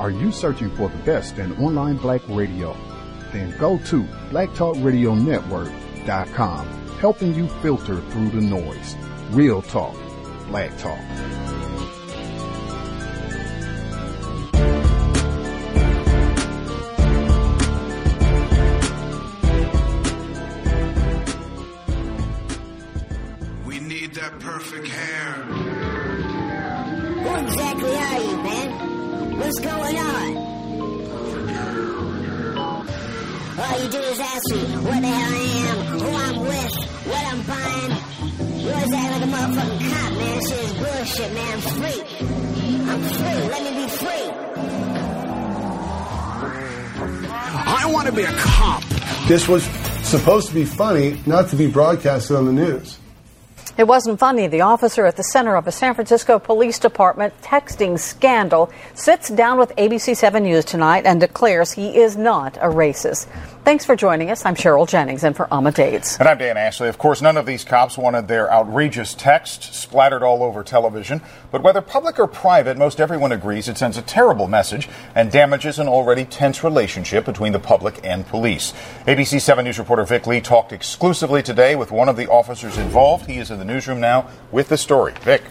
Are 0.00 0.10
you 0.10 0.30
searching 0.30 0.70
for 0.76 0.88
the 0.88 0.98
best 0.98 1.38
in 1.38 1.56
online 1.56 1.96
black 1.96 2.20
radio? 2.28 2.76
Then 3.32 3.52
go 3.58 3.78
to 3.86 4.02
blacktalkradionetwork.com, 4.30 6.66
helping 7.00 7.34
you 7.34 7.48
filter 7.60 8.00
through 8.00 8.30
the 8.30 8.40
noise. 8.40 8.94
Real 9.30 9.60
talk, 9.60 9.96
black 10.46 10.78
talk. 10.78 11.00
This 49.28 49.46
was 49.46 49.62
supposed 50.04 50.48
to 50.48 50.54
be 50.54 50.64
funny, 50.64 51.20
not 51.26 51.50
to 51.50 51.56
be 51.56 51.66
broadcasted 51.66 52.34
on 52.34 52.46
the 52.46 52.52
news. 52.52 52.98
It 53.76 53.86
wasn't 53.86 54.18
funny. 54.18 54.46
The 54.46 54.62
officer 54.62 55.04
at 55.04 55.16
the 55.16 55.22
center 55.22 55.54
of 55.54 55.66
a 55.66 55.70
San 55.70 55.94
Francisco 55.94 56.38
Police 56.38 56.78
Department 56.78 57.34
texting 57.42 57.98
scandal 57.98 58.72
sits 58.94 59.28
down 59.28 59.58
with 59.58 59.76
ABC 59.76 60.16
7 60.16 60.42
News 60.42 60.64
tonight 60.64 61.04
and 61.04 61.20
declares 61.20 61.72
he 61.72 61.98
is 61.98 62.16
not 62.16 62.56
a 62.56 62.70
racist. 62.70 63.26
Thanks 63.64 63.84
for 63.84 63.96
joining 63.96 64.30
us. 64.30 64.46
I'm 64.46 64.54
Cheryl 64.54 64.88
Jennings 64.88 65.24
and 65.24 65.36
for 65.36 65.52
Ama 65.52 65.72
Daetz. 65.72 66.18
And 66.18 66.26
I'm 66.26 66.38
Dan 66.38 66.56
Ashley. 66.56 66.88
Of 66.88 66.96
course, 66.96 67.20
none 67.20 67.36
of 67.36 67.44
these 67.44 67.64
cops 67.64 67.98
wanted 67.98 68.26
their 68.26 68.50
outrageous 68.50 69.12
text 69.12 69.74
splattered 69.74 70.22
all 70.22 70.42
over 70.42 70.64
television. 70.64 71.20
But 71.50 71.62
whether 71.62 71.82
public 71.82 72.18
or 72.18 72.26
private, 72.26 72.78
most 72.78 72.98
everyone 72.98 73.30
agrees 73.30 73.68
it 73.68 73.76
sends 73.76 73.98
a 73.98 74.02
terrible 74.02 74.48
message 74.48 74.88
and 75.14 75.30
damages 75.30 75.78
an 75.78 75.86
already 75.86 76.24
tense 76.24 76.64
relationship 76.64 77.26
between 77.26 77.52
the 77.52 77.58
public 77.58 78.00
and 78.02 78.26
police. 78.26 78.72
ABC 79.06 79.38
7 79.38 79.64
News 79.66 79.78
reporter 79.78 80.04
Vic 80.04 80.26
Lee 80.26 80.40
talked 80.40 80.72
exclusively 80.72 81.42
today 81.42 81.76
with 81.76 81.90
one 81.90 82.08
of 82.08 82.16
the 82.16 82.30
officers 82.30 82.78
involved. 82.78 83.26
He 83.26 83.36
is 83.36 83.50
in 83.50 83.58
the 83.58 83.66
newsroom 83.66 84.00
now 84.00 84.30
with 84.50 84.70
the 84.70 84.78
story. 84.78 85.12
Vic. 85.20 85.42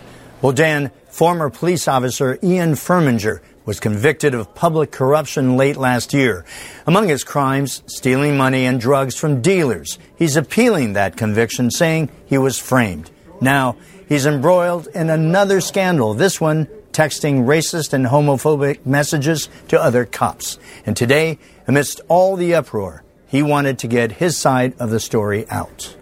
Well, 0.42 0.53
Dan, 0.53 0.92
former 1.08 1.52
police 1.52 1.88
officer 1.88 2.39
Ian 2.42 2.73
Furminger 2.73 3.42
was 3.67 3.81
convicted 3.81 4.33
of 4.33 4.55
public 4.55 4.91
corruption 4.91 5.57
late 5.57 5.75
last 5.75 6.13
year. 6.13 6.45
Among 6.87 7.09
his 7.09 7.25
crimes, 7.25 7.83
stealing 7.85 8.37
money 8.37 8.65
and 8.65 8.79
drugs 8.79 9.15
from 9.15 9.41
dealers. 9.41 9.99
He's 10.15 10.37
appealing 10.37 10.93
that 10.93 11.17
conviction, 11.17 11.69
saying 11.69 12.09
he 12.25 12.37
was 12.37 12.57
framed. 12.57 13.11
Now, 13.41 13.75
he's 14.07 14.25
embroiled 14.25 14.87
in 14.95 15.09
another 15.09 15.59
scandal, 15.59 16.13
this 16.13 16.39
one 16.39 16.67
texting 16.93 17.45
racist 17.45 17.91
and 17.91 18.05
homophobic 18.05 18.85
messages 18.85 19.49
to 19.67 19.79
other 19.79 20.05
cops. 20.05 20.57
And 20.85 20.95
today, 20.95 21.37
amidst 21.67 21.99
all 22.07 22.37
the 22.37 22.55
uproar, 22.55 23.03
he 23.27 23.43
wanted 23.43 23.79
to 23.79 23.87
get 23.87 24.13
his 24.13 24.37
side 24.37 24.75
of 24.79 24.91
the 24.91 25.02
story 25.02 25.45
out. 25.49 25.93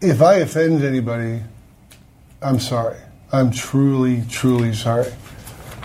If 0.00 0.22
I 0.22 0.34
offended 0.36 0.84
anybody, 0.84 1.42
I'm 2.40 2.60
sorry. 2.60 2.98
I'm 3.32 3.50
truly, 3.50 4.22
truly 4.30 4.72
sorry. 4.72 5.12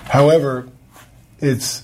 However, 0.06 0.70
it's 1.42 1.84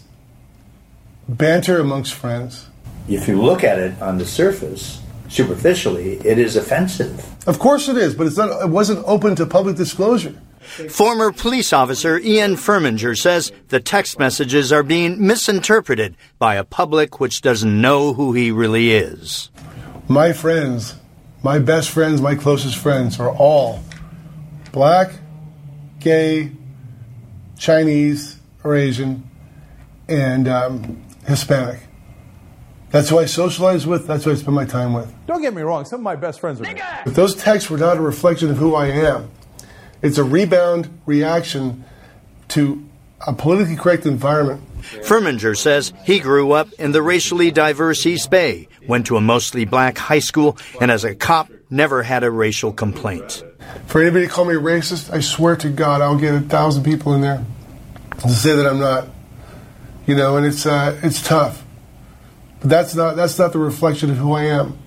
banter 1.27 1.79
amongst 1.79 2.13
friends. 2.13 2.67
If 3.07 3.27
you 3.27 3.41
look 3.41 3.63
at 3.63 3.79
it 3.79 4.01
on 4.01 4.17
the 4.17 4.25
surface, 4.25 5.01
superficially, 5.29 6.13
it 6.17 6.39
is 6.39 6.55
offensive. 6.55 7.23
Of 7.47 7.59
course 7.59 7.87
it 7.87 7.97
is, 7.97 8.15
but 8.15 8.27
it's 8.27 8.37
not, 8.37 8.61
it 8.61 8.69
wasn't 8.69 9.03
open 9.05 9.35
to 9.35 9.45
public 9.45 9.75
disclosure. 9.75 10.39
Former 10.89 11.31
police 11.31 11.71
officer 11.73 12.17
Ian 12.17 12.55
Furminger 12.55 13.15
says 13.15 13.51
the 13.67 13.79
text 13.79 14.17
messages 14.17 14.71
are 14.71 14.81
being 14.81 15.25
misinterpreted 15.25 16.17
by 16.39 16.55
a 16.55 16.63
public 16.63 17.19
which 17.19 17.41
doesn't 17.41 17.81
know 17.81 18.13
who 18.13 18.33
he 18.33 18.49
really 18.49 18.91
is. 18.91 19.51
My 20.07 20.33
friends, 20.33 20.95
my 21.43 21.59
best 21.59 21.91
friends, 21.91 22.19
my 22.19 22.33
closest 22.33 22.77
friends 22.77 23.19
are 23.19 23.29
all 23.29 23.83
black, 24.71 25.11
gay, 25.99 26.51
Chinese 27.57 28.39
or 28.63 28.75
Asian, 28.75 29.29
and 30.07 30.47
um, 30.47 31.03
Hispanic. 31.25 31.79
That's 32.91 33.09
who 33.09 33.19
I 33.19 33.25
socialize 33.25 33.85
with. 33.85 34.07
That's 34.07 34.23
who 34.23 34.31
I 34.31 34.35
spend 34.35 34.55
my 34.55 34.65
time 34.65 34.93
with. 34.93 35.13
Don't 35.27 35.41
get 35.41 35.53
me 35.53 35.61
wrong, 35.61 35.85
some 35.85 35.99
of 35.99 36.03
my 36.03 36.15
best 36.15 36.39
friends 36.39 36.61
are 36.61 36.63
me. 36.63 36.81
But 37.03 37.15
those 37.15 37.35
texts 37.35 37.69
were 37.69 37.77
not 37.77 37.97
a 37.97 38.01
reflection 38.01 38.49
of 38.49 38.57
who 38.57 38.75
I 38.75 38.87
am. 38.87 39.29
It's 40.01 40.17
a 40.17 40.23
rebound 40.23 41.01
reaction 41.05 41.83
to 42.49 42.83
a 43.25 43.33
politically 43.33 43.75
correct 43.75 44.05
environment. 44.05 44.61
Furminger 44.81 45.57
says 45.57 45.93
he 46.03 46.19
grew 46.19 46.51
up 46.51 46.71
in 46.73 46.91
the 46.91 47.01
racially 47.01 47.49
diverse 47.51 48.05
East 48.05 48.29
Bay, 48.29 48.67
went 48.87 49.07
to 49.07 49.17
a 49.17 49.21
mostly 49.21 49.65
black 49.65 49.97
high 49.97 50.19
school, 50.19 50.57
and 50.79 50.91
as 50.91 51.03
a 51.03 51.15
cop, 51.15 51.51
never 51.69 52.03
had 52.03 52.23
a 52.23 52.29
racial 52.29 52.71
complaint. 52.71 53.43
For 53.87 54.01
anybody 54.01 54.27
to 54.27 54.31
call 54.31 54.45
me 54.45 54.53
racist, 54.53 55.11
I 55.11 55.21
swear 55.21 55.55
to 55.57 55.69
God, 55.69 56.01
I'll 56.01 56.17
get 56.17 56.35
a 56.35 56.39
thousand 56.39 56.83
people 56.83 57.13
in 57.15 57.21
there 57.21 57.43
to 58.19 58.29
say 58.29 58.55
that 58.55 58.67
I'm 58.67 58.79
not. 58.79 59.07
You 60.05 60.15
know, 60.15 60.37
and 60.37 60.45
it's 60.45 60.65
uh, 60.65 60.99
it's 61.03 61.21
tough. 61.21 61.65
But 62.59 62.69
that's 62.69 62.95
not 62.95 63.15
that's 63.15 63.37
not 63.39 63.53
the 63.53 63.59
reflection 63.59 64.09
of 64.11 64.17
who 64.17 64.33
I 64.33 64.43
am. 64.43 64.77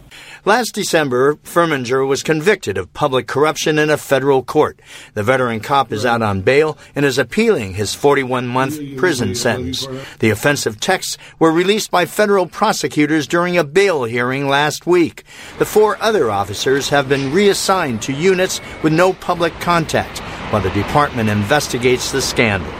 Last 0.44 0.72
December, 0.72 1.34
Furminger 1.34 2.06
was 2.06 2.22
convicted 2.22 2.78
of 2.78 2.94
public 2.94 3.26
corruption 3.26 3.78
in 3.78 3.90
a 3.90 3.98
federal 3.98 4.42
court. 4.42 4.80
The 5.14 5.22
veteran 5.22 5.60
cop 5.60 5.92
is 5.92 6.06
out 6.06 6.22
on 6.22 6.42
bail 6.42 6.78
and 6.94 7.04
is 7.04 7.18
appealing 7.18 7.74
his 7.74 7.94
41 7.94 8.46
month 8.46 8.78
prison 8.96 9.34
sentence. 9.34 9.86
The 10.20 10.30
offensive 10.30 10.80
texts 10.80 11.18
were 11.38 11.52
released 11.52 11.90
by 11.90 12.06
federal 12.06 12.46
prosecutors 12.46 13.26
during 13.26 13.58
a 13.58 13.64
bail 13.64 14.04
hearing 14.04 14.48
last 14.48 14.86
week. 14.86 15.24
The 15.58 15.66
four 15.66 16.00
other 16.00 16.30
officers 16.30 16.88
have 16.88 17.08
been 17.08 17.32
reassigned 17.32 18.00
to 18.02 18.12
units 18.12 18.60
with 18.82 18.92
no 18.92 19.12
public 19.12 19.52
contact 19.60 20.20
while 20.50 20.62
the 20.62 20.70
department 20.70 21.28
investigates 21.28 22.12
the 22.12 22.22
scandal. 22.22 22.72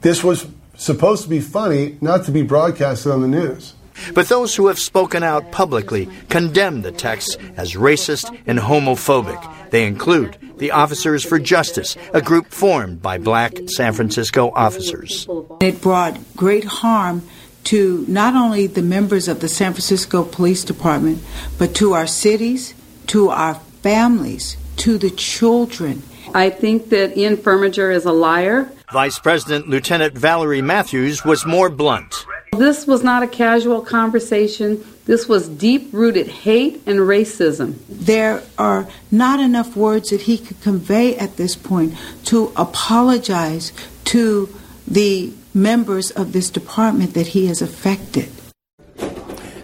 This 0.00 0.22
was 0.22 0.46
supposed 0.76 1.22
to 1.24 1.28
be 1.28 1.40
funny, 1.40 1.96
not 2.00 2.24
to 2.24 2.32
be 2.32 2.42
broadcasted 2.42 3.12
on 3.12 3.22
the 3.22 3.28
news. 3.28 3.74
But 4.12 4.28
those 4.28 4.56
who 4.56 4.66
have 4.66 4.78
spoken 4.78 5.22
out 5.22 5.52
publicly 5.52 6.08
condemn 6.28 6.82
the 6.82 6.92
texts 6.92 7.36
as 7.56 7.74
racist 7.74 8.36
and 8.46 8.58
homophobic. 8.58 9.70
They 9.70 9.86
include 9.86 10.36
the 10.58 10.72
Officers 10.72 11.24
for 11.24 11.38
Justice, 11.38 11.96
a 12.12 12.20
group 12.20 12.48
formed 12.48 13.02
by 13.02 13.18
black 13.18 13.56
San 13.66 13.92
Francisco 13.92 14.50
officers. 14.54 15.28
It 15.60 15.80
brought 15.80 16.18
great 16.36 16.64
harm 16.64 17.22
to 17.64 18.04
not 18.08 18.34
only 18.34 18.66
the 18.66 18.82
members 18.82 19.26
of 19.26 19.40
the 19.40 19.48
San 19.48 19.72
Francisco 19.72 20.24
Police 20.24 20.64
Department, 20.64 21.22
but 21.58 21.74
to 21.76 21.94
our 21.94 22.06
cities, 22.06 22.74
to 23.08 23.30
our 23.30 23.54
families, 23.82 24.56
to 24.76 24.98
the 24.98 25.10
children. 25.10 26.02
I 26.34 26.50
think 26.50 26.88
that 26.90 27.16
Ian 27.16 27.36
Furminger 27.36 27.94
is 27.94 28.04
a 28.04 28.12
liar. 28.12 28.68
Vice 28.92 29.20
President 29.20 29.68
Lieutenant 29.68 30.18
Valerie 30.18 30.62
Matthews 30.62 31.24
was 31.24 31.46
more 31.46 31.70
blunt. 31.70 32.26
This 32.58 32.86
was 32.86 33.04
not 33.04 33.22
a 33.22 33.28
casual 33.28 33.80
conversation. 33.80 34.84
This 35.06 35.28
was 35.28 35.48
deep 35.48 35.90
rooted 35.92 36.26
hate 36.26 36.82
and 36.86 36.98
racism. 37.00 37.76
There 37.88 38.42
are 38.58 38.88
not 39.12 39.38
enough 39.38 39.76
words 39.76 40.10
that 40.10 40.22
he 40.22 40.38
could 40.38 40.60
convey 40.60 41.16
at 41.16 41.36
this 41.36 41.54
point 41.54 41.94
to 42.26 42.52
apologize 42.56 43.72
to 44.06 44.48
the 44.88 45.32
members 45.52 46.10
of 46.10 46.32
this 46.32 46.50
department 46.50 47.14
that 47.14 47.28
he 47.28 47.46
has 47.46 47.62
affected. 47.62 48.28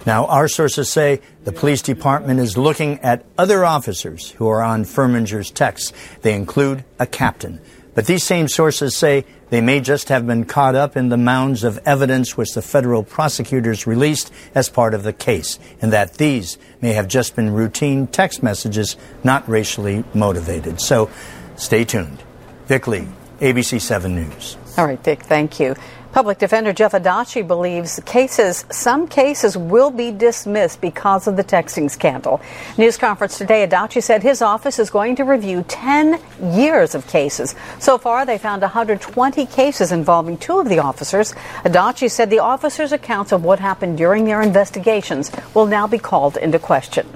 Now, 0.07 0.27
our 0.27 0.49
sources 0.49 0.91
say 0.91 1.21
the 1.45 1.53
police 1.53 1.83
department 1.83 2.41
is 2.41 2.59
looking 2.59 2.99
at 3.01 3.25
other 3.39 3.65
officers 3.65 4.31
who 4.33 4.49
are 4.49 4.63
on 4.63 4.85
Furminger's 4.85 5.51
texts. 5.51 5.93
They 6.23 6.35
include 6.35 6.85
a 6.99 7.07
captain. 7.07 7.61
But 7.95 8.07
these 8.07 8.23
same 8.23 8.47
sources 8.47 8.97
say 8.97 9.25
they 9.49 9.61
may 9.61 9.81
just 9.81 10.11
have 10.11 10.27
been 10.27 10.45
caught 10.45 10.75
up 10.75 10.97
in 10.97 11.09
the 11.09 11.17
mounds 11.17 11.65
of 11.65 11.79
evidence 11.85 12.37
which 12.37 12.55
the 12.55 12.63
federal 12.63 13.03
prosecutors 13.03 13.87
released 13.87 14.33
as 14.55 14.69
part 14.69 14.95
of 14.95 15.03
the 15.03 15.13
case, 15.13 15.59
and 15.83 15.93
that 15.93 16.15
these 16.15 16.57
may 16.81 16.93
have 16.93 17.09
just 17.09 17.35
been 17.35 17.53
routine 17.53 18.07
text 18.07 18.43
messages, 18.43 18.97
not 19.25 19.49
racially 19.49 20.05
motivated. 20.15 20.81
So 20.81 21.11
stay 21.57 21.85
tuned. 21.85 22.23
Vic 22.67 22.87
Lee, 22.87 23.09
ABC 23.41 23.81
7 23.81 24.15
News. 24.15 24.57
All 24.79 24.87
right, 24.87 25.03
Vic, 25.03 25.25
thank 25.25 25.59
you. 25.59 25.75
Public 26.13 26.39
Defender 26.39 26.73
Jeff 26.73 26.91
Adachi 26.91 27.47
believes 27.47 28.01
cases, 28.05 28.65
some 28.69 29.07
cases 29.07 29.57
will 29.57 29.93
be 29.93 30.11
dismissed 30.11 30.81
because 30.81 31.29
of 31.29 31.37
the 31.37 31.45
texting 31.45 31.89
scandal. 31.89 32.41
News 32.77 32.99
conference 32.99 33.39
today, 33.39 33.65
Adachi 33.65 34.03
said 34.03 34.25
his 34.25 34.43
office 34.43 34.81
is 34.81 34.91
going 34.91 35.15
to 35.17 35.25
review 35.25 35.65
10 35.69 36.21
years 36.43 36.97
of 36.97 37.07
cases. 37.07 37.55
So 37.79 37.97
far, 37.97 38.27
they 38.27 38.39
found 38.39 38.63
120 38.63 39.47
cases 39.47 39.93
involving 39.93 40.37
two 40.37 40.59
of 40.59 40.69
the 40.69 40.81
officers. 40.81 41.33
Adachi 41.65 42.11
said 42.11 42.29
the 42.29 42.41
officers' 42.41 42.91
accounts 42.91 43.31
of 43.31 43.45
what 43.45 43.61
happened 43.61 43.97
during 43.97 44.25
their 44.25 44.43
investigations 44.43 45.31
will 45.55 45.67
now 45.67 45.87
be 45.87 45.99
called 45.99 46.37
into 46.37 46.59
question. 46.59 47.07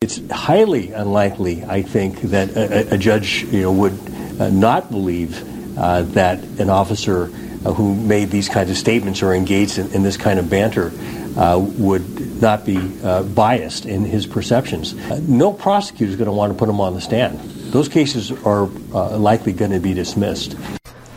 It's 0.00 0.20
highly 0.32 0.90
unlikely, 0.90 1.64
I 1.64 1.82
think, 1.82 2.22
that 2.22 2.56
a, 2.56 2.94
a 2.94 2.98
judge 2.98 3.44
you 3.44 3.62
know, 3.62 3.72
would 3.72 3.96
uh, 4.40 4.50
not 4.50 4.90
believe 4.90 5.78
uh, 5.78 6.02
that 6.02 6.42
an 6.58 6.70
officer 6.70 7.30
who 7.64 7.94
made 7.94 8.30
these 8.30 8.48
kinds 8.48 8.70
of 8.70 8.76
statements 8.76 9.22
or 9.22 9.34
engaged 9.34 9.78
in, 9.78 9.92
in 9.92 10.02
this 10.02 10.16
kind 10.16 10.38
of 10.38 10.48
banter 10.48 10.92
uh, 11.36 11.58
would 11.58 12.40
not 12.40 12.64
be 12.64 12.78
uh, 13.02 13.22
biased 13.22 13.86
in 13.86 14.04
his 14.04 14.26
perceptions. 14.26 14.94
Uh, 14.94 15.20
no 15.26 15.52
prosecutor 15.52 16.10
is 16.10 16.16
going 16.16 16.26
to 16.26 16.32
want 16.32 16.52
to 16.52 16.58
put 16.58 16.68
him 16.68 16.80
on 16.80 16.94
the 16.94 17.00
stand. 17.00 17.38
Those 17.70 17.88
cases 17.88 18.32
are 18.44 18.64
uh, 18.94 19.16
likely 19.18 19.52
going 19.52 19.70
to 19.70 19.80
be 19.80 19.94
dismissed. 19.94 20.56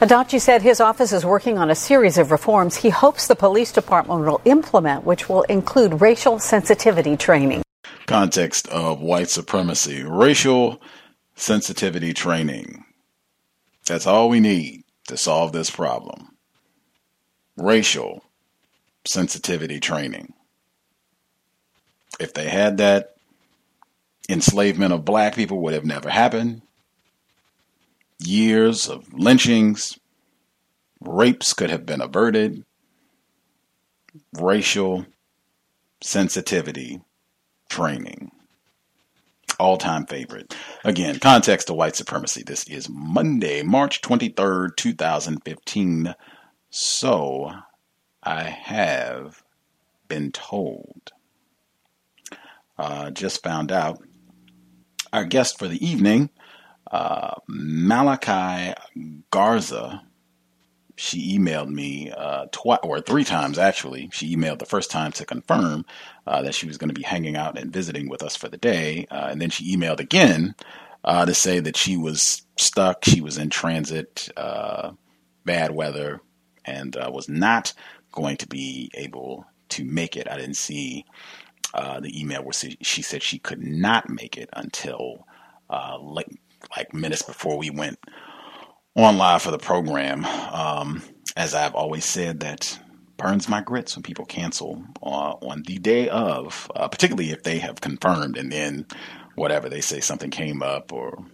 Adachi 0.01 0.39
said 0.39 0.61
his 0.61 0.81
office 0.81 1.13
is 1.13 1.25
working 1.25 1.57
on 1.57 1.69
a 1.69 1.75
series 1.75 2.17
of 2.17 2.29
reforms 2.29 2.75
he 2.75 2.89
hopes 2.89 3.27
the 3.27 3.35
police 3.35 3.71
department 3.71 4.25
will 4.25 4.41
implement, 4.43 5.05
which 5.05 5.29
will 5.29 5.43
include 5.43 6.01
racial 6.01 6.39
sensitivity 6.39 7.15
training. 7.15 7.63
Context 8.05 8.67
of 8.67 8.99
white 8.99 9.29
supremacy, 9.29 10.03
racial 10.03 10.81
sensitivity 11.35 12.13
training. 12.13 12.83
That's 13.85 14.05
all 14.05 14.27
we 14.27 14.41
need 14.41 14.83
to 15.07 15.15
solve 15.15 15.53
this 15.53 15.69
problem 15.69 16.32
racial 17.57 18.23
sensitivity 19.05 19.79
training. 19.79 20.33
If 22.19 22.33
they 22.33 22.49
had 22.49 22.77
that, 22.77 23.15
enslavement 24.29 24.93
of 24.93 25.05
black 25.05 25.35
people 25.35 25.59
would 25.61 25.73
have 25.73 25.85
never 25.85 26.09
happened. 26.09 26.61
Years 28.19 28.87
of 28.87 29.11
lynchings, 29.13 29.99
rapes 31.01 31.53
could 31.53 31.69
have 31.69 31.85
been 31.85 32.01
averted. 32.01 32.63
Racial 34.33 35.05
sensitivity 36.01 37.01
training. 37.69 38.31
All 39.59 39.77
time 39.77 40.05
favorite. 40.05 40.55
Again, 40.83 41.19
context 41.19 41.67
to 41.67 41.73
white 41.73 41.95
supremacy. 41.95 42.43
This 42.43 42.67
is 42.67 42.89
Monday, 42.89 43.61
March 43.61 44.01
23rd, 44.01 44.75
2015. 44.75 46.15
So 46.75 47.51
I 48.23 48.45
have 48.45 49.43
been 50.07 50.31
told. 50.31 51.11
Uh, 52.79 53.11
just 53.11 53.43
found 53.43 53.71
out 53.71 54.01
our 55.13 55.23
guest 55.23 55.59
for 55.59 55.67
the 55.67 55.85
evening, 55.85 56.31
uh, 56.89 57.35
Malachi 57.47 58.73
Garza. 59.29 60.01
She 60.95 61.37
emailed 61.37 61.69
me 61.69 62.09
uh, 62.09 62.47
twice 62.51 62.79
or 62.81 63.01
three 63.01 63.23
times 63.23 63.59
actually. 63.59 64.09
She 64.11 64.35
emailed 64.35 64.57
the 64.57 64.65
first 64.65 64.89
time 64.89 65.11
to 65.11 65.27
confirm 65.27 65.85
uh, 66.25 66.41
that 66.41 66.55
she 66.55 66.65
was 66.65 66.79
going 66.79 66.89
to 66.89 66.95
be 66.95 67.03
hanging 67.03 67.35
out 67.35 67.55
and 67.55 67.71
visiting 67.71 68.09
with 68.09 68.23
us 68.23 68.35
for 68.35 68.49
the 68.49 68.57
day, 68.57 69.05
uh, 69.11 69.27
and 69.29 69.39
then 69.39 69.51
she 69.51 69.77
emailed 69.77 69.99
again 69.99 70.55
uh, 71.03 71.23
to 71.23 71.35
say 71.35 71.59
that 71.59 71.77
she 71.77 71.97
was 71.97 72.47
stuck. 72.57 73.05
She 73.05 73.21
was 73.21 73.37
in 73.37 73.51
transit, 73.51 74.29
bad 74.35 75.71
weather, 75.71 76.21
and 76.65 76.95
uh, 76.95 77.09
was 77.11 77.29
not 77.29 77.73
going 78.11 78.37
to 78.37 78.47
be 78.47 78.91
able 78.93 79.45
to 79.69 79.83
make 79.83 80.15
it. 80.15 80.29
I 80.29 80.37
didn't 80.37 80.55
see 80.57 81.05
uh, 81.73 81.99
the 81.99 82.19
email 82.19 82.43
where 82.43 82.53
she 82.53 83.01
said 83.01 83.23
she 83.23 83.39
could 83.39 83.61
not 83.61 84.09
make 84.09 84.37
it 84.37 84.49
until 84.53 85.25
uh, 85.69 85.97
like 85.99 86.29
like 86.77 86.93
minutes 86.93 87.23
before 87.23 87.57
we 87.57 87.69
went 87.69 87.99
on 88.95 89.17
live 89.17 89.41
for 89.41 89.51
the 89.51 89.57
program. 89.57 90.25
Um, 90.25 91.01
as 91.35 91.55
I've 91.55 91.75
always 91.75 92.05
said, 92.05 92.41
that 92.41 92.79
burns 93.17 93.49
my 93.49 93.61
grits 93.61 93.95
when 93.95 94.03
people 94.03 94.25
cancel 94.25 94.83
uh, 95.01 95.33
on 95.41 95.63
the 95.63 95.77
day 95.79 96.09
of, 96.09 96.71
uh, 96.75 96.87
particularly 96.87 97.31
if 97.31 97.43
they 97.43 97.59
have 97.59 97.81
confirmed 97.81 98.37
and 98.37 98.51
then 98.51 98.85
whatever 99.35 99.69
they 99.69 99.81
say 99.81 99.99
something 99.99 100.29
came 100.29 100.61
up 100.61 100.91
or 100.91 101.25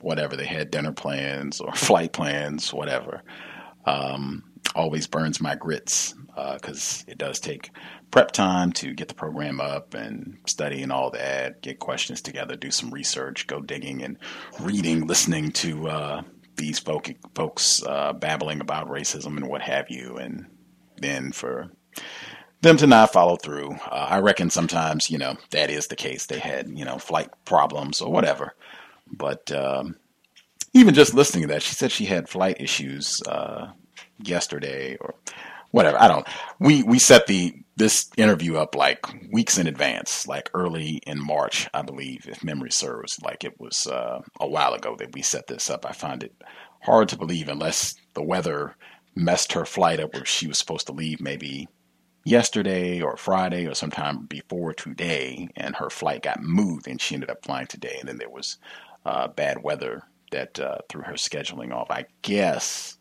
whatever 0.00 0.36
they 0.36 0.46
had 0.46 0.70
dinner 0.70 0.92
plans 0.92 1.60
or 1.60 1.72
flight 1.74 2.12
plans, 2.12 2.72
whatever. 2.72 3.22
Um, 3.86 4.42
always 4.74 5.06
burns 5.06 5.40
my 5.40 5.54
grits 5.54 6.14
because 6.34 7.04
uh, 7.06 7.12
it 7.12 7.18
does 7.18 7.38
take 7.38 7.70
prep 8.10 8.32
time 8.32 8.72
to 8.72 8.92
get 8.92 9.08
the 9.08 9.14
program 9.14 9.60
up 9.60 9.94
and 9.94 10.38
study 10.46 10.82
and 10.82 10.92
all 10.92 11.10
that, 11.10 11.62
get 11.62 11.78
questions 11.78 12.20
together, 12.20 12.56
do 12.56 12.70
some 12.70 12.90
research, 12.90 13.46
go 13.46 13.60
digging 13.60 14.02
and 14.02 14.18
reading, 14.60 15.06
listening 15.06 15.50
to 15.52 15.88
uh, 15.88 16.22
these 16.56 16.78
folk, 16.78 17.10
folks 17.34 17.82
uh, 17.84 18.12
babbling 18.12 18.60
about 18.60 18.88
racism 18.88 19.36
and 19.36 19.48
what 19.48 19.62
have 19.62 19.86
you, 19.90 20.16
and 20.16 20.46
then 20.98 21.32
for 21.32 21.70
them 22.62 22.76
to 22.76 22.86
not 22.86 23.12
follow 23.12 23.36
through. 23.36 23.72
Uh, 23.72 24.06
I 24.10 24.20
reckon 24.20 24.50
sometimes, 24.50 25.10
you 25.10 25.18
know, 25.18 25.36
that 25.50 25.70
is 25.70 25.88
the 25.88 25.96
case. 25.96 26.26
They 26.26 26.38
had, 26.38 26.68
you 26.68 26.84
know, 26.84 26.98
flight 26.98 27.30
problems 27.44 28.00
or 28.00 28.10
whatever. 28.10 28.54
But 29.06 29.52
um, 29.52 29.96
even 30.72 30.94
just 30.94 31.14
listening 31.14 31.42
to 31.42 31.48
that, 31.48 31.62
she 31.62 31.74
said 31.74 31.92
she 31.92 32.06
had 32.06 32.28
flight 32.28 32.56
issues 32.60 33.22
uh, 33.28 33.72
yesterday 34.18 34.96
or 35.00 35.14
whatever. 35.70 36.00
I 36.00 36.08
don't. 36.08 36.26
We 36.58 36.82
we 36.82 36.98
set 36.98 37.26
the 37.26 37.54
this 37.76 38.10
interview 38.16 38.56
up 38.56 38.76
like 38.76 39.04
weeks 39.32 39.58
in 39.58 39.66
advance, 39.66 40.26
like 40.28 40.50
early 40.54 41.00
in 41.06 41.20
March, 41.20 41.68
I 41.74 41.82
believe, 41.82 42.26
if 42.28 42.44
memory 42.44 42.70
serves. 42.70 43.20
Like 43.22 43.44
it 43.44 43.58
was 43.58 43.86
uh, 43.86 44.22
a 44.40 44.46
while 44.46 44.74
ago 44.74 44.94
that 44.96 45.12
we 45.12 45.22
set 45.22 45.48
this 45.48 45.68
up. 45.68 45.84
I 45.84 45.92
find 45.92 46.22
it 46.22 46.34
hard 46.82 47.08
to 47.08 47.18
believe 47.18 47.48
unless 47.48 47.94
the 48.14 48.22
weather 48.22 48.76
messed 49.16 49.52
her 49.52 49.64
flight 49.64 50.00
up 50.00 50.14
where 50.14 50.24
she 50.24 50.46
was 50.46 50.58
supposed 50.58 50.86
to 50.86 50.92
leave 50.92 51.20
maybe 51.20 51.68
yesterday 52.24 53.00
or 53.00 53.16
Friday 53.16 53.66
or 53.66 53.74
sometime 53.74 54.26
before 54.26 54.72
today, 54.72 55.48
and 55.56 55.76
her 55.76 55.90
flight 55.90 56.22
got 56.22 56.42
moved 56.42 56.86
and 56.86 57.00
she 57.00 57.14
ended 57.14 57.30
up 57.30 57.44
flying 57.44 57.66
today. 57.66 57.96
And 57.98 58.08
then 58.08 58.18
there 58.18 58.30
was 58.30 58.58
uh, 59.04 59.28
bad 59.28 59.62
weather 59.62 60.04
that 60.30 60.58
uh, 60.60 60.78
threw 60.88 61.02
her 61.02 61.14
scheduling 61.14 61.72
off. 61.72 61.90
I 61.90 62.06
guess 62.22 62.96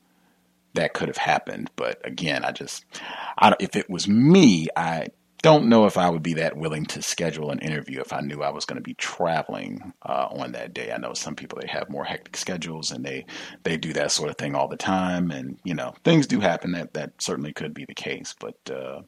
that 0.73 0.93
could 0.93 1.07
have 1.07 1.17
happened. 1.17 1.69
But 1.75 2.01
again, 2.05 2.43
I 2.43 2.51
just, 2.51 2.85
I, 3.37 3.55
if 3.59 3.75
it 3.75 3.89
was 3.89 4.07
me, 4.07 4.67
I 4.75 5.07
don't 5.43 5.67
know 5.67 5.85
if 5.85 5.97
I 5.97 6.09
would 6.09 6.23
be 6.23 6.35
that 6.35 6.55
willing 6.55 6.85
to 6.85 7.01
schedule 7.01 7.51
an 7.51 7.59
interview 7.59 7.99
if 7.99 8.13
I 8.13 8.21
knew 8.21 8.41
I 8.41 8.51
was 8.51 8.63
going 8.63 8.77
to 8.77 8.81
be 8.81 8.93
traveling 8.93 9.93
uh, 10.01 10.29
on 10.31 10.53
that 10.53 10.73
day. 10.73 10.91
I 10.91 10.97
know 10.97 11.13
some 11.13 11.35
people 11.35 11.59
they 11.61 11.67
have 11.67 11.89
more 11.89 12.05
hectic 12.05 12.37
schedules 12.37 12.91
and 12.91 13.03
they 13.03 13.25
they 13.63 13.77
do 13.77 13.91
that 13.93 14.11
sort 14.11 14.29
of 14.29 14.37
thing 14.37 14.55
all 14.55 14.69
the 14.69 14.77
time, 14.77 15.31
and 15.31 15.59
you 15.65 15.73
know 15.75 15.93
things 16.05 16.27
do 16.27 16.39
happen. 16.39 16.71
That 16.71 16.93
that 16.93 17.21
certainly 17.21 17.53
could 17.53 17.73
be 17.73 17.85
the 17.85 17.95
case, 17.95 18.33
but. 18.39 18.55
Uh, 18.71 19.01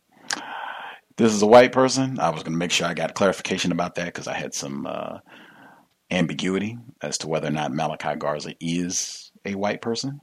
this 1.17 1.33
is 1.33 1.41
a 1.41 1.47
white 1.47 1.71
person. 1.71 2.19
I 2.19 2.29
was 2.29 2.43
going 2.43 2.51
to 2.51 2.57
make 2.57 2.71
sure 2.71 2.87
I 2.87 2.93
got 2.93 3.13
clarification 3.13 3.71
about 3.71 3.95
that 3.95 4.07
because 4.07 4.27
I 4.27 4.33
had 4.33 4.53
some 4.53 4.85
uh, 4.85 5.19
ambiguity 6.11 6.77
as 7.01 7.19
to 7.19 7.29
whether 7.29 7.47
or 7.47 7.51
not 7.51 7.71
Malachi 7.71 8.15
Garza 8.17 8.53
is 8.59 9.31
a 9.45 9.55
white 9.55 9.81
person. 9.81 10.19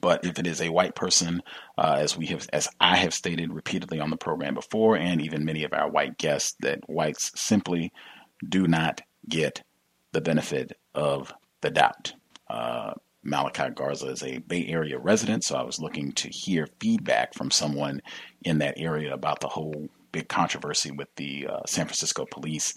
But 0.00 0.24
if 0.24 0.38
it 0.38 0.46
is 0.46 0.60
a 0.60 0.70
white 0.70 0.94
person, 0.94 1.42
uh, 1.78 1.96
as 1.98 2.16
we 2.16 2.26
have, 2.26 2.48
as 2.52 2.68
I 2.80 2.96
have 2.96 3.14
stated 3.14 3.52
repeatedly 3.52 4.00
on 4.00 4.10
the 4.10 4.16
program 4.16 4.54
before, 4.54 4.96
and 4.96 5.20
even 5.20 5.44
many 5.44 5.64
of 5.64 5.72
our 5.72 5.90
white 5.90 6.18
guests, 6.18 6.54
that 6.60 6.80
whites 6.88 7.32
simply 7.34 7.92
do 8.46 8.66
not 8.66 9.02
get 9.28 9.62
the 10.12 10.20
benefit 10.20 10.72
of 10.94 11.32
the 11.60 11.70
doubt. 11.70 12.14
Uh, 12.48 12.94
Malachi 13.22 13.70
Garza 13.74 14.06
is 14.06 14.22
a 14.22 14.38
Bay 14.38 14.66
Area 14.68 14.98
resident, 14.98 15.42
so 15.44 15.56
I 15.56 15.62
was 15.62 15.80
looking 15.80 16.12
to 16.12 16.28
hear 16.28 16.68
feedback 16.80 17.34
from 17.34 17.50
someone 17.50 18.00
in 18.42 18.58
that 18.58 18.78
area 18.78 19.12
about 19.12 19.40
the 19.40 19.48
whole 19.48 19.88
big 20.12 20.28
controversy 20.28 20.92
with 20.92 21.08
the 21.16 21.48
uh, 21.48 21.60
San 21.66 21.86
Francisco 21.86 22.24
police 22.30 22.72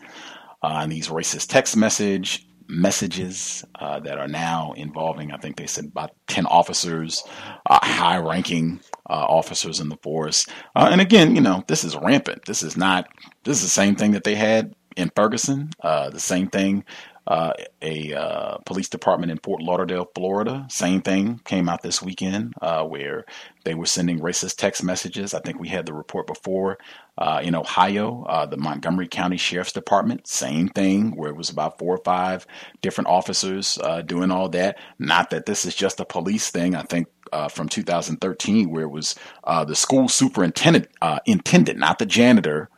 uh, 0.64 0.80
and 0.82 0.92
these 0.92 1.08
racist 1.08 1.48
text 1.48 1.78
message 1.78 2.49
messages 2.70 3.66
uh, 3.80 4.00
that 4.02 4.20
are 4.20 4.28
now 4.28 4.74
involving, 4.74 5.32
I 5.32 5.38
think 5.38 5.58
they 5.58 5.66
said 5.66 5.86
about 5.86 6.12
10 6.28 6.46
officers, 6.46 7.24
uh, 7.70 7.80
high 7.82 8.18
ranking 8.18 8.80
uh, 9.10 9.26
officers 9.28 9.80
in 9.80 9.90
the 9.90 9.98
force. 9.98 10.46
Uh, 10.76 10.90
and 10.92 11.02
again, 11.02 11.36
you 11.36 11.42
know, 11.42 11.64
this 11.68 11.84
is 11.84 11.98
rampant. 11.98 12.46
This 12.46 12.62
is 12.64 12.78
not, 12.78 13.08
this 13.44 13.58
is 13.58 13.64
the 13.64 13.70
same 13.70 13.96
thing 13.96 14.12
that 14.12 14.24
they 14.24 14.36
had 14.36 14.74
in 14.96 15.12
Ferguson, 15.16 15.72
uh, 15.82 16.10
the 16.12 16.20
same 16.20 16.48
thing. 16.48 16.84
Uh, 17.30 17.54
a 17.82 18.58
police 18.66 18.90
department 18.90 19.32
in 19.32 19.38
Fort 19.38 19.62
Lauderdale, 19.62 20.10
Florida, 20.16 20.66
same 20.70 21.02
thing 21.02 21.40
came 21.46 21.70
out 21.70 21.82
this 21.84 22.02
weekend 22.02 22.54
where 22.60 23.24
they 23.64 23.76
were 23.76 23.86
sending 23.86 24.20
racist 24.20 24.58
text 24.58 24.84
messages. 24.84 25.34
I 25.34 25.40
think 25.40 25.60
we 25.60 25.70
had 25.70 25.86
the 25.86 25.94
report 25.94 26.28
before 26.28 26.78
uh, 27.20 27.42
in 27.44 27.54
Ohio, 27.54 28.24
uh, 28.30 28.46
the 28.46 28.56
Montgomery 28.56 29.08
County 29.08 29.36
Sheriff's 29.36 29.74
Department, 29.74 30.26
same 30.26 30.70
thing, 30.70 31.12
where 31.18 31.30
it 31.30 31.36
was 31.36 31.50
about 31.50 31.78
four 31.78 31.96
or 31.96 32.04
five 32.04 32.48
different 32.82 33.10
officers 33.10 33.78
uh, 33.84 34.02
doing 34.02 34.32
all 34.32 34.48
that. 34.50 34.80
Not 34.98 35.30
that 35.32 35.46
this 35.46 35.66
is 35.66 35.76
just 35.76 36.00
a 36.00 36.06
police 36.06 36.50
thing. 36.50 36.76
I 36.76 36.84
think 36.84 37.08
uh, 37.34 37.50
from 37.50 37.68
2013 37.68 38.72
where 38.72 38.84
it 38.84 38.92
was 38.92 39.16
uh, 39.44 39.66
the 39.66 39.76
school 39.76 40.08
superintendent, 40.08 40.88
uh, 41.02 41.20
intendant, 41.26 41.78
not 41.78 42.00
the 42.00 42.06
janitor, 42.06 42.70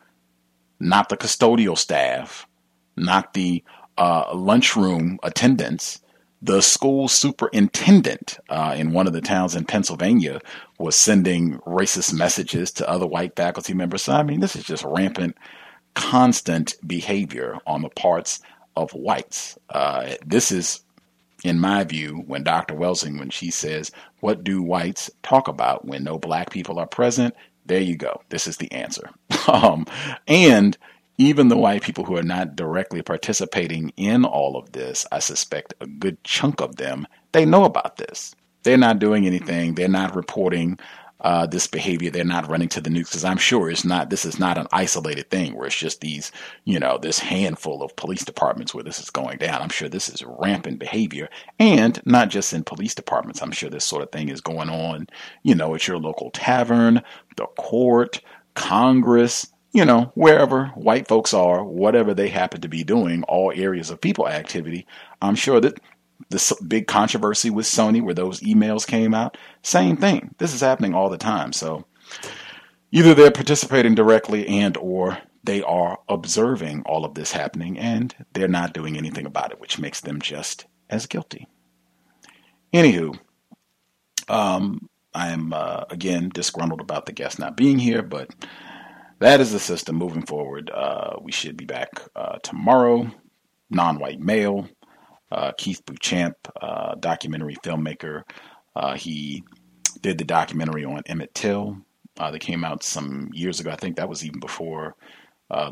not 0.80 1.08
the 1.08 1.16
custodial 1.16 1.78
staff, 1.78 2.48
not 2.96 3.34
the 3.34 3.62
uh, 3.98 4.34
lunchroom 4.34 5.18
attendants. 5.22 6.00
The 6.44 6.60
school 6.60 7.06
superintendent 7.06 8.38
uh, 8.48 8.74
in 8.76 8.92
one 8.92 9.06
of 9.06 9.12
the 9.12 9.20
towns 9.20 9.54
in 9.54 9.64
Pennsylvania 9.64 10.40
was 10.76 10.96
sending 10.96 11.58
racist 11.60 12.12
messages 12.12 12.72
to 12.72 12.88
other 12.88 13.06
white 13.06 13.36
faculty 13.36 13.74
members. 13.74 14.02
So, 14.02 14.12
I 14.12 14.24
mean, 14.24 14.40
this 14.40 14.56
is 14.56 14.64
just 14.64 14.82
rampant, 14.82 15.36
constant 15.94 16.74
behavior 16.84 17.58
on 17.64 17.82
the 17.82 17.90
parts 17.90 18.40
of 18.74 18.90
whites. 18.90 19.56
Uh, 19.68 20.14
this 20.26 20.50
is, 20.50 20.82
in 21.44 21.60
my 21.60 21.84
view, 21.84 22.24
when 22.26 22.42
Dr. 22.42 22.74
Welsing, 22.74 23.20
when 23.20 23.30
she 23.30 23.52
says, 23.52 23.92
What 24.18 24.42
do 24.42 24.62
whites 24.62 25.10
talk 25.22 25.46
about 25.46 25.84
when 25.84 26.02
no 26.02 26.18
black 26.18 26.50
people 26.50 26.80
are 26.80 26.88
present? 26.88 27.34
There 27.66 27.80
you 27.80 27.96
go. 27.96 28.20
This 28.30 28.48
is 28.48 28.56
the 28.56 28.72
answer. 28.72 29.10
um, 29.46 29.86
and 30.26 30.76
even 31.22 31.48
the 31.48 31.56
white 31.56 31.82
people 31.82 32.04
who 32.04 32.16
are 32.16 32.22
not 32.22 32.56
directly 32.56 33.02
participating 33.02 33.90
in 33.96 34.24
all 34.24 34.56
of 34.56 34.72
this, 34.72 35.06
I 35.12 35.18
suspect 35.18 35.74
a 35.80 35.86
good 35.86 36.22
chunk 36.24 36.60
of 36.60 36.76
them, 36.76 37.06
they 37.32 37.44
know 37.44 37.64
about 37.64 37.96
this. 37.96 38.34
They're 38.62 38.76
not 38.76 38.98
doing 38.98 39.26
anything. 39.26 39.74
They're 39.74 39.88
not 39.88 40.14
reporting 40.14 40.78
uh, 41.22 41.46
this 41.46 41.66
behavior. 41.66 42.10
They're 42.10 42.24
not 42.24 42.48
running 42.48 42.68
to 42.70 42.80
the 42.80 42.90
news 42.90 43.08
because 43.08 43.24
I'm 43.24 43.38
sure 43.38 43.70
it's 43.70 43.84
not. 43.84 44.10
This 44.10 44.24
is 44.24 44.38
not 44.38 44.58
an 44.58 44.66
isolated 44.72 45.30
thing 45.30 45.54
where 45.54 45.66
it's 45.66 45.76
just 45.76 46.00
these, 46.00 46.32
you 46.64 46.78
know, 46.78 46.98
this 46.98 47.18
handful 47.18 47.82
of 47.82 47.96
police 47.96 48.24
departments 48.24 48.74
where 48.74 48.84
this 48.84 49.00
is 49.00 49.10
going 49.10 49.38
down. 49.38 49.62
I'm 49.62 49.68
sure 49.68 49.88
this 49.88 50.08
is 50.08 50.24
rampant 50.24 50.80
behavior, 50.80 51.28
and 51.58 52.00
not 52.04 52.28
just 52.28 52.52
in 52.52 52.64
police 52.64 52.94
departments. 52.94 53.40
I'm 53.40 53.52
sure 53.52 53.70
this 53.70 53.84
sort 53.84 54.02
of 54.02 54.10
thing 54.10 54.28
is 54.28 54.40
going 54.40 54.68
on, 54.68 55.06
you 55.42 55.54
know, 55.54 55.74
at 55.74 55.86
your 55.86 55.98
local 55.98 56.30
tavern, 56.30 57.02
the 57.36 57.46
court, 57.56 58.20
Congress, 58.54 59.51
you 59.72 59.84
know, 59.84 60.12
wherever 60.14 60.66
white 60.68 61.08
folks 61.08 61.32
are, 61.32 61.64
whatever 61.64 62.14
they 62.14 62.28
happen 62.28 62.60
to 62.60 62.68
be 62.68 62.84
doing, 62.84 63.22
all 63.24 63.52
areas 63.54 63.90
of 63.90 64.00
people 64.00 64.28
activity, 64.28 64.86
I'm 65.20 65.34
sure 65.34 65.60
that 65.60 65.80
this 66.28 66.52
big 66.66 66.86
controversy 66.86 67.50
with 67.50 67.66
Sony 67.66 68.02
where 68.02 68.14
those 68.14 68.40
emails 68.40 68.86
came 68.86 69.14
out, 69.14 69.36
same 69.62 69.96
thing. 69.96 70.34
This 70.38 70.54
is 70.54 70.60
happening 70.60 70.94
all 70.94 71.08
the 71.08 71.18
time. 71.18 71.52
So 71.52 71.84
either 72.90 73.14
they're 73.14 73.30
participating 73.30 73.94
directly 73.94 74.46
and 74.46 74.76
or 74.76 75.18
they 75.44 75.62
are 75.62 75.98
observing 76.08 76.82
all 76.86 77.04
of 77.04 77.14
this 77.14 77.32
happening 77.32 77.78
and 77.78 78.14
they're 78.32 78.48
not 78.48 78.74
doing 78.74 78.96
anything 78.96 79.26
about 79.26 79.52
it, 79.52 79.60
which 79.60 79.78
makes 79.78 80.00
them 80.00 80.20
just 80.20 80.66
as 80.88 81.06
guilty. 81.06 81.48
Anywho, 82.72 83.18
um, 84.28 84.88
I 85.14 85.30
am 85.30 85.52
uh, 85.52 85.84
again 85.90 86.30
disgruntled 86.32 86.80
about 86.80 87.06
the 87.06 87.12
guest 87.12 87.38
not 87.38 87.56
being 87.56 87.78
here, 87.78 88.02
but 88.02 88.30
that 89.22 89.40
is 89.40 89.52
the 89.52 89.58
system 89.60 89.96
moving 89.96 90.26
forward. 90.26 90.70
Uh, 90.70 91.14
we 91.22 91.32
should 91.32 91.56
be 91.56 91.64
back 91.64 91.90
uh, 92.16 92.38
tomorrow. 92.42 93.10
Non 93.70 93.98
white 93.98 94.20
male. 94.20 94.68
Uh, 95.30 95.52
Keith 95.56 95.84
Beauchamp, 95.86 96.36
uh, 96.60 96.94
documentary 96.96 97.56
filmmaker. 97.64 98.22
Uh, 98.76 98.94
he 98.94 99.42
did 100.00 100.18
the 100.18 100.24
documentary 100.24 100.84
on 100.84 101.02
Emmett 101.06 101.34
Till 101.34 101.78
uh, 102.18 102.30
that 102.30 102.40
came 102.40 102.64
out 102.64 102.82
some 102.82 103.30
years 103.32 103.60
ago. 103.60 103.70
I 103.70 103.76
think 103.76 103.96
that 103.96 104.08
was 104.08 104.24
even 104.24 104.40
before 104.40 104.94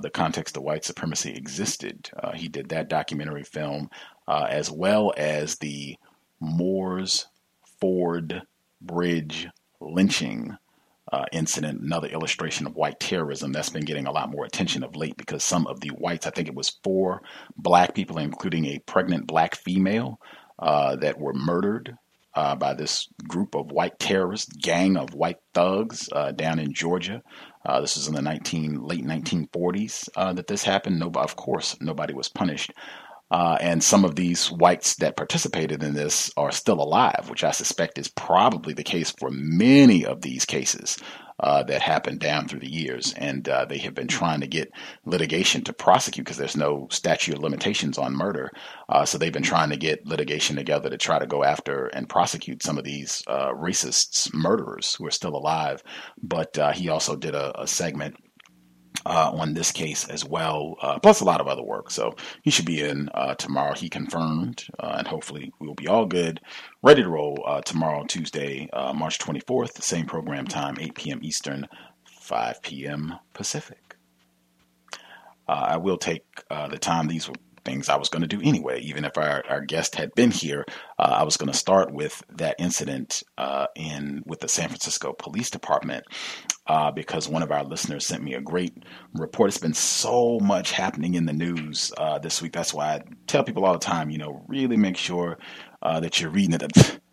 the 0.03 0.11
context 0.11 0.57
of 0.59 0.63
white 0.63 0.85
supremacy 0.85 1.31
existed. 1.31 2.11
he 2.35 2.49
did 2.49 2.69
that 2.69 2.89
documentary 2.89 3.45
film 3.45 3.91
as 4.29 4.71
well 4.71 5.13
as 5.17 5.57
the 5.57 5.97
Moores 6.39 7.27
Ford 7.81 8.43
Bridge 8.81 9.49
lynching 9.81 10.57
uh, 11.13 11.25
incident, 11.33 11.81
another 11.81 12.09
illustration 12.09 12.67
of 12.67 12.77
white 12.77 13.01
terrorism 13.01 13.53
that's 13.53 13.71
been 13.71 13.85
getting 13.85 14.07
a 14.07 14.13
lot 14.13 14.31
more 14.31 14.45
attention 14.45 14.83
of 14.85 14.97
late 14.97 15.17
because 15.17 15.43
some 15.43 15.67
of 15.67 15.81
the 15.81 15.89
whites, 15.89 16.27
I 16.27 16.31
think 16.31 16.49
it 16.49 16.55
was 16.55 16.79
four 16.85 17.23
black 17.57 17.95
people, 17.95 18.19
including 18.19 18.67
a 18.67 18.79
pregnant 18.81 19.27
black 19.27 19.55
female, 19.57 20.21
uh, 20.59 20.97
that 20.97 21.19
were 21.19 21.33
murdered 21.33 21.97
uh, 22.35 22.55
by 22.55 22.75
this 22.75 23.09
group 23.27 23.55
of 23.55 23.73
white 23.73 23.99
terrorists, 23.99 24.53
gang 24.57 24.97
of 24.97 25.15
white 25.15 25.39
thugs 25.53 26.09
uh, 26.13 26.33
down 26.33 26.59
in 26.59 26.73
Georgia. 26.73 27.23
Uh, 27.65 27.81
this 27.81 27.97
was 27.97 28.09
in 28.09 28.15
the 28.15 28.23
19 28.23 28.83
late 28.83 29.05
1940s 29.05 30.09
uh, 30.17 30.33
that 30.33 30.47
this 30.47 30.63
happened. 30.63 30.99
Nobody, 30.99 31.25
of 31.25 31.37
course, 31.37 31.77
nobody 31.81 32.15
was 32.15 32.29
punished. 32.29 32.73
Uh, 33.31 33.57
and 33.61 33.83
some 33.83 34.05
of 34.05 34.17
these 34.17 34.51
whites 34.51 34.97
that 34.97 35.17
participated 35.17 35.83
in 35.83 35.95
this 35.95 36.33
are 36.37 36.51
still 36.51 36.81
alive, 36.83 37.29
which 37.31 37.45
I 37.45 37.53
suspect 37.53 37.99
is 37.99 38.09
probably 38.09 38.73
the 38.73 38.83
case 38.83 39.11
for 39.11 39.31
many 39.31 40.05
of 40.05 40.23
these 40.23 40.45
cases 40.45 40.99
uh, 41.39 41.63
that 41.63 41.81
happened 41.81 42.21
down 42.21 42.47
through 42.47 42.61
the 42.61 42.71
years. 42.71 43.15
And 43.17 43.49
uh, 43.49 43.65
they 43.65 43.79
have 43.79 43.95
been 43.95 44.09
trying 44.09 44.41
to 44.41 44.47
get 44.47 44.73
litigation 45.05 45.63
to 45.65 45.73
prosecute 45.73 46.27
because 46.27 46.37
there's 46.37 46.57
no 46.57 46.89
statute 46.91 47.35
of 47.35 47.43
limitations 47.43 47.99
on 47.99 48.15
murder. 48.15 48.51
Uh, 48.89 49.05
so 49.05 49.17
they've 49.17 49.33
been 49.33 49.43
trying 49.43 49.71
to 49.71 49.77
get 49.77 50.07
litigation 50.07 50.57
together 50.57 50.91
to 50.91 50.99
try 50.99 51.19
to 51.19 51.27
go 51.27 51.45
after 51.45 51.87
and 51.87 52.09
prosecute 52.09 52.63
some 52.63 52.79
of 52.79 52.85
these 52.85 53.23
uh, 53.27 53.53
racists, 53.53 54.33
murderers 54.35 54.95
who 54.95 55.07
are 55.07 55.11
still 55.11 55.37
alive. 55.37 55.83
But 56.23 56.59
uh, 56.59 56.73
he 56.73 56.89
also 56.89 57.17
did 57.17 57.35
a, 57.35 57.63
a 57.63 57.67
segment 57.67 58.17
uh, 59.07 59.31
on 59.33 59.55
this 59.55 59.73
case 59.73 60.09
as 60.09 60.25
well, 60.25 60.77
uh, 60.83 60.99
plus 60.99 61.21
a 61.21 61.25
lot 61.25 61.41
of 61.41 61.49
other 61.49 61.63
work. 61.63 61.91
So 61.91 62.15
he 62.43 62.51
should 62.51 62.67
be 62.67 62.83
in 62.83 63.09
uh, 63.15 63.35
tomorrow. 63.35 63.75
He 63.75 63.89
confirmed, 63.89 64.65
uh, 64.79 64.97
and 64.99 65.07
hopefully 65.07 65.53
we 65.59 65.67
will 65.67 65.75
be 65.75 65.89
all 65.89 66.07
good, 66.07 66.41
ready 66.83 67.03
to 67.03 67.09
roll 67.09 67.43
uh, 67.47 67.61
tomorrow, 67.63 68.05
Tuesday, 68.07 68.69
uh, 68.73 68.93
March 68.93 69.19
24th, 69.19 69.83
same 69.83 70.07
program 70.07 70.47
time, 70.47 70.77
8 70.79 70.95
p.m. 70.95 71.21
Eastern, 71.23 71.67
5 72.05 72.63
p.m. 72.63 73.15
Pacific. 73.33 73.97
I 75.49 75.79
will 75.79 75.99
take 75.99 76.25
the 76.49 76.79
time. 76.79 77.09
These 77.09 77.29
were 77.29 77.35
things 77.71 77.89
I 77.89 77.97
was 77.97 78.09
going 78.09 78.23
to 78.23 78.29
do 78.29 78.41
anyway. 78.43 78.81
Even 78.81 79.05
if 79.05 79.17
our, 79.17 79.45
our 79.49 79.61
guest 79.61 79.95
had 79.95 80.13
been 80.17 80.33
here, 80.33 80.65
uh, 80.99 81.15
I 81.19 81.23
was 81.23 81.37
going 81.37 81.53
to 81.53 81.57
start 81.57 81.93
with 81.93 82.21
that 82.31 82.57
incident 82.59 83.23
uh, 83.39 83.67
in 83.77 84.23
with 84.27 84.41
the 84.41 84.49
San 84.49 84.69
Francisco 84.69 85.13
Police 85.13 85.51
Department 85.51 86.05
uh, 86.67 86.91
because 86.91 87.29
one 87.29 87.45
of 87.45 87.53
our 87.53 87.63
listeners 87.63 88.07
sent 88.07 88.25
me 88.25 88.35
a 88.35 88.41
great 88.41 88.75
report. 89.15 89.49
It's 89.49 89.59
been 89.59 89.73
so 89.73 90.41
much 90.41 90.73
happening 90.73 91.15
in 91.15 91.27
the 91.27 91.33
news 91.33 91.93
uh, 91.97 92.19
this 92.19 92.43
week. 92.43 92.53
That's 92.53 92.75
why 92.75 92.95
I 92.95 93.03
tell 93.29 93.45
people 93.45 93.65
all 93.65 93.73
the 93.73 93.79
time, 93.79 94.11
you 94.11 94.19
know, 94.19 94.45
really 94.49 94.77
make 94.77 94.97
sure 94.97 95.39
uh, 95.81 96.01
that 96.01 96.21
you're 96.21 96.31
reading 96.31 96.61
it. 96.61 97.01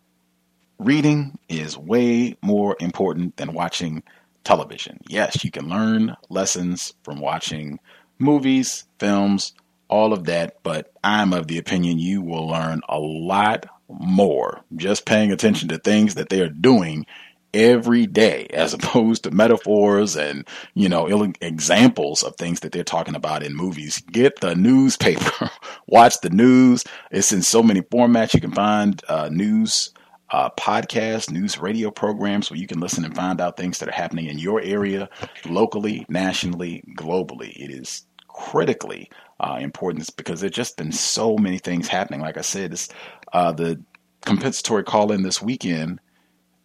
Reading 0.80 1.36
is 1.48 1.76
way 1.76 2.36
more 2.40 2.76
important 2.78 3.36
than 3.36 3.52
watching 3.52 4.04
television. 4.44 5.00
Yes, 5.08 5.42
you 5.42 5.50
can 5.50 5.68
learn 5.68 6.14
lessons 6.28 6.94
from 7.02 7.18
watching 7.18 7.80
movies, 8.20 8.84
films, 9.00 9.54
all 9.88 10.12
of 10.12 10.24
that, 10.24 10.62
but 10.62 10.92
I'm 11.02 11.32
of 11.32 11.46
the 11.46 11.58
opinion 11.58 11.98
you 11.98 12.22
will 12.22 12.46
learn 12.46 12.82
a 12.88 12.98
lot 12.98 13.66
more 13.88 14.60
just 14.76 15.06
paying 15.06 15.32
attention 15.32 15.68
to 15.68 15.78
things 15.78 16.14
that 16.16 16.28
they 16.28 16.40
are 16.40 16.48
doing 16.48 17.06
every 17.54 18.06
day 18.06 18.46
as 18.52 18.74
opposed 18.74 19.24
to 19.24 19.30
metaphors 19.30 20.16
and 20.16 20.46
you 20.74 20.88
know 20.88 21.32
examples 21.40 22.22
of 22.22 22.36
things 22.36 22.60
that 22.60 22.72
they're 22.72 22.84
talking 22.84 23.14
about 23.14 23.42
in 23.42 23.54
movies. 23.54 24.02
Get 24.12 24.40
the 24.40 24.54
newspaper. 24.54 25.50
Watch 25.86 26.20
the 26.20 26.30
news. 26.30 26.84
It's 27.10 27.32
in 27.32 27.42
so 27.42 27.62
many 27.62 27.80
formats. 27.80 28.34
You 28.34 28.40
can 28.40 28.52
find 28.52 29.02
uh, 29.08 29.28
news 29.30 29.92
uh, 30.30 30.50
podcasts 30.50 31.30
news 31.30 31.58
radio 31.58 31.90
programs 31.90 32.50
where 32.50 32.60
you 32.60 32.66
can 32.66 32.80
listen 32.80 33.02
and 33.04 33.16
find 33.16 33.40
out 33.40 33.56
things 33.56 33.78
that 33.78 33.88
are 33.88 33.92
happening 33.92 34.26
in 34.26 34.38
your 34.38 34.60
area 34.60 35.08
locally 35.46 36.04
nationally 36.10 36.84
globally. 36.98 37.50
It 37.56 37.70
is 37.70 38.04
critically 38.26 39.10
uh, 39.40 39.58
importance 39.60 40.10
because 40.10 40.40
there's 40.40 40.52
just 40.52 40.76
been 40.76 40.92
so 40.92 41.36
many 41.36 41.58
things 41.58 41.88
happening. 41.88 42.20
Like 42.20 42.38
I 42.38 42.42
said, 42.42 42.72
this, 42.72 42.88
uh, 43.32 43.52
the 43.52 43.80
compensatory 44.24 44.84
call 44.84 45.12
in 45.12 45.22
this 45.22 45.40
weekend, 45.40 46.00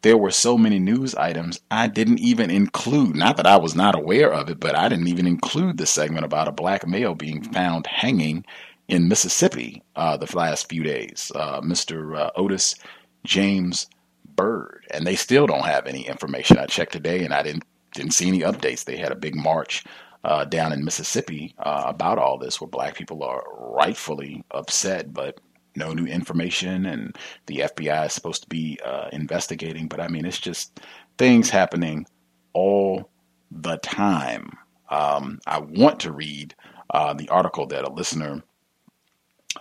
there 0.02 0.18
were 0.18 0.32
so 0.32 0.58
many 0.58 0.80
news 0.80 1.16
items 1.16 1.62
I 1.72 1.88
didn't 1.88 2.20
even 2.20 2.50
include. 2.50 3.16
Not 3.16 3.38
that 3.38 3.48
I 3.48 3.58
was 3.58 3.76
not 3.76 3.96
aware 3.96 4.34
of 4.34 4.50
it, 4.50 4.60
but 4.60 4.76
I 4.76 4.90
didn't 4.90 5.08
even 5.08 5.28
include 5.28 5.78
the 5.78 5.86
segment 5.86 6.26
about 6.26 6.48
a 6.48 6.52
black 6.52 6.86
male 6.88 7.16
being 7.16 7.44
found 7.44 7.88
hanging 7.88 8.46
in 8.88 9.08
Mississippi 9.08 9.82
uh, 9.96 10.18
the 10.18 10.36
last 10.36 10.68
few 10.68 10.84
days. 10.84 11.32
Uh, 11.34 11.62
Mr. 11.62 12.18
Uh, 12.18 12.32
Otis 12.36 12.76
James 13.24 13.88
Byrd, 14.36 14.86
and 14.92 15.08
they 15.08 15.16
still 15.16 15.48
don't 15.48 15.66
have 15.66 15.88
any 15.88 16.08
information. 16.08 16.58
I 16.58 16.66
checked 16.66 16.92
today, 16.92 17.24
and 17.24 17.34
I 17.34 17.44
didn't 17.44 17.64
didn't 17.94 18.14
see 18.14 18.28
any 18.28 18.40
updates. 18.40 18.86
They 18.86 18.98
had 18.98 19.12
a 19.12 19.16
big 19.16 19.36
march 19.36 19.84
uh, 20.24 20.46
down 20.46 20.72
in 20.72 20.86
Mississippi 20.86 21.56
uh, 21.60 21.84
about 21.86 22.18
all 22.18 22.38
this, 22.38 22.60
where 22.60 22.70
black 22.70 22.96
people 22.96 23.24
are 23.24 23.44
rightfully 23.58 24.44
upset, 24.52 25.14
but 25.14 25.40
no 25.76 25.94
new 25.94 26.06
information, 26.06 26.86
and 26.86 27.16
the 27.48 27.60
FBI 27.60 28.06
is 28.06 28.14
supposed 28.14 28.44
to 28.44 28.50
be 28.50 28.80
uh, 28.86 29.10
investigating. 29.12 29.88
But 29.88 30.00
I 30.00 30.08
mean, 30.08 30.26
it's 30.26 30.40
just 30.40 30.80
things 31.18 31.50
happening 31.50 32.06
all 32.54 33.10
the 33.52 33.78
time. 33.78 34.50
Um, 34.90 35.40
I 35.48 35.60
want 35.60 36.00
to 36.02 36.12
read 36.12 36.56
uh, 36.90 37.14
the 37.14 37.30
article 37.30 37.66
that 37.68 37.88
a 37.88 37.92
listener 37.92 38.44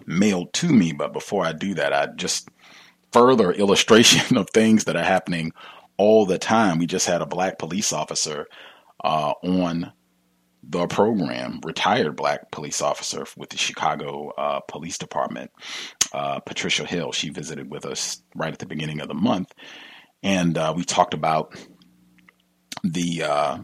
mailed 0.07 0.53
to 0.55 0.69
me, 0.69 0.93
but 0.93 1.13
before 1.13 1.45
I 1.45 1.53
do 1.53 1.75
that, 1.75 1.93
I 1.93 2.07
just 2.07 2.49
further 3.13 3.53
illustration 3.53 4.37
of 4.37 4.51
things 4.51 4.85
that 4.85 4.97
are 4.97 5.03
happening 5.03 5.53
all 5.97 6.27
the 6.27 6.39
time. 6.39 6.79
We 6.79 6.87
just 6.87 7.07
had 7.07 7.23
a 7.23 7.27
black 7.27 7.59
police 7.59 7.93
officer 7.93 8.47
uh, 9.05 9.33
on 9.43 9.93
the 10.63 10.87
program, 10.87 11.61
retired 11.65 12.17
black 12.17 12.51
police 12.51 12.81
officer 12.81 13.27
with 13.37 13.51
the 13.51 13.59
Chicago 13.59 14.31
uh, 14.39 14.61
Police 14.61 14.99
Department, 14.99 15.51
uh, 16.13 16.41
Patricia 16.41 16.85
Hill. 16.85 17.13
She 17.13 17.31
visited 17.31 17.71
with 17.71 17.85
us 17.85 18.23
right 18.35 18.53
at 18.53 18.59
the 18.59 18.67
beginning 18.67 19.01
of 19.01 19.09
the 19.09 19.15
month, 19.15 19.53
and 20.23 20.57
uh, 20.57 20.73
we 20.77 20.85
talked 20.85 21.15
about 21.15 21.57
the 22.85 23.23
uh, 23.25 23.59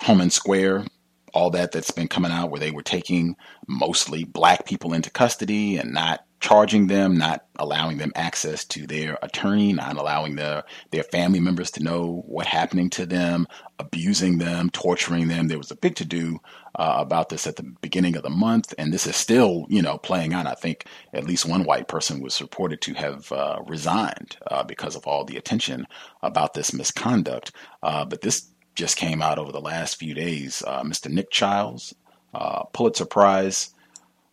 Homan 0.00 0.30
Square, 0.30 0.86
all 1.32 1.50
that 1.50 1.72
that's 1.72 1.90
been 1.90 2.08
coming 2.08 2.32
out, 2.32 2.50
where 2.50 2.60
they 2.60 2.70
were 2.70 2.82
taking 2.82 3.36
mostly 3.66 4.24
black 4.24 4.66
people 4.66 4.92
into 4.92 5.10
custody 5.10 5.76
and 5.76 5.92
not 5.92 6.24
charging 6.40 6.86
them, 6.86 7.16
not 7.16 7.44
allowing 7.58 7.98
them 7.98 8.12
access 8.14 8.64
to 8.64 8.86
their 8.86 9.18
attorney, 9.22 9.72
not 9.72 9.96
allowing 9.96 10.36
their 10.36 10.64
their 10.90 11.02
family 11.02 11.40
members 11.40 11.70
to 11.72 11.82
know 11.82 12.22
what 12.26 12.46
happening 12.46 12.88
to 12.90 13.06
them, 13.06 13.46
abusing 13.78 14.38
them, 14.38 14.70
torturing 14.70 15.28
them. 15.28 15.48
There 15.48 15.58
was 15.58 15.70
a 15.70 15.76
big 15.76 15.96
to 15.96 16.04
do 16.04 16.38
uh, 16.76 16.96
about 16.98 17.28
this 17.28 17.46
at 17.46 17.56
the 17.56 17.64
beginning 17.80 18.16
of 18.16 18.22
the 18.22 18.30
month, 18.30 18.72
and 18.78 18.92
this 18.92 19.06
is 19.06 19.16
still, 19.16 19.66
you 19.68 19.82
know, 19.82 19.98
playing 19.98 20.32
out. 20.32 20.46
I 20.46 20.54
think 20.54 20.86
at 21.12 21.24
least 21.24 21.46
one 21.46 21.64
white 21.64 21.88
person 21.88 22.20
was 22.20 22.40
reported 22.40 22.80
to 22.82 22.94
have 22.94 23.32
uh, 23.32 23.58
resigned 23.66 24.36
uh, 24.48 24.62
because 24.62 24.94
of 24.94 25.06
all 25.06 25.24
the 25.24 25.36
attention 25.36 25.86
about 26.22 26.54
this 26.54 26.72
misconduct. 26.72 27.52
Uh, 27.82 28.04
but 28.04 28.20
this 28.20 28.48
just 28.74 28.96
came 28.96 29.20
out 29.20 29.38
over 29.38 29.50
the 29.50 29.60
last 29.60 29.96
few 29.96 30.14
days. 30.14 30.62
Uh, 30.64 30.84
Mr. 30.84 31.10
Nick 31.10 31.30
Chiles, 31.32 31.94
uh, 32.32 32.62
Pulitzer 32.72 33.06
Prize 33.06 33.70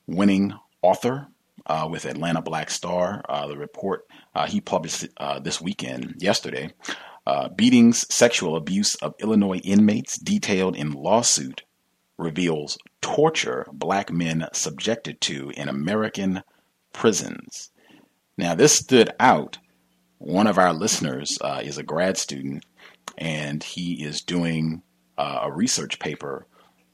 winning 0.07 0.53
author 0.83 1.27
uh, 1.65 1.87
with 1.89 2.05
Atlanta 2.05 2.41
Black 2.41 2.69
Star. 2.69 3.23
Uh, 3.27 3.47
the 3.47 3.57
report 3.57 4.05
uh, 4.33 4.47
he 4.47 4.61
published 4.61 5.07
uh, 5.17 5.39
this 5.39 5.61
weekend, 5.61 6.15
yesterday, 6.19 6.71
uh, 7.25 7.49
beatings, 7.49 8.05
sexual 8.13 8.55
abuse 8.55 8.95
of 8.95 9.15
Illinois 9.19 9.59
inmates 9.63 10.17
detailed 10.17 10.75
in 10.75 10.91
lawsuit 10.91 11.63
reveals 12.17 12.77
torture 13.01 13.67
black 13.73 14.11
men 14.11 14.47
subjected 14.53 15.19
to 15.21 15.51
in 15.51 15.67
American 15.67 16.43
prisons. 16.93 17.71
Now, 18.37 18.55
this 18.55 18.73
stood 18.73 19.09
out. 19.19 19.57
One 20.17 20.47
of 20.47 20.57
our 20.57 20.73
listeners 20.73 21.37
is 21.61 21.77
a 21.77 21.83
grad 21.83 22.17
student, 22.17 22.65
and 23.17 23.61
he 23.61 24.03
is 24.03 24.21
doing 24.21 24.81
a 25.17 25.51
research 25.51 25.99
paper 25.99 26.47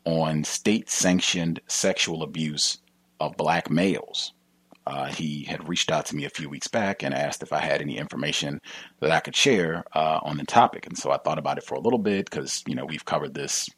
on 0.06 0.44
state 0.44 0.90
sanctioned 0.90 1.62
sexual 1.68 2.24
abuse 2.24 2.80
of 3.20 3.38
black 3.38 3.70
males. 3.70 4.34
Uh, 4.88 5.06
he 5.06 5.44
had 5.44 5.68
reached 5.68 5.92
out 5.92 6.06
to 6.08 6.16
me 6.16 6.26
a 6.26 6.30
few 6.30 6.50
weeks 6.50 6.68
back 6.68 7.04
and 7.04 7.14
asked 7.14 7.44
if 7.44 7.54
I 7.54 7.60
had 7.60 7.82
any 7.82 7.98
information 7.98 8.60
that 9.00 9.12
I 9.12 9.20
could 9.20 9.36
share 9.36 9.84
uh, 9.94 10.20
on 10.24 10.38
the 10.38 10.44
topic. 10.44 10.88
And 10.88 10.98
so 10.98 11.12
I 11.12 11.18
thought 11.18 11.40
about 11.40 11.58
it 11.58 11.64
for 11.64 11.76
a 11.76 11.80
little 11.80 12.00
bit 12.00 12.30
because 12.30 12.64
you 12.68 12.76
know 12.76 12.86
we've 12.86 13.06
covered 13.06 13.34
this 13.34 13.70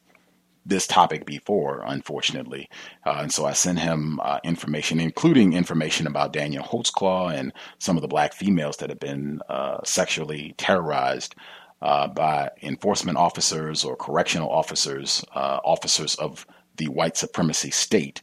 this 0.65 0.87
topic 0.87 1.25
before, 1.25 1.83
unfortunately. 1.85 2.69
Uh, 3.05 3.17
and 3.19 3.33
so 3.33 3.45
I 3.45 3.51
sent 3.51 3.79
him 3.79 4.21
uh, 4.23 4.39
information, 4.45 5.01
including 5.01 5.51
information 5.51 6.07
about 6.07 6.31
Daniel 6.31 6.63
Holtzclaw 6.63 7.33
and 7.33 7.51
some 7.79 7.97
of 7.97 8.01
the 8.01 8.07
black 8.07 8.33
females 8.33 8.77
that 8.77 8.89
have 8.89 8.99
been 8.99 9.41
uh, 9.49 9.79
sexually 9.83 10.55
terrorized 10.57 11.35
uh, 11.81 12.07
by 12.07 12.49
enforcement 12.61 13.17
officers 13.17 13.83
or 13.83 13.97
correctional 13.97 14.49
officers, 14.49 15.25
officers 15.35 16.15
of 16.15 16.47
the 16.77 16.87
white 16.87 17.17
supremacy 17.17 17.69
state 17.69 18.21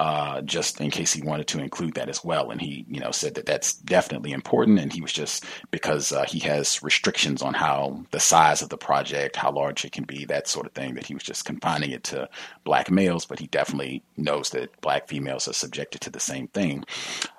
uh, 0.00 0.40
just 0.40 0.80
in 0.80 0.90
case 0.90 1.12
he 1.12 1.20
wanted 1.20 1.46
to 1.46 1.58
include 1.58 1.92
that 1.92 2.08
as 2.08 2.24
well. 2.24 2.50
And 2.50 2.58
he, 2.58 2.86
you 2.88 3.00
know, 3.00 3.10
said 3.10 3.34
that 3.34 3.44
that's 3.44 3.74
definitely 3.74 4.32
important. 4.32 4.78
And 4.78 4.90
he 4.90 5.02
was 5.02 5.12
just 5.12 5.44
because 5.70 6.10
uh, 6.10 6.24
he 6.24 6.38
has 6.38 6.82
restrictions 6.82 7.42
on 7.42 7.52
how 7.52 8.06
the 8.10 8.18
size 8.18 8.62
of 8.62 8.70
the 8.70 8.78
project, 8.78 9.36
how 9.36 9.52
large 9.52 9.84
it 9.84 9.92
can 9.92 10.04
be, 10.04 10.24
that 10.24 10.48
sort 10.48 10.64
of 10.64 10.72
thing. 10.72 10.94
That 10.94 11.04
he 11.04 11.12
was 11.12 11.22
just 11.22 11.44
confining 11.44 11.90
it 11.90 12.02
to 12.04 12.30
black 12.64 12.90
males, 12.90 13.26
but 13.26 13.40
he 13.40 13.46
definitely 13.48 14.02
knows 14.16 14.48
that 14.50 14.80
black 14.80 15.06
females 15.06 15.46
are 15.46 15.52
subjected 15.52 16.00
to 16.00 16.10
the 16.10 16.18
same 16.18 16.48
thing. 16.48 16.82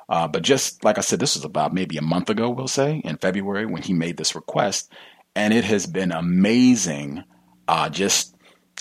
Uh, 0.08 0.28
but 0.28 0.44
just 0.44 0.84
like 0.84 1.00
I 1.00 1.02
said, 1.02 1.20
this 1.20 1.36
was 1.36 1.46
about 1.46 1.74
maybe 1.74 1.98
a 1.98 2.04
month 2.04 2.30
ago, 2.30 2.52
we'll 2.52 2.68
say, 2.68 3.02
in 3.04 3.18
February 3.18 3.66
when 3.66 3.82
he 3.82 3.94
made 3.94 4.18
this 4.18 4.36
request, 4.36 4.94
and 5.36 5.52
it 5.52 5.64
has 5.64 5.88
been 5.88 6.12
amazing. 6.12 7.24
Uh, 7.68 7.90
just 7.90 8.36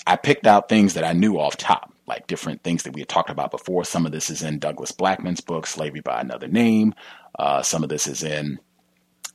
I 0.05 0.17
picked 0.17 0.45
out 0.45 0.69
things 0.69 0.93
that 0.93 1.03
I 1.03 1.13
knew 1.13 1.39
off 1.39 1.57
top 1.57 1.90
like 2.07 2.27
different 2.27 2.63
things 2.63 2.83
that 2.83 2.93
we 2.93 3.01
had 3.01 3.09
talked 3.09 3.29
about 3.29 3.51
before. 3.51 3.83
Some 3.83 4.05
of 4.05 4.11
this 4.11 4.29
is 4.29 4.43
in 4.43 4.59
Douglas 4.59 4.91
Blackmon's 4.91 5.41
book, 5.41 5.65
Slavery 5.67 6.01
by 6.01 6.21
Another 6.21 6.47
Name. 6.47 6.93
Uh, 7.37 7.61
some 7.61 7.83
of 7.83 7.89
this 7.89 8.07
is 8.07 8.23
in 8.23 8.59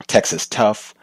Texas 0.07 0.47
Tough. 0.47 0.95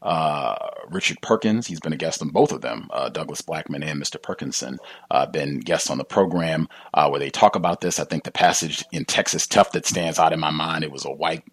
Uh, 0.00 0.56
Richard 0.90 1.18
Perkins, 1.22 1.68
he's 1.68 1.78
been 1.78 1.92
a 1.92 1.96
guest 1.96 2.22
on 2.22 2.30
both 2.30 2.50
of 2.50 2.60
them, 2.60 2.88
uh, 2.92 3.08
Douglas 3.08 3.40
Blackmon 3.40 3.84
and 3.84 4.02
Mr. 4.02 4.20
Perkinson, 4.20 4.78
uh, 5.12 5.26
been 5.26 5.60
guests 5.60 5.90
on 5.90 5.98
the 5.98 6.04
program 6.04 6.66
uh, 6.92 7.08
where 7.08 7.20
they 7.20 7.30
talk 7.30 7.54
about 7.54 7.80
this. 7.80 8.00
I 8.00 8.04
think 8.04 8.24
the 8.24 8.32
passage 8.32 8.84
in 8.90 9.04
Texas 9.04 9.46
Tough 9.46 9.70
that 9.72 9.86
stands 9.86 10.18
out 10.18 10.32
in 10.32 10.40
my 10.40 10.50
mind, 10.50 10.82
it 10.82 10.90
was 10.90 11.04
a 11.04 11.12
white 11.12 11.44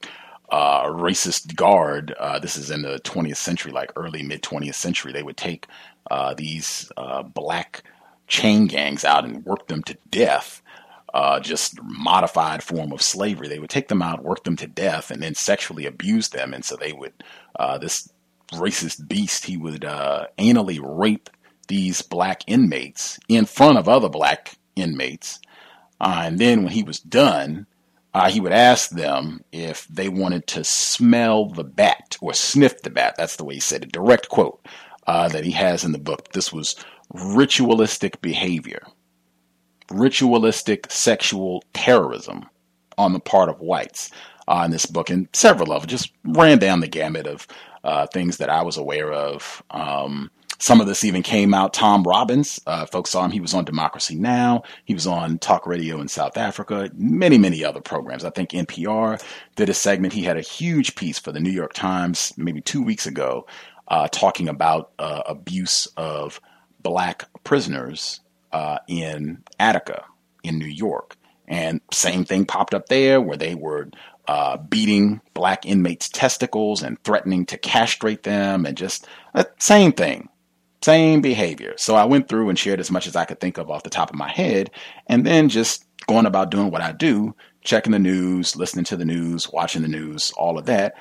uh, 0.52 0.86
racist 0.86 1.56
guard. 1.56 2.16
Uh, 2.20 2.40
this 2.40 2.58
is 2.58 2.72
in 2.72 2.82
the 2.82 3.00
20th 3.00 3.38
century, 3.38 3.72
like 3.72 3.92
early 3.96 4.24
mid 4.24 4.42
20th 4.42 4.76
century. 4.76 5.14
They 5.14 5.24
would 5.24 5.38
take 5.38 5.68
uh, 6.10 6.34
these 6.34 6.92
uh, 6.98 7.24
black 7.24 7.84
chain 8.30 8.68
gangs 8.68 9.04
out 9.04 9.26
and 9.26 9.44
work 9.46 9.68
them 9.68 9.84
to 9.84 9.98
death. 10.10 10.62
Uh, 11.14 11.40
just 11.40 11.82
modified 11.82 12.62
form 12.62 12.94
of 12.94 13.02
slavery. 13.02 13.48
They 13.48 13.60
would 13.60 13.72
take 13.72 13.88
them 13.88 14.02
out, 14.02 14.24
work 14.24 14.44
them 14.44 14.56
to 14.58 14.68
death, 14.68 15.10
and 15.10 15.22
then 15.22 15.34
sexually 15.34 15.88
abuse 15.88 16.30
them. 16.30 16.54
And 16.54 16.64
so 16.64 16.76
they 16.76 16.94
would, 16.94 17.14
uh, 17.58 17.80
this 17.80 18.08
racist 18.54 19.08
beast, 19.08 19.46
he 19.46 19.58
would 19.58 19.84
uh, 19.84 20.28
anally 20.38 20.80
rape 20.82 21.30
these 21.68 22.04
black 22.04 22.44
inmates 22.48 23.20
in 23.28 23.46
front 23.46 23.80
of 23.80 23.90
other 23.90 24.10
black 24.10 24.56
inmates. 24.76 25.40
Uh, 26.00 26.22
and 26.26 26.38
then 26.38 26.64
when 26.64 26.72
he 26.72 26.84
was 26.84 27.00
done, 27.00 27.66
uh, 28.14 28.30
he 28.30 28.40
would 28.40 28.52
ask 28.52 28.90
them 28.92 29.44
if 29.52 29.88
they 29.88 30.10
wanted 30.10 30.46
to 30.48 30.64
smell 30.64 31.48
the 31.48 31.64
bat 31.64 32.18
or 32.22 32.34
sniff 32.34 32.82
the 32.82 32.90
bat. 32.90 33.16
That's 33.18 33.36
the 33.36 33.44
way 33.46 33.56
he 33.56 33.60
said 33.60 33.84
it. 33.84 33.92
Direct 33.92 34.30
quote 34.30 34.66
uh, 35.08 35.28
that 35.30 35.44
he 35.44 35.52
has 35.52 35.84
in 35.84 35.92
the 35.92 36.00
book. 36.00 36.32
This 36.34 36.52
was 36.52 36.76
ritualistic 37.14 38.22
behavior, 38.22 38.86
ritualistic 39.92 40.92
sexual 40.92 41.64
terrorism 41.74 42.48
on 42.98 43.14
the 43.14 43.20
part 43.20 43.50
of 43.50 43.60
whites 43.60 44.12
uh, 44.48 44.64
in 44.66 44.72
this 44.72 44.86
book, 44.86 45.10
and 45.10 45.28
several 45.34 45.72
of 45.72 45.82
them 45.82 45.90
just 45.90 46.12
ran 46.24 46.58
down 46.58 46.80
the 46.80 46.88
gamut 46.88 47.28
of 47.28 47.48
uh, 47.84 48.06
things 48.08 48.38
that 48.38 48.50
I 48.50 48.62
was 48.62 48.78
aware 48.78 49.12
of. 49.12 49.64
Um, 49.72 50.32
some 50.62 50.82
of 50.82 50.88
this 50.88 51.06
even 51.06 51.24
came 51.24 51.54
out. 51.54 51.74
Tom 51.74 52.04
Robbins, 52.04 52.60
uh, 52.68 52.86
folks 52.86 53.12
saw 53.12 53.24
him. 53.24 53.32
He 53.32 53.40
was 53.40 53.54
on 53.54 53.64
Democracy 53.64 54.16
Now. 54.16 54.64
He 54.84 54.94
was 54.94 55.08
on 55.08 55.40
Talk 55.40 55.66
Radio 55.66 56.02
in 56.02 56.10
South 56.10 56.36
Africa. 56.36 56.90
Many, 56.94 57.38
many 57.38 57.64
other 57.64 57.80
programs. 57.80 58.26
I 58.26 58.30
think 58.30 58.50
NPR 58.50 59.24
did 59.56 59.70
a 59.70 59.74
segment. 59.74 60.14
He 60.14 60.24
had 60.24 60.36
a 60.36 60.42
huge 60.42 60.96
piece 60.96 61.18
for 61.18 61.32
the 61.32 61.40
New 61.40 61.50
York 61.50 61.72
Times 61.74 62.34
maybe 62.36 62.60
two 62.60 62.84
weeks 62.84 63.08
ago, 63.08 63.48
uh, 63.88 64.10
talking 64.10 64.50
about 64.50 64.92
uh, 65.00 65.22
abuse 65.28 65.88
of 65.96 66.42
black 66.82 67.26
prisoners 67.44 68.22
uh, 68.52 68.80
in 68.88 69.44
Attica 69.60 70.06
in 70.44 70.58
New 70.58 70.66
York. 70.66 71.16
And 71.48 71.82
same 71.92 72.26
thing 72.26 72.46
popped 72.46 72.74
up 72.74 72.88
there 72.88 73.20
where 73.20 73.38
they 73.38 73.56
were 73.56 73.90
uh, 74.28 74.58
beating 74.58 75.22
black 75.34 75.66
inmates' 75.66 76.10
testicles 76.10 76.84
and 76.84 77.02
threatening 77.04 77.46
to 77.48 77.58
castrate 77.58 78.24
them 78.24 78.66
and 78.66 78.78
just 78.78 79.08
uh, 79.34 79.46
same 79.58 79.92
thing, 79.92 80.30
same 80.84 81.22
behavior. 81.22 81.74
So 81.78 81.96
I 81.96 82.06
went 82.06 82.28
through 82.28 82.50
and 82.50 82.60
shared 82.60 82.80
as 82.80 82.92
much 82.92 83.08
as 83.08 83.16
I 83.16 83.26
could 83.26 83.40
think 83.40 83.58
of 83.58 83.72
off 83.72 83.84
the 83.84 83.90
top 83.90 84.12
of 84.12 84.16
my 84.16 84.30
head 84.30 84.70
and 85.08 85.26
then 85.26 85.50
just 85.50 85.86
going 86.08 86.28
about 86.28 86.52
doing 86.52 86.70
what 86.70 86.82
I 86.82 86.92
do, 86.92 87.36
checking 87.64 87.92
the 87.92 88.00
news, 88.00 88.56
listening 88.56 88.86
to 88.86 88.98
the 88.98 89.06
news, 89.06 89.52
watching 89.52 89.82
the 89.82 89.88
news, 89.88 90.32
all 90.38 90.60
of 90.60 90.68
that 90.68 90.94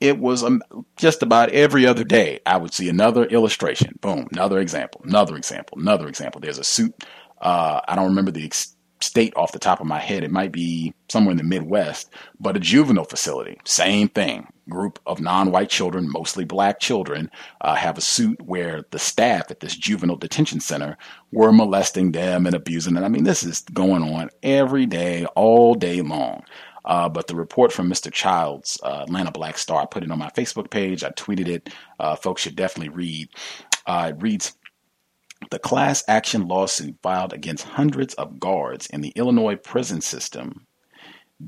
it 0.00 0.18
was 0.18 0.42
um, 0.42 0.62
just 0.96 1.22
about 1.22 1.50
every 1.50 1.86
other 1.86 2.04
day 2.04 2.40
I 2.46 2.56
would 2.56 2.74
see 2.74 2.88
another 2.88 3.24
illustration. 3.24 3.98
Boom, 4.00 4.28
another 4.32 4.58
example, 4.58 5.02
another 5.04 5.36
example, 5.36 5.78
another 5.78 6.08
example. 6.08 6.40
There's 6.40 6.58
a 6.58 6.64
suit. 6.64 6.94
Uh, 7.40 7.80
I 7.86 7.96
don't 7.96 8.08
remember 8.08 8.30
the 8.30 8.44
ex- 8.44 8.76
state 9.02 9.32
off 9.36 9.52
the 9.52 9.58
top 9.58 9.80
of 9.80 9.86
my 9.86 9.98
head. 9.98 10.24
It 10.24 10.30
might 10.30 10.52
be 10.52 10.94
somewhere 11.08 11.32
in 11.32 11.38
the 11.38 11.42
Midwest, 11.42 12.12
but 12.38 12.56
a 12.56 12.60
juvenile 12.60 13.04
facility. 13.04 13.58
Same 13.64 14.08
thing. 14.08 14.46
Group 14.68 15.00
of 15.06 15.20
non-white 15.20 15.70
children, 15.70 16.10
mostly 16.10 16.44
black 16.44 16.80
children, 16.80 17.30
uh, 17.60 17.74
have 17.74 17.98
a 17.98 18.02
suit 18.02 18.40
where 18.42 18.84
the 18.90 18.98
staff 18.98 19.50
at 19.50 19.60
this 19.60 19.74
juvenile 19.74 20.16
detention 20.16 20.60
center 20.60 20.96
were 21.32 21.50
molesting 21.50 22.12
them 22.12 22.46
and 22.46 22.54
abusing 22.54 22.94
them. 22.94 23.04
I 23.04 23.08
mean, 23.08 23.24
this 23.24 23.42
is 23.42 23.62
going 23.72 24.02
on 24.02 24.30
every 24.42 24.86
day, 24.86 25.24
all 25.34 25.74
day 25.74 26.02
long. 26.02 26.44
Uh, 26.84 27.08
but 27.08 27.26
the 27.26 27.36
report 27.36 27.72
from 27.72 27.90
Mr. 27.90 28.12
Chiles, 28.12 28.78
uh, 28.82 29.04
Atlanta 29.06 29.30
Black 29.30 29.58
Star, 29.58 29.82
I 29.82 29.86
put 29.86 30.02
it 30.02 30.10
on 30.10 30.18
my 30.18 30.30
Facebook 30.30 30.70
page. 30.70 31.04
I 31.04 31.10
tweeted 31.10 31.48
it. 31.48 31.70
Uh, 31.98 32.16
folks 32.16 32.42
should 32.42 32.56
definitely 32.56 32.94
read. 32.94 33.28
Uh, 33.86 34.12
it 34.14 34.22
reads 34.22 34.56
The 35.50 35.58
class 35.58 36.02
action 36.08 36.48
lawsuit 36.48 36.96
filed 37.02 37.32
against 37.32 37.64
hundreds 37.64 38.14
of 38.14 38.40
guards 38.40 38.86
in 38.86 39.00
the 39.00 39.12
Illinois 39.16 39.56
prison 39.56 40.00
system 40.00 40.66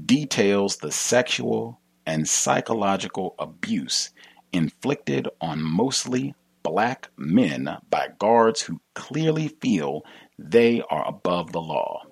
details 0.07 0.79
the 0.79 0.91
sexual 0.91 1.81
and 2.07 2.29
psychological 2.29 3.35
abuse 3.39 4.11
inflicted 4.53 5.29
on 5.41 5.63
mostly 5.63 6.35
black 6.63 7.09
men 7.17 7.77
by 7.91 8.09
guards 8.19 8.63
who 8.63 8.81
clearly 8.95 9.49
feel 9.49 10.03
they 10.39 10.83
are 10.91 11.07
above 11.07 11.53
the 11.53 11.61
law. 11.61 12.03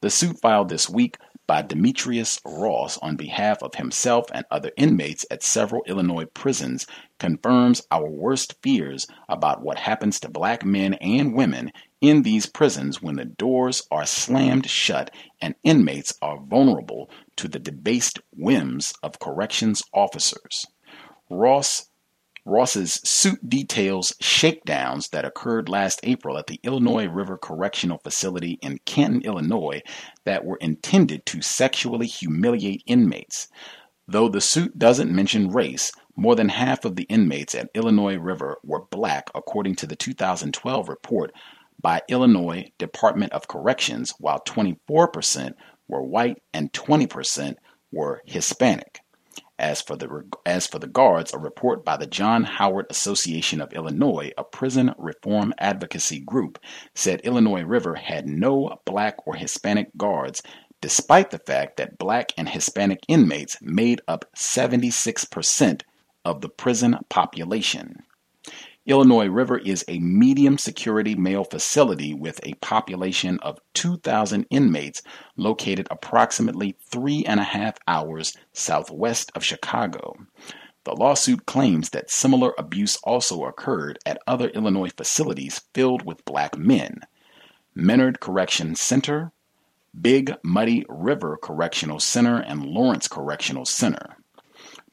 The 0.00 0.10
suit 0.10 0.38
filed 0.40 0.68
this 0.68 0.88
week 0.88 1.18
by 1.50 1.62
Demetrius 1.62 2.40
Ross 2.44 2.96
on 2.98 3.16
behalf 3.16 3.60
of 3.60 3.74
himself 3.74 4.26
and 4.32 4.46
other 4.52 4.70
inmates 4.76 5.26
at 5.32 5.42
several 5.42 5.82
Illinois 5.88 6.26
prisons 6.26 6.86
confirms 7.18 7.82
our 7.90 8.08
worst 8.08 8.54
fears 8.62 9.08
about 9.28 9.60
what 9.60 9.76
happens 9.76 10.20
to 10.20 10.28
black 10.28 10.64
men 10.64 10.94
and 10.94 11.34
women 11.34 11.72
in 12.00 12.22
these 12.22 12.46
prisons 12.46 13.02
when 13.02 13.16
the 13.16 13.24
doors 13.24 13.82
are 13.90 14.06
slammed 14.06 14.70
shut 14.70 15.12
and 15.40 15.56
inmates 15.64 16.14
are 16.22 16.38
vulnerable 16.38 17.10
to 17.34 17.48
the 17.48 17.58
debased 17.58 18.20
whims 18.32 18.92
of 19.02 19.18
corrections 19.18 19.82
officers. 19.92 20.64
Ross 21.28 21.89
Ross's 22.44 22.94
suit 23.04 23.48
details 23.48 24.14
shakedowns 24.20 25.08
that 25.08 25.24
occurred 25.24 25.68
last 25.68 26.00
April 26.02 26.38
at 26.38 26.46
the 26.46 26.60
Illinois 26.62 27.06
River 27.06 27.36
Correctional 27.36 27.98
Facility 27.98 28.58
in 28.62 28.78
Canton, 28.86 29.22
Illinois, 29.22 29.82
that 30.24 30.44
were 30.44 30.56
intended 30.56 31.26
to 31.26 31.42
sexually 31.42 32.06
humiliate 32.06 32.82
inmates. 32.86 33.48
Though 34.08 34.28
the 34.28 34.40
suit 34.40 34.78
doesn't 34.78 35.14
mention 35.14 35.50
race, 35.50 35.92
more 36.16 36.34
than 36.34 36.48
half 36.48 36.84
of 36.84 36.96
the 36.96 37.04
inmates 37.04 37.54
at 37.54 37.70
Illinois 37.74 38.16
River 38.16 38.58
were 38.64 38.84
black, 38.90 39.30
according 39.34 39.76
to 39.76 39.86
the 39.86 39.96
2012 39.96 40.88
report 40.88 41.32
by 41.80 42.02
Illinois 42.08 42.70
Department 42.78 43.32
of 43.32 43.48
Corrections, 43.48 44.14
while 44.18 44.40
24% 44.40 45.54
were 45.88 46.02
white 46.02 46.42
and 46.52 46.72
20% 46.72 47.54
were 47.92 48.22
Hispanic. 48.26 48.99
As 49.60 49.82
for 49.82 49.94
the 49.94 50.24
as 50.46 50.66
for 50.66 50.78
the 50.78 50.86
guards, 50.86 51.34
a 51.34 51.38
report 51.38 51.84
by 51.84 51.98
the 51.98 52.06
John 52.06 52.44
Howard 52.44 52.86
Association 52.88 53.60
of 53.60 53.74
Illinois, 53.74 54.32
a 54.38 54.42
prison 54.42 54.94
reform 54.96 55.52
advocacy 55.58 56.18
group, 56.18 56.58
said 56.94 57.20
Illinois 57.20 57.64
River 57.64 57.96
had 57.96 58.26
no 58.26 58.80
black 58.86 59.16
or 59.26 59.34
Hispanic 59.34 59.94
guards 59.98 60.42
despite 60.80 61.30
the 61.30 61.38
fact 61.38 61.76
that 61.76 61.98
black 61.98 62.32
and 62.38 62.48
Hispanic 62.48 63.00
inmates 63.06 63.58
made 63.60 64.00
up 64.08 64.24
76% 64.34 65.82
of 66.24 66.40
the 66.40 66.48
prison 66.48 66.96
population. 67.10 68.02
Illinois 68.90 69.28
River 69.28 69.56
is 69.56 69.84
a 69.86 70.00
medium 70.00 70.58
security 70.58 71.14
male 71.14 71.44
facility 71.44 72.12
with 72.12 72.40
a 72.42 72.54
population 72.54 73.38
of 73.38 73.60
2,000 73.74 74.46
inmates 74.50 75.00
located 75.36 75.86
approximately 75.92 76.74
three 76.90 77.24
and 77.24 77.38
a 77.38 77.44
half 77.44 77.78
hours 77.86 78.36
southwest 78.52 79.30
of 79.36 79.44
Chicago. 79.44 80.16
The 80.82 80.96
lawsuit 80.96 81.46
claims 81.46 81.90
that 81.90 82.10
similar 82.10 82.52
abuse 82.58 82.96
also 83.04 83.44
occurred 83.44 84.00
at 84.04 84.20
other 84.26 84.48
Illinois 84.48 84.90
facilities 84.96 85.60
filled 85.72 86.04
with 86.04 86.24
black 86.24 86.58
men. 86.58 87.02
Menard 87.76 88.18
Correction 88.18 88.74
Center, 88.74 89.30
Big 89.98 90.34
Muddy 90.42 90.84
River 90.88 91.38
Correctional 91.40 92.00
Center, 92.00 92.38
and 92.38 92.66
Lawrence 92.66 93.06
Correctional 93.06 93.66
Center. 93.66 94.16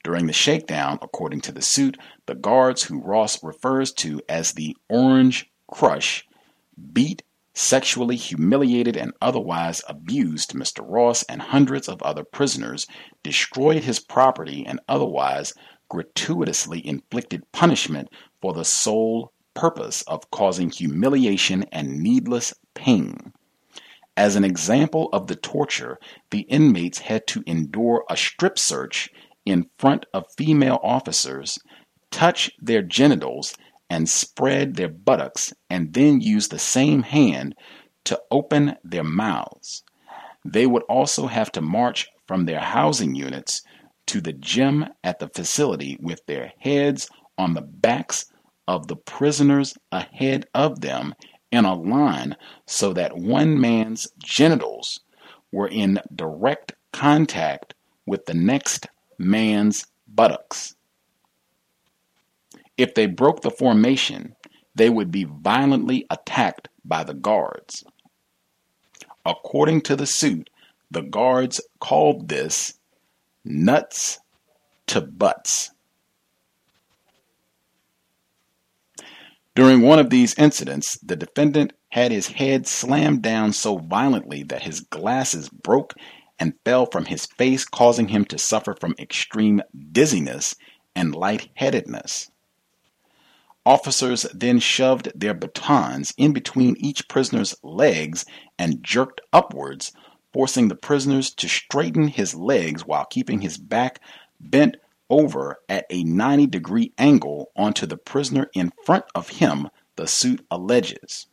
During 0.08 0.28
the 0.28 0.32
shakedown, 0.32 1.00
according 1.02 1.42
to 1.42 1.52
the 1.52 1.62
suit, 1.62 1.98
the 2.28 2.34
guards 2.34 2.84
who 2.84 3.02
Ross 3.02 3.44
refers 3.44 3.92
to 3.96 4.22
as 4.30 4.54
the 4.54 4.74
Orange 4.88 5.52
Crush 5.70 6.26
beat, 6.94 7.24
sexually 7.54 8.16
humiliated, 8.16 8.96
and 8.96 9.12
otherwise 9.20 9.82
abused 9.86 10.54
Mr. 10.54 10.80
Ross 10.82 11.24
and 11.24 11.42
hundreds 11.42 11.90
of 11.90 12.02
other 12.04 12.24
prisoners, 12.24 12.88
destroyed 13.22 13.84
his 13.84 14.00
property, 14.00 14.66
and 14.66 14.80
otherwise 14.88 15.54
gratuitously 15.90 16.88
inflicted 16.88 17.44
punishment 17.52 18.08
for 18.42 18.54
the 18.54 18.64
sole 18.64 19.34
purpose 19.54 20.04
of 20.04 20.32
causing 20.32 20.70
humiliation 20.70 21.64
and 21.74 22.00
needless 22.02 22.54
pain. 22.76 23.34
As 24.16 24.38
an 24.38 24.46
example 24.46 25.10
of 25.12 25.28
the 25.28 25.36
torture, 25.36 26.00
the 26.32 26.44
inmates 26.44 27.00
had 27.00 27.28
to 27.28 27.44
endure 27.46 28.06
a 28.10 28.16
strip 28.16 28.58
search 28.58 29.10
in 29.48 29.70
front 29.80 30.06
of 30.14 30.26
female 30.38 30.78
officers, 30.84 31.58
touch 32.12 32.52
their 32.60 32.82
genitals, 32.82 33.56
and 33.90 34.10
spread 34.10 34.76
their 34.76 34.90
buttocks, 34.90 35.54
and 35.70 35.94
then 35.94 36.20
use 36.20 36.50
the 36.50 36.60
same 36.60 37.02
hand 37.02 37.56
to 38.04 38.20
open 38.30 38.76
their 38.84 39.06
mouths. 39.06 39.84
They 40.44 40.68
would 40.68 40.84
also 40.84 41.28
have 41.28 41.50
to 41.54 41.62
march 41.62 42.10
from 42.28 42.46
their 42.46 42.60
housing 42.60 43.16
units 43.16 43.62
to 44.08 44.20
the 44.20 44.34
gym 44.34 44.86
at 45.02 45.20
the 45.20 45.30
facility 45.30 45.98
with 46.02 46.20
their 46.26 46.52
heads 46.60 47.10
on 47.38 47.54
the 47.54 47.62
backs 47.62 48.26
of 48.68 48.88
the 48.88 48.98
prisoners 48.98 49.74
ahead 49.94 50.46
of 50.54 50.82
them 50.82 51.14
in 51.54 51.64
a 51.64 51.74
line 51.74 52.36
so 52.66 52.92
that 52.92 53.18
one 53.18 53.60
man's 53.60 54.10
genitals 54.22 55.00
were 55.54 55.70
in 55.70 56.02
direct 56.14 56.74
contact 56.92 57.74
with 58.06 58.26
the 58.26 58.34
next 58.34 58.88
man's 59.18 59.86
buttocks. 60.08 60.76
If 62.78 62.94
they 62.94 63.08
broke 63.08 63.42
the 63.42 63.52
formation, 63.52 64.36
they 64.76 64.90
would 64.90 65.12
be 65.12 65.24
violently 65.24 66.06
attacked 66.10 66.70
by 66.86 67.04
the 67.04 67.14
guards. 67.14 67.84
According 69.26 69.82
to 69.82 69.96
the 69.96 70.06
suit, 70.06 70.50
the 70.92 71.02
guards 71.02 71.60
called 71.80 72.30
this 72.30 72.76
nuts 73.44 74.20
to 74.88 75.02
butts. 75.02 75.72
During 79.56 79.82
one 79.82 79.98
of 79.98 80.12
these 80.12 80.38
incidents, 80.38 81.00
the 81.00 81.16
defendant 81.16 81.74
had 81.90 82.12
his 82.12 82.28
head 82.28 82.68
slammed 82.68 83.24
down 83.24 83.54
so 83.54 83.78
violently 83.78 84.44
that 84.44 84.62
his 84.62 84.82
glasses 84.82 85.50
broke 85.50 85.94
and 86.40 86.54
fell 86.64 86.86
from 86.86 87.06
his 87.06 87.26
face, 87.26 87.66
causing 87.66 88.10
him 88.10 88.26
to 88.26 88.38
suffer 88.38 88.76
from 88.80 88.96
extreme 89.00 89.62
dizziness 89.92 90.56
and 90.96 91.14
lightheadedness. 91.16 92.32
Officers 93.66 94.26
then 94.34 94.60
shoved 94.60 95.12
their 95.14 95.34
batons 95.34 96.14
in 96.18 96.32
between 96.32 96.78
each 96.80 97.08
prisoner's 97.10 97.54
legs 97.64 98.26
and 98.58 98.82
jerked 98.82 99.20
upwards, 99.34 99.92
forcing 100.32 100.70
the 100.70 100.76
prisoners 100.76 101.34
to 101.34 101.50
straighten 101.50 102.08
his 102.08 102.34
legs 102.34 102.86
while 102.86 103.06
keeping 103.06 103.42
his 103.42 103.58
back 103.58 104.00
bent 104.40 104.78
over 105.10 105.58
at 105.68 105.86
a 105.90 106.04
90 106.04 106.48
degree 106.48 106.94
angle 106.98 107.52
onto 107.56 107.86
the 107.86 107.98
prisoner 107.98 108.50
in 108.54 108.72
front 108.86 109.06
of 109.16 109.30
him, 109.30 109.68
the 109.96 110.08
suit 110.08 110.46
alleges. 110.50 111.28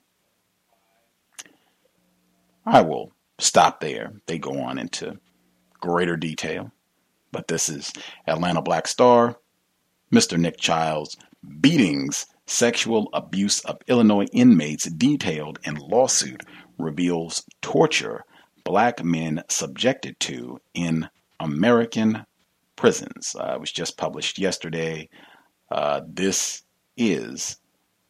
I 2.67 2.81
will 2.81 3.13
stop 3.45 3.81
there. 3.81 4.15
They 4.27 4.39
go 4.39 4.59
on 4.61 4.79
into 4.79 5.19
greater 5.81 6.17
detail. 6.17 6.73
But 7.31 7.49
this 7.49 7.69
is 7.69 7.93
Atlanta 8.27 8.63
Black 8.63 8.87
Star, 8.87 9.37
Mr. 10.13 10.39
Nick 10.39 10.59
Chiles, 10.59 11.17
beatings, 11.61 12.27
sexual 12.47 13.09
abuse 13.13 13.61
of 13.61 13.79
Illinois 13.89 14.27
inmates 14.33 14.89
detailed 14.89 15.59
in 15.65 15.75
lawsuit 15.75 16.43
reveals 16.79 17.45
torture 17.63 18.25
black 18.65 19.05
men 19.05 19.43
subjected 19.49 20.19
to 20.21 20.61
in 20.73 21.09
American 21.41 22.25
prisons. 22.77 23.37
Uh, 23.39 23.55
it 23.55 23.61
was 23.61 23.73
just 23.73 23.97
published 23.97 24.39
yesterday. 24.39 25.09
Uh, 25.71 26.01
this 26.07 26.63
is 26.97 27.59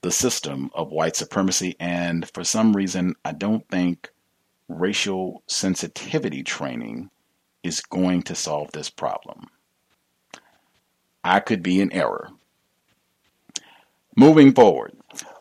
the 0.03 0.11
system 0.11 0.71
of 0.75 0.91
white 0.93 1.17
supremacy, 1.17 1.77
and 1.81 2.29
for 2.35 2.45
some 2.45 2.75
reason, 2.75 3.15
I 3.25 3.33
don't 3.33 3.67
think 3.69 4.11
racial 4.69 5.43
sensitivity 5.47 6.43
training 6.43 7.11
is 7.63 7.81
going 7.81 8.23
to 8.23 8.35
solve 8.35 8.73
this 8.73 8.91
problem. 8.91 9.49
I 11.23 11.41
could 11.41 11.63
be 11.63 11.81
in 11.81 11.93
error. 11.93 12.29
Moving 14.17 14.53
forward, 14.53 14.93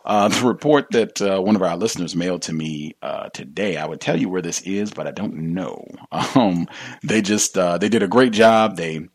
uh, 0.06 0.28
the 0.30 0.48
report 0.48 0.88
that 0.92 1.22
uh, 1.22 1.42
one 1.42 1.56
of 1.56 1.62
our 1.62 1.78
listeners 1.78 2.16
mailed 2.16 2.44
to 2.44 2.54
me 2.54 2.96
uh, 3.02 3.30
today, 3.30 3.78
I 3.78 3.86
would 3.86 4.02
tell 4.02 4.20
you 4.20 4.30
where 4.30 4.42
this 4.42 4.62
is, 4.62 4.92
but 4.92 5.08
I 5.08 5.12
don't 5.12 5.54
know. 5.54 5.86
Um, 6.36 6.68
they 7.04 7.22
just 7.22 7.58
uh, 7.58 7.78
they 7.78 7.90
did 7.90 8.02
a 8.02 8.08
great 8.08 8.34
job. 8.34 8.76
They 8.76 9.08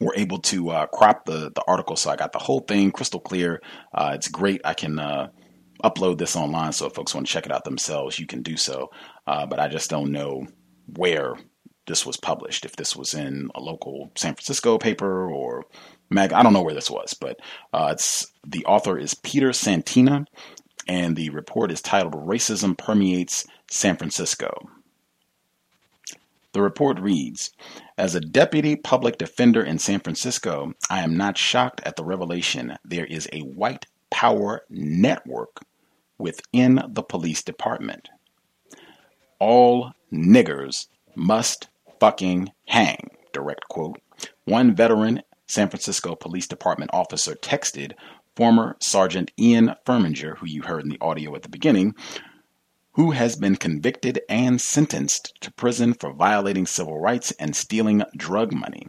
were 0.00 0.14
able 0.16 0.38
to 0.38 0.70
uh, 0.70 0.86
crop 0.86 1.26
the 1.26 1.50
the 1.54 1.62
article, 1.66 1.96
so 1.96 2.10
I 2.10 2.16
got 2.16 2.32
the 2.32 2.38
whole 2.38 2.60
thing 2.60 2.90
crystal 2.90 3.20
clear. 3.20 3.60
Uh, 3.92 4.12
it's 4.14 4.28
great. 4.28 4.62
I 4.64 4.72
can 4.72 4.98
upload 5.82 6.18
this 6.18 6.36
online, 6.36 6.72
so 6.72 6.86
if 6.86 6.94
folks 6.94 7.14
want 7.14 7.26
to 7.26 7.32
check 7.32 7.46
it 7.46 7.52
out 7.52 7.64
themselves, 7.64 8.18
you 8.18 8.26
can 8.26 8.42
do 8.42 8.56
so. 8.56 8.90
Uh, 9.26 9.46
but 9.46 9.60
I 9.60 9.68
just 9.68 9.90
don't 9.90 10.12
know 10.12 10.46
where 10.86 11.36
this 11.86 12.06
was 12.06 12.16
published. 12.16 12.64
If 12.64 12.76
this 12.76 12.96
was 12.96 13.14
in 13.14 13.50
a 13.54 13.60
local 13.60 14.10
San 14.16 14.34
Francisco 14.34 14.78
paper 14.78 15.30
or 15.30 15.64
mag, 16.10 16.32
I 16.32 16.42
don't 16.42 16.52
know 16.52 16.62
where 16.62 16.74
this 16.74 16.90
was. 16.90 17.14
But 17.14 17.40
uh, 17.72 17.90
it's 17.92 18.26
the 18.46 18.64
author 18.66 18.98
is 18.98 19.14
Peter 19.14 19.52
Santina, 19.52 20.26
and 20.86 21.16
the 21.16 21.30
report 21.30 21.70
is 21.70 21.82
titled 21.82 22.14
"Racism 22.14 22.76
Permeates 22.76 23.46
San 23.70 23.96
Francisco." 23.96 24.52
The 26.52 26.62
report 26.62 27.00
reads 27.00 27.50
As 27.96 28.14
a 28.14 28.20
deputy 28.20 28.76
public 28.76 29.16
defender 29.16 29.62
in 29.62 29.78
San 29.78 30.00
Francisco, 30.00 30.74
I 30.90 31.00
am 31.00 31.16
not 31.16 31.38
shocked 31.38 31.80
at 31.84 31.96
the 31.96 32.04
revelation 32.04 32.76
there 32.84 33.06
is 33.06 33.28
a 33.32 33.40
white 33.40 33.86
power 34.10 34.62
network 34.68 35.62
within 36.22 36.82
the 36.88 37.02
police 37.02 37.42
department. 37.42 38.08
All 39.38 39.92
niggers 40.12 40.86
must 41.14 41.68
fucking 42.00 42.52
hang, 42.66 43.10
direct 43.32 43.68
quote. 43.68 44.00
One 44.44 44.74
veteran 44.74 45.22
San 45.46 45.68
Francisco 45.68 46.14
Police 46.14 46.46
Department 46.46 46.90
officer 46.94 47.34
texted 47.34 47.92
former 48.36 48.76
Sergeant 48.80 49.30
Ian 49.38 49.74
Furminger, 49.84 50.38
who 50.38 50.46
you 50.46 50.62
heard 50.62 50.84
in 50.84 50.88
the 50.88 51.00
audio 51.00 51.34
at 51.34 51.42
the 51.42 51.48
beginning, 51.48 51.94
who 52.92 53.10
has 53.10 53.36
been 53.36 53.56
convicted 53.56 54.20
and 54.28 54.60
sentenced 54.60 55.34
to 55.40 55.52
prison 55.52 55.92
for 55.92 56.12
violating 56.12 56.66
civil 56.66 56.98
rights 56.98 57.32
and 57.32 57.56
stealing 57.56 58.02
drug 58.16 58.52
money. 58.52 58.86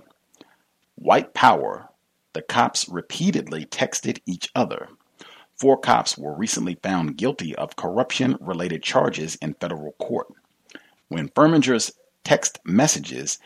White 0.96 1.34
power, 1.34 1.90
the 2.34 2.42
cops 2.42 2.88
repeatedly 2.88 3.66
texted 3.66 4.20
each 4.26 4.50
other. 4.56 4.88
Four 5.56 5.78
cops 5.78 6.18
were 6.18 6.36
recently 6.36 6.76
found 6.76 7.18
guilty 7.18 7.56
of 7.56 7.76
corruption 7.76 8.38
related 8.40 8.84
charges 8.84 9.36
in 9.36 9.54
federal 9.54 9.94
court. 9.94 10.28
When 11.10 11.30
Furminger's 11.30 11.92
text 12.24 12.60
messages 12.66 13.40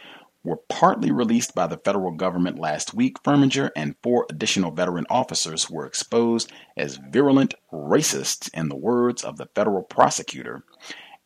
were 0.43 0.57
partly 0.69 1.11
released 1.11 1.53
by 1.53 1.67
the 1.67 1.77
federal 1.77 2.11
government 2.11 2.57
last 2.57 2.93
week, 2.93 3.21
Furminger 3.23 3.69
and 3.75 3.95
four 4.01 4.25
additional 4.29 4.71
veteran 4.71 5.05
officers 5.09 5.69
were 5.69 5.85
exposed 5.85 6.51
as 6.77 6.99
virulent 7.09 7.53
racists, 7.73 8.49
in 8.53 8.69
the 8.69 8.77
words 8.77 9.23
of 9.23 9.37
the 9.37 9.49
federal 9.53 9.83
prosecutor. 9.83 10.63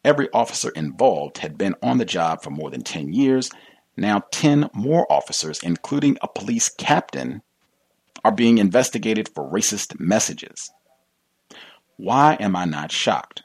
Every 0.04 0.30
officer 0.34 0.72
involved 0.72 1.38
had 1.39 1.58
been 1.58 1.76
on 1.84 2.00
the 2.00 2.06
job 2.06 2.41
for 2.41 2.50
more 2.50 2.72
than 2.72 2.82
10 2.82 3.13
years. 3.13 3.52
Now, 3.96 4.24
10 4.32 4.72
more 4.74 5.12
officers, 5.12 5.60
including 5.62 6.17
a 6.22 6.28
police 6.28 6.70
captain, 6.70 7.44
are 8.24 8.32
being 8.32 8.58
investigated 8.58 9.30
for 9.30 9.50
racist 9.50 10.00
messages. 10.00 10.72
Why 11.98 12.38
am 12.40 12.56
I 12.56 12.66
not 12.66 12.92
shocked? 12.92 13.44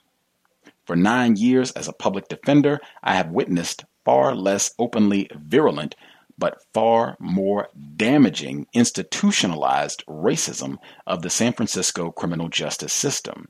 For 0.87 0.97
nine 0.97 1.37
years 1.37 1.73
as 1.73 1.89
a 1.89 1.93
public 1.93 2.29
defender, 2.29 2.81
I 3.03 3.17
have 3.17 3.31
witnessed 3.31 3.85
far 4.05 4.35
less 4.35 4.73
openly 4.79 5.29
virulent, 5.35 5.97
but 6.39 6.63
far 6.73 7.17
more 7.19 7.69
damaging 7.97 8.67
institutionalized 8.73 10.05
racism 10.07 10.77
of 11.07 11.23
the 11.23 11.31
San 11.31 11.53
Francisco 11.55 12.11
criminal 12.13 12.49
justice 12.49 12.93
system. 12.93 13.49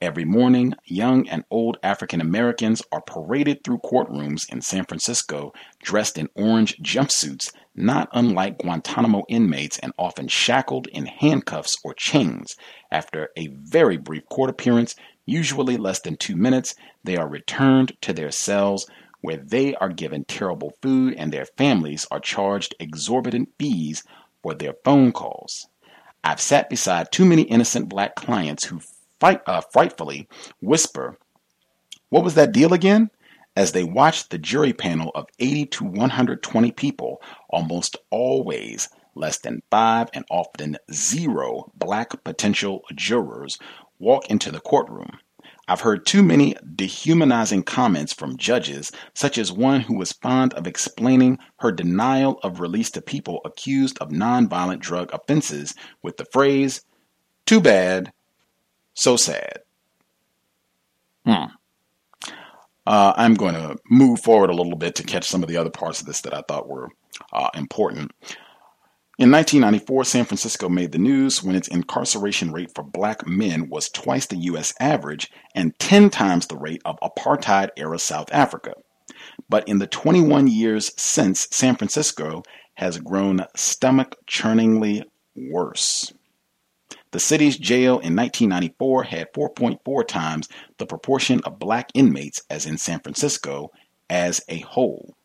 Every 0.00 0.24
morning, 0.24 0.74
young 0.84 1.28
and 1.28 1.44
old 1.50 1.76
African 1.82 2.20
Americans 2.20 2.82
are 2.92 3.00
paraded 3.00 3.64
through 3.64 3.78
courtrooms 3.78 4.48
in 4.48 4.60
San 4.60 4.84
Francisco 4.84 5.52
dressed 5.82 6.16
in 6.16 6.28
orange 6.36 6.76
jumpsuits, 6.76 7.52
not 7.74 8.08
unlike 8.12 8.58
Guantanamo 8.58 9.24
inmates, 9.28 9.76
and 9.80 9.92
often 9.98 10.28
shackled 10.28 10.86
in 10.86 11.06
handcuffs 11.06 11.76
or 11.82 11.94
chains. 11.94 12.54
After 12.92 13.30
a 13.36 13.48
very 13.48 13.96
brief 13.96 14.24
court 14.28 14.50
appearance, 14.50 14.94
usually 15.26 15.76
less 15.76 15.98
than 15.98 16.16
two 16.16 16.36
minutes, 16.36 16.76
they 17.02 17.16
are 17.16 17.28
returned 17.28 18.00
to 18.02 18.12
their 18.12 18.30
cells 18.30 18.88
where 19.20 19.38
they 19.38 19.74
are 19.74 19.88
given 19.88 20.24
terrible 20.24 20.74
food 20.80 21.14
and 21.14 21.32
their 21.32 21.46
families 21.56 22.06
are 22.12 22.20
charged 22.20 22.72
exorbitant 22.78 23.48
fees 23.58 24.04
for 24.44 24.54
their 24.54 24.74
phone 24.84 25.10
calls. 25.10 25.66
I've 26.22 26.40
sat 26.40 26.70
beside 26.70 27.10
too 27.10 27.24
many 27.24 27.42
innocent 27.42 27.88
black 27.88 28.14
clients 28.14 28.66
who 28.66 28.80
fight, 29.20 29.40
uh, 29.46 29.60
frightfully 29.72 30.28
whisper, 30.60 31.18
What 32.10 32.24
was 32.24 32.34
that 32.34 32.52
deal 32.52 32.72
again? 32.72 33.10
as 33.58 33.72
they 33.72 33.82
watch 33.82 34.28
the 34.28 34.38
jury 34.38 34.72
panel 34.72 35.10
of 35.16 35.26
80 35.40 35.66
to 35.66 35.84
120 35.84 36.70
people, 36.70 37.20
almost 37.50 37.96
always 38.10 38.88
less 39.16 39.38
than 39.40 39.62
five 39.68 40.08
and 40.14 40.24
often 40.30 40.76
zero 40.92 41.72
black 41.74 42.22
potential 42.22 42.82
jurors, 42.94 43.58
walk 43.98 44.30
into 44.30 44.52
the 44.52 44.60
courtroom. 44.60 45.10
I've 45.66 45.80
heard 45.80 46.06
too 46.06 46.22
many 46.22 46.54
dehumanizing 46.76 47.64
comments 47.64 48.12
from 48.12 48.36
judges, 48.38 48.92
such 49.12 49.36
as 49.36 49.50
one 49.50 49.80
who 49.80 49.98
was 49.98 50.12
fond 50.12 50.54
of 50.54 50.68
explaining 50.68 51.38
her 51.58 51.72
denial 51.72 52.38
of 52.44 52.60
release 52.60 52.92
to 52.92 53.02
people 53.02 53.40
accused 53.44 53.98
of 53.98 54.10
nonviolent 54.10 54.78
drug 54.78 55.12
offenses 55.12 55.74
with 56.00 56.16
the 56.16 56.26
phrase, 56.26 56.82
too 57.44 57.60
bad, 57.60 58.12
so 58.98 59.16
sad. 59.16 59.60
Hmm. 61.24 61.44
Uh, 62.86 63.12
I'm 63.16 63.34
going 63.34 63.54
to 63.54 63.76
move 63.88 64.20
forward 64.20 64.50
a 64.50 64.54
little 64.54 64.76
bit 64.76 64.94
to 64.96 65.04
catch 65.04 65.28
some 65.28 65.42
of 65.42 65.48
the 65.48 65.56
other 65.56 65.70
parts 65.70 66.00
of 66.00 66.06
this 66.06 66.22
that 66.22 66.34
I 66.34 66.42
thought 66.48 66.68
were 66.68 66.88
uh, 67.32 67.50
important. 67.54 68.10
In 69.18 69.30
1994, 69.30 70.04
San 70.04 70.24
Francisco 70.24 70.68
made 70.68 70.92
the 70.92 70.98
news 70.98 71.42
when 71.42 71.54
its 71.54 71.68
incarceration 71.68 72.52
rate 72.52 72.72
for 72.74 72.82
black 72.82 73.26
men 73.26 73.68
was 73.68 73.88
twice 73.88 74.26
the 74.26 74.36
U.S. 74.36 74.74
average 74.80 75.30
and 75.54 75.78
10 75.78 76.10
times 76.10 76.46
the 76.46 76.56
rate 76.56 76.82
of 76.84 76.98
apartheid 77.00 77.68
era 77.76 77.98
South 77.98 78.28
Africa. 78.32 78.74
But 79.48 79.68
in 79.68 79.78
the 79.78 79.86
21 79.86 80.48
years 80.48 80.92
since, 81.00 81.46
San 81.50 81.76
Francisco 81.76 82.42
has 82.74 82.98
grown 82.98 83.44
stomach 83.54 84.16
churningly 84.26 85.04
worse. 85.36 86.12
The 87.10 87.20
city's 87.20 87.56
jail 87.56 88.00
in 88.00 88.14
1994 88.14 89.04
had 89.04 89.32
4.4 89.32 90.06
times 90.06 90.48
the 90.76 90.86
proportion 90.86 91.40
of 91.44 91.58
black 91.58 91.90
inmates 91.94 92.42
as 92.50 92.66
in 92.66 92.76
San 92.76 93.00
Francisco 93.00 93.70
as 94.10 94.42
a 94.48 94.58
whole. 94.60 95.16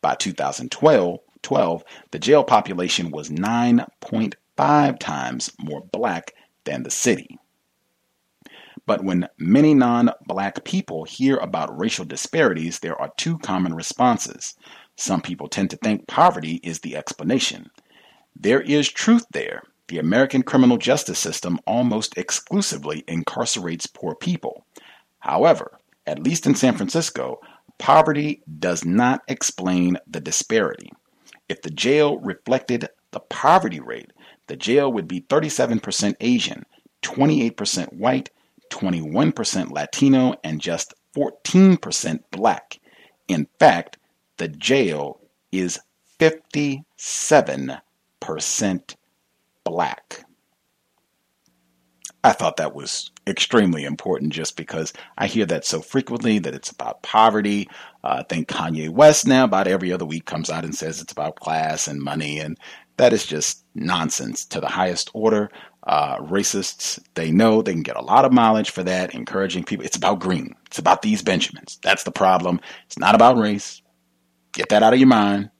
By 0.00 0.14
2012, 0.14 1.18
12, 1.42 1.84
the 2.12 2.18
jail 2.18 2.44
population 2.44 3.10
was 3.10 3.30
9.5 3.30 4.98
times 4.98 5.52
more 5.58 5.82
black 5.92 6.34
than 6.64 6.84
the 6.84 6.90
city. 6.90 7.38
But 8.86 9.04
when 9.04 9.28
many 9.36 9.74
non 9.74 10.10
black 10.26 10.64
people 10.64 11.04
hear 11.04 11.36
about 11.36 11.76
racial 11.78 12.04
disparities, 12.04 12.78
there 12.78 12.98
are 12.98 13.12
two 13.16 13.38
common 13.38 13.74
responses. 13.74 14.54
Some 14.96 15.20
people 15.20 15.48
tend 15.48 15.70
to 15.70 15.76
think 15.76 16.06
poverty 16.06 16.60
is 16.62 16.80
the 16.80 16.96
explanation. 16.96 17.70
There 18.34 18.60
is 18.60 18.88
truth 18.88 19.26
there. 19.32 19.64
The 19.88 19.98
American 19.98 20.42
criminal 20.42 20.76
justice 20.76 21.18
system 21.18 21.58
almost 21.66 22.18
exclusively 22.18 23.02
incarcerates 23.08 23.92
poor 23.92 24.14
people. 24.14 24.64
However, 25.20 25.78
at 26.06 26.22
least 26.22 26.46
in 26.46 26.54
San 26.54 26.76
Francisco, 26.76 27.40
poverty 27.78 28.42
does 28.58 28.84
not 28.84 29.22
explain 29.28 29.96
the 30.06 30.20
disparity. 30.20 30.92
If 31.48 31.62
the 31.62 31.70
jail 31.70 32.18
reflected 32.18 32.90
the 33.12 33.20
poverty 33.20 33.80
rate, 33.80 34.12
the 34.46 34.56
jail 34.56 34.92
would 34.92 35.08
be 35.08 35.22
37% 35.22 36.16
Asian, 36.20 36.66
28% 37.02 37.94
white, 37.94 38.28
21% 38.70 39.70
Latino, 39.70 40.34
and 40.44 40.60
just 40.60 40.92
14% 41.16 42.20
black. 42.30 42.78
In 43.26 43.48
fact, 43.58 43.96
the 44.36 44.48
jail 44.48 45.20
is 45.50 45.80
57% 46.18 48.94
black. 49.70 50.24
I 52.24 52.32
thought 52.32 52.56
that 52.56 52.74
was 52.74 53.10
extremely 53.26 53.84
important 53.84 54.32
just 54.32 54.56
because 54.56 54.92
I 55.16 55.28
hear 55.28 55.46
that 55.46 55.64
so 55.64 55.80
frequently 55.80 56.38
that 56.40 56.54
it's 56.54 56.70
about 56.70 57.02
poverty. 57.02 57.68
Uh, 58.02 58.18
I 58.20 58.22
think 58.24 58.48
Kanye 58.48 58.90
West 58.90 59.26
now 59.26 59.44
about 59.44 59.68
every 59.68 59.92
other 59.92 60.04
week 60.04 60.24
comes 60.24 60.50
out 60.50 60.64
and 60.64 60.74
says 60.74 61.00
it's 61.00 61.12
about 61.12 61.36
class 61.36 61.86
and 61.86 62.00
money, 62.02 62.40
and 62.40 62.58
that 62.96 63.12
is 63.12 63.24
just 63.24 63.64
nonsense 63.74 64.44
to 64.46 64.60
the 64.60 64.68
highest 64.68 65.10
order. 65.14 65.50
Uh, 65.84 66.18
racists, 66.18 67.00
they 67.14 67.30
know 67.30 67.62
they 67.62 67.72
can 67.72 67.82
get 67.82 67.96
a 67.96 68.02
lot 68.02 68.24
of 68.24 68.32
mileage 68.32 68.70
for 68.70 68.82
that, 68.82 69.14
encouraging 69.14 69.64
people. 69.64 69.86
It's 69.86 69.96
about 69.96 70.18
green. 70.18 70.54
It's 70.66 70.78
about 70.78 71.02
these 71.02 71.22
Benjamins. 71.22 71.78
That's 71.82 72.02
the 72.02 72.10
problem. 72.10 72.60
It's 72.86 72.98
not 72.98 73.14
about 73.14 73.38
race. 73.38 73.80
Get 74.52 74.70
that 74.70 74.82
out 74.82 74.92
of 74.92 74.98
your 74.98 75.08
mind. 75.08 75.50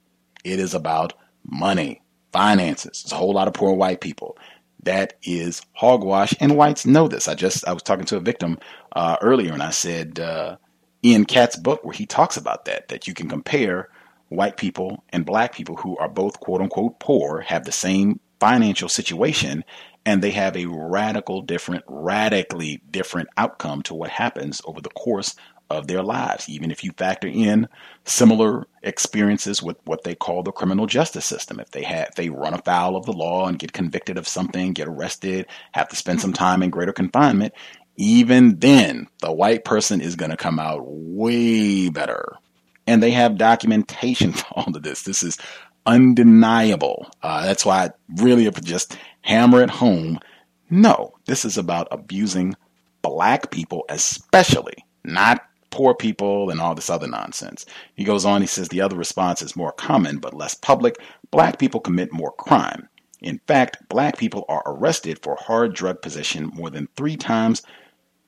It 0.44 0.58
is 0.58 0.74
about 0.74 1.14
money, 1.44 2.02
finances. 2.32 3.02
There's 3.02 3.12
a 3.12 3.16
whole 3.16 3.32
lot 3.32 3.48
of 3.48 3.54
poor 3.54 3.72
white 3.72 4.00
people. 4.00 4.36
That 4.84 5.14
is 5.22 5.60
hogwash, 5.72 6.34
and 6.40 6.56
whites 6.56 6.86
know 6.86 7.08
this. 7.08 7.28
I 7.28 7.34
just 7.34 7.66
I 7.66 7.72
was 7.72 7.82
talking 7.82 8.06
to 8.06 8.16
a 8.16 8.20
victim 8.20 8.58
uh, 8.94 9.16
earlier, 9.20 9.52
and 9.52 9.62
I 9.62 9.70
said 9.70 10.20
uh, 10.20 10.56
Ian 11.04 11.24
Katz's 11.24 11.60
book 11.60 11.84
where 11.84 11.94
he 11.94 12.06
talks 12.06 12.36
about 12.36 12.64
that 12.66 12.88
that 12.88 13.06
you 13.06 13.14
can 13.14 13.28
compare 13.28 13.88
white 14.28 14.56
people 14.56 15.04
and 15.10 15.26
black 15.26 15.54
people 15.54 15.76
who 15.76 15.96
are 15.98 16.08
both 16.08 16.40
quote 16.40 16.60
unquote 16.60 16.98
poor 17.00 17.40
have 17.40 17.64
the 17.64 17.72
same 17.72 18.20
financial 18.40 18.88
situation 18.88 19.64
and 20.04 20.22
they 20.22 20.30
have 20.30 20.56
a 20.56 20.66
radical 20.66 21.42
different 21.42 21.84
radically 21.88 22.80
different 22.90 23.28
outcome 23.36 23.82
to 23.82 23.94
what 23.94 24.10
happens 24.10 24.60
over 24.64 24.80
the 24.80 24.90
course 24.90 25.34
of 25.70 25.86
their 25.86 26.02
lives, 26.02 26.48
even 26.48 26.70
if 26.70 26.82
you 26.82 26.92
factor 26.92 27.28
in 27.28 27.68
similar 28.04 28.66
experiences 28.82 29.62
with 29.62 29.76
what 29.84 30.04
they 30.04 30.14
call 30.14 30.42
the 30.42 30.52
criminal 30.52 30.86
justice 30.86 31.26
system. 31.26 31.60
If 31.60 31.70
they 31.70 31.82
have, 31.82 32.14
they 32.16 32.30
run 32.30 32.54
afoul 32.54 32.96
of 32.96 33.04
the 33.04 33.12
law 33.12 33.46
and 33.46 33.58
get 33.58 33.72
convicted 33.72 34.16
of 34.16 34.26
something, 34.26 34.72
get 34.72 34.88
arrested, 34.88 35.46
have 35.72 35.88
to 35.88 35.96
spend 35.96 36.20
some 36.20 36.32
time 36.32 36.62
in 36.62 36.70
greater 36.70 36.92
confinement, 36.92 37.52
even 37.98 38.60
then, 38.60 39.08
the 39.20 39.32
white 39.32 39.64
person 39.64 40.00
is 40.00 40.14
going 40.14 40.30
to 40.30 40.36
come 40.36 40.60
out 40.60 40.82
way 40.86 41.90
better 41.90 42.36
And 42.86 43.02
they 43.02 43.10
have 43.10 43.36
documentation 43.36 44.32
for 44.34 44.46
all 44.52 44.76
of 44.76 44.82
this. 44.82 45.02
This 45.02 45.22
is 45.22 45.36
undeniable. 45.84 47.10
Uh, 47.22 47.44
that's 47.44 47.66
why 47.66 47.86
I 47.86 47.90
really 48.16 48.48
just 48.62 48.96
hammer 49.22 49.62
it 49.62 49.70
home. 49.70 50.20
No, 50.70 51.14
this 51.26 51.44
is 51.44 51.58
about 51.58 51.88
abusing 51.90 52.54
black 53.02 53.50
people, 53.50 53.84
especially, 53.88 54.84
not 55.02 55.42
poor 55.70 55.94
people 55.94 56.50
and 56.50 56.60
all 56.60 56.74
this 56.74 56.90
other 56.90 57.06
nonsense. 57.06 57.66
He 57.94 58.04
goes 58.04 58.24
on, 58.24 58.40
he 58.40 58.46
says 58.46 58.68
the 58.68 58.80
other 58.80 58.96
response 58.96 59.42
is 59.42 59.56
more 59.56 59.72
common 59.72 60.18
but 60.18 60.34
less 60.34 60.54
public. 60.54 60.96
Black 61.30 61.58
people 61.58 61.80
commit 61.80 62.12
more 62.12 62.32
crime. 62.32 62.88
In 63.20 63.40
fact, 63.46 63.88
black 63.88 64.16
people 64.16 64.44
are 64.48 64.62
arrested 64.66 65.20
for 65.22 65.36
hard 65.36 65.74
drug 65.74 66.02
possession 66.02 66.46
more 66.54 66.70
than 66.70 66.88
three 66.96 67.16
times 67.16 67.62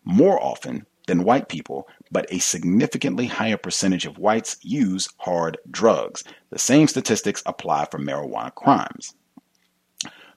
more 0.05 0.43
often 0.43 0.87
than 1.07 1.25
white 1.25 1.49
people, 1.49 1.89
but 2.11 2.27
a 2.33 2.39
significantly 2.39 3.27
higher 3.27 3.57
percentage 3.57 4.07
of 4.07 4.19
whites 4.19 4.57
use 4.63 5.09
hard 5.19 5.59
drugs. 5.71 6.25
The 6.51 6.59
same 6.59 6.89
statistics 6.89 7.43
apply 7.47 7.87
for 7.87 7.99
marijuana 7.99 8.55
crimes. 8.55 9.15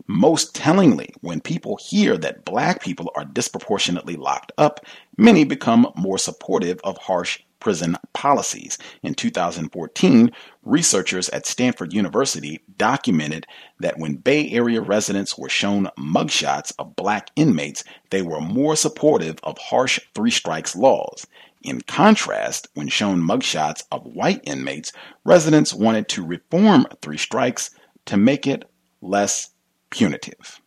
Most 0.07 0.53
tellingly, 0.53 1.13
when 1.21 1.39
people 1.39 1.77
hear 1.77 2.17
that 2.17 2.43
black 2.43 2.81
people 2.81 3.11
are 3.15 3.23
disproportionately 3.23 4.17
locked 4.17 4.51
up, 4.57 4.85
many 5.17 5.43
become 5.43 5.87
more 5.95 6.17
supportive 6.17 6.79
of 6.83 6.97
harsh 6.97 7.39
prison 7.63 7.95
policies. 8.11 8.77
In 9.03 9.15
2014, 9.15 10.31
researchers 10.63 11.29
at 11.29 11.47
Stanford 11.47 11.93
University 11.93 12.61
documented 12.77 13.47
that 13.79 13.97
when 13.97 14.15
Bay 14.15 14.49
Area 14.51 14.81
residents 14.81 15.37
were 15.37 15.47
shown 15.47 15.87
mugshots 15.97 16.73
of 16.77 16.97
black 16.97 17.29
inmates, 17.37 17.85
they 18.09 18.21
were 18.21 18.41
more 18.41 18.75
supportive 18.75 19.37
of 19.43 19.57
harsh 19.57 19.97
three 20.13 20.29
strikes 20.29 20.75
laws. 20.75 21.25
In 21.63 21.79
contrast, 21.79 22.67
when 22.73 22.89
shown 22.89 23.21
mugshots 23.21 23.83
of 23.93 24.05
white 24.05 24.41
inmates, 24.43 24.91
residents 25.23 25.73
wanted 25.73 26.09
to 26.09 26.25
reform 26.25 26.85
three 27.01 27.17
strikes 27.17 27.71
to 28.07 28.17
make 28.17 28.45
it 28.45 28.65
less 29.01 29.51
punitive. 29.89 30.59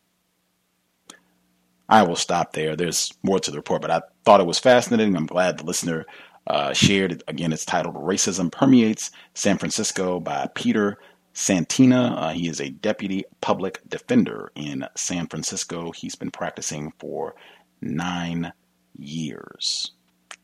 I 1.89 2.03
will 2.03 2.17
stop 2.17 2.53
there. 2.53 2.77
There's 2.77 3.13
more 3.23 3.39
to 3.41 3.51
the 3.51 3.59
report, 3.59 3.83
but 3.83 3.91
I 3.91 4.03
thought 4.25 4.41
it 4.41 4.47
was 4.47 4.59
fascinating. 4.59 5.17
I'm 5.17 5.27
glad 5.27 5.59
the 5.59 5.65
listener 5.65 6.07
uh, 6.47 6.73
shared. 6.73 7.13
It. 7.13 7.23
Again, 7.29 7.53
it's 7.53 7.65
titled 7.65 7.95
Racism 7.95 8.51
Permeates 8.51 9.11
San 9.35 9.59
Francisco 9.59 10.21
by 10.21 10.49
Peter 10.55 10.99
Santina. 11.33 12.15
Uh, 12.15 12.33
he 12.33 12.49
is 12.49 12.61
a 12.61 12.71
deputy 12.71 13.25
public 13.41 13.81
defender 13.89 14.51
in 14.55 14.87
San 14.97 15.27
Francisco. 15.27 15.93
He's 15.93 16.17
been 16.17 16.31
practicing 16.31 16.93
for 16.99 17.35
nine 17.81 18.53
years. 18.97 19.93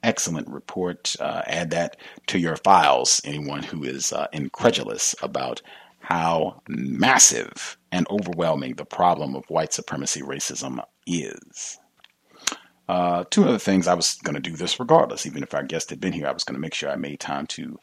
Excellent 0.02 0.48
report. 0.48 1.16
Uh, 1.18 1.42
add 1.46 1.70
that 1.70 1.96
to 2.26 2.38
your 2.38 2.56
files, 2.56 3.20
anyone 3.24 3.62
who 3.62 3.84
is 3.84 4.12
uh, 4.12 4.26
incredulous 4.32 5.14
about 5.22 5.62
how 6.00 6.60
massive 6.68 7.78
and 7.92 8.06
overwhelming 8.10 8.74
the 8.74 8.86
problem 8.86 9.36
of 9.36 9.44
white 9.48 9.72
supremacy 9.72 10.22
racism 10.22 10.82
is. 11.06 11.78
Uh, 12.88 13.24
two 13.30 13.44
other 13.44 13.58
things 13.58 13.86
I 13.86 13.94
was 13.94 14.14
going 14.24 14.34
to 14.34 14.40
do 14.40 14.56
this 14.56 14.80
regardless, 14.80 15.26
even 15.26 15.42
if 15.42 15.54
our 15.54 15.62
guest 15.62 15.90
had 15.90 16.00
been 16.00 16.12
here, 16.12 16.26
I 16.26 16.32
was 16.32 16.42
going 16.42 16.54
to 16.54 16.60
make 16.60 16.74
sure 16.74 16.90
I 16.90 16.96
made 16.96 17.20
time 17.20 17.46
to 17.48 17.78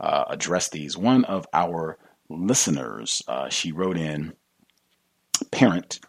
uh, 0.00 0.24
address 0.28 0.70
these. 0.70 0.96
One 0.96 1.24
of 1.24 1.46
our 1.52 1.98
listeners, 2.30 3.20
uh, 3.28 3.48
she 3.48 3.72
wrote 3.72 3.98
in, 3.98 4.32
parent, 5.50 6.00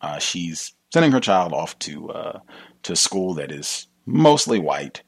uh, 0.00 0.18
she's 0.18 0.74
sending 0.92 1.12
her 1.12 1.20
child 1.20 1.52
off 1.52 1.78
to 1.80 2.10
uh, 2.10 2.40
to 2.82 2.94
school 2.94 3.34
that 3.34 3.50
is 3.50 3.86
mostly 4.06 4.58
white, 4.58 5.02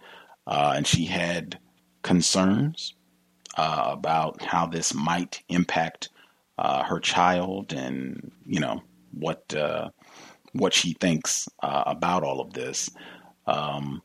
uh, 0.46 0.72
and 0.76 0.86
she 0.86 1.04
had 1.04 1.58
concerns 2.02 2.94
about 3.56 4.42
how 4.42 4.66
this 4.66 4.94
might 4.94 5.42
impact 5.50 6.08
her 6.60 7.00
child, 7.00 7.72
and 7.72 8.32
you 8.46 8.60
know 8.60 8.82
what 9.12 9.54
what 10.52 10.74
she 10.74 10.94
thinks 10.94 11.48
uh, 11.62 11.84
about 11.86 12.22
all 12.22 12.40
of 12.40 12.52
this. 12.52 12.90
Um, 13.46 14.02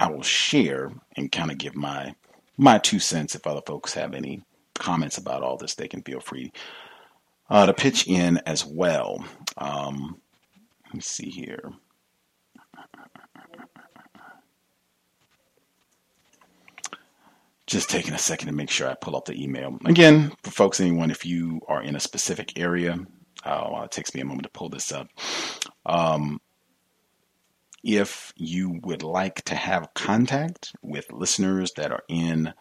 I 0.00 0.10
will 0.10 0.22
share 0.22 0.90
and 1.16 1.30
kind 1.30 1.50
of 1.50 1.58
give 1.58 1.74
my 1.76 2.14
my 2.56 2.78
two 2.78 2.98
cents. 2.98 3.34
If 3.34 3.46
other 3.46 3.62
folks 3.66 3.94
have 3.94 4.14
any 4.14 4.42
comments 4.74 5.18
about 5.18 5.42
all 5.42 5.56
this, 5.56 5.74
they 5.74 5.88
can 5.88 6.02
feel 6.02 6.20
free 6.20 6.52
uh, 7.50 7.66
to 7.66 7.74
pitch 7.74 8.06
in 8.08 8.38
as 8.46 8.64
well. 8.64 9.24
Um, 9.58 10.20
let 10.86 10.94
me 10.94 11.00
see 11.00 11.30
here. 11.30 11.72
Just 17.72 17.88
taking 17.88 18.12
a 18.12 18.18
second 18.18 18.48
to 18.48 18.52
make 18.52 18.68
sure 18.68 18.86
I 18.86 18.92
pull 18.92 19.16
up 19.16 19.24
the 19.24 19.42
email. 19.42 19.78
Again, 19.86 20.30
for 20.42 20.50
folks, 20.50 20.78
anyone, 20.78 21.10
if 21.10 21.24
you 21.24 21.62
are 21.68 21.82
in 21.82 21.96
a 21.96 22.00
specific 22.00 22.58
area, 22.58 22.98
uh, 23.46 23.80
it 23.84 23.90
takes 23.90 24.14
me 24.14 24.20
a 24.20 24.26
moment 24.26 24.42
to 24.42 24.50
pull 24.50 24.68
this 24.68 24.92
up. 24.92 25.08
Um, 25.86 26.38
if 27.82 28.34
you 28.36 28.78
would 28.82 29.02
like 29.02 29.42
to 29.44 29.54
have 29.54 29.94
contact 29.94 30.72
with 30.82 31.10
listeners 31.12 31.72
that 31.78 31.92
are 31.92 32.02
in 32.10 32.52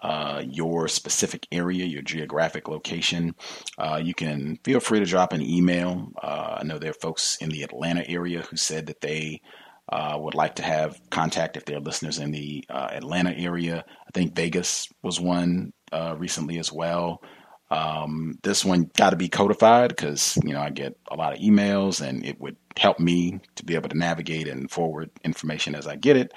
uh, 0.00 0.44
your 0.48 0.86
specific 0.86 1.48
area, 1.50 1.84
your 1.84 2.02
geographic 2.02 2.68
location, 2.68 3.34
uh, 3.76 4.00
you 4.00 4.14
can 4.14 4.60
feel 4.62 4.78
free 4.78 5.00
to 5.00 5.04
drop 5.04 5.32
an 5.32 5.42
email. 5.42 6.12
Uh, 6.22 6.58
I 6.60 6.62
know 6.62 6.78
there 6.78 6.92
are 6.92 7.02
folks 7.02 7.38
in 7.40 7.48
the 7.48 7.64
Atlanta 7.64 8.08
area 8.08 8.42
who 8.42 8.56
said 8.56 8.86
that 8.86 9.00
they 9.00 9.40
uh, 9.88 10.16
would 10.18 10.34
like 10.34 10.56
to 10.56 10.62
have 10.62 10.98
contact 11.10 11.56
if 11.56 11.64
they're 11.64 11.80
listeners 11.80 12.18
in 12.18 12.30
the 12.30 12.64
uh, 12.68 12.88
Atlanta 12.92 13.32
area. 13.36 13.84
I 13.86 14.10
think 14.12 14.34
Vegas 14.34 14.88
was 15.02 15.20
one 15.20 15.72
uh, 15.92 16.14
recently 16.18 16.58
as 16.58 16.72
well. 16.72 17.22
Um, 17.70 18.38
this 18.42 18.64
one 18.64 18.90
got 18.96 19.10
to 19.10 19.16
be 19.16 19.28
codified 19.28 19.88
because 19.88 20.38
you 20.44 20.52
know 20.52 20.60
I 20.60 20.70
get 20.70 20.96
a 21.10 21.16
lot 21.16 21.32
of 21.32 21.40
emails, 21.40 22.06
and 22.06 22.24
it 22.24 22.40
would 22.40 22.56
help 22.76 22.98
me 23.00 23.40
to 23.56 23.64
be 23.64 23.74
able 23.74 23.88
to 23.88 23.98
navigate 23.98 24.48
and 24.48 24.70
forward 24.70 25.10
information 25.24 25.74
as 25.74 25.86
I 25.86 25.96
get 25.96 26.16
it. 26.16 26.32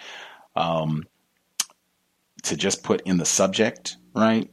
Um, 0.56 1.04
to 2.44 2.56
just 2.56 2.84
put 2.84 3.02
in 3.02 3.18
the 3.18 3.26
subject, 3.26 3.98
right? 4.16 4.50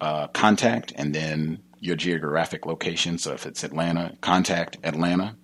Uh, 0.00 0.26
contact, 0.28 0.92
and 0.96 1.14
then 1.14 1.62
your 1.78 1.96
geographic 1.96 2.66
location. 2.66 3.18
So 3.18 3.32
if 3.32 3.46
it's 3.46 3.62
Atlanta, 3.62 4.16
contact 4.20 4.78
Atlanta, 4.82 5.36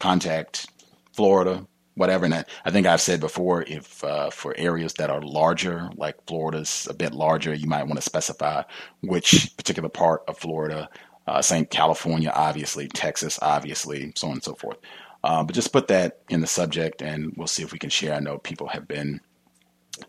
contact 0.00 0.66
Florida, 1.12 1.66
whatever. 1.94 2.24
And 2.24 2.34
I 2.64 2.70
think 2.70 2.86
I've 2.86 3.00
said 3.00 3.20
before, 3.20 3.62
if 3.62 4.02
uh, 4.04 4.30
for 4.30 4.54
areas 4.56 4.94
that 4.94 5.10
are 5.10 5.22
larger, 5.22 5.90
like 5.96 6.16
Florida's 6.26 6.86
a 6.90 6.94
bit 6.94 7.12
larger, 7.12 7.54
you 7.54 7.68
might 7.68 7.84
want 7.84 7.96
to 7.96 8.02
specify 8.02 8.62
which 9.00 9.56
particular 9.56 9.88
part 9.88 10.22
of 10.28 10.38
Florida. 10.38 10.88
Uh, 11.26 11.40
St. 11.40 11.70
California, 11.70 12.32
obviously, 12.34 12.88
Texas, 12.88 13.38
obviously, 13.42 14.12
so 14.16 14.26
on 14.26 14.34
and 14.34 14.42
so 14.42 14.54
forth. 14.54 14.78
Uh, 15.22 15.44
but 15.44 15.54
just 15.54 15.72
put 15.72 15.86
that 15.86 16.18
in 16.28 16.40
the 16.40 16.48
subject, 16.48 17.00
and 17.00 17.32
we'll 17.36 17.46
see 17.46 17.62
if 17.62 17.72
we 17.72 17.78
can 17.78 17.90
share. 17.90 18.14
I 18.14 18.20
know 18.20 18.38
people 18.38 18.66
have 18.68 18.88
been 18.88 19.20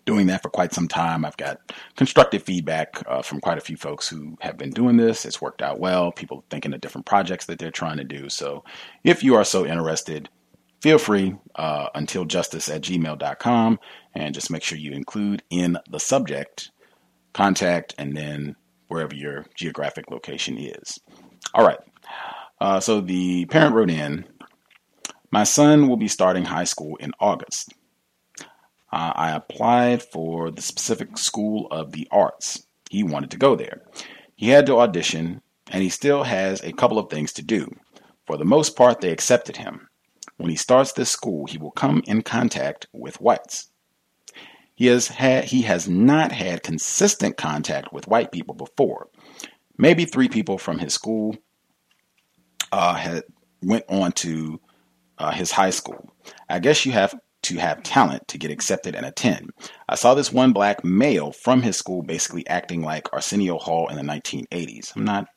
doing 0.06 0.28
that 0.28 0.42
for 0.42 0.50
quite 0.50 0.74
some 0.74 0.88
time. 0.88 1.24
I've 1.24 1.38
got 1.38 1.72
constructive 1.96 2.44
feedback 2.44 3.04
uh, 3.08 3.22
from 3.22 3.40
quite 3.40 3.58
a 3.58 3.62
few 3.62 3.78
folks 3.78 4.08
who 4.08 4.38
have 4.42 4.58
been 4.58 4.72
doing 4.72 4.98
this. 4.98 5.26
It's 5.26 5.42
worked 5.42 5.62
out 5.62 5.80
well. 5.80 6.12
People 6.12 6.44
thinking 6.50 6.74
of 6.74 6.82
different 6.82 7.06
projects 7.06 7.46
that 7.46 7.60
they're 7.60 7.72
trying 7.72 7.98
to 7.98 8.04
do. 8.04 8.30
So 8.30 8.64
if 9.04 9.24
you 9.24 9.36
are 9.36 9.44
so 9.44 9.66
interested, 9.66 10.30
feel 10.84 10.98
free 10.98 11.34
uh, 11.56 11.88
until 11.96 12.26
justice 12.26 12.68
at 12.68 12.82
gmail.com 12.82 13.80
and 14.14 14.36
just 14.36 14.52
make 14.52 14.62
sure 14.62 14.78
you 14.78 14.92
include 14.92 15.42
in 15.50 15.78
the 15.90 16.00
subject 16.00 16.72
contact 17.32 17.96
and 17.98 18.18
then 18.18 18.58
wherever 18.90 19.16
your 19.16 19.46
geographic 19.56 20.12
location 20.12 20.58
is. 20.58 21.00
All 21.54 21.66
right. 21.66 21.80
Uh, 22.60 22.82
so 22.82 23.00
the 23.00 23.46
parent 23.46 23.74
wrote 23.74 23.90
in 23.90 24.26
My 25.32 25.46
son 25.46 25.88
will 25.88 25.96
be 25.96 26.10
starting 26.10 26.44
high 26.44 26.66
school 26.66 26.98
in 26.98 27.14
August. 27.18 27.74
Uh, 28.92 29.14
I 29.16 29.32
applied 29.32 30.04
for 30.04 30.52
the 30.52 30.62
specific 30.62 31.18
School 31.18 31.68
of 31.72 31.94
the 31.94 32.10
Arts. 32.12 32.68
He 32.90 33.04
wanted 33.04 33.32
to 33.32 33.38
go 33.38 33.56
there. 33.56 33.82
He 34.36 34.50
had 34.50 34.66
to 34.66 34.80
audition, 34.80 35.42
and 35.72 35.82
he 35.82 35.90
still 35.90 36.24
has 36.24 36.62
a 36.62 36.74
couple 36.74 37.00
of 37.00 37.10
things 37.10 37.32
to 37.34 37.42
do. 37.42 37.72
For 38.28 38.36
the 38.38 38.46
most 38.46 38.76
part, 38.76 39.00
they 39.00 39.12
accepted 39.12 39.58
him. 39.58 39.88
When 40.38 40.50
he 40.50 40.56
starts 40.56 40.94
this 40.94 41.12
school, 41.12 41.46
he 41.46 41.58
will 41.58 41.72
come 41.72 42.02
in 42.06 42.22
contact 42.22 42.88
with 42.92 43.22
whites. 43.22 43.70
He 44.76 44.88
has 44.88 45.08
had 45.08 45.46
he 45.46 45.62
has 45.64 45.88
not 45.88 46.32
had 46.32 46.64
consistent 46.64 47.38
contact 47.38 47.94
with 47.94 48.08
white 48.08 48.32
people 48.32 48.56
before. 48.56 49.10
Maybe 49.78 50.06
three 50.06 50.28
people 50.28 50.58
from 50.58 50.80
his 50.80 50.94
school 50.94 51.36
uh, 52.72 52.96
had 52.96 53.24
went 53.62 53.86
on 53.88 54.12
to 54.14 54.60
uh, 55.20 55.32
his 55.32 55.52
high 55.52 55.70
school. 55.70 56.14
I 56.50 56.60
guess 56.60 56.86
you 56.86 56.92
have 56.92 57.16
to 57.44 57.58
have 57.58 57.84
talent 57.84 58.28
to 58.30 58.38
get 58.38 58.52
accepted 58.52 58.96
and 58.96 59.06
attend. 59.06 59.52
I 59.88 59.96
saw 59.96 60.14
this 60.14 60.32
one 60.32 60.54
black 60.54 60.84
male 60.84 61.32
from 61.32 61.62
his 61.62 61.78
school 61.78 62.02
basically 62.02 62.48
acting 62.48 62.82
like 62.82 63.14
Arsenio 63.14 63.58
Hall 63.58 63.90
in 63.90 63.96
the 63.96 64.02
1980s. 64.02 64.96
I'm 64.96 65.04
not 65.04 65.28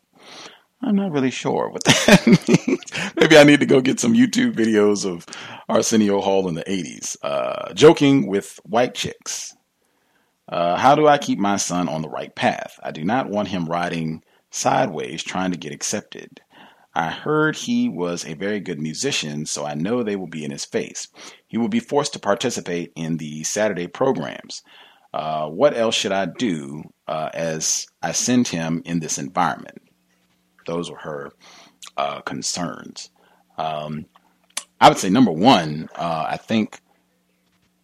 I'm 0.87 0.95
not 0.95 1.11
really 1.11 1.33
sure 1.33 1.69
what 1.69 1.83
that 1.83 2.27
means. 2.49 3.13
Maybe 3.17 3.37
I 3.37 3.43
need 3.43 3.59
to 3.59 3.67
go 3.67 3.81
get 3.81 3.99
some 3.99 4.15
YouTube 4.15 4.53
videos 4.53 5.05
of 5.05 5.27
Arsenio 5.69 6.21
Hall 6.21 6.49
in 6.49 6.55
the 6.55 6.63
80s. 6.63 7.17
Uh, 7.25 7.75
joking 7.75 8.29
with 8.29 8.61
white 8.63 8.95
chicks. 8.95 9.53
Uh, 10.49 10.77
how 10.77 10.95
do 10.95 11.09
I 11.09 11.19
keep 11.19 11.41
my 11.41 11.57
son 11.57 11.89
on 11.89 12.03
the 12.03 12.09
right 12.09 12.33
path? 12.33 12.79
I 12.85 12.93
do 12.93 13.05
not 13.05 13.29
want 13.29 13.49
him 13.49 13.67
riding 13.67 14.23
sideways 14.51 15.25
trying 15.25 15.51
to 15.51 15.59
get 15.59 15.73
accepted. 15.73 16.41
I 16.95 17.11
heard 17.11 17.57
he 17.57 17.89
was 17.89 18.25
a 18.25 18.35
very 18.35 18.61
good 18.61 18.79
musician, 18.79 19.45
so 19.45 19.67
I 19.67 19.75
know 19.75 20.05
they 20.05 20.15
will 20.15 20.29
be 20.29 20.45
in 20.45 20.53
his 20.53 20.65
face. 20.65 21.09
He 21.49 21.59
will 21.59 21.69
be 21.69 21.81
forced 21.81 22.13
to 22.13 22.21
participate 22.21 22.93
in 22.95 23.17
the 23.17 23.43
Saturday 23.43 23.89
programs. 23.89 24.63
Uh, 25.13 25.49
what 25.49 25.77
else 25.77 25.97
should 25.97 26.13
I 26.13 26.27
do 26.27 26.85
uh, 27.09 27.31
as 27.35 27.87
I 28.03 28.13
send 28.13 28.47
him 28.47 28.83
in 28.85 29.01
this 29.01 29.19
environment? 29.19 29.79
Those 30.67 30.91
were 30.91 30.99
her 30.99 31.33
uh, 31.97 32.21
concerns. 32.21 33.11
Um, 33.59 34.07
I 34.81 34.89
would 34.89 34.99
say 34.99 35.09
number 35.09 35.33
one, 35.33 35.89
uh, 35.97 36.27
I 36.29 36.37
think 36.37 36.81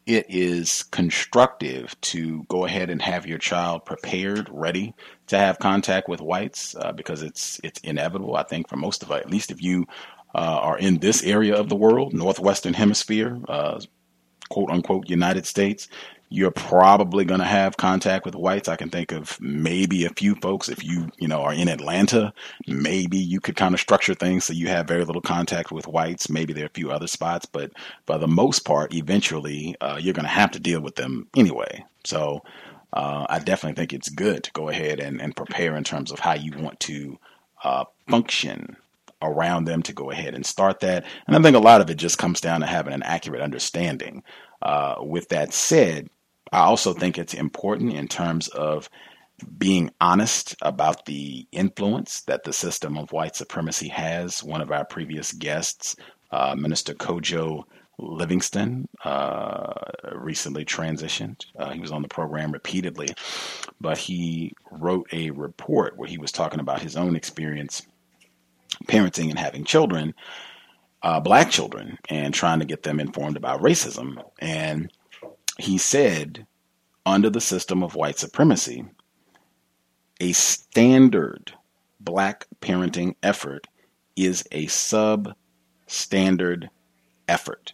it 0.04 0.26
is 0.28 0.82
constructive 0.82 1.98
to 2.00 2.44
go 2.48 2.64
ahead 2.64 2.90
and 2.90 3.00
have 3.00 3.26
your 3.26 3.38
child 3.38 3.84
prepared, 3.84 4.48
ready 4.50 4.94
to 5.28 5.38
have 5.38 5.58
contact 5.58 6.08
with 6.08 6.20
whites, 6.20 6.74
uh, 6.74 6.92
because 6.92 7.22
it's 7.22 7.60
it's 7.62 7.80
inevitable. 7.80 8.36
I 8.36 8.42
think 8.42 8.68
for 8.68 8.76
most 8.76 9.02
of 9.02 9.10
us, 9.10 9.20
at 9.20 9.30
least 9.30 9.50
if 9.50 9.62
you 9.62 9.86
uh, 10.34 10.38
are 10.38 10.78
in 10.78 10.98
this 10.98 11.22
area 11.22 11.54
of 11.54 11.68
the 11.68 11.76
world, 11.76 12.12
northwestern 12.12 12.74
hemisphere, 12.74 13.40
uh, 13.48 13.80
quote 14.50 14.70
unquote 14.70 15.08
United 15.08 15.46
States, 15.46 15.88
you're 16.32 16.50
probably 16.50 17.24
going 17.26 17.40
to 17.40 17.46
have 17.46 17.76
contact 17.76 18.24
with 18.24 18.34
whites. 18.34 18.68
I 18.68 18.76
can 18.76 18.88
think 18.88 19.12
of 19.12 19.38
maybe 19.40 20.06
a 20.06 20.10
few 20.10 20.34
folks. 20.36 20.70
If 20.70 20.82
you, 20.82 21.10
you 21.18 21.28
know, 21.28 21.42
are 21.42 21.52
in 21.52 21.68
Atlanta, 21.68 22.32
maybe 22.66 23.18
you 23.18 23.38
could 23.38 23.54
kind 23.54 23.74
of 23.74 23.80
structure 23.80 24.14
things 24.14 24.46
so 24.46 24.54
you 24.54 24.68
have 24.68 24.88
very 24.88 25.04
little 25.04 25.20
contact 25.20 25.70
with 25.70 25.86
whites. 25.86 26.30
Maybe 26.30 26.54
there 26.54 26.64
are 26.64 26.66
a 26.66 26.70
few 26.70 26.90
other 26.90 27.06
spots, 27.06 27.44
but 27.44 27.72
for 28.06 28.16
the 28.18 28.26
most 28.28 28.60
part, 28.60 28.94
eventually, 28.94 29.76
uh, 29.82 29.98
you're 30.00 30.14
going 30.14 30.24
to 30.24 30.30
have 30.30 30.50
to 30.52 30.58
deal 30.58 30.80
with 30.80 30.96
them 30.96 31.28
anyway. 31.36 31.84
So, 32.04 32.40
uh, 32.94 33.26
I 33.28 33.38
definitely 33.38 33.80
think 33.80 33.92
it's 33.92 34.08
good 34.08 34.44
to 34.44 34.52
go 34.52 34.68
ahead 34.68 35.00
and, 35.00 35.20
and 35.20 35.36
prepare 35.36 35.76
in 35.76 35.84
terms 35.84 36.12
of 36.12 36.18
how 36.18 36.34
you 36.34 36.52
want 36.56 36.80
to 36.80 37.18
uh, 37.64 37.84
function 38.08 38.76
around 39.22 39.64
them 39.64 39.82
to 39.82 39.92
go 39.92 40.10
ahead 40.10 40.34
and 40.34 40.44
start 40.44 40.80
that. 40.80 41.04
And 41.26 41.36
I 41.36 41.40
think 41.40 41.56
a 41.56 41.60
lot 41.60 41.80
of 41.80 41.88
it 41.90 41.94
just 41.96 42.18
comes 42.18 42.40
down 42.40 42.60
to 42.60 42.66
having 42.66 42.92
an 42.92 43.02
accurate 43.02 43.40
understanding. 43.40 44.22
Uh, 44.60 44.96
with 45.00 45.28
that 45.30 45.52
said, 45.52 46.08
I 46.52 46.60
also 46.60 46.92
think 46.92 47.16
it's 47.18 47.34
important 47.34 47.94
in 47.94 48.08
terms 48.08 48.48
of 48.48 48.88
being 49.58 49.90
honest 50.00 50.54
about 50.62 51.06
the 51.06 51.46
influence 51.50 52.20
that 52.22 52.44
the 52.44 52.52
system 52.52 52.96
of 52.96 53.12
white 53.12 53.34
supremacy 53.34 53.88
has. 53.88 54.44
One 54.44 54.60
of 54.60 54.70
our 54.70 54.84
previous 54.84 55.32
guests, 55.32 55.96
uh, 56.30 56.54
Minister 56.56 56.94
Kojo 56.94 57.64
Livingston, 57.98 58.88
uh, 59.04 59.72
recently 60.14 60.64
transitioned. 60.64 61.44
Uh, 61.58 61.70
he 61.70 61.80
was 61.80 61.90
on 61.90 62.02
the 62.02 62.08
program 62.08 62.52
repeatedly, 62.52 63.08
but 63.80 63.98
he 63.98 64.52
wrote 64.70 65.08
a 65.12 65.30
report 65.30 65.96
where 65.96 66.08
he 66.08 66.18
was 66.18 66.32
talking 66.32 66.60
about 66.60 66.82
his 66.82 66.96
own 66.96 67.16
experience 67.16 67.82
parenting 68.86 69.30
and 69.30 69.38
having 69.38 69.64
children, 69.64 70.14
uh, 71.02 71.20
black 71.20 71.50
children, 71.50 71.98
and 72.08 72.34
trying 72.34 72.58
to 72.58 72.64
get 72.64 72.82
them 72.82 73.00
informed 73.00 73.36
about 73.36 73.62
racism. 73.62 74.22
And 74.38 74.90
he 75.58 75.78
said, 75.78 76.46
under 77.04 77.30
the 77.30 77.40
system 77.40 77.82
of 77.82 77.94
white 77.94 78.18
supremacy, 78.18 78.84
a 80.20 80.32
standard 80.32 81.52
black 82.00 82.46
parenting 82.60 83.14
effort 83.22 83.66
is 84.16 84.44
a 84.52 84.66
substandard 84.66 86.68
effort. 87.28 87.72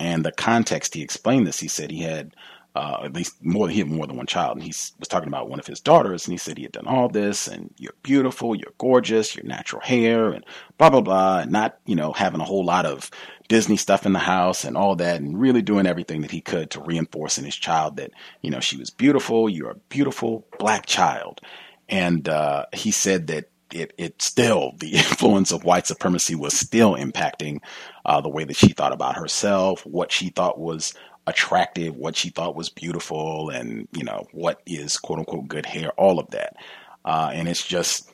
And 0.00 0.24
the 0.24 0.32
context 0.32 0.94
he 0.94 1.02
explained 1.02 1.46
this, 1.46 1.60
he 1.60 1.68
said 1.68 1.90
he 1.90 2.02
had 2.02 2.34
uh, 2.78 3.00
at 3.02 3.12
least 3.12 3.44
more 3.44 3.66
than 3.66 3.74
he 3.74 3.80
had 3.80 3.90
more 3.90 4.06
than 4.06 4.16
one 4.16 4.26
child, 4.26 4.56
and 4.56 4.62
he 4.62 4.68
was 4.68 5.08
talking 5.08 5.26
about 5.26 5.48
one 5.48 5.58
of 5.58 5.66
his 5.66 5.80
daughters, 5.80 6.26
and 6.26 6.32
he 6.32 6.38
said 6.38 6.56
he 6.56 6.62
had 6.62 6.70
done 6.70 6.86
all 6.86 7.08
this, 7.08 7.48
and 7.48 7.74
you're 7.76 7.94
beautiful, 8.04 8.54
you're 8.54 8.72
gorgeous, 8.78 9.34
your 9.34 9.44
natural 9.44 9.82
hair, 9.82 10.30
and 10.30 10.44
blah 10.78 10.88
blah 10.88 11.00
blah, 11.00 11.40
and 11.40 11.50
not 11.50 11.78
you 11.86 11.96
know 11.96 12.12
having 12.12 12.40
a 12.40 12.44
whole 12.44 12.64
lot 12.64 12.86
of 12.86 13.10
Disney 13.48 13.76
stuff 13.76 14.06
in 14.06 14.12
the 14.12 14.20
house 14.20 14.62
and 14.62 14.76
all 14.76 14.94
that, 14.94 15.20
and 15.20 15.40
really 15.40 15.60
doing 15.60 15.86
everything 15.86 16.20
that 16.20 16.30
he 16.30 16.40
could 16.40 16.70
to 16.70 16.80
reinforce 16.80 17.36
in 17.36 17.44
his 17.44 17.56
child 17.56 17.96
that 17.96 18.12
you 18.42 18.50
know 18.50 18.60
she 18.60 18.76
was 18.76 18.90
beautiful, 18.90 19.48
you're 19.48 19.72
a 19.72 19.80
beautiful 19.88 20.46
black 20.60 20.86
child, 20.86 21.40
and 21.88 22.28
uh, 22.28 22.64
he 22.72 22.92
said 22.92 23.26
that 23.26 23.50
it, 23.72 23.92
it 23.98 24.22
still 24.22 24.74
the 24.78 24.94
influence 24.94 25.50
of 25.50 25.64
white 25.64 25.88
supremacy 25.88 26.36
was 26.36 26.56
still 26.56 26.94
impacting 26.94 27.58
uh, 28.04 28.20
the 28.20 28.28
way 28.28 28.44
that 28.44 28.56
she 28.56 28.68
thought 28.68 28.92
about 28.92 29.16
herself, 29.16 29.84
what 29.84 30.12
she 30.12 30.28
thought 30.28 30.60
was 30.60 30.94
attractive, 31.28 31.94
what 31.96 32.16
she 32.16 32.30
thought 32.30 32.56
was 32.56 32.68
beautiful, 32.68 33.50
and 33.50 33.88
you 33.92 34.04
know 34.04 34.26
what 34.32 34.60
is 34.66 34.96
quote 34.96 35.18
unquote 35.20 35.48
good 35.48 35.66
hair, 35.66 35.90
all 35.92 36.18
of 36.18 36.30
that. 36.30 36.56
Uh, 37.04 37.30
and 37.32 37.48
it's 37.48 37.66
just 37.66 38.12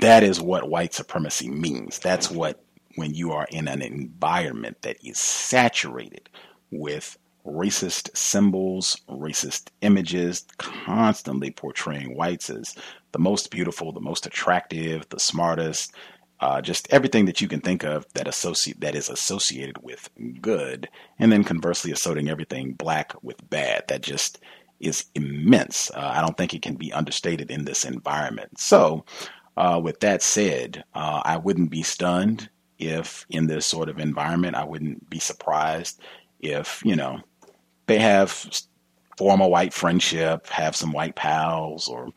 that 0.00 0.22
is 0.22 0.40
what 0.40 0.68
white 0.68 0.94
supremacy 0.94 1.48
means. 1.48 1.98
That's 1.98 2.30
what 2.30 2.62
when 2.96 3.14
you 3.14 3.32
are 3.32 3.46
in 3.50 3.68
an 3.68 3.82
environment 3.82 4.82
that 4.82 4.96
is 5.04 5.18
saturated 5.18 6.28
with 6.70 7.18
racist 7.44 8.16
symbols, 8.16 9.00
racist 9.08 9.68
images, 9.82 10.46
constantly 10.58 11.50
portraying 11.50 12.16
whites 12.16 12.48
as 12.48 12.74
the 13.12 13.18
most 13.18 13.50
beautiful, 13.50 13.92
the 13.92 14.00
most 14.00 14.26
attractive, 14.26 15.06
the 15.10 15.20
smartest, 15.20 15.92
uh, 16.40 16.60
just 16.60 16.92
everything 16.92 17.26
that 17.26 17.40
you 17.40 17.48
can 17.48 17.60
think 17.60 17.84
of 17.84 18.06
that 18.14 18.28
associate 18.28 18.80
that 18.80 18.94
is 18.94 19.08
associated 19.08 19.78
with 19.82 20.08
good, 20.40 20.88
and 21.18 21.32
then 21.32 21.44
conversely 21.44 21.92
associating 21.92 22.28
everything 22.28 22.72
black 22.72 23.14
with 23.22 23.48
bad. 23.48 23.84
That 23.88 24.02
just 24.02 24.40
is 24.80 25.06
immense. 25.14 25.90
Uh, 25.94 26.12
I 26.14 26.20
don't 26.20 26.36
think 26.36 26.54
it 26.54 26.62
can 26.62 26.74
be 26.74 26.92
understated 26.92 27.50
in 27.50 27.64
this 27.64 27.84
environment. 27.84 28.58
So, 28.58 29.04
uh, 29.56 29.80
with 29.82 30.00
that 30.00 30.22
said, 30.22 30.84
uh, 30.94 31.22
I 31.24 31.36
wouldn't 31.36 31.70
be 31.70 31.82
stunned 31.82 32.50
if 32.78 33.24
in 33.30 33.46
this 33.46 33.66
sort 33.66 33.88
of 33.88 33.98
environment, 33.98 34.56
I 34.56 34.64
wouldn't 34.64 35.08
be 35.08 35.18
surprised 35.18 36.00
if 36.40 36.82
you 36.84 36.96
know 36.96 37.20
they 37.86 37.98
have 37.98 38.50
form 39.16 39.40
a 39.40 39.48
white 39.48 39.72
friendship, 39.72 40.48
have 40.48 40.74
some 40.74 40.92
white 40.92 41.14
pals, 41.14 41.88
or 41.88 42.08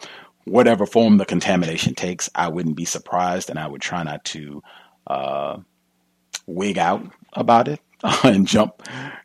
whatever 0.47 0.85
form 0.85 1.17
the 1.17 1.25
contamination 1.25 1.95
takes, 1.95 2.29
I 2.35 2.47
wouldn't 2.47 2.75
be 2.75 2.85
surprised, 2.85 3.49
and 3.49 3.59
I 3.59 3.67
would 3.67 3.81
try 3.81 4.03
not 4.03 4.23
to 4.25 4.63
uh, 5.07 5.57
wig 6.45 6.77
out 6.77 7.05
about 7.33 7.67
it 7.67 7.79
and 8.23 8.47
jump, 8.47 8.83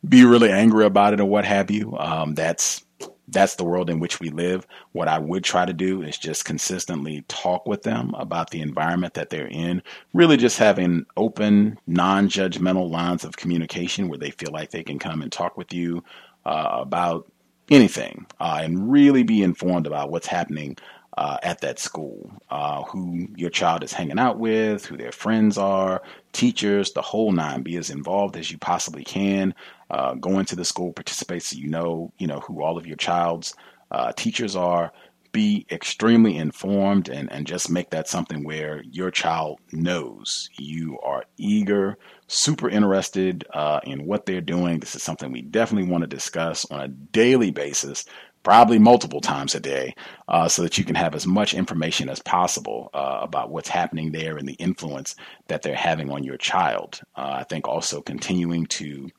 be 0.09 0.25
really 0.25 0.51
angry 0.51 0.85
about 0.85 1.14
it, 1.14 1.20
or 1.20 1.27
what 1.27 1.45
have 1.45 1.70
you. 1.70 1.97
Um, 1.99 2.35
that's 2.35 2.85
that's 3.29 3.55
the 3.55 3.64
world 3.64 3.89
in 3.89 3.99
which 3.99 4.20
we 4.20 4.29
live. 4.29 4.66
What 4.93 5.09
I 5.09 5.18
would 5.18 5.43
try 5.43 5.64
to 5.64 5.73
do 5.73 6.03
is 6.03 6.18
just 6.18 6.45
consistently 6.45 7.25
talk 7.29 7.66
with 7.66 7.83
them 7.83 8.14
about 8.14 8.51
the 8.51 8.61
environment 8.61 9.14
that 9.14 9.31
they're 9.31 9.49
in. 9.49 9.83
Really, 10.12 10.37
just 10.37 10.59
having 10.59 11.07
open, 11.16 11.79
non-judgmental 11.87 12.91
lines 12.91 13.25
of 13.25 13.37
communication 13.37 14.09
where 14.09 14.18
they 14.18 14.31
feel 14.31 14.53
like 14.53 14.70
they 14.70 14.85
can 14.85 14.99
come 14.99 15.23
and 15.23 15.33
talk 15.33 15.57
with 15.57 15.73
you 15.73 16.05
uh, 16.45 16.68
about 16.73 17.31
anything 17.70 18.27
uh, 18.41 18.61
and 18.62 18.91
really 18.91 19.23
be 19.23 19.43
informed 19.43 19.87
about 19.87 20.11
what's 20.11 20.27
happening 20.27 20.77
uh, 21.16 21.38
at 21.42 21.60
that 21.60 21.78
school, 21.78 22.32
uh, 22.50 22.82
who 22.84 23.28
your 23.36 23.50
child 23.50 23.84
is 23.84 23.92
hanging 23.92 24.18
out 24.18 24.38
with, 24.38 24.86
who 24.86 24.96
their 24.96 25.12
friends 25.12 25.58
are, 25.58 26.02
teachers, 26.32 26.92
the 26.92 27.02
whole 27.02 27.32
nine. 27.32 27.62
Be 27.62 27.76
as 27.76 27.90
involved 27.90 28.36
as 28.36 28.50
you 28.50 28.58
possibly 28.58 29.04
can. 29.04 29.54
Uh, 29.90 30.14
go 30.14 30.38
into 30.38 30.56
the 30.56 30.64
school, 30.64 30.92
participate 30.92 31.42
so 31.42 31.56
you 31.56 31.68
know, 31.68 32.12
you 32.18 32.26
know 32.26 32.40
who 32.40 32.62
all 32.62 32.78
of 32.78 32.86
your 32.86 32.96
child's 32.96 33.54
uh, 33.90 34.12
teachers 34.12 34.56
are. 34.56 34.92
Be 35.32 35.66
extremely 35.70 36.36
informed 36.36 37.08
and, 37.08 37.32
and 37.32 37.46
just 37.46 37.70
make 37.70 37.90
that 37.90 38.06
something 38.06 38.44
where 38.44 38.82
your 38.82 39.10
child 39.10 39.60
knows 39.72 40.50
you 40.58 40.98
are 41.00 41.24
eager, 41.38 41.96
super 42.26 42.68
interested 42.68 43.46
uh, 43.52 43.80
in 43.84 44.04
what 44.04 44.26
they're 44.26 44.42
doing. 44.42 44.80
This 44.80 44.94
is 44.94 45.02
something 45.02 45.32
we 45.32 45.40
definitely 45.40 45.90
want 45.90 46.02
to 46.02 46.08
discuss 46.08 46.70
on 46.70 46.80
a 46.80 46.88
daily 46.88 47.50
basis 47.50 48.04
probably 48.43 48.78
multiple 48.78 49.20
times 49.20 49.55
a 49.55 49.61
day, 49.61 49.95
uh, 50.28 50.49
so 50.49 50.62
that 50.62 50.78
you 50.78 50.84
can 50.84 50.95
have 50.95 51.14
as 51.14 51.26
much 51.26 51.55
information 51.55 52.09
as 52.09 52.20
possible 52.20 52.90
uh, 52.93 53.18
about 53.22 53.51
what's 53.51 53.68
happening 53.68 54.12
there 54.12 54.36
and 54.36 54.49
the 54.49 54.55
influence 54.55 55.14
that 55.49 55.62
they're 55.62 55.74
having 55.74 56.11
on 56.11 56.24
your 56.24 56.36
child. 56.36 57.01
Uh, 57.16 57.36
I 57.40 57.45
think 57.45 57.68
also 57.68 58.01
continuing 58.01 58.66
to 58.66 59.11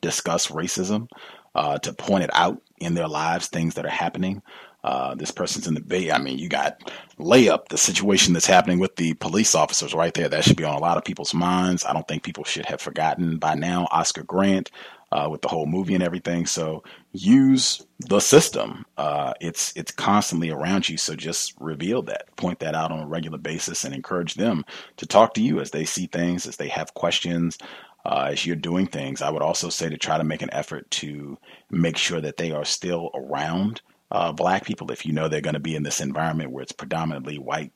discuss 0.00 0.48
racism, 0.48 1.08
uh, 1.54 1.78
to 1.78 1.92
point 1.92 2.24
it 2.24 2.30
out 2.32 2.62
in 2.78 2.94
their 2.94 3.08
lives, 3.08 3.48
things 3.48 3.74
that 3.74 3.86
are 3.86 3.90
happening. 3.90 4.42
Uh, 4.84 5.14
this 5.16 5.32
person's 5.32 5.66
in 5.66 5.74
the 5.74 5.80
bay. 5.80 6.12
I 6.12 6.18
mean, 6.18 6.38
you 6.38 6.48
got 6.48 6.92
layup, 7.18 7.68
the 7.68 7.76
situation 7.76 8.32
that's 8.32 8.46
happening 8.46 8.78
with 8.78 8.94
the 8.94 9.14
police 9.14 9.56
officers 9.56 9.92
right 9.92 10.14
there. 10.14 10.28
That 10.28 10.44
should 10.44 10.56
be 10.56 10.64
on 10.64 10.76
a 10.76 10.80
lot 10.80 10.96
of 10.96 11.04
people's 11.04 11.34
minds. 11.34 11.84
I 11.84 11.92
don't 11.92 12.06
think 12.06 12.22
people 12.22 12.44
should 12.44 12.66
have 12.66 12.80
forgotten 12.80 13.38
by 13.38 13.54
now 13.54 13.88
Oscar 13.90 14.22
Grant 14.22 14.70
uh, 15.12 15.28
with 15.30 15.42
the 15.42 15.48
whole 15.48 15.66
movie 15.66 15.94
and 15.94 16.02
everything. 16.02 16.46
So 16.46 16.84
use 17.12 17.84
the 18.00 18.20
system. 18.20 18.84
Uh, 18.96 19.34
it's 19.40 19.72
it's 19.76 19.92
constantly 19.92 20.50
around 20.50 20.88
you. 20.88 20.96
So 20.98 21.14
just 21.16 21.54
reveal 21.60 22.02
that, 22.04 22.34
point 22.36 22.60
that 22.60 22.74
out 22.74 22.92
on 22.92 23.00
a 23.00 23.08
regular 23.08 23.38
basis, 23.38 23.84
and 23.84 23.94
encourage 23.94 24.34
them 24.34 24.64
to 24.98 25.06
talk 25.06 25.34
to 25.34 25.42
you 25.42 25.60
as 25.60 25.70
they 25.70 25.84
see 25.84 26.06
things, 26.06 26.46
as 26.46 26.56
they 26.56 26.68
have 26.68 26.94
questions. 26.94 27.58
uh, 28.04 28.28
as 28.30 28.46
you're 28.46 28.56
doing 28.56 28.86
things, 28.86 29.22
I 29.22 29.30
would 29.30 29.42
also 29.42 29.68
say 29.68 29.88
to 29.90 29.98
try 29.98 30.18
to 30.18 30.24
make 30.24 30.42
an 30.42 30.52
effort 30.52 30.90
to 30.92 31.38
make 31.70 31.96
sure 31.96 32.20
that 32.20 32.36
they 32.38 32.52
are 32.52 32.64
still 32.64 33.10
around 33.14 33.82
uh, 34.10 34.32
black 34.32 34.64
people. 34.64 34.90
If 34.90 35.04
you 35.04 35.12
know 35.12 35.28
they're 35.28 35.40
going 35.42 35.54
to 35.54 35.60
be 35.60 35.76
in 35.76 35.82
this 35.82 36.00
environment 36.00 36.50
where 36.50 36.62
it's 36.62 36.72
predominantly 36.72 37.38
white 37.38 37.72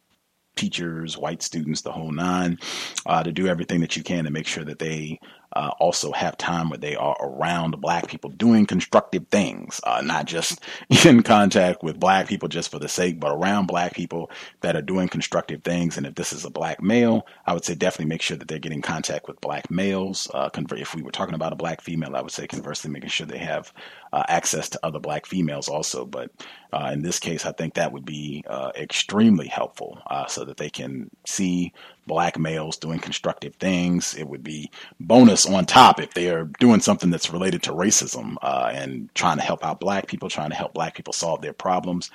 teachers, 0.57 1.19
white 1.19 1.43
students, 1.43 1.83
the 1.83 1.93
whole 1.93 2.13
nine, 2.13 2.59
uh, 3.07 3.23
to 3.23 3.33
do 3.33 3.49
everything 3.49 3.81
that 3.81 3.97
you 3.97 4.03
can 4.03 4.25
to 4.25 4.31
make 4.31 4.47
sure 4.47 4.65
that 4.65 4.79
they 4.79 5.21
uh, 5.55 5.71
also 5.79 6.13
have 6.13 6.37
time 6.37 6.69
where 6.71 6.79
they 6.79 6.97
are 6.97 7.17
around 7.21 7.81
black 7.81 8.09
people 8.09 8.31
doing 8.31 8.67
constructive 8.67 9.27
things, 9.29 9.81
uh, 9.85 10.01
not 10.03 10.27
just 10.27 10.61
in 11.07 11.23
contact 11.23 11.83
with 11.83 12.01
black 12.01 12.29
people 12.29 12.49
just 12.49 12.71
for 12.71 12.79
the 12.79 12.89
sake, 12.89 13.21
but 13.21 13.33
around 13.33 13.67
black 13.67 13.95
people 13.95 14.31
that 14.61 14.77
are 14.77 14.83
doing 14.83 15.09
constructive 15.09 15.63
things. 15.63 15.97
And 15.97 16.07
if 16.07 16.15
this 16.15 16.33
is 16.33 16.45
a 16.45 16.51
black 16.51 16.83
male, 16.83 17.27
I 17.47 17.55
would 17.55 17.65
say 17.65 17.75
definitely 17.75 18.07
make 18.07 18.23
sure 18.23 18.37
that 18.37 18.49
they're 18.49 18.59
getting 18.59 18.83
contact 18.83 19.29
with 19.29 19.41
black 19.41 19.71
males. 19.71 20.29
Uh, 20.33 20.51
if 20.55 20.95
we 20.95 21.03
were 21.03 21.11
talking 21.11 21.35
about 21.35 21.53
a 21.53 21.57
black 21.57 21.81
female, 21.81 22.17
I 22.17 22.23
would 22.23 22.33
say 22.33 22.47
conversely 22.47 22.91
making 22.91 23.11
sure 23.11 23.27
they 23.27 23.39
have 23.39 23.73
uh, 24.13 24.23
access 24.29 24.69
to 24.71 24.81
other 24.83 24.99
black 24.99 25.27
females 25.27 25.69
also. 25.69 26.05
But 26.07 26.31
uh, 26.73 26.91
in 26.93 27.03
this 27.03 27.19
case, 27.19 27.45
I 27.45 27.53
think 27.53 27.75
that 27.75 27.93
would 27.93 28.05
be 28.05 28.45
uh, 28.47 28.73
extremely 28.77 29.49
helpful 29.49 30.01
so 30.29 30.45
that 30.45 30.57
they 30.57 30.71
can 30.71 31.11
see 31.27 31.73
black 32.07 32.39
males 32.39 32.77
doing 32.77 32.99
constructive 32.99 33.55
things. 33.57 34.15
It 34.15 34.29
would 34.29 34.43
be 34.43 34.71
bonus 35.01 35.47
on 35.47 35.67
top 35.67 36.01
if 36.01 36.15
they 36.15 36.31
are 36.31 36.45
doing 36.59 36.81
something 36.81 37.11
that's 37.11 37.33
related 37.33 37.63
to 37.65 37.73
racism 37.73 38.37
uh, 38.43 38.71
and 38.73 39.13
trying 39.15 39.39
to 39.39 39.45
help 39.45 39.65
out 39.65 39.81
black 39.81 40.07
people, 40.07 40.29
trying 40.29 40.51
to 40.51 40.57
help 40.57 40.75
black 40.75 40.95
people 40.95 41.13
solve 41.13 41.43
their 41.43 41.53
problems. 41.53 42.11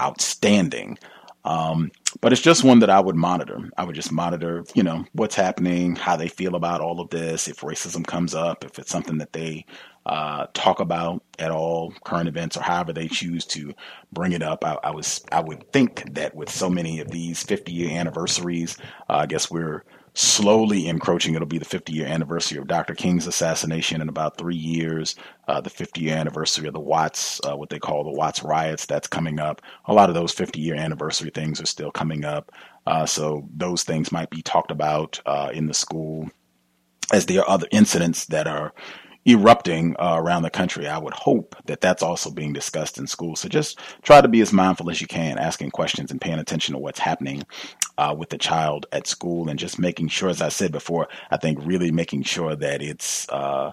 Outstanding. 0.00 0.98
Um, 1.44 1.90
but 2.20 2.32
it's 2.32 2.42
just 2.42 2.64
one 2.64 2.80
that 2.80 2.90
I 2.90 3.00
would 3.00 3.16
monitor. 3.16 3.70
I 3.76 3.84
would 3.84 3.94
just 3.94 4.12
monitor, 4.12 4.64
you 4.74 4.82
know, 4.82 5.04
what's 5.12 5.34
happening, 5.34 5.96
how 5.96 6.16
they 6.16 6.28
feel 6.28 6.54
about 6.54 6.80
all 6.80 7.00
of 7.00 7.10
this, 7.10 7.48
if 7.48 7.60
racism 7.60 8.06
comes 8.06 8.34
up, 8.34 8.64
if 8.64 8.78
it's 8.78 8.90
something 8.90 9.18
that 9.18 9.32
they 9.32 9.64
uh, 10.08 10.46
talk 10.54 10.80
about 10.80 11.22
at 11.38 11.50
all, 11.50 11.92
current 12.04 12.28
events 12.28 12.56
or 12.56 12.62
however 12.62 12.92
they 12.92 13.08
choose 13.08 13.44
to 13.44 13.74
bring 14.12 14.32
it 14.32 14.42
up. 14.42 14.64
I, 14.64 14.78
I 14.82 14.90
was 14.90 15.24
I 15.30 15.40
would 15.40 15.70
think 15.72 16.14
that 16.14 16.34
with 16.34 16.50
so 16.50 16.70
many 16.70 17.00
of 17.00 17.10
these 17.10 17.42
50 17.42 17.72
year 17.72 17.90
anniversaries, 17.90 18.76
uh, 19.08 19.16
I 19.16 19.26
guess 19.26 19.50
we're 19.50 19.84
slowly 20.14 20.88
encroaching. 20.88 21.34
It'll 21.34 21.46
be 21.46 21.58
the 21.58 21.64
50 21.64 21.92
year 21.92 22.06
anniversary 22.06 22.58
of 22.58 22.66
Dr. 22.66 22.94
King's 22.94 23.26
assassination 23.26 24.00
in 24.00 24.08
about 24.08 24.38
three 24.38 24.56
years. 24.56 25.14
Uh, 25.46 25.60
the 25.60 25.70
50 25.70 26.00
year 26.00 26.16
anniversary 26.16 26.66
of 26.66 26.74
the 26.74 26.80
Watts, 26.80 27.40
uh, 27.46 27.56
what 27.56 27.68
they 27.68 27.78
call 27.78 28.02
the 28.02 28.10
Watts 28.10 28.42
riots, 28.42 28.86
that's 28.86 29.06
coming 29.06 29.38
up. 29.38 29.62
A 29.84 29.94
lot 29.94 30.08
of 30.08 30.14
those 30.14 30.32
50 30.32 30.58
year 30.58 30.74
anniversary 30.74 31.30
things 31.30 31.60
are 31.60 31.66
still 31.66 31.90
coming 31.90 32.24
up. 32.24 32.50
Uh, 32.86 33.04
so 33.04 33.46
those 33.54 33.84
things 33.84 34.10
might 34.10 34.30
be 34.30 34.40
talked 34.40 34.70
about 34.70 35.20
uh, 35.26 35.50
in 35.52 35.66
the 35.66 35.74
school 35.74 36.30
as 37.12 37.26
there 37.26 37.40
are 37.40 37.50
other 37.50 37.68
incidents 37.70 38.26
that 38.26 38.46
are 38.46 38.72
erupting 39.28 39.94
uh, 39.98 40.14
around 40.16 40.42
the 40.42 40.50
country. 40.50 40.86
I 40.86 40.96
would 40.96 41.12
hope 41.12 41.54
that 41.66 41.82
that's 41.82 42.02
also 42.02 42.30
being 42.30 42.54
discussed 42.54 42.96
in 42.96 43.06
schools. 43.06 43.40
So 43.40 43.48
just 43.48 43.78
try 44.02 44.22
to 44.22 44.28
be 44.28 44.40
as 44.40 44.52
mindful 44.52 44.90
as 44.90 45.00
you 45.00 45.06
can, 45.06 45.38
asking 45.38 45.70
questions 45.70 46.10
and 46.10 46.20
paying 46.20 46.38
attention 46.38 46.72
to 46.72 46.78
what's 46.78 46.98
happening 46.98 47.42
uh, 47.98 48.14
with 48.16 48.30
the 48.30 48.38
child 48.38 48.86
at 48.90 49.06
school, 49.06 49.50
and 49.50 49.58
just 49.58 49.78
making 49.78 50.08
sure, 50.08 50.30
as 50.30 50.40
I 50.40 50.48
said 50.48 50.72
before, 50.72 51.08
I 51.30 51.36
think 51.36 51.58
really 51.62 51.90
making 51.90 52.22
sure 52.22 52.56
that 52.56 52.80
it's 52.80 53.28
uh, 53.28 53.72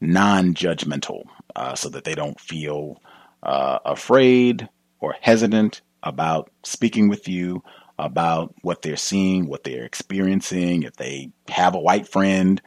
non-judgmental, 0.00 1.24
uh, 1.56 1.74
so 1.74 1.88
that 1.88 2.04
they 2.04 2.14
don't 2.14 2.38
feel 2.38 3.00
uh, 3.42 3.78
afraid 3.84 4.68
or 5.00 5.14
hesitant 5.20 5.80
about 6.02 6.50
speaking 6.62 7.08
with 7.08 7.26
you 7.28 7.62
about 7.98 8.54
what 8.62 8.82
they're 8.82 8.96
seeing, 8.96 9.46
what 9.46 9.64
they're 9.64 9.84
experiencing, 9.84 10.82
if 10.82 10.96
they 10.96 11.30
have 11.48 11.74
a 11.74 11.80
white 11.80 12.08
friend 12.08 12.60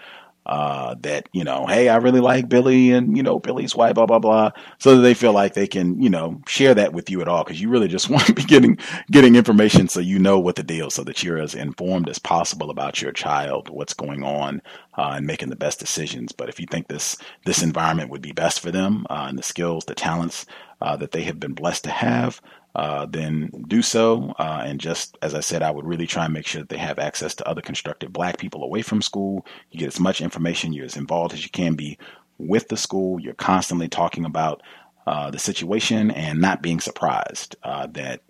uh, 0.48 0.96
that 1.02 1.28
you 1.34 1.44
know, 1.44 1.66
hey, 1.68 1.90
I 1.90 1.98
really 1.98 2.22
like 2.22 2.48
Billy, 2.48 2.92
and 2.92 3.18
you 3.18 3.22
know, 3.22 3.38
Billy's 3.38 3.76
white, 3.76 3.96
blah 3.96 4.06
blah 4.06 4.20
blah, 4.20 4.52
so 4.80 4.96
that 4.96 5.02
they 5.02 5.14
feel 5.14 5.34
like 5.34 5.54
they 5.54 5.68
can, 5.68 6.02
you 6.02 6.10
know, 6.10 6.42
share 6.48 6.74
that 6.74 6.94
with 6.94 7.10
you 7.10 7.22
at 7.22 7.28
all, 7.28 7.44
because 7.44 7.62
you 7.62 7.70
really 7.70 7.90
just 7.90 8.10
want 8.12 8.26
to 8.28 8.34
be 8.34 8.44
getting 8.44 8.78
getting 9.12 9.36
information 9.36 9.90
so 9.90 10.00
you 10.00 10.18
know 10.18 10.40
what 10.40 10.56
the 10.56 10.64
deal, 10.64 10.90
so 10.90 11.04
that 11.04 11.22
you're 11.22 11.38
as 11.38 11.54
informed 11.54 12.08
as 12.08 12.18
possible 12.18 12.70
about 12.70 13.02
your 13.02 13.12
child, 13.12 13.70
what's 13.70 13.94
going 13.94 14.24
on, 14.24 14.62
uh, 14.98 15.16
and 15.18 15.28
making 15.28 15.50
the 15.50 15.56
best 15.58 15.80
decisions. 15.80 16.32
But 16.32 16.48
if 16.48 16.60
you 16.60 16.66
think 16.66 16.88
this 16.88 17.18
this 17.46 17.62
environment 17.62 18.10
would 18.10 18.22
be 18.22 18.32
best 18.32 18.62
for 18.62 18.72
them, 18.72 19.06
uh, 19.10 19.26
and 19.28 19.38
the 19.38 19.44
skills, 19.44 19.84
the 19.86 19.96
talents 19.96 20.46
uh, 20.82 20.96
that 20.96 21.12
they 21.12 21.24
have 21.24 21.42
been 21.42 21.54
blessed 21.54 21.84
to 21.84 21.90
have, 21.92 22.42
uh, 22.78 23.08
then 23.08 23.50
do 23.68 23.82
so. 23.82 24.34
Uh, 24.38 24.62
and 24.64 24.80
just 24.80 25.18
as 25.24 25.34
I 25.34 25.40
said, 25.40 25.64
I 25.64 25.72
would 25.72 25.86
really 25.86 26.06
try 26.06 26.26
and 26.26 26.34
make 26.34 26.46
sure 26.46 26.62
that 26.62 26.70
they 26.70 26.78
have 26.78 27.00
access 27.00 27.34
to 27.36 27.48
other 27.48 27.62
constructive 27.62 28.14
black 28.14 28.38
people 28.38 28.64
away 28.64 28.84
from 28.84 29.02
school. 29.02 29.46
You 29.72 29.80
get 29.80 29.88
as 29.88 30.00
much 30.00 30.22
information, 30.22 30.74
you're 30.74 30.86
as 30.86 30.96
involved 30.96 31.34
as 31.34 31.44
you 31.44 31.50
can 31.50 31.74
be 31.74 31.98
with 32.38 32.68
the 32.68 32.78
school. 32.78 33.20
You're 33.20 33.34
constantly 33.34 33.90
talking 33.90 34.26
about 34.26 34.62
uh, 35.08 35.32
the 35.32 35.40
situation 35.40 36.12
and 36.12 36.40
not 36.40 36.62
being 36.62 36.80
surprised 36.80 37.56
uh, 37.64 37.88
that 37.88 38.22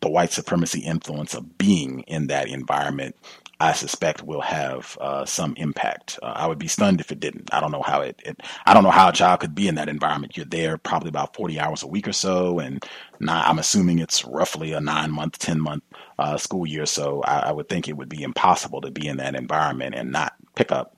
the 0.00 0.08
white 0.08 0.30
supremacy 0.30 0.80
influence 0.80 1.34
of 1.34 1.58
being 1.58 2.00
in 2.02 2.28
that 2.28 2.46
environment 2.46 3.16
I 3.60 3.72
suspect 3.72 4.22
will 4.22 4.40
have 4.40 4.96
uh, 5.00 5.24
some 5.24 5.54
impact. 5.56 6.18
Uh, 6.22 6.32
I 6.36 6.46
would 6.46 6.58
be 6.58 6.68
stunned 6.68 7.00
if 7.00 7.10
it 7.10 7.20
didn't. 7.20 7.52
I 7.52 7.60
don't 7.60 7.72
know 7.72 7.82
how 7.82 8.02
it, 8.02 8.20
it, 8.24 8.40
I 8.66 8.74
don't 8.74 8.84
know 8.84 8.90
how 8.90 9.08
a 9.08 9.12
child 9.12 9.40
could 9.40 9.54
be 9.54 9.66
in 9.68 9.76
that 9.76 9.88
environment. 9.88 10.36
You're 10.36 10.46
there 10.46 10.78
probably 10.78 11.08
about 11.08 11.34
40 11.34 11.58
hours 11.58 11.82
a 11.82 11.88
week 11.88 12.06
or 12.06 12.12
so, 12.12 12.60
and 12.60 12.84
not, 13.18 13.48
I'm 13.48 13.58
assuming 13.58 13.98
it's 13.98 14.24
roughly 14.24 14.72
a 14.72 14.80
nine 14.80 15.10
month, 15.10 15.38
10 15.40 15.60
month 15.60 15.82
uh, 16.18 16.36
school 16.36 16.66
year. 16.66 16.86
So 16.86 17.22
I, 17.22 17.48
I 17.48 17.52
would 17.52 17.68
think 17.68 17.88
it 17.88 17.96
would 17.96 18.08
be 18.08 18.22
impossible 18.22 18.80
to 18.82 18.90
be 18.92 19.08
in 19.08 19.16
that 19.16 19.34
environment 19.34 19.94
and 19.96 20.12
not 20.12 20.34
pick 20.54 20.70
up 20.70 20.96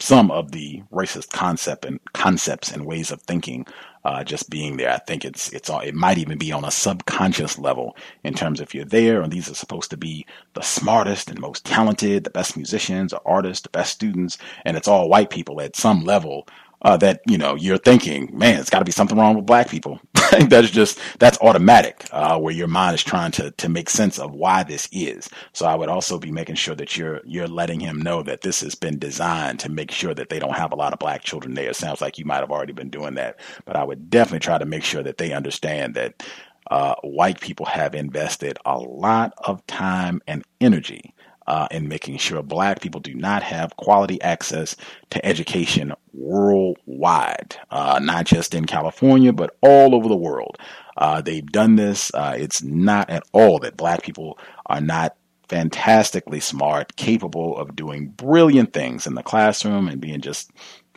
some 0.00 0.30
of 0.30 0.52
the 0.52 0.82
racist 0.92 1.30
concept 1.32 1.84
and 1.84 2.00
concepts 2.14 2.70
and 2.70 2.86
ways 2.86 3.10
of 3.10 3.20
thinking 3.22 3.66
uh, 4.04 4.24
just 4.24 4.50
being 4.50 4.76
there. 4.76 4.90
I 4.90 4.98
think 4.98 5.24
it's 5.24 5.52
it's 5.52 5.70
all, 5.70 5.80
it 5.80 5.94
might 5.94 6.18
even 6.18 6.38
be 6.38 6.52
on 6.52 6.64
a 6.64 6.70
subconscious 6.70 7.58
level 7.58 7.96
in 8.24 8.34
terms 8.34 8.60
of 8.60 8.74
you're 8.74 8.84
there, 8.84 9.22
and 9.22 9.32
these 9.32 9.50
are 9.50 9.54
supposed 9.54 9.90
to 9.90 9.96
be 9.96 10.26
the 10.54 10.62
smartest 10.62 11.30
and 11.30 11.40
most 11.40 11.64
talented, 11.64 12.24
the 12.24 12.30
best 12.30 12.56
musicians 12.56 13.12
or 13.12 13.20
artists, 13.24 13.62
the 13.62 13.70
best 13.70 13.92
students, 13.92 14.38
and 14.64 14.76
it's 14.76 14.88
all 14.88 15.08
white 15.08 15.30
people 15.30 15.60
at 15.60 15.76
some 15.76 16.04
level 16.04 16.46
uh, 16.82 16.96
that 16.98 17.20
you 17.26 17.38
know 17.38 17.54
you're 17.56 17.78
thinking, 17.78 18.30
man, 18.36 18.60
it's 18.60 18.70
got 18.70 18.80
to 18.80 18.84
be 18.84 18.92
something 18.92 19.18
wrong 19.18 19.36
with 19.36 19.46
black 19.46 19.68
people. 19.68 20.00
that's 20.48 20.70
just 20.70 21.00
that's 21.18 21.38
automatic, 21.40 22.06
uh, 22.12 22.38
where 22.38 22.54
your 22.54 22.68
mind 22.68 22.94
is 22.94 23.02
trying 23.02 23.32
to 23.32 23.50
to 23.52 23.68
make 23.68 23.90
sense 23.90 24.18
of 24.18 24.32
why 24.32 24.62
this 24.62 24.88
is. 24.92 25.28
So 25.52 25.66
I 25.66 25.74
would 25.74 25.88
also 25.88 26.18
be 26.18 26.30
making 26.30 26.56
sure 26.56 26.74
that 26.76 26.96
you're 26.96 27.20
you're 27.24 27.48
letting 27.48 27.80
him 27.80 28.00
know 28.00 28.22
that 28.22 28.42
this 28.42 28.60
has 28.60 28.74
been 28.74 28.98
designed 28.98 29.60
to 29.60 29.70
make 29.70 29.90
sure 29.90 30.14
that 30.14 30.28
they 30.28 30.38
don't 30.38 30.56
have 30.56 30.72
a 30.72 30.76
lot 30.76 30.92
of 30.92 30.98
black 30.98 31.22
children 31.22 31.54
there. 31.54 31.70
It 31.70 31.76
sounds 31.76 32.00
like 32.00 32.18
you 32.18 32.24
might 32.24 32.40
have 32.40 32.50
already 32.50 32.72
been 32.72 32.90
doing 32.90 33.14
that, 33.14 33.40
but 33.64 33.76
I 33.76 33.84
would 33.84 34.10
definitely 34.10 34.40
try 34.40 34.58
to 34.58 34.66
make 34.66 34.84
sure 34.84 35.02
that 35.02 35.18
they 35.18 35.32
understand 35.32 35.94
that 35.94 36.22
uh, 36.70 36.94
white 37.02 37.40
people 37.40 37.66
have 37.66 37.94
invested 37.94 38.58
a 38.66 38.78
lot 38.78 39.32
of 39.46 39.66
time 39.66 40.20
and 40.26 40.44
energy 40.60 41.14
uh, 41.48 41.66
in 41.70 41.88
making 41.88 42.18
sure 42.18 42.42
black 42.42 42.82
people 42.82 43.00
do 43.00 43.14
not 43.14 43.42
have 43.42 43.74
quality 43.76 44.20
access 44.20 44.76
to 45.08 45.24
education 45.24 45.94
worldwide, 46.12 47.56
uh, 47.70 47.98
not 48.02 48.26
just 48.26 48.54
in 48.54 48.66
California, 48.66 49.32
but 49.32 49.56
all 49.62 49.94
over 49.94 50.08
the 50.08 50.16
world. 50.16 50.58
Uh, 50.98 51.22
they've 51.22 51.50
done 51.50 51.76
this. 51.76 52.12
Uh, 52.12 52.34
it's 52.36 52.62
not 52.62 53.08
at 53.08 53.22
all 53.32 53.58
that 53.58 53.78
black 53.78 54.02
people 54.02 54.38
are 54.66 54.82
not 54.82 55.16
fantastically 55.48 56.38
smart, 56.38 56.94
capable 56.96 57.56
of 57.56 57.74
doing 57.74 58.08
brilliant 58.08 58.74
things 58.74 59.06
in 59.06 59.14
the 59.14 59.22
classroom 59.22 59.88
and 59.88 60.02
being 60.02 60.20
just 60.20 60.50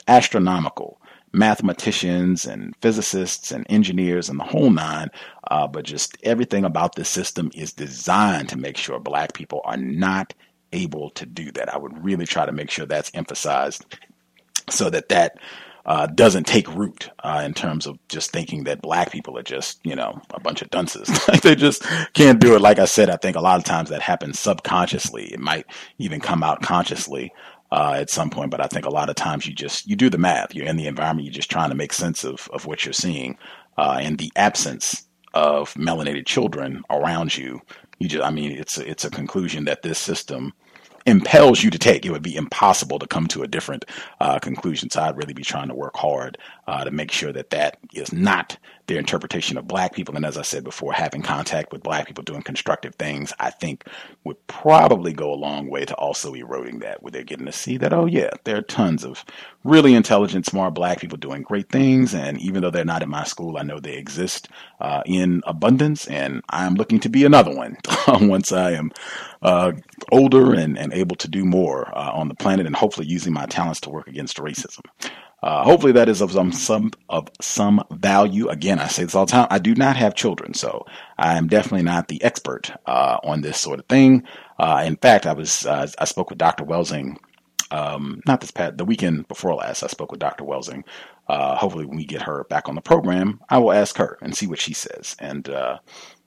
astronomical 0.10 1.01
mathematicians 1.34 2.46
and 2.46 2.76
physicists 2.82 3.52
and 3.52 3.66
engineers 3.70 4.30
and 4.30 4.40
the 4.40 4.44
whole 4.44 4.70
nine. 4.70 5.10
Uh, 5.50 5.68
but 5.68 5.86
just 5.86 6.18
everything 6.24 6.66
about 6.66 6.96
this 6.96 7.10
system 7.10 7.52
is 7.54 7.74
designed 7.74 8.50
to 8.50 8.58
make 8.58 8.78
sure 8.78 9.00
black 9.00 9.34
people 9.34 9.62
are 9.66 9.78
not 9.78 10.34
able 10.74 11.10
to 11.12 11.26
do 11.26 11.52
that. 11.52 11.74
I 11.74 11.78
would 11.78 12.04
really 12.04 12.26
try 12.26 12.46
to 12.46 12.52
make 12.52 12.70
sure 12.70 12.86
that's 12.86 13.12
emphasized 13.14 13.86
so 14.70 14.90
that 14.90 15.10
that 15.10 15.38
uh, 15.86 16.06
doesn't 16.06 16.46
take 16.46 16.74
root 16.76 17.10
uh, 17.24 17.42
in 17.44 17.54
terms 17.54 17.88
of 17.88 17.98
just 18.08 18.32
thinking 18.32 18.66
that 18.66 18.82
black 18.82 19.12
people 19.12 19.38
are 19.38 19.44
just, 19.44 19.80
you 19.84 19.96
know, 19.96 20.22
a 20.34 20.40
bunch 20.40 20.62
of 20.62 20.70
dunces. 20.70 21.10
they 21.42 21.56
just 21.56 21.84
can't 22.14 22.40
do 22.40 22.56
it. 22.56 22.62
Like 22.62 22.80
I 22.80 22.86
said, 22.86 23.10
I 23.10 23.18
think 23.18 23.36
a 23.36 23.42
lot 23.42 23.58
of 23.58 23.66
times 23.66 23.90
that 23.90 24.02
happens 24.02 24.40
subconsciously. 24.40 25.34
It 25.34 25.40
might 25.40 25.66
even 25.98 26.20
come 26.20 26.44
out 26.44 26.62
consciously 26.62 27.34
uh, 27.72 27.96
at 27.98 28.10
some 28.10 28.30
point. 28.30 28.52
But 28.52 28.62
I 28.62 28.68
think 28.68 28.86
a 28.86 28.92
lot 28.92 29.10
of 29.10 29.16
times 29.16 29.46
you 29.46 29.54
just 29.54 29.88
you 29.88 29.96
do 29.96 30.10
the 30.10 30.18
math. 30.18 30.54
You're 30.54 30.68
in 30.68 30.78
the 30.78 30.88
environment. 30.88 31.26
You're 31.26 31.34
just 31.34 31.52
trying 31.52 31.70
to 31.70 31.76
make 31.76 31.94
sense 31.94 32.24
of 32.24 32.50
of 32.54 32.66
what 32.66 32.86
you're 32.86 32.94
seeing, 32.94 33.38
uh, 33.78 34.00
and 34.02 34.18
the 34.18 34.32
absence 34.36 35.06
of 35.34 35.74
melanated 35.76 36.26
children 36.26 36.84
around 36.90 37.38
you. 37.38 37.62
You 38.00 38.08
just, 38.08 38.24
I 38.24 38.32
mean, 38.32 38.52
it's 38.52 38.78
it's 38.78 39.06
a 39.06 39.10
conclusion 39.10 39.66
that 39.66 39.84
this 39.84 40.00
system 40.00 40.54
impels 41.06 41.64
you 41.64 41.70
to 41.72 41.80
take. 41.80 42.06
It 42.06 42.12
would 42.12 42.22
be 42.22 42.36
impossible 42.36 43.00
to 43.00 43.08
come 43.08 43.28
to 43.28 43.44
a 43.44 43.48
different 43.48 43.86
uh, 44.20 44.40
conclusion. 44.40 44.90
So 44.90 45.02
I'd 45.02 45.18
really 45.18 45.34
be 45.34 45.44
trying 45.44 45.70
to 45.70 45.76
work 45.76 45.96
hard 45.96 46.38
uh, 46.72 46.86
to 46.86 46.92
make 46.92 47.12
sure 47.12 47.34
that 47.34 47.50
that 47.50 47.78
is 47.94 48.14
not 48.14 48.58
their 48.88 48.98
interpretation 48.98 49.58
of 49.58 49.68
black 49.68 49.94
people. 49.94 50.16
And 50.16 50.26
as 50.26 50.38
I 50.38 50.42
said 50.42 50.64
before, 50.64 50.94
having 50.94 51.22
contact 51.22 51.74
with 51.74 51.84
black 51.84 52.08
people 52.08 52.24
doing 52.24 52.42
constructive 52.42 52.96
things, 52.96 53.34
I 53.40 53.50
think 53.50 53.84
would 54.24 54.38
probably 54.48 55.12
go 55.12 55.34
a 55.34 55.36
long 55.36 55.70
way 55.70 55.84
to 55.84 55.96
also 55.96 56.34
eroding 56.34 56.80
that, 56.80 57.04
where 57.04 57.12
they're 57.12 57.24
getting 57.24 57.46
to 57.46 57.52
see 57.52 57.76
that, 57.78 57.92
oh, 57.92 58.06
yeah, 58.06 58.30
there 58.46 58.56
are 58.56 58.62
tons 58.62 59.04
of 59.04 59.26
really 59.66 59.94
intelligent, 59.96 60.46
smart 60.46 60.74
black 60.74 61.02
people 61.02 61.18
doing 61.18 61.42
great 61.42 61.68
things. 61.70 62.16
And 62.16 62.40
even 62.40 62.62
though 62.62 62.72
they're 62.72 62.86
not 62.86 63.04
in 63.04 63.10
my 63.10 63.26
school, 63.26 63.58
I 63.58 63.64
know 63.64 63.82
they 63.82 63.98
exist 63.98 64.48
uh, 64.80 65.04
in 65.06 65.42
abundance. 65.46 66.08
And 66.08 66.42
I'm 66.50 66.76
looking 66.76 67.02
to 67.02 67.10
be 67.10 67.26
another 67.26 67.54
one 67.54 67.78
once 68.08 68.54
I 68.54 68.72
am 68.72 68.92
uh, 69.42 69.74
older 70.10 70.54
and, 70.54 70.78
and 70.78 70.94
able 70.94 71.18
to 71.18 71.28
do 71.28 71.44
more 71.44 71.88
uh, 71.98 72.12
on 72.14 72.30
the 72.30 72.36
planet 72.36 72.66
and 72.66 72.76
hopefully 72.78 73.08
using 73.08 73.34
my 73.34 73.46
talents 73.46 73.82
to 73.82 73.90
work 73.90 74.08
against 74.08 74.38
racism. 74.38 74.86
Uh, 75.44 75.64
hopefully 75.64 75.92
that 75.94 76.10
is 76.10 76.22
of 76.22 76.32
some, 76.32 76.52
some 76.52 76.92
of 77.10 77.28
some 77.42 77.84
value. 77.92 78.48
Again, 78.50 78.80
I 78.80 78.88
say 78.88 79.04
this 79.04 79.16
all 79.16 79.26
the 79.26 79.32
time. 79.32 79.48
I 79.50 79.60
do 79.60 79.74
not 79.74 79.96
have 79.98 80.16
children, 80.16 80.54
so 80.54 80.86
I 81.18 81.38
am 81.38 81.48
definitely 81.48 81.84
not 81.84 82.08
the 82.08 82.24
expert 82.24 82.72
uh, 82.86 83.18
on 83.24 83.42
this 83.42 83.60
sort 83.60 83.80
of 83.80 83.86
thing. 83.88 84.24
Uh, 84.60 84.84
in 84.86 84.96
fact, 84.98 85.26
I 85.26 85.34
was 85.34 85.66
uh, 85.66 85.88
I 85.98 86.06
spoke 86.06 86.30
with 86.30 86.38
Dr. 86.38 86.64
Welsing, 86.64 87.18
um, 87.72 88.22
not 88.28 88.42
this 88.42 88.52
past 88.52 88.78
the 88.78 88.86
weekend 88.86 89.28
before 89.28 89.56
last. 89.56 89.84
I 89.84 89.88
spoke 89.88 90.12
with 90.12 90.20
Dr. 90.20 90.44
Welsing. 90.44 90.84
Uh, 91.28 91.56
hopefully, 91.56 91.86
when 91.86 91.98
we 91.98 92.06
get 92.06 92.24
her 92.24 92.44
back 92.46 92.70
on 92.70 92.76
the 92.76 92.82
program, 92.82 93.40
I 93.50 93.58
will 93.58 93.72
ask 93.72 93.98
her 93.98 94.18
and 94.22 94.36
see 94.36 94.48
what 94.48 94.60
she 94.60 94.74
says. 94.74 95.16
And 95.20 95.50
uh, 95.50 95.80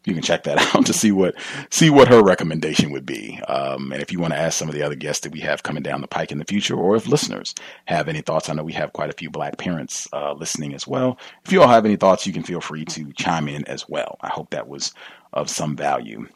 you 0.04 0.14
can 0.14 0.22
check 0.22 0.44
that 0.44 0.58
out 0.74 0.86
to 0.86 0.92
see 0.92 1.12
what 1.12 1.34
see 1.70 1.90
what 1.90 2.08
her 2.08 2.22
recommendation 2.22 2.90
would 2.92 3.06
be. 3.06 3.40
Um, 3.48 3.92
and 3.92 4.02
if 4.02 4.12
you 4.12 4.20
want 4.20 4.32
to 4.32 4.38
ask 4.38 4.58
some 4.58 4.68
of 4.68 4.74
the 4.74 4.82
other 4.82 4.94
guests 4.94 5.22
that 5.22 5.32
we 5.32 5.40
have 5.40 5.62
coming 5.62 5.82
down 5.82 6.00
the 6.00 6.08
pike 6.08 6.32
in 6.32 6.38
the 6.38 6.44
future, 6.44 6.74
or 6.74 6.96
if 6.96 7.06
listeners 7.06 7.54
have 7.86 8.08
any 8.08 8.20
thoughts, 8.20 8.48
I 8.48 8.54
know 8.54 8.64
we 8.64 8.72
have 8.72 8.92
quite 8.92 9.10
a 9.10 9.14
few 9.14 9.30
black 9.30 9.58
parents 9.58 10.08
uh, 10.12 10.32
listening 10.32 10.74
as 10.74 10.86
well. 10.86 11.18
If 11.44 11.52
you 11.52 11.62
all 11.62 11.68
have 11.68 11.84
any 11.84 11.96
thoughts, 11.96 12.26
you 12.26 12.32
can 12.32 12.42
feel 12.42 12.60
free 12.60 12.84
to 12.86 13.12
chime 13.14 13.48
in 13.48 13.64
as 13.66 13.88
well. 13.88 14.18
I 14.20 14.28
hope 14.28 14.50
that 14.50 14.68
was 14.68 14.92
of 15.32 15.50
some 15.50 15.76
value. 15.76 16.26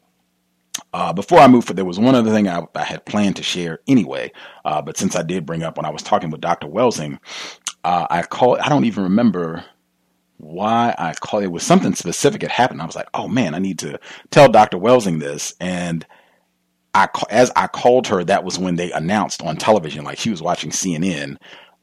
Uh, 0.92 1.12
before 1.12 1.38
I 1.38 1.48
move 1.48 1.64
forward, 1.64 1.76
there 1.76 1.84
was 1.84 1.98
one 1.98 2.14
other 2.14 2.30
thing 2.30 2.48
I, 2.48 2.62
I 2.74 2.84
had 2.84 3.04
planned 3.04 3.36
to 3.36 3.42
share 3.42 3.80
anyway, 3.86 4.32
uh, 4.64 4.80
but 4.80 4.96
since 4.96 5.16
I 5.16 5.22
did 5.22 5.44
bring 5.44 5.62
up 5.62 5.76
when 5.76 5.86
I 5.86 5.90
was 5.90 6.02
talking 6.02 6.30
with 6.30 6.40
Dr. 6.40 6.66
Welsing, 6.66 7.18
uh, 7.84 8.06
I 8.08 8.22
call 8.22 8.58
I 8.60 8.68
don't 8.68 8.84
even 8.84 9.04
remember 9.04 9.64
why 10.38 10.94
I 10.98 11.12
called 11.14 11.44
it 11.44 11.52
was 11.52 11.64
something 11.64 11.94
specific 11.94 12.42
had 12.42 12.50
happened. 12.50 12.80
I 12.80 12.86
was 12.86 12.96
like, 12.96 13.08
oh 13.14 13.28
man, 13.28 13.54
I 13.54 13.58
need 13.58 13.80
to 13.80 14.00
tell 14.30 14.50
Dr. 14.50 14.78
Welsing 14.78 15.20
this. 15.20 15.54
And 15.60 16.06
I, 16.94 17.08
as 17.30 17.50
I 17.54 17.66
called 17.66 18.06
her, 18.08 18.24
that 18.24 18.44
was 18.44 18.58
when 18.58 18.76
they 18.76 18.90
announced 18.92 19.42
on 19.42 19.56
television, 19.56 20.04
like 20.04 20.18
she 20.18 20.30
was 20.30 20.42
watching 20.42 20.70
CNN. 20.70 21.36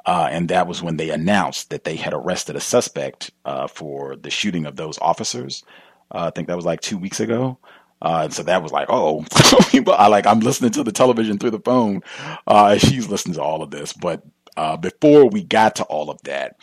Uh, 0.06 0.28
and 0.30 0.49
that 0.49 0.68
was 0.68 0.84
when 0.84 0.97
they 0.97 1.10
announced 1.10 1.70
that 1.72 1.84
they 1.84 1.95
had 1.95 2.14
arrested 2.14 2.56
a 2.56 2.60
suspect 2.60 3.32
uh, 3.43 3.68
for 3.68 4.16
the 4.16 4.30
shooting 4.30 4.66
of 4.66 4.76
those 4.76 4.99
officers. 4.99 5.64
Uh, 6.12 6.28
I 6.28 6.30
think 6.30 6.47
that 6.47 6.56
was 6.56 6.66
like 6.66 6.82
two 6.82 6.97
weeks 6.97 7.20
ago. 7.20 7.58
Uh, 8.01 8.22
and 8.26 8.34
so 8.34 8.43
that 8.43 8.62
was 8.62 8.72
like, 8.72 8.88
oh, 8.89 9.26
I 9.88 10.08
like 10.08 10.28
I'm 10.28 10.41
listening 10.41 10.72
to 10.72 10.84
the 10.84 10.91
television 10.91 11.39
through 11.39 11.51
the 11.51 11.60
phone. 11.60 12.01
Uh, 12.45 12.78
she's 12.78 13.10
listening 13.10 13.36
to 13.36 13.41
all 13.41 13.64
of 13.64 13.72
this, 13.72 13.93
but 13.93 14.22
uh, 14.58 14.78
before 14.78 15.28
we 15.28 15.43
got 15.43 15.76
to 15.78 15.84
all 15.86 16.10
of 16.10 16.22
that, 16.24 16.56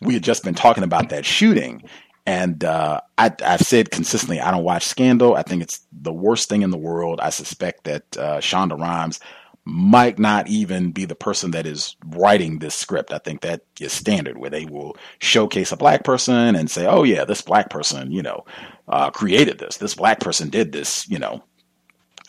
we 0.00 0.14
had 0.14 0.22
just 0.22 0.44
been 0.44 0.54
talking 0.54 0.84
about 0.84 1.10
that 1.10 1.24
shooting. 1.24 1.82
And 2.26 2.64
uh, 2.64 3.00
I, 3.18 3.32
have 3.40 3.60
said 3.60 3.90
consistently, 3.90 4.40
I 4.40 4.50
don't 4.50 4.64
watch 4.64 4.84
Scandal. 4.84 5.34
I 5.34 5.42
think 5.42 5.62
it's 5.62 5.86
the 5.92 6.12
worst 6.12 6.48
thing 6.48 6.62
in 6.62 6.70
the 6.70 6.78
world. 6.78 7.20
I 7.20 7.30
suspect 7.30 7.84
that 7.84 8.16
uh, 8.16 8.38
Shonda 8.38 8.78
Rhimes 8.78 9.20
might 9.66 10.18
not 10.18 10.46
even 10.48 10.90
be 10.90 11.04
the 11.04 11.14
person 11.14 11.50
that 11.52 11.66
is 11.66 11.96
writing 12.06 12.58
this 12.58 12.74
script. 12.74 13.12
I 13.12 13.18
think 13.18 13.42
that 13.42 13.62
is 13.80 13.92
standard, 13.92 14.38
where 14.38 14.50
they 14.50 14.64
will 14.66 14.96
showcase 15.20 15.72
a 15.72 15.76
black 15.76 16.04
person 16.04 16.54
and 16.54 16.70
say, 16.70 16.86
"Oh 16.86 17.02
yeah, 17.02 17.24
this 17.24 17.40
black 17.40 17.70
person, 17.70 18.12
you 18.12 18.22
know, 18.22 18.44
uh, 18.88 19.10
created 19.10 19.58
this. 19.58 19.78
This 19.78 19.94
black 19.94 20.20
person 20.20 20.50
did 20.50 20.72
this, 20.72 21.08
you 21.08 21.18
know, 21.18 21.42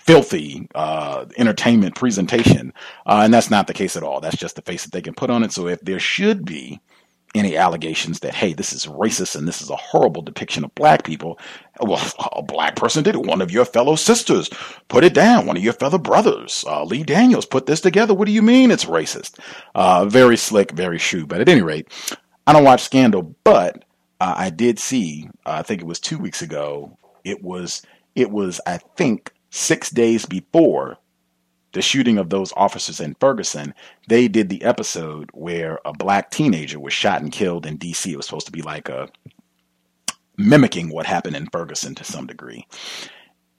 filthy 0.05 0.67
uh, 0.75 1.25
entertainment 1.37 1.95
presentation. 1.95 2.73
Uh, 3.05 3.21
and 3.23 3.33
that's 3.33 3.49
not 3.49 3.67
the 3.67 3.73
case 3.73 3.97
at 3.97 4.03
all. 4.03 4.21
That's 4.21 4.37
just 4.37 4.55
the 4.55 4.61
face 4.61 4.83
that 4.83 4.91
they 4.91 5.01
can 5.01 5.15
put 5.15 5.29
on 5.29 5.43
it. 5.43 5.51
So 5.51 5.67
if 5.67 5.81
there 5.81 5.99
should 5.99 6.45
be 6.45 6.79
any 7.35 7.57
allegations 7.57 8.21
that, 8.21 8.33
hey, 8.33 8.53
this 8.53 8.73
is 8.73 8.85
racist 8.85 9.35
and 9.35 9.47
this 9.47 9.61
is 9.61 9.69
a 9.69 9.75
horrible 9.75 10.21
depiction 10.21 10.63
of 10.63 10.73
black 10.73 11.03
people, 11.03 11.37
well, 11.79 12.01
a 12.33 12.41
black 12.41 12.75
person 12.75 13.03
did 13.03 13.15
it. 13.15 13.25
One 13.25 13.41
of 13.41 13.51
your 13.51 13.65
fellow 13.65 13.95
sisters 13.95 14.49
put 14.87 15.03
it 15.03 15.13
down. 15.13 15.45
One 15.45 15.57
of 15.57 15.63
your 15.63 15.73
fellow 15.73 15.97
brothers, 15.97 16.63
uh, 16.67 16.83
Lee 16.85 17.03
Daniels, 17.03 17.45
put 17.45 17.65
this 17.65 17.81
together. 17.81 18.13
What 18.13 18.25
do 18.25 18.31
you 18.31 18.41
mean 18.41 18.71
it's 18.71 18.85
racist? 18.85 19.37
Uh, 19.75 20.05
very 20.05 20.37
slick, 20.37 20.71
very 20.71 20.97
shrewd. 20.97 21.27
But 21.27 21.41
at 21.41 21.49
any 21.49 21.61
rate, 21.61 21.87
I 22.47 22.53
don't 22.53 22.63
watch 22.63 22.83
Scandal, 22.83 23.35
but 23.43 23.83
uh, 24.19 24.35
I 24.37 24.49
did 24.49 24.79
see, 24.79 25.29
uh, 25.45 25.51
I 25.51 25.63
think 25.63 25.81
it 25.81 25.87
was 25.87 25.99
two 25.99 26.17
weeks 26.17 26.41
ago, 26.41 26.97
it 27.23 27.43
was, 27.43 27.81
it 28.15 28.31
was, 28.31 28.61
I 28.65 28.77
think, 28.77 29.33
six 29.49 29.89
days 29.89 30.25
before 30.25 30.97
the 31.75 31.81
shooting 31.81 32.17
of 32.17 32.29
those 32.29 32.53
officers 32.53 33.01
in 33.01 33.17
Ferguson, 33.19 33.73
they 34.07 34.29
did 34.29 34.47
the 34.47 34.63
episode 34.63 35.29
where 35.33 35.77
a 35.83 35.91
black 35.91 36.31
teenager 36.31 36.79
was 36.79 36.93
shot 36.93 37.21
and 37.21 37.33
killed 37.33 37.65
in 37.65 37.77
DC. 37.77 38.09
It 38.13 38.15
was 38.15 38.25
supposed 38.25 38.45
to 38.45 38.51
be 38.53 38.61
like 38.61 38.87
a 38.87 39.09
mimicking 40.37 40.89
what 40.89 41.05
happened 41.05 41.35
in 41.35 41.47
Ferguson 41.51 41.93
to 41.95 42.05
some 42.05 42.27
degree. 42.27 42.65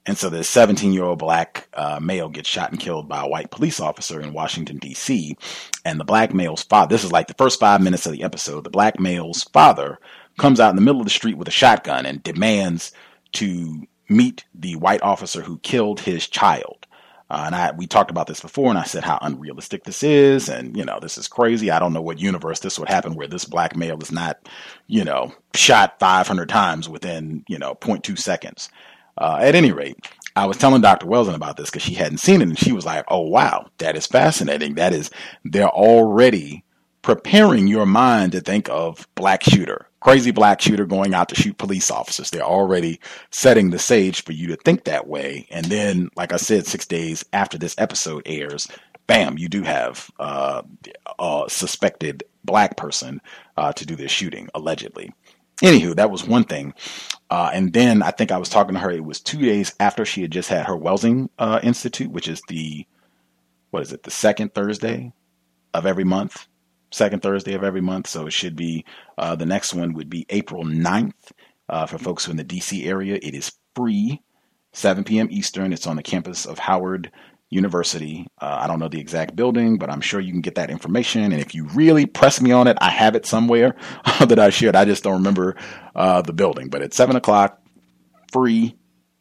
And 0.07 0.17
so 0.17 0.31
this 0.31 0.49
17 0.49 0.95
year 0.95 1.05
old 1.05 1.19
black 1.19 1.69
uh, 1.75 2.01
male 2.01 2.31
gets 2.31 2.49
shot 2.49 2.71
and 2.71 2.81
killed 2.81 3.07
by 3.07 3.21
a 3.21 3.29
white 3.29 3.51
police 3.51 3.81
officer 3.81 4.19
in 4.19 4.33
Washington, 4.33 4.79
D.C. 4.79 5.37
And 5.85 6.01
the 6.01 6.05
black 6.05 6.33
male's 6.33 6.63
father, 6.63 6.95
this 6.95 7.05
is 7.05 7.13
like 7.13 7.29
the 7.29 7.35
first 7.35 7.61
five 7.61 7.83
minutes 7.83 8.07
of 8.07 8.13
the 8.13 8.23
episode, 8.23 8.65
the 8.65 8.71
black 8.71 8.99
male's 8.99 9.45
father 9.45 9.99
comes 10.39 10.59
out 10.59 10.71
in 10.71 10.77
the 10.77 10.83
middle 10.83 11.03
of 11.03 11.07
the 11.07 11.11
street 11.11 11.37
with 11.37 11.49
a 11.49 11.53
shotgun 11.53 12.07
and 12.07 12.23
demands 12.23 12.93
to 13.33 13.87
meet 14.09 14.47
the 14.55 14.77
white 14.77 15.03
officer 15.03 15.43
who 15.43 15.59
killed 15.59 16.01
his 16.01 16.27
child. 16.27 16.76
Uh, 17.29 17.45
and 17.47 17.55
I, 17.55 17.73
we 17.73 17.87
talked 17.87 18.11
about 18.11 18.29
this 18.29 18.41
before, 18.41 18.71
and 18.71 18.79
I 18.79 18.85
said 18.85 19.03
how 19.03 19.19
unrealistic 19.21 19.83
this 19.85 20.05
is, 20.05 20.49
and 20.49 20.77
you 20.77 20.85
know 20.85 21.01
this 21.01 21.19
is 21.19 21.27
crazy. 21.27 21.71
I 21.71 21.81
don't 21.81 21.93
know 21.93 22.03
what 22.03 22.21
universe 22.21 22.61
this 22.61 22.79
would 22.79 22.89
happen 22.89 23.15
where 23.15 23.27
this 23.27 23.45
black 23.45 23.75
male 23.75 24.01
is 24.01 24.13
not, 24.13 24.49
you 24.87 25.05
know, 25.05 25.33
shot 25.55 25.99
500 25.99 26.49
times 26.49 26.89
within 26.89 27.45
you 27.49 27.59
know 27.59 27.75
0.2 27.75 28.17
seconds. 28.19 28.71
Uh, 29.19 29.39
at 29.41 29.55
any 29.55 29.73
rate, 29.73 29.97
I 30.37 30.47
was 30.47 30.57
telling 30.57 30.83
Dr. 30.83 31.07
Welsing 31.07 31.35
about 31.35 31.57
this 31.57 31.71
because 31.71 31.83
she 31.83 31.95
hadn't 31.95 32.19
seen 32.19 32.43
it, 32.43 32.49
and 32.49 32.59
she 32.59 32.73
was 32.73 32.87
like, 32.87 33.05
"Oh 33.09 33.23
wow, 33.23 33.67
that 33.79 33.97
is 33.97 34.07
fascinating. 34.07 34.75
That 34.75 34.93
is 34.93 35.11
they're 35.45 35.69
already 35.69 36.65
preparing 37.03 37.67
your 37.67 37.87
mind 37.87 38.33
to 38.33 38.41
think 38.41 38.69
of 38.69 39.09
black 39.15 39.43
shooter, 39.43 39.89
crazy 40.07 40.31
black 40.31 40.61
shooter 40.61 40.87
going 40.87 41.15
out 41.15 41.29
to 41.29 41.35
shoot 41.35 41.59
police 41.59 41.91
officers. 41.91 42.31
They're 42.31 42.41
already 42.41 43.01
setting 43.33 43.71
the 43.71 43.79
stage 43.81 44.23
for 44.23 44.31
you 44.31 44.47
to 44.47 44.57
think 44.65 44.85
that 44.85 45.09
way. 45.09 45.49
And 45.51 45.67
then, 45.67 46.11
like 46.15 46.33
I 46.33 46.37
said, 46.37 46.65
six 46.65 46.87
days 46.87 47.25
after 47.33 47.59
this 47.59 47.75
episode 47.77 48.23
airs, 48.25 48.69
bam, 49.09 49.37
you 49.37 49.49
do 49.49 49.65
have 49.65 50.09
uh, 50.21 50.63
a 51.19 51.47
suspected 51.49 52.23
black 52.45 52.77
person 52.77 53.21
uh, 53.57 53.73
to 53.73 53.85
do 53.85 53.97
this 53.97 54.13
shooting, 54.13 54.49
allegedly. 54.55 55.13
Anywho, 55.61 55.97
that 55.97 56.13
was 56.13 56.25
one 56.25 56.45
thing. 56.45 56.73
Uh, 57.29 57.51
and 57.53 57.73
then 57.73 58.01
I 58.01 58.13
think 58.13 58.31
I 58.31 58.39
was 58.39 58.49
talking 58.49 58.75
to 58.75 58.81
her, 58.81 58.93
it 58.93 59.05
was 59.05 59.19
two 59.19 59.41
days 59.41 59.75
after 59.81 60.05
she 60.05 60.23
had 60.23 60.31
just 60.31 60.49
had 60.49 60.67
her 60.67 60.77
Welsing 60.77 61.31
uh, 61.37 61.59
Institute, 61.65 62.13
which 62.13 62.29
is 62.29 62.41
the, 62.47 62.87
what 63.71 63.83
is 63.83 63.93
it, 63.93 64.05
the 64.05 64.13
second 64.13 64.55
Thursday 64.55 65.13
of 65.75 65.85
every 65.85 66.05
month 66.05 66.47
second 66.97 67.23
Thursday 67.23 67.55
of 67.55 67.63
every 67.63 67.81
month. 67.81 68.07
So 68.09 68.27
it 68.27 68.33
should 68.33 68.57
be 68.57 68.85
uh, 69.19 69.37
the 69.37 69.47
next 69.47 69.75
one 69.75 69.93
would 69.95 70.11
be 70.11 70.27
April 70.31 70.65
9th. 70.65 71.13
Uh, 71.69 71.85
for 71.85 71.99
folks 71.99 72.25
who 72.25 72.31
in 72.31 72.37
the 72.37 72.45
DC 72.45 72.87
area, 72.87 73.19
it 73.21 73.35
is 73.35 73.53
free, 73.75 74.23
7 74.73 75.03
p.m. 75.03 75.27
Eastern. 75.31 75.73
It's 75.73 75.87
on 75.87 75.97
the 75.97 76.03
campus 76.03 76.47
of 76.47 76.61
Howard 76.61 77.11
University. 77.51 78.29
Uh, 78.41 78.59
I 78.61 78.69
don't 78.69 78.79
know 78.79 78.89
the 78.89 79.01
exact 79.01 79.35
building, 79.35 79.77
but 79.77 79.91
I'm 79.91 80.01
sure 80.01 80.21
you 80.21 80.31
can 80.31 80.43
get 80.43 80.55
that 80.55 80.71
information. 80.71 81.25
And 81.25 81.41
if 81.41 81.57
you 81.57 81.65
really 81.67 82.07
press 82.07 82.41
me 82.41 82.53
on 82.53 82.69
it, 82.69 82.79
I 82.81 82.91
have 82.91 83.17
it 83.17 83.27
somewhere 83.27 83.75
that 84.21 84.39
I 84.39 84.51
shared. 84.51 84.77
I 84.77 84.85
just 84.85 85.03
don't 85.03 85.15
remember 85.15 85.57
uh, 85.97 86.23
the 86.23 86.33
building. 86.33 86.69
But 86.69 86.83
it's 86.83 86.97
7 86.97 87.17
o'clock, 87.17 87.61
free, 88.33 88.77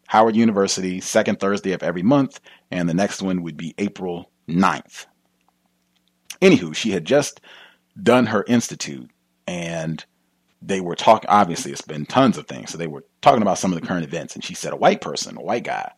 Howard 0.07 0.35
University, 0.35 1.01
second 1.01 1.39
Thursday 1.39 1.71
of 1.71 1.81
every 1.81 2.03
month. 2.03 2.39
And 2.69 2.87
the 2.87 2.93
next 2.93 3.23
one 3.23 3.41
would 3.41 3.57
be 3.57 3.73
April 3.79 4.29
9th. 4.47 5.07
Anywho, 6.41 6.75
she 6.75 6.91
had 6.91 7.05
just 7.05 7.41
done 8.01 8.27
her 8.27 8.43
institute 8.47 9.09
and 9.47 10.05
they 10.61 10.81
were 10.81 10.95
talking 10.95 11.29
obviously 11.29 11.71
it's 11.71 11.81
been 11.81 12.05
tons 12.05 12.37
of 12.37 12.47
things 12.47 12.71
so 12.71 12.77
they 12.77 12.87
were 12.87 13.05
talking 13.21 13.41
about 13.41 13.57
some 13.59 13.73
of 13.73 13.79
the 13.79 13.87
current 13.87 14.05
events 14.05 14.35
and 14.35 14.43
she 14.43 14.55
said 14.55 14.73
a 14.73 14.77
white 14.77 15.01
person 15.01 15.37
a 15.37 15.41
white 15.41 15.63
guy 15.63 15.91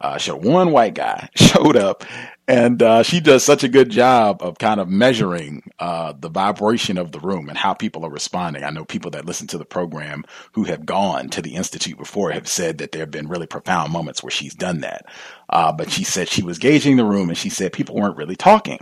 uh, 0.00 0.18
so 0.18 0.36
one 0.36 0.72
white 0.72 0.94
guy 0.94 1.28
showed 1.36 1.76
up 1.76 2.04
and 2.48 2.82
uh, 2.82 3.02
she 3.02 3.20
does 3.20 3.42
such 3.44 3.64
a 3.64 3.68
good 3.68 3.90
job 3.90 4.42
of 4.42 4.58
kind 4.58 4.80
of 4.80 4.88
measuring 4.88 5.62
uh, 5.78 6.12
the 6.18 6.28
vibration 6.28 6.98
of 6.98 7.12
the 7.12 7.20
room 7.20 7.48
and 7.48 7.56
how 7.56 7.72
people 7.72 8.04
are 8.04 8.10
responding. 8.10 8.64
I 8.64 8.70
know 8.70 8.84
people 8.84 9.10
that 9.12 9.24
listen 9.24 9.46
to 9.48 9.58
the 9.58 9.64
program 9.64 10.24
who 10.52 10.64
have 10.64 10.84
gone 10.84 11.30
to 11.30 11.42
the 11.42 11.54
institute 11.54 11.96
before 11.96 12.32
have 12.32 12.48
said 12.48 12.78
that 12.78 12.92
there 12.92 13.00
have 13.02 13.10
been 13.10 13.28
really 13.28 13.46
profound 13.46 13.92
moments 13.92 14.22
where 14.22 14.30
she's 14.30 14.54
done 14.54 14.80
that. 14.82 15.06
Uh, 15.48 15.72
but 15.72 15.90
she 15.90 16.04
said 16.04 16.28
she 16.28 16.42
was 16.42 16.58
gauging 16.58 16.96
the 16.96 17.04
room 17.04 17.30
and 17.30 17.38
she 17.38 17.48
said 17.48 17.72
people 17.72 17.94
weren't 17.96 18.16
really 18.18 18.36
talking, 18.36 18.80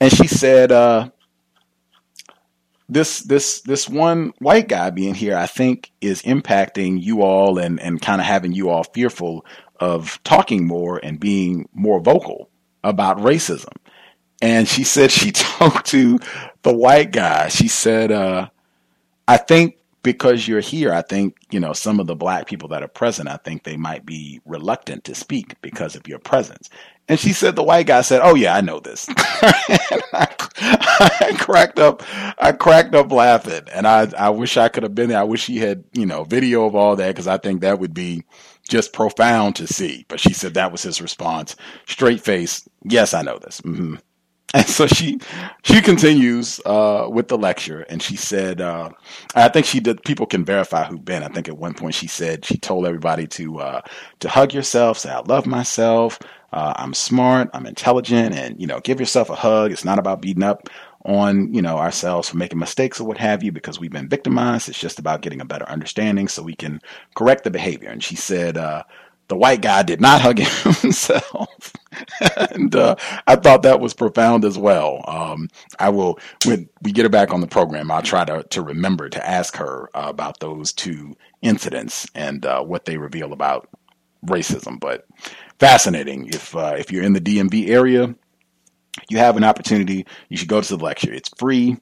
and 0.00 0.12
she 0.12 0.26
said 0.26 0.72
uh, 0.72 1.10
this 2.90 3.20
this 3.20 3.60
this 3.62 3.88
one 3.88 4.32
white 4.38 4.68
guy 4.68 4.90
being 4.90 5.14
here, 5.14 5.36
I 5.36 5.46
think, 5.46 5.92
is 6.00 6.22
impacting 6.22 7.00
you 7.02 7.22
all 7.22 7.58
and 7.58 7.80
and 7.80 8.02
kind 8.02 8.20
of 8.20 8.26
having 8.26 8.52
you 8.52 8.68
all 8.68 8.84
fearful 8.84 9.46
of 9.78 10.22
talking 10.24 10.66
more 10.66 10.98
and 11.02 11.18
being 11.18 11.68
more 11.72 12.00
vocal 12.00 12.50
about 12.84 13.18
racism. 13.18 13.72
And 14.42 14.68
she 14.68 14.84
said 14.84 15.10
she 15.10 15.32
talked 15.32 15.86
to 15.88 16.18
the 16.62 16.74
white 16.74 17.12
guy. 17.12 17.48
She 17.48 17.68
said, 17.68 18.12
uh, 18.12 18.48
I 19.26 19.36
think 19.36 19.76
because 20.02 20.48
you're 20.48 20.60
here, 20.60 20.92
I 20.92 21.02
think, 21.02 21.36
you 21.50 21.60
know, 21.60 21.72
some 21.72 22.00
of 22.00 22.06
the 22.06 22.16
black 22.16 22.46
people 22.46 22.70
that 22.70 22.82
are 22.82 22.88
present, 22.88 23.28
I 23.28 23.36
think 23.36 23.64
they 23.64 23.76
might 23.76 24.06
be 24.06 24.40
reluctant 24.46 25.04
to 25.04 25.14
speak 25.14 25.60
because 25.60 25.94
of 25.94 26.08
your 26.08 26.18
presence. 26.18 26.70
And 27.10 27.18
she 27.18 27.32
said, 27.32 27.56
the 27.56 27.64
white 27.64 27.88
guy 27.88 28.02
said, 28.02 28.20
Oh 28.22 28.36
yeah, 28.36 28.54
I 28.54 28.60
know 28.60 28.78
this. 28.78 29.06
I, 29.08 30.28
I, 31.20 31.36
cracked 31.40 31.80
up, 31.80 32.04
I 32.38 32.52
cracked 32.52 32.94
up 32.94 33.10
laughing. 33.10 33.62
And 33.74 33.84
I, 33.84 34.08
I 34.16 34.30
wish 34.30 34.56
I 34.56 34.68
could 34.68 34.84
have 34.84 34.94
been 34.94 35.08
there. 35.08 35.18
I 35.18 35.24
wish 35.24 35.42
she 35.42 35.56
had, 35.56 35.82
you 35.92 36.06
know, 36.06 36.22
video 36.22 36.66
of 36.66 36.76
all 36.76 36.94
that 36.94 37.08
because 37.08 37.26
I 37.26 37.36
think 37.36 37.62
that 37.62 37.80
would 37.80 37.94
be 37.94 38.22
just 38.68 38.92
profound 38.92 39.56
to 39.56 39.66
see. 39.66 40.06
But 40.06 40.20
she 40.20 40.32
said 40.32 40.54
that 40.54 40.70
was 40.70 40.84
his 40.84 41.02
response. 41.02 41.56
Straight 41.88 42.20
face. 42.20 42.68
Yes, 42.84 43.12
I 43.12 43.22
know 43.22 43.40
this. 43.40 43.60
Mm-hmm. 43.62 43.96
And 44.52 44.66
so 44.66 44.88
she 44.88 45.20
she 45.62 45.80
continues 45.80 46.60
uh, 46.66 47.06
with 47.08 47.28
the 47.28 47.38
lecture, 47.38 47.82
and 47.82 48.02
she 48.02 48.16
said, 48.16 48.60
uh, 48.60 48.90
"I 49.36 49.48
think 49.48 49.64
she 49.64 49.78
did. 49.78 50.02
People 50.02 50.26
can 50.26 50.44
verify 50.44 50.86
who 50.86 50.98
been. 50.98 51.22
I 51.22 51.28
think 51.28 51.46
at 51.46 51.56
one 51.56 51.72
point 51.72 51.94
she 51.94 52.08
said 52.08 52.44
she 52.44 52.58
told 52.58 52.84
everybody 52.84 53.28
to 53.28 53.60
uh, 53.60 53.80
to 54.18 54.28
hug 54.28 54.52
yourself, 54.52 54.98
say 54.98 55.12
I 55.12 55.20
love 55.20 55.46
myself, 55.46 56.18
uh, 56.52 56.74
I'm 56.76 56.94
smart, 56.94 57.50
I'm 57.54 57.66
intelligent, 57.66 58.34
and 58.34 58.60
you 58.60 58.66
know, 58.66 58.80
give 58.80 59.00
yourself 59.00 59.30
a 59.30 59.34
hug. 59.34 59.72
It's 59.72 59.84
not 59.84 59.98
about 59.98 60.22
beating 60.22 60.42
up 60.42 60.68
on 61.04 61.52
you 61.54 61.62
know 61.62 61.78
ourselves 61.78 62.28
for 62.28 62.36
making 62.36 62.58
mistakes 62.58 63.00
or 63.00 63.04
what 63.06 63.18
have 63.18 63.42
you 63.42 63.52
because 63.52 63.80
we've 63.80 63.92
been 63.92 64.08
victimized. 64.08 64.68
It's 64.68 64.78
just 64.78 64.98
about 64.98 65.22
getting 65.22 65.40
a 65.40 65.46
better 65.46 65.68
understanding 65.68 66.28
so 66.28 66.42
we 66.42 66.54
can 66.54 66.80
correct 67.14 67.44
the 67.44 67.50
behavior." 67.50 67.88
And 67.90 68.02
she 68.02 68.16
said 68.16 68.56
uh, 68.58 68.82
the 69.30 69.36
white 69.36 69.62
guy 69.62 69.82
did 69.82 70.00
not 70.00 70.20
hug 70.22 70.38
himself. 70.38 71.72
and 72.52 72.74
uh, 72.74 72.96
I 73.26 73.36
thought 73.36 73.62
that 73.62 73.80
was 73.80 73.94
profound 73.94 74.44
as 74.44 74.58
well. 74.58 75.02
Um, 75.06 75.48
I 75.78 75.88
will, 75.88 76.18
when 76.44 76.68
we 76.82 76.92
get 76.92 77.04
her 77.04 77.08
back 77.08 77.32
on 77.32 77.40
the 77.40 77.46
program, 77.46 77.90
I'll 77.90 78.02
try 78.02 78.24
to, 78.24 78.42
to 78.42 78.62
remember 78.62 79.08
to 79.08 79.26
ask 79.26 79.56
her 79.56 79.88
uh, 79.94 80.06
about 80.08 80.40
those 80.40 80.72
two 80.72 81.16
incidents 81.42 82.06
and 82.14 82.44
uh, 82.44 82.62
what 82.62 82.84
they 82.84 82.98
reveal 82.98 83.32
about 83.32 83.68
racism. 84.26 84.78
But 84.78 85.06
fascinating. 85.60 86.28
If 86.28 86.56
uh, 86.56 86.74
if 86.78 86.90
you're 86.90 87.04
in 87.04 87.12
the 87.12 87.20
DMV 87.20 87.68
area, 87.68 88.14
you 89.08 89.18
have 89.18 89.36
an 89.36 89.44
opportunity. 89.44 90.06
You 90.28 90.36
should 90.36 90.48
go 90.48 90.60
to 90.60 90.76
the 90.76 90.82
lecture. 90.82 91.12
It's 91.12 91.30
free. 91.38 91.76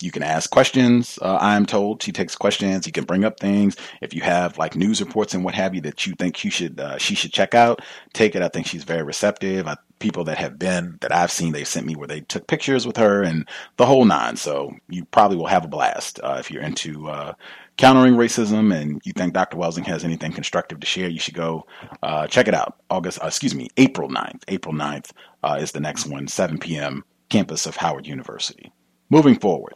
You 0.00 0.12
can 0.12 0.22
ask 0.22 0.48
questions. 0.48 1.18
Uh, 1.20 1.38
I'm 1.40 1.66
told 1.66 2.02
she 2.02 2.12
takes 2.12 2.36
questions. 2.36 2.86
You 2.86 2.92
can 2.92 3.04
bring 3.04 3.24
up 3.24 3.40
things. 3.40 3.76
If 4.00 4.14
you 4.14 4.22
have 4.22 4.56
like 4.56 4.76
news 4.76 5.00
reports 5.00 5.34
and 5.34 5.44
what 5.44 5.54
have 5.54 5.74
you 5.74 5.80
that 5.82 6.06
you 6.06 6.14
think 6.14 6.42
you 6.44 6.50
should 6.50 6.80
uh, 6.80 6.98
she 6.98 7.14
should 7.14 7.32
check 7.32 7.54
out, 7.54 7.80
take 8.12 8.34
it. 8.34 8.42
I 8.42 8.48
think 8.48 8.66
she's 8.66 8.84
very 8.84 9.02
receptive. 9.02 9.66
I, 9.66 9.76
people 9.98 10.24
that 10.24 10.38
have 10.38 10.58
been 10.58 10.98
that 11.00 11.12
I've 11.12 11.32
seen, 11.32 11.52
they've 11.52 11.66
sent 11.66 11.86
me 11.86 11.96
where 11.96 12.08
they 12.08 12.20
took 12.20 12.46
pictures 12.46 12.86
with 12.86 12.96
her 12.96 13.22
and 13.22 13.48
the 13.76 13.86
whole 13.86 14.04
nine. 14.04 14.36
So 14.36 14.72
you 14.88 15.04
probably 15.06 15.36
will 15.36 15.46
have 15.46 15.64
a 15.64 15.68
blast 15.68 16.20
uh, 16.22 16.36
if 16.38 16.50
you're 16.50 16.62
into 16.62 17.08
uh, 17.08 17.34
countering 17.78 18.14
racism 18.14 18.74
and 18.74 19.00
you 19.04 19.12
think 19.12 19.32
Dr. 19.32 19.56
Welsing 19.56 19.86
has 19.86 20.04
anything 20.04 20.32
constructive 20.32 20.80
to 20.80 20.86
share. 20.86 21.08
You 21.08 21.18
should 21.18 21.34
go 21.34 21.66
uh, 22.02 22.26
check 22.26 22.46
it 22.46 22.54
out. 22.54 22.76
August, 22.90 23.22
uh, 23.22 23.28
excuse 23.28 23.54
me, 23.54 23.68
April 23.78 24.10
9th. 24.10 24.42
April 24.48 24.74
9th 24.74 25.12
is 25.60 25.72
the 25.72 25.80
next 25.80 26.06
one, 26.06 26.28
7 26.28 26.58
p.m. 26.58 27.04
Campus 27.30 27.64
of 27.64 27.76
Howard 27.76 28.06
University 28.06 28.70
moving 29.10 29.38
forward, 29.38 29.74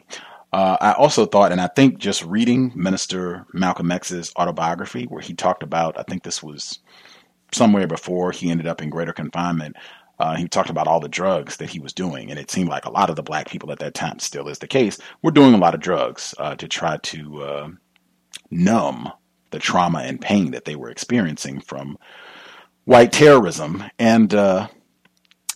uh, 0.52 0.76
I 0.80 0.92
also 0.92 1.24
thought, 1.24 1.52
and 1.52 1.60
I 1.60 1.68
think 1.68 1.98
just 1.98 2.24
reading 2.24 2.72
Minister 2.74 3.46
Malcolm 3.54 3.90
X's 3.90 4.32
autobiography, 4.38 5.04
where 5.04 5.22
he 5.22 5.34
talked 5.34 5.62
about, 5.62 5.98
I 5.98 6.02
think 6.02 6.22
this 6.22 6.42
was 6.42 6.80
somewhere 7.52 7.86
before 7.86 8.32
he 8.32 8.50
ended 8.50 8.66
up 8.66 8.82
in 8.82 8.90
greater 8.90 9.12
confinement. 9.14 9.76
Uh, 10.18 10.36
he 10.36 10.46
talked 10.46 10.70
about 10.70 10.86
all 10.86 11.00
the 11.00 11.08
drugs 11.08 11.56
that 11.56 11.70
he 11.70 11.80
was 11.80 11.94
doing, 11.94 12.30
and 12.30 12.38
it 12.38 12.50
seemed 12.50 12.68
like 12.68 12.84
a 12.84 12.92
lot 12.92 13.08
of 13.08 13.16
the 13.16 13.22
black 13.22 13.48
people 13.48 13.72
at 13.72 13.78
that 13.78 13.94
time, 13.94 14.18
still 14.18 14.46
is 14.46 14.58
the 14.58 14.68
case, 14.68 14.98
were 15.22 15.30
doing 15.30 15.54
a 15.54 15.58
lot 15.58 15.74
of 15.74 15.80
drugs 15.80 16.34
uh, 16.38 16.54
to 16.56 16.68
try 16.68 16.98
to 16.98 17.42
uh, 17.42 17.68
numb 18.50 19.10
the 19.50 19.58
trauma 19.58 20.00
and 20.00 20.20
pain 20.20 20.50
that 20.52 20.64
they 20.64 20.76
were 20.76 20.90
experiencing 20.90 21.60
from 21.60 21.98
white 22.84 23.12
terrorism. 23.12 23.84
And 23.98 24.32
uh, 24.34 24.68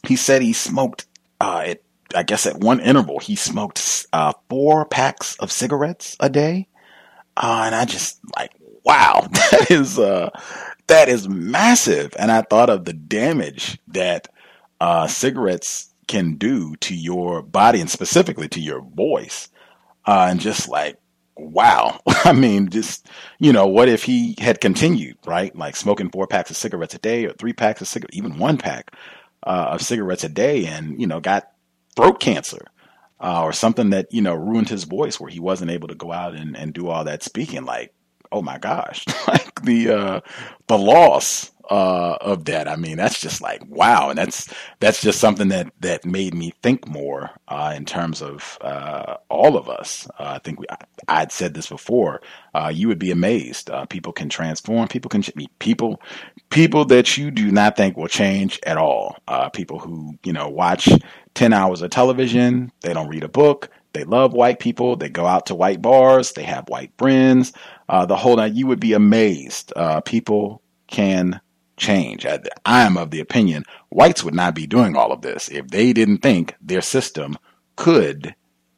he 0.06 0.16
said 0.16 0.42
he 0.42 0.52
smoked 0.52 1.06
uh, 1.40 1.64
it 1.66 1.82
I 2.14 2.22
guess 2.22 2.46
at 2.46 2.60
one 2.60 2.80
interval 2.80 3.18
he 3.18 3.36
smoked 3.36 4.06
uh, 4.12 4.32
four 4.48 4.84
packs 4.84 5.36
of 5.36 5.50
cigarettes 5.50 6.16
a 6.20 6.30
day, 6.30 6.68
uh, 7.36 7.64
and 7.66 7.74
I 7.74 7.84
just 7.84 8.20
like, 8.36 8.52
wow, 8.84 9.26
that 9.32 9.70
is 9.70 9.98
uh, 9.98 10.30
that 10.86 11.08
is 11.08 11.28
massive. 11.28 12.14
And 12.18 12.30
I 12.30 12.42
thought 12.42 12.70
of 12.70 12.84
the 12.84 12.92
damage 12.92 13.78
that 13.88 14.28
uh, 14.80 15.08
cigarettes 15.08 15.92
can 16.06 16.36
do 16.36 16.76
to 16.76 16.94
your 16.94 17.42
body 17.42 17.80
and 17.80 17.90
specifically 17.90 18.48
to 18.48 18.60
your 18.60 18.80
voice, 18.80 19.48
and 20.06 20.38
just 20.38 20.68
like, 20.68 20.98
wow. 21.36 22.00
I 22.06 22.32
mean, 22.32 22.68
just 22.68 23.08
you 23.38 23.52
know, 23.52 23.66
what 23.66 23.88
if 23.88 24.04
he 24.04 24.34
had 24.38 24.60
continued, 24.60 25.18
right? 25.26 25.54
Like 25.54 25.76
smoking 25.76 26.10
four 26.10 26.26
packs 26.26 26.50
of 26.50 26.56
cigarettes 26.56 26.94
a 26.94 26.98
day, 26.98 27.26
or 27.26 27.32
three 27.32 27.52
packs 27.52 27.80
of 27.80 27.88
cigarettes, 27.88 28.16
even 28.16 28.38
one 28.38 28.58
pack 28.58 28.92
uh, 29.42 29.68
of 29.72 29.82
cigarettes 29.82 30.24
a 30.24 30.28
day, 30.28 30.66
and 30.66 31.00
you 31.00 31.06
know, 31.06 31.20
got 31.20 31.50
throat 31.96 32.20
cancer 32.20 32.66
uh, 33.20 33.42
or 33.42 33.52
something 33.52 33.90
that 33.90 34.12
you 34.12 34.22
know 34.22 34.34
ruined 34.34 34.68
his 34.68 34.84
voice 34.84 35.18
where 35.18 35.30
he 35.30 35.40
wasn't 35.40 35.70
able 35.70 35.88
to 35.88 35.94
go 35.94 36.12
out 36.12 36.34
and, 36.34 36.56
and 36.56 36.74
do 36.74 36.88
all 36.88 37.04
that 37.04 37.22
speaking 37.22 37.64
like 37.64 37.94
oh 38.32 38.42
my 38.42 38.58
gosh 38.58 39.04
like 39.28 39.62
the 39.62 39.90
uh, 39.90 40.20
the 40.66 40.78
loss 40.78 41.50
uh, 41.70 42.16
of 42.20 42.44
that 42.44 42.68
i 42.68 42.76
mean 42.76 42.96
that's 42.96 43.20
just 43.20 43.40
like 43.40 43.62
wow 43.68 44.10
and 44.10 44.18
that's 44.18 44.52
that's 44.80 45.00
just 45.00 45.20
something 45.20 45.48
that 45.48 45.70
that 45.80 46.04
made 46.04 46.34
me 46.34 46.52
think 46.62 46.86
more 46.88 47.30
uh, 47.48 47.72
in 47.76 47.84
terms 47.84 48.22
of 48.22 48.58
uh, 48.60 49.16
all 49.28 49.56
of 49.56 49.68
us 49.68 50.08
uh, 50.18 50.34
i 50.36 50.38
think 50.38 50.60
we 50.60 50.66
I, 50.70 50.76
would 51.22 51.32
said 51.32 51.54
this 51.54 51.68
before 51.68 52.20
you 52.72 52.88
would 52.88 52.98
be 52.98 53.10
amazed 53.10 53.70
people 53.90 54.12
can 54.12 54.28
transform 54.28 54.88
people 54.88 55.08
can 55.08 55.22
people 55.58 56.00
people 56.50 56.84
that 56.86 57.18
you 57.18 57.30
do 57.30 57.50
not 57.52 57.76
think 57.76 57.96
will 57.96 58.08
change 58.08 58.58
at 58.64 58.78
all 58.78 59.16
people 59.52 59.78
who 59.78 60.14
you 60.24 60.32
know 60.32 60.48
watch 60.48 60.88
10 61.36 61.52
hours 61.52 61.82
of 61.82 61.90
television. 61.90 62.72
They 62.80 62.92
don't 62.92 63.08
read 63.08 63.22
a 63.22 63.28
book. 63.28 63.68
They 63.92 64.04
love 64.04 64.32
white 64.32 64.58
people. 64.58 64.96
They 64.96 65.08
go 65.08 65.26
out 65.26 65.46
to 65.46 65.54
white 65.54 65.80
bars. 65.80 66.32
They 66.32 66.42
have 66.42 66.68
white 66.68 66.92
friends. 66.98 67.52
Uh, 67.88 68.06
the 68.06 68.16
whole 68.16 68.36
night, 68.36 68.54
you 68.54 68.66
would 68.66 68.80
be 68.80 68.94
amazed. 68.94 69.72
Uh, 69.76 70.00
people 70.00 70.62
can 70.88 71.40
change. 71.76 72.26
I, 72.26 72.40
I 72.64 72.82
am 72.82 72.96
of 72.96 73.10
the 73.10 73.20
opinion 73.20 73.64
whites 73.90 74.24
would 74.24 74.34
not 74.34 74.54
be 74.54 74.66
doing 74.66 74.96
all 74.96 75.12
of 75.12 75.22
this 75.22 75.48
if 75.48 75.68
they 75.68 75.92
didn't 75.92 76.18
think 76.18 76.54
their 76.60 76.80
system 76.82 77.36
could 77.76 78.34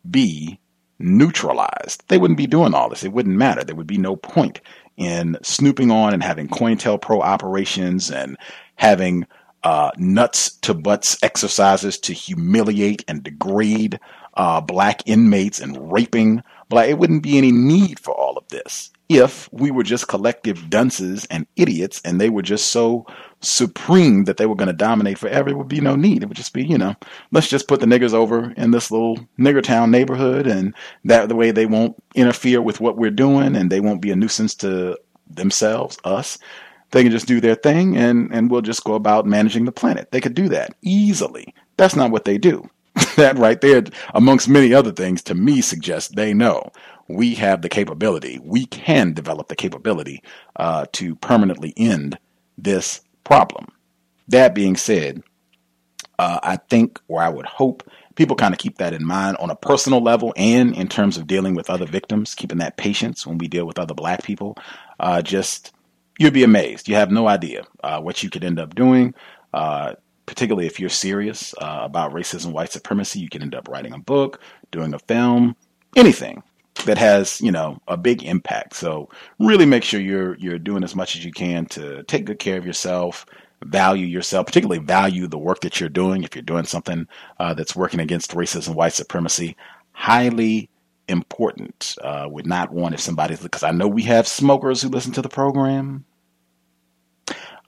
be 0.09 0.61
neutralized. 0.99 2.05
They 2.09 2.19
wouldn't 2.19 2.39
be 2.39 2.47
doing 2.47 2.75
all 2.75 2.89
this. 2.89 3.05
It 3.05 3.13
wouldn't 3.13 3.37
matter. 3.37 3.63
There 3.63 3.77
would 3.77 3.87
be 3.87 3.99
no 3.99 4.17
point 4.17 4.61
in 4.97 5.37
snooping 5.43 5.91
on 5.91 6.13
and 6.13 6.23
having 6.23 6.49
COINTELPRO 6.49 7.21
operations 7.23 8.11
and 8.11 8.37
having 8.75 9.27
uh, 9.63 9.91
nuts 9.97 10.57
to 10.59 10.75
butts 10.75 11.19
exercises 11.23 11.99
to 11.99 12.13
humiliate 12.13 13.05
and 13.09 13.23
degrade 13.23 14.01
uh, 14.35 14.61
black 14.61 15.03
inmates 15.07 15.61
and 15.61 15.93
raping 15.93 16.43
black. 16.69 16.89
It 16.89 16.99
wouldn't 16.99 17.23
be 17.23 17.39
any 17.39 17.53
need 17.53 17.99
for 17.99 18.13
all 18.13 18.37
of 18.37 18.49
this 18.49 18.91
if 19.09 19.49
we 19.53 19.71
were 19.71 19.83
just 19.83 20.09
collective 20.09 20.69
dunces 20.69 21.27
and 21.31 21.47
idiots 21.57 22.01
and 22.05 22.21
they 22.21 22.29
were 22.29 22.43
just 22.43 22.71
so 22.71 23.07
supreme 23.41 24.25
that 24.25 24.37
they 24.37 24.47
were 24.47 24.55
going 24.55 24.69
to 24.69 24.75
dominate 24.75 25.17
forever. 25.17 25.49
It 25.49 25.57
would 25.57 25.69
be 25.69 25.81
no 25.81 25.97
need. 25.97 26.23
It 26.23 26.27
would 26.27 26.37
just 26.37 26.53
be, 26.53 26.65
you 26.65 26.77
know, 26.77 26.95
let's 27.33 27.49
just 27.49 27.69
put 27.69 27.81
the 27.81 27.87
niggers 27.87 28.13
over 28.13 28.53
in 28.57 28.71
this 28.71 28.91
little 28.91 29.19
nigger 29.39 29.63
town 29.63 29.91
neighborhood 29.91 30.47
and 30.47 30.75
that 31.05 31.29
the 31.29 31.37
way 31.37 31.51
they 31.51 31.67
won't 31.67 31.97
interfere 32.15 32.61
with 32.61 32.81
what 32.81 32.97
we're 32.97 33.11
doing 33.11 33.57
and 33.57 33.71
they 33.71 33.81
won't 33.81 34.03
be 34.03 34.11
a 34.11 34.17
nuisance 34.17 34.55
to 34.57 34.99
themselves, 35.31 35.99
us. 36.05 36.39
They 36.91 37.03
can 37.03 37.13
just 37.13 37.29
do 37.29 37.41
their 37.41 37.55
thing 37.55 37.97
and, 37.97 38.33
and 38.33 38.51
we'll 38.51 38.63
just 38.63 38.85
go 38.85 38.95
about 38.95 39.27
managing 39.27 39.65
the 39.65 39.73
planet. 39.73 40.11
They 40.11 40.21
could 40.21 40.35
do 40.35 40.49
that 40.51 40.75
easily. 40.83 41.55
That's 41.77 41.97
not 41.97 42.11
what 42.11 42.25
they 42.25 42.39
do. 42.39 42.69
that 43.17 43.39
right 43.39 43.61
there, 43.61 43.85
amongst 44.15 44.49
many 44.49 44.75
other 44.75 44.93
things, 44.93 45.23
to 45.25 45.35
me 45.35 45.61
suggests 45.63 46.15
they 46.15 46.35
know 46.35 46.71
we 47.09 47.35
have 47.37 47.63
the 47.63 47.69
capability, 47.71 48.41
we 48.45 48.67
can 48.67 49.15
develop 49.15 49.49
the 49.49 49.57
capability 49.57 50.23
uh, 50.57 50.87
to 50.93 51.17
permanently 51.17 51.75
end 51.77 52.19
this 52.59 53.01
problem. 53.25 53.69
That 54.29 54.55
being 54.55 54.77
said, 54.77 55.23
Uh, 56.19 56.41
I 56.43 56.57
think, 56.57 57.01
or 57.09 57.23
I 57.23 57.29
would 57.31 57.47
hope, 57.47 57.85
people 58.17 58.37
kind 58.37 58.55
of 58.55 58.59
keep 58.61 58.79
that 58.79 58.95
in 58.95 59.05
mind 59.07 59.37
on 59.39 59.51
a 59.51 59.57
personal 59.57 60.03
level 60.03 60.35
and 60.37 60.75
in 60.77 60.89
terms 60.89 61.19
of 61.19 61.29
dealing 61.29 61.55
with 61.57 61.71
other 61.71 61.87
victims, 61.87 62.35
keeping 62.35 62.59
that 62.59 62.79
patience 62.79 63.27
when 63.27 63.39
we 63.39 63.49
deal 63.49 63.67
with 63.67 63.79
other 63.79 63.95
black 63.95 64.25
people. 64.25 64.57
Uh, 65.01 65.23
just, 65.23 65.73
you'd 66.19 66.35
be 66.35 66.45
amazed. 66.45 66.89
You 66.89 66.97
have 66.97 67.13
no 67.13 67.29
idea 67.29 67.65
uh, 67.85 68.01
what 68.01 68.23
you 68.25 68.31
could 68.31 68.45
end 68.45 68.61
up 68.61 68.75
doing. 68.75 69.15
Uh, 69.55 69.95
particularly 70.29 70.67
if 70.67 70.79
you're 70.79 70.91
serious 70.91 71.55
uh, 71.59 71.81
about 71.83 72.13
racism, 72.13 72.53
white 72.53 72.71
supremacy, 72.71 73.19
you 73.19 73.31
can 73.31 73.41
end 73.41 73.55
up 73.55 73.67
writing 73.67 73.95
a 73.95 73.99
book, 73.99 74.41
doing 74.71 74.93
a 74.93 74.99
film, 74.99 75.57
anything 75.97 76.43
that 76.85 76.99
has 76.99 77.41
you 77.41 77.51
know 77.51 77.81
a 77.89 77.97
big 77.97 78.23
impact. 78.23 78.75
So 78.75 79.09
really 79.41 79.65
make 79.65 79.83
sure 79.83 80.01
you're 80.01 80.37
you're 80.37 80.59
doing 80.59 80.85
as 80.85 80.95
much 80.95 81.17
as 81.17 81.25
you 81.25 81.33
can 81.33 81.65
to 81.67 82.03
take 82.05 82.27
good 82.27 82.39
care 82.39 82.59
of 82.59 82.67
yourself, 82.67 83.25
value 83.65 84.07
yourself, 84.07 84.47
particularly 84.47 84.85
value 84.85 85.27
the 85.27 85.39
work 85.39 85.61
that 85.63 85.81
you're 85.81 85.89
doing. 85.89 86.23
If 86.23 86.37
you're 86.37 86.43
doing 86.43 86.65
something 86.65 87.09
uh, 87.41 87.55
that's 87.55 87.75
working 87.75 88.01
against 88.01 88.33
racism, 88.33 88.75
white 88.75 88.93
supremacy, 88.93 89.57
highly 89.93 90.69
important. 91.09 91.97
Uh, 92.05 92.27
would 92.31 92.47
not 92.47 92.71
want 92.71 92.95
if 92.95 93.01
somebody's 93.01 93.41
because 93.41 93.63
I 93.63 93.71
know 93.71 93.89
we 93.89 94.03
have 94.03 94.29
smokers 94.29 94.83
who 94.83 94.91
listen 94.91 95.13
to 95.13 95.23
the 95.23 95.29
program. 95.31 96.05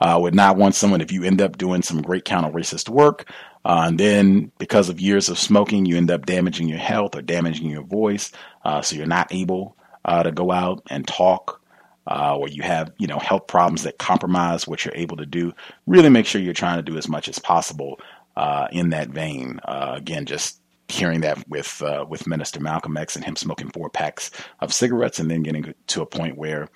Uh, 0.00 0.18
would 0.20 0.34
not 0.34 0.56
want 0.56 0.74
someone 0.74 1.02
if 1.02 1.12
you 1.12 1.24
end 1.24 1.42
up 1.42 1.58
doing 1.58 1.82
some 1.82 2.00
great 2.00 2.24
counter 2.24 2.50
racist 2.50 2.88
work, 2.88 3.30
uh, 3.64 3.84
and 3.86 4.00
then 4.00 4.50
because 4.58 4.88
of 4.88 5.00
years 5.00 5.28
of 5.28 5.38
smoking, 5.38 5.84
you 5.84 5.96
end 5.96 6.10
up 6.10 6.24
damaging 6.24 6.68
your 6.68 6.78
health 6.78 7.14
or 7.14 7.22
damaging 7.22 7.68
your 7.68 7.82
voice, 7.82 8.32
uh, 8.64 8.80
so 8.80 8.96
you're 8.96 9.06
not 9.06 9.32
able 9.32 9.76
uh, 10.04 10.22
to 10.22 10.32
go 10.32 10.50
out 10.50 10.82
and 10.88 11.06
talk, 11.06 11.60
uh, 12.06 12.36
or 12.36 12.48
you 12.48 12.62
have 12.62 12.90
you 12.98 13.06
know 13.06 13.18
health 13.18 13.46
problems 13.46 13.82
that 13.82 13.98
compromise 13.98 14.66
what 14.66 14.84
you're 14.84 14.94
able 14.96 15.16
to 15.18 15.26
do. 15.26 15.52
Really 15.86 16.08
make 16.08 16.24
sure 16.24 16.40
you're 16.40 16.54
trying 16.54 16.78
to 16.78 16.90
do 16.90 16.96
as 16.96 17.08
much 17.08 17.28
as 17.28 17.38
possible 17.38 18.00
uh, 18.36 18.68
in 18.72 18.90
that 18.90 19.10
vein. 19.10 19.60
again, 19.66 20.24
just 20.24 20.60
hearing 20.88 21.20
that 21.20 21.46
with 21.46 21.82
with 22.08 22.26
Minister 22.26 22.60
Malcolm 22.60 22.96
X 22.96 23.14
and 23.14 23.24
him 23.24 23.36
smoking 23.36 23.68
four 23.68 23.90
packs 23.90 24.30
of 24.60 24.72
cigarettes, 24.72 25.18
and 25.18 25.30
then 25.30 25.42
getting 25.42 25.74
to 25.88 26.00
a 26.00 26.06
point 26.06 26.38
where 26.38 26.68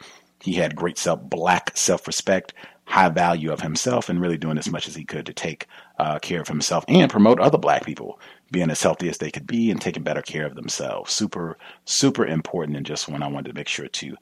he 0.42 0.52
had 0.52 0.76
great 0.76 0.98
self 0.98 1.22
black 1.22 1.74
self 1.74 2.06
respect 2.06 2.52
high 2.86 3.08
value 3.08 3.52
of 3.52 3.60
himself 3.60 4.08
and 4.08 4.20
really 4.20 4.36
doing 4.36 4.58
as 4.58 4.70
much 4.70 4.86
as 4.88 4.94
he 4.94 5.04
could 5.04 5.26
to 5.26 5.32
take 5.32 5.66
uh, 5.98 6.18
care 6.18 6.40
of 6.40 6.48
himself 6.48 6.84
and 6.88 7.10
promote 7.10 7.40
other 7.40 7.58
black 7.58 7.84
people 7.84 8.20
being 8.50 8.70
as 8.70 8.82
healthy 8.82 9.08
as 9.08 9.18
they 9.18 9.30
could 9.30 9.46
be 9.46 9.70
and 9.70 9.80
taking 9.80 10.02
better 10.02 10.22
care 10.22 10.46
of 10.46 10.54
themselves. 10.54 11.12
Super, 11.12 11.56
super 11.86 12.26
important 12.26 12.76
and 12.76 12.86
just 12.86 13.08
one 13.08 13.22
I 13.22 13.28
wanted 13.28 13.48
to 13.48 13.54
make 13.54 13.68
sure 13.68 13.88
to 13.88 14.16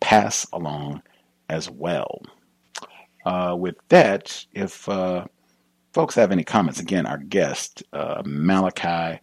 pass 0.00 0.46
along 0.52 1.02
as 1.48 1.70
well. 1.70 2.22
Uh, 3.24 3.56
with 3.58 3.76
that, 3.88 4.44
if 4.52 4.88
uh, 4.88 5.24
folks 5.92 6.14
have 6.14 6.32
any 6.32 6.44
comments, 6.44 6.80
again, 6.80 7.06
our 7.06 7.18
guest, 7.18 7.82
uh, 7.92 8.22
Malachi 8.24 9.20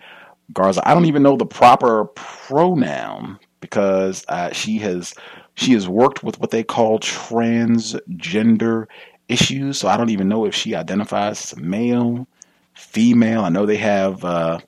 Garza, 0.54 0.88
I 0.88 0.94
don't 0.94 1.06
even 1.06 1.24
know 1.24 1.38
the 1.38 1.46
proper 1.46 2.06
pronoun 2.06 3.40
because 3.62 4.24
uh, 4.30 4.52
she 4.52 4.78
has 4.78 5.14
she 5.56 5.74
has 5.74 5.88
worked 5.88 6.24
with 6.24 6.40
what 6.40 6.52
they 6.52 6.64
call 6.64 7.00
transgender 7.00 8.86
issues. 9.28 9.80
So 9.80 9.88
I 9.88 9.98
don't 9.98 10.10
even 10.10 10.28
know 10.28 10.46
if 10.46 10.54
she 10.54 10.76
identifies 10.76 11.54
as 11.54 11.58
male, 11.58 12.28
female. 12.74 13.42
I 13.42 13.50
know 13.50 13.66
they 13.66 13.78
have 13.78 14.24
uh, 14.24 14.60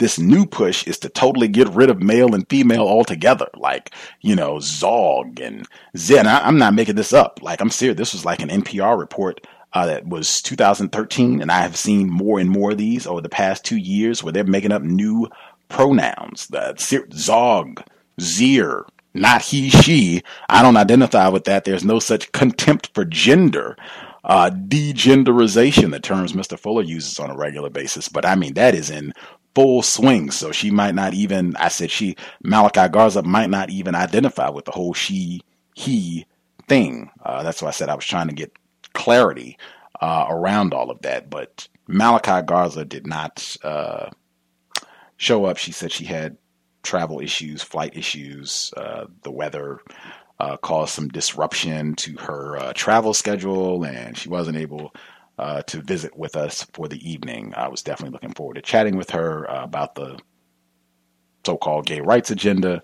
this 0.00 0.18
new 0.18 0.46
push 0.46 0.86
is 0.86 0.98
to 0.98 1.08
totally 1.08 1.48
get 1.48 1.68
rid 1.68 1.90
of 1.90 2.02
male 2.02 2.34
and 2.34 2.48
female 2.48 2.82
altogether. 2.82 3.48
Like, 3.56 3.94
you 4.20 4.34
know, 4.34 4.58
Zog 4.60 5.40
and 5.40 5.66
Zen. 5.96 6.26
I, 6.26 6.48
am 6.48 6.58
not 6.58 6.74
making 6.74 6.96
this 6.96 7.12
up. 7.12 7.40
Like, 7.42 7.60
I'm 7.60 7.70
serious. 7.70 7.98
This 7.98 8.12
was 8.12 8.24
like 8.24 8.40
an 8.40 8.48
NPR 8.48 8.98
report 8.98 9.46
uh, 9.72 9.86
that 9.86 10.08
was 10.08 10.42
2013, 10.42 11.40
and 11.40 11.52
I 11.52 11.60
have 11.60 11.76
seen 11.76 12.10
more 12.10 12.40
and 12.40 12.50
more 12.50 12.72
of 12.72 12.78
these 12.78 13.06
over 13.06 13.20
the 13.20 13.28
past 13.28 13.64
two 13.64 13.76
years 13.76 14.22
where 14.22 14.32
they're 14.32 14.44
making 14.44 14.72
up 14.72 14.82
new 14.82 15.28
pronouns. 15.68 16.48
The 16.48 16.74
Zog, 17.12 17.82
Zir, 18.20 18.86
not 19.14 19.42
he, 19.42 19.70
she. 19.70 20.22
I 20.48 20.62
don't 20.62 20.76
identify 20.76 21.28
with 21.28 21.44
that. 21.44 21.64
There's 21.64 21.84
no 21.84 21.98
such 21.98 22.32
contempt 22.32 22.90
for 22.94 23.04
gender. 23.04 23.76
Uh, 24.24 24.50
degenderization, 24.50 25.90
the 25.90 26.00
terms 26.00 26.32
Mr. 26.34 26.58
Fuller 26.58 26.82
uses 26.82 27.18
on 27.18 27.30
a 27.30 27.36
regular 27.36 27.70
basis. 27.70 28.08
But 28.08 28.26
I 28.26 28.34
mean, 28.34 28.54
that 28.54 28.74
is 28.74 28.90
in 28.90 29.12
full 29.54 29.82
swing. 29.82 30.30
So 30.30 30.52
she 30.52 30.70
might 30.70 30.94
not 30.94 31.14
even, 31.14 31.56
I 31.56 31.68
said 31.68 31.90
she, 31.90 32.16
Malachi 32.44 32.88
Garza 32.88 33.22
might 33.22 33.50
not 33.50 33.70
even 33.70 33.94
identify 33.94 34.50
with 34.50 34.66
the 34.66 34.72
whole 34.72 34.94
she, 34.94 35.40
he 35.74 36.26
thing. 36.68 37.10
Uh, 37.24 37.42
that's 37.42 37.62
why 37.62 37.68
I 37.68 37.72
said 37.72 37.88
I 37.88 37.94
was 37.94 38.04
trying 38.04 38.28
to 38.28 38.34
get 38.34 38.52
clarity 38.92 39.58
uh, 40.00 40.26
around 40.28 40.74
all 40.74 40.90
of 40.90 41.02
that. 41.02 41.30
But 41.30 41.68
Malachi 41.88 42.44
Garza 42.46 42.84
did 42.84 43.06
not 43.06 43.56
uh, 43.64 44.10
show 45.16 45.46
up. 45.46 45.56
She 45.56 45.72
said 45.72 45.90
she 45.90 46.04
had 46.04 46.36
travel 46.82 47.20
issues, 47.20 47.62
flight 47.62 47.96
issues, 47.96 48.72
uh, 48.76 49.06
the 49.22 49.30
weather 49.30 49.80
uh, 50.38 50.56
caused 50.56 50.94
some 50.94 51.08
disruption 51.08 51.94
to 51.94 52.16
her 52.16 52.56
uh, 52.56 52.72
travel 52.72 53.12
schedule, 53.12 53.84
and 53.84 54.16
she 54.16 54.28
wasn't 54.28 54.56
able 54.56 54.94
uh, 55.38 55.62
to 55.62 55.82
visit 55.82 56.16
with 56.16 56.36
us 56.36 56.66
for 56.72 56.88
the 56.88 57.10
evening. 57.10 57.52
I 57.56 57.68
was 57.68 57.82
definitely 57.82 58.14
looking 58.14 58.34
forward 58.34 58.54
to 58.54 58.62
chatting 58.62 58.96
with 58.96 59.10
her 59.10 59.50
uh, 59.50 59.64
about 59.64 59.94
the 59.94 60.18
so-called 61.44 61.86
gay 61.86 62.00
rights 62.00 62.30
agenda. 62.30 62.82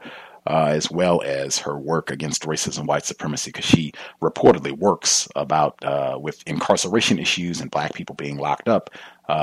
Uh, 0.48 0.68
as 0.68 0.88
well 0.92 1.20
as 1.22 1.58
her 1.58 1.76
work 1.76 2.08
against 2.08 2.42
racism, 2.42 2.86
white 2.86 3.04
supremacy, 3.04 3.50
because 3.50 3.64
she 3.64 3.90
reportedly 4.22 4.70
works 4.70 5.26
about 5.34 5.76
with 6.22 6.40
incarceration 6.46 7.18
issues 7.18 7.60
and 7.60 7.68
black 7.72 7.92
people 7.94 8.14
being 8.14 8.36
locked 8.36 8.68
up 8.68 8.88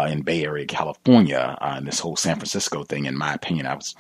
in 0.07 0.21
Bay 0.21 0.45
Area, 0.45 0.65
California, 0.65 1.57
and 1.59 1.85
this 1.85 1.99
whole 1.99 2.15
San 2.15 2.37
Francisco 2.37 2.85
thing. 2.85 3.03
In 3.03 3.17
my 3.17 3.33
opinion, 3.33 3.65
I 3.65 3.75
was 3.75 3.95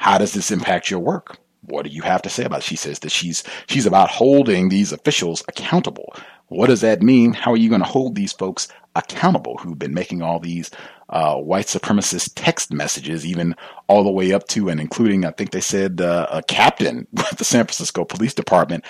how 0.00 0.16
does 0.16 0.32
this 0.32 0.50
impact 0.50 0.90
your 0.90 1.00
work? 1.00 1.38
What 1.60 1.84
do 1.84 1.90
you 1.90 2.00
have 2.02 2.22
to 2.22 2.30
say 2.30 2.44
about 2.44 2.60
it? 2.60 2.64
She 2.64 2.74
says 2.74 3.00
that 3.00 3.12
she's 3.12 3.44
she's 3.68 3.84
about 3.84 4.10
holding 4.10 4.70
these 4.70 4.92
officials 4.92 5.44
accountable. 5.46 6.14
What 6.48 6.68
does 6.68 6.80
that 6.80 7.02
mean? 7.02 7.34
How 7.34 7.52
are 7.52 7.56
you 7.58 7.68
going 7.68 7.82
to 7.82 7.86
hold 7.86 8.14
these 8.14 8.32
folks 8.32 8.66
accountable 8.96 9.58
who've 9.58 9.78
been 9.78 9.92
making 9.92 10.22
all 10.22 10.40
these 10.40 10.70
uh, 11.10 11.36
white 11.36 11.66
supremacist 11.66 12.32
text 12.34 12.72
messages, 12.72 13.26
even 13.26 13.54
all 13.88 14.02
the 14.02 14.10
way 14.10 14.32
up 14.32 14.48
to 14.48 14.70
and 14.70 14.80
including, 14.80 15.26
I 15.26 15.32
think 15.32 15.50
they 15.50 15.60
said, 15.60 16.00
uh, 16.00 16.26
a 16.30 16.42
captain 16.42 17.06
with 17.12 17.36
the 17.36 17.44
San 17.44 17.66
Francisco 17.66 18.04
Police 18.06 18.34
Department. 18.34 18.84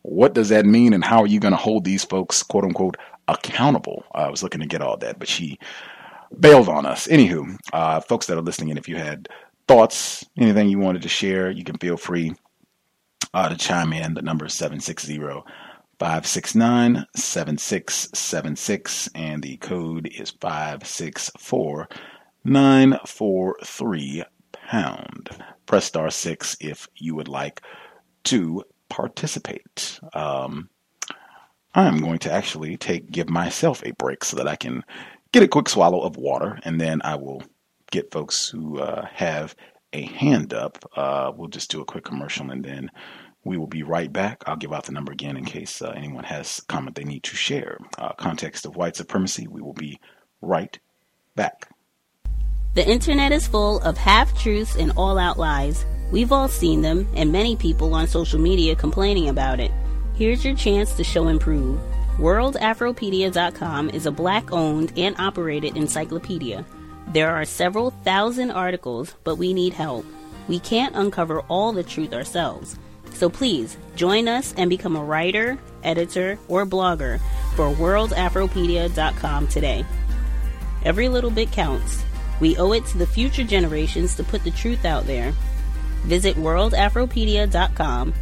What 0.00 0.32
does 0.32 0.48
that 0.48 0.64
mean, 0.64 0.94
and 0.94 1.04
how 1.04 1.20
are 1.20 1.26
you 1.26 1.40
going 1.40 1.52
to 1.52 1.60
hold 1.60 1.84
these 1.84 2.04
folks, 2.04 2.42
quote 2.42 2.64
unquote, 2.64 2.96
accountable? 3.28 4.04
Uh, 4.14 4.18
I 4.18 4.30
was 4.30 4.42
looking 4.42 4.60
to 4.60 4.66
get 4.66 4.80
all 4.80 4.96
that, 4.96 5.18
but 5.18 5.28
she 5.28 5.58
bailed 6.40 6.68
on 6.68 6.86
us. 6.86 7.06
Anywho, 7.06 7.56
uh, 7.72 8.00
folks 8.00 8.26
that 8.26 8.38
are 8.38 8.42
listening 8.42 8.70
in, 8.70 8.78
if 8.78 8.88
you 8.88 8.96
had 8.96 9.28
thoughts, 9.66 10.24
anything 10.36 10.68
you 10.68 10.78
wanted 10.78 11.02
to 11.02 11.08
share, 11.08 11.50
you 11.50 11.64
can 11.64 11.78
feel 11.78 11.96
free 11.96 12.34
uh, 13.32 13.48
to 13.48 13.56
chime 13.56 13.92
in. 13.92 14.14
The 14.14 14.22
number 14.22 14.46
is 14.46 14.54
760 14.54 15.18
569 15.98 17.06
7676, 17.14 19.08
and 19.14 19.42
the 19.42 19.56
code 19.58 20.08
is 20.08 20.30
564 20.30 21.88
943 22.44 24.24
pound. 24.52 25.30
Press 25.66 25.84
star 25.84 26.10
6 26.10 26.56
if 26.60 26.88
you 26.96 27.14
would 27.14 27.28
like 27.28 27.62
to 28.24 28.64
participate. 28.88 29.98
Um, 30.12 30.68
I'm 31.74 31.98
going 31.98 32.18
to 32.20 32.32
actually 32.32 32.76
take 32.76 33.10
give 33.10 33.28
myself 33.28 33.82
a 33.84 33.92
break 33.92 34.24
so 34.24 34.36
that 34.36 34.46
I 34.46 34.56
can 34.56 34.84
get 35.32 35.42
a 35.42 35.48
quick 35.48 35.68
swallow 35.68 36.00
of 36.00 36.16
water, 36.16 36.58
and 36.64 36.80
then 36.80 37.00
I 37.02 37.16
will 37.16 37.42
get 37.94 38.10
folks 38.10 38.48
who 38.48 38.80
uh, 38.80 39.06
have 39.06 39.54
a 39.92 40.02
hand 40.02 40.52
up. 40.52 40.78
Uh, 40.96 41.32
we'll 41.34 41.48
just 41.48 41.70
do 41.70 41.80
a 41.80 41.84
quick 41.84 42.04
commercial 42.04 42.50
and 42.50 42.64
then 42.64 42.90
we 43.44 43.56
will 43.56 43.68
be 43.68 43.84
right 43.84 44.12
back. 44.12 44.42
I'll 44.46 44.56
give 44.56 44.72
out 44.72 44.86
the 44.86 44.92
number 44.92 45.12
again 45.12 45.36
in 45.36 45.44
case 45.44 45.80
uh, 45.80 45.90
anyone 45.90 46.24
has 46.24 46.58
a 46.58 46.72
comment 46.72 46.96
they 46.96 47.04
need 47.04 47.22
to 47.24 47.36
share. 47.36 47.78
Uh, 47.96 48.12
context 48.14 48.66
of 48.66 48.74
white 48.74 48.96
supremacy. 48.96 49.46
We 49.46 49.62
will 49.62 49.74
be 49.74 50.00
right 50.40 50.76
back. 51.36 51.68
The 52.74 52.88
internet 52.88 53.30
is 53.30 53.46
full 53.46 53.80
of 53.82 53.96
half 53.96 54.36
truths 54.36 54.74
and 54.74 54.90
all 54.96 55.16
out 55.16 55.38
lies. 55.38 55.84
We've 56.10 56.32
all 56.32 56.48
seen 56.48 56.82
them, 56.82 57.06
and 57.14 57.30
many 57.30 57.54
people 57.54 57.94
on 57.94 58.08
social 58.08 58.40
media 58.40 58.74
complaining 58.74 59.28
about 59.28 59.60
it. 59.60 59.70
Here's 60.14 60.44
your 60.44 60.56
chance 60.56 60.94
to 60.94 61.04
show 61.04 61.28
and 61.28 61.40
prove. 61.40 61.78
WorldAfropedia.com 62.18 63.90
is 63.90 64.06
a 64.06 64.10
black 64.10 64.52
owned 64.52 64.92
and 64.96 65.14
operated 65.18 65.76
encyclopedia 65.76 66.64
there 67.08 67.34
are 67.34 67.44
several 67.44 67.90
thousand 67.90 68.50
articles, 68.50 69.14
but 69.24 69.36
we 69.36 69.52
need 69.52 69.72
help. 69.72 70.04
We 70.48 70.58
can't 70.58 70.96
uncover 70.96 71.40
all 71.42 71.72
the 71.72 71.82
truth 71.82 72.12
ourselves. 72.12 72.78
So 73.12 73.30
please 73.30 73.76
join 73.94 74.26
us 74.26 74.54
and 74.56 74.68
become 74.68 74.96
a 74.96 75.04
writer, 75.04 75.58
editor, 75.84 76.38
or 76.48 76.66
blogger 76.66 77.20
for 77.54 77.70
worldafropedia.com 77.70 79.48
today. 79.48 79.84
Every 80.84 81.08
little 81.08 81.30
bit 81.30 81.52
counts. 81.52 82.02
We 82.40 82.56
owe 82.56 82.72
it 82.72 82.84
to 82.86 82.98
the 82.98 83.06
future 83.06 83.44
generations 83.44 84.16
to 84.16 84.24
put 84.24 84.42
the 84.42 84.50
truth 84.50 84.84
out 84.84 85.06
there. 85.06 85.32
Visit 86.02 86.36
worldafropedia.com, 86.36 88.14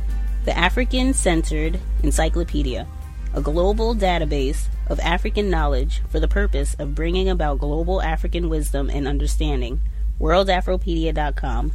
the 0.44 0.56
African 0.56 1.14
centered 1.14 1.80
encyclopedia, 2.02 2.86
a 3.34 3.40
global 3.40 3.94
database 3.94 4.66
of 4.92 5.00
African 5.00 5.48
knowledge 5.48 6.02
for 6.10 6.20
the 6.20 6.28
purpose 6.28 6.74
of 6.74 6.94
bringing 6.94 7.28
about 7.28 7.58
global 7.58 8.02
African 8.02 8.50
wisdom 8.50 8.90
and 8.90 9.08
understanding. 9.08 9.80
WorldAfropedia.com. 10.20 11.72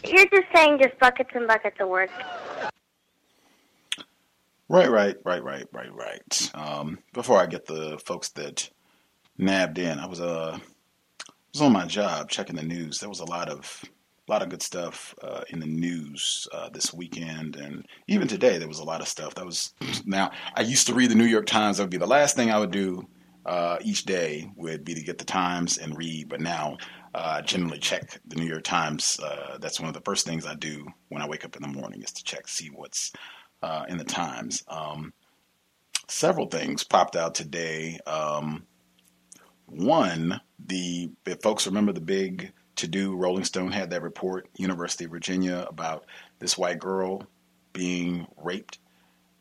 You're 0.05 0.27
just 0.27 0.47
saying 0.55 0.79
just 0.83 0.99
buckets 0.99 1.31
and 1.35 1.49
buckets 1.49 1.77
of 1.81 1.89
words. 1.89 2.13
Right, 4.69 4.91
right, 4.91 5.17
right, 5.25 5.43
right, 5.43 5.67
right, 5.73 5.95
right. 5.95 6.51
Um, 6.55 6.99
before 7.13 7.39
I 7.39 7.47
get 7.47 7.67
the 7.67 7.99
folks 8.05 8.31
that 8.31 8.71
nabbed 9.39 9.79
in, 9.79 9.99
I 9.99 10.07
was 10.07 10.21
uh 10.21 10.59
was 11.53 11.63
on 11.63 11.73
my 11.73 11.85
job 11.85 12.31
checking 12.31 12.57
the 12.57 12.63
news. 12.63 12.99
There 12.99 13.09
was 13.09 13.21
a 13.21 13.27
lot 13.27 13.49
of 13.49 13.85
a 14.29 14.31
lot 14.31 14.43
of 14.43 14.49
good 14.49 14.63
stuff 14.63 15.15
uh, 15.21 15.43
in 15.51 15.59
the 15.59 15.67
news 15.67 16.47
uh, 16.53 16.71
this 16.71 16.95
weekend, 16.95 17.57
and 17.57 17.85
even 18.07 18.29
today 18.29 18.57
there 18.57 18.69
was 18.69 18.79
a 18.79 18.85
lot 18.85 19.01
of 19.01 19.09
stuff. 19.09 19.35
That 19.35 19.45
was 19.45 19.75
now 20.07 20.31
I 20.55 20.63
used 20.63 20.87
to 20.87 20.95
read 20.95 21.11
the 21.11 21.15
New 21.15 21.27
York 21.27 21.47
Times. 21.47 21.77
That 21.77 21.85
would 21.85 21.91
be 21.91 21.99
the 21.99 22.07
last 22.07 22.37
thing 22.37 22.51
I 22.51 22.59
would 22.59 22.71
do 22.71 23.07
uh, 23.45 23.79
each 23.83 24.05
day 24.05 24.51
would 24.57 24.85
be 24.85 24.95
to 24.95 25.03
get 25.03 25.19
the 25.19 25.25
Times 25.25 25.77
and 25.77 25.97
read. 25.97 26.29
But 26.31 26.41
now 26.41 26.79
uh, 27.15 27.35
I 27.39 27.41
generally 27.43 27.79
check 27.79 28.19
the 28.27 28.37
New 28.37 28.47
York 28.47 28.65
Times. 28.65 29.21
Uh, 29.23 29.59
that's 29.61 29.79
one 29.79 29.89
of 29.89 29.95
the 29.95 30.01
first 30.01 30.25
things 30.25 30.47
I 30.47 30.55
do 30.55 30.87
when 31.09 31.21
I 31.21 31.29
wake 31.29 31.45
up 31.45 31.57
in 31.57 31.63
the 31.63 31.69
morning 31.69 32.03
is 32.03 32.13
to 32.13 32.25
check 32.25 32.49
see 32.49 32.69
what's 32.69 33.13
uh, 33.63 33.85
in 33.89 33.99
the 33.99 34.05
Times. 34.05 34.63
Um, 34.69 35.13
several 36.09 36.47
things 36.47 36.83
popped 36.85 37.17
out 37.17 37.35
today. 37.35 37.99
Um, 38.07 38.65
one, 39.67 40.41
the 40.67 41.11
if 41.27 41.43
folks 41.43 41.67
remember 41.67 41.93
the 41.93 42.01
big 42.01 42.53
to 42.77 42.89
do, 42.89 43.15
Rolling 43.17 43.45
Stone 43.45 43.73
had 43.73 43.91
that 43.91 44.03
report, 44.03 44.49
University 44.57 45.05
of 45.05 45.11
Virginia, 45.11 45.67
about 45.69 46.07
this 46.39 46.57
white 46.57 46.79
girl 46.79 47.27
being 47.73 48.27
raped. 48.37 48.79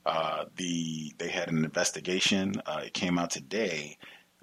Uh, 0.05 0.45
the 0.55 1.13
they 1.17 1.29
had 1.29 1.49
an 1.49 1.63
investigation. 1.63 2.55
Uh, 2.65 2.81
it 2.85 2.93
came 2.93 3.19
out 3.19 3.29
today. 3.29 3.97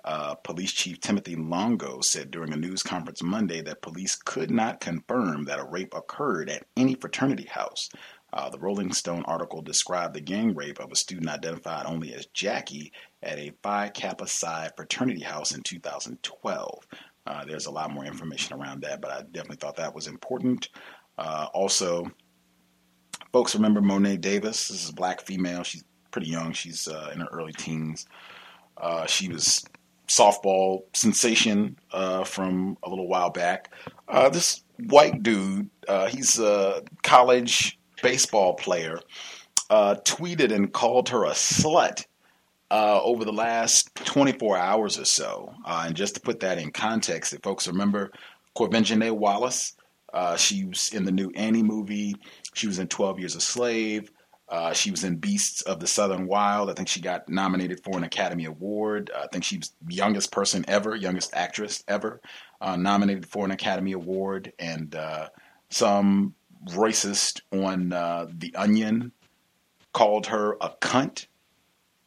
Uh, 0.04 0.34
police 0.36 0.72
Chief 0.72 1.00
Timothy 1.00 1.36
Longo 1.36 2.00
said 2.00 2.30
during 2.30 2.52
a 2.52 2.56
news 2.56 2.82
conference 2.82 3.22
Monday 3.22 3.60
that 3.62 3.82
police 3.82 4.16
could 4.16 4.50
not 4.50 4.80
confirm 4.80 5.44
that 5.44 5.58
a 5.58 5.64
rape 5.64 5.92
occurred 5.94 6.48
at 6.48 6.64
any 6.76 6.94
fraternity 6.94 7.46
house. 7.46 7.90
Uh, 8.32 8.48
the 8.48 8.58
Rolling 8.58 8.92
Stone 8.92 9.24
article 9.26 9.62
described 9.62 10.14
the 10.14 10.20
gang 10.20 10.54
rape 10.54 10.78
of 10.80 10.92
a 10.92 10.96
student 10.96 11.28
identified 11.28 11.86
only 11.86 12.14
as 12.14 12.26
Jackie 12.26 12.92
at 13.22 13.38
a 13.38 13.52
Phi 13.62 13.88
Kappa 13.88 14.26
Psi 14.26 14.70
fraternity 14.76 15.22
house 15.22 15.54
in 15.54 15.62
2012. 15.62 16.86
Uh, 17.26 17.44
there's 17.44 17.66
a 17.66 17.70
lot 17.70 17.90
more 17.90 18.04
information 18.04 18.58
around 18.58 18.82
that, 18.82 19.00
but 19.00 19.10
I 19.10 19.22
definitely 19.22 19.56
thought 19.56 19.76
that 19.76 19.94
was 19.94 20.06
important. 20.06 20.68
Uh, 21.18 21.46
also, 21.52 22.10
folks 23.32 23.54
remember 23.54 23.82
Mo'ne 23.82 24.18
Davis. 24.20 24.68
This 24.68 24.84
is 24.84 24.90
a 24.90 24.94
black 24.94 25.20
female. 25.20 25.62
She's 25.62 25.84
pretty 26.10 26.28
young. 26.28 26.52
She's 26.52 26.88
uh, 26.88 27.10
in 27.12 27.20
her 27.20 27.28
early 27.30 27.52
teens. 27.52 28.06
Uh, 28.76 29.04
she 29.06 29.28
was 29.28 29.64
softball 30.08 30.84
sensation 30.94 31.78
uh, 31.92 32.24
from 32.24 32.78
a 32.82 32.88
little 32.88 33.08
while 33.08 33.30
back. 33.30 33.74
Uh, 34.06 34.30
this 34.30 34.62
white 34.86 35.22
dude, 35.22 35.68
he's 36.08 36.38
a 36.38 36.82
college 37.02 37.78
baseball 38.02 38.54
player, 38.54 39.00
tweeted 39.70 40.50
and 40.50 40.72
called 40.72 41.10
her 41.10 41.24
a 41.24 41.32
slut 41.32 42.06
uh, 42.70 43.00
over 43.02 43.24
the 43.24 43.32
last 43.32 43.94
24 43.94 44.56
hours 44.56 44.98
or 44.98 45.04
so. 45.04 45.52
Uh, 45.64 45.84
and 45.86 45.96
just 45.96 46.14
to 46.14 46.20
put 46.20 46.40
that 46.40 46.58
in 46.58 46.70
context, 46.70 47.32
if 47.32 47.42
folks 47.42 47.66
remember 47.66 48.10
Quvenzhané 48.56 49.10
Wallis, 49.10 49.74
uh, 50.12 50.36
she 50.36 50.64
was 50.64 50.92
in 50.92 51.04
the 51.04 51.12
new 51.12 51.30
Annie 51.34 51.62
movie. 51.62 52.16
She 52.54 52.66
was 52.66 52.78
in 52.78 52.88
12 52.88 53.18
Years 53.18 53.36
a 53.36 53.40
Slave. 53.40 54.10
Uh, 54.48 54.72
she 54.72 54.90
was 54.90 55.04
in 55.04 55.16
Beasts 55.16 55.60
of 55.62 55.78
the 55.78 55.86
Southern 55.86 56.26
Wild. 56.26 56.70
I 56.70 56.74
think 56.74 56.88
she 56.88 57.00
got 57.02 57.28
nominated 57.28 57.84
for 57.84 57.98
an 57.98 58.04
Academy 58.04 58.46
Award. 58.46 59.10
I 59.14 59.26
think 59.26 59.44
she 59.44 59.58
was 59.58 59.74
the 59.82 59.94
youngest 59.94 60.32
person 60.32 60.64
ever, 60.68 60.96
youngest 60.96 61.34
actress 61.34 61.84
ever, 61.86 62.22
uh, 62.62 62.76
nominated 62.76 63.26
for 63.26 63.44
an 63.44 63.50
Academy 63.50 63.92
Award. 63.92 64.52
And 64.58 64.94
uh, 64.94 65.28
some 65.68 66.34
racist 66.70 67.42
on 67.52 67.92
uh, 67.92 68.26
The 68.32 68.54
Onion 68.54 69.12
called 69.92 70.26
her 70.26 70.56
a 70.60 70.70
cunt. 70.80 71.26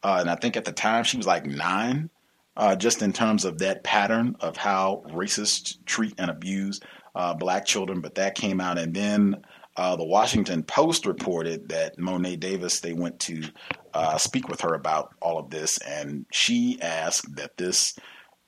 Uh, 0.02 0.18
and 0.20 0.30
I 0.30 0.36
think 0.36 0.56
at 0.56 0.64
the 0.64 0.72
time 0.72 1.04
she 1.04 1.16
was 1.16 1.26
like 1.26 1.46
nine, 1.46 2.10
uh, 2.56 2.76
just 2.76 3.02
in 3.02 3.12
terms 3.12 3.44
of 3.44 3.58
that 3.58 3.84
pattern 3.84 4.36
of 4.40 4.56
how 4.56 5.04
racists 5.08 5.76
treat 5.86 6.14
and 6.18 6.30
abuse 6.30 6.80
uh, 7.14 7.34
black 7.34 7.64
children. 7.64 8.00
But 8.00 8.16
that 8.16 8.34
came 8.34 8.60
out. 8.60 8.78
And 8.78 8.94
then 8.94 9.42
uh, 9.76 9.96
the 9.96 10.04
Washington 10.04 10.62
Post 10.62 11.06
reported 11.06 11.68
that 11.70 11.98
Mo'ne 11.98 12.38
Davis, 12.38 12.80
they 12.80 12.92
went 12.92 13.20
to 13.20 13.42
uh, 13.94 14.18
speak 14.18 14.48
with 14.48 14.60
her 14.62 14.74
about 14.74 15.14
all 15.20 15.38
of 15.38 15.50
this. 15.50 15.78
And 15.78 16.26
she 16.32 16.78
asked 16.82 17.36
that 17.36 17.56
this 17.56 17.98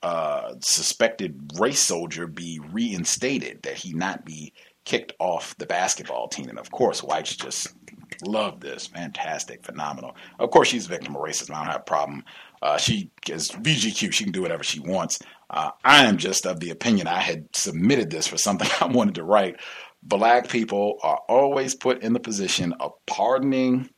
uh, 0.03 0.53
suspected 0.61 1.51
race 1.59 1.79
soldier 1.79 2.27
be 2.27 2.59
reinstated, 2.71 3.63
that 3.63 3.75
he 3.75 3.93
not 3.93 4.25
be 4.25 4.53
kicked 4.83 5.13
off 5.19 5.57
the 5.57 5.65
basketball 5.65 6.27
team. 6.27 6.47
And 6.47 6.59
of 6.59 6.69
course, 6.69 7.01
whites 7.01 7.35
just 7.35 7.73
love 8.25 8.59
this. 8.59 8.87
Fantastic, 8.87 9.63
phenomenal. 9.63 10.15
Of 10.39 10.51
course, 10.51 10.67
she's 10.67 10.85
a 10.85 10.89
victim 10.89 11.15
of 11.15 11.21
racism. 11.21 11.51
I 11.51 11.59
don't 11.59 11.71
have 11.71 11.81
a 11.81 11.83
problem. 11.83 12.23
Uh, 12.61 12.77
she 12.77 13.11
is 13.29 13.51
VGQ. 13.51 14.11
She 14.11 14.23
can 14.23 14.33
do 14.33 14.41
whatever 14.41 14.63
she 14.63 14.79
wants. 14.79 15.19
Uh, 15.49 15.71
I 15.83 16.05
am 16.05 16.17
just 16.17 16.45
of 16.45 16.59
the 16.59 16.71
opinion 16.71 17.07
I 17.07 17.19
had 17.19 17.47
submitted 17.55 18.09
this 18.09 18.27
for 18.27 18.37
something 18.37 18.67
I 18.81 18.87
wanted 18.87 19.15
to 19.15 19.23
write. 19.23 19.59
Black 20.01 20.49
people 20.49 20.97
are 21.03 21.21
always 21.27 21.75
put 21.75 22.03
in 22.03 22.13
the 22.13 22.19
position 22.19 22.73
of 22.79 22.93
pardoning, 23.07 23.89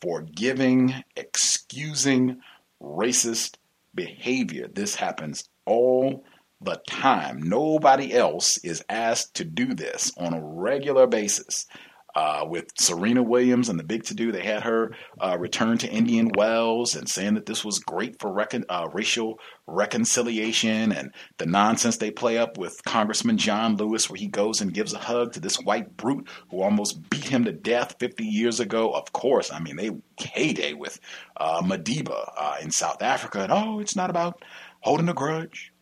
forgiving, 0.00 0.94
excusing 1.16 2.40
racist 2.82 3.56
behavior. 3.94 4.68
This 4.72 4.94
happens 4.94 5.48
all 5.66 6.24
the 6.60 6.80
time. 6.86 7.42
Nobody 7.42 8.12
else 8.12 8.58
is 8.58 8.84
asked 8.88 9.34
to 9.36 9.44
do 9.44 9.74
this 9.74 10.12
on 10.16 10.34
a 10.34 10.40
regular 10.42 11.06
basis. 11.06 11.66
Uh, 12.14 12.44
with 12.48 12.66
Serena 12.78 13.22
Williams 13.22 13.68
and 13.68 13.78
the 13.78 13.84
big 13.84 14.04
to 14.04 14.14
do, 14.14 14.32
they 14.32 14.42
had 14.42 14.62
her 14.62 14.92
uh, 15.20 15.36
return 15.38 15.78
to 15.78 15.90
Indian 15.90 16.30
Wells 16.36 16.96
and 16.96 17.08
saying 17.08 17.34
that 17.34 17.46
this 17.46 17.64
was 17.64 17.78
great 17.78 18.20
for 18.20 18.32
recon- 18.32 18.64
uh, 18.68 18.88
racial 18.92 19.38
reconciliation 19.66 20.92
and 20.92 21.14
the 21.38 21.46
nonsense 21.46 21.96
they 21.96 22.10
play 22.10 22.38
up 22.38 22.58
with 22.58 22.82
Congressman 22.84 23.38
John 23.38 23.76
Lewis, 23.76 24.10
where 24.10 24.18
he 24.18 24.26
goes 24.26 24.60
and 24.60 24.74
gives 24.74 24.92
a 24.92 24.98
hug 24.98 25.32
to 25.32 25.40
this 25.40 25.56
white 25.56 25.96
brute 25.96 26.28
who 26.50 26.62
almost 26.62 27.08
beat 27.10 27.28
him 27.28 27.44
to 27.44 27.52
death 27.52 27.96
50 28.00 28.24
years 28.24 28.60
ago. 28.60 28.90
Of 28.90 29.12
course, 29.12 29.52
I 29.52 29.60
mean, 29.60 29.76
they 29.76 29.90
heyday 30.18 30.74
with 30.74 30.98
uh, 31.36 31.62
Madiba 31.62 32.32
uh, 32.36 32.56
in 32.60 32.70
South 32.70 33.02
Africa. 33.02 33.42
And 33.42 33.52
oh, 33.52 33.80
it's 33.80 33.96
not 33.96 34.10
about 34.10 34.42
holding 34.80 35.08
a 35.08 35.14
grudge, 35.14 35.72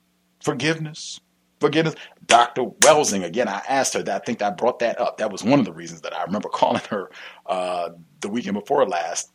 forgiveness 0.42 1.20
forgiveness. 1.60 1.94
Dr. 2.26 2.64
Welsing, 2.82 3.24
again, 3.24 3.48
I 3.48 3.62
asked 3.68 3.94
her 3.94 4.02
that. 4.02 4.22
I 4.22 4.24
think 4.24 4.42
I 4.42 4.50
brought 4.50 4.80
that 4.80 5.00
up. 5.00 5.18
That 5.18 5.32
was 5.32 5.42
one 5.42 5.58
of 5.58 5.64
the 5.64 5.72
reasons 5.72 6.02
that 6.02 6.16
I 6.16 6.24
remember 6.24 6.48
calling 6.52 6.82
her 6.90 7.10
uh, 7.46 7.90
the 8.20 8.28
weekend 8.28 8.54
before 8.54 8.86
last 8.86 9.30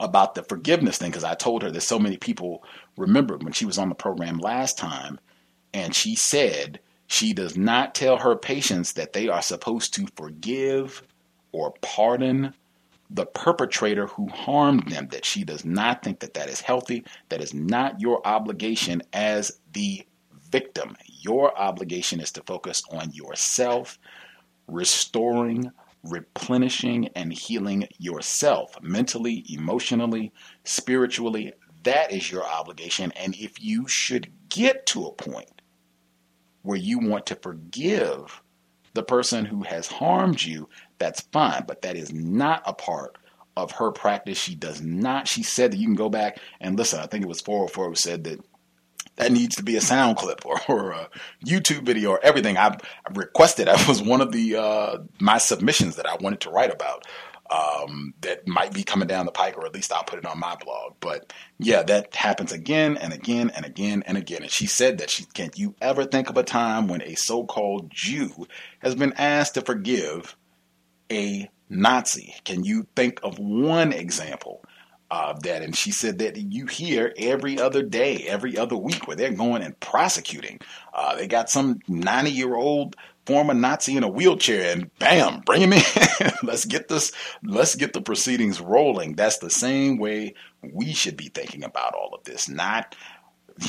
about 0.00 0.34
the 0.34 0.42
forgiveness 0.42 0.98
thing 0.98 1.10
because 1.10 1.24
I 1.24 1.34
told 1.34 1.62
her 1.62 1.70
that 1.70 1.80
so 1.82 1.98
many 1.98 2.16
people 2.16 2.64
remembered 2.96 3.42
when 3.42 3.52
she 3.52 3.66
was 3.66 3.78
on 3.78 3.88
the 3.88 3.94
program 3.94 4.38
last 4.38 4.78
time 4.78 5.20
and 5.74 5.94
she 5.94 6.16
said 6.16 6.80
she 7.06 7.32
does 7.32 7.56
not 7.56 7.94
tell 7.94 8.16
her 8.16 8.34
patients 8.34 8.94
that 8.94 9.12
they 9.12 9.28
are 9.28 9.42
supposed 9.42 9.94
to 9.94 10.06
forgive 10.16 11.02
or 11.52 11.74
pardon 11.82 12.54
the 13.10 13.26
perpetrator 13.26 14.06
who 14.06 14.28
harmed 14.28 14.88
them 14.88 15.08
that 15.08 15.24
she 15.24 15.44
does 15.44 15.64
not 15.64 16.02
think 16.02 16.20
that 16.20 16.34
that 16.34 16.48
is 16.48 16.60
healthy 16.60 17.04
that 17.28 17.42
is 17.42 17.52
not 17.52 18.00
your 18.00 18.26
obligation 18.26 19.02
as 19.12 19.60
the 19.72 20.06
victim 20.50 20.96
your 21.20 21.56
obligation 21.58 22.20
is 22.20 22.32
to 22.32 22.42
focus 22.42 22.82
on 22.90 23.12
yourself, 23.12 23.98
restoring, 24.66 25.70
replenishing, 26.02 27.08
and 27.08 27.32
healing 27.32 27.86
yourself 27.98 28.76
mentally, 28.82 29.44
emotionally, 29.48 30.32
spiritually. 30.64 31.52
That 31.82 32.12
is 32.12 32.30
your 32.30 32.44
obligation. 32.44 33.12
And 33.12 33.34
if 33.36 33.62
you 33.62 33.86
should 33.88 34.30
get 34.48 34.86
to 34.86 35.06
a 35.06 35.12
point 35.12 35.62
where 36.62 36.76
you 36.76 36.98
want 36.98 37.26
to 37.26 37.36
forgive 37.36 38.42
the 38.94 39.02
person 39.02 39.44
who 39.44 39.62
has 39.62 39.86
harmed 39.86 40.42
you, 40.42 40.68
that's 40.98 41.22
fine. 41.32 41.64
But 41.66 41.82
that 41.82 41.96
is 41.96 42.12
not 42.12 42.62
a 42.66 42.74
part 42.74 43.16
of 43.56 43.72
her 43.72 43.90
practice. 43.92 44.38
She 44.38 44.54
does 44.54 44.80
not. 44.80 45.28
She 45.28 45.42
said 45.42 45.72
that 45.72 45.78
you 45.78 45.86
can 45.86 45.94
go 45.94 46.08
back 46.08 46.38
and 46.60 46.76
listen. 46.76 47.00
I 47.00 47.06
think 47.06 47.24
it 47.24 47.28
was 47.28 47.40
404 47.40 47.88
who 47.88 47.94
said 47.94 48.24
that 48.24 48.40
that 49.20 49.32
needs 49.32 49.56
to 49.56 49.62
be 49.62 49.76
a 49.76 49.80
sound 49.80 50.16
clip 50.16 50.46
or, 50.46 50.58
or 50.66 50.92
a 50.92 51.08
YouTube 51.44 51.82
video 51.82 52.10
or 52.10 52.20
everything. 52.22 52.56
I, 52.56 52.68
I 52.68 53.12
requested. 53.14 53.68
That 53.68 53.86
was 53.86 54.02
one 54.02 54.20
of 54.20 54.32
the 54.32 54.56
uh, 54.56 54.98
my 55.20 55.38
submissions 55.38 55.96
that 55.96 56.06
I 56.06 56.16
wanted 56.20 56.40
to 56.40 56.50
write 56.50 56.72
about. 56.72 57.06
Um, 57.50 58.14
that 58.20 58.46
might 58.46 58.72
be 58.72 58.84
coming 58.84 59.08
down 59.08 59.26
the 59.26 59.32
pike, 59.32 59.58
or 59.58 59.66
at 59.66 59.74
least 59.74 59.92
I'll 59.92 60.04
put 60.04 60.20
it 60.20 60.24
on 60.24 60.38
my 60.38 60.54
blog. 60.54 60.94
But 61.00 61.32
yeah, 61.58 61.82
that 61.82 62.14
happens 62.14 62.52
again 62.52 62.96
and 62.96 63.12
again 63.12 63.50
and 63.50 63.66
again 63.66 64.04
and 64.06 64.16
again. 64.16 64.42
And 64.42 64.50
she 64.52 64.66
said 64.66 64.98
that 64.98 65.10
she 65.10 65.24
can't. 65.24 65.58
You 65.58 65.74
ever 65.80 66.04
think 66.04 66.30
of 66.30 66.36
a 66.36 66.44
time 66.44 66.86
when 66.86 67.02
a 67.02 67.16
so-called 67.16 67.90
Jew 67.90 68.46
has 68.78 68.94
been 68.94 69.12
asked 69.14 69.54
to 69.54 69.62
forgive 69.62 70.36
a 71.10 71.50
Nazi? 71.68 72.36
Can 72.44 72.62
you 72.62 72.86
think 72.94 73.18
of 73.24 73.40
one 73.40 73.92
example? 73.92 74.62
Of 75.10 75.42
that. 75.42 75.62
And 75.62 75.76
she 75.76 75.90
said 75.90 76.18
that 76.18 76.36
you 76.36 76.66
hear 76.66 77.12
every 77.16 77.58
other 77.58 77.82
day, 77.82 78.24
every 78.28 78.56
other 78.56 78.76
week, 78.76 79.06
where 79.06 79.16
they're 79.16 79.32
going 79.32 79.62
and 79.62 79.78
prosecuting. 79.80 80.60
Uh, 80.94 81.16
they 81.16 81.26
got 81.26 81.50
some 81.50 81.80
90 81.88 82.30
year 82.30 82.54
old 82.54 82.96
former 83.26 83.54
Nazi 83.54 83.96
in 83.96 84.02
a 84.02 84.08
wheelchair 84.08 84.72
and 84.72 84.90
bam, 84.98 85.40
bring 85.40 85.62
him 85.62 85.72
in. 85.72 85.82
let's 86.42 86.64
get 86.64 86.88
this, 86.88 87.12
let's 87.42 87.74
get 87.74 87.92
the 87.92 88.00
proceedings 88.00 88.60
rolling. 88.60 89.14
That's 89.14 89.38
the 89.38 89.50
same 89.50 89.98
way 89.98 90.34
we 90.62 90.92
should 90.92 91.16
be 91.16 91.28
thinking 91.28 91.64
about 91.64 91.94
all 91.94 92.14
of 92.14 92.24
this. 92.24 92.48
Not, 92.48 92.94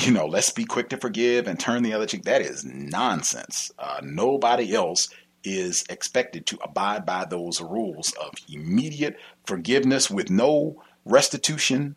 you 0.00 0.12
know, 0.12 0.26
let's 0.26 0.50
be 0.50 0.64
quick 0.64 0.88
to 0.90 0.96
forgive 0.96 1.46
and 1.46 1.58
turn 1.58 1.82
the 1.82 1.92
other 1.92 2.06
cheek. 2.06 2.24
That 2.24 2.42
is 2.42 2.64
nonsense. 2.64 3.70
Uh, 3.78 4.00
nobody 4.02 4.74
else 4.74 5.08
is 5.44 5.84
expected 5.90 6.46
to 6.46 6.58
abide 6.62 7.04
by 7.04 7.24
those 7.24 7.60
rules 7.60 8.12
of 8.12 8.30
immediate 8.48 9.16
forgiveness 9.44 10.10
with 10.10 10.30
no 10.30 10.82
restitution, 11.04 11.96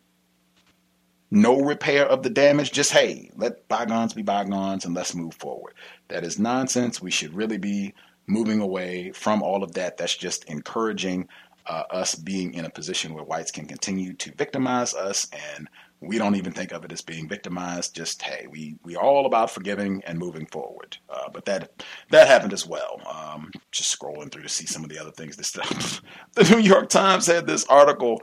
no 1.30 1.60
repair 1.60 2.06
of 2.06 2.22
the 2.22 2.30
damage. 2.30 2.72
Just, 2.72 2.92
hey, 2.92 3.30
let 3.36 3.68
bygones 3.68 4.14
be 4.14 4.22
bygones 4.22 4.84
and 4.84 4.94
let's 4.94 5.14
move 5.14 5.34
forward. 5.34 5.74
That 6.08 6.24
is 6.24 6.38
nonsense. 6.38 7.02
We 7.02 7.10
should 7.10 7.34
really 7.34 7.58
be 7.58 7.94
moving 8.26 8.60
away 8.60 9.12
from 9.12 9.42
all 9.42 9.62
of 9.62 9.72
that. 9.72 9.96
That's 9.96 10.16
just 10.16 10.44
encouraging 10.44 11.28
uh, 11.66 11.82
us 11.90 12.14
being 12.14 12.54
in 12.54 12.64
a 12.64 12.70
position 12.70 13.14
where 13.14 13.24
whites 13.24 13.50
can 13.50 13.66
continue 13.66 14.12
to 14.14 14.32
victimize 14.34 14.94
us 14.94 15.28
and 15.56 15.68
we 16.00 16.18
don't 16.18 16.36
even 16.36 16.52
think 16.52 16.72
of 16.72 16.84
it 16.84 16.92
as 16.92 17.00
being 17.00 17.28
victimized. 17.28 17.94
Just 17.94 18.20
hey, 18.22 18.46
we 18.50 18.76
we 18.82 18.96
all 18.96 19.26
about 19.26 19.50
forgiving 19.50 20.02
and 20.06 20.18
moving 20.18 20.46
forward. 20.46 20.98
Uh, 21.08 21.28
but 21.32 21.44
that 21.46 21.82
that 22.10 22.28
happened 22.28 22.52
as 22.52 22.66
well. 22.66 23.00
Um, 23.10 23.50
just 23.72 23.98
scrolling 23.98 24.30
through 24.30 24.42
to 24.42 24.48
see 24.48 24.66
some 24.66 24.84
of 24.84 24.90
the 24.90 24.98
other 24.98 25.10
things. 25.10 25.36
This 25.36 25.52
the 26.34 26.44
New 26.50 26.58
York 26.60 26.88
Times 26.88 27.26
had 27.26 27.46
this 27.46 27.64
article 27.66 28.20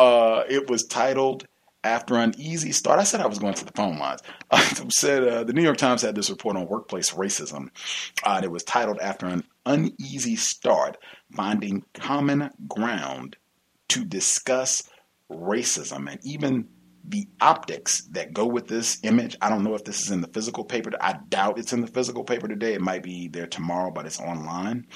uh, 0.00 0.44
it 0.48 0.70
was 0.70 0.84
titled 0.84 1.46
after 1.84 2.16
an 2.16 2.32
easy 2.38 2.72
start. 2.72 2.98
I 2.98 3.04
said 3.04 3.20
I 3.20 3.26
was 3.26 3.38
going 3.38 3.52
to 3.52 3.66
the 3.66 3.72
phone 3.72 3.98
lines. 3.98 4.22
I 4.50 4.62
said 4.88 5.28
uh, 5.28 5.44
the 5.44 5.52
New 5.52 5.62
York 5.62 5.76
Times 5.76 6.00
had 6.00 6.14
this 6.14 6.30
report 6.30 6.56
on 6.56 6.66
workplace 6.66 7.10
racism. 7.10 7.68
Uh, 8.24 8.40
it 8.42 8.50
was 8.50 8.64
titled 8.64 8.98
after 9.00 9.26
an 9.26 9.44
uneasy 9.66 10.36
start, 10.36 10.96
finding 11.36 11.84
common 11.92 12.50
ground 12.66 13.36
to 13.88 14.06
discuss 14.06 14.88
racism 15.30 16.10
and 16.10 16.18
even 16.24 16.66
the 17.04 17.28
optics 17.42 18.02
that 18.12 18.32
go 18.32 18.46
with 18.46 18.68
this 18.68 19.00
image. 19.02 19.36
I 19.42 19.50
don't 19.50 19.64
know 19.64 19.74
if 19.74 19.84
this 19.84 20.00
is 20.00 20.10
in 20.10 20.22
the 20.22 20.28
physical 20.28 20.64
paper. 20.64 20.92
I 20.98 21.18
doubt 21.28 21.58
it's 21.58 21.74
in 21.74 21.82
the 21.82 21.86
physical 21.86 22.24
paper 22.24 22.48
today. 22.48 22.72
It 22.72 22.80
might 22.80 23.02
be 23.02 23.28
there 23.28 23.46
tomorrow, 23.46 23.90
but 23.90 24.06
it's 24.06 24.20
online. 24.20 24.86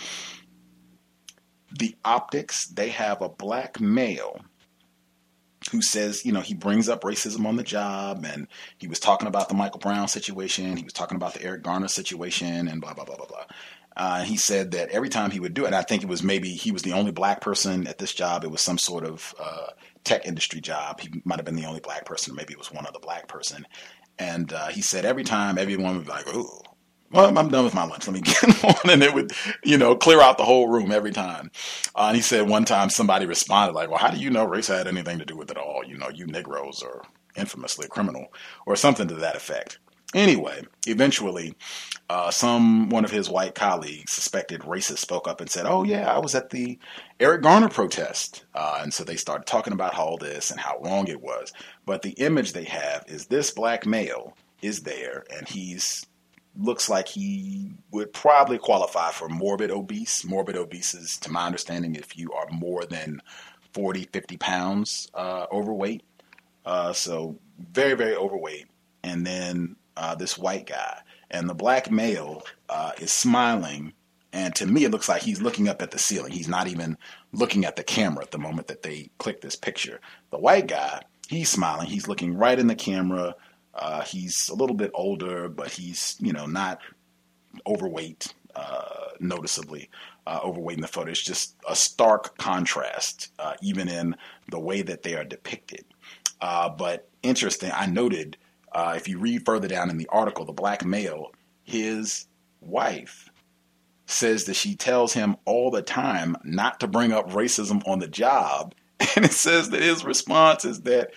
The 1.79 1.95
optics, 2.07 2.69
they 2.69 2.89
have 2.89 3.21
a 3.21 3.29
black 3.29 3.81
male 3.81 4.41
who 5.75 5.83
says, 5.83 6.25
you 6.25 6.33
know, 6.33 6.41
he 6.41 6.55
brings 6.55 6.89
up 6.89 7.03
racism 7.03 7.47
on 7.47 7.57
the 7.57 7.63
job 7.63 8.25
and 8.25 8.47
he 8.79 8.87
was 8.87 9.01
talking 9.01 9.29
about 9.29 9.49
the 9.49 9.55
Michael 9.55 9.81
Brown 9.81 10.09
situation, 10.09 10.77
he 10.77 10.85
was 10.85 10.93
talking 10.93 11.17
about 11.17 11.35
the 11.35 11.43
Eric 11.43 11.63
Garner 11.63 11.89
situation 11.89 12.69
and 12.69 12.81
blah, 12.81 12.95
blah, 12.95 13.05
blah, 13.05 13.17
blah, 13.17 13.27
blah. 13.27 13.45
Uh, 13.97 14.23
he 14.23 14.37
said 14.37 14.73
that 14.73 14.91
every 14.91 15.09
time 15.09 15.31
he 15.31 15.39
would 15.39 15.55
do 15.55 15.65
it, 15.65 15.67
and 15.67 15.75
I 15.77 15.83
think 15.83 16.03
it 16.03 16.09
was 16.09 16.23
maybe 16.23 16.51
he 16.51 16.73
was 16.73 16.83
the 16.83 16.93
only 16.93 17.13
black 17.13 17.41
person 17.41 17.87
at 17.87 17.99
this 17.99 18.13
job. 18.13 18.43
It 18.43 18.51
was 18.51 18.61
some 18.61 18.79
sort 18.79 19.05
of 19.05 19.35
uh, 19.39 19.69
tech 20.03 20.27
industry 20.27 20.61
job. 20.61 21.01
He 21.01 21.23
might 21.25 21.39
have 21.39 21.45
been 21.45 21.55
the 21.55 21.67
only 21.67 21.81
black 21.81 22.05
person, 22.05 22.33
or 22.33 22.35
maybe 22.35 22.53
it 22.53 22.59
was 22.59 22.73
one 22.73 22.87
other 22.87 22.99
black 22.99 23.29
person. 23.29 23.67
And 24.19 24.53
uh, 24.53 24.69
he 24.69 24.83
said 24.83 25.05
every 25.05 25.23
time 25.23 25.59
everyone 25.59 25.97
would 25.97 26.07
be 26.07 26.11
like, 26.11 26.35
"Ooh, 26.35 26.61
well, 27.15 27.39
I'm 27.39 27.49
done 27.49 27.65
with 27.65 27.74
my 27.74 27.85
lunch. 27.85 28.07
Let 28.09 28.15
me 28.15 28.20
get 28.23 28.65
on. 28.65 28.91
And 28.91 29.03
it 29.03 29.15
would, 29.15 29.32
you 29.62 29.78
know, 29.78 29.95
clear 29.95 30.20
out 30.20 30.36
the 30.36 30.45
whole 30.45 30.69
room 30.69 30.91
every 30.91 31.12
time. 31.12 31.51
Uh, 31.95 32.07
and 32.09 32.16
he 32.16 32.23
said 32.23 32.49
one 32.49 32.65
time 32.65 32.91
somebody 32.91 33.24
responded 33.24 33.74
like, 33.74 33.89
well, 33.89 33.99
how 33.99 34.11
do 34.11 34.19
you 34.19 34.31
know 34.31 34.45
race 34.45 34.66
had 34.66 34.89
anything 34.89 35.19
to 35.20 35.24
do 35.24 35.36
with 35.36 35.51
it 35.51 35.57
all? 35.57 35.82
You 35.86 35.97
know, 35.97 36.09
you 36.09 36.27
Negroes 36.27 36.82
are 36.82 37.03
infamously 37.36 37.86
criminal 37.89 38.27
or 38.66 38.74
something 38.74 39.07
to 39.09 39.15
that 39.15 39.36
effect. 39.36 39.78
Anyway, 40.15 40.62
eventually, 40.86 41.55
uh, 42.09 42.31
some 42.31 42.89
one 42.89 43.05
of 43.05 43.11
his 43.11 43.28
white 43.28 43.57
colleagues, 43.57 44.12
suspected 44.12 44.61
racist, 44.61 44.99
spoke 44.99 45.27
up 45.27 45.41
and 45.41 45.51
said, 45.51 45.66
"Oh 45.66 45.82
yeah, 45.82 46.09
I 46.09 46.19
was 46.19 46.36
at 46.36 46.51
the 46.51 46.78
Eric 47.19 47.43
Garner 47.43 47.69
protest," 47.69 48.45
uh, 48.55 48.78
and 48.81 48.95
so 48.95 49.03
they 49.03 49.16
started 49.16 49.47
talking 49.47 49.73
about 49.73 49.99
all 49.99 50.16
this 50.16 50.53
and 50.53 50.61
how 50.61 50.78
wrong 50.78 51.09
it 51.09 51.20
was. 51.20 51.53
But 51.85 52.03
the 52.03 52.11
image 52.11 52.53
they 52.53 52.62
have 52.65 53.03
is 53.09 53.27
this 53.27 53.51
black 53.51 53.86
male 53.86 54.36
is 54.62 54.82
there, 54.82 55.24
and 55.36 55.49
he's 55.49 56.07
looks 56.56 56.89
like 56.89 57.09
he 57.09 57.72
would 57.90 58.12
probably 58.12 58.59
qualify 58.59 59.10
for 59.10 59.28
morbid 59.28 59.70
obese. 59.70 60.24
Morbid 60.24 60.56
obese 60.56 60.94
is, 60.94 61.16
to 61.18 61.32
my 61.32 61.47
understanding, 61.47 61.94
if 61.94 62.16
you 62.16 62.32
are 62.32 62.47
more 62.51 62.85
than 62.85 63.20
40, 63.72 64.09
50 64.12 64.36
pounds 64.36 65.10
uh, 65.14 65.47
overweight. 65.52 66.02
Uh, 66.64 66.93
so 66.93 67.36
very, 67.72 67.94
very 67.94 68.14
overweight. 68.14 68.66
And 69.02 69.26
then 69.26 69.76
uh, 69.97 70.14
this 70.14 70.39
white 70.39 70.66
guy. 70.66 71.01
And 71.31 71.48
the 71.48 71.55
black 71.55 71.90
male 71.90 72.43
uh, 72.68 72.93
is 73.01 73.12
smiling. 73.12 73.93
And 74.32 74.55
to 74.56 74.66
me, 74.66 74.85
it 74.85 74.90
looks 74.90 75.09
like 75.09 75.22
he's 75.22 75.43
looking 75.43 75.68
up 75.68 75.82
at 75.82 75.90
the 75.90 75.98
ceiling. 75.98 76.32
He's 76.32 76.48
not 76.48 76.68
even 76.68 76.97
looking 77.32 77.64
at 77.64 77.76
the 77.76 77.85
camera 77.85 78.24
at 78.24 78.31
the 78.31 78.39
moment 78.39 78.68
that 78.68 78.82
they 78.82 79.10
click 79.18 79.40
this 79.40 79.56
picture. 79.56 80.01
The 80.31 80.39
white 80.39 80.68
guy, 80.68 81.02
he's 81.28 81.51
smiling. 81.51 81.86
He's 81.86 82.09
looking 82.09 82.36
right 82.36 82.59
in 82.59 82.66
the 82.66 82.74
camera. 82.74 83.35
Uh, 83.75 84.03
he's 84.03 84.49
a 84.49 84.55
little 84.55 84.77
bit 84.77 84.91
older, 84.95 85.49
but 85.49 85.71
he's, 85.71 86.17
you 86.21 86.33
know, 86.33 86.47
not 86.47 86.79
overweight, 87.67 88.33
uh, 88.55 89.09
noticeably 89.21 89.91
uh, 90.27 90.41
overweight 90.45 90.77
in 90.77 90.83
the 90.83 90.89
photo. 90.89 91.11
It's 91.11 91.23
just 91.23 91.57
a 91.69 91.75
stark 91.75 92.39
contrast, 92.39 93.33
uh, 93.39 93.55
even 93.63 93.89
in 93.89 94.17
the 94.51 94.59
way 94.59 94.83
that 94.83 95.03
they 95.03 95.15
are 95.15 95.25
depicted. 95.25 95.85
Uh, 96.41 96.69
but 96.69 97.09
interesting, 97.23 97.71
I 97.75 97.87
noted 97.87 98.37
uh, 98.73 98.95
if 98.97 99.09
you 99.09 99.19
read 99.19 99.45
further 99.45 99.69
down 99.69 99.91
in 99.91 99.97
the 99.97 100.09
article, 100.09 100.45
the 100.45 100.53
black 100.53 100.85
male, 100.85 101.33
his 101.63 102.27
wife 102.61 103.31
says 104.07 104.45
that 104.45 104.55
she 104.55 104.75
tells 104.75 105.13
him 105.13 105.37
all 105.45 105.71
the 105.71 105.83
time 105.83 106.37
not 106.45 106.81
to 106.81 106.87
bring 106.87 107.13
up 107.13 107.31
racism 107.31 107.87
on 107.89 107.99
the 107.99 108.09
job. 108.09 108.75
And 109.17 109.25
it 109.25 109.33
says 109.33 109.71
that 109.71 109.83
his 109.83 110.05
response 110.05 110.65
is 110.65 110.83
that 110.83 111.11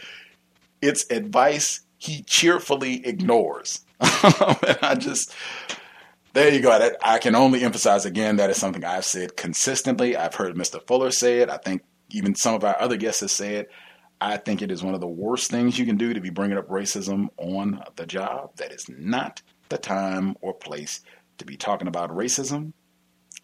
it's 0.82 1.10
advice 1.10 1.82
he 1.98 2.24
cheerfully 2.24 3.06
ignores. 3.06 3.82
and 4.00 4.78
I 4.82 4.96
just, 4.98 5.34
there 6.34 6.54
you 6.54 6.62
go. 6.62 6.92
I 7.04 7.18
can 7.18 7.36
only 7.36 7.64
emphasize 7.64 8.06
again 8.06 8.38
that 8.38 8.50
is 8.50 8.58
something 8.58 8.84
I've 8.84 9.06
said 9.06 9.36
consistently. 9.36 10.16
I've 10.16 10.36
heard 10.36 10.56
Mr. 10.56 10.86
Fuller 10.86 11.12
say 11.12 11.40
it. 11.40 11.50
I 11.50 11.58
think 11.58 11.84
even 12.12 12.36
some 12.36 12.56
of 12.56 12.64
our 12.64 12.80
other 12.80 12.98
guests 12.98 13.22
have 13.22 13.32
said 13.32 13.54
it. 13.54 13.72
I 14.20 14.38
think 14.38 14.62
it 14.62 14.72
is 14.72 14.84
one 14.84 14.96
of 14.96 15.02
the 15.02 15.08
worst 15.08 15.52
things 15.52 15.78
you 15.78 15.86
can 15.86 15.98
do 15.98 16.14
to 16.14 16.22
be 16.22 16.30
bringing 16.30 16.58
up 16.58 16.70
racism 16.70 17.30
on 17.38 17.84
the 17.96 18.06
job. 18.06 18.56
That 18.58 18.72
is 18.72 18.86
not 18.90 19.42
the 19.70 19.78
time 19.78 20.36
or 20.42 20.54
place 20.54 21.02
to 21.38 21.46
be 21.46 21.56
talking 21.56 21.88
about 21.88 22.10
racism. 22.10 22.74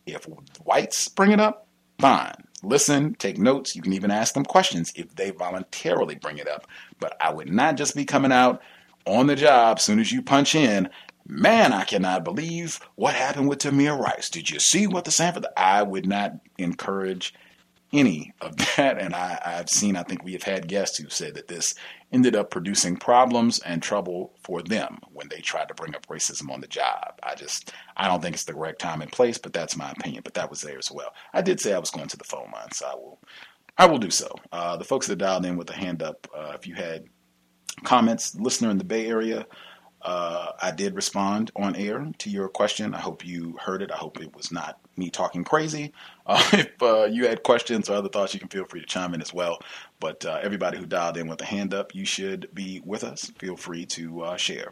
If 0.05 0.25
whites 0.63 1.07
bring 1.09 1.31
it 1.31 1.39
up, 1.39 1.67
fine. 1.99 2.47
Listen, 2.63 3.15
take 3.15 3.37
notes. 3.37 3.75
You 3.75 3.81
can 3.81 3.93
even 3.93 4.09
ask 4.09 4.33
them 4.33 4.45
questions 4.45 4.93
if 4.95 5.15
they 5.15 5.31
voluntarily 5.31 6.15
bring 6.15 6.37
it 6.37 6.47
up. 6.47 6.65
But 6.99 7.17
I 7.19 7.31
would 7.31 7.51
not 7.51 7.75
just 7.75 7.95
be 7.95 8.05
coming 8.05 8.31
out 8.31 8.61
on 9.05 9.27
the 9.27 9.35
job 9.35 9.79
soon 9.79 9.99
as 9.99 10.11
you 10.11 10.21
punch 10.21 10.55
in. 10.55 10.89
Man, 11.27 11.73
I 11.73 11.83
cannot 11.83 12.23
believe 12.23 12.79
what 12.95 13.15
happened 13.15 13.49
with 13.49 13.59
Tamir 13.59 13.97
Rice. 13.97 14.29
Did 14.29 14.49
you 14.49 14.59
see 14.59 14.87
what 14.87 15.05
the 15.05 15.11
Sanford? 15.11 15.45
I 15.55 15.83
would 15.83 16.05
not 16.05 16.33
encourage 16.57 17.33
any 17.93 18.33
of 18.41 18.57
that. 18.57 18.99
And 18.99 19.13
I, 19.13 19.39
have 19.43 19.69
seen, 19.69 19.95
I 19.95 20.03
think 20.03 20.23
we 20.23 20.33
have 20.33 20.43
had 20.43 20.67
guests 20.67 20.97
who 20.97 21.09
said 21.09 21.35
that 21.35 21.47
this 21.47 21.75
ended 22.11 22.35
up 22.35 22.49
producing 22.49 22.97
problems 22.97 23.59
and 23.59 23.81
trouble 23.81 24.33
for 24.43 24.61
them 24.61 24.99
when 25.11 25.29
they 25.29 25.39
tried 25.39 25.67
to 25.69 25.73
bring 25.73 25.95
up 25.95 26.07
racism 26.07 26.51
on 26.51 26.59
the 26.59 26.67
job. 26.67 27.19
I 27.21 27.35
just, 27.35 27.71
I 27.95 28.07
don't 28.07 28.21
think 28.21 28.33
it's 28.35 28.43
the 28.43 28.53
correct 28.53 28.81
time 28.81 29.01
and 29.01 29.11
place, 29.11 29.37
but 29.37 29.53
that's 29.53 29.77
my 29.77 29.91
opinion. 29.91 30.23
But 30.23 30.33
that 30.33 30.49
was 30.49 30.61
there 30.61 30.77
as 30.77 30.91
well. 30.91 31.13
I 31.33 31.41
did 31.41 31.59
say 31.59 31.73
I 31.73 31.79
was 31.79 31.91
going 31.91 32.07
to 32.09 32.17
the 32.17 32.23
phone 32.23 32.51
line, 32.51 32.71
so 32.71 32.87
I 32.87 32.95
will, 32.95 33.19
I 33.77 33.85
will 33.85 33.99
do 33.99 34.09
so. 34.09 34.35
Uh, 34.51 34.75
the 34.75 34.83
folks 34.83 35.07
that 35.07 35.17
dialed 35.17 35.45
in 35.45 35.57
with 35.57 35.69
a 35.69 35.73
hand 35.73 36.03
up, 36.03 36.27
uh, 36.35 36.53
if 36.55 36.67
you 36.67 36.75
had 36.75 37.05
comments, 37.83 38.35
listener 38.35 38.69
in 38.69 38.77
the 38.77 38.83
Bay 38.83 39.07
Area, 39.07 39.45
uh, 40.03 40.51
I 40.61 40.71
did 40.71 40.95
respond 40.95 41.51
on 41.55 41.75
air 41.75 42.11
to 42.19 42.29
your 42.29 42.49
question. 42.49 42.93
I 42.93 42.99
hope 42.99 43.25
you 43.25 43.57
heard 43.59 43.81
it. 43.81 43.91
I 43.91 43.95
hope 43.95 44.21
it 44.21 44.35
was 44.35 44.51
not 44.51 44.79
me 44.97 45.09
talking 45.09 45.43
crazy. 45.43 45.93
Uh, 46.25 46.41
if 46.53 46.81
uh, 46.81 47.03
you 47.03 47.27
had 47.27 47.43
questions 47.43 47.89
or 47.89 47.95
other 47.95 48.07
thoughts, 48.07 48.33
you 48.33 48.39
can 48.39 48.47
feel 48.47 48.63
free 48.63 48.79
to 48.79 48.85
chime 48.85 49.13
in 49.13 49.21
as 49.21 49.33
well. 49.33 49.59
But 49.99 50.25
uh, 50.25 50.39
everybody 50.41 50.77
who 50.77 50.85
dialed 50.85 51.17
in 51.17 51.27
with 51.27 51.41
a 51.41 51.45
hand 51.45 51.73
up, 51.73 51.93
you 51.93 52.05
should 52.05 52.47
be 52.53 52.81
with 52.85 53.03
us. 53.03 53.29
Feel 53.39 53.57
free 53.57 53.85
to 53.87 54.21
uh, 54.21 54.37
share. 54.37 54.71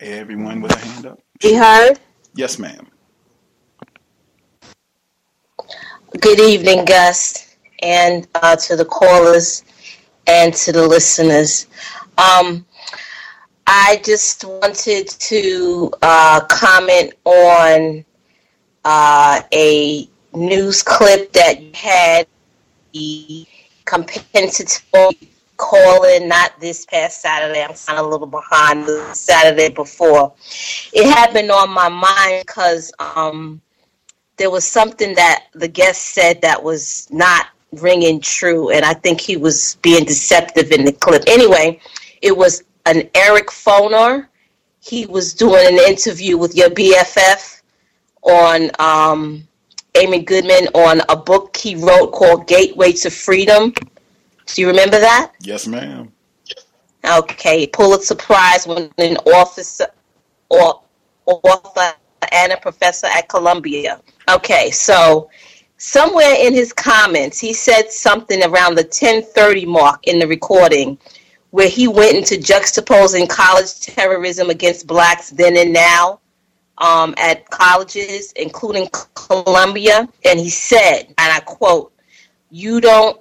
Everyone 0.00 0.60
with 0.60 0.72
a 0.72 0.78
hand 0.78 1.06
up. 1.06 1.20
Be 1.40 1.54
heard? 1.54 1.98
Yes, 2.34 2.58
ma'am. 2.58 2.86
Good 6.20 6.38
evening, 6.38 6.84
Gus, 6.84 7.56
and 7.82 8.26
uh, 8.36 8.54
to 8.56 8.76
the 8.76 8.84
callers 8.84 9.64
and 10.28 10.54
to 10.54 10.70
the 10.70 10.86
listeners. 10.86 11.66
Um, 12.16 12.64
I 13.66 14.00
just 14.04 14.44
wanted 14.44 15.08
to 15.08 15.92
uh, 16.00 16.40
comment 16.48 17.14
on 17.24 18.04
uh, 18.84 19.42
a 19.52 20.08
news 20.32 20.82
clip 20.82 21.32
that 21.32 21.60
you 21.60 21.72
had 21.74 22.28
the 22.92 23.46
compensatory 23.84 25.28
calling 25.58 26.28
not 26.28 26.58
this 26.60 26.86
past 26.86 27.20
Saturday. 27.20 27.62
I'm 27.62 27.74
kind 27.74 27.98
of 27.98 28.06
a 28.06 28.08
little 28.08 28.26
behind 28.26 28.86
the 28.86 29.12
Saturday 29.12 29.68
before. 29.68 30.32
It 30.94 31.06
had 31.06 31.34
been 31.34 31.50
on 31.50 31.68
my 31.68 31.88
mind 31.88 32.44
because 32.46 32.90
um, 32.98 33.60
there 34.38 34.50
was 34.50 34.64
something 34.64 35.14
that 35.16 35.46
the 35.52 35.68
guest 35.68 36.14
said 36.14 36.40
that 36.40 36.62
was 36.62 37.08
not 37.10 37.48
ringing 37.72 38.20
true, 38.20 38.70
and 38.70 38.84
I 38.84 38.94
think 38.94 39.20
he 39.20 39.36
was 39.36 39.76
being 39.82 40.04
deceptive 40.04 40.70
in 40.70 40.84
the 40.84 40.92
clip. 40.92 41.24
Anyway, 41.26 41.80
it 42.22 42.34
was 42.34 42.62
an 42.86 43.10
Eric 43.14 43.48
Foner. 43.48 44.28
He 44.80 45.06
was 45.06 45.34
doing 45.34 45.66
an 45.66 45.78
interview 45.78 46.38
with 46.38 46.54
your 46.54 46.70
BFF 46.70 47.60
on 48.22 48.70
um, 48.78 49.46
Amy 49.96 50.22
Goodman 50.22 50.68
on 50.74 51.02
a 51.08 51.16
book 51.16 51.56
he 51.56 51.74
wrote 51.74 52.12
called 52.12 52.46
Gateway 52.46 52.92
to 52.92 53.10
Freedom. 53.10 53.74
Do 54.54 54.62
you 54.62 54.68
remember 54.68 54.98
that? 54.98 55.32
Yes, 55.40 55.66
ma'am. 55.66 56.12
Okay, 57.04 57.66
Pulitzer 57.66 58.14
Prize 58.14 58.66
winning 58.66 59.16
officer 59.18 59.86
or 60.48 60.82
author 61.26 61.92
and 62.32 62.52
a 62.52 62.56
professor 62.56 63.06
at 63.06 63.28
Columbia. 63.28 64.00
Okay, 64.28 64.70
so 64.70 65.30
somewhere 65.76 66.34
in 66.38 66.52
his 66.52 66.72
comments, 66.72 67.38
he 67.38 67.52
said 67.52 67.90
something 67.90 68.42
around 68.42 68.74
the 68.74 68.82
1030 68.82 69.66
mark 69.66 70.06
in 70.06 70.18
the 70.18 70.26
recording 70.26 70.98
where 71.50 71.68
he 71.68 71.88
went 71.88 72.16
into 72.16 72.34
juxtaposing 72.34 73.28
college 73.28 73.80
terrorism 73.80 74.50
against 74.50 74.86
blacks 74.86 75.30
then 75.30 75.56
and 75.56 75.72
now 75.72 76.20
um, 76.78 77.14
at 77.16 77.48
colleges, 77.50 78.32
including 78.32 78.88
Columbia. 79.14 80.08
And 80.24 80.38
he 80.38 80.50
said, 80.50 81.04
and 81.06 81.32
I 81.32 81.40
quote, 81.40 81.92
You 82.50 82.80
don't 82.80 83.20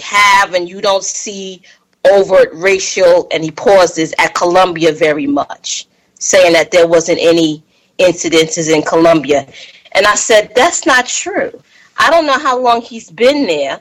have 0.00 0.54
and 0.54 0.68
you 0.68 0.80
don't 0.80 1.04
see 1.04 1.62
overt 2.10 2.50
racial, 2.54 3.28
and 3.30 3.44
he 3.44 3.50
pauses 3.50 4.14
at 4.18 4.34
Columbia 4.34 4.92
very 4.92 5.26
much, 5.26 5.86
saying 6.18 6.52
that 6.54 6.70
there 6.70 6.86
wasn't 6.86 7.18
any 7.20 7.62
incidences 7.98 8.74
in 8.74 8.82
Columbia. 8.82 9.46
And 9.92 10.06
I 10.06 10.14
said, 10.14 10.52
that's 10.54 10.86
not 10.86 11.06
true. 11.06 11.62
I 11.98 12.10
don't 12.10 12.26
know 12.26 12.38
how 12.38 12.58
long 12.58 12.80
he's 12.80 13.10
been 13.10 13.46
there, 13.46 13.80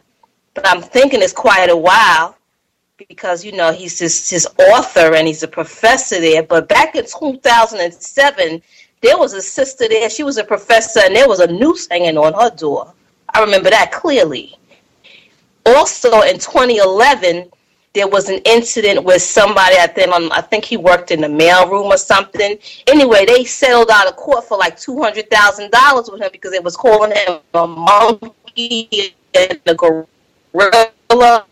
but 0.54 0.68
I'm 0.68 0.82
thinking 0.82 1.22
it's 1.22 1.34
quite 1.34 1.70
a 1.70 1.78
while 1.78 2.36
because, 3.08 3.46
you 3.46 3.54
know, 3.54 3.72
he's 3.72 3.98
his, 3.98 4.30
his 4.30 4.48
author 4.74 5.16
and 5.16 5.26
he's 5.26 5.44
a 5.44 5.48
professor 5.48 6.20
there. 6.20 6.44
But 6.44 6.68
back 6.68 6.96
in 6.96 7.06
2007, 7.06 8.62
there 9.02 9.18
was 9.18 9.34
a 9.34 9.42
sister 9.42 9.88
there. 9.88 10.10
She 10.10 10.24
was 10.24 10.38
a 10.38 10.44
professor 10.44 11.00
and 11.02 11.16
there 11.16 11.30
was 11.30 11.40
a 11.40 11.48
noose 11.48 11.88
hanging 11.90 12.18
on 12.18 12.34
her 12.34 12.54
door. 12.54 12.94
I 13.34 13.42
remember 13.42 13.70
that 13.70 13.92
clearly. 13.94 14.59
Also 15.66 16.22
in 16.22 16.40
2011, 16.40 17.50
there 17.94 18.08
was 18.08 18.30
an 18.30 18.40
incident 18.46 19.04
with 19.04 19.22
somebody 19.22 19.76
I 19.78 19.88
think 19.88 20.14
on 20.14 20.32
I 20.32 20.42
think 20.42 20.64
he 20.64 20.78
worked 20.78 21.12
in 21.12 21.22
the 21.22 21.28
mailroom 21.28 21.86
or 21.86 21.98
something. 21.98 22.58
Anyway, 22.88 23.26
they 23.26 23.44
settled 23.44 23.90
out 23.92 24.08
of 24.08 24.16
court 24.16 24.44
for 24.46 24.58
like 24.58 24.80
two 24.80 25.02
hundred 25.02 25.30
thousand 25.30 25.72
dollars 25.72 26.10
with 26.10 26.22
him 26.22 26.30
because 26.32 26.52
they 26.52 26.60
was 26.60 26.76
calling 26.76 27.12
him 27.12 27.40
a 27.54 27.68
monkey 27.68 29.16
and 29.34 29.60
a 29.66 29.76
gorilla. 29.76 31.46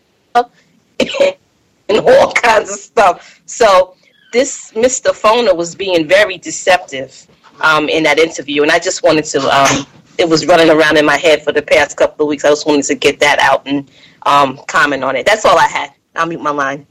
and 1.88 2.00
all 2.00 2.32
kinds 2.32 2.70
of 2.70 2.76
stuff. 2.76 3.40
So 3.46 3.94
this 4.32 4.72
Mr. 4.72 5.10
Foner 5.10 5.56
was 5.56 5.74
being 5.74 6.06
very 6.06 6.38
deceptive 6.38 7.26
um, 7.60 7.88
in 7.88 8.02
that 8.04 8.18
interview, 8.18 8.62
and 8.62 8.70
I 8.70 8.78
just 8.78 9.02
wanted 9.02 9.24
to. 9.26 9.40
Um, 9.40 9.86
it 10.18 10.28
was 10.28 10.46
running 10.46 10.68
around 10.68 10.98
in 10.98 11.06
my 11.06 11.16
head 11.16 11.42
for 11.42 11.52
the 11.52 11.62
past 11.62 11.96
couple 11.96 12.26
of 12.26 12.28
weeks. 12.28 12.44
I 12.44 12.48
just 12.48 12.66
wanted 12.66 12.84
to 12.84 12.94
get 12.94 13.20
that 13.20 13.38
out 13.38 13.62
and 13.66 13.90
um, 14.26 14.58
comment 14.66 15.04
on 15.04 15.16
it. 15.16 15.24
That's 15.24 15.44
all 15.44 15.56
I 15.56 15.66
had. 15.66 15.92
I'll 16.16 16.26
mute 16.26 16.42
my 16.42 16.50
line. 16.50 16.86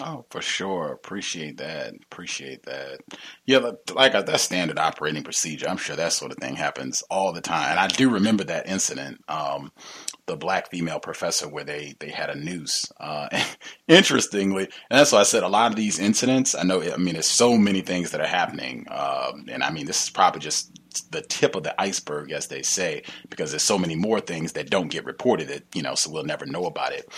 Oh, 0.00 0.24
for 0.30 0.40
sure. 0.40 0.92
Appreciate 0.92 1.58
that. 1.58 1.92
Appreciate 1.94 2.62
that. 2.62 3.00
Yeah, 3.44 3.72
like 3.92 4.14
uh, 4.14 4.22
that's 4.22 4.42
standard 4.42 4.78
operating 4.78 5.22
procedure. 5.22 5.68
I'm 5.68 5.76
sure 5.76 5.96
that 5.96 6.14
sort 6.14 6.32
of 6.32 6.38
thing 6.38 6.56
happens 6.56 7.02
all 7.10 7.34
the 7.34 7.42
time. 7.42 7.72
And 7.72 7.78
I 7.78 7.88
do 7.88 8.08
remember 8.08 8.42
that 8.44 8.66
incident, 8.66 9.22
um, 9.28 9.70
the 10.26 10.36
black 10.36 10.70
female 10.70 10.98
professor 10.98 11.46
where 11.46 11.64
they 11.64 11.94
they 12.00 12.08
had 12.08 12.30
a 12.30 12.34
noose. 12.34 12.86
Uh, 12.98 13.28
interestingly, 13.88 14.64
and 14.64 14.98
that's 14.98 15.12
why 15.12 15.20
I 15.20 15.24
said 15.24 15.42
a 15.42 15.48
lot 15.48 15.72
of 15.72 15.76
these 15.76 15.98
incidents. 15.98 16.54
I 16.54 16.62
know. 16.62 16.80
I 16.80 16.96
mean, 16.96 17.14
there's 17.14 17.26
so 17.26 17.58
many 17.58 17.82
things 17.82 18.12
that 18.12 18.20
are 18.22 18.26
happening, 18.26 18.86
um, 18.90 19.44
and 19.48 19.62
I 19.62 19.70
mean, 19.70 19.84
this 19.84 20.04
is 20.04 20.10
probably 20.10 20.40
just 20.40 20.72
the 20.92 21.22
tip 21.22 21.54
of 21.54 21.62
the 21.62 21.80
iceberg, 21.80 22.32
as 22.32 22.46
they 22.46 22.62
say, 22.62 23.02
because 23.28 23.50
there's 23.50 23.62
so 23.62 23.78
many 23.78 23.96
more 23.96 24.20
things 24.20 24.52
that 24.52 24.70
don't 24.70 24.90
get 24.90 25.04
reported. 25.04 25.48
That 25.48 25.62
you 25.74 25.82
know, 25.82 25.94
so 25.94 26.10
we'll 26.10 26.24
never 26.24 26.46
know 26.46 26.66
about 26.66 26.92
it. 26.92 27.08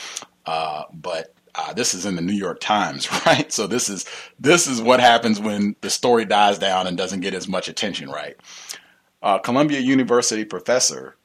Uh, 0.47 0.85
but 0.93 1.35
uh, 1.55 1.73
this 1.73 1.95
is 1.95 2.07
in 2.07 2.17
the 2.17 2.23
New 2.23 2.35
York 2.35 2.61
Times, 2.61 3.11
right? 3.27 3.53
So 3.53 3.67
this 3.67 3.89
is 3.89 4.07
this 4.39 4.67
is 4.67 4.81
what 4.81 5.01
happens 5.01 5.41
when 5.41 5.77
the 5.81 5.91
story 5.91 6.25
dies 6.25 6.59
down 6.59 6.87
and 6.87 6.97
doesn't 6.97 7.21
get 7.21 7.35
as 7.35 7.49
much 7.49 7.69
attention, 7.69 8.11
right? 8.11 8.37
Uh, 9.23 9.39
Columbia 9.39 9.81
University 9.81 10.45
professor 10.45 11.17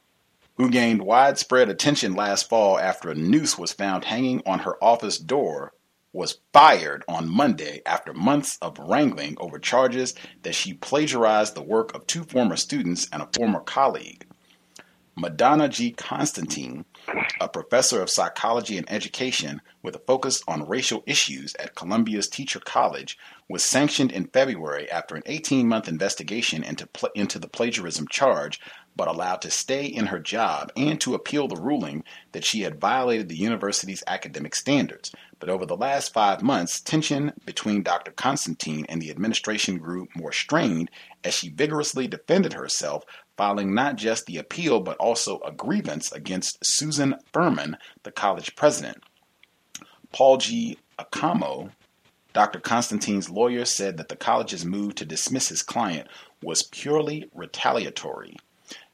who 0.60 0.70
gained 0.70 1.02
widespread 1.02 1.70
attention 1.70 2.14
last 2.14 2.50
fall 2.50 2.78
after 2.78 3.10
a 3.10 3.16
noose 3.16 3.58
was 3.58 3.72
found 3.72 4.04
hanging 4.04 4.42
on 4.46 4.60
her 4.60 4.82
office 4.84 5.18
door 5.18 5.72
was 6.12 6.40
fired 6.54 7.04
on 7.08 7.30
Monday 7.30 7.82
after 7.86 8.14
months 8.14 8.58
of 8.62 8.80
wrangling 8.80 9.36
over 9.40 9.60
charges 9.60 10.16
that 10.44 10.56
she 10.56 10.74
plagiarized 10.74 11.56
the 11.56 11.62
work 11.62 11.94
of 11.96 12.08
two 12.08 12.24
former 12.24 12.56
students 12.56 13.08
and 13.12 13.22
a 13.22 13.30
former 13.34 13.60
colleague. 13.60 14.26
Madonna 15.16 15.68
G. 15.68 15.92
Constantine 15.92 16.86
a 17.40 17.48
professor 17.48 18.02
of 18.02 18.10
psychology 18.10 18.78
and 18.78 18.92
education 18.92 19.62
with 19.82 19.96
a 19.96 20.00
focus 20.00 20.44
on 20.48 20.68
racial 20.68 21.04
issues 21.06 21.56
at 21.56 21.76
Columbia's 21.76 22.28
Teacher 22.28 22.60
College, 22.60 23.18
was 23.48 23.64
sanctioned 23.64 24.12
in 24.12 24.28
February 24.28 24.92
after 24.92 25.16
an 25.16 25.24
18 25.26 25.68
month 25.68 25.88
investigation 25.88 26.64
into, 26.64 26.86
pl- 26.88 27.10
into 27.16 27.40
the 27.40 27.48
plagiarism 27.48 28.08
charge, 28.10 28.60
but 28.96 29.08
allowed 29.08 29.42
to 29.42 29.50
stay 29.50 29.86
in 29.86 30.08
her 30.08 30.20
job 30.20 30.72
and 30.76 31.00
to 31.00 31.14
appeal 31.14 31.48
the 31.48 31.62
ruling 31.62 32.04
that 32.34 32.44
she 32.44 32.62
had 32.62 32.82
violated 32.82 33.30
the 33.30 33.38
university's 33.38 34.04
academic 34.08 34.54
standards. 34.54 35.12
But 35.40 35.50
over 35.50 35.66
the 35.66 35.78
last 35.78 36.14
five 36.14 36.42
months, 36.42 36.82
tension 36.82 37.32
between 37.46 37.82
Dr. 37.82 38.12
Constantine 38.12 38.86
and 38.90 39.02
the 39.02 39.10
administration 39.10 39.78
grew 39.78 40.08
more 40.16 40.34
strained 40.34 40.92
as 41.24 41.34
she 41.34 41.50
vigorously 41.50 42.08
defended 42.08 42.54
herself 42.54 43.06
filing 43.38 43.74
not 43.74 43.96
just 43.96 44.26
the 44.26 44.38
appeal 44.38 44.82
but 44.82 44.98
also 44.98 45.40
a 45.40 45.52
grievance 45.52 46.12
against 46.12 46.58
Susan 46.62 47.16
Fuhrman, 47.34 47.76
the 48.04 48.12
college 48.12 48.54
president. 48.58 49.02
Paul 50.12 50.38
G. 50.38 50.78
Acamo, 50.98 51.72
Dr. 52.34 52.60
Constantine's 52.60 53.30
lawyer, 53.30 53.64
said 53.64 53.96
that 53.98 54.10
the 54.10 54.18
college's 54.18 54.66
move 54.66 54.96
to 54.96 55.06
dismiss 55.06 55.48
his 55.48 55.64
client 55.64 56.10
was 56.44 56.64
purely 56.64 57.30
retaliatory. 57.34 58.36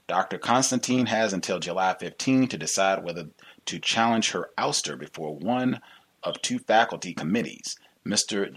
Dr. 0.08 0.38
Constantine 0.38 1.08
has 1.08 1.34
until 1.34 1.58
July 1.58 1.96
15 2.00 2.48
to 2.50 2.58
decide 2.58 3.04
whether 3.04 3.30
to 3.66 3.80
challenge 3.80 4.32
her 4.32 4.52
ouster 4.58 4.98
before 4.98 5.36
one 5.36 5.82
of 6.26 6.41
two 6.41 6.60
faculty 6.60 7.14
committees. 7.14 7.77
Mr. 8.06 8.53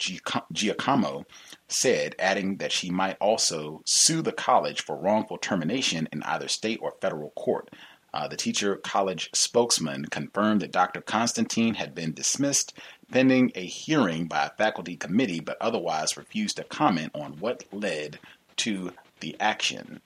Giacomo 0.52 1.24
said, 1.68 2.14
adding 2.18 2.58
that 2.58 2.72
she 2.72 2.90
might 2.90 3.16
also 3.18 3.80
sue 3.86 4.20
the 4.20 4.32
college 4.32 4.82
for 4.82 4.96
wrongful 4.96 5.38
termination 5.38 6.08
in 6.12 6.22
either 6.24 6.48
state 6.48 6.78
or 6.82 6.94
federal 7.00 7.30
court. 7.30 7.70
Uh, 8.12 8.26
the 8.26 8.36
teacher 8.36 8.76
college 8.76 9.30
spokesman 9.34 10.04
confirmed 10.06 10.60
that 10.60 10.72
Dr. 10.72 11.00
Constantine 11.00 11.74
had 11.74 11.94
been 11.94 12.12
dismissed 12.12 12.74
pending 13.10 13.52
a 13.54 13.64
hearing 13.64 14.26
by 14.26 14.46
a 14.46 14.50
faculty 14.50 14.96
committee, 14.96 15.40
but 15.40 15.56
otherwise 15.60 16.16
refused 16.16 16.56
to 16.56 16.64
comment 16.64 17.10
on 17.14 17.32
what 17.38 17.64
led 17.72 18.18
to 18.56 18.92
the 19.20 19.36
action. 19.40 20.00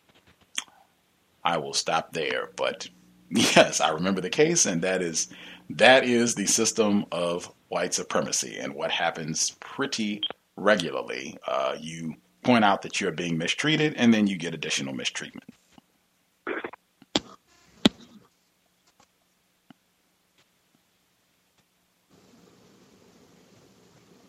I 1.44 1.58
will 1.58 1.74
stop 1.74 2.12
there, 2.12 2.50
but 2.56 2.88
yes, 3.30 3.80
I 3.80 3.90
remember 3.90 4.20
the 4.20 4.30
case, 4.30 4.66
and 4.66 4.82
that 4.82 5.02
is 5.02 5.28
that 5.78 6.04
is 6.04 6.34
the 6.34 6.46
system 6.46 7.06
of 7.12 7.50
white 7.68 7.94
supremacy 7.94 8.58
and 8.58 8.74
what 8.74 8.90
happens 8.90 9.52
pretty 9.60 10.20
regularly. 10.56 11.36
Uh, 11.46 11.76
you 11.80 12.14
point 12.42 12.64
out 12.64 12.82
that 12.82 13.00
you're 13.00 13.12
being 13.12 13.38
mistreated, 13.38 13.94
and 13.96 14.12
then 14.12 14.26
you 14.26 14.36
get 14.36 14.54
additional 14.54 14.92
mistreatment. 14.94 15.48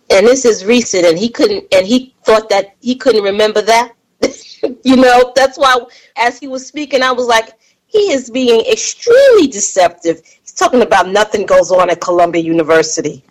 And 0.10 0.28
this 0.28 0.46
is 0.46 0.64
recent, 0.64 1.06
and 1.06 1.18
he 1.18 1.30
couldn't, 1.30 1.66
and 1.74 1.88
he 1.88 2.14
thought 2.24 2.50
that 2.50 2.76
he 2.82 2.96
couldn't 2.96 3.24
remember 3.24 3.62
that. 3.64 3.94
you 4.84 4.96
know, 4.96 5.34
that's 5.36 5.58
why 5.58 5.76
as 6.18 6.40
he 6.40 6.48
was 6.48 6.68
speaking, 6.68 7.02
I 7.02 7.12
was 7.12 7.26
like, 7.28 7.50
he 7.88 8.12
is 8.12 8.30
being 8.30 8.62
extremely 8.72 9.48
deceptive. 9.48 10.22
Talking 10.56 10.82
about 10.82 11.10
nothing 11.10 11.46
goes 11.46 11.72
on 11.72 11.90
at 11.90 12.00
Columbia 12.00 12.42
University. 12.42 13.24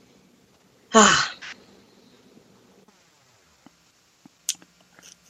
Ah. 0.94 1.32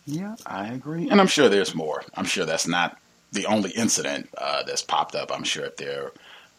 Yeah, 0.06 0.34
I 0.46 0.68
agree. 0.68 1.08
And 1.10 1.20
I'm 1.20 1.26
sure 1.26 1.48
there's 1.48 1.74
more. 1.74 2.02
I'm 2.14 2.24
sure 2.24 2.44
that's 2.44 2.66
not 2.66 2.98
the 3.32 3.46
only 3.46 3.70
incident 3.70 4.28
uh, 4.36 4.62
that's 4.64 4.82
popped 4.82 5.14
up. 5.14 5.30
I'm 5.32 5.44
sure 5.44 5.64
if 5.66 5.76
there 5.76 6.04
are 6.04 6.12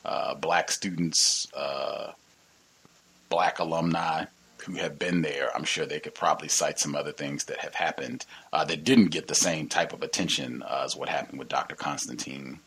uh, 0.06 0.36
black 0.36 0.72
students, 0.72 1.52
uh, 1.54 2.12
black 3.30 3.60
alumni 3.60 4.26
who 4.60 4.74
have 4.76 4.98
been 4.98 5.22
there, 5.22 5.56
I'm 5.56 5.66
sure 5.66 5.86
they 5.86 6.00
could 6.00 6.16
probably 6.16 6.48
cite 6.48 6.80
some 6.80 6.96
other 6.96 7.12
things 7.12 7.44
that 7.46 7.58
have 7.58 7.76
happened 7.76 8.26
uh, 8.54 8.64
that 8.66 8.86
didn't 8.86 9.08
get 9.08 9.28
the 9.28 9.36
same 9.36 9.68
type 9.68 9.92
of 9.92 10.04
attention 10.04 10.64
uh, 10.64 10.84
as 10.86 10.96
what 10.96 11.10
happened 11.10 11.38
with 11.40 11.50
Dr. 11.50 11.76
Constantine. 11.76 12.60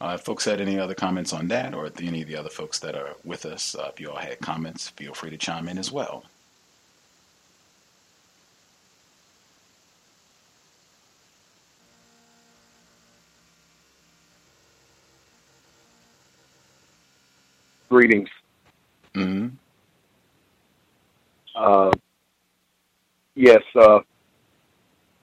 Uh, 0.00 0.14
if 0.14 0.22
folks 0.22 0.46
had 0.46 0.62
any 0.62 0.78
other 0.78 0.94
comments 0.94 1.32
on 1.32 1.48
that, 1.48 1.74
or 1.74 1.90
any 2.00 2.22
of 2.22 2.28
the 2.28 2.36
other 2.36 2.48
folks 2.48 2.78
that 2.78 2.94
are 2.94 3.10
with 3.22 3.44
us, 3.44 3.74
uh, 3.74 3.90
if 3.92 4.00
you 4.00 4.10
all 4.10 4.16
had 4.16 4.38
comments, 4.40 4.88
feel 4.88 5.12
free 5.12 5.28
to 5.28 5.36
chime 5.36 5.68
in 5.68 5.76
as 5.76 5.92
well. 5.92 6.24
Greetings. 17.90 18.28
Mm-hmm. 19.14 19.48
Uh, 21.54 21.90
yes, 23.34 23.62
uh, 23.74 24.00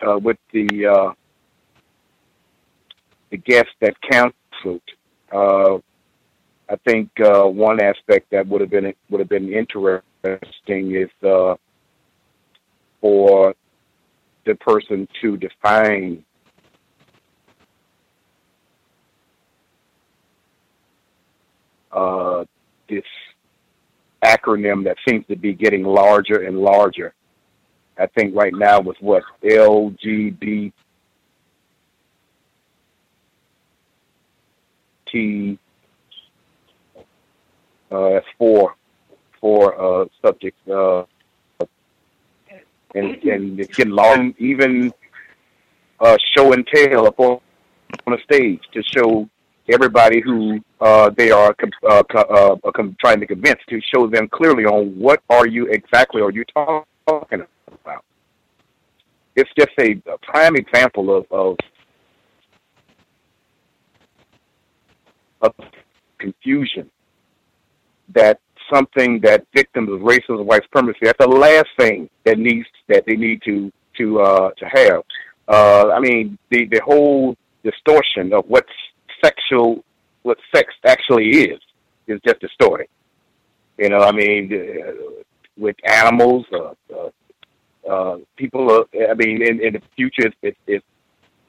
uh, 0.05 0.17
with 0.19 0.37
the 0.51 0.85
uh, 0.85 1.13
the 3.31 3.37
guest 3.37 3.69
that 3.79 3.95
counts 4.63 4.85
uh, 5.31 5.77
I 6.69 6.75
think 6.85 7.09
uh, 7.23 7.43
one 7.43 7.81
aspect 7.81 8.29
that 8.31 8.47
would 8.47 8.61
have 8.61 8.69
been 8.69 8.93
would 9.09 9.19
have 9.19 9.29
been 9.29 9.53
interesting 9.53 10.95
is 10.95 11.09
uh, 11.23 11.55
for 12.99 13.53
the 14.45 14.55
person 14.55 15.07
to 15.21 15.37
define 15.37 16.23
uh, 21.91 22.43
this 22.89 23.03
acronym 24.23 24.83
that 24.83 24.97
seems 25.07 25.25
to 25.27 25.35
be 25.35 25.53
getting 25.53 25.83
larger 25.83 26.43
and 26.43 26.59
larger. 26.59 27.13
I 27.97 28.07
think 28.07 28.35
right 28.35 28.53
now 28.53 28.79
with 28.81 28.97
what 28.99 29.23
LGBT 29.43 30.71
T 35.11 35.57
uh, 37.91 38.09
that's 38.09 38.25
four 38.37 38.75
four 39.39 39.79
uh, 39.79 40.05
subjects, 40.21 40.59
uh, 40.67 41.03
and 42.95 43.15
and 43.23 43.59
it 43.59 43.73
can 43.73 43.91
long 43.91 44.33
even 44.37 44.93
uh, 45.99 46.17
show 46.35 46.53
and 46.53 46.67
tell 46.67 47.07
up 47.07 47.19
on, 47.19 47.39
on 48.05 48.13
a 48.13 48.21
stage 48.23 48.61
to 48.73 48.83
show 48.83 49.29
everybody 49.69 50.21
who 50.21 50.59
uh, 50.81 51.09
they 51.17 51.31
are 51.31 51.53
com- 51.53 51.71
uh, 51.87 52.03
co- 52.03 52.59
uh, 52.65 52.71
com- 52.71 52.95
trying 52.99 53.19
to 53.19 53.27
convince 53.27 53.59
to 53.69 53.79
show 53.93 54.07
them 54.07 54.27
clearly 54.27 54.65
on 54.65 54.97
what 54.97 55.21
are 55.29 55.47
you 55.47 55.67
exactly 55.67 56.21
are 56.21 56.31
you 56.31 56.43
talking 56.53 57.43
about. 57.83 58.03
It's 59.35 59.49
just 59.57 59.71
a, 59.79 59.91
a 60.11 60.17
prime 60.23 60.55
example 60.55 61.15
of, 61.15 61.25
of 61.31 61.57
of 65.41 65.53
confusion 66.19 66.89
that 68.13 68.39
something 68.73 69.19
that 69.21 69.45
victims 69.53 69.89
of 69.89 69.99
racism, 69.99 70.39
and 70.39 70.47
white 70.47 70.63
supremacy, 70.63 70.99
that's 71.03 71.17
the 71.19 71.27
last 71.27 71.67
thing 71.77 72.09
that 72.25 72.37
needs 72.37 72.67
that 72.87 73.05
they 73.05 73.15
need 73.15 73.41
to 73.43 73.71
to 73.97 74.21
uh, 74.21 74.49
to 74.57 74.65
have. 74.65 75.03
Uh, 75.47 75.91
I 75.91 75.99
mean, 75.99 76.37
the 76.49 76.65
the 76.65 76.81
whole 76.83 77.35
distortion 77.63 78.33
of 78.33 78.45
what 78.47 78.65
sexual 79.23 79.83
what 80.23 80.37
sex 80.53 80.73
actually 80.85 81.29
is 81.29 81.59
is 82.07 82.19
just 82.25 82.39
distorted. 82.39 82.87
You 83.77 83.89
know, 83.89 83.99
I 83.99 84.11
mean, 84.11 84.51
uh, 84.53 84.91
with 85.57 85.75
animals, 85.85 86.45
uh, 86.51 86.73
uh, 86.93 87.09
uh, 87.89 88.17
people. 88.35 88.71
Are, 88.71 89.09
I 89.09 89.13
mean, 89.13 89.41
in, 89.41 89.61
in 89.61 89.73
the 89.73 89.81
future, 89.95 90.31
it's, 90.41 90.57
it's 90.67 90.85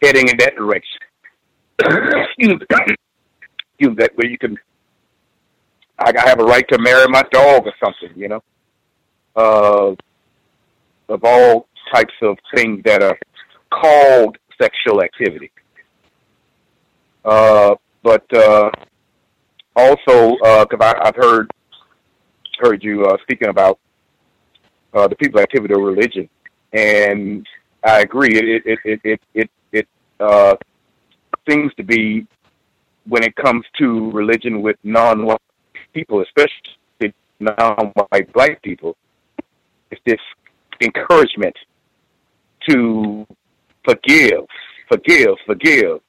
heading 0.02 0.28
in 0.28 0.36
that 0.38 0.54
direction. 0.56 0.98
Excuse 1.80 2.60
me. 2.60 2.96
Me, 3.80 3.94
that 3.96 4.12
where 4.16 4.28
you 4.28 4.38
can 4.38 4.56
I 5.98 6.12
have 6.28 6.38
a 6.40 6.44
right 6.44 6.66
to 6.68 6.78
marry 6.78 7.08
my 7.08 7.22
dog 7.32 7.66
or 7.66 7.72
something, 7.84 8.16
you 8.16 8.28
know. 8.28 8.42
Uh, 9.34 9.94
of 11.08 11.24
all 11.24 11.66
types 11.92 12.14
of 12.22 12.36
things 12.54 12.82
that 12.84 13.02
are 13.02 13.18
called 13.70 14.36
sexual 14.60 15.02
activity. 15.02 15.50
Uh, 17.24 17.74
but 18.02 18.24
uh, 18.34 18.70
also, 19.74 20.36
because 20.66 20.94
I've 21.02 21.16
heard 21.16 21.50
heard 22.58 22.82
you 22.82 23.04
uh, 23.04 23.16
speaking 23.22 23.48
about 23.48 23.78
uh, 24.94 25.08
the 25.08 25.16
people's 25.16 25.42
activity 25.42 25.74
of 25.74 25.80
religion, 25.80 26.28
and 26.72 27.46
I 27.84 28.00
agree. 28.00 28.36
It 28.36 28.62
it 28.64 28.78
it 28.84 29.00
it 29.04 29.20
it, 29.34 29.50
it 29.72 29.88
uh, 30.20 30.56
seems 31.48 31.72
to 31.74 31.82
be 31.82 32.26
when 33.08 33.24
it 33.24 33.34
comes 33.36 33.64
to 33.78 34.10
religion 34.10 34.62
with 34.62 34.76
non-white 34.84 35.40
people, 35.94 36.22
especially 36.22 37.14
non-white 37.40 38.32
black 38.32 38.62
people, 38.62 38.96
is 39.90 39.98
this 40.04 40.20
encouragement 40.80 41.56
to 42.68 43.26
forgive, 43.84 44.44
forgive, 44.90 45.34
forgive. 45.46 46.00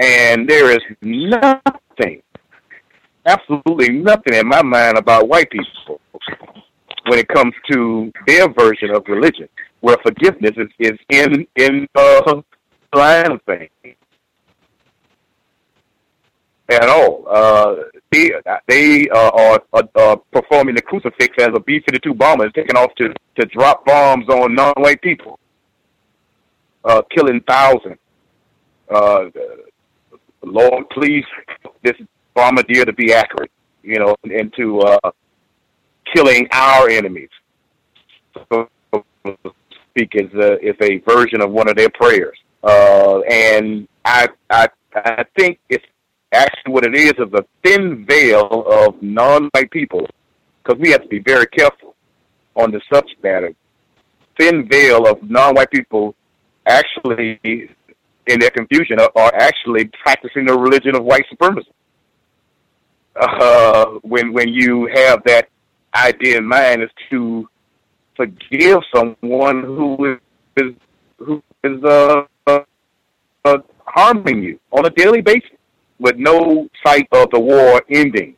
And 0.00 0.48
there 0.48 0.70
is 0.70 0.78
nothing, 1.02 2.22
absolutely 3.26 3.88
nothing 3.90 4.34
in 4.34 4.46
my 4.46 4.62
mind 4.62 4.96
about 4.96 5.28
white 5.28 5.50
people 5.50 6.00
when 7.08 7.18
it 7.18 7.26
comes 7.28 7.54
to 7.72 8.12
their 8.26 8.48
version 8.52 8.90
of 8.94 9.02
religion, 9.08 9.48
where 9.80 9.96
forgiveness 10.04 10.52
is, 10.56 10.68
is 10.78 10.98
in 11.08 11.46
in 11.56 11.88
uh, 11.96 12.42
line 12.94 13.32
of 13.32 13.40
things 13.42 13.96
at 16.68 16.88
all. 16.88 17.24
Uh, 17.28 17.76
they 18.10 18.30
they 18.66 19.08
uh, 19.08 19.30
are, 19.30 19.62
are, 19.72 19.88
are 19.94 20.16
performing 20.32 20.74
the 20.74 20.82
crucifix 20.82 21.34
as 21.38 21.50
a 21.54 21.60
B-52 21.60 22.16
bomber 22.16 22.46
is 22.46 22.52
taking 22.52 22.76
off 22.76 22.94
to 22.96 23.12
to 23.38 23.46
drop 23.46 23.84
bombs 23.84 24.28
on 24.28 24.54
non-white 24.54 25.00
people, 25.00 25.38
uh, 26.84 27.02
killing 27.10 27.40
thousands. 27.46 27.98
Uh, 28.90 29.26
Lord, 30.42 30.88
please, 30.90 31.24
this 31.82 31.94
bombardier 32.34 32.84
to 32.84 32.92
be 32.92 33.12
accurate, 33.12 33.50
you 33.82 33.98
know, 33.98 34.16
and 34.24 34.52
to 34.56 34.80
uh, 34.80 35.10
killing 36.14 36.48
our 36.52 36.88
enemies. 36.88 37.28
Speak 39.90 40.12
is 40.14 40.32
a, 40.34 40.58
is 40.64 40.76
a 40.80 40.98
version 40.98 41.40
of 41.42 41.50
one 41.50 41.68
of 41.68 41.76
their 41.76 41.90
prayers, 41.90 42.38
uh, 42.62 43.20
and 43.20 43.88
I 44.04 44.28
I 44.48 44.68
I 44.94 45.24
think 45.36 45.58
it's 45.68 45.84
actually 46.32 46.72
what 46.72 46.84
it 46.84 46.94
is 46.94 47.12
is 47.12 47.32
a 47.34 47.44
thin 47.62 48.04
veil 48.06 48.64
of 48.66 49.00
non-white 49.02 49.70
people, 49.70 50.06
because 50.62 50.78
we 50.80 50.90
have 50.90 51.02
to 51.02 51.08
be 51.08 51.20
very 51.20 51.46
careful 51.46 51.94
on 52.54 52.70
the 52.70 52.80
subject 52.92 53.22
matter. 53.22 53.52
Thin 54.38 54.68
veil 54.68 55.06
of 55.06 55.22
non-white 55.22 55.70
people 55.70 56.14
actually, 56.66 57.40
in 58.26 58.40
their 58.40 58.50
confusion, 58.50 59.00
are, 59.00 59.10
are 59.16 59.34
actually 59.34 59.90
practicing 60.02 60.46
the 60.46 60.56
religion 60.56 60.94
of 60.94 61.04
white 61.04 61.24
supremacy. 61.30 61.70
Uh, 63.16 63.86
when 64.02 64.32
when 64.32 64.48
you 64.48 64.88
have 64.94 65.22
that 65.24 65.48
idea 65.94 66.38
in 66.38 66.44
mind, 66.44 66.82
is 66.82 66.90
to 67.10 67.48
forgive 68.14 68.80
someone 68.94 69.64
who 69.64 70.18
is 70.56 70.74
who 71.18 71.42
is 71.64 71.82
uh, 71.82 72.22
uh, 72.46 73.58
harming 73.86 74.42
you 74.42 74.60
on 74.70 74.86
a 74.86 74.90
daily 74.90 75.20
basis 75.20 75.50
with 75.98 76.16
no 76.16 76.68
sight 76.86 77.08
of 77.12 77.30
the 77.30 77.40
war 77.40 77.82
ending 77.90 78.36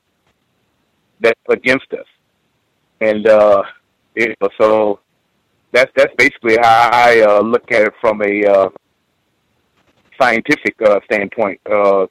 that's 1.20 1.41
against 1.49 1.93
us. 1.93 2.07
And 3.01 3.27
uh, 3.27 3.62
it, 4.15 4.37
so 4.61 5.01
that's 5.73 5.91
that's 5.97 6.15
basically 6.16 6.57
how 6.61 6.91
I 6.93 7.20
uh, 7.20 7.41
look 7.41 7.70
at 7.73 7.82
it 7.82 7.95
from 8.01 8.23
a 8.23 8.45
uh, 8.45 8.69
scientific 10.20 10.74
uh, 10.82 11.01
standpoint, 11.05 11.61
uh, 11.70 12.07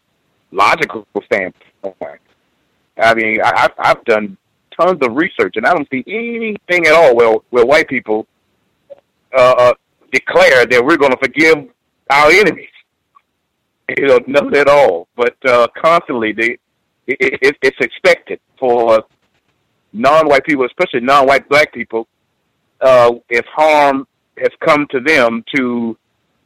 logical 0.51 1.05
standpoint. 1.25 2.21
I 3.01 3.13
mean, 3.13 3.41
I, 3.41 3.51
I've, 3.55 3.71
I've 3.77 4.05
done 4.05 4.37
tons 4.79 4.99
of 5.01 5.15
research, 5.15 5.55
and 5.55 5.65
I 5.65 5.73
don't 5.73 5.87
see 5.91 6.03
anything 6.07 6.87
at 6.87 6.93
all 6.93 7.15
where 7.15 7.35
where 7.49 7.65
white 7.65 7.87
people 7.87 8.27
uh, 9.35 9.73
declare 10.11 10.65
that 10.65 10.83
we're 10.83 10.97
going 10.97 11.11
to 11.11 11.17
forgive 11.17 11.69
our 12.09 12.31
enemies 12.31 12.69
you 13.97 14.07
know, 14.07 14.19
none 14.27 14.55
at 14.55 14.67
all. 14.67 15.07
But 15.15 15.35
uh, 15.45 15.67
constantly, 15.75 16.31
they 16.33 16.57
it, 17.07 17.39
it, 17.41 17.57
it's 17.61 17.77
expected 17.79 18.39
for 18.59 19.03
non-white 19.93 20.45
people, 20.45 20.65
especially 20.65 21.01
non-white 21.01 21.49
black 21.49 21.73
people, 21.73 22.07
uh, 22.81 23.11
if 23.29 23.45
harm 23.45 24.07
has 24.37 24.51
come 24.63 24.85
to 24.91 24.99
them, 24.99 25.43
to 25.55 25.97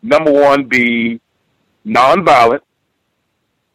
number 0.02 0.32
one 0.32 0.66
be 0.66 1.20
nonviolent 1.86 2.62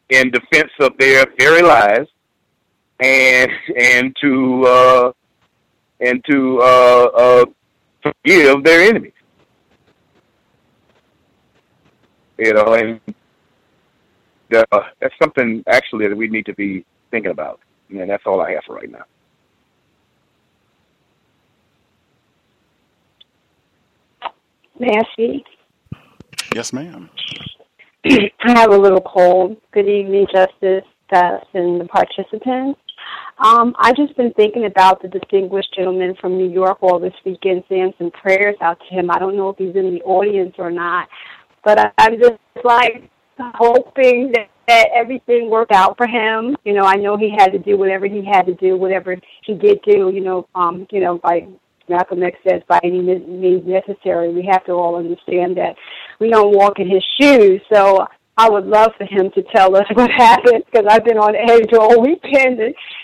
in 0.09 0.31
defense 0.31 0.71
of 0.79 0.97
their 0.97 1.25
very 1.37 1.61
lives, 1.61 2.09
and 2.99 3.51
and 3.77 4.15
to 4.21 4.65
uh, 4.65 5.11
and 5.99 6.23
to 6.29 6.59
uh, 6.61 7.09
uh, 7.15 7.45
forgive 8.01 8.63
their 8.63 8.89
enemies. 8.89 9.13
You 12.37 12.53
know, 12.53 12.73
and 12.73 12.99
uh, 14.53 14.79
that's 14.99 15.13
something 15.21 15.63
actually 15.67 16.07
that 16.07 16.15
we 16.15 16.27
need 16.27 16.45
to 16.45 16.53
be 16.53 16.85
thinking 17.11 17.31
about. 17.31 17.59
And 17.89 18.09
that's 18.09 18.23
all 18.25 18.41
I 18.41 18.51
have 18.51 18.63
for 18.65 18.75
right 18.75 18.91
now. 18.91 19.05
May 24.79 24.97
I 24.97 25.03
speak? 25.11 25.43
Yes, 26.55 26.71
ma'am. 26.71 27.09
I 28.05 28.29
have 28.45 28.71
a 28.71 28.77
little 28.77 29.01
cold. 29.01 29.57
Good 29.71 29.87
evening, 29.87 30.25
Justice, 30.33 30.85
Gus, 31.11 31.43
and 31.53 31.81
the 31.81 31.85
participants. 31.85 32.79
Um, 33.43 33.75
I've 33.79 33.95
just 33.95 34.15
been 34.15 34.33
thinking 34.33 34.65
about 34.65 35.01
the 35.01 35.07
distinguished 35.07 35.73
gentleman 35.75 36.15
from 36.19 36.37
New 36.37 36.49
York 36.49 36.77
all 36.81 36.99
this 36.99 37.13
weekend, 37.25 37.63
saying 37.69 37.93
some 37.97 38.11
prayers 38.11 38.55
out 38.61 38.79
to 38.79 38.95
him. 38.95 39.09
I 39.11 39.19
don't 39.19 39.35
know 39.35 39.49
if 39.49 39.57
he's 39.57 39.75
in 39.75 39.93
the 39.93 40.01
audience 40.03 40.55
or 40.57 40.71
not, 40.71 41.07
but 41.63 41.79
I, 41.79 41.91
I'm 41.97 42.19
just 42.19 42.37
like 42.63 43.09
hoping 43.55 44.31
that, 44.33 44.49
that 44.67 44.87
everything 44.93 45.49
worked 45.49 45.71
out 45.71 45.97
for 45.97 46.07
him. 46.07 46.55
You 46.63 46.73
know, 46.73 46.83
I 46.83 46.95
know 46.95 47.17
he 47.17 47.33
had 47.37 47.51
to 47.51 47.59
do 47.59 47.77
whatever 47.77 48.05
he 48.05 48.23
had 48.25 48.43
to 48.43 48.55
do, 48.55 48.77
whatever 48.77 49.15
he 49.43 49.53
did 49.53 49.79
do. 49.83 50.11
You 50.13 50.21
know, 50.21 50.47
um, 50.55 50.87
you 50.91 50.99
know, 50.99 51.17
by 51.17 51.47
Malcolm 51.89 52.23
X 52.23 52.37
says, 52.47 52.61
by 52.67 52.79
any 52.83 53.01
means 53.01 53.65
necessary. 53.65 54.33
We 54.33 54.47
have 54.51 54.65
to 54.65 54.73
all 54.73 54.95
understand 54.95 55.57
that 55.57 55.75
we 56.19 56.29
don't 56.29 56.55
walk 56.55 56.79
in 56.79 56.89
his 56.89 57.03
shoes. 57.19 57.61
So 57.73 58.07
I 58.37 58.49
would 58.49 58.65
love 58.65 58.91
for 58.97 59.05
him 59.05 59.31
to 59.35 59.43
tell 59.53 59.75
us 59.75 59.85
what 59.93 60.09
happened 60.11 60.63
because 60.71 60.87
I've 60.89 61.03
been 61.03 61.17
on 61.17 61.35
edge 61.35 61.73
all 61.73 62.01
weekend 62.01 62.59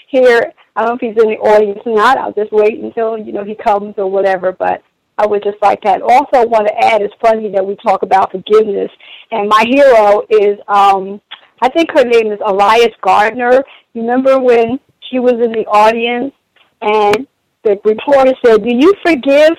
here. 0.08 0.54
I 0.76 0.82
don't 0.82 1.02
know 1.02 1.08
if 1.08 1.16
he's 1.16 1.24
in 1.24 1.30
the 1.30 1.38
audience 1.38 1.80
or 1.86 1.96
not. 1.96 2.18
I'll 2.18 2.34
just 2.34 2.52
wait 2.52 2.80
until 2.80 3.18
you 3.18 3.32
know 3.32 3.44
he 3.44 3.56
comes 3.56 3.96
or 3.98 4.10
whatever. 4.10 4.52
But 4.52 4.82
I 5.18 5.26
would 5.26 5.44
just 5.44 5.58
like 5.62 5.82
that. 5.84 6.02
Also, 6.02 6.48
want 6.48 6.68
to 6.68 6.78
add, 6.84 7.02
it's 7.02 7.14
funny 7.22 7.50
that 7.52 7.66
we 7.66 7.76
talk 7.78 8.04
about 8.04 8.32
forgiveness, 8.32 8.92
and 9.32 9.48
my 9.48 9.64
hero 9.68 10.24
is, 10.30 10.60
um, 10.68 11.22
I 11.62 11.70
think 11.70 11.90
her 11.94 12.04
name 12.04 12.32
is 12.32 12.40
Elias 12.46 12.94
Gardner. 13.02 13.64
You 13.94 14.02
remember 14.02 14.40
when 14.40 14.80
she 15.10 15.20
was 15.20 15.34
in 15.34 15.52
the 15.52 15.66
audience, 15.68 16.34
and 16.82 17.28
the 17.64 17.80
reporter 17.86 18.34
said, 18.46 18.64
"Do 18.64 18.76
you 18.76 18.94
forgive 19.06 19.58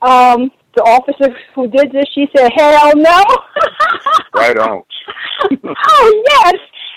um, 0.00 0.50
the 0.74 0.82
officer 0.82 1.36
who 1.54 1.68
did 1.68 1.92
this?" 1.92 2.06
She 2.14 2.26
said, 2.34 2.50
"Hell 2.54 2.92
no." 2.96 3.22
right 4.34 4.56
on. 4.56 4.82
oh 5.64 6.22
yes, 6.28 6.54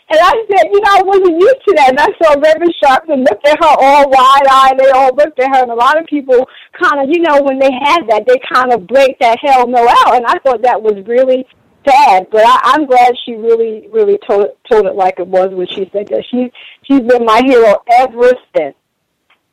And 0.09 0.19
I 0.21 0.31
said, 0.49 0.67
you 0.71 0.79
know, 0.79 0.91
I 0.91 1.01
wasn't 1.03 1.41
used 1.41 1.61
to 1.67 1.73
that. 1.75 1.89
And 1.89 1.99
I 1.99 2.07
saw 2.21 2.39
Reverend 2.39 2.73
Sharpton 2.81 3.27
looked 3.29 3.45
at 3.45 3.57
her 3.59 3.75
all 3.79 4.09
wide 4.09 4.47
eyed. 4.49 4.79
They 4.79 4.89
all 4.91 5.13
looked 5.13 5.39
at 5.39 5.53
her. 5.53 5.63
And 5.63 5.71
a 5.71 5.75
lot 5.75 5.99
of 5.99 6.05
people 6.05 6.47
kind 6.81 7.01
of, 7.01 7.09
you 7.09 7.21
know, 7.21 7.41
when 7.41 7.59
they 7.59 7.71
had 7.71 8.03
that, 8.07 8.23
they 8.25 8.39
kind 8.53 8.71
of 8.71 8.88
break 8.88 9.19
that 9.19 9.38
hell 9.41 9.67
no 9.67 9.85
out. 9.85 10.15
And 10.15 10.25
I 10.25 10.39
thought 10.39 10.61
that 10.61 10.81
was 10.81 11.03
really 11.05 11.45
sad. 11.85 12.27
But 12.31 12.43
I, 12.45 12.59
I'm 12.63 12.85
glad 12.85 13.15
she 13.25 13.34
really, 13.34 13.89
really 13.91 14.17
told, 14.25 14.47
told 14.69 14.85
it 14.85 14.95
like 14.95 15.19
it 15.19 15.27
was 15.27 15.49
when 15.51 15.67
she 15.67 15.89
said 15.91 16.07
that. 16.07 16.23
She, 16.31 16.51
she's 16.84 17.01
been 17.01 17.25
my 17.25 17.41
hero 17.45 17.75
ever 17.91 18.31
since. 18.55 18.75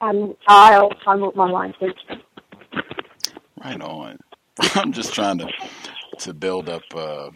I'm, 0.01 0.36
I'll, 0.47 0.90
I'll 1.06 1.18
move 1.18 1.35
my 1.35 1.51
line. 1.51 1.74
Thank 1.81 1.97
you. 2.09 2.16
Right 3.64 3.81
on. 3.81 4.18
I'm 4.76 4.93
just 4.93 5.14
trying 5.14 5.39
to 5.39 5.48
to 6.18 6.32
build 6.32 6.68
up 6.68 6.82
uh, 6.94 7.31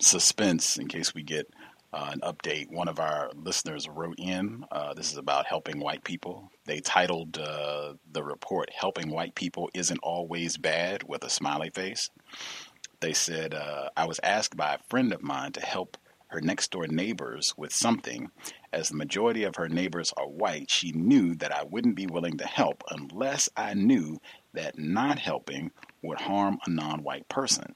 suspense 0.00 0.76
in 0.76 0.88
case 0.88 1.14
we 1.14 1.22
get 1.22 1.46
uh, 1.92 2.10
an 2.12 2.20
update. 2.20 2.70
One 2.70 2.88
of 2.88 2.98
our 2.98 3.30
listeners 3.34 3.88
wrote 3.88 4.18
in. 4.18 4.64
Uh, 4.70 4.94
this 4.94 5.12
is 5.12 5.18
about 5.18 5.46
helping 5.46 5.78
white 5.78 6.04
people. 6.04 6.50
They 6.64 6.80
titled 6.80 7.38
uh, 7.38 7.94
the 8.10 8.22
report 8.22 8.70
"Helping 8.74 9.10
White 9.10 9.34
People 9.34 9.70
Isn't 9.74 10.00
Always 10.02 10.56
Bad" 10.56 11.02
with 11.02 11.24
a 11.24 11.30
smiley 11.30 11.70
face. 11.70 12.10
They 13.00 13.12
said, 13.12 13.54
uh, 13.54 13.90
"I 13.96 14.06
was 14.06 14.20
asked 14.22 14.56
by 14.56 14.74
a 14.74 14.88
friend 14.88 15.12
of 15.12 15.22
mine 15.22 15.52
to 15.52 15.60
help." 15.60 15.96
Her 16.28 16.40
next 16.40 16.70
door 16.70 16.86
neighbors 16.86 17.52
with 17.58 17.74
something. 17.74 18.30
As 18.72 18.88
the 18.88 18.96
majority 18.96 19.44
of 19.44 19.56
her 19.56 19.68
neighbors 19.68 20.14
are 20.16 20.26
white, 20.26 20.70
she 20.70 20.90
knew 20.92 21.34
that 21.34 21.52
I 21.54 21.62
wouldn't 21.64 21.94
be 21.94 22.06
willing 22.06 22.38
to 22.38 22.46
help 22.46 22.82
unless 22.90 23.50
I 23.54 23.74
knew 23.74 24.18
that 24.54 24.78
not 24.78 25.18
helping 25.18 25.72
would 26.00 26.22
harm 26.22 26.58
a 26.64 26.70
non 26.70 27.02
white 27.02 27.28
person. 27.28 27.74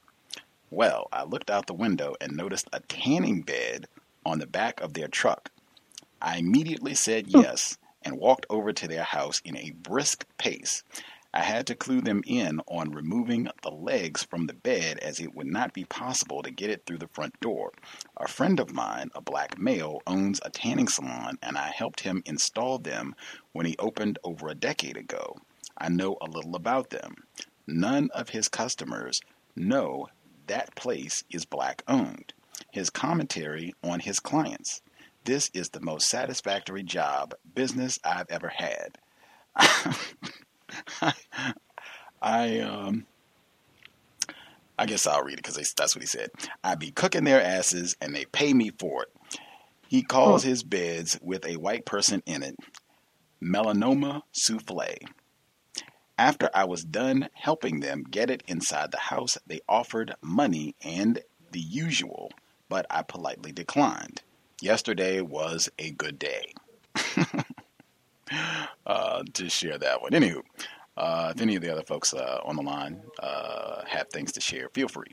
Well, 0.71 1.07
I 1.13 1.23
looked 1.23 1.49
out 1.49 1.67
the 1.67 1.73
window 1.73 2.15
and 2.19 2.35
noticed 2.35 2.67
a 2.73 2.79
tanning 2.79 3.41
bed 3.41 3.87
on 4.27 4.39
the 4.39 4.45
back 4.45 4.81
of 4.81 4.93
their 4.93 5.07
truck. 5.07 5.49
I 6.21 6.37
immediately 6.37 6.95
said 6.95 7.31
hmm. 7.31 7.39
yes 7.39 7.77
and 8.01 8.19
walked 8.19 8.45
over 8.49 8.73
to 8.73 8.87
their 8.87 9.03
house 9.03 9.41
in 9.45 9.55
a 9.55 9.71
brisk 9.71 10.25
pace. 10.37 10.83
I 11.33 11.41
had 11.41 11.67
to 11.67 11.75
clue 11.75 12.01
them 12.01 12.23
in 12.25 12.59
on 12.67 12.91
removing 12.91 13.47
the 13.61 13.71
legs 13.71 14.23
from 14.23 14.47
the 14.47 14.53
bed 14.53 14.97
as 14.99 15.19
it 15.19 15.33
would 15.35 15.47
not 15.47 15.73
be 15.73 15.85
possible 15.85 16.41
to 16.41 16.51
get 16.51 16.69
it 16.69 16.85
through 16.85 16.97
the 16.97 17.09
front 17.09 17.39
door. 17.39 17.71
A 18.17 18.27
friend 18.27 18.59
of 18.59 18.73
mine, 18.73 19.11
a 19.15 19.21
black 19.21 19.57
male, 19.57 20.01
owns 20.07 20.41
a 20.43 20.49
tanning 20.49 20.87
salon 20.87 21.37
and 21.41 21.57
I 21.57 21.69
helped 21.69 22.01
him 22.01 22.23
install 22.25 22.79
them 22.79 23.15
when 23.53 23.65
he 23.65 23.75
opened 23.77 24.19
over 24.23 24.47
a 24.47 24.55
decade 24.55 24.97
ago. 24.97 25.37
I 25.77 25.89
know 25.89 26.17
a 26.19 26.29
little 26.29 26.55
about 26.55 26.89
them. 26.89 27.23
None 27.65 28.09
of 28.13 28.29
his 28.29 28.49
customers 28.49 29.21
know 29.55 30.07
that 30.47 30.75
place 30.75 31.23
is 31.29 31.45
black 31.45 31.83
owned. 31.87 32.33
His 32.71 32.89
commentary 32.89 33.73
on 33.83 33.99
his 33.99 34.19
clients. 34.19 34.81
This 35.23 35.49
is 35.53 35.69
the 35.69 35.81
most 35.81 36.09
satisfactory 36.09 36.83
job 36.83 37.33
business 37.53 37.99
I've 38.03 38.29
ever 38.29 38.49
had. 38.49 38.97
I 42.21 42.59
um 42.59 43.05
I 44.79 44.85
guess 44.85 45.07
I'll 45.07 45.23
read 45.23 45.39
it 45.39 45.43
because 45.43 45.73
that's 45.73 45.95
what 45.95 46.03
he 46.03 46.07
said. 46.07 46.29
I 46.63 46.75
be 46.75 46.91
cooking 46.91 47.23
their 47.23 47.41
asses 47.41 47.95
and 47.99 48.15
they 48.15 48.25
pay 48.25 48.53
me 48.53 48.71
for 48.77 49.03
it. 49.03 49.09
He 49.87 50.03
calls 50.03 50.43
his 50.43 50.63
beds 50.63 51.17
with 51.21 51.45
a 51.45 51.57
white 51.57 51.85
person 51.85 52.21
in 52.25 52.43
it 52.43 52.55
melanoma 53.41 54.21
souffle. 54.31 54.97
After 56.17 56.49
I 56.53 56.65
was 56.65 56.83
done 56.83 57.29
helping 57.33 57.79
them 57.79 58.03
get 58.03 58.29
it 58.29 58.43
inside 58.47 58.91
the 58.91 58.97
house, 58.97 59.37
they 59.45 59.61
offered 59.69 60.15
money 60.21 60.75
and 60.83 61.19
the 61.51 61.59
usual, 61.59 62.31
but 62.69 62.85
I 62.89 63.03
politely 63.03 63.51
declined. 63.51 64.21
Yesterday 64.61 65.21
was 65.21 65.69
a 65.79 65.91
good 65.91 66.19
day. 66.19 66.53
uh, 68.87 69.23
to 69.33 69.49
share 69.49 69.77
that 69.77 70.01
one. 70.01 70.11
Anywho, 70.11 70.41
uh, 70.97 71.33
if 71.35 71.41
any 71.41 71.55
of 71.55 71.61
the 71.61 71.71
other 71.71 71.83
folks 71.83 72.13
uh, 72.13 72.39
on 72.45 72.55
the 72.55 72.63
line 72.63 73.01
uh, 73.21 73.83
have 73.87 74.07
things 74.09 74.31
to 74.33 74.41
share, 74.41 74.69
feel 74.73 74.87
free. 74.87 75.11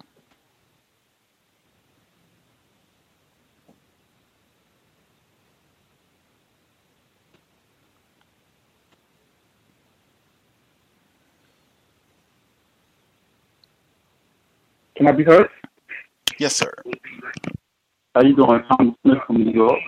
Can 14.97 15.09
I 15.09 15.12
be 15.12 15.24
heard? 15.24 15.48
Yes, 16.39 16.56
sir. 16.56 16.73
How 18.15 18.23
you 18.23 18.35
doing? 18.36 18.62
I'm 18.78 18.97
Smith 19.02 19.19
from 19.27 19.44
New 19.44 19.52
York. 19.52 19.78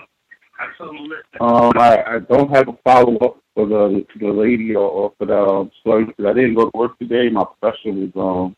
Um, 1.39 1.71
I, 1.77 2.03
I 2.07 2.19
don't 2.19 2.49
have 2.49 2.67
a 2.67 2.73
follow 2.83 3.17
up 3.17 3.37
for 3.53 3.67
the 3.67 4.05
the 4.19 4.27
lady 4.27 4.75
or, 4.75 4.87
or 4.89 5.13
for 5.17 5.25
the 5.25 5.37
um, 5.37 5.71
because 5.85 6.25
I 6.25 6.33
didn't 6.33 6.55
go 6.55 6.69
to 6.69 6.77
work 6.77 6.97
today. 6.99 7.29
My 7.29 7.45
pressure 7.61 7.91
was 7.91 8.11
um 8.15 8.55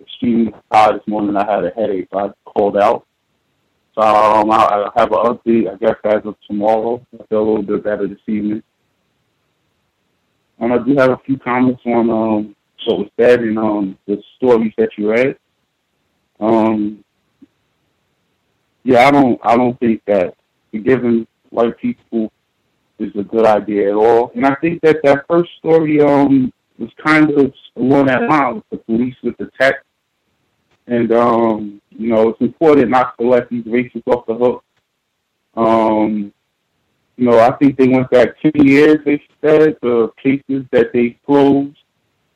extremely 0.00 0.52
high 0.72 0.92
this 0.92 1.06
morning. 1.06 1.36
I 1.36 1.50
had 1.50 1.64
a 1.64 1.70
headache, 1.70 2.08
so 2.12 2.18
I 2.18 2.50
called 2.50 2.76
out. 2.76 3.06
So 3.94 4.02
um, 4.02 4.50
I, 4.50 4.56
I 4.56 4.90
have 4.96 5.12
an 5.12 5.18
update. 5.18 5.72
I 5.72 5.76
guess 5.76 5.96
as 6.04 6.22
of 6.24 6.36
tomorrow, 6.46 7.04
I 7.14 7.24
feel 7.26 7.38
a 7.40 7.46
little 7.46 7.62
bit 7.62 7.84
better 7.84 8.08
this 8.08 8.18
evening. 8.26 8.62
Um, 10.60 10.72
I 10.72 10.78
do 10.78 10.96
have 10.96 11.10
a 11.10 11.20
few 11.24 11.38
comments 11.38 11.82
on 11.86 12.10
um 12.10 12.56
what 12.86 12.98
was 13.00 13.10
said 13.20 13.42
in 13.42 13.58
um 13.58 13.98
the 14.06 14.22
stories 14.36 14.72
that 14.78 14.90
you 14.96 15.10
read. 15.10 15.36
Um, 16.40 17.04
yeah, 18.88 19.06
I 19.06 19.10
don't 19.10 19.38
I 19.42 19.54
don't 19.54 19.78
think 19.78 20.02
that 20.06 20.34
forgiving 20.70 21.26
white 21.50 21.76
people 21.76 22.32
is 22.98 23.14
a 23.16 23.22
good 23.22 23.44
idea 23.44 23.90
at 23.90 23.94
all. 23.94 24.32
And 24.34 24.46
I 24.46 24.54
think 24.54 24.80
that 24.80 25.02
that 25.04 25.26
first 25.28 25.50
story 25.58 26.00
um 26.00 26.50
was 26.78 26.88
kind 27.04 27.30
of 27.30 27.52
along 27.76 28.06
that 28.06 28.22
line 28.22 28.54
with 28.54 28.64
the 28.70 28.78
police 28.78 29.14
with 29.22 29.36
the 29.36 29.50
tech. 29.60 29.84
And 30.86 31.12
um, 31.12 31.82
you 31.90 32.08
know, 32.08 32.30
it's 32.30 32.40
important 32.40 32.88
not 32.88 33.18
to 33.18 33.28
let 33.28 33.50
these 33.50 33.64
racists 33.64 34.06
off 34.06 34.24
the 34.24 34.34
hook. 34.34 34.64
Um, 35.54 36.32
you 37.18 37.26
know, 37.26 37.38
I 37.40 37.50
think 37.56 37.76
they 37.76 37.88
went 37.88 38.08
back 38.10 38.40
ten 38.40 38.52
years, 38.54 39.00
they 39.04 39.22
said, 39.42 39.76
the 39.82 40.10
cases 40.22 40.64
that 40.72 40.94
they 40.94 41.18
closed 41.26 41.76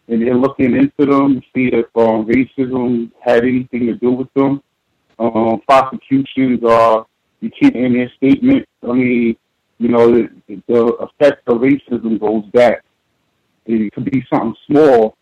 and 0.08 0.20
they're 0.20 0.34
looking 0.34 0.76
into 0.76 1.10
them 1.10 1.40
to 1.40 1.46
see 1.54 1.70
if 1.72 1.86
um, 1.96 2.26
racism 2.26 3.10
had 3.24 3.44
anything 3.44 3.86
to 3.86 3.94
do 3.94 4.10
with 4.10 4.30
them. 4.34 4.62
Um, 5.22 5.60
prosecutions 5.68 6.64
are 6.64 7.06
you 7.40 7.50
can't 7.50 7.76
in 7.76 7.92
their 7.92 8.10
statement. 8.16 8.66
I 8.82 8.92
mean, 8.92 9.36
you 9.78 9.88
know, 9.88 10.10
the, 10.10 10.62
the 10.66 10.82
effect 11.06 11.46
of 11.46 11.58
racism 11.58 12.18
goes 12.18 12.44
back. 12.52 12.84
It 13.66 13.92
could 13.92 14.06
be 14.06 14.24
something 14.32 14.56
small, 14.66 15.16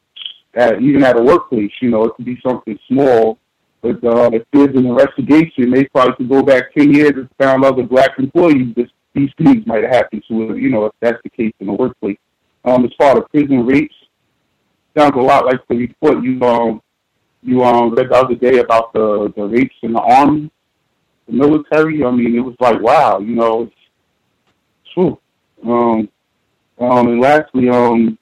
at, 0.54 0.80
even 0.80 1.04
at 1.04 1.18
a 1.18 1.22
workplace. 1.22 1.72
You 1.82 1.90
know, 1.90 2.04
it 2.04 2.14
could 2.14 2.24
be 2.24 2.40
something 2.46 2.78
small. 2.88 3.38
But 3.82 4.02
uh, 4.04 4.30
if 4.32 4.44
there's 4.52 4.74
an 4.76 4.86
investigation, 4.86 5.70
they 5.70 5.84
probably 5.84 6.14
could 6.16 6.30
go 6.30 6.42
back 6.42 6.72
ten 6.74 6.94
years 6.94 7.12
and 7.14 7.28
found 7.38 7.64
other 7.64 7.82
black 7.82 8.18
employees 8.18 8.74
that 8.76 8.88
these 9.14 9.30
things 9.36 9.66
might 9.66 9.82
have 9.82 9.92
happened 9.92 10.24
to. 10.28 10.56
You 10.56 10.70
know, 10.70 10.86
if 10.86 10.92
that's 11.00 11.20
the 11.24 11.30
case 11.30 11.52
in 11.60 11.66
the 11.66 11.72
workplace. 11.72 12.18
Um, 12.64 12.84
as 12.84 12.90
far 12.98 13.16
as 13.16 13.24
prison 13.30 13.66
rapes, 13.66 13.94
sounds 14.96 15.16
a 15.16 15.20
lot 15.20 15.46
like 15.46 15.60
the 15.68 15.76
report 15.76 16.22
you 16.22 16.40
um 16.42 16.82
you 17.42 17.62
um 17.64 17.94
read 17.94 18.10
the 18.10 18.16
other 18.16 18.34
day 18.34 18.58
about 18.58 18.92
the 18.92 19.32
the 19.36 19.42
rapes 19.44 19.74
in 19.82 19.92
the 19.92 20.00
army, 20.00 20.50
the 21.26 21.32
military. 21.32 22.04
I 22.04 22.10
mean, 22.10 22.34
it 22.34 22.40
was 22.40 22.56
like 22.60 22.80
wow, 22.80 23.18
you 23.18 23.34
know, 23.34 23.62
it's 23.62 24.92
true. 24.94 25.18
Um, 25.64 26.08
um, 26.78 27.08
and 27.08 27.20
lastly, 27.20 27.68
um, 27.68 28.18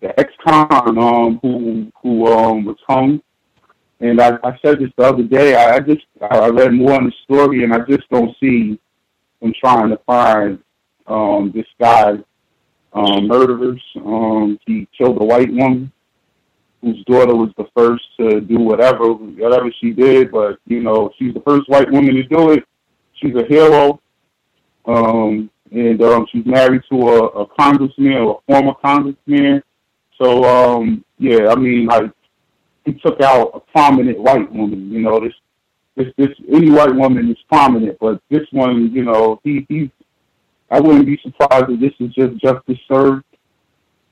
the 0.00 0.18
ex-con 0.18 0.98
um 0.98 1.38
who 1.42 1.90
who 2.02 2.26
um 2.26 2.64
was 2.64 2.76
hung, 2.86 3.20
and 4.00 4.20
I, 4.20 4.38
I 4.42 4.58
said 4.64 4.78
this 4.78 4.90
the 4.96 5.04
other 5.04 5.24
day. 5.24 5.54
I, 5.54 5.76
I 5.76 5.80
just 5.80 6.04
I 6.30 6.48
read 6.48 6.72
more 6.72 6.92
on 6.92 7.06
the 7.06 7.12
story, 7.24 7.64
and 7.64 7.74
I 7.74 7.80
just 7.80 8.08
don't 8.10 8.34
see 8.40 8.78
them 9.40 9.52
trying 9.60 9.90
to 9.90 9.98
find 10.06 10.58
um 11.06 11.52
this 11.54 11.66
guy 11.80 12.18
um, 12.92 13.28
murderers. 13.28 13.82
Um, 13.96 14.58
he 14.66 14.88
killed 14.96 15.20
a 15.20 15.24
white 15.24 15.52
woman 15.52 15.92
whose 16.82 17.02
daughter 17.04 17.34
was 17.34 17.50
the 17.56 17.66
first 17.76 18.04
to 18.18 18.40
do 18.40 18.58
whatever 18.58 19.12
whatever 19.12 19.72
she 19.80 19.90
did. 19.90 20.30
But 20.30 20.58
you 20.66 20.82
know, 20.82 21.10
she's 21.18 21.34
the 21.34 21.40
first 21.40 21.68
white 21.68 21.90
woman 21.90 22.14
to 22.14 22.22
do 22.24 22.52
it. 22.52 22.64
She's 23.14 23.34
a 23.34 23.44
hero, 23.44 24.00
um, 24.86 25.50
and 25.72 26.02
um, 26.02 26.26
she's 26.30 26.46
married 26.46 26.82
to 26.90 26.96
a, 27.08 27.26
a 27.42 27.46
congressman 27.58 28.12
a 28.12 28.34
former 28.46 28.74
congressman. 28.82 29.62
So 30.20 30.44
um, 30.44 31.04
yeah, 31.18 31.48
I 31.48 31.56
mean, 31.56 31.86
like 31.86 32.10
he 32.84 32.94
took 32.94 33.20
out 33.20 33.50
a 33.54 33.60
prominent 33.72 34.18
white 34.18 34.50
woman. 34.52 34.90
You 34.90 35.00
know, 35.00 35.20
this 35.20 35.34
this 35.96 36.12
this 36.16 36.36
any 36.52 36.70
white 36.70 36.94
woman 36.94 37.30
is 37.30 37.38
prominent, 37.48 37.98
but 38.00 38.20
this 38.30 38.46
one, 38.52 38.92
you 38.92 39.04
know, 39.04 39.40
he 39.42 39.66
he's 39.68 39.88
I 40.70 40.80
wouldn't 40.80 41.06
be 41.06 41.18
surprised 41.22 41.70
if 41.70 41.80
this 41.80 41.92
is 41.98 42.14
just 42.14 42.40
justice 42.42 42.78
served. 42.90 43.24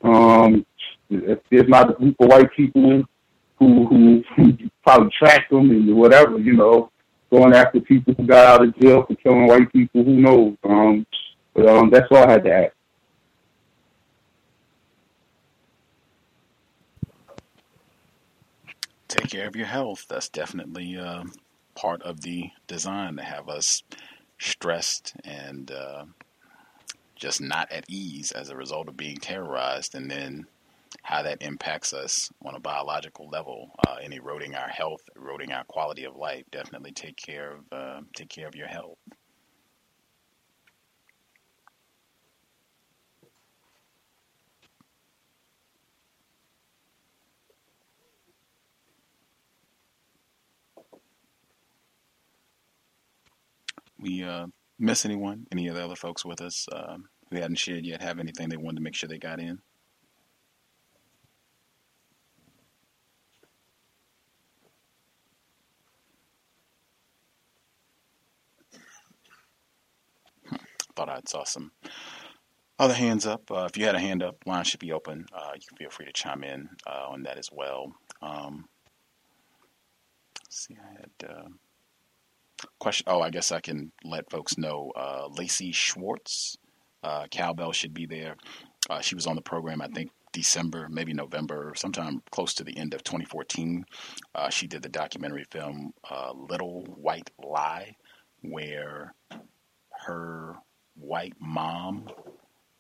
Um, 0.03 0.65
if 1.11 1.39
there's 1.51 1.69
not 1.69 1.91
a 1.91 1.95
group 1.95 2.17
of 2.21 2.29
white 2.29 2.53
people 2.57 3.05
who 3.59 4.23
who, 4.37 4.53
probably 4.83 5.11
track 5.19 5.49
them 5.51 5.71
and 5.71 5.97
whatever, 5.97 6.39
you 6.39 6.53
know, 6.53 6.91
going 7.31 7.55
after 7.55 7.81
people 7.81 8.15
who 8.15 8.27
got 8.27 8.47
out 8.47 8.65
of 8.65 8.79
jail 8.79 9.05
for 9.05 9.15
killing 9.17 9.47
white 9.47 9.73
people. 9.73 10.05
Who 10.05 10.21
knows? 10.21 10.57
Um, 10.65 11.07
but 11.55 11.69
um, 11.69 11.91
that's 11.91 12.07
all 12.11 12.19
I 12.19 12.31
had 12.31 12.45
to 12.45 12.53
add. 12.53 12.73
Take 19.09 19.31
care 19.31 19.49
of 19.49 19.57
your 19.57 19.67
health. 19.67 20.07
That's 20.09 20.29
definitely 20.29 20.97
uh, 20.97 21.25
part 21.75 22.03
of 22.03 22.21
the 22.21 22.51
design 22.67 23.17
to 23.17 23.23
have 23.23 23.49
us 23.49 23.83
stressed 24.39 25.15
and 25.25 25.71
uh, 25.71 26.05
just 27.15 27.41
not 27.41 27.73
at 27.73 27.87
ease 27.89 28.33
as 28.33 28.51
a 28.51 28.57
result 28.57 28.89
of 28.89 28.97
being 28.97 29.17
terrorized, 29.17 29.95
and 29.95 30.11
then 30.11 30.47
how 31.07 31.23
that 31.23 31.41
impacts 31.41 31.93
us 31.93 32.33
on 32.45 32.57
a 32.57 32.61
biological 32.61 33.29
level 33.29 33.71
uh, 33.87 33.95
in 34.03 34.13
eroding 34.13 34.57
our 34.57 34.67
health, 34.67 35.03
eroding 35.15 35.53
our 35.53 35.63
quality 35.63 36.03
of 36.03 36.17
life. 36.17 36.43
Definitely 36.51 36.91
take 36.91 37.17
care 37.17 37.53
of 37.53 37.61
uh, 37.71 38.01
take 38.17 38.29
care 38.29 38.49
of 38.49 38.57
your 38.57 38.67
health. 38.67 38.99
We 54.01 54.25
uh, 54.25 54.47
miss 54.81 55.05
anyone? 55.05 55.47
Any 55.53 55.69
of 55.69 55.77
the 55.77 55.85
other 55.85 55.95
folks 55.95 56.25
with 56.25 56.41
us 56.41 56.67
um, 56.73 57.05
who 57.31 57.37
hadn't 57.37 57.59
shared 57.59 57.87
yet 57.87 58.03
have 58.03 58.19
anything 58.19 58.49
they 58.49 58.57
wanted 58.57 58.79
to 58.79 58.83
make 58.83 58.97
sure 58.97 59.09
they 59.09 59.19
got 59.19 59.39
in? 59.39 59.61
Thought 71.07 71.19
I 71.19 71.21
saw 71.31 71.45
some 71.45 71.71
other 72.81 72.95
hands 72.95 73.27
up. 73.27 73.49
Uh, 73.51 73.69
if 73.71 73.77
you 73.77 73.85
had 73.85 73.95
a 73.95 74.01
hand 74.01 74.25
up, 74.25 74.39
line 74.45 74.65
should 74.65 74.81
be 74.81 74.93
open. 74.93 75.27
Uh, 75.33 75.53
you 75.55 75.61
can 75.67 75.77
feel 75.77 75.91
free 75.91 76.07
to 76.07 76.13
chime 76.13 76.43
in 76.43 76.69
uh, 76.85 77.07
on 77.11 77.23
that 77.23 77.39
as 77.39 77.49
well. 77.53 77.93
Um, 78.21 78.65
see, 80.51 80.77
I 80.83 81.01
had 81.01 81.31
uh, 81.31 81.49
question. 82.81 83.05
Oh, 83.07 83.21
I 83.21 83.31
guess 83.31 83.53
I 83.53 83.61
can 83.61 83.93
let 84.03 84.31
folks 84.31 84.59
know. 84.59 84.93
Uh, 84.97 85.29
Lacey 85.29 85.71
Schwartz, 85.71 86.57
uh, 87.05 87.27
cowbell 87.31 87.71
should 87.71 87.95
be 87.95 88.07
there. 88.07 88.35
she 89.01 89.15
was 89.15 89.29
on 89.29 89.37
the 89.37 89.43
program, 89.43 89.81
I 89.81 89.87
think, 89.87 90.11
December, 90.33 90.89
maybe 90.91 91.15
November, 91.15 91.73
sometime 91.77 92.21
close 92.33 92.53
to 92.55 92.65
the 92.65 92.77
end 92.77 92.95
of 92.95 93.05
2014. 93.05 93.85
she 94.51 94.67
did 94.67 94.83
the 94.83 94.89
documentary 94.89 95.45
film 95.53 95.93
Little 96.35 96.83
White 96.97 97.31
Lie, 97.39 97.95
where 98.43 99.15
her 100.07 100.57
white 100.99 101.35
mom 101.41 102.09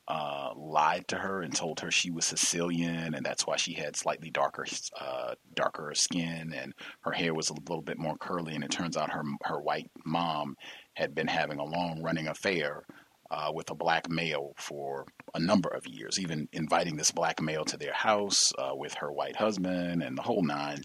uh, 0.08 0.52
lied 0.56 1.08
to 1.08 1.16
her 1.16 1.42
and 1.42 1.54
told 1.54 1.80
her 1.80 1.90
she 1.90 2.10
was 2.10 2.24
Sicilian, 2.24 3.14
and 3.14 3.26
that's 3.26 3.46
why 3.46 3.56
she 3.56 3.72
had 3.72 3.96
slightly 3.96 4.30
darker, 4.30 4.64
uh, 5.00 5.34
darker 5.54 5.92
skin, 5.94 6.52
and 6.54 6.72
her 7.00 7.10
hair 7.10 7.34
was 7.34 7.50
a 7.50 7.54
little 7.54 7.82
bit 7.82 7.98
more 7.98 8.16
curly. 8.16 8.54
And 8.54 8.62
it 8.62 8.70
turns 8.70 8.96
out 8.96 9.10
her 9.10 9.24
her 9.42 9.60
white 9.60 9.90
mom 10.04 10.56
had 10.94 11.14
been 11.14 11.26
having 11.26 11.58
a 11.58 11.64
long 11.64 12.02
running 12.02 12.28
affair 12.28 12.84
uh, 13.30 13.50
with 13.52 13.70
a 13.70 13.74
black 13.74 14.08
male 14.08 14.52
for 14.56 15.06
a 15.34 15.40
number 15.40 15.68
of 15.68 15.86
years, 15.86 16.20
even 16.20 16.48
inviting 16.52 16.96
this 16.96 17.10
black 17.10 17.42
male 17.42 17.64
to 17.64 17.76
their 17.76 17.92
house 17.92 18.52
uh, 18.58 18.74
with 18.74 18.94
her 18.94 19.12
white 19.12 19.36
husband 19.36 20.02
and 20.02 20.16
the 20.16 20.22
whole 20.22 20.44
nine. 20.44 20.82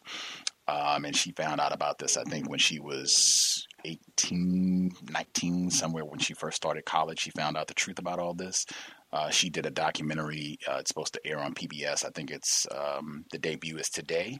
Um, 0.67 1.05
and 1.05 1.15
she 1.15 1.31
found 1.31 1.59
out 1.59 1.73
about 1.73 1.99
this, 1.99 2.17
I 2.17 2.23
think, 2.23 2.49
when 2.49 2.59
she 2.59 2.79
was 2.79 3.67
18, 3.85 4.91
19, 5.11 5.71
somewhere 5.71 6.05
when 6.05 6.19
she 6.19 6.33
first 6.33 6.57
started 6.57 6.85
college. 6.85 7.19
She 7.19 7.31
found 7.31 7.57
out 7.57 7.67
the 7.67 7.73
truth 7.73 7.99
about 7.99 8.19
all 8.19 8.33
this. 8.33 8.65
Uh, 9.13 9.29
she 9.29 9.49
did 9.49 9.65
a 9.65 9.71
documentary. 9.71 10.57
Uh, 10.67 10.77
it's 10.79 10.89
supposed 10.89 11.13
to 11.13 11.27
air 11.27 11.39
on 11.39 11.53
PBS. 11.53 12.05
I 12.05 12.09
think 12.09 12.31
it's 12.31 12.65
um, 12.73 13.25
the 13.31 13.37
debut 13.37 13.77
is 13.77 13.89
today. 13.89 14.39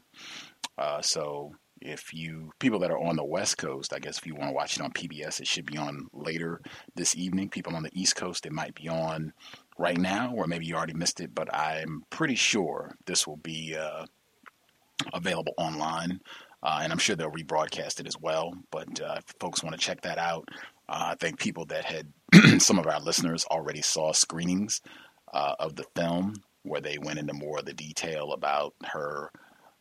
Uh, 0.77 1.01
so 1.01 1.51
if 1.81 2.13
you 2.13 2.51
people 2.59 2.80
that 2.80 2.91
are 2.91 2.99
on 2.99 3.15
the 3.15 3.26
West 3.26 3.57
Coast, 3.57 3.93
I 3.93 3.99
guess 3.99 4.18
if 4.18 4.27
you 4.27 4.35
want 4.35 4.49
to 4.49 4.53
watch 4.53 4.77
it 4.77 4.84
on 4.84 4.91
PBS, 4.91 5.41
it 5.41 5.47
should 5.47 5.65
be 5.65 5.77
on 5.77 6.07
later 6.13 6.61
this 6.95 7.15
evening. 7.15 7.49
People 7.49 7.76
on 7.76 7.84
the 7.84 7.89
East 7.93 8.15
Coast, 8.15 8.45
it 8.45 8.51
might 8.51 8.76
be 8.76 8.88
on 8.88 9.34
right 9.77 9.97
now, 9.97 10.34
or 10.35 10.47
maybe 10.47 10.65
you 10.65 10.76
already 10.76 10.93
missed 10.93 11.19
it. 11.19 11.34
But 11.34 11.53
I'm 11.53 12.03
pretty 12.09 12.35
sure 12.35 12.95
this 13.07 13.26
will 13.26 13.38
be 13.38 13.76
uh, 13.76 14.05
available 15.13 15.53
online. 15.57 16.22
Uh, 16.63 16.79
and 16.83 16.91
I'm 16.91 16.99
sure 16.99 17.15
they'll 17.15 17.31
rebroadcast 17.31 17.99
it 17.99 18.07
as 18.07 18.17
well. 18.19 18.53
But 18.71 19.01
uh, 19.01 19.15
if 19.17 19.35
folks 19.39 19.63
want 19.63 19.75
to 19.75 19.81
check 19.81 20.01
that 20.01 20.17
out, 20.17 20.47
uh, 20.88 21.11
I 21.11 21.15
think 21.15 21.39
people 21.39 21.65
that 21.65 21.85
had 21.85 22.07
some 22.61 22.77
of 22.77 22.88
our 22.88 22.99
listeners 22.99 23.45
already 23.45 23.81
saw 23.81 24.11
screenings 24.13 24.81
uh, 25.33 25.55
of 25.59 25.75
the 25.75 25.85
film 25.95 26.35
where 26.63 26.81
they 26.81 26.97
went 26.99 27.19
into 27.19 27.33
more 27.33 27.59
of 27.59 27.65
the 27.65 27.73
detail 27.73 28.33
about 28.33 28.75
her 28.83 29.31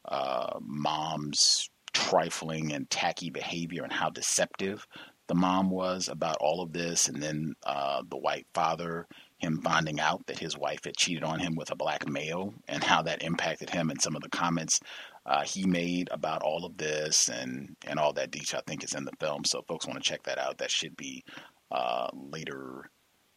uh, 0.07 0.59
mom's 0.63 1.69
trifling 1.93 2.73
and 2.73 2.89
tacky 2.89 3.31
behavior 3.31 3.83
and 3.83 3.93
how 3.93 4.09
deceptive 4.09 4.87
the 5.27 5.35
mom 5.35 5.71
was 5.71 6.09
about 6.09 6.39
all 6.41 6.61
of 6.61 6.73
this, 6.73 7.07
and 7.07 7.23
then 7.23 7.55
uh, 7.65 8.03
the 8.09 8.17
white 8.17 8.49
father 8.53 9.07
him 9.41 9.61
finding 9.63 9.99
out 9.99 10.27
that 10.27 10.39
his 10.39 10.57
wife 10.57 10.85
had 10.85 10.97
cheated 10.97 11.25
on 11.25 11.39
him 11.39 11.55
with 11.57 11.71
a 11.71 11.77
black 11.77 12.07
male 12.07 12.53
and 12.69 12.85
how 12.85 13.03
that 13.03 13.23
impacted 13.23 13.71
him 13.71 13.91
and 13.91 14.01
some 14.01 14.15
of 14.15 14.23
the 14.23 14.29
comments 14.29 14.81
uh, 15.27 15.43
he 15.43 15.67
made 15.67 16.09
about 16.11 16.43
all 16.43 16.65
of 16.65 16.77
this 16.77 17.29
and, 17.29 17.77
and 17.87 17.99
all 17.99 18.13
that 18.15 18.31
detail, 18.31 18.61
I 18.61 18.71
think 18.71 18.85
is 18.85 18.95
in 18.95 19.05
the 19.05 19.13
film. 19.21 19.45
So 19.45 19.63
folks 19.63 19.87
want 19.87 20.03
to 20.03 20.09
check 20.09 20.23
that 20.25 20.39
out. 20.39 20.59
That 20.59 20.71
should 20.71 20.97
be 20.97 21.25
uh, 21.71 22.09
later 22.15 22.91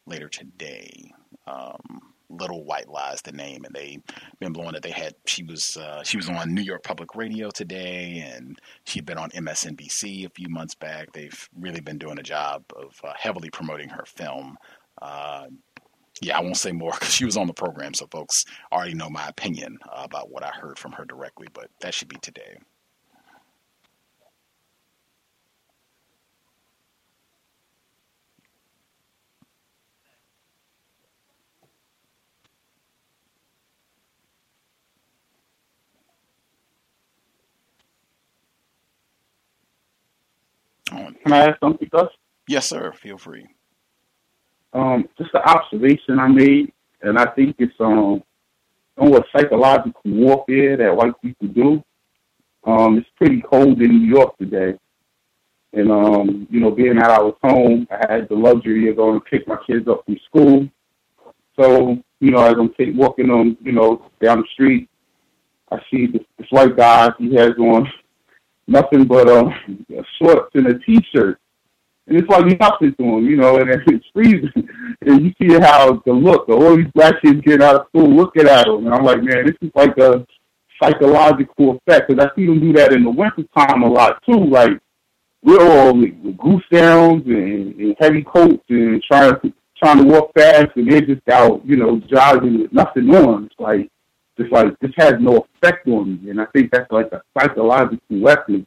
later 0.06 0.28
today. 0.28 1.12
Um, 1.46 2.14
Little 2.30 2.64
White 2.64 2.88
Lies, 2.88 3.20
the 3.22 3.32
name, 3.32 3.64
and 3.64 3.74
they've 3.74 4.02
been 4.40 4.52
blowing 4.52 4.74
it. 4.74 4.82
They 4.82 4.90
had 4.90 5.14
she 5.26 5.44
was 5.44 5.76
uh, 5.76 6.02
she 6.02 6.16
was 6.16 6.28
on 6.28 6.54
New 6.54 6.62
York 6.62 6.82
Public 6.82 7.14
Radio 7.14 7.50
today, 7.50 8.24
and 8.34 8.58
she'd 8.84 9.06
been 9.06 9.18
on 9.18 9.30
MSNBC 9.30 10.26
a 10.26 10.30
few 10.30 10.48
months 10.48 10.74
back. 10.74 11.12
They've 11.12 11.48
really 11.58 11.80
been 11.80 11.98
doing 11.98 12.18
a 12.18 12.22
job 12.22 12.64
of 12.74 12.98
uh, 13.04 13.12
heavily 13.16 13.50
promoting 13.50 13.90
her 13.90 14.04
film. 14.06 14.56
Uh, 15.00 15.46
yeah, 16.22 16.38
I 16.38 16.42
won't 16.42 16.56
say 16.56 16.72
more 16.72 16.92
because 16.98 17.14
she 17.14 17.24
was 17.24 17.36
on 17.36 17.46
the 17.46 17.54
program, 17.54 17.94
so 17.94 18.06
folks 18.10 18.44
already 18.72 18.94
know 18.94 19.10
my 19.10 19.26
opinion 19.28 19.78
uh, 19.90 20.02
about 20.04 20.30
what 20.30 20.44
I 20.44 20.50
heard 20.50 20.78
from 20.78 20.92
her 20.92 21.04
directly, 21.04 21.48
but 21.52 21.70
that 21.80 21.94
should 21.94 22.08
be 22.08 22.18
today. 22.18 22.58
Can 41.24 41.32
I 41.32 41.38
ask 41.48 41.60
something, 41.60 41.88
Gus? 41.92 42.08
Yes, 42.48 42.66
sir. 42.68 42.92
Feel 42.92 43.18
free 43.18 43.46
um, 44.74 45.08
just 45.16 45.30
an 45.34 45.42
observation 45.42 46.18
I 46.18 46.28
made, 46.28 46.72
and 47.02 47.18
I 47.18 47.26
think 47.26 47.56
it's 47.58 47.72
um, 47.80 48.22
on 48.98 49.10
what 49.10 49.26
psychological 49.34 50.00
warfare 50.04 50.76
that 50.76 50.94
white 50.94 51.20
people 51.22 51.48
do. 51.48 51.84
Um, 52.64 52.98
it's 52.98 53.08
pretty 53.16 53.42
cold 53.42 53.80
in 53.80 53.98
New 53.98 54.08
York 54.08 54.36
today. 54.38 54.78
And, 55.72 55.90
um, 55.90 56.46
you 56.50 56.60
know, 56.60 56.70
being 56.70 56.96
that 56.96 57.10
I 57.10 57.20
was 57.20 57.34
home, 57.42 57.86
I 57.90 58.12
had 58.12 58.28
the 58.28 58.36
luxury 58.36 58.88
of 58.88 58.96
going 58.96 59.20
to 59.20 59.24
pick 59.24 59.46
my 59.46 59.56
kids 59.66 59.88
up 59.88 60.04
from 60.04 60.18
school. 60.26 60.68
So, 61.58 61.98
you 62.20 62.30
know, 62.30 62.44
as 62.44 62.54
I'm 62.58 62.72
take, 62.74 62.94
walking 62.94 63.30
on, 63.30 63.56
you 63.60 63.72
know, 63.72 64.10
down 64.22 64.38
the 64.38 64.46
street, 64.52 64.88
I 65.70 65.78
see 65.90 66.06
this, 66.06 66.22
this 66.38 66.46
white 66.50 66.76
guy. 66.76 67.10
He 67.18 67.34
has 67.34 67.52
on 67.58 67.90
nothing 68.66 69.04
but 69.04 69.28
um, 69.28 69.52
shorts 70.18 70.50
and 70.54 70.68
a 70.68 70.78
T-shirt 70.78 71.40
and 72.06 72.18
it's 72.18 72.28
like 72.28 72.44
nothing 72.60 72.94
to 72.94 73.02
him, 73.02 73.26
you 73.26 73.36
know, 73.36 73.56
and 73.56 73.70
it's 73.70 74.06
freezing. 74.12 74.50
And 75.06 75.22
you 75.22 75.32
see 75.38 75.52
how 75.60 76.00
the 76.06 76.12
look, 76.12 76.48
all 76.48 76.76
these 76.76 76.86
black 76.94 77.20
kids 77.20 77.42
getting 77.42 77.62
out 77.62 77.76
of 77.76 77.86
school 77.88 78.08
looking 78.08 78.46
at 78.46 78.66
him. 78.66 78.86
And 78.86 78.94
I'm 78.94 79.04
like, 79.04 79.22
man, 79.22 79.44
this 79.44 79.56
is 79.60 79.70
like 79.74 79.98
a 79.98 80.26
psychological 80.82 81.72
effect. 81.76 82.08
Because 82.08 82.24
I 82.24 82.34
see 82.34 82.46
them 82.46 82.60
do 82.60 82.72
that 82.74 82.94
in 82.94 83.04
the 83.04 83.10
wintertime 83.10 83.82
a 83.82 83.86
lot, 83.86 84.22
too. 84.24 84.46
Like, 84.46 84.80
we're 85.42 85.60
all 85.60 85.94
with 85.94 86.38
goose 86.38 86.64
downs 86.70 87.24
and, 87.26 87.74
and 87.74 87.96
heavy 88.00 88.22
coats 88.22 88.64
and 88.70 89.02
trying 89.02 89.38
to 89.40 89.52
trying 89.82 89.98
to 89.98 90.04
walk 90.04 90.32
fast, 90.34 90.68
and 90.76 90.90
they're 90.90 91.02
just 91.02 91.28
out, 91.28 91.60
you 91.66 91.76
know, 91.76 92.00
jogging 92.10 92.62
with 92.62 92.72
nothing 92.72 93.10
on. 93.10 93.44
It's 93.44 93.54
like, 93.58 93.90
just 94.38 94.50
like, 94.52 94.78
this 94.80 94.92
has 94.96 95.14
no 95.20 95.46
effect 95.56 95.86
on 95.88 96.22
me. 96.24 96.30
And 96.30 96.40
I 96.40 96.46
think 96.54 96.70
that's 96.70 96.90
like 96.90 97.12
a 97.12 97.20
psychological 97.38 97.98
weapon 98.20 98.66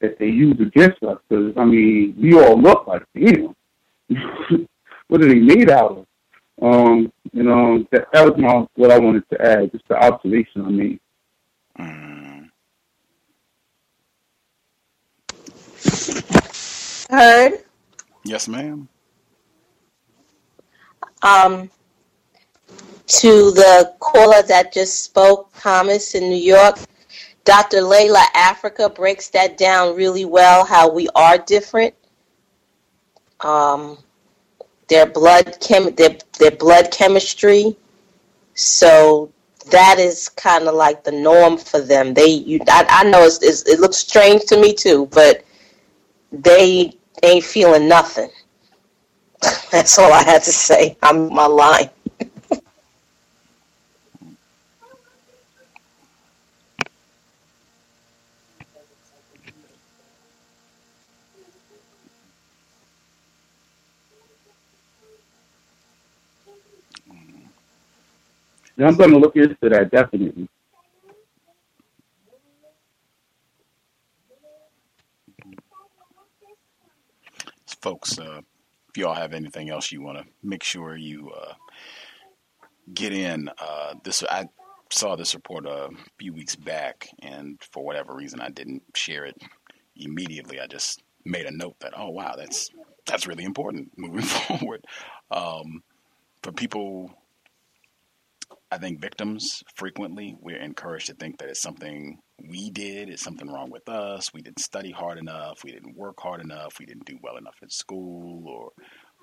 that 0.00 0.18
they 0.18 0.26
use 0.26 0.58
against 0.60 1.02
us. 1.02 1.18
Because 1.28 1.52
I 1.56 1.64
mean, 1.64 2.14
we 2.20 2.38
all 2.38 2.60
look 2.60 2.86
like 2.86 3.02
damn. 3.14 3.54
what 5.08 5.22
are 5.22 5.28
they 5.28 5.40
made 5.40 5.70
out 5.70 5.98
of? 5.98 6.06
Um, 6.62 7.12
you 7.32 7.42
know, 7.42 7.84
that, 7.90 8.06
that 8.12 8.24
was 8.24 8.38
my 8.38 8.66
what 8.74 8.90
I 8.90 8.98
wanted 8.98 9.28
to 9.30 9.42
add, 9.42 9.72
just 9.72 9.86
the 9.88 9.96
observation 9.96 10.64
I 10.64 10.70
made. 10.70 11.00
Mm. 11.78 12.24
heard? 17.10 17.52
Yes, 18.24 18.48
ma'am. 18.48 18.88
Um, 21.22 21.70
to 23.06 23.50
the 23.50 23.94
caller 24.00 24.42
that 24.42 24.72
just 24.72 25.04
spoke, 25.04 25.50
Thomas 25.58 26.14
in 26.14 26.28
New 26.28 26.36
York, 26.36 26.78
Dr. 27.44 27.78
Llaila 27.78 28.24
Afrika 28.34 28.94
breaks 28.94 29.28
that 29.30 29.58
down 29.58 29.94
really 29.96 30.24
well. 30.24 30.64
How 30.64 30.90
we 30.90 31.08
are 31.14 31.38
different. 31.38 31.94
Um, 33.40 33.98
their 34.88 35.06
blood 35.06 35.58
chem 35.60 35.94
their, 35.94 36.16
their 36.38 36.52
blood 36.52 36.90
chemistry. 36.90 37.76
So 38.54 39.30
that 39.70 39.98
is 39.98 40.28
kind 40.30 40.68
of 40.68 40.74
like 40.74 41.04
the 41.04 41.12
norm 41.12 41.58
for 41.58 41.80
them. 41.80 42.14
They 42.14 42.28
you 42.28 42.60
I, 42.68 42.86
I 42.88 43.04
know 43.04 43.24
it's, 43.24 43.42
it's, 43.42 43.62
it 43.68 43.80
looks 43.80 43.98
strange 43.98 44.44
to 44.46 44.60
me 44.60 44.72
too, 44.72 45.06
but 45.06 45.44
they 46.32 46.96
ain't 47.22 47.44
feeling 47.44 47.88
nothing. 47.88 48.30
That's 49.70 49.98
all 49.98 50.12
I 50.12 50.22
had 50.22 50.42
to 50.44 50.52
say. 50.52 50.96
I'm 51.02 51.32
my 51.32 51.46
line. 51.46 51.90
Yeah, 68.76 68.88
I'm 68.88 68.96
going 68.96 69.10
to 69.10 69.18
look 69.18 69.36
into 69.36 69.56
that 69.70 69.90
definitely. 69.90 70.48
folks, 77.84 78.18
uh, 78.18 78.40
if 78.88 78.96
y'all 78.96 79.14
have 79.14 79.34
anything 79.34 79.68
else 79.68 79.92
you 79.92 80.00
want 80.00 80.16
to 80.16 80.24
make 80.42 80.62
sure 80.62 80.96
you 80.96 81.30
uh, 81.30 81.52
get 82.94 83.12
in, 83.12 83.50
uh, 83.58 83.94
this 84.04 84.24
I 84.24 84.48
saw 84.90 85.16
this 85.16 85.34
report 85.34 85.66
a 85.66 85.90
few 86.18 86.32
weeks 86.32 86.56
back, 86.56 87.08
and 87.20 87.60
for 87.72 87.84
whatever 87.84 88.14
reason, 88.14 88.40
I 88.40 88.48
didn't 88.48 88.82
share 88.94 89.26
it 89.26 89.36
immediately. 89.96 90.60
I 90.60 90.66
just 90.66 91.02
made 91.26 91.44
a 91.44 91.50
note 91.54 91.78
that, 91.80 91.92
oh 91.94 92.08
wow, 92.08 92.36
that's 92.38 92.70
that's 93.04 93.26
really 93.26 93.44
important 93.44 93.90
moving 93.98 94.22
forward. 94.22 94.84
Um, 95.30 95.82
for 96.42 96.52
people, 96.52 97.10
I 98.74 98.78
think 98.78 99.00
victims 99.00 99.62
frequently 99.76 100.36
we're 100.40 100.60
encouraged 100.60 101.06
to 101.06 101.14
think 101.14 101.38
that 101.38 101.48
it's 101.48 101.62
something 101.62 102.18
we 102.50 102.70
did, 102.70 103.08
it's 103.08 103.22
something 103.22 103.48
wrong 103.48 103.70
with 103.70 103.88
us. 103.88 104.34
We 104.34 104.42
didn't 104.42 104.58
study 104.58 104.90
hard 104.90 105.16
enough. 105.16 105.62
We 105.62 105.70
didn't 105.70 105.96
work 105.96 106.16
hard 106.18 106.40
enough. 106.40 106.80
We 106.80 106.86
didn't 106.86 107.06
do 107.06 107.16
well 107.22 107.36
enough 107.36 107.54
in 107.62 107.70
school, 107.70 108.42
or 108.48 108.72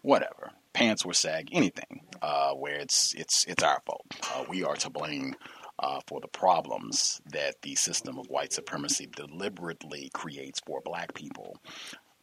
whatever. 0.04 0.52
Pants 0.72 1.06
were 1.06 1.14
sag, 1.14 1.50
anything 1.52 2.00
uh, 2.22 2.54
where 2.54 2.76
it's 2.76 3.14
it's 3.14 3.44
it's 3.46 3.62
our 3.62 3.82
fault. 3.86 4.06
Uh, 4.34 4.46
we 4.48 4.64
are 4.64 4.78
to 4.78 4.90
blame 4.90 5.36
uh, 5.80 6.00
for 6.08 6.22
the 6.22 6.30
problems 6.30 7.20
that 7.34 7.56
the 7.62 7.76
system 7.76 8.18
of 8.18 8.28
white 8.28 8.54
supremacy 8.54 9.10
deliberately 9.14 10.10
creates 10.14 10.62
for 10.66 10.80
black 10.86 11.14
people. 11.14 11.58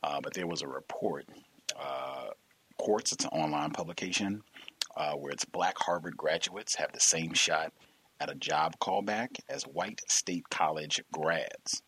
Uh, 0.03 0.19
but 0.23 0.33
there 0.33 0.47
was 0.47 0.63
a 0.63 0.69
report, 0.69 1.27
uh, 1.79 2.29
Quartz, 2.79 3.13
it's 3.13 3.25
an 3.25 3.31
online 3.33 3.73
publication, 3.73 4.41
uh, 4.99 5.13
where 5.13 5.31
it's 5.31 5.45
black 5.45 5.79
Harvard 5.79 6.17
graduates 6.17 6.75
have 6.77 6.93
the 6.93 7.01
same 7.01 7.33
shot 7.33 7.73
at 8.21 8.31
a 8.31 8.35
job 8.35 8.75
callback 8.81 9.39
as 9.49 9.63
white 9.63 10.01
state 10.09 10.51
college 10.51 11.01
grads. 11.13 11.83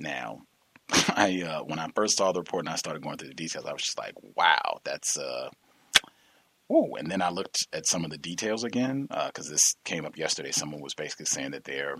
Now, 0.00 0.42
I 1.08 1.42
uh, 1.42 1.64
when 1.64 1.80
I 1.80 1.88
first 1.94 2.16
saw 2.16 2.30
the 2.32 2.40
report 2.40 2.64
and 2.64 2.72
I 2.72 2.76
started 2.76 3.02
going 3.02 3.18
through 3.18 3.28
the 3.28 3.34
details, 3.34 3.66
I 3.66 3.72
was 3.72 3.82
just 3.82 3.98
like, 3.98 4.14
"Wow, 4.36 4.78
that's 4.84 5.18
uh, 5.18 5.50
oh." 6.70 6.94
And 6.96 7.10
then 7.10 7.20
I 7.20 7.30
looked 7.30 7.66
at 7.72 7.86
some 7.86 8.04
of 8.04 8.10
the 8.10 8.18
details 8.18 8.62
again 8.62 9.08
because 9.08 9.48
uh, 9.48 9.52
this 9.52 9.74
came 9.84 10.06
up 10.06 10.16
yesterday. 10.16 10.52
Someone 10.52 10.80
was 10.80 10.94
basically 10.94 11.26
saying 11.26 11.50
that 11.50 11.64
their 11.64 11.96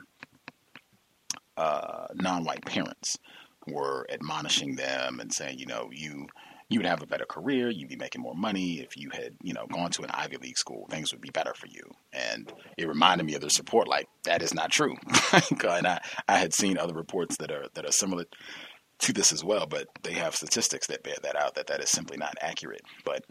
uh, 1.57 2.07
non-white 2.15 2.65
parents 2.65 3.19
were 3.67 4.07
admonishing 4.09 4.77
them 4.77 5.19
and 5.19 5.33
saying, 5.33 5.59
you 5.59 5.67
know, 5.67 5.91
you 5.93 6.29
you 6.69 6.79
would 6.79 6.87
have 6.87 7.03
a 7.03 7.07
better 7.07 7.25
career, 7.25 7.71
you'd 7.71 7.89
be 7.89 7.97
making 7.97 8.21
more 8.21 8.35
money 8.35 8.81
if 8.81 8.97
you 8.97 9.09
had, 9.11 9.35
you 9.43 9.55
know, 9.55 9.67
gone 9.67 9.91
to 9.93 10.03
an 10.03 10.11
Ivy 10.13 10.37
League 10.37 10.59
school. 10.59 10.87
Things 10.91 11.13
would 11.13 11.21
be 11.23 11.31
better 11.31 11.55
for 11.55 11.67
you. 11.67 11.83
And 12.13 12.53
it 12.77 12.87
reminded 12.87 13.27
me 13.27 13.35
of 13.35 13.41
the 13.41 13.49
support 13.49 13.89
like 13.89 14.07
that 14.25 14.43
is 14.43 14.53
not 14.53 14.71
true. 14.71 14.95
and 15.33 15.87
I, 15.87 16.01
I 16.29 16.39
had 16.39 16.53
seen 16.53 16.77
other 16.77 16.95
reports 16.95 17.39
that 17.39 17.51
are 17.51 17.67
that 17.75 17.87
are 17.87 17.93
similar 17.93 18.25
to 19.01 19.13
this 19.13 19.33
as 19.33 19.43
well, 19.43 19.67
but 19.67 19.89
they 20.03 20.13
have 20.13 20.35
statistics 20.35 20.89
that 20.89 21.03
bear 21.03 21.17
that 21.23 21.37
out 21.37 21.55
that 21.55 21.69
that 21.69 21.81
is 21.81 21.89
simply 21.89 22.19
not 22.19 22.35
accurate. 22.43 22.83
But 23.05 23.25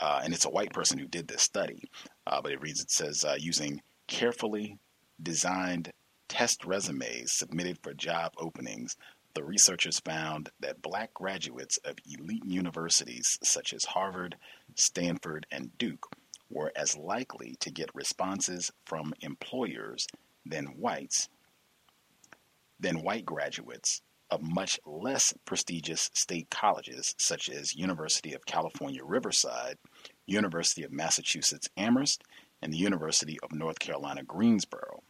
uh, 0.00 0.22
and 0.24 0.34
it's 0.34 0.46
a 0.46 0.50
white 0.50 0.72
person 0.72 0.98
who 0.98 1.06
did 1.06 1.28
this 1.28 1.42
study, 1.42 1.84
uh, 2.26 2.40
but 2.42 2.52
it 2.52 2.62
reads 2.62 2.80
it 2.80 2.90
says 2.90 3.24
uh, 3.24 3.36
using 3.38 3.82
carefully 4.08 4.78
designed 5.22 5.92
test 6.28 6.64
resumes 6.64 7.32
submitted 7.32 7.78
for 7.82 7.92
job 7.92 8.32
openings 8.38 8.96
the 9.34 9.44
researchers 9.44 10.00
found 10.00 10.50
that 10.60 10.82
black 10.82 11.14
graduates 11.14 11.78
of 11.78 11.96
elite 12.06 12.44
universities 12.44 13.38
such 13.42 13.72
as 13.72 13.84
Harvard, 13.84 14.36
Stanford, 14.74 15.46
and 15.50 15.76
Duke 15.78 16.06
were 16.48 16.72
as 16.74 16.96
likely 16.96 17.56
to 17.60 17.70
get 17.70 17.94
responses 17.94 18.72
from 18.84 19.14
employers 19.20 20.06
than 20.44 20.66
whites 20.66 21.28
than 22.78 23.02
white 23.02 23.26
graduates 23.26 24.00
of 24.30 24.40
much 24.42 24.80
less 24.86 25.34
prestigious 25.44 26.10
state 26.14 26.48
colleges 26.50 27.14
such 27.18 27.50
as 27.50 27.74
University 27.74 28.32
of 28.32 28.46
California 28.46 29.04
Riverside, 29.04 29.76
University 30.26 30.82
of 30.82 30.92
Massachusetts 30.92 31.68
Amherst, 31.76 32.22
and 32.62 32.72
the 32.72 32.78
University 32.78 33.38
of 33.42 33.52
North 33.52 33.78
Carolina 33.78 34.22
Greensboro. 34.22 35.02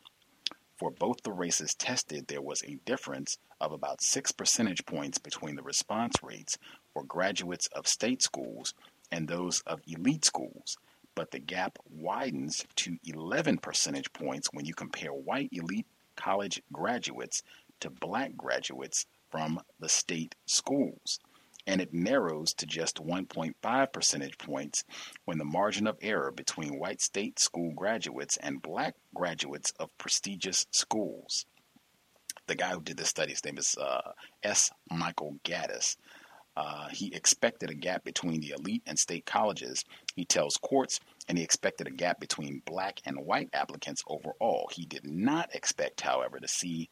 For 0.81 0.91
both 0.91 1.23
the 1.25 1.33
races 1.33 1.75
tested, 1.75 2.27
there 2.27 2.41
was 2.41 2.63
a 2.63 2.79
difference 2.87 3.37
of 3.61 3.71
about 3.71 4.01
6 4.01 4.33
percentage 4.33 4.87
points 4.87 5.19
between 5.19 5.55
the 5.55 5.63
response 5.63 6.15
rates 6.23 6.57
for 6.95 7.05
graduates 7.05 7.67
of 7.67 7.87
state 7.87 8.23
schools 8.23 8.73
and 9.13 9.29
those 9.29 9.61
of 9.67 9.83
elite 9.87 10.25
schools, 10.25 10.79
but 11.15 11.33
the 11.33 11.39
gap 11.39 11.77
widens 11.91 12.65
to 12.77 12.97
11 13.05 13.59
percentage 13.59 14.11
points 14.15 14.49
when 14.55 14.65
you 14.65 14.73
compare 14.73 15.13
white 15.13 15.51
elite 15.53 15.87
college 16.17 16.63
graduates 16.73 17.43
to 17.81 17.91
black 17.91 18.35
graduates 18.35 19.05
from 19.31 19.61
the 19.81 19.89
state 19.91 20.35
schools 20.47 21.21
and 21.67 21.81
it 21.81 21.93
narrows 21.93 22.55
to 22.55 22.67
just 22.67 22.97
1.5 22.97 23.93
percentage 23.93 24.39
points 24.39 24.85
when 25.25 25.39
the 25.39 25.45
margin 25.45 25.87
of 25.87 25.99
error 26.01 26.31
between 26.31 26.79
white 26.79 27.01
state 27.01 27.39
school 27.39 27.73
graduates 27.75 28.37
and 28.37 28.63
black 28.63 28.95
graduates 29.15 29.73
of 29.79 29.97
prestigious 29.99 30.67
schools. 30.71 31.47
The 32.47 32.55
guy 32.55 32.71
who 32.71 32.83
did 32.83 32.97
this 32.97 33.09
study, 33.09 33.33
his 33.33 33.45
name 33.45 33.59
is 33.59 33.77
uh, 33.77 34.13
S. 34.43 34.71
Michael 34.91 35.37
Gaddis. 35.45 35.97
Uh, 36.57 36.89
he 36.89 37.15
expected 37.15 37.71
a 37.71 37.75
gap 37.75 38.05
between 38.05 38.41
the 38.41 38.51
elite 38.51 38.83
and 38.87 38.99
state 38.99 39.25
colleges, 39.25 39.85
he 40.15 40.25
tells 40.25 40.57
Quartz, 40.57 40.99
and 41.29 41.39
he 41.39 41.45
expected 41.45 41.87
a 41.87 41.93
gap 41.93 42.19
between 42.19 42.61
black 42.67 43.01
and 43.07 43.25
white 43.25 43.49
applicants 43.53 44.03
overall. 44.07 44.69
He 44.73 44.85
did 44.85 45.07
not 45.07 45.55
expect, 45.55 46.01
however, 46.01 46.41
to 46.41 46.49
see 46.49 46.91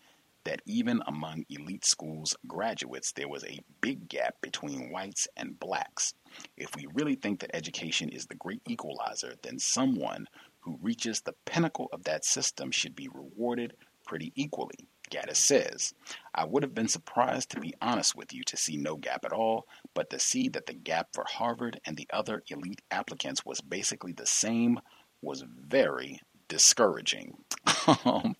that 0.49 0.63
even 0.65 1.03
among 1.07 1.45
elite 1.51 1.85
schools 1.85 2.35
graduates, 2.47 3.13
there 3.13 3.29
was 3.29 3.45
a 3.45 3.61
big 3.83 4.09
gap 4.09 4.35
between 4.41 4.91
whites 4.91 5.29
and 5.37 5.61
blacks. 5.61 6.15
If 6.57 6.75
we 6.75 6.87
really 6.95 7.17
think 7.17 7.41
that 7.41 7.55
education 7.55 8.09
is 8.09 8.25
the 8.25 8.35
great 8.35 8.63
equalizer, 8.67 9.35
then 9.43 9.59
someone 9.59 10.27
who 10.61 10.79
reaches 10.81 11.21
the 11.21 11.35
pinnacle 11.45 11.91
of 11.93 12.05
that 12.05 12.25
system 12.25 12.71
should 12.71 12.97
be 12.97 13.09
rewarded 13.09 13.75
pretty 14.07 14.33
equally. 14.37 14.89
Gaddis 15.11 15.37
says, 15.37 15.93
I 16.35 16.47
would 16.47 16.63
have 16.63 16.75
been 16.75 16.89
surprised, 16.89 17.51
to 17.51 17.61
be 17.61 17.75
honest 17.83 18.17
with 18.17 18.33
you, 18.33 18.43
to 18.45 18.57
see 18.57 18.79
no 18.79 18.97
gap 18.97 19.27
at 19.27 19.35
all, 19.35 19.67
but 19.93 20.09
to 20.09 20.19
see 20.19 20.49
that 20.49 20.65
the 20.65 20.73
gap 20.73 21.09
for 21.13 21.27
Harvard 21.29 21.79
and 21.85 21.95
the 21.95 22.09
other 22.11 22.43
elite 22.49 22.81
applicants 22.91 23.45
was 23.45 23.61
basically 23.61 24.13
the 24.13 24.25
same 24.25 24.81
was 25.21 25.45
very 25.47 26.21
discouraging. 26.49 27.37
Um, 28.05 28.37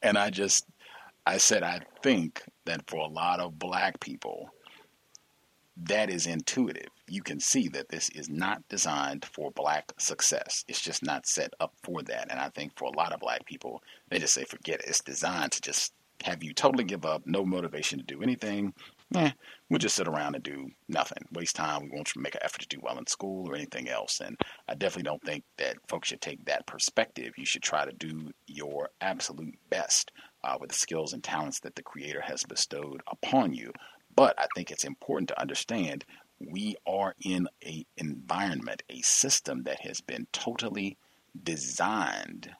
and 0.00 0.16
I 0.16 0.30
just, 0.30 0.64
I 1.26 1.38
said, 1.38 1.62
I 1.62 1.80
think 2.02 2.42
that 2.64 2.88
for 2.88 2.98
a 3.00 3.08
lot 3.08 3.40
of 3.40 3.58
black 3.58 4.00
people, 4.00 4.50
that 5.76 6.10
is 6.10 6.26
intuitive. 6.26 6.88
You 7.08 7.22
can 7.22 7.40
see 7.40 7.68
that 7.68 7.88
this 7.88 8.10
is 8.10 8.28
not 8.28 8.66
designed 8.68 9.24
for 9.24 9.50
black 9.52 9.92
success. 9.98 10.64
It's 10.68 10.80
just 10.80 11.02
not 11.02 11.26
set 11.26 11.54
up 11.60 11.72
for 11.82 12.02
that. 12.02 12.30
And 12.30 12.38
I 12.38 12.50
think 12.50 12.76
for 12.76 12.86
a 12.86 12.96
lot 12.96 13.12
of 13.12 13.20
black 13.20 13.46
people, 13.46 13.82
they 14.08 14.18
just 14.18 14.34
say, 14.34 14.44
forget 14.44 14.80
it. 14.80 14.86
It's 14.88 15.00
designed 15.00 15.52
to 15.52 15.60
just 15.60 15.92
have 16.24 16.42
you 16.42 16.52
totally 16.52 16.84
give 16.84 17.04
up, 17.04 17.22
no 17.26 17.44
motivation 17.44 17.98
to 17.98 18.04
do 18.04 18.22
anything. 18.22 18.74
Eh, 19.14 19.30
we'll 19.68 19.78
just 19.78 19.96
sit 19.96 20.08
around 20.08 20.34
and 20.34 20.44
do 20.44 20.70
nothing, 20.88 21.24
waste 21.32 21.56
time. 21.56 21.82
We 21.82 21.90
won't 21.90 22.16
make 22.16 22.34
an 22.34 22.42
effort 22.44 22.60
to 22.60 22.68
do 22.68 22.80
well 22.82 22.98
in 22.98 23.06
school 23.06 23.48
or 23.48 23.54
anything 23.54 23.88
else. 23.88 24.20
And 24.20 24.36
I 24.68 24.74
definitely 24.74 25.04
don't 25.04 25.22
think 25.22 25.44
that 25.58 25.76
folks 25.88 26.08
should 26.08 26.20
take 26.20 26.44
that 26.44 26.66
perspective. 26.66 27.34
You 27.36 27.44
should 27.44 27.62
try 27.62 27.84
to 27.84 27.92
do 27.92 28.30
your 28.46 28.90
absolute 29.00 29.54
best 29.68 30.12
uh, 30.44 30.56
with 30.60 30.70
the 30.70 30.76
skills 30.76 31.12
and 31.12 31.22
talents 31.22 31.60
that 31.60 31.74
the 31.76 31.82
Creator 31.82 32.22
has 32.22 32.42
bestowed 32.44 33.02
upon 33.06 33.54
you. 33.54 33.72
But 34.14 34.38
I 34.38 34.46
think 34.54 34.70
it's 34.70 34.84
important 34.84 35.28
to 35.28 35.40
understand 35.40 36.04
We 36.40 36.76
are 36.86 37.14
in 37.20 37.48
a 37.64 37.86
environment, 37.96 38.82
a 38.90 39.00
system 39.02 39.62
that 39.62 39.80
has 39.82 40.00
been 40.00 40.26
totally 40.32 40.96
designed 41.40 42.50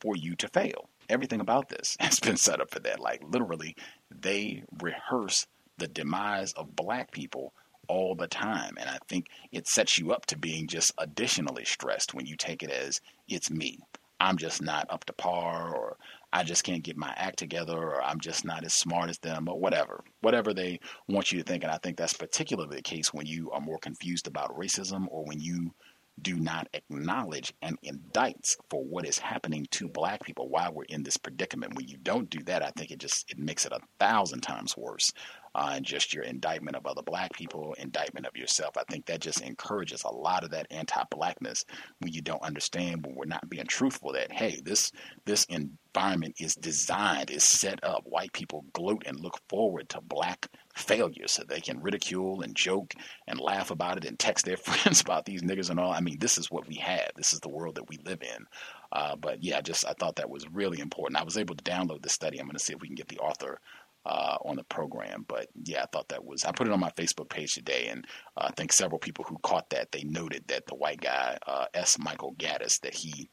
for 0.00 0.16
you 0.16 0.34
to 0.36 0.48
fail. 0.48 0.88
Everything 1.08 1.40
about 1.40 1.68
this 1.68 1.96
has 2.00 2.18
been 2.20 2.36
set 2.36 2.60
up 2.60 2.70
for 2.70 2.80
that. 2.80 3.00
Like 3.00 3.22
literally, 3.28 3.76
they 4.10 4.64
rehearse 4.80 5.46
the 5.78 5.88
demise 5.88 6.52
of 6.54 6.76
black 6.76 7.10
people 7.10 7.52
all 7.88 8.14
the 8.14 8.26
time. 8.26 8.76
And 8.80 8.88
I 8.88 8.98
think 9.08 9.26
it 9.52 9.66
sets 9.68 9.98
you 9.98 10.12
up 10.12 10.26
to 10.26 10.38
being 10.38 10.66
just 10.66 10.92
additionally 10.98 11.64
stressed 11.64 12.14
when 12.14 12.26
you 12.26 12.36
take 12.36 12.62
it 12.62 12.70
as 12.70 13.00
it's 13.28 13.50
me. 13.50 13.80
I'm 14.20 14.38
just 14.38 14.62
not 14.62 14.86
up 14.90 15.04
to 15.04 15.12
par, 15.12 15.74
or 15.74 15.96
I 16.34 16.42
just 16.42 16.64
can't 16.64 16.82
get 16.82 16.96
my 16.96 17.14
act 17.16 17.38
together, 17.38 17.78
or 17.78 18.02
I'm 18.02 18.18
just 18.18 18.44
not 18.44 18.64
as 18.64 18.74
smart 18.74 19.08
as 19.08 19.18
them, 19.18 19.48
or 19.48 19.56
whatever. 19.56 20.02
Whatever 20.20 20.52
they 20.52 20.80
want 21.08 21.30
you 21.30 21.38
to 21.38 21.44
think. 21.44 21.62
And 21.62 21.72
I 21.72 21.78
think 21.78 21.96
that's 21.96 22.12
particularly 22.12 22.76
the 22.76 22.82
case 22.82 23.14
when 23.14 23.24
you 23.24 23.52
are 23.52 23.60
more 23.60 23.78
confused 23.78 24.26
about 24.26 24.58
racism 24.58 25.06
or 25.10 25.24
when 25.24 25.40
you 25.40 25.72
do 26.20 26.34
not 26.36 26.68
acknowledge 26.74 27.52
and 27.62 27.78
indict 27.82 28.56
for 28.68 28.82
what 28.84 29.06
is 29.06 29.18
happening 29.18 29.66
to 29.70 29.88
black 29.88 30.24
people 30.24 30.48
while 30.48 30.72
we're 30.72 30.84
in 30.84 31.04
this 31.04 31.16
predicament. 31.16 31.74
When 31.76 31.86
you 31.86 31.98
don't 31.98 32.30
do 32.30 32.42
that, 32.44 32.64
I 32.64 32.70
think 32.76 32.90
it 32.90 32.98
just 32.98 33.30
it 33.30 33.38
makes 33.38 33.64
it 33.64 33.72
a 33.72 33.80
thousand 34.00 34.40
times 34.40 34.76
worse. 34.76 35.12
And 35.54 35.84
just 35.84 36.12
your 36.12 36.24
indictment 36.24 36.76
of 36.76 36.86
other 36.86 37.02
black 37.02 37.32
people, 37.32 37.74
indictment 37.78 38.26
of 38.26 38.36
yourself. 38.36 38.76
I 38.76 38.84
think 38.90 39.06
that 39.06 39.20
just 39.20 39.40
encourages 39.40 40.02
a 40.04 40.12
lot 40.12 40.44
of 40.44 40.50
that 40.50 40.66
anti-blackness 40.70 41.64
when 42.00 42.12
you 42.12 42.22
don't 42.22 42.42
understand 42.42 43.04
when 43.04 43.14
we're 43.14 43.24
not 43.26 43.48
being 43.48 43.66
truthful 43.66 44.12
that 44.12 44.32
hey, 44.32 44.60
this 44.64 44.90
this 45.24 45.44
environment 45.46 46.34
is 46.40 46.54
designed, 46.56 47.30
is 47.30 47.44
set 47.44 47.82
up. 47.84 48.02
White 48.04 48.32
people 48.32 48.64
gloat 48.72 49.04
and 49.06 49.20
look 49.20 49.38
forward 49.48 49.88
to 49.90 50.00
black 50.00 50.48
failure 50.74 51.28
so 51.28 51.44
they 51.44 51.60
can 51.60 51.80
ridicule 51.80 52.42
and 52.42 52.56
joke 52.56 52.94
and 53.28 53.38
laugh 53.38 53.70
about 53.70 53.96
it 53.96 54.04
and 54.04 54.18
text 54.18 54.44
their 54.44 54.56
friends 54.58 55.00
about 55.00 55.24
these 55.24 55.42
niggas 55.42 55.70
and 55.70 55.78
all. 55.78 55.92
I 55.92 56.00
mean, 56.00 56.18
this 56.18 56.36
is 56.38 56.50
what 56.50 56.66
we 56.66 56.76
have. 56.76 57.10
This 57.16 57.32
is 57.32 57.40
the 57.40 57.48
world 57.48 57.76
that 57.76 57.88
we 57.88 57.98
live 58.04 58.22
in. 58.22 58.46
Uh, 58.92 59.16
but 59.16 59.42
yeah, 59.42 59.58
I 59.58 59.60
just 59.60 59.86
I 59.86 59.92
thought 59.92 60.16
that 60.16 60.30
was 60.30 60.48
really 60.48 60.80
important. 60.80 61.20
I 61.20 61.24
was 61.24 61.38
able 61.38 61.56
to 61.56 61.64
download 61.64 62.02
the 62.02 62.08
study. 62.08 62.38
I'm 62.38 62.46
going 62.46 62.56
to 62.56 62.64
see 62.64 62.72
if 62.72 62.80
we 62.80 62.88
can 62.88 62.94
get 62.94 63.08
the 63.08 63.18
author 63.18 63.60
uh, 64.06 64.36
on 64.44 64.56
the 64.56 64.64
program. 64.64 65.24
But 65.26 65.48
yeah, 65.62 65.82
I 65.82 65.86
thought 65.86 66.08
that 66.08 66.24
was. 66.24 66.44
I 66.44 66.52
put 66.52 66.66
it 66.66 66.72
on 66.72 66.80
my 66.80 66.90
Facebook 66.90 67.28
page 67.28 67.54
today, 67.54 67.88
and 67.88 68.06
uh, 68.36 68.46
I 68.48 68.52
think 68.52 68.72
several 68.72 68.98
people 68.98 69.24
who 69.28 69.38
caught 69.42 69.70
that 69.70 69.92
they 69.92 70.04
noted 70.04 70.44
that 70.48 70.66
the 70.66 70.74
white 70.74 71.00
guy 71.00 71.38
uh, 71.46 71.66
S. 71.74 71.98
Michael 71.98 72.34
Gaddis 72.34 72.80
that 72.80 72.94
he 72.94 73.30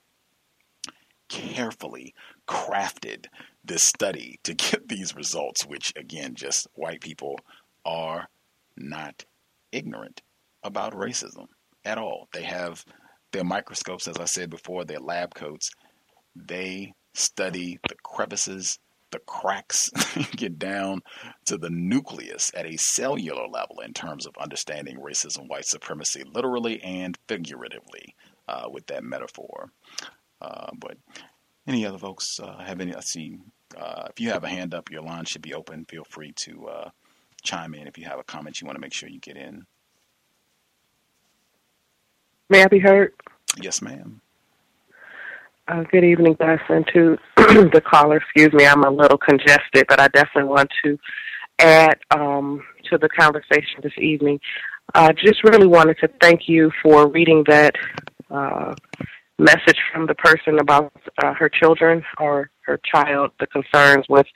carefully 1.29 2.13
crafted 2.47 3.25
this 3.63 3.83
study 3.83 4.39
to 4.43 4.53
get 4.55 4.87
these 4.87 5.15
results, 5.15 5.65
which 5.65 5.93
again, 5.95 6.35
just 6.35 6.67
white 6.73 7.01
people 7.01 7.39
are 7.85 8.27
not 8.77 9.25
ignorant 9.71 10.21
about 10.63 10.93
racism 10.93 11.47
at 11.85 11.97
all. 11.97 12.27
They 12.33 12.43
have 12.43 12.85
their 13.31 13.43
microscopes, 13.43 14.07
as 14.07 14.17
I 14.17 14.25
said 14.25 14.49
before, 14.49 14.83
their 14.83 14.99
lab 14.99 15.33
coats. 15.33 15.71
They 16.35 16.93
study 17.13 17.79
the 17.87 17.95
crevices, 18.03 18.79
the 19.11 19.19
cracks, 19.19 19.89
get 20.35 20.57
down 20.57 21.01
to 21.45 21.57
the 21.57 21.69
nucleus 21.69 22.51
at 22.55 22.65
a 22.65 22.77
cellular 22.77 23.47
level 23.47 23.79
in 23.81 23.93
terms 23.93 24.25
of 24.25 24.35
understanding 24.37 24.97
racism, 24.97 25.47
white 25.47 25.65
supremacy, 25.65 26.23
literally 26.33 26.81
and 26.83 27.17
figuratively, 27.27 28.15
uh, 28.47 28.67
with 28.71 28.85
that 28.87 29.03
metaphor. 29.03 29.71
Uh, 30.41 30.71
but 30.77 30.97
any 31.67 31.85
other 31.85 31.97
folks 31.97 32.39
uh, 32.39 32.57
have 32.57 32.81
any? 32.81 32.93
Let's 32.93 33.11
see. 33.11 33.37
Uh, 33.77 34.07
if 34.09 34.19
you 34.19 34.29
have 34.31 34.43
a 34.43 34.49
hand 34.49 34.73
up, 34.73 34.89
your 34.89 35.01
line 35.01 35.25
should 35.25 35.41
be 35.41 35.53
open. 35.53 35.85
Feel 35.85 36.03
free 36.03 36.33
to 36.37 36.67
uh, 36.67 36.89
chime 37.43 37.73
in 37.73 37.87
if 37.87 37.97
you 37.97 38.05
have 38.05 38.19
a 38.19 38.23
comment 38.23 38.59
you 38.59 38.65
want 38.65 38.75
to 38.75 38.81
make 38.81 38.93
sure 38.93 39.09
you 39.09 39.19
get 39.19 39.37
in. 39.37 39.65
May 42.49 42.63
I 42.63 42.67
be 42.67 42.79
heard? 42.79 43.13
Yes, 43.61 43.81
ma'am. 43.81 44.21
Uh, 45.71 45.83
good 45.89 46.03
evening, 46.03 46.35
Gus, 46.37 46.59
and 46.67 46.85
to 46.93 47.17
the 47.37 47.81
caller. 47.85 48.17
Excuse 48.17 48.51
me, 48.51 48.65
I'm 48.65 48.83
a 48.83 48.89
little 48.89 49.17
congested, 49.17 49.85
but 49.87 50.01
I 50.01 50.09
definitely 50.09 50.49
want 50.49 50.69
to 50.83 50.99
add 51.59 51.97
um, 52.13 52.61
to 52.89 52.97
the 52.97 53.07
conversation 53.07 53.79
this 53.81 53.97
evening. 53.97 54.41
I 54.93 55.13
just 55.13 55.41
really 55.45 55.67
wanted 55.67 55.97
to 55.99 56.09
thank 56.19 56.49
you 56.49 56.71
for 56.83 57.07
reading 57.07 57.45
that 57.47 57.75
uh, 58.29 58.75
message 59.39 59.77
from 59.93 60.07
the 60.07 60.15
person 60.15 60.59
about 60.59 60.91
uh, 61.23 61.33
her 61.35 61.47
children 61.47 62.03
or 62.19 62.49
her 62.65 62.77
child, 62.93 63.31
the 63.39 63.47
concerns 63.47 64.05
with, 64.09 64.27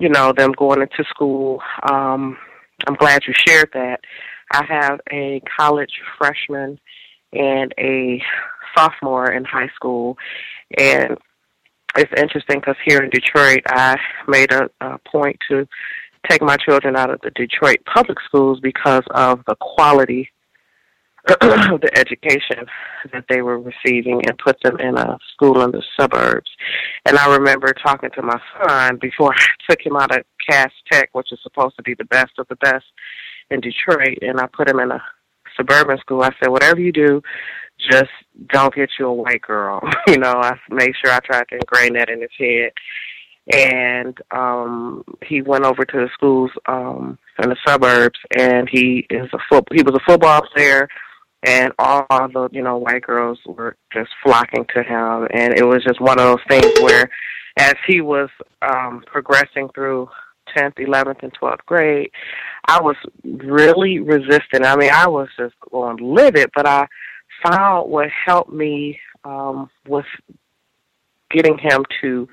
you 0.00 0.08
know, 0.08 0.32
them 0.32 0.50
going 0.58 0.82
into 0.82 1.04
school. 1.08 1.62
Um, 1.88 2.36
I'm 2.88 2.94
glad 2.94 3.22
you 3.28 3.34
shared 3.46 3.70
that. 3.74 4.00
I 4.50 4.64
have 4.64 5.00
a 5.12 5.40
college 5.56 5.92
freshman 6.18 6.80
and 7.34 7.74
a 7.78 8.22
sophomore 8.76 9.30
in 9.30 9.44
high 9.44 9.68
school, 9.74 10.16
and 10.78 11.16
it's 11.96 12.12
interesting 12.16 12.60
because 12.60 12.76
here 12.84 13.00
in 13.00 13.10
Detroit, 13.10 13.62
I 13.68 13.96
made 14.26 14.52
a, 14.52 14.68
a 14.80 14.98
point 15.10 15.36
to 15.48 15.66
take 16.28 16.42
my 16.42 16.56
children 16.56 16.96
out 16.96 17.10
of 17.10 17.20
the 17.22 17.30
Detroit 17.30 17.78
public 17.92 18.18
schools 18.26 18.58
because 18.60 19.04
of 19.10 19.40
the 19.46 19.56
quality 19.60 20.30
of 21.28 21.36
the 21.80 21.90
education 21.94 22.66
that 23.12 23.24
they 23.28 23.42
were 23.42 23.58
receiving 23.58 24.20
and 24.26 24.38
put 24.38 24.56
them 24.62 24.78
in 24.78 24.96
a 24.98 25.18
school 25.32 25.62
in 25.62 25.70
the 25.70 25.82
suburbs. 25.98 26.50
And 27.06 27.16
I 27.16 27.34
remember 27.34 27.72
talking 27.72 28.10
to 28.14 28.22
my 28.22 28.40
son 28.62 28.98
before 29.00 29.32
I 29.38 29.46
took 29.68 29.80
him 29.80 29.96
out 29.96 30.16
of 30.16 30.24
Cass 30.48 30.72
Tech, 30.90 31.10
which 31.12 31.32
is 31.32 31.38
supposed 31.42 31.76
to 31.76 31.82
be 31.82 31.94
the 31.94 32.04
best 32.04 32.32
of 32.38 32.46
the 32.48 32.56
best 32.56 32.84
in 33.50 33.60
Detroit, 33.60 34.18
and 34.22 34.40
I 34.40 34.46
put 34.46 34.68
him 34.68 34.80
in 34.80 34.90
a 34.90 35.02
suburban 35.56 35.98
school. 35.98 36.22
I 36.22 36.30
said, 36.40 36.50
whatever 36.50 36.80
you 36.80 36.92
do, 36.92 37.22
just 37.78 38.10
don't 38.48 38.74
get 38.74 38.90
you 38.98 39.06
a 39.06 39.12
white 39.12 39.42
girl. 39.42 39.80
you 40.06 40.18
know, 40.18 40.32
I 40.32 40.58
made 40.70 40.92
sure 41.02 41.12
I 41.12 41.20
tried 41.20 41.48
to 41.48 41.56
ingrain 41.56 41.94
that 41.94 42.10
in 42.10 42.20
his 42.20 42.30
head. 42.38 42.72
And 43.52 44.18
um 44.30 45.04
he 45.22 45.42
went 45.42 45.64
over 45.64 45.84
to 45.84 45.96
the 45.98 46.08
schools 46.14 46.50
um 46.66 47.18
in 47.42 47.50
the 47.50 47.56
suburbs 47.66 48.18
and 48.34 48.70
he 48.70 49.06
is 49.10 49.28
a 49.34 49.38
foot 49.50 49.68
he 49.70 49.82
was 49.82 49.94
a 49.94 50.10
football 50.10 50.40
player 50.54 50.88
and 51.42 51.70
all 51.78 52.06
the 52.08 52.48
you 52.52 52.62
know 52.62 52.78
white 52.78 53.02
girls 53.02 53.38
were 53.44 53.76
just 53.92 54.08
flocking 54.22 54.64
to 54.74 54.82
him 54.82 55.28
and 55.34 55.52
it 55.58 55.64
was 55.64 55.84
just 55.84 56.00
one 56.00 56.18
of 56.18 56.24
those 56.24 56.44
things 56.48 56.72
where 56.80 57.10
as 57.58 57.74
he 57.86 58.00
was 58.00 58.30
um 58.62 59.04
progressing 59.06 59.68
through 59.74 60.08
10th 60.56 60.78
11th 60.78 61.22
and 61.22 61.32
12th 61.38 61.64
grade 61.66 62.10
i 62.66 62.80
was 62.80 62.96
really 63.24 63.98
resistant. 63.98 64.64
I 64.64 64.76
mean 64.76 64.90
i 64.92 65.08
was 65.08 65.28
just 65.36 65.54
going 65.70 65.98
livid 65.98 66.50
but 66.54 66.66
i 66.66 66.86
found 67.42 67.90
what 67.90 68.08
helped 68.26 68.52
me 68.52 68.98
um 69.24 69.70
with 69.86 70.06
getting 71.30 71.58
him 71.58 71.84
to 72.00 72.28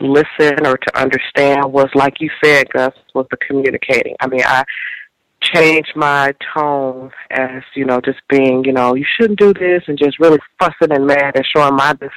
listen 0.00 0.66
or 0.66 0.76
to 0.76 1.00
understand 1.00 1.72
was 1.72 1.88
like 1.94 2.20
you 2.20 2.30
said 2.42 2.68
gus 2.70 2.92
was 3.14 3.26
the 3.30 3.36
communicating. 3.36 4.14
I 4.20 4.28
mean 4.28 4.42
i 4.44 4.64
change 5.52 5.86
my 5.94 6.34
tone 6.54 7.10
as 7.30 7.62
you 7.74 7.84
know 7.84 8.00
just 8.00 8.20
being 8.28 8.64
you 8.64 8.72
know 8.72 8.94
you 8.94 9.04
shouldn't 9.04 9.38
do 9.38 9.52
this 9.52 9.82
and 9.86 9.98
just 9.98 10.18
really 10.18 10.38
fussing 10.58 10.90
and 10.90 11.06
mad 11.06 11.32
and 11.34 11.46
showing 11.54 11.74
my 11.76 11.92
dis 11.94 12.10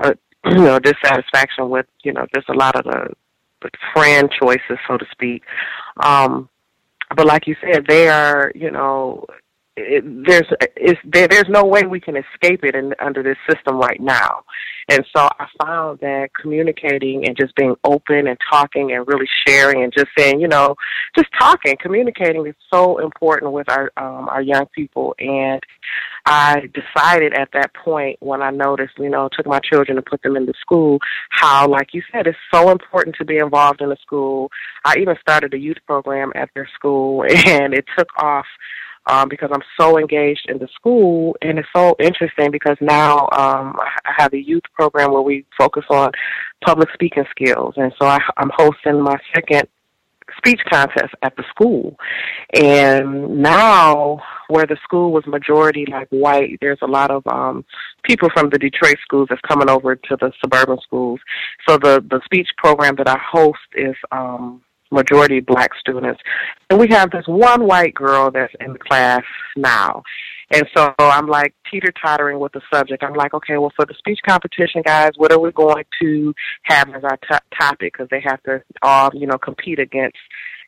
uh, 0.00 0.12
you 0.46 0.56
know 0.56 0.78
dissatisfaction 0.78 1.70
with 1.70 1.86
you 2.02 2.12
know 2.12 2.26
just 2.34 2.48
a 2.48 2.54
lot 2.54 2.76
of 2.76 2.84
the, 2.84 3.10
friend 3.92 4.30
choices 4.40 4.78
so 4.86 4.96
to 4.96 5.06
speak. 5.10 5.42
Um 6.02 6.48
but 7.16 7.26
like 7.26 7.46
you 7.46 7.56
said 7.60 7.86
they 7.88 8.08
are 8.08 8.52
you 8.54 8.70
know 8.70 9.24
it, 9.76 10.04
there's 10.26 10.46
is 10.76 10.96
there, 11.04 11.26
there's 11.26 11.48
no 11.48 11.64
way 11.64 11.82
we 11.82 12.00
can 12.00 12.16
escape 12.16 12.62
it 12.62 12.74
in, 12.74 12.94
under 13.00 13.22
this 13.22 13.36
system 13.50 13.76
right 13.78 14.00
now. 14.00 14.44
And 14.88 15.04
so 15.16 15.28
i 15.40 15.46
found 15.64 16.00
that 16.00 16.28
communicating 16.40 17.26
and 17.26 17.36
just 17.36 17.54
being 17.56 17.74
open 17.84 18.26
and 18.26 18.38
talking 18.50 18.92
and 18.92 19.06
really 19.08 19.26
sharing 19.46 19.82
and 19.82 19.92
just 19.92 20.08
saying 20.16 20.40
you 20.40 20.48
know 20.48 20.76
just 21.16 21.28
talking 21.38 21.74
communicating 21.80 22.46
is 22.46 22.54
so 22.72 22.98
important 22.98 23.52
with 23.52 23.68
our 23.70 23.90
um 23.96 24.28
our 24.28 24.42
young 24.42 24.66
people. 24.66 25.14
And 25.18 25.60
i 26.26 26.68
decided 26.72 27.34
at 27.34 27.48
that 27.52 27.74
point 27.74 28.16
when 28.20 28.42
i 28.42 28.50
noticed 28.50 28.94
you 28.98 29.10
know 29.10 29.28
took 29.32 29.46
my 29.46 29.58
children 29.60 29.98
and 29.98 30.06
put 30.06 30.22
them 30.22 30.36
into 30.36 30.54
school 30.60 30.98
how 31.30 31.68
like 31.68 31.92
you 31.92 32.02
said 32.12 32.26
it's 32.26 32.38
so 32.52 32.70
important 32.70 33.16
to 33.16 33.24
be 33.24 33.38
involved 33.38 33.80
in 33.80 33.88
the 33.88 33.96
school. 34.02 34.50
I 34.84 34.96
even 34.98 35.16
started 35.20 35.54
a 35.54 35.58
youth 35.58 35.78
program 35.86 36.30
at 36.34 36.50
their 36.54 36.68
school 36.74 37.24
and 37.46 37.74
it 37.74 37.86
took 37.96 38.08
off 38.18 38.46
um, 39.06 39.28
because 39.28 39.50
I'm 39.52 39.62
so 39.78 39.98
engaged 39.98 40.46
in 40.48 40.58
the 40.58 40.68
school, 40.74 41.36
and 41.42 41.58
it's 41.58 41.68
so 41.74 41.96
interesting 41.98 42.50
because 42.50 42.76
now 42.80 43.28
um, 43.36 43.76
I 44.04 44.12
have 44.16 44.32
a 44.32 44.38
youth 44.38 44.64
program 44.74 45.12
where 45.12 45.22
we 45.22 45.44
focus 45.58 45.84
on 45.90 46.12
public 46.64 46.88
speaking 46.94 47.24
skills, 47.30 47.74
and 47.76 47.92
so 48.00 48.06
I, 48.06 48.18
I'm 48.36 48.50
hosting 48.56 49.00
my 49.00 49.16
second 49.34 49.68
speech 50.38 50.60
contest 50.70 51.14
at 51.22 51.36
the 51.36 51.44
school. 51.50 51.96
And 52.54 53.42
now, 53.42 54.20
where 54.48 54.66
the 54.66 54.76
school 54.82 55.12
was 55.12 55.26
majority 55.26 55.86
like 55.90 56.08
white, 56.10 56.58
there's 56.60 56.78
a 56.82 56.86
lot 56.86 57.10
of 57.10 57.26
um, 57.26 57.64
people 58.02 58.28
from 58.34 58.50
the 58.50 58.58
Detroit 58.58 58.96
schools 59.02 59.28
that's 59.28 59.40
coming 59.42 59.68
over 59.68 59.96
to 59.96 60.16
the 60.20 60.32
suburban 60.40 60.78
schools. 60.82 61.20
So 61.68 61.78
the 61.78 62.04
the 62.08 62.20
speech 62.24 62.48
program 62.58 62.96
that 62.96 63.08
I 63.08 63.18
host 63.18 63.58
is 63.76 63.96
um, 64.12 64.62
majority 64.90 65.40
black 65.40 65.70
students, 65.78 66.20
and 66.70 66.78
we 66.78 66.88
have 66.88 67.10
this 67.10 67.26
one 67.26 67.66
white 67.66 67.94
girl 67.94 68.30
that's 68.30 68.52
in 68.60 68.72
the 68.72 68.78
class 68.78 69.22
now. 69.56 70.02
And 70.50 70.66
so 70.76 70.94
I'm 70.98 71.26
like 71.26 71.54
teeter 71.70 71.92
tottering 72.00 72.38
with 72.38 72.52
the 72.52 72.60
subject. 72.72 73.02
I'm 73.02 73.14
like, 73.14 73.34
okay, 73.34 73.56
well, 73.56 73.72
for 73.74 73.86
the 73.86 73.94
speech 73.94 74.20
competition, 74.26 74.82
guys, 74.84 75.12
what 75.16 75.32
are 75.32 75.40
we 75.40 75.50
going 75.52 75.84
to 76.02 76.34
have 76.64 76.90
as 76.94 77.02
our 77.02 77.16
t- 77.16 77.46
topic? 77.58 77.94
Because 77.94 78.08
they 78.10 78.20
have 78.20 78.42
to 78.44 78.62
all, 78.82 79.10
you 79.14 79.26
know, 79.26 79.38
compete 79.38 79.78
against 79.78 80.18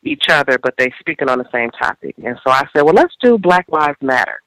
each 0.03 0.25
other, 0.31 0.59
but 0.63 0.75
they're 0.79 0.95
speaking 0.99 1.29
on 1.29 1.39
the 1.39 1.49
same 1.53 1.71
topic. 1.71 2.15
And 2.25 2.39
so 2.45 2.53
I 2.53 2.65
said, 2.75 2.83
well, 2.83 2.95
let's 2.95 3.15
do 3.23 3.39
Black 3.39 3.67
Lives 3.69 3.99
Matter. 4.01 4.41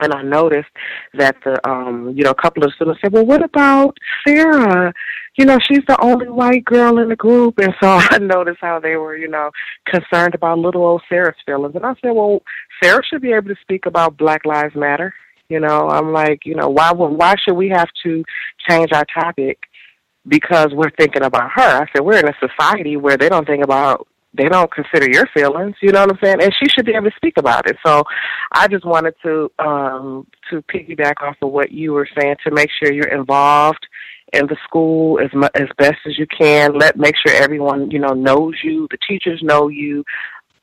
And 0.00 0.12
I 0.12 0.22
noticed 0.22 0.68
that 1.14 1.36
the, 1.44 1.58
um, 1.68 2.12
you 2.16 2.24
know, 2.24 2.30
a 2.30 2.34
couple 2.34 2.64
of 2.64 2.72
students 2.74 3.00
said, 3.00 3.12
well, 3.12 3.26
what 3.26 3.42
about 3.42 3.96
Sarah? 4.26 4.92
You 5.36 5.44
know, 5.44 5.58
she's 5.60 5.84
the 5.88 6.00
only 6.00 6.28
white 6.28 6.64
girl 6.64 6.98
in 6.98 7.08
the 7.08 7.16
group. 7.16 7.58
And 7.58 7.74
so 7.82 7.88
I 8.10 8.18
noticed 8.18 8.58
how 8.60 8.78
they 8.80 8.96
were, 8.96 9.16
you 9.16 9.28
know, 9.28 9.50
concerned 9.86 10.34
about 10.34 10.58
little 10.58 10.84
old 10.84 11.02
Sarah's 11.08 11.36
feelings. 11.44 11.74
And 11.74 11.84
I 11.84 11.94
said, 12.00 12.12
well, 12.12 12.42
Sarah 12.82 13.02
should 13.04 13.22
be 13.22 13.32
able 13.32 13.48
to 13.48 13.60
speak 13.60 13.86
about 13.86 14.16
Black 14.16 14.44
Lives 14.44 14.74
Matter. 14.76 15.14
You 15.48 15.60
know, 15.60 15.88
I'm 15.88 16.12
like, 16.12 16.44
you 16.44 16.54
know, 16.54 16.68
why 16.68 16.92
would, 16.92 17.12
why 17.12 17.34
should 17.42 17.54
we 17.54 17.70
have 17.70 17.88
to 18.04 18.22
change 18.68 18.92
our 18.92 19.06
topic 19.06 19.58
because 20.26 20.68
we're 20.72 20.90
thinking 20.90 21.22
about 21.22 21.50
her? 21.54 21.82
I 21.82 21.86
said, 21.92 22.04
we're 22.04 22.18
in 22.18 22.28
a 22.28 22.34
society 22.38 22.96
where 22.96 23.16
they 23.16 23.30
don't 23.30 23.46
think 23.46 23.64
about 23.64 24.06
they 24.38 24.48
don't 24.48 24.72
consider 24.72 25.10
your 25.10 25.26
feelings, 25.34 25.76
you 25.82 25.92
know 25.92 26.00
what 26.00 26.12
I'm 26.12 26.18
saying? 26.22 26.42
And 26.42 26.54
she 26.54 26.70
should 26.70 26.86
be 26.86 26.94
able 26.94 27.10
to 27.10 27.16
speak 27.16 27.34
about 27.36 27.68
it. 27.68 27.76
So 27.84 28.04
I 28.52 28.68
just 28.68 28.84
wanted 28.86 29.14
to 29.24 29.50
um 29.58 30.26
to 30.50 30.62
piggyback 30.62 31.20
off 31.20 31.36
of 31.42 31.50
what 31.50 31.72
you 31.72 31.92
were 31.92 32.08
saying 32.18 32.36
to 32.44 32.50
make 32.50 32.70
sure 32.70 32.92
you're 32.92 33.08
involved 33.08 33.86
in 34.32 34.46
the 34.46 34.56
school 34.64 35.18
as 35.20 35.30
mu- 35.34 35.48
as 35.54 35.68
best 35.76 35.98
as 36.06 36.18
you 36.18 36.26
can. 36.26 36.78
Let 36.78 36.96
make 36.96 37.14
sure 37.16 37.34
everyone, 37.34 37.90
you 37.90 37.98
know, 37.98 38.12
knows 38.14 38.54
you, 38.62 38.86
the 38.90 38.98
teachers 39.08 39.40
know 39.42 39.68
you, 39.68 40.04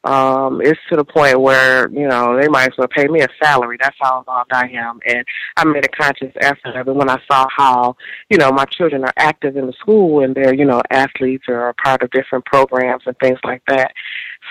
um, 0.05 0.61
it's 0.61 0.79
to 0.89 0.95
the 0.95 1.03
point 1.03 1.41
where, 1.41 1.89
you 1.89 2.07
know, 2.07 2.39
they 2.39 2.47
might 2.47 2.71
as 2.71 2.77
well 2.77 2.87
pay 2.87 3.07
me 3.07 3.21
a 3.21 3.27
salary. 3.43 3.77
That's 3.81 3.97
how 3.99 4.19
involved 4.19 4.51
I 4.53 4.69
am. 4.69 4.99
And 5.05 5.25
I 5.57 5.65
made 5.65 5.83
a 5.83 5.89
conscious 5.89 6.31
effort 6.41 6.75
of 6.75 6.87
it 6.87 6.95
when 6.95 7.09
I 7.09 7.19
saw 7.29 7.47
how, 7.49 7.97
you 8.29 8.37
know, 8.37 8.51
my 8.51 8.65
children 8.65 9.03
are 9.03 9.13
active 9.17 9.57
in 9.57 9.65
the 9.65 9.73
school 9.73 10.23
and 10.23 10.35
they're, 10.35 10.53
you 10.53 10.65
know, 10.65 10.81
athletes 10.91 11.45
or 11.47 11.73
part 11.83 12.03
of 12.03 12.11
different 12.11 12.45
programs 12.45 13.03
and 13.07 13.17
things 13.17 13.39
like 13.43 13.63
that. 13.67 13.93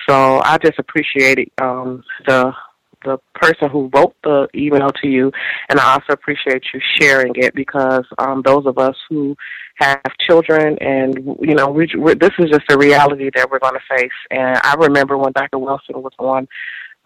So 0.09 0.43
I 0.45 0.59
just 0.59 0.79
appreciated 0.79 1.51
um 1.61 2.03
the 2.27 2.53
the 3.05 3.19
person 3.35 3.71
who 3.71 3.91
wrote 3.95 4.15
the 4.23 4.49
email 4.55 4.91
to 5.03 5.09
you, 5.09 5.31
and 5.69 5.79
I 5.79 5.95
also 5.95 6.13
appreciate 6.13 6.65
you 6.73 6.81
sharing 7.01 7.33
it 7.37 7.55
because 7.55 8.05
um, 8.19 8.43
those 8.45 8.67
of 8.67 8.79
us 8.79 8.97
who 9.09 9.37
have 9.77 10.01
children 10.21 10.79
and 10.81 11.37
you 11.41 11.55
know 11.55 11.69
we, 11.69 11.87
this 12.15 12.31
is 12.39 12.51
just 12.51 12.65
a 12.71 12.79
reality 12.79 13.31
that 13.35 13.51
we're 13.51 13.59
going 13.59 13.75
to 13.75 13.97
face. 13.97 14.11
And 14.31 14.59
I 14.63 14.75
remember 14.79 15.19
when 15.19 15.33
Dr. 15.33 15.59
Wilson 15.59 16.03
was 16.03 16.13
on 16.19 16.47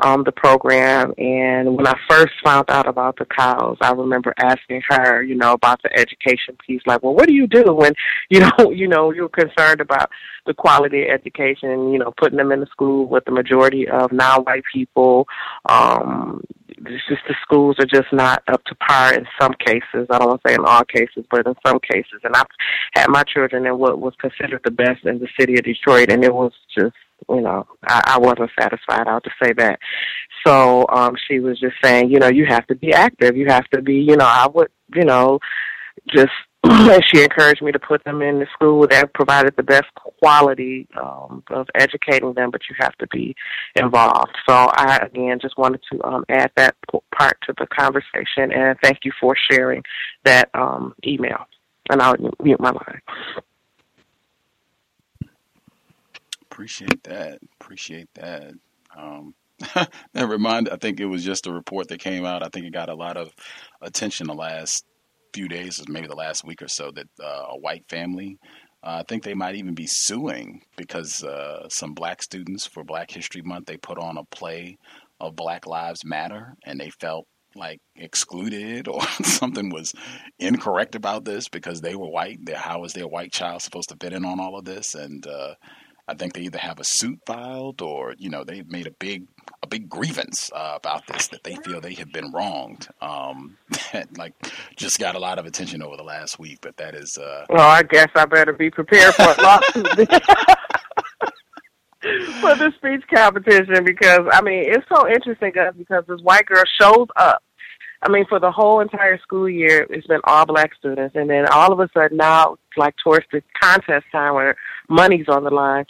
um, 0.01 0.25
the 0.25 0.33
program. 0.33 1.13
And 1.19 1.77
when 1.77 1.87
I 1.87 1.95
first 2.09 2.35
found 2.45 2.71
out 2.71 2.87
about 2.87 3.17
the 3.19 3.27
cows, 3.27 3.77
I 3.81 3.93
remember 3.93 4.35
asking 4.39 4.83
her, 4.89 5.23
you 5.23 5.35
know, 5.35 5.53
about 5.53 5.83
the 5.83 5.93
education 5.99 6.57
piece. 6.65 6.83
Like, 6.87 7.03
well, 7.03 7.15
what 7.15 7.27
do 7.27 7.35
you 7.35 7.47
do 7.47 7.73
when, 7.75 7.93
you 8.31 8.41
know, 8.41 8.71
you 8.71 8.89
know, 8.89 9.11
you're 9.11 9.29
concerned 9.29 9.81
about 9.81 10.11
the 10.47 10.55
quality 10.55 11.03
of 11.03 11.11
education, 11.11 11.93
you 11.93 11.99
know, 11.99 12.13
putting 12.17 12.39
them 12.39 12.53
in 12.53 12.61
the 12.61 12.67
school 12.67 13.07
with 13.07 13.25
the 13.25 13.31
majority 13.31 13.89
of 13.89 14.13
non-white 14.13 14.65
people. 14.73 15.27
Um, 15.69 16.43
it's 16.69 17.07
just 17.09 17.23
the 17.27 17.35
schools 17.43 17.77
are 17.79 17.87
just 17.87 18.13
not 18.13 18.43
up 18.49 18.63
to 18.65 18.75
par 18.77 19.15
in 19.15 19.27
some 19.41 19.53
cases. 19.65 20.07
I 20.11 20.19
don't 20.19 20.29
want 20.29 20.43
to 20.43 20.49
say 20.49 20.55
in 20.55 20.65
all 20.65 20.85
cases, 20.85 21.25
but 21.31 21.47
in 21.47 21.55
some 21.67 21.81
cases. 21.81 22.21
And 22.23 22.35
I've 22.35 22.47
had 22.93 23.09
my 23.09 23.25
children 23.25 23.67
in 23.67 23.79
what 23.79 23.99
was 23.99 24.15
considered 24.21 24.61
the 24.65 24.71
best 24.71 25.05
in 25.05 25.19
the 25.19 25.29
city 25.39 25.55
of 25.55 25.65
Detroit, 25.65 26.11
and 26.11 26.25
it 26.25 26.35
was 26.35 26.53
just 26.77 26.95
you 27.29 27.41
know, 27.41 27.67
I, 27.87 28.15
I 28.15 28.19
wasn't 28.19 28.51
satisfied. 28.59 29.07
I'll 29.07 29.21
just 29.21 29.37
say 29.43 29.53
that. 29.55 29.79
So 30.47 30.87
um, 30.89 31.17
she 31.27 31.41
was 31.41 31.59
just 31.59 31.77
saying, 31.83 32.11
you 32.11 32.19
know, 32.19 32.29
you 32.29 32.47
have 32.47 32.67
to 32.69 32.75
be 32.75 32.93
active. 32.93 33.37
You 33.37 33.47
have 33.49 33.69
to 33.71 33.83
be, 33.83 33.95
you 33.97 34.17
know, 34.17 34.27
I 34.27 34.47
would, 34.47 34.71
you 34.95 35.05
know, 35.05 35.39
just 36.09 36.33
she 37.07 37.23
encouraged 37.23 37.63
me 37.63 37.71
to 37.71 37.79
put 37.79 38.03
them 38.05 38.21
in 38.21 38.41
the 38.41 38.47
school 38.53 38.87
that 38.89 39.15
provided 39.15 39.55
the 39.57 39.63
best 39.63 39.87
quality 39.95 40.89
um, 41.01 41.43
of 41.51 41.69
educating 41.75 42.35
them, 42.35 42.51
but 42.51 42.63
you 42.69 42.75
have 42.79 42.97
to 42.97 43.07
be 43.09 43.35
involved. 43.77 44.37
So 44.49 44.55
I 44.55 44.99
again 45.03 45.39
just 45.41 45.57
wanted 45.57 45.81
to 45.93 46.05
um, 46.05 46.25
add 46.29 46.51
that 46.57 46.75
part 47.17 47.39
to 47.47 47.55
the 47.59 47.67
conversation, 47.67 48.53
and 48.53 48.77
thank 48.83 48.99
you 49.05 49.13
for 49.21 49.37
sharing 49.51 49.83
that 50.25 50.51
um, 50.55 50.95
email. 51.07 51.47
And 51.91 52.03
I'll 52.03 52.17
mute 52.43 52.61
my 52.61 52.71
line. 52.71 53.01
Appreciate 56.59 57.05
that. 57.05 57.39
Appreciate 57.61 58.09
that. 58.15 58.53
Um, 58.97 59.37
that 60.13 60.29
reminded. 60.29 60.73
I 60.73 60.77
think 60.77 60.99
it 60.99 61.07
was 61.07 61.23
just 61.23 61.47
a 61.47 61.53
report 61.53 61.87
that 61.87 62.01
came 62.01 62.25
out. 62.25 62.43
I 62.43 62.49
think 62.49 62.67
it 62.67 62.73
got 62.73 62.89
a 62.89 62.97
lot 62.97 63.17
of 63.17 63.31
attention 63.81 64.27
the 64.27 64.35
last 64.35 64.85
few 65.33 65.47
days, 65.47 65.79
or 65.79 65.85
maybe 65.89 66.09
the 66.09 66.17
last 66.17 66.45
week 66.45 66.61
or 66.61 66.67
so. 66.67 66.91
That 66.91 67.07
uh, 67.23 67.45
a 67.51 67.59
white 67.61 67.85
family. 67.89 68.39
Uh, 68.83 68.99
I 68.99 69.05
think 69.07 69.23
they 69.23 69.35
might 69.35 69.55
even 69.55 69.75
be 69.75 69.87
suing 69.87 70.63
because 70.77 71.23
uh, 71.23 71.69
some 71.69 71.95
black 71.95 72.25
students 72.25 72.67
for 72.67 72.83
Black 72.83 73.13
History 73.13 73.43
Month 73.43 73.67
they 73.67 73.77
put 73.77 73.97
on 73.97 74.19
a 74.19 74.25
play 74.25 74.79
of 75.21 75.37
Black 75.37 75.65
Lives 75.65 76.05
Matter, 76.05 76.57
and 76.67 76.81
they 76.81 76.91
felt 76.91 77.29
like 77.55 77.81
excluded 77.95 78.89
or 78.89 79.01
something 79.23 79.71
was 79.71 79.95
incorrect 80.41 80.97
about 80.97 81.25
this 81.25 81.49
because 81.49 81.81
they 81.81 81.95
were 81.95 82.11
white. 82.11 82.41
How 82.53 82.83
is 82.83 82.95
their 82.95 83.07
white 83.07 83.31
child 83.31 83.63
supposed 83.63 83.91
to 83.91 83.97
fit 84.01 84.13
in 84.13 84.25
on 84.25 84.41
all 84.41 84.59
of 84.59 84.65
this? 84.65 84.97
And 84.97 85.25
uh, 85.25 85.55
I 86.09 86.15
think 86.15 86.33
they 86.33 86.41
either 86.41 86.59
have 86.59 86.81
a 86.81 86.85
suit 86.85 87.21
filed 87.27 87.83
or 87.83 88.15
you 88.19 88.31
know 88.31 88.43
they've 88.43 88.69
made 88.69 88.87
a 88.87 88.91
big 88.93 89.27
a 89.63 89.67
big 89.67 89.89
grievance 89.89 90.51
uh, 90.55 90.75
about 90.77 91.07
this 91.07 91.29
that 91.29 91.45
they 91.45 91.57
feel 91.57 91.81
they 91.81 91.95
have 91.95 92.13
been 92.13 92.33
wronged. 92.33 92.89
Um, 93.01 93.57
that 93.93 94.09
like 94.19 94.33
just 94.77 94.99
got 94.99 95.15
a 95.15 95.19
lot 95.19 95.39
of 95.39 95.47
attention 95.47 95.83
over 95.83 95.97
the 95.97 96.03
last 96.03 96.39
week, 96.39 96.59
but 96.63 96.77
that 96.79 96.95
is. 96.95 97.19
Uh, 97.19 97.45
well, 97.51 97.69
I 97.69 97.83
guess 97.83 98.09
I 98.15 98.25
better 98.25 98.53
be 98.53 98.71
prepared 98.71 99.15
for 99.15 99.23
a 99.23 99.43
lawsuit 99.43 99.87
for 102.41 102.55
the 102.55 102.73
speech 102.77 103.05
competition 103.15 103.85
because 103.85 104.27
I 104.33 104.41
mean 104.41 104.65
it's 104.67 104.87
so 104.89 105.07
interesting 105.09 105.53
guys 105.55 105.75
because 105.77 106.05
this 106.09 106.23
white 106.23 106.47
girl 106.47 106.65
shows 106.81 107.09
up. 107.17 107.43
I 108.01 108.09
mean, 108.09 108.27
for 108.29 108.39
the 108.39 108.53
whole 108.53 108.79
entire 108.81 109.19
school 109.19 109.49
year, 109.49 109.85
it's 109.91 110.07
been 110.07 110.21
all 110.23 110.47
black 110.47 110.73
students, 110.77 111.17
and 111.17 111.29
then 111.29 111.47
all 111.49 111.73
of 111.73 111.81
a 111.81 111.91
sudden 111.93 112.17
now, 112.17 112.57
like 112.77 112.95
towards 113.03 113.27
the 113.33 113.43
contest 113.61 114.07
time 114.13 114.35
where 114.35 114.57
money's 114.89 115.29
on 115.29 115.45
the 115.45 115.51
line, 115.51 115.85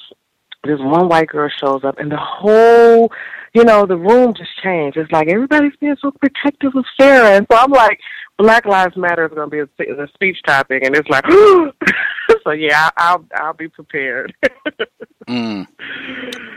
this 0.65 0.79
one 0.81 1.09
white 1.09 1.29
girl 1.29 1.49
shows 1.49 1.85
up, 1.85 1.99
and 1.99 2.11
the 2.11 2.19
whole, 2.19 3.11
you 3.55 3.65
know, 3.65 3.87
the 3.87 3.97
room 3.97 4.35
just 4.35 4.51
changed. 4.63 4.97
It's 4.97 5.13
like 5.13 5.29
everybody's 5.29 5.77
being 5.81 5.97
so 6.01 6.11
protective 6.11 6.73
of 6.75 6.85
Sarah, 7.01 7.37
and 7.37 7.47
so 7.51 7.59
I'm 7.59 7.71
like, 7.71 7.99
Black 8.39 8.67
Lives 8.67 8.97
Matter 8.97 9.27
is 9.27 9.33
going 9.33 9.51
to 9.51 9.67
be 9.67 9.91
a, 9.91 10.03
a 10.03 10.09
speech 10.09 10.39
topic, 10.47 10.85
and 10.85 10.97
it's 10.97 11.09
like, 11.09 11.25
so 12.45 12.51
yeah, 12.53 12.91
I'll 12.97 13.25
I'll 13.35 13.55
be 13.55 13.69
prepared. 13.69 14.35
mm. 15.29 15.67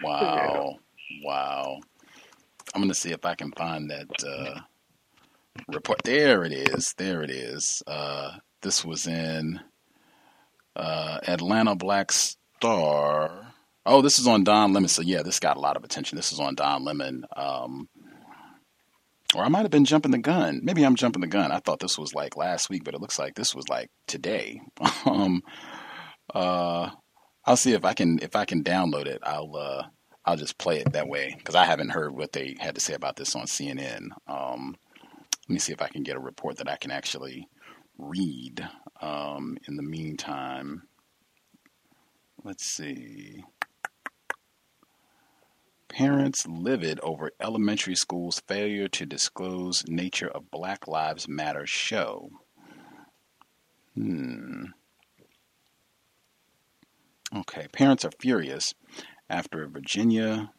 Wow, 0.03 0.77
wow. 1.23 1.79
I'm 2.73 2.81
going 2.81 2.89
to 2.89 2.95
see 2.95 3.11
if 3.11 3.25
I 3.25 3.35
can 3.35 3.51
find 3.51 3.89
that 3.89 4.23
uh, 4.25 4.61
report. 5.67 6.01
There 6.03 6.43
it 6.43 6.53
is. 6.53 6.93
There 6.97 7.21
it 7.21 7.29
is. 7.29 7.83
Uh, 7.85 8.37
this 8.61 8.85
was 8.85 9.07
in 9.07 9.59
uh, 10.75 11.19
Atlanta 11.27 11.75
Black 11.75 12.11
Star. 12.11 13.53
Oh, 13.85 14.01
this 14.01 14.19
is 14.19 14.27
on 14.27 14.43
Don 14.43 14.73
Lemon. 14.73 14.89
So 14.89 15.01
yeah, 15.01 15.23
this 15.23 15.39
got 15.39 15.57
a 15.57 15.61
lot 15.61 15.77
of 15.77 15.83
attention. 15.83 16.15
This 16.15 16.31
is 16.31 16.39
on 16.39 16.55
Don 16.55 16.83
Lemon. 16.83 17.25
Um, 17.35 17.89
or 19.35 19.43
I 19.43 19.47
might 19.47 19.61
have 19.61 19.71
been 19.71 19.85
jumping 19.85 20.11
the 20.11 20.17
gun. 20.17 20.59
Maybe 20.63 20.83
I'm 20.83 20.95
jumping 20.95 21.21
the 21.21 21.27
gun. 21.27 21.51
I 21.51 21.59
thought 21.59 21.79
this 21.79 21.97
was 21.97 22.13
like 22.13 22.35
last 22.35 22.69
week, 22.69 22.83
but 22.83 22.93
it 22.93 23.01
looks 23.01 23.17
like 23.17 23.35
this 23.35 23.55
was 23.55 23.69
like 23.69 23.89
today. 24.07 24.61
um, 25.05 25.41
uh, 26.33 26.89
I'll 27.45 27.57
see 27.57 27.73
if 27.73 27.85
I 27.85 27.93
can 27.93 28.19
if 28.21 28.35
I 28.35 28.45
can 28.45 28.63
download 28.63 29.07
it. 29.07 29.19
I'll 29.23 29.55
uh, 29.55 29.83
I'll 30.25 30.37
just 30.37 30.57
play 30.57 30.79
it 30.79 30.93
that 30.93 31.07
way 31.07 31.33
because 31.37 31.55
I 31.55 31.65
haven't 31.65 31.89
heard 31.89 32.15
what 32.15 32.33
they 32.33 32.55
had 32.59 32.75
to 32.75 32.81
say 32.81 32.93
about 32.93 33.15
this 33.15 33.35
on 33.35 33.45
CNN. 33.45 34.09
Um, 34.27 34.75
let 35.47 35.53
me 35.53 35.59
see 35.59 35.73
if 35.73 35.81
I 35.81 35.87
can 35.87 36.03
get 36.03 36.17
a 36.17 36.19
report 36.19 36.57
that 36.57 36.69
I 36.69 36.75
can 36.75 36.91
actually 36.91 37.47
read. 38.01 38.67
Um, 39.01 39.57
in 39.67 39.75
the 39.75 39.83
meantime, 39.83 40.83
let's 42.43 42.65
see. 42.65 43.43
Parents 45.87 46.47
livid 46.47 46.99
over 47.01 47.31
elementary 47.41 47.95
school's 47.95 48.41
failure 48.47 48.87
to 48.87 49.05
disclose 49.05 49.83
nature 49.87 50.29
of 50.29 50.49
Black 50.49 50.87
Lives 50.87 51.27
Matter 51.27 51.67
show. 51.67 52.29
Hmm. 53.95 54.65
Okay, 57.35 57.67
parents 57.71 58.05
are 58.05 58.11
furious 58.19 58.73
after 59.29 59.63
a 59.63 59.69
Virginia 59.69 60.51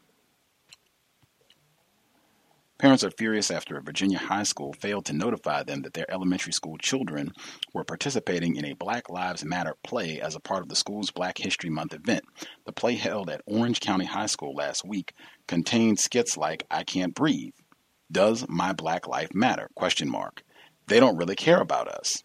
Parents 2.83 3.05
are 3.05 3.13
furious 3.13 3.53
after 3.53 3.77
a 3.77 3.81
Virginia 3.81 4.19
high 4.19 4.43
school 4.43 4.73
failed 4.73 5.05
to 5.05 5.13
notify 5.13 5.63
them 5.63 5.83
that 5.83 5.95
their 5.95 6.11
elementary 6.11 6.53
school 6.53 6.77
children 6.79 7.31
were 7.73 7.85
participating 7.85 8.57
in 8.57 8.65
a 8.65 8.73
Black 8.73 9.09
Lives 9.09 9.45
Matter 9.45 9.77
play 9.85 10.21
as 10.21 10.35
a 10.35 10.41
part 10.41 10.63
of 10.63 10.69
the 10.69 10.75
school's 10.75 11.13
Black 11.13 11.39
History 11.39 11.71
Month 11.71 11.95
event. 11.95 12.25
The 12.67 12.73
play 12.73 12.97
held 12.97 13.31
at 13.31 13.43
Orange 13.47 13.79
County 13.79 14.07
High 14.07 14.27
School 14.27 14.57
last 14.57 14.85
week 14.85 15.15
contained 15.47 16.01
skits 16.01 16.37
like 16.37 16.67
I 16.73 16.83
Can't 16.83 17.15
Breathe, 17.15 17.53
Does 18.11 18.49
My 18.49 18.73
Black 18.73 19.07
Life 19.07 19.33
Matter? 19.33 19.71
question 19.77 20.11
mark. 20.11 20.43
They 20.89 20.99
don't 20.99 21.17
really 21.17 21.37
care 21.37 21.61
about 21.61 21.87
us. 21.87 22.25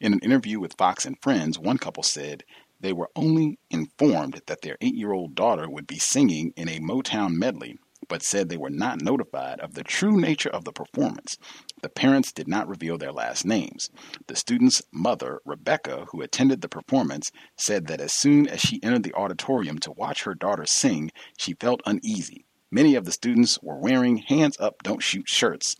In 0.00 0.14
an 0.14 0.20
interview 0.20 0.58
with 0.58 0.78
Fox 0.78 1.04
and 1.04 1.20
Friends, 1.20 1.58
one 1.58 1.76
couple 1.76 2.02
said 2.02 2.44
they 2.80 2.94
were 2.94 3.10
only 3.14 3.58
informed 3.70 4.40
that 4.46 4.62
their 4.62 4.78
eight 4.80 4.94
year 4.94 5.12
old 5.12 5.34
daughter 5.34 5.68
would 5.68 5.86
be 5.86 5.98
singing 5.98 6.54
in 6.56 6.70
a 6.70 6.80
Motown 6.80 7.34
medley, 7.34 7.78
but 8.12 8.22
said 8.22 8.50
they 8.50 8.58
were 8.58 8.68
not 8.68 9.00
notified 9.00 9.58
of 9.60 9.72
the 9.72 9.82
true 9.82 10.20
nature 10.20 10.50
of 10.50 10.66
the 10.66 10.72
performance. 10.72 11.38
The 11.80 11.88
parents 11.88 12.30
did 12.30 12.46
not 12.46 12.68
reveal 12.68 12.98
their 12.98 13.10
last 13.10 13.46
names. 13.46 13.88
The 14.26 14.36
student's 14.36 14.82
mother, 14.92 15.40
Rebecca, 15.46 16.04
who 16.10 16.20
attended 16.20 16.60
the 16.60 16.68
performance, 16.68 17.32
said 17.56 17.86
that 17.86 18.02
as 18.02 18.12
soon 18.12 18.46
as 18.46 18.60
she 18.60 18.82
entered 18.82 19.04
the 19.04 19.14
auditorium 19.14 19.78
to 19.78 19.92
watch 19.92 20.24
her 20.24 20.34
daughter 20.34 20.66
sing, 20.66 21.10
she 21.38 21.54
felt 21.54 21.80
uneasy. 21.86 22.44
Many 22.70 22.96
of 22.96 23.06
the 23.06 23.12
students 23.12 23.58
were 23.62 23.78
wearing 23.78 24.18
hands 24.18 24.58
up, 24.60 24.82
don't 24.82 25.02
shoot 25.02 25.26
shirts. 25.26 25.74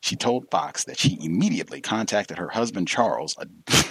She 0.00 0.16
told 0.16 0.50
Fox 0.50 0.82
that 0.82 0.98
she 0.98 1.16
immediately 1.20 1.80
contacted 1.80 2.38
her 2.38 2.48
husband, 2.48 2.88
Charles, 2.88 3.36
a 3.38 3.46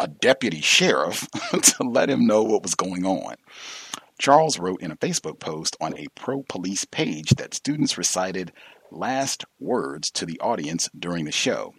a 0.00 0.08
deputy 0.08 0.60
sheriff 0.60 1.28
to 1.62 1.84
let 1.84 2.10
him 2.10 2.26
know 2.26 2.42
what 2.42 2.64
was 2.64 2.74
going 2.74 3.06
on. 3.06 3.36
Charles 4.22 4.60
wrote 4.60 4.80
in 4.82 4.92
a 4.92 4.96
Facebook 4.98 5.40
post 5.40 5.76
on 5.80 5.98
a 5.98 6.06
pro 6.14 6.44
police 6.44 6.84
page 6.84 7.30
that 7.30 7.54
students 7.54 7.98
recited 7.98 8.52
last 8.92 9.44
words 9.58 10.12
to 10.12 10.24
the 10.24 10.38
audience 10.38 10.88
during 10.96 11.24
the 11.24 11.32
show. 11.32 11.74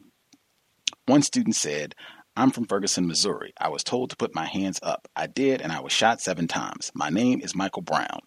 One 1.06 1.22
student 1.22 1.56
said, 1.56 1.96
I'm 2.36 2.52
from 2.52 2.66
Ferguson, 2.66 3.08
Missouri. 3.08 3.54
I 3.58 3.70
was 3.70 3.82
told 3.82 4.10
to 4.10 4.18
put 4.18 4.36
my 4.36 4.44
hands 4.44 4.78
up. 4.84 5.08
I 5.16 5.28
did, 5.28 5.62
and 5.62 5.72
I 5.72 5.80
was 5.80 5.94
shot 5.94 6.20
seven 6.20 6.50
times. 6.50 6.92
My 6.94 7.10
name 7.10 7.40
is 7.40 7.56
Michael 7.56 7.82
Brown. 7.82 8.20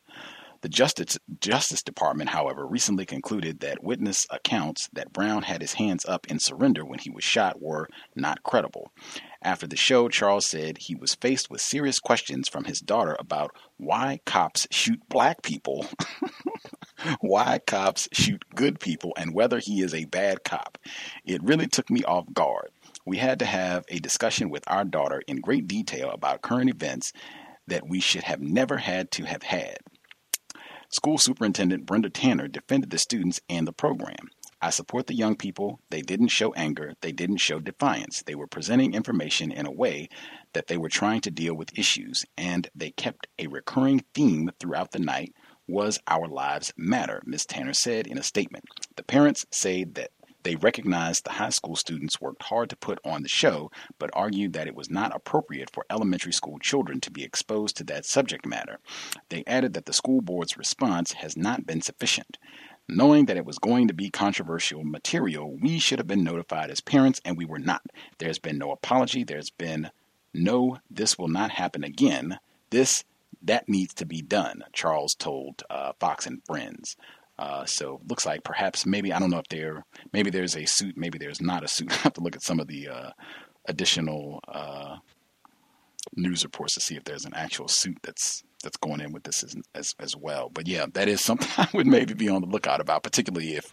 The 0.63 0.69
Justice, 0.69 1.19
Justice 1.41 1.83
Department, 1.83 2.31
however, 2.31 2.67
recently 2.67 3.05
concluded 3.05 3.61
that 3.61 3.85
witness 3.85 4.27
accounts 4.31 4.89
that 4.93 5.13
Brown 5.13 5.43
had 5.43 5.61
his 5.61 5.75
hands 5.75 6.05
up 6.07 6.27
in 6.27 6.39
surrender 6.39 6.85
when 6.85 6.99
he 6.99 7.11
was 7.11 7.25
shot 7.25 7.61
were 7.61 7.89
not 8.15 8.43
credible. 8.43 8.91
After 9.43 9.67
the 9.67 9.77
show, 9.77 10.09
Charles 10.09 10.47
said 10.47 10.79
he 10.79 10.95
was 10.95 11.15
faced 11.15 11.51
with 11.51 11.61
serious 11.61 11.99
questions 11.99 12.49
from 12.49 12.65
his 12.65 12.81
daughter 12.81 13.17
about 13.19 13.55
why 13.77 14.21
cops 14.25 14.67
shoot 14.71 15.01
black 15.09 15.43
people, 15.43 15.87
why 17.21 17.61
cops 17.67 18.09
shoot 18.13 18.45
good 18.55 18.81
people, 18.81 19.13
and 19.17 19.35
whether 19.35 19.59
he 19.59 19.83
is 19.83 19.95
a 19.95 20.07
bad 20.07 20.43
cop. 20.43 20.79
It 21.25 21.43
really 21.43 21.69
took 21.69 21.91
me 21.91 22.03
off 22.05 22.33
guard. 22.33 22.71
We 23.05 23.19
had 23.19 23.39
to 23.39 23.45
have 23.45 23.85
a 23.89 24.01
discussion 24.01 24.51
with 24.51 24.65
our 24.67 24.85
daughter 24.85 25.23
in 25.29 25.37
great 25.37 25.69
detail 25.69 26.11
about 26.11 26.43
current 26.43 26.71
events 26.71 27.13
that 27.69 27.89
we 27.89 28.01
should 28.01 28.25
have 28.25 28.41
never 28.41 28.79
had 28.79 29.11
to 29.13 29.25
have 29.25 29.43
had. 29.43 29.79
School 30.97 31.19
Superintendent 31.19 31.85
Brenda 31.85 32.09
Tanner 32.09 32.49
defended 32.49 32.89
the 32.89 32.97
students 32.97 33.39
and 33.51 33.69
the 33.69 33.73
program. 33.75 34.31
I 34.63 34.71
support 34.71 35.09
the 35.09 35.15
young 35.15 35.37
people. 35.37 35.79
They 35.91 36.01
didn't 36.01 36.29
show 36.29 36.55
anger. 36.55 36.95
They 37.03 37.13
didn't 37.13 37.37
show 37.37 37.61
defiance. 37.61 38.23
They 38.23 38.35
were 38.35 38.47
presenting 38.47 38.95
information 38.95 39.53
in 39.53 39.67
a 39.67 39.71
way 39.71 40.09
that 40.55 40.69
they 40.69 40.79
were 40.79 40.89
trying 40.89 41.21
to 41.21 41.31
deal 41.31 41.55
with 41.55 41.79
issues, 41.79 42.25
and 42.39 42.71
they 42.75 42.93
kept 42.93 43.27
a 43.39 43.49
recurring 43.49 44.07
theme 44.15 44.51
throughout 44.59 44.93
the 44.93 44.99
night 44.99 45.35
was 45.69 46.01
Our 46.07 46.29
Lives 46.29 46.73
Matter, 46.79 47.21
Ms. 47.27 47.45
Tanner 47.45 47.75
said 47.75 48.07
in 48.07 48.17
a 48.17 48.23
statement. 48.23 48.65
The 48.97 49.03
parents 49.03 49.45
say 49.51 49.85
that 49.85 50.13
they 50.47 50.55
recognized 50.55 51.25
the 51.25 51.33
high 51.33 51.49
school 51.49 51.75
students 51.75 52.21
worked 52.21 52.45
hard 52.45 52.71
to 52.71 52.77
put 52.77 53.01
on 53.05 53.25
the 53.25 53.29
show, 53.29 53.69
but 53.99 54.11
argued 54.13 54.53
that 54.53 54.69
it 54.69 54.77
was 54.77 54.89
not 54.89 55.13
appropriate 55.13 55.69
for 55.73 55.85
elementary 55.91 56.33
school 56.33 56.61
children 56.61 57.01
to 57.01 57.11
be 57.11 57.25
exposed 57.25 57.77
to 57.77 57.83
that 57.83 58.07
subject 58.07 58.47
matter. 58.47 58.79
They 59.29 59.43
added 59.45 59.75
that 59.75 59.87
the 59.87 59.93
school 59.93 60.21
board's 60.21 60.57
response 60.57 61.15
has 61.15 61.37
not 61.37 61.67
been 61.67 61.81
sufficient. 61.81 62.39
Knowing 62.89 63.27
that 63.27 63.37
it 63.37 63.45
was 63.45 63.59
going 63.59 63.89
to 63.89 63.93
be 63.93 64.09
controversial 64.09 64.85
material, 64.85 65.59
we 65.61 65.81
should 65.81 65.99
have 65.99 66.07
been 66.07 66.23
notified 66.23 66.71
as 66.71 66.81
parents, 66.81 67.21
and 67.25 67.37
we 67.37 67.45
were 67.45 67.59
not. 67.59 67.83
There's 68.19 68.39
been 68.39 68.57
no 68.57 68.71
apology. 68.71 69.25
There's 69.25 69.51
been 69.51 69.91
no, 70.33 70.79
this 70.89 71.19
will 71.19 71.27
not 71.27 71.51
happen 71.51 71.83
again. 71.83 72.39
This, 72.71 73.03
that 73.43 73.69
needs 73.69 73.95
to 73.95 74.07
be 74.07 74.23
done, 74.23 74.63
Charles 74.73 75.17
told 75.17 75.65
uh, 75.69 75.95
Fox 75.99 76.25
and 76.25 76.41
Friends. 76.45 76.95
Uh, 77.39 77.65
so 77.67 78.01
looks 78.09 78.25
like 78.25 78.43
perhaps 78.45 78.87
maybe 78.87 79.13
I 79.13 79.19
don't 79.19 79.31
know 79.31 79.39
if 79.39 79.49
there 79.49 79.85
maybe 80.13 80.31
there's 80.31 80.57
a 80.57 80.67
suit, 80.67 80.97
maybe 80.97 81.19
there's 81.19 81.41
not 81.41 81.65
a 81.65 81.69
suit. 81.69 81.93
I 81.93 81.97
have 81.97 82.15
to 82.15 82.21
look 82.21 82.37
at 82.37 82.43
some 82.43 82.61
of 82.61 82.67
the 82.67 82.89
uh, 82.89 83.11
additional 83.67 84.41
uh, 84.49 84.97
news 86.15 86.45
reports 86.45 86.75
to 86.75 86.81
see 86.81 86.97
if 86.97 87.05
there's 87.05 87.25
an 87.25 87.35
actual 87.35 87.69
suit 87.69 87.99
that's 88.03 88.43
that's 88.63 88.77
going 88.79 89.01
in 89.01 89.13
with 89.13 89.23
this 89.23 89.45
as, 89.45 89.55
as, 89.75 89.95
as 90.01 90.17
well. 90.17 90.51
But 90.53 90.67
yeah, 90.67 90.87
that 90.95 91.09
is 91.09 91.21
something 91.25 91.49
I 91.57 91.69
would 91.75 91.87
maybe 91.87 92.15
be 92.15 92.29
on 92.29 92.41
the 92.41 92.49
lookout 92.49 92.81
about, 92.81 93.03
particularly 93.03 93.55
if 93.55 93.71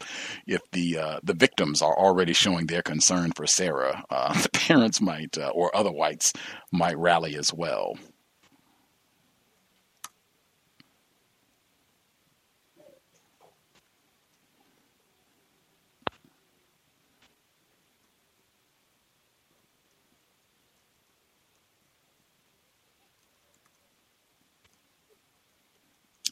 if 0.47 0.61
the 0.71 0.97
uh, 0.97 1.19
the 1.23 1.33
victims 1.33 1.81
are 1.81 1.97
already 1.97 2.33
showing 2.33 2.67
their 2.67 2.81
concern 2.81 3.31
for 3.31 3.47
Sarah. 3.47 4.03
Uh, 4.09 4.33
the 4.41 4.49
parents 4.49 5.01
might 5.01 5.37
uh, 5.37 5.49
or 5.49 5.75
other 5.75 5.91
whites 5.91 6.33
might 6.71 6.97
rally 6.97 7.35
as 7.35 7.53
well. 7.53 7.97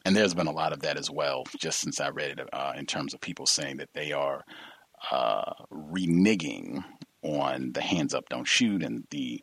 And 0.04 0.16
there's 0.16 0.34
been 0.34 0.46
a 0.46 0.52
lot 0.52 0.72
of 0.72 0.80
that 0.80 0.96
as 0.96 1.10
well, 1.10 1.44
just 1.58 1.80
since 1.80 2.00
I 2.00 2.10
read 2.10 2.38
it, 2.38 2.48
uh, 2.52 2.72
in 2.76 2.86
terms 2.86 3.14
of 3.14 3.20
people 3.20 3.46
saying 3.46 3.78
that 3.78 3.92
they 3.94 4.12
are 4.12 4.44
uh, 5.10 5.52
reneging 5.72 6.84
on 7.22 7.72
the 7.72 7.80
hands 7.80 8.14
up, 8.14 8.28
don't 8.28 8.46
shoot, 8.46 8.82
and 8.82 9.04
the 9.10 9.42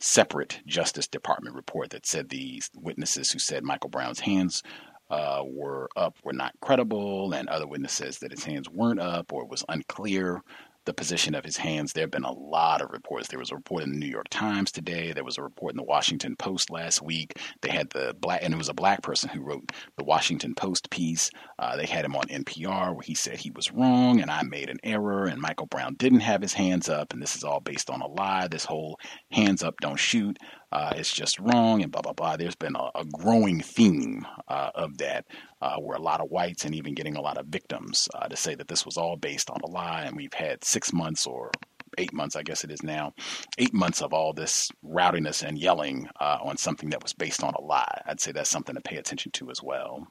separate 0.00 0.60
Justice 0.66 1.08
Department 1.08 1.56
report 1.56 1.90
that 1.90 2.06
said 2.06 2.28
the 2.28 2.62
witnesses 2.74 3.32
who 3.32 3.38
said 3.38 3.64
Michael 3.64 3.90
Brown's 3.90 4.20
hands 4.20 4.62
uh, 5.10 5.42
were 5.44 5.88
up 5.96 6.16
were 6.22 6.32
not 6.32 6.54
credible, 6.60 7.32
and 7.32 7.48
other 7.48 7.66
witnesses 7.66 8.18
that 8.18 8.30
his 8.30 8.44
hands 8.44 8.68
weren't 8.68 9.00
up 9.00 9.32
or 9.32 9.42
it 9.42 9.48
was 9.48 9.64
unclear 9.68 10.42
the 10.88 10.94
position 10.94 11.34
of 11.34 11.44
his 11.44 11.58
hands. 11.58 11.92
There 11.92 12.04
have 12.04 12.10
been 12.10 12.24
a 12.24 12.32
lot 12.32 12.80
of 12.80 12.90
reports. 12.90 13.28
There 13.28 13.38
was 13.38 13.50
a 13.50 13.56
report 13.56 13.82
in 13.82 13.90
the 13.90 13.98
New 13.98 14.06
York 14.06 14.30
Times 14.30 14.72
today. 14.72 15.12
There 15.12 15.22
was 15.22 15.36
a 15.36 15.42
report 15.42 15.74
in 15.74 15.76
the 15.76 15.82
Washington 15.82 16.34
Post 16.34 16.70
last 16.70 17.02
week. 17.02 17.38
They 17.60 17.68
had 17.68 17.90
the 17.90 18.16
black, 18.18 18.40
and 18.42 18.54
it 18.54 18.56
was 18.56 18.70
a 18.70 18.74
black 18.74 19.02
person 19.02 19.28
who 19.28 19.42
wrote 19.42 19.70
the 19.98 20.04
Washington 20.04 20.54
Post 20.54 20.88
piece. 20.88 21.30
Uh, 21.58 21.76
they 21.76 21.84
had 21.84 22.06
him 22.06 22.16
on 22.16 22.22
NPR 22.28 22.94
where 22.94 23.02
he 23.02 23.14
said 23.14 23.36
he 23.36 23.50
was 23.50 23.70
wrong 23.70 24.22
and 24.22 24.30
I 24.30 24.42
made 24.44 24.70
an 24.70 24.78
error 24.82 25.26
and 25.26 25.42
Michael 25.42 25.66
Brown 25.66 25.94
didn't 25.98 26.20
have 26.20 26.40
his 26.40 26.54
hands 26.54 26.88
up 26.88 27.12
and 27.12 27.20
this 27.20 27.36
is 27.36 27.44
all 27.44 27.60
based 27.60 27.90
on 27.90 28.00
a 28.00 28.08
lie. 28.08 28.48
This 28.48 28.64
whole 28.64 28.98
hands 29.30 29.62
up, 29.62 29.80
don't 29.80 30.00
shoot 30.00 30.38
uh, 30.72 30.92
it's 30.96 31.12
just 31.12 31.38
wrong 31.38 31.82
and 31.82 31.90
blah 31.92 32.02
blah 32.02 32.12
blah. 32.12 32.36
There's 32.36 32.56
been 32.56 32.76
a, 32.76 32.90
a 32.94 33.04
growing 33.04 33.60
theme 33.60 34.26
uh, 34.48 34.70
of 34.74 34.98
that, 34.98 35.26
uh, 35.62 35.76
where 35.76 35.96
a 35.96 36.02
lot 36.02 36.20
of 36.20 36.30
whites 36.30 36.64
and 36.64 36.74
even 36.74 36.94
getting 36.94 37.16
a 37.16 37.20
lot 37.20 37.38
of 37.38 37.46
victims 37.46 38.08
uh, 38.14 38.28
to 38.28 38.36
say 38.36 38.54
that 38.54 38.68
this 38.68 38.84
was 38.84 38.96
all 38.96 39.16
based 39.16 39.50
on 39.50 39.60
a 39.62 39.66
lie, 39.68 40.02
and 40.02 40.16
we've 40.16 40.34
had 40.34 40.64
six 40.64 40.92
months 40.92 41.26
or 41.26 41.50
eight 41.96 42.12
months, 42.12 42.36
I 42.36 42.42
guess 42.42 42.64
it 42.64 42.70
is 42.70 42.82
now, 42.82 43.12
eight 43.58 43.74
months 43.74 44.02
of 44.02 44.12
all 44.12 44.32
this 44.32 44.68
rowdiness 44.82 45.42
and 45.42 45.58
yelling 45.58 46.08
uh, 46.20 46.38
on 46.42 46.56
something 46.56 46.90
that 46.90 47.02
was 47.02 47.12
based 47.12 47.42
on 47.42 47.54
a 47.54 47.60
lie. 47.60 48.02
I'd 48.06 48.20
say 48.20 48.32
that's 48.32 48.50
something 48.50 48.74
to 48.74 48.80
pay 48.80 48.96
attention 48.96 49.32
to 49.32 49.50
as 49.50 49.62
well. 49.62 50.06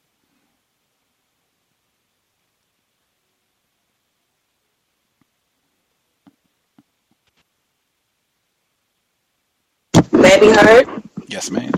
I 10.37 10.39
be 10.39 10.51
heard? 10.51 11.03
Yes, 11.27 11.49
ma'am. 11.49 11.71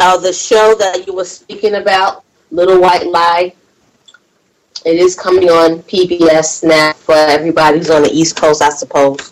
Uh, 0.00 0.16
the 0.18 0.32
show 0.32 0.74
that 0.74 1.06
you 1.06 1.14
were 1.14 1.24
speaking 1.24 1.76
about, 1.76 2.24
Little 2.50 2.80
White 2.80 3.06
Lie, 3.06 3.54
it 4.84 4.96
is 4.96 5.14
coming 5.14 5.48
on 5.48 5.78
PBS 5.84 6.64
now 6.64 6.92
for 6.94 7.14
everybody 7.14 7.78
who's 7.78 7.90
on 7.90 8.02
the 8.02 8.10
East 8.10 8.36
Coast, 8.36 8.60
I 8.60 8.70
suppose. 8.70 9.30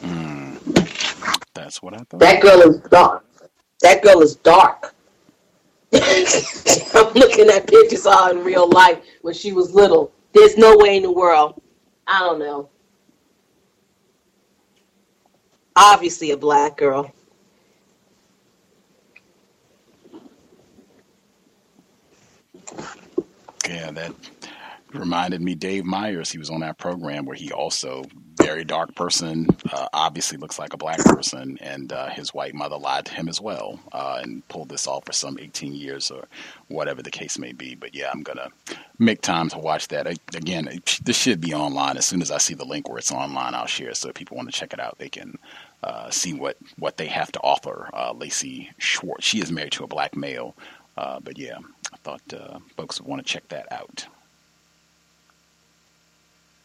Mm, 0.00 1.44
that's 1.52 1.82
what 1.82 1.92
I 1.92 1.98
thought. 1.98 2.20
That 2.20 2.40
girl 2.40 2.62
is 2.62 2.78
dark. 2.88 3.26
That 3.82 4.02
girl 4.02 4.22
is 4.22 4.36
dark. 4.36 4.94
I'm 5.92 7.12
looking 7.12 7.50
at 7.50 7.66
pictures 7.66 8.06
of 8.06 8.14
her 8.14 8.30
in 8.30 8.42
real 8.42 8.70
life 8.70 8.98
when 9.20 9.34
she 9.34 9.52
was 9.52 9.74
little. 9.74 10.10
There's 10.32 10.56
no 10.56 10.78
way 10.78 10.96
in 10.96 11.02
the 11.02 11.12
world. 11.12 11.60
I 12.06 12.20
don't 12.20 12.38
know. 12.38 12.70
Obviously 15.76 16.30
a 16.30 16.36
black 16.36 16.76
girl. 16.76 17.12
Yeah, 23.68 23.90
that 23.92 24.14
reminded 24.92 25.40
me 25.40 25.54
Dave 25.54 25.84
Myers. 25.84 26.30
He 26.30 26.38
was 26.38 26.50
on 26.50 26.60
that 26.60 26.78
program 26.78 27.24
where 27.24 27.36
he 27.36 27.50
also 27.50 28.04
very 28.44 28.64
dark 28.64 28.94
person, 28.94 29.46
uh, 29.72 29.88
obviously 29.92 30.38
looks 30.38 30.58
like 30.58 30.72
a 30.72 30.76
black 30.76 30.98
person, 30.98 31.58
and 31.60 31.92
uh, 31.92 32.08
his 32.10 32.34
white 32.34 32.54
mother 32.54 32.76
lied 32.76 33.06
to 33.06 33.14
him 33.14 33.28
as 33.28 33.40
well 33.40 33.80
uh, 33.92 34.20
and 34.22 34.46
pulled 34.48 34.68
this 34.68 34.86
off 34.86 35.06
for 35.06 35.12
some 35.12 35.38
18 35.40 35.72
years 35.72 36.10
or 36.10 36.24
whatever 36.68 37.02
the 37.02 37.10
case 37.10 37.38
may 37.38 37.52
be. 37.52 37.74
But 37.74 37.94
yeah, 37.94 38.10
I'm 38.12 38.22
gonna 38.22 38.50
make 38.98 39.22
time 39.22 39.48
to 39.50 39.58
watch 39.58 39.88
that. 39.88 40.06
I, 40.06 40.14
again, 40.34 40.68
it, 40.68 40.98
this 41.04 41.16
should 41.16 41.40
be 41.40 41.54
online. 41.54 41.96
As 41.96 42.06
soon 42.06 42.22
as 42.22 42.30
I 42.30 42.38
see 42.38 42.54
the 42.54 42.64
link 42.64 42.88
where 42.88 42.98
it's 42.98 43.12
online, 43.12 43.54
I'll 43.54 43.66
share. 43.66 43.90
it 43.90 43.96
So 43.96 44.08
if 44.08 44.14
people 44.14 44.36
want 44.36 44.52
to 44.52 44.58
check 44.58 44.72
it 44.72 44.80
out, 44.80 44.98
they 44.98 45.08
can 45.08 45.38
uh, 45.82 46.10
see 46.10 46.34
what 46.34 46.56
what 46.78 46.96
they 46.96 47.06
have 47.06 47.32
to 47.32 47.40
offer. 47.40 47.88
Uh, 47.92 48.12
Lacey 48.12 48.70
Schwartz. 48.78 49.26
She 49.26 49.40
is 49.40 49.50
married 49.50 49.72
to 49.72 49.84
a 49.84 49.88
black 49.88 50.16
male. 50.16 50.54
Uh, 50.96 51.18
but 51.20 51.38
yeah, 51.38 51.58
I 51.92 51.96
thought 51.98 52.20
folks 52.76 53.00
would 53.00 53.08
want 53.08 53.26
to 53.26 53.32
check 53.32 53.48
that 53.48 53.70
out. 53.72 54.06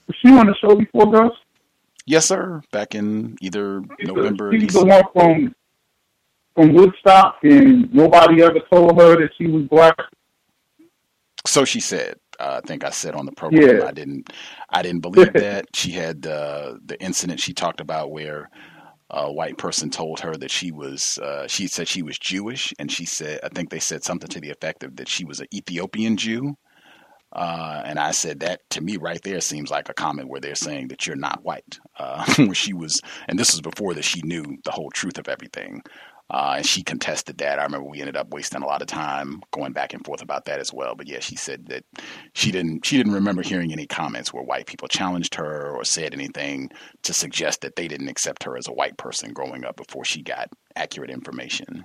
Was 0.08 0.16
she 0.18 0.30
on 0.30 0.48
the 0.48 0.56
show 0.56 0.76
before, 0.76 1.12
Gus? 1.12 1.32
Yes, 2.06 2.26
sir. 2.26 2.62
Back 2.72 2.96
in 2.96 3.38
either 3.42 3.84
she's 4.00 4.08
November. 4.08 4.52
she's 4.52 4.74
the 4.74 4.86
one 4.86 5.04
from 5.14 5.56
from 6.56 6.74
Woodstock, 6.74 7.38
and 7.44 7.94
nobody 7.94 8.42
ever 8.42 8.60
told 8.72 9.00
her 9.00 9.16
that 9.16 9.32
she 9.38 9.48
was 9.48 9.64
black. 9.64 9.96
So 11.46 11.66
she 11.66 11.80
said. 11.80 12.16
Uh, 12.40 12.62
I 12.64 12.68
think 12.68 12.86
I 12.86 12.90
said 12.90 13.16
on 13.16 13.26
the 13.26 13.34
program. 13.34 13.80
Yeah. 13.80 13.86
I 13.86 13.92
didn't. 13.92 14.32
I 14.70 14.82
didn't 14.82 15.02
believe 15.02 15.34
that 15.34 15.66
she 15.74 15.92
had 15.92 16.26
uh, 16.26 16.76
the 16.86 16.98
incident 17.02 17.42
she 17.42 17.54
talked 17.54 17.82
about 17.82 18.12
where 18.12 18.50
a 19.10 19.32
white 19.32 19.58
person 19.58 19.90
told 19.90 20.22
her 20.22 20.36
that 20.38 20.50
she 20.52 20.72
was. 20.72 21.20
Uh, 21.20 21.48
she 21.48 21.68
said 21.68 21.88
she 21.88 22.02
was 22.02 22.18
Jewish, 22.18 22.74
and 22.80 22.90
she 22.90 23.06
said 23.06 23.42
I 23.44 23.50
think 23.50 23.70
they 23.70 23.80
said 23.80 24.04
something 24.04 24.30
to 24.30 24.40
the 24.40 24.52
effect 24.52 24.84
of 24.84 24.96
that 24.96 25.10
she 25.10 25.26
was 25.26 25.42
an 25.42 25.48
Ethiopian 25.54 26.16
Jew. 26.16 26.56
Uh, 27.32 27.82
and 27.86 28.00
I 28.00 28.12
said 28.12 28.40
that 28.40 28.68
to 28.72 28.82
me 28.82 28.98
right 28.98 29.22
there 29.22 29.42
seems 29.42 29.70
like 29.70 29.90
a 29.90 29.94
comment 29.94 30.30
where 30.30 30.42
they're 30.42 30.56
saying 30.56 30.88
that 30.88 31.06
you're 31.06 31.16
not 31.16 31.44
white. 31.44 31.80
Uh, 31.98 32.26
where 32.38 32.54
she 32.54 32.74
was, 32.74 33.02
and 33.28 33.38
this 33.38 33.52
was 33.52 33.62
before 33.62 33.94
that 33.94 34.04
she 34.04 34.22
knew 34.24 34.44
the 34.64 34.72
whole 34.72 34.90
truth 34.92 35.18
of 35.18 35.28
everything. 35.28 35.84
Uh, 36.32 36.56
and 36.58 36.66
she 36.66 36.84
contested 36.84 37.40
that. 37.40 37.58
I 37.58 37.64
remember 37.64 37.90
we 37.90 38.02
ended 38.02 38.16
up 38.16 38.32
wasting 38.32 38.62
a 38.62 38.66
lot 38.68 38.82
of 38.84 38.88
time 38.88 39.42
going 39.52 39.74
back 39.74 39.94
and 39.94 40.06
forth 40.06 40.22
about 40.22 40.46
that 40.46 40.60
as 40.60 40.72
well. 40.72 40.94
But 40.94 41.08
yeah, 41.08 41.20
she 41.22 41.36
said 41.36 41.66
that 41.68 41.84
she 42.34 42.52
didn't 42.52 42.86
she 42.86 42.98
didn't 42.98 43.14
remember 43.14 43.42
hearing 43.42 43.72
any 43.72 43.88
comments 43.88 44.32
where 44.32 44.44
white 44.44 44.68
people 44.68 44.88
challenged 44.88 45.34
her 45.36 45.72
or 45.76 45.84
said 45.84 46.14
anything 46.14 46.70
to 47.04 47.14
suggest 47.14 47.62
that 47.62 47.76
they 47.76 47.88
didn't 47.88 48.10
accept 48.10 48.44
her 48.44 48.58
as 48.58 48.68
a 48.68 48.74
white 48.74 48.98
person 48.98 49.34
growing 49.34 49.66
up 49.66 49.76
before 49.76 50.06
she 50.06 50.22
got 50.22 50.50
accurate 50.76 51.10
information. 51.10 51.84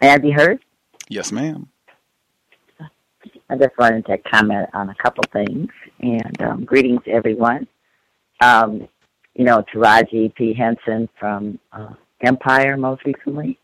May 0.00 0.10
I 0.10 0.18
be 0.18 0.30
heard? 0.30 0.60
Yes, 1.08 1.30
ma'am. 1.30 1.68
I 3.50 3.56
just 3.56 3.76
wanted 3.78 4.06
to 4.06 4.16
comment 4.18 4.68
on 4.72 4.88
a 4.88 4.94
couple 4.94 5.24
things. 5.32 5.68
And 6.00 6.42
um, 6.42 6.64
greetings, 6.64 7.02
everyone. 7.06 7.66
Um, 8.40 8.88
you 9.34 9.44
know, 9.44 9.62
Taraji 9.74 10.34
P. 10.34 10.54
Henson 10.54 11.08
from 11.18 11.58
uh, 11.72 11.94
Empire 12.22 12.76
most 12.76 13.04
recently. 13.04 13.58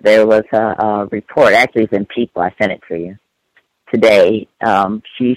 There 0.00 0.26
was 0.26 0.42
a, 0.52 0.74
a 0.78 1.06
report, 1.06 1.52
actually, 1.52 1.84
it's 1.84 1.92
in 1.92 2.06
People. 2.06 2.42
I 2.42 2.52
sent 2.60 2.72
it 2.72 2.80
to 2.88 2.98
you 2.98 3.18
today. 3.92 4.48
Um, 4.66 5.02
she's 5.16 5.36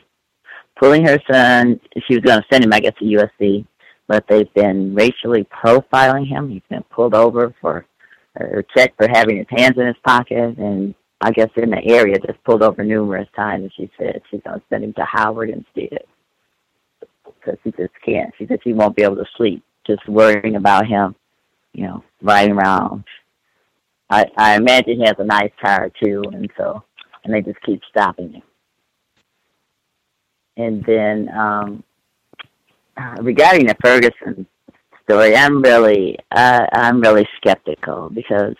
pulling 0.79 1.05
her 1.05 1.19
son. 1.31 1.79
She 2.07 2.15
was 2.15 2.23
going 2.23 2.41
to 2.41 2.45
send 2.51 2.63
him, 2.63 2.73
I 2.73 2.79
guess, 2.79 2.93
to 2.99 3.05
USC, 3.05 3.65
but 4.07 4.25
they've 4.27 4.51
been 4.55 4.95
racially 4.95 5.45
profiling 5.45 6.27
him. 6.27 6.49
He's 6.49 6.63
been 6.69 6.83
pulled 6.83 7.13
over 7.13 7.53
for 7.61 7.85
or 8.39 8.63
checked 8.75 8.97
for 8.97 9.07
having 9.07 9.37
his 9.37 9.47
hands 9.49 9.77
in 9.77 9.87
his 9.87 9.95
pocket 10.05 10.57
and 10.57 10.93
I 11.21 11.31
guess 11.31 11.49
in 11.55 11.71
the 11.71 11.83
area 11.83 12.19
just 12.19 12.43
pulled 12.43 12.61
over 12.61 12.83
numerous 12.83 13.27
times 13.35 13.63
and 13.63 13.71
she 13.75 13.91
said 13.97 14.21
she's 14.29 14.41
to 14.43 14.61
send 14.69 14.83
him 14.83 14.93
to 14.93 15.05
Howard 15.05 15.49
instead 15.49 16.05
because 17.25 17.57
she 17.63 17.71
just 17.71 17.93
can't. 18.05 18.33
She 18.37 18.45
said 18.45 18.59
she 18.63 18.73
won't 18.73 18.95
be 18.95 19.03
able 19.03 19.15
to 19.15 19.25
sleep 19.35 19.63
just 19.85 20.07
worrying 20.07 20.55
about 20.55 20.85
him, 20.85 21.15
you 21.73 21.87
know, 21.87 22.03
riding 22.21 22.53
around. 22.53 23.03
I 24.09 24.25
I 24.37 24.55
imagine 24.55 24.99
he 24.99 25.05
has 25.05 25.15
a 25.17 25.23
nice 25.23 25.51
car 25.63 25.89
too, 26.01 26.23
and 26.31 26.51
so 26.57 26.83
and 27.23 27.33
they 27.33 27.41
just 27.41 27.61
keep 27.65 27.81
stopping 27.89 28.33
him. 28.33 28.41
And 30.55 30.83
then 30.85 31.29
um, 31.35 31.83
regarding 33.21 33.67
the 33.67 33.75
Ferguson 33.83 34.47
story, 35.09 35.35
I'm 35.35 35.61
really, 35.61 36.17
uh, 36.31 36.65
I'm 36.71 37.01
really 37.01 37.27
skeptical 37.37 38.09
because 38.09 38.55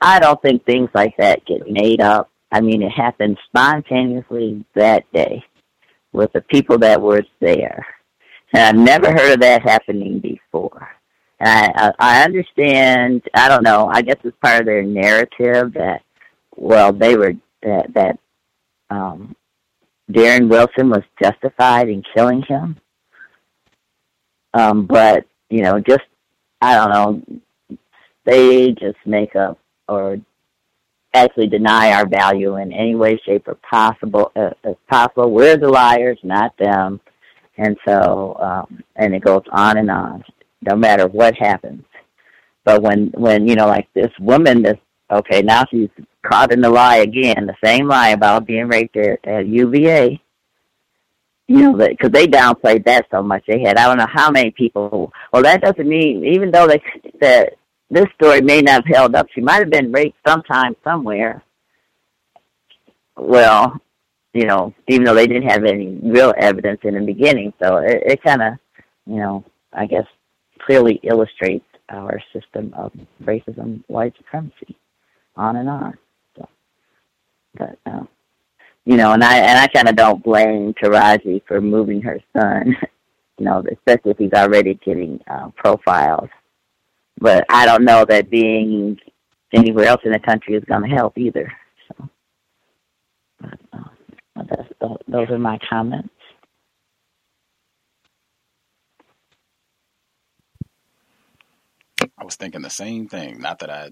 I 0.00 0.20
don't 0.20 0.40
think 0.42 0.64
things 0.64 0.90
like 0.94 1.16
that 1.18 1.44
get 1.46 1.70
made 1.70 2.00
up. 2.00 2.30
I 2.52 2.60
mean, 2.60 2.82
it 2.82 2.90
happened 2.90 3.38
spontaneously 3.48 4.64
that 4.74 5.04
day 5.12 5.42
with 6.12 6.32
the 6.32 6.42
people 6.42 6.78
that 6.78 7.02
were 7.02 7.22
there, 7.40 7.84
and 8.52 8.62
I've 8.62 8.84
never 8.84 9.10
heard 9.10 9.32
of 9.34 9.40
that 9.40 9.62
happening 9.62 10.20
before. 10.20 10.88
And 11.40 11.72
I, 11.76 11.92
I 11.98 12.22
understand. 12.24 13.22
I 13.34 13.48
don't 13.48 13.64
know. 13.64 13.90
I 13.92 14.00
guess 14.02 14.16
it's 14.24 14.36
part 14.40 14.60
of 14.60 14.66
their 14.66 14.82
narrative 14.82 15.74
that, 15.74 16.02
well, 16.54 16.92
they 16.92 17.16
were 17.16 17.34
that 17.62 17.92
that 17.94 18.18
um, 18.90 19.34
Darren 20.10 20.48
Wilson 20.48 20.88
was 20.88 21.02
justified 21.20 21.88
in 21.88 22.02
killing 22.14 22.42
him. 22.42 22.78
Um, 24.56 24.86
but 24.86 25.26
you 25.50 25.62
know, 25.62 25.78
just 25.80 26.04
I 26.60 26.74
don't 26.74 26.90
know, 26.90 27.78
they 28.24 28.72
just 28.72 28.96
make 29.04 29.36
up 29.36 29.58
or 29.88 30.16
actually 31.14 31.46
deny 31.46 31.92
our 31.92 32.06
value 32.06 32.56
in 32.56 32.72
any 32.72 32.94
way, 32.94 33.20
shape, 33.24 33.46
or 33.48 33.56
possible 33.70 34.32
uh, 34.34 34.50
as 34.64 34.76
possible. 34.88 35.30
We're 35.30 35.56
the 35.58 35.68
liars, 35.68 36.18
not 36.22 36.56
them, 36.58 37.00
and 37.58 37.76
so 37.86 38.36
um, 38.40 38.82
and 38.96 39.14
it 39.14 39.22
goes 39.22 39.44
on 39.52 39.76
and 39.76 39.90
on, 39.90 40.24
no 40.62 40.74
matter 40.74 41.06
what 41.06 41.36
happens. 41.36 41.84
But 42.64 42.82
when 42.82 43.08
when 43.08 43.46
you 43.46 43.56
know, 43.56 43.66
like 43.66 43.88
this 43.94 44.12
woman, 44.18 44.62
this 44.62 44.78
okay, 45.10 45.42
now 45.42 45.64
she's 45.70 45.90
caught 46.22 46.52
in 46.52 46.62
the 46.62 46.70
lie 46.70 46.96
again, 46.96 47.46
the 47.46 47.56
same 47.62 47.88
lie 47.88 48.10
about 48.10 48.46
being 48.46 48.68
raped 48.68 48.96
at, 48.96 49.24
at 49.26 49.46
UVA 49.46 50.20
you 51.48 51.62
know, 51.62 51.76
because 51.76 52.10
they 52.10 52.26
downplayed 52.26 52.84
that 52.86 53.06
so 53.10 53.22
much. 53.22 53.44
They 53.46 53.60
had 53.60 53.76
I 53.76 53.86
don't 53.86 53.98
know 53.98 54.06
how 54.12 54.30
many 54.30 54.50
people. 54.50 55.12
Well, 55.32 55.42
that 55.42 55.62
doesn't 55.62 55.88
mean 55.88 56.24
even 56.24 56.50
though 56.50 56.66
they 56.66 56.82
that 57.20 57.54
this 57.90 58.06
story 58.14 58.40
may 58.40 58.62
not 58.62 58.84
have 58.84 58.96
held 58.96 59.14
up, 59.14 59.28
she 59.32 59.40
might 59.40 59.60
have 59.60 59.70
been 59.70 59.92
raped 59.92 60.18
sometime 60.26 60.74
somewhere. 60.82 61.42
Well, 63.16 63.80
you 64.34 64.44
know, 64.44 64.74
even 64.88 65.04
though 65.04 65.14
they 65.14 65.26
didn't 65.26 65.48
have 65.48 65.64
any 65.64 65.98
real 66.02 66.34
evidence 66.36 66.80
in 66.82 66.94
the 66.94 67.00
beginning, 67.00 67.52
so 67.62 67.76
it, 67.76 68.02
it 68.04 68.22
kind 68.22 68.42
of, 68.42 68.54
you 69.06 69.16
know, 69.16 69.44
I 69.72 69.86
guess 69.86 70.04
clearly 70.58 71.00
illustrates 71.04 71.64
our 71.88 72.20
system 72.32 72.74
of 72.76 72.92
racism, 73.22 73.84
white 73.86 74.14
supremacy, 74.16 74.76
on 75.36 75.56
and 75.56 75.70
on. 75.70 75.98
So, 76.36 76.48
but. 77.56 77.78
Um, 77.86 78.08
you 78.86 78.96
know, 78.96 79.12
and 79.12 79.22
I 79.22 79.38
and 79.38 79.58
I 79.58 79.66
kind 79.66 79.88
of 79.88 79.96
don't 79.96 80.22
blame 80.22 80.72
Taraji 80.74 81.42
for 81.46 81.60
moving 81.60 82.00
her 82.02 82.20
son, 82.36 82.76
you 83.38 83.44
know, 83.44 83.62
especially 83.70 84.12
if 84.12 84.18
he's 84.18 84.32
already 84.32 84.74
getting 84.74 85.20
uh, 85.28 85.50
profiles. 85.56 86.30
But 87.18 87.44
I 87.50 87.66
don't 87.66 87.84
know 87.84 88.04
that 88.04 88.30
being 88.30 88.96
anywhere 89.52 89.86
else 89.86 90.02
in 90.04 90.12
the 90.12 90.20
country 90.20 90.54
is 90.54 90.64
going 90.64 90.88
to 90.88 90.96
help 90.96 91.18
either. 91.18 91.52
So, 91.88 92.08
but, 93.40 93.58
uh, 93.72 94.42
that's, 94.48 94.98
those 95.08 95.30
are 95.30 95.38
my 95.38 95.58
comments. 95.68 96.10
I 102.18 102.24
was 102.24 102.36
thinking 102.36 102.62
the 102.62 102.70
same 102.70 103.08
thing. 103.08 103.40
Not 103.40 103.58
that 103.60 103.70
I 103.70 103.90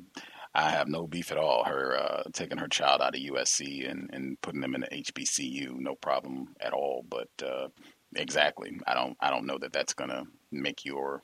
I 0.55 0.71
have 0.71 0.89
no 0.89 1.07
beef 1.07 1.33
at 1.33 1.39
all. 1.39 1.65
Her 1.65 1.97
uh, 1.97 2.23
taking 2.33 2.59
her 2.59 2.69
child 2.69 3.01
out 3.01 3.17
of 3.17 3.21
USC 3.21 3.91
and, 3.91 4.09
and 4.13 4.41
putting 4.41 4.61
them 4.61 4.75
in 4.75 4.83
the 4.83 4.89
HBCU, 4.89 5.75
no 5.79 5.97
problem 5.97 6.55
at 6.61 6.73
all. 6.73 7.05
But 7.09 7.29
uh, 7.45 7.69
exactly, 8.15 8.79
I 8.87 8.95
don't 8.95 9.17
I 9.21 9.31
don't 9.31 9.47
know 9.47 9.59
that 9.59 9.73
that's 9.73 9.95
gonna 9.95 10.25
make 10.53 10.85
your 10.85 11.23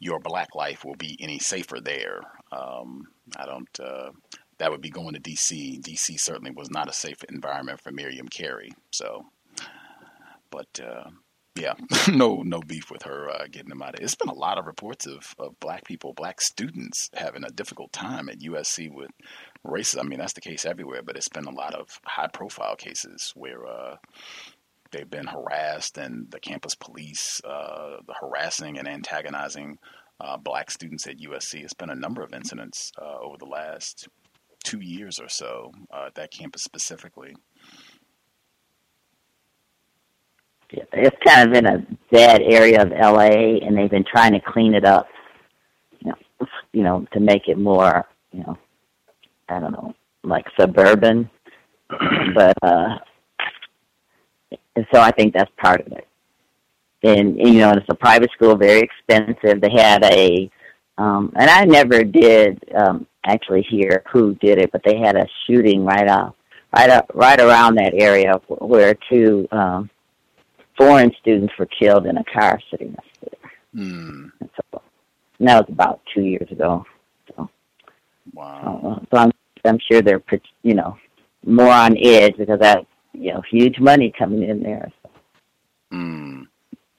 your 0.00 0.18
black 0.18 0.54
life 0.54 0.84
will 0.84 0.96
be 0.96 1.16
any 1.20 1.38
safer 1.38 1.80
there. 1.80 2.20
Um, 2.52 3.04
I 3.36 3.46
don't. 3.46 3.80
Uh, 3.80 4.10
that 4.58 4.70
would 4.70 4.82
be 4.82 4.90
going 4.90 5.14
to 5.14 5.20
DC. 5.20 5.80
DC 5.80 6.20
certainly 6.20 6.50
was 6.50 6.70
not 6.70 6.88
a 6.88 6.92
safe 6.92 7.24
environment 7.30 7.80
for 7.80 7.92
Miriam 7.92 8.28
Carey. 8.28 8.70
So, 8.92 9.24
but 10.50 10.68
uh, 10.82 11.08
yeah, 11.54 11.74
no, 12.12 12.42
no 12.42 12.60
beef 12.60 12.90
with 12.90 13.02
her 13.02 13.28
uh, 13.28 13.46
getting 13.50 13.70
them 13.70 13.82
out. 13.82 13.94
Of, 13.94 14.00
it. 14.00 14.04
It's 14.04 14.14
been 14.14 14.28
a 14.28 14.34
lot 14.34 14.58
of 14.58 14.66
reports 14.66 15.06
of, 15.06 15.34
of 15.38 15.58
black 15.60 15.84
people, 15.84 16.12
black 16.12 16.40
students 16.40 17.10
having 17.14 17.44
a 17.44 17.50
difficult 17.50 17.92
time 17.92 18.28
at 18.28 18.40
USC 18.40 18.92
with 18.92 19.10
racism. 19.66 20.00
I 20.00 20.02
mean, 20.04 20.18
that's 20.18 20.34
the 20.34 20.40
case 20.40 20.64
everywhere, 20.64 21.02
but 21.02 21.16
it's 21.16 21.28
been 21.28 21.46
a 21.46 21.54
lot 21.54 21.74
of 21.74 22.00
high 22.04 22.28
profile 22.28 22.76
cases 22.76 23.32
where, 23.34 23.66
uh, 23.66 23.96
they've 24.90 25.10
been 25.10 25.26
harassed, 25.26 25.98
and 25.98 26.30
the 26.30 26.40
campus 26.40 26.74
police 26.74 27.40
uh, 27.44 27.98
harassing 28.20 28.78
and 28.78 28.88
antagonizing 28.88 29.78
uh, 30.20 30.36
black 30.36 30.70
students 30.70 31.06
at 31.06 31.18
USC. 31.18 31.62
It's 31.62 31.74
been 31.74 31.90
a 31.90 31.94
number 31.94 32.22
of 32.22 32.34
incidents 32.34 32.92
uh, 33.00 33.18
over 33.20 33.36
the 33.38 33.46
last 33.46 34.08
two 34.62 34.80
years 34.80 35.18
or 35.18 35.28
so 35.28 35.72
uh, 35.92 36.06
at 36.06 36.14
that 36.16 36.30
campus 36.30 36.62
specifically. 36.62 37.34
It's 40.72 41.16
kind 41.26 41.48
of 41.48 41.56
in 41.56 41.66
a 41.66 41.86
bad 42.12 42.42
area 42.42 42.82
of 42.82 42.90
LA, 42.90 43.58
and 43.66 43.76
they've 43.76 43.90
been 43.90 44.04
trying 44.04 44.32
to 44.32 44.40
clean 44.40 44.74
it 44.74 44.84
up. 44.84 45.08
You 46.00 46.10
know, 46.10 46.46
you 46.72 46.82
know, 46.82 47.06
to 47.12 47.20
make 47.20 47.48
it 47.48 47.58
more, 47.58 48.06
you 48.32 48.40
know, 48.40 48.58
I 49.48 49.60
don't 49.60 49.72
know, 49.72 49.94
like 50.22 50.46
suburban. 50.58 51.28
but 52.34 52.56
uh, 52.62 52.98
and 54.76 54.86
so 54.92 55.00
I 55.00 55.10
think 55.10 55.34
that's 55.34 55.50
part 55.62 55.86
of 55.86 55.92
it. 55.92 56.06
And, 57.02 57.36
you 57.36 57.58
know, 57.60 57.70
it's 57.70 57.86
a 57.88 57.94
private 57.94 58.30
school, 58.32 58.56
very 58.56 58.80
expensive. 58.80 59.60
They 59.60 59.70
had 59.70 60.04
a, 60.04 60.50
um, 60.98 61.32
and 61.36 61.50
I 61.50 61.64
never 61.64 62.04
did 62.04 62.62
um, 62.74 63.06
actually 63.26 63.62
hear 63.68 64.02
who 64.12 64.34
did 64.36 64.58
it, 64.58 64.70
but 64.70 64.82
they 64.84 64.98
had 64.98 65.16
a 65.16 65.26
shooting 65.46 65.84
right 65.84 66.08
off, 66.08 66.34
right 66.76 66.90
up, 66.90 67.10
right 67.14 67.40
around 67.40 67.76
that 67.76 67.94
area 67.94 68.34
where 68.48 68.96
two 69.10 69.48
um, 69.50 69.90
foreign 70.76 71.12
students 71.20 71.54
were 71.58 71.66
killed 71.66 72.06
in 72.06 72.16
a 72.16 72.24
car 72.24 72.60
sitting 72.70 72.94
up 72.96 73.04
there. 73.22 73.84
Mm. 73.84 74.32
So, 74.40 74.82
and 75.38 75.48
that 75.48 75.60
was 75.60 75.68
about 75.68 76.00
two 76.14 76.22
years 76.22 76.50
ago. 76.50 76.84
So, 77.28 77.48
wow. 78.34 78.98
Uh, 79.00 79.04
so 79.10 79.22
I'm, 79.22 79.32
I'm 79.64 79.78
sure 79.90 80.02
they're, 80.02 80.22
you 80.62 80.74
know, 80.74 80.96
more 81.44 81.72
on 81.72 81.96
edge 81.98 82.36
because 82.36 82.60
that, 82.60 82.86
you 83.12 83.32
know, 83.32 83.42
huge 83.50 83.78
money 83.78 84.12
coming 84.16 84.42
in 84.42 84.62
there. 84.62 84.92
So. 85.02 85.10
Mm 85.92 86.46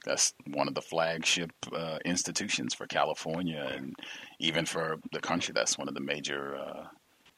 that's 0.06 0.34
one 0.48 0.68
of 0.68 0.73
the 0.73 0.81
flagship 0.81 1.52
uh, 1.73 1.99
institutions 2.06 2.73
for 2.73 2.88
California 2.88 3.72
and 3.76 3.95
even 4.39 4.65
for 4.65 4.98
the 5.11 5.19
country. 5.19 5.53
That's 5.56 5.77
one 5.77 5.88
of 5.88 5.93
the 5.93 6.02
major 6.02 6.56
uh, 6.56 6.85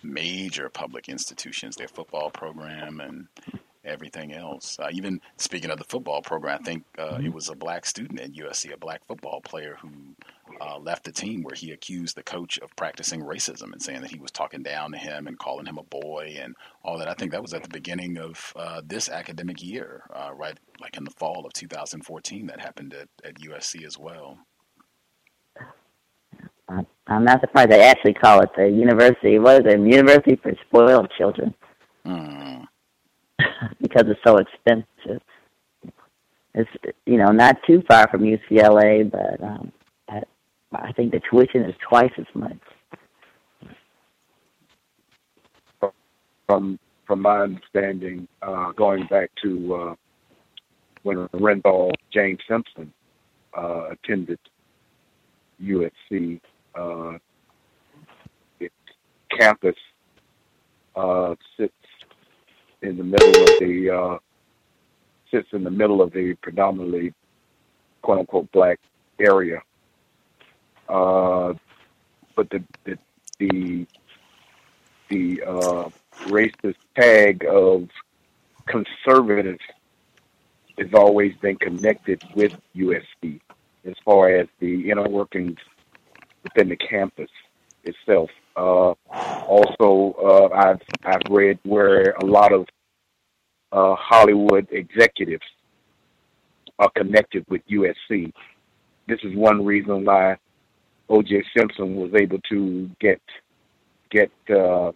major 0.02 0.70
public 0.70 1.10
institutions. 1.10 1.76
Their 1.76 1.88
football 1.88 2.30
program 2.30 3.00
and 3.00 3.28
everything 3.86 4.34
else. 4.34 4.78
Uh, 4.80 4.90
even 4.92 5.20
speaking 5.38 5.70
of 5.70 5.78
the 5.78 5.84
football 5.84 6.22
program, 6.22 6.60
I 6.60 6.64
think 6.64 6.84
uh, 6.98 7.20
it 7.24 7.34
was 7.34 7.50
a 7.50 7.56
black 7.56 7.86
student 7.86 8.20
at 8.20 8.34
USC, 8.34 8.74
a 8.74 8.78
black 8.78 9.06
football 9.08 9.42
player 9.42 9.78
who 9.82 9.90
uh, 10.62 10.78
left 10.78 11.04
the 11.04 11.12
team 11.12 11.44
where 11.44 11.56
he 11.56 11.72
accused 11.72 12.16
the 12.16 12.24
coach 12.24 12.58
of 12.60 12.76
practicing 12.76 13.22
racism 13.22 13.74
and 13.74 13.82
saying 13.82 14.02
that 14.02 14.12
he 14.12 14.20
was 14.20 14.32
talking 14.32 14.64
down 14.64 14.92
to 14.92 14.98
him 14.98 15.28
and 15.28 15.40
calling 15.40 15.66
him 15.66 15.78
a 15.78 15.84
boy 15.84 16.36
and 16.40 16.56
all 16.84 16.98
that. 16.98 17.08
I 17.08 17.14
think 17.14 17.32
that 17.32 17.42
was 17.42 17.54
at 17.54 17.64
the 17.64 17.70
beginning 17.70 18.18
of 18.18 18.54
uh, 18.56 18.82
this 18.86 19.10
academic 19.10 19.62
year, 19.64 20.04
uh, 20.14 20.32
right, 20.34 20.58
like 20.80 20.98
in 20.98 21.04
the 21.04 21.12
fall 21.12 21.46
of 21.46 21.54
2014, 21.54 22.48
that 22.48 22.62
happened 22.62 22.94
at, 22.94 23.10
at 23.24 23.36
USC 23.36 23.86
as 23.86 23.98
well. 23.98 24.40
I'm 27.08 27.26
not 27.26 27.42
surprised 27.42 27.70
they 27.70 27.84
actually 27.84 28.14
call 28.14 28.42
it 28.42 28.50
the 28.56 28.70
university. 28.70 29.38
What 29.38 29.66
is 29.66 29.74
it? 29.74 29.80
University 29.80 30.38
for 30.38 30.54
spoiled 30.68 31.12
children. 31.18 31.54
Mm. 32.06 32.43
because 33.82 34.04
it's 34.08 34.20
so 34.26 34.38
expensive. 34.38 35.22
It's 36.56 36.70
you 37.06 37.18
know 37.18 37.32
not 37.32 37.58
too 37.66 37.84
far 37.88 38.08
from 38.10 38.22
UCLA, 38.22 39.10
but 39.10 39.44
um, 39.44 39.72
I, 40.08 40.22
I 40.72 40.92
think 40.92 41.12
the 41.12 41.22
tuition 41.30 41.64
is 41.64 41.76
twice 41.88 42.12
as 42.18 42.28
much. 42.36 42.58
From 46.48 46.78
from 47.08 47.22
my 47.22 47.42
understanding, 47.42 48.28
uh, 48.42 48.72
going 48.74 49.08
back 49.08 49.32
to 49.44 49.76
uh, 49.76 49.96
when 51.04 51.28
Orenthal 51.30 51.92
James 52.12 52.40
Simpson 52.48 52.94
uh, 53.58 53.90
attended 53.92 54.40
USC, 55.62 56.40
uh, 56.76 57.18
its 58.60 58.74
campus 59.38 59.76
uh, 60.96 61.36
sits 61.58 61.74
in 62.84 62.98
the 62.98 63.04
middle 63.04 63.44
of 63.44 63.60
the 63.60 63.90
uh, 63.90 64.18
sits 65.32 65.48
in 65.54 65.64
the 65.64 65.72
middle 65.72 66.02
of 66.02 66.12
the 66.12 66.36
predominantly 66.36 67.14
quote 68.02 68.20
unquote 68.20 68.52
black 68.52 68.80
area. 69.20 69.62
Uh, 70.88 71.54
but 72.36 72.50
the 72.50 72.64
the 72.84 72.98
the, 73.40 73.88
the 75.10 75.44
uh, 75.44 75.90
racist 76.26 76.76
tag 76.96 77.46
of 77.50 77.90
conservative 78.66 79.58
has 80.78 80.94
always 80.94 81.36
been 81.38 81.56
connected 81.56 82.22
with 82.36 82.56
USC 82.76 83.40
as 83.86 83.96
far 84.06 84.30
as 84.30 84.48
the 84.60 84.90
inner 84.90 85.08
workings 85.08 85.58
within 86.44 86.70
the 86.70 86.76
campus 86.76 87.30
itself. 87.84 88.30
Uh, 88.56 88.94
also, 89.48 90.16
uh, 90.24 90.56
I've 90.56 90.82
I've 91.04 91.32
read 91.32 91.60
where 91.64 92.12
a 92.22 92.26
lot 92.26 92.54
of 92.54 92.68
uh, 93.72 93.96
Hollywood 93.96 94.68
executives 94.72 95.44
are 96.80 96.90
connected 96.96 97.46
with 97.50 97.62
USC. 97.68 98.32
This 99.08 99.20
is 99.24 99.36
one 99.36 99.66
reason 99.66 100.06
why 100.06 100.38
O.J. 101.10 101.44
Simpson 101.56 101.96
was 101.96 102.12
able 102.16 102.40
to 102.50 102.90
get 103.00 103.22
get 104.12 104.32
uh, 104.56 104.92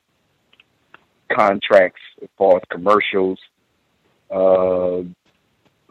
contracts 1.32 2.02
as 2.22 2.30
far 2.38 2.58
as 2.58 2.64
commercials, 2.70 3.40
uh, 4.32 5.00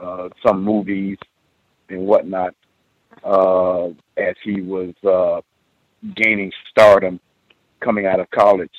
uh, 0.00 0.28
some 0.44 0.62
movies, 0.62 1.18
and 1.88 2.06
whatnot, 2.06 2.54
uh, 3.24 3.88
as 4.16 4.34
he 4.44 4.60
was 4.60 4.94
uh, 5.04 5.40
gaining 6.14 6.52
stardom 6.70 7.20
coming 7.86 8.06
out 8.06 8.18
of 8.18 8.28
college. 8.30 8.78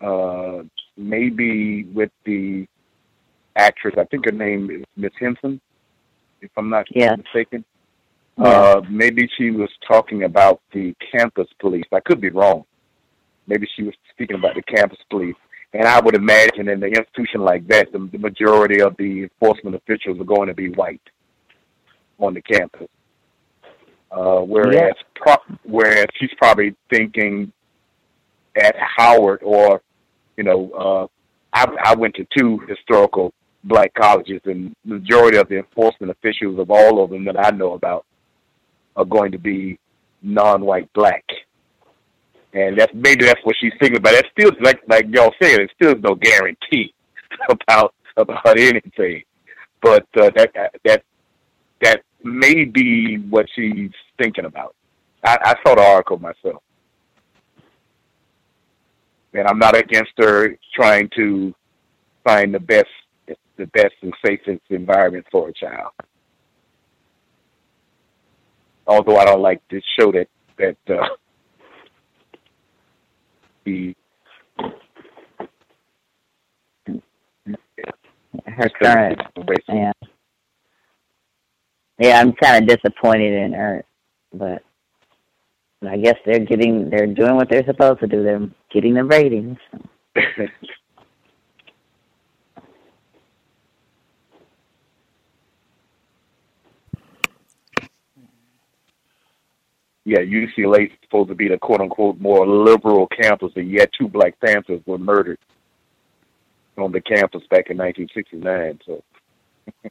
Uh, 0.00 0.62
maybe 0.96 1.84
with 1.92 2.12
the 2.24 2.66
actress, 3.56 3.94
I 3.98 4.04
think 4.04 4.26
her 4.26 4.32
name 4.32 4.70
is 4.70 4.84
Miss 4.96 5.10
Henson, 5.18 5.60
if 6.40 6.50
I'm 6.56 6.70
not 6.70 6.86
mistaken. 6.94 7.64
Uh, 8.38 8.80
maybe 8.88 9.28
she 9.36 9.50
was 9.50 9.68
talking 9.86 10.22
about 10.22 10.60
the 10.72 10.94
campus 11.12 11.48
police. 11.58 11.84
I 11.92 11.98
could 11.98 12.20
be 12.20 12.30
wrong. 12.30 12.64
Maybe 13.48 13.66
she 13.74 13.82
was 13.82 13.94
speaking 14.12 14.36
about 14.36 14.54
the 14.54 14.62
campus 14.62 15.00
police. 15.10 15.34
And 15.72 15.86
I 15.86 16.00
would 16.00 16.14
imagine 16.14 16.68
in 16.68 16.82
an 16.82 16.94
institution 16.94 17.40
like 17.40 17.66
that, 17.66 17.90
the, 17.90 17.98
the 18.12 18.18
majority 18.18 18.80
of 18.80 18.96
the 18.96 19.24
enforcement 19.24 19.74
officials 19.74 20.20
are 20.20 20.24
going 20.24 20.46
to 20.46 20.54
be 20.54 20.70
white 20.70 21.02
on 22.20 22.34
the 22.34 22.42
campus. 22.42 22.88
Uh, 24.10 24.40
whereas, 24.40 24.94
Yeah. 24.96 25.02
pro- 25.14 25.56
whereas 25.64 26.06
she's 26.18 26.32
probably 26.38 26.74
thinking 26.90 27.52
at 28.56 28.74
Howard 28.96 29.40
or, 29.42 29.82
you 30.36 30.44
know, 30.44 30.70
uh, 30.72 31.06
I, 31.52 31.92
I 31.92 31.94
went 31.94 32.14
to 32.16 32.26
two 32.36 32.58
historical 32.68 33.32
black 33.64 33.92
colleges, 33.94 34.40
and 34.44 34.74
the 34.84 34.94
majority 34.94 35.36
of 35.38 35.48
the 35.48 35.58
enforcement 35.58 36.10
officials 36.10 36.58
of 36.58 36.70
all 36.70 37.02
of 37.02 37.10
them 37.10 37.24
that 37.24 37.38
I 37.38 37.50
know 37.50 37.72
about 37.74 38.06
are 38.96 39.04
going 39.04 39.32
to 39.32 39.38
be 39.38 39.78
non-white 40.22 40.92
black. 40.94 41.24
And 42.54 42.78
that's 42.78 42.92
maybe 42.94 43.24
that's 43.24 43.40
what 43.44 43.56
she's 43.60 43.72
thinking 43.78 43.98
about. 43.98 44.12
That's 44.12 44.28
still 44.38 44.52
like 44.60 44.80
like 44.88 45.06
y'all 45.10 45.34
said, 45.40 45.60
it 45.60 45.70
still 45.74 45.94
no 45.98 46.14
guarantee 46.14 46.94
about 47.50 47.94
about 48.16 48.58
anything. 48.58 49.22
But 49.82 50.06
uh, 50.18 50.30
that 50.34 50.50
that 50.84 51.02
that 51.82 52.02
may 52.24 52.64
be 52.64 53.16
what 53.30 53.46
she's 53.54 53.90
thinking 54.20 54.44
about. 54.44 54.74
I, 55.24 55.38
I 55.40 55.54
saw 55.66 55.74
the 55.74 55.82
article 55.82 56.18
myself, 56.18 56.62
and 59.34 59.46
I'm 59.46 59.58
not 59.58 59.76
against 59.76 60.12
her 60.18 60.56
trying 60.74 61.10
to 61.16 61.54
find 62.24 62.54
the 62.54 62.60
best 62.60 62.88
the 63.56 63.66
best 63.66 63.94
and 64.02 64.14
safest 64.24 64.62
environment 64.70 65.26
for 65.32 65.48
a 65.48 65.52
child. 65.52 65.90
Although 68.86 69.16
I 69.16 69.24
don't 69.24 69.42
like 69.42 69.66
to 69.68 69.80
show 69.98 70.12
that 70.12 70.28
that 70.58 70.76
uh, 70.88 71.08
the 73.64 73.94
Her 78.46 78.68
current, 78.82 79.20
yeah, 79.68 79.92
yeah. 81.98 82.20
I'm 82.20 82.32
kind 82.32 82.62
of 82.62 82.76
disappointed 82.76 83.32
in 83.32 83.52
her, 83.52 83.84
but 84.32 84.62
I 85.86 85.96
guess 85.96 86.16
they're 86.26 86.40
getting 86.40 86.90
they're 86.90 87.06
doing 87.06 87.36
what 87.36 87.48
they're 87.48 87.64
supposed 87.64 88.00
to 88.00 88.06
do. 88.06 88.22
They're 88.22 88.48
getting 88.72 88.94
the 88.94 89.04
ratings. 89.04 89.58
yeah, 100.04 100.20
UCLA 100.20 100.86
is 100.86 100.92
supposed 101.02 101.28
to 101.28 101.34
be 101.34 101.48
the 101.48 101.58
quote 101.58 101.80
unquote 101.80 102.18
more 102.18 102.46
liberal 102.46 103.06
campus, 103.06 103.52
and 103.56 103.70
yet 103.70 103.90
two 103.96 104.08
Black 104.08 104.40
Panthers 104.40 104.80
were 104.86 104.98
murdered 104.98 105.38
on 106.76 106.92
the 106.92 107.00
campus 107.00 107.42
back 107.50 107.70
in 107.70 107.76
1969. 107.76 108.80
So 108.86 109.04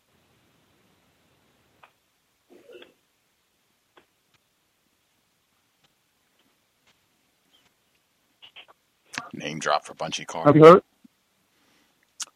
Name 9.38 9.60
drop 9.60 9.86
for 9.86 9.94
Bunchy 9.94 10.26
Carter. 10.26 10.50
Have 10.50 10.56
you 10.56 10.64
heard? 10.64 10.84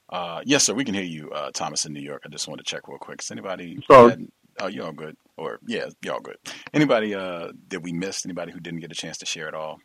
Uh, 0.09 0.41
yes, 0.45 0.63
sir. 0.65 0.73
We 0.73 0.83
can 0.83 0.93
hear 0.93 1.03
you, 1.03 1.31
uh, 1.31 1.51
Thomas 1.53 1.85
in 1.85 1.93
New 1.93 2.01
York. 2.01 2.23
I 2.25 2.29
just 2.29 2.47
want 2.47 2.59
to 2.59 2.63
check 2.65 2.87
real 2.87 2.97
quick. 2.97 3.21
Is 3.21 3.31
anybody? 3.31 3.81
Sorry. 3.89 4.09
had- 4.11 4.27
oh, 4.59 4.67
you 4.67 4.83
all 4.83 4.91
good? 4.91 5.15
Or 5.37 5.59
yeah, 5.65 5.85
you 6.03 6.11
all 6.11 6.19
good. 6.19 6.37
Anybody 6.73 7.15
uh, 7.15 7.51
that 7.69 7.81
we 7.81 7.93
missed? 7.93 8.25
Anybody 8.25 8.51
who 8.51 8.59
didn't 8.59 8.81
get 8.81 8.91
a 8.91 8.95
chance 8.95 9.17
to 9.19 9.25
share 9.25 9.47
at 9.47 9.53
all? 9.53 9.79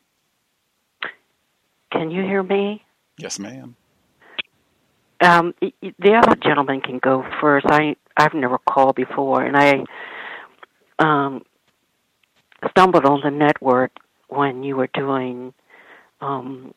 Can 1.93 2.11
you 2.11 2.23
hear 2.23 2.43
me? 2.43 2.85
Yes, 3.19 3.39
ma'am. 3.39 3.77
Um, 5.23 5.55
y- 5.63 5.73
y- 5.83 5.95
the 5.99 6.15
other 6.15 6.35
gentleman 6.37 6.81
can 6.83 6.99
go 6.99 7.25
first. 7.41 7.65
I 7.71 7.97
I've 8.17 8.35
never 8.35 8.59
called 8.59 8.97
before, 8.97 9.43
and 9.43 9.57
I 9.57 9.85
um, 10.99 11.43
stumbled 12.71 13.05
on 13.07 13.21
the 13.23 13.31
network 13.31 13.93
when 14.29 14.63
you 14.65 14.77
were 14.77 14.89
doing 14.93 15.55
um, 16.21 16.75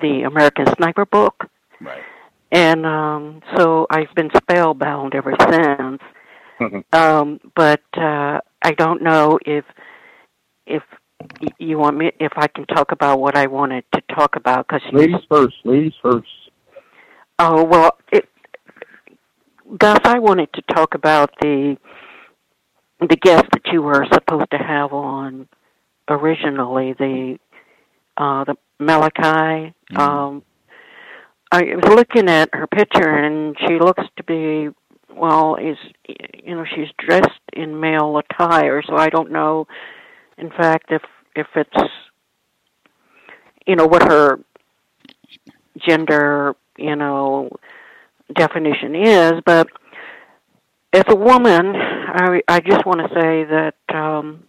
the 0.00 0.22
American 0.22 0.66
Sniper 0.76 1.04
book, 1.06 1.46
Right. 1.80 2.02
and 2.52 2.84
um, 2.86 3.42
so 3.56 3.86
I've 3.90 4.14
been 4.14 4.30
spellbound 4.36 5.14
ever 5.14 5.34
since. 5.50 6.02
Um, 6.92 7.40
but 7.56 7.82
uh, 7.96 8.40
I 8.62 8.72
don't 8.76 9.02
know 9.02 9.38
if 9.46 9.64
if 10.66 10.82
you 11.58 11.78
want 11.78 11.96
me 11.96 12.12
if 12.20 12.32
I 12.36 12.48
can 12.48 12.66
talk 12.66 12.92
about 12.92 13.18
what 13.20 13.36
I 13.36 13.46
wanted 13.46 13.84
to 13.94 14.02
talk 14.14 14.36
about 14.36 14.66
because 14.68 14.82
Ladies 14.92 15.24
first. 15.28 15.56
Ladies 15.64 15.94
first. 16.02 16.28
Oh 17.38 17.64
well, 17.64 17.96
it, 18.12 18.28
Gus, 19.78 20.00
I 20.04 20.18
wanted 20.18 20.52
to 20.52 20.62
talk 20.74 20.94
about 20.94 21.30
the 21.40 21.78
the 23.00 23.16
guest 23.16 23.46
that 23.52 23.66
you 23.72 23.80
were 23.80 24.06
supposed 24.12 24.50
to 24.50 24.58
have 24.58 24.92
on 24.92 25.48
originally, 26.08 26.92
the 26.92 27.38
uh, 28.20 28.44
the 28.44 28.54
Malachi. 28.78 29.74
Um, 29.96 30.42
I 31.50 31.62
was 31.62 31.94
looking 31.96 32.28
at 32.28 32.50
her 32.52 32.66
picture, 32.66 33.08
and 33.08 33.56
she 33.66 33.78
looks 33.78 34.04
to 34.16 34.24
be 34.24 34.68
well. 35.08 35.56
Is 35.56 35.78
you 36.44 36.54
know 36.54 36.64
she's 36.74 36.88
dressed 36.98 37.40
in 37.52 37.80
male 37.80 38.18
attire, 38.18 38.82
so 38.82 38.96
I 38.96 39.08
don't 39.08 39.32
know. 39.32 39.66
In 40.38 40.50
fact, 40.50 40.90
if 40.90 41.02
if 41.34 41.46
it's 41.56 41.92
you 43.66 43.76
know 43.76 43.86
what 43.86 44.02
her 44.02 44.38
gender 45.78 46.54
you 46.76 46.96
know 46.96 47.50
definition 48.34 48.94
is 48.94 49.32
but 49.44 49.66
as 50.92 51.04
a 51.08 51.16
woman 51.16 51.74
i 51.74 52.40
i 52.48 52.60
just 52.60 52.84
want 52.86 53.00
to 53.00 53.08
say 53.14 53.44
that 53.44 53.74
um 53.94 54.44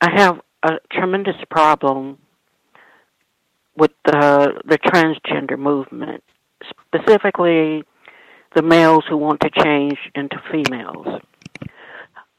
i 0.00 0.10
have 0.14 0.40
a 0.62 0.72
tremendous 0.92 1.36
problem 1.50 2.18
with 3.76 3.92
the 4.04 4.60
the 4.66 4.78
transgender 4.78 5.58
movement 5.58 6.22
specifically 6.68 7.82
the 8.54 8.62
males 8.62 9.04
who 9.08 9.16
want 9.16 9.40
to 9.40 9.50
change 9.62 9.98
into 10.14 10.36
females. 10.50 11.20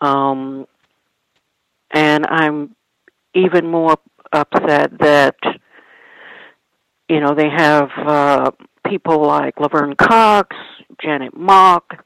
Um 0.02 0.66
and 1.94 2.26
i'm 2.28 2.76
even 3.34 3.68
more 3.68 3.98
upset 4.34 4.92
that 5.00 5.36
you 7.12 7.20
know, 7.20 7.36
they 7.36 7.50
have 7.50 7.90
uh, 7.98 8.52
people 8.88 9.22
like 9.28 9.60
Laverne 9.60 9.98
Cox, 9.98 10.56
Janet 11.04 11.36
Mock, 11.36 12.06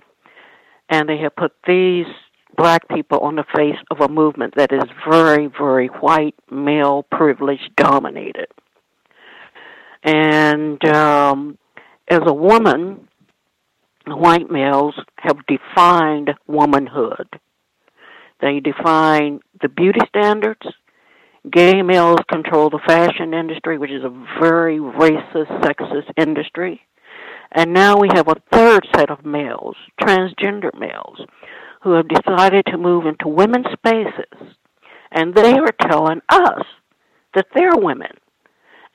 and 0.90 1.08
they 1.08 1.20
have 1.20 1.36
put 1.36 1.52
these 1.68 2.08
black 2.56 2.88
people 2.90 3.20
on 3.20 3.36
the 3.36 3.46
face 3.56 3.78
of 3.92 4.02
a 4.02 4.12
movement 4.12 4.56
that 4.56 4.72
is 4.72 4.84
very, 5.10 5.48
very 5.48 5.88
white, 5.88 6.36
male 6.52 7.04
privilege 7.12 7.70
dominated. 7.76 8.48
And 10.04 10.84
um, 10.86 11.58
as 12.08 12.22
a 12.26 12.34
woman, 12.34 13.08
white 14.06 14.50
males 14.50 14.96
have 15.18 15.38
defined 15.48 16.32
womanhood. 16.48 17.28
They 18.42 18.60
define 18.60 19.40
the 19.62 19.70
beauty 19.70 20.02
standards, 20.08 20.68
Gay 21.52 21.84
males 21.84 22.20
control 22.32 22.70
the 22.70 22.80
fashion 22.88 23.34
industry, 23.34 23.78
which 23.78 23.92
is 23.92 24.04
a 24.04 24.10
very 24.40 24.80
racist, 24.80 25.48
sexist 25.62 26.10
industry. 26.18 26.82
And 27.52 27.72
now 27.72 27.98
we 27.98 28.10
have 28.14 28.28
a 28.28 28.42
third 28.52 28.88
set 28.96 29.12
of 29.12 29.24
males, 29.24 29.76
transgender 30.02 30.72
males, 30.78 31.20
who 31.86 31.92
have 31.92 32.08
decided 32.08 32.66
to 32.66 32.78
move 32.80 33.06
into 33.06 33.28
women's 33.28 33.68
spaces. 33.72 34.56
And 35.12 35.36
they 35.36 35.54
are 35.54 35.72
telling 35.88 36.20
us 36.30 36.64
that 37.36 37.46
they're 37.54 37.76
women. 37.76 38.10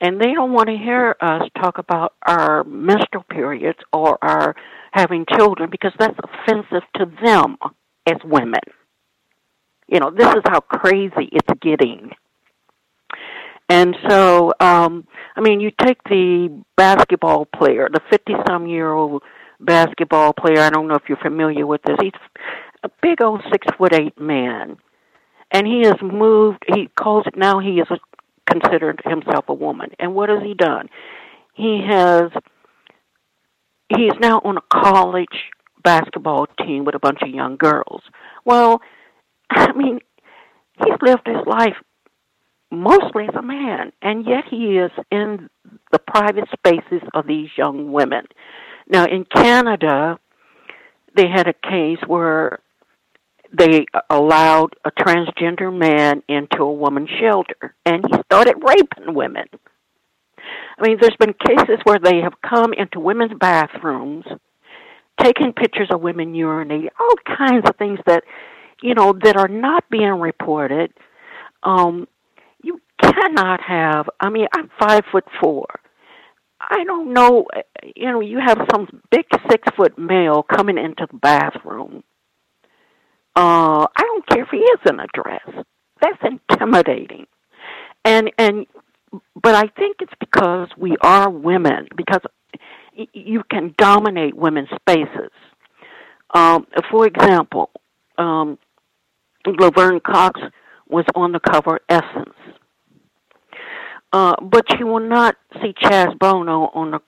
And 0.01 0.19
they 0.19 0.33
don't 0.33 0.51
want 0.51 0.67
to 0.67 0.75
hear 0.75 1.15
us 1.21 1.43
talk 1.57 1.77
about 1.77 2.15
our 2.27 2.65
menstrual 2.65 3.23
periods 3.31 3.79
or 3.93 4.17
our 4.21 4.55
having 4.91 5.25
children 5.37 5.69
because 5.71 5.93
that's 5.97 6.17
offensive 6.21 6.83
to 6.97 7.05
them 7.23 7.55
as 8.05 8.17
women. 8.25 8.59
You 9.87 10.01
know, 10.01 10.11
this 10.11 10.27
is 10.27 10.41
how 10.45 10.59
crazy 10.59 11.29
it's 11.31 11.59
getting. 11.61 12.11
And 13.69 13.95
so, 14.09 14.51
um, 14.59 15.07
I 15.37 15.39
mean, 15.39 15.61
you 15.61 15.71
take 15.81 16.03
the 16.09 16.61
basketball 16.75 17.45
player, 17.45 17.87
the 17.89 18.01
50 18.09 18.33
some 18.49 18.67
year 18.67 18.91
old 18.91 19.23
basketball 19.61 20.33
player. 20.33 20.59
I 20.59 20.69
don't 20.69 20.87
know 20.87 20.95
if 20.95 21.03
you're 21.07 21.17
familiar 21.17 21.65
with 21.65 21.81
this. 21.83 21.95
He's 22.01 22.11
a 22.83 22.89
big 23.01 23.21
old 23.21 23.41
six 23.51 23.67
foot 23.77 23.93
eight 23.93 24.19
man. 24.19 24.77
And 25.51 25.67
he 25.67 25.81
has 25.81 25.95
moved, 26.01 26.63
he 26.73 26.87
calls 26.97 27.25
it 27.27 27.35
now, 27.37 27.59
he 27.59 27.79
is 27.79 27.87
considered 28.49 29.01
himself 29.05 29.45
a 29.47 29.53
woman. 29.53 29.91
And 29.99 30.15
what 30.15 30.29
has 30.29 30.41
he 30.41 30.53
done? 30.53 30.89
He 31.53 31.81
has, 31.87 32.31
he 33.89 34.03
is 34.03 34.13
now 34.19 34.39
on 34.43 34.57
a 34.57 34.61
college 34.73 35.51
basketball 35.83 36.47
team 36.65 36.85
with 36.85 36.95
a 36.95 36.99
bunch 36.99 37.19
of 37.21 37.29
young 37.29 37.57
girls. 37.57 38.01
Well, 38.45 38.81
I 39.49 39.73
mean, 39.73 39.99
he's 40.77 40.97
lived 41.01 41.27
his 41.27 41.45
life 41.45 41.75
mostly 42.71 43.25
as 43.25 43.35
a 43.35 43.41
man, 43.41 43.91
and 44.01 44.25
yet 44.25 44.45
he 44.49 44.77
is 44.77 44.91
in 45.11 45.49
the 45.91 45.99
private 45.99 46.47
spaces 46.53 47.01
of 47.13 47.27
these 47.27 47.49
young 47.57 47.91
women. 47.91 48.25
Now, 48.87 49.05
in 49.05 49.25
Canada, 49.25 50.17
they 51.15 51.27
had 51.27 51.47
a 51.47 51.53
case 51.53 51.99
where 52.07 52.59
they 53.51 53.85
allowed 54.09 54.75
a 54.85 54.91
transgender 54.91 55.75
man 55.75 56.23
into 56.27 56.63
a 56.63 56.73
woman's 56.73 57.09
shelter, 57.19 57.75
and 57.85 58.03
he 58.05 58.13
started 58.25 58.55
raping 58.61 59.13
women. 59.13 59.45
I 60.77 60.87
mean, 60.87 60.97
there's 60.99 61.17
been 61.19 61.33
cases 61.33 61.79
where 61.83 61.99
they 61.99 62.21
have 62.21 62.33
come 62.41 62.73
into 62.73 62.99
women's 62.99 63.33
bathrooms, 63.39 64.25
taken 65.21 65.53
pictures 65.53 65.89
of 65.93 66.01
women 66.01 66.33
urinating, 66.33 66.89
all 66.99 67.37
kinds 67.37 67.67
of 67.69 67.75
things 67.75 67.99
that, 68.07 68.23
you 68.81 68.95
know, 68.95 69.13
that 69.23 69.37
are 69.37 69.47
not 69.47 69.83
being 69.89 70.19
reported. 70.19 70.91
Um, 71.63 72.07
you 72.63 72.81
cannot 73.01 73.61
have. 73.61 74.09
I 74.19 74.29
mean, 74.29 74.47
I'm 74.55 74.69
five 74.79 75.03
foot 75.11 75.25
four. 75.39 75.67
I 76.59 76.83
don't 76.85 77.13
know. 77.13 77.45
You 77.95 78.11
know, 78.11 78.21
you 78.21 78.39
have 78.39 78.57
some 78.71 79.01
big 79.11 79.25
six 79.49 79.67
foot 79.75 79.97
male 79.97 80.43
coming 80.43 80.77
into 80.77 81.07
the 81.11 81.17
bathroom. 81.17 82.03
Uh, 83.35 83.87
I 83.95 84.01
don't 84.01 84.27
care 84.27 84.43
if 84.43 84.49
he 84.49 84.57
is 84.57 84.79
in 84.89 84.99
a 84.99 85.07
dress. 85.13 85.65
That's 86.01 86.17
intimidating. 86.23 87.27
And 88.03 88.31
and 88.37 88.65
but 89.41 89.55
I 89.55 89.67
think 89.67 89.97
it's 89.99 90.13
because 90.19 90.69
we 90.77 90.95
are 91.01 91.29
women 91.29 91.87
because 91.95 92.21
you 93.13 93.43
can 93.49 93.73
dominate 93.77 94.35
women's 94.35 94.69
spaces. 94.81 95.31
Um, 96.33 96.65
for 96.89 97.05
example, 97.05 97.71
um, 98.17 98.57
Laverne 99.45 99.99
Cox 99.99 100.39
was 100.87 101.05
on 101.15 101.31
the 101.31 101.39
cover 101.39 101.79
Essence. 101.89 102.35
Uh, 104.13 104.35
but 104.41 104.65
you 104.77 104.87
will 104.87 105.07
not 105.07 105.35
see 105.61 105.73
Chaz 105.81 106.17
Bono 106.19 106.69
on 106.73 106.91
the 106.91 106.99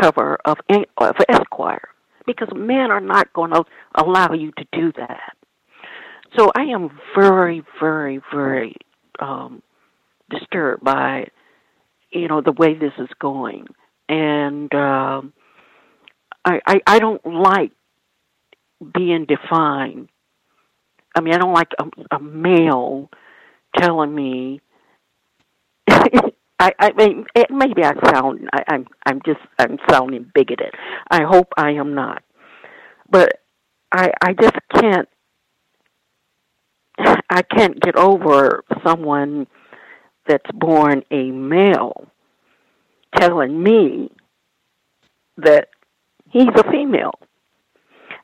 cover 0.00 0.38
of, 0.44 0.58
of 0.98 1.16
Esquire 1.28 1.88
because 2.24 2.48
men 2.54 2.90
are 2.90 3.00
not 3.00 3.32
going 3.32 3.50
to 3.50 3.64
allow 3.96 4.32
you 4.32 4.52
to 4.52 4.64
do 4.72 4.92
that. 4.96 5.34
So 6.36 6.50
I 6.54 6.62
am 6.64 6.90
very, 7.16 7.62
very, 7.80 8.20
very 8.32 8.76
um, 9.20 9.62
disturbed 10.30 10.84
by, 10.84 11.28
you 12.10 12.28
know, 12.28 12.40
the 12.40 12.52
way 12.52 12.74
this 12.74 12.92
is 12.98 13.08
going, 13.20 13.66
and 14.08 14.72
um, 14.74 15.32
I, 16.44 16.60
I 16.66 16.80
I 16.86 16.98
don't 16.98 17.24
like 17.26 17.72
being 18.94 19.26
defined. 19.26 20.08
I 21.16 21.20
mean, 21.20 21.34
I 21.34 21.38
don't 21.38 21.54
like 21.54 21.72
a, 21.78 22.16
a 22.16 22.20
male 22.20 23.10
telling 23.76 24.14
me. 24.14 24.60
I, 26.60 26.72
I 26.78 26.92
mean, 26.92 27.26
it, 27.34 27.50
maybe 27.50 27.82
I 27.84 27.92
sound. 28.12 28.48
I, 28.52 28.62
I'm. 28.68 28.86
I'm 29.06 29.20
just. 29.26 29.40
I'm 29.58 29.78
sounding 29.90 30.30
bigoted. 30.34 30.74
I 31.10 31.22
hope 31.24 31.48
I 31.56 31.72
am 31.72 31.94
not. 31.94 32.22
but 33.10 33.40
I 33.92 34.12
I 34.22 34.32
just 34.34 34.56
can't 34.74 35.08
I 36.98 37.42
can't 37.42 37.80
get 37.80 37.96
over 37.96 38.64
someone 38.84 39.46
that's 40.26 40.50
born 40.52 41.02
a 41.10 41.30
male 41.30 42.06
telling 43.16 43.62
me 43.62 44.10
that 45.38 45.68
he's 46.30 46.48
a 46.56 46.70
female. 46.70 47.14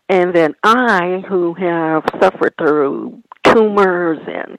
And 0.09 0.35
then 0.35 0.55
I, 0.63 1.23
who 1.29 1.55
have 1.55 2.05
suffered 2.21 2.55
through 2.59 3.23
tumors 3.45 4.19
and 4.27 4.57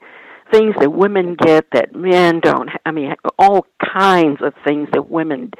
things 0.52 0.74
that 0.78 0.92
women 0.92 1.34
get 1.34 1.66
that 1.72 1.94
men 1.94 2.40
don't, 2.40 2.68
I 2.86 2.90
mean, 2.90 3.14
all 3.38 3.66
kinds 3.92 4.40
of 4.42 4.52
things 4.64 4.88
that 4.92 5.10
women 5.10 5.50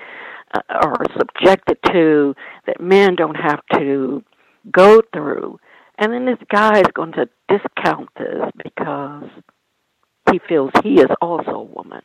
uh, 0.54 0.60
are 0.68 1.04
subjected 1.16 1.78
to 1.92 2.34
that 2.66 2.80
men 2.80 3.16
don't 3.16 3.36
have 3.36 3.60
to 3.74 4.22
go 4.70 5.00
through. 5.12 5.58
And 6.00 6.14
then 6.14 6.24
this 6.24 6.38
guy 6.48 6.80
is 6.80 6.86
going 6.94 7.12
to 7.12 7.28
discount 7.46 8.08
this 8.18 8.50
because 8.56 9.28
he 10.32 10.40
feels 10.48 10.70
he 10.82 10.94
is 10.94 11.10
also 11.20 11.50
a 11.50 11.62
woman. 11.62 12.00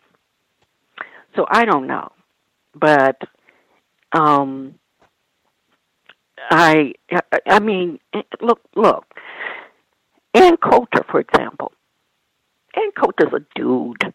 So 1.35 1.45
I 1.49 1.63
don't 1.63 1.88
know. 1.88 2.11
But 2.76 3.22
um 4.11 4.76
I 6.51 6.93
I 7.47 7.59
mean 7.61 7.99
look 8.41 8.59
look 8.76 9.05
Ann 10.34 10.57
Coulter 10.57 11.05
for 11.09 11.22
example. 11.22 11.72
Ann 12.76 12.91
Coulter's 13.01 13.31
a 13.34 13.45
dude. 13.57 14.13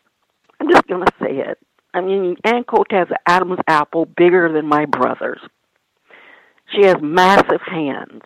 I'm 0.61 0.71
just 0.71 0.87
gonna 0.89 1.07
say 1.23 1.39
it. 1.39 1.59
I 1.95 2.03
mean 2.03 2.37
Ann 2.45 2.65
Coulter 2.65 2.99
has 2.99 3.09
an 3.09 3.17
Adam's 3.27 3.61
apple 3.67 4.05
bigger 4.05 4.53
than 4.53 4.67
my 4.67 4.85
brother's. 4.85 5.41
She 6.75 6.85
has 6.85 6.97
massive 7.01 7.63
hands. 7.63 8.23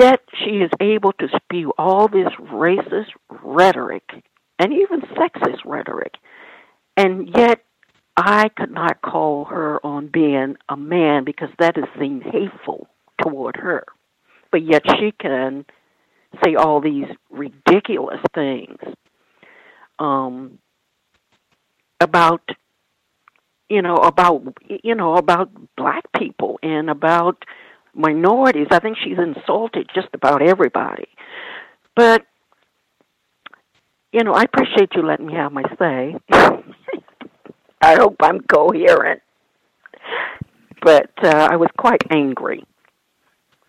Yet 0.00 0.20
she 0.42 0.56
is 0.56 0.70
able 0.80 1.12
to 1.14 1.28
spew 1.36 1.72
all 1.78 2.08
this 2.08 2.28
racist 2.40 3.10
rhetoric 3.42 4.08
and 4.58 4.72
even 4.72 5.02
sexist 5.02 5.64
rhetoric. 5.64 6.14
And 6.96 7.28
yet 7.36 7.60
I 8.16 8.48
could 8.48 8.70
not 8.70 9.02
call 9.02 9.46
her 9.46 9.84
on 9.84 10.08
being 10.08 10.56
a 10.68 10.76
man 10.76 11.24
because 11.24 11.50
that 11.58 11.76
is 11.76 11.84
seen 11.98 12.20
hateful 12.20 12.88
toward 13.22 13.56
her. 13.56 13.84
But 14.50 14.62
yet 14.62 14.82
she 14.98 15.12
can 15.20 15.64
say 16.44 16.54
all 16.54 16.80
these 16.80 17.06
ridiculous 17.30 18.20
things 18.34 18.78
um, 19.98 20.58
about 22.00 22.42
you 23.68 23.82
know 23.82 23.96
about 23.96 24.42
you 24.68 24.94
know 24.94 25.14
about 25.14 25.50
black 25.76 26.04
people 26.16 26.58
and 26.62 26.90
about 26.90 27.44
minorities. 27.94 28.68
I 28.70 28.78
think 28.78 28.96
she's 29.02 29.18
insulted 29.18 29.90
just 29.94 30.08
about 30.12 30.42
everybody. 30.42 31.08
But 31.94 32.26
you 34.12 34.22
know, 34.22 34.32
I 34.32 34.42
appreciate 34.42 34.94
you 34.94 35.02
letting 35.02 35.26
me 35.26 35.34
have 35.34 35.52
my 35.52 35.64
say. 35.78 36.16
I 37.82 37.96
hope 37.96 38.16
I'm 38.22 38.40
coherent. 38.40 39.20
But 40.82 41.10
uh, 41.22 41.48
I 41.50 41.56
was 41.56 41.68
quite 41.76 42.02
angry. 42.10 42.64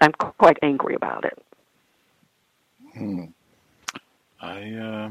I'm 0.01 0.11
quite 0.11 0.57
angry 0.61 0.95
about 0.95 1.25
it. 1.25 1.37
Hmm. 2.93 3.25
I 4.41 4.71
uh, 4.71 5.09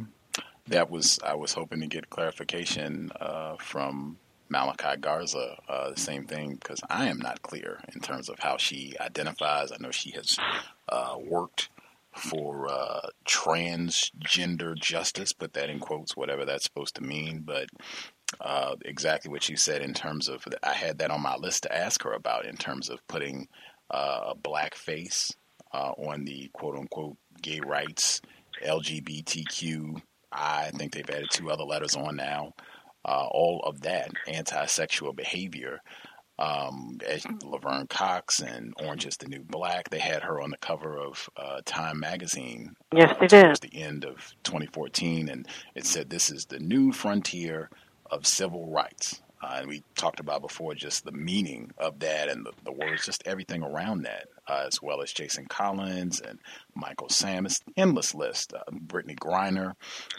that 0.69 0.91
was 0.91 1.19
I 1.25 1.35
was 1.35 1.53
hoping 1.53 1.81
to 1.81 1.87
get 1.87 2.11
clarification 2.11 3.11
uh, 3.21 3.57
from 3.59 4.19
Malachi 4.55 4.97
Garza, 5.01 5.59
uh, 5.69 5.91
the 5.91 6.01
same 6.01 6.27
thing, 6.27 6.55
because 6.55 6.81
I 6.89 7.09
am 7.09 7.19
not 7.19 7.43
clear 7.43 7.81
in 7.93 8.01
terms 8.01 8.29
of 8.29 8.39
how 8.39 8.57
she 8.57 8.95
identifies. 9.01 9.73
I 9.73 9.79
know 9.81 9.91
she 9.91 10.13
has 10.13 10.39
uh, 10.89 11.17
worked 11.19 11.71
for 12.15 12.69
uh, 12.71 13.09
transgender 13.27 14.77
justice, 14.77 15.33
put 15.33 15.55
that 15.55 15.71
in 15.71 15.81
quotes, 15.81 16.17
whatever 16.17 16.45
that's 16.45 16.63
supposed 16.63 16.95
to 16.95 17.03
mean. 17.03 17.41
But 17.45 17.67
uh, 18.41 18.77
exactly 18.85 19.29
what 19.29 19.49
you 19.49 19.57
said 19.57 19.83
in 19.83 19.93
terms 19.93 20.29
of, 20.29 20.45
I 20.63 20.75
had 20.75 20.99
that 20.99 21.11
on 21.11 21.21
my 21.21 21.35
list 21.35 21.65
to 21.65 21.77
ask 21.77 22.05
her 22.05 22.13
about 22.13 22.47
in 22.47 22.57
terms 22.57 22.89
of 22.89 23.05
putting 23.09 23.49
uh, 23.91 24.21
a 24.29 24.35
black 24.37 24.77
face 24.77 25.33
uh, 25.73 25.95
on 25.99 26.25
the 26.25 26.49
quote 26.53 26.77
unquote 26.77 27.17
gay 27.43 27.59
rights, 27.59 28.21
LGBTQ. 28.65 30.01
I 30.31 30.71
think 30.77 30.93
they've 30.93 31.11
added 31.11 31.31
two 31.33 31.51
other 31.51 31.65
letters 31.65 31.97
on 31.97 32.15
now 32.15 32.55
uh, 33.05 33.27
all 33.31 33.63
of 33.65 33.83
that 33.83 34.11
anti-sexual 34.27 35.13
behavior. 35.13 35.81
Um, 36.37 36.99
Laverne 37.45 37.87
Cox 37.87 38.41
and 38.41 38.75
Orange 38.83 39.07
is 39.07 39.17
the 39.17 39.29
New 39.29 39.45
Black, 39.45 39.91
they 39.91 40.01
had 40.01 40.23
her 40.23 40.41
on 40.41 40.51
the 40.51 40.57
cover 40.57 40.99
of 40.99 41.29
uh, 41.37 41.61
Time 41.65 42.01
magazine. 42.01 42.75
Yes, 42.93 43.15
they 43.21 43.27
uh, 43.27 43.53
did. 43.53 43.57
The 43.61 43.83
end 43.83 44.05
of 44.05 44.35
2014, 44.43 45.29
and 45.29 45.47
it 45.77 45.87
said 45.87 46.11
this 46.11 46.31
is 46.31 46.47
the 46.47 46.59
new 46.59 46.93
frontier 46.93 47.71
of 48.11 48.27
civil 48.27 48.69
rights. 48.69 49.23
Uh, 49.43 49.59
and 49.59 49.69
we 49.69 49.83
talked 49.95 50.21
about 50.21 50.43
before 50.43 50.75
just 50.75 51.05
the 51.05 51.13
meaning 51.13 51.71
of 51.79 52.01
that 52.01 52.29
and 52.29 52.47
the, 52.47 52.53
the 52.65 52.73
words, 52.73 53.07
just 53.07 53.23
everything 53.27 53.63
around 53.63 54.03
that, 54.03 54.27
uh, 54.49 54.65
as 54.67 54.81
well 54.83 55.03
as 55.03 55.13
Jason 55.13 55.47
Collins 55.49 56.21
and 56.21 56.39
Michael 56.75 57.09
Samus, 57.09 57.61
endless 57.77 58.15
list. 58.15 58.53
Uh, 58.53 58.71
Brittney 58.73 59.19
Griner 59.19 59.73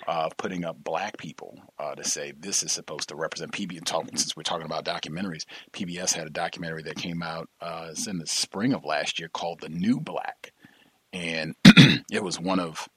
uh, 0.08 0.30
putting 0.38 0.66
up 0.66 0.84
black 0.84 1.18
people 1.18 1.60
uh, 1.80 1.96
to 1.96 2.04
say 2.04 2.34
this 2.38 2.64
is 2.64 2.72
supposed 2.72 3.10
to 3.10 3.16
represent 3.16 3.52
PBS. 3.52 3.86
Talking, 3.86 4.18
since 4.18 4.36
we're 4.36 4.44
talking 4.44 4.66
about 4.66 4.86
documentaries, 4.86 5.46
PBS 5.74 6.14
had 6.14 6.28
a 6.28 6.32
documentary 6.32 6.84
that 6.84 6.96
came 6.96 7.22
out 7.22 7.50
uh, 7.62 7.94
in 8.08 8.18
the 8.18 8.28
spring 8.28 8.74
of 8.74 8.86
last 8.86 9.20
year 9.20 9.30
called 9.30 9.60
The 9.62 9.70
New 9.70 10.00
Black. 10.00 10.54
And 11.14 11.56
it 12.12 12.24
was 12.24 12.40
one 12.40 12.60
of 12.60 12.88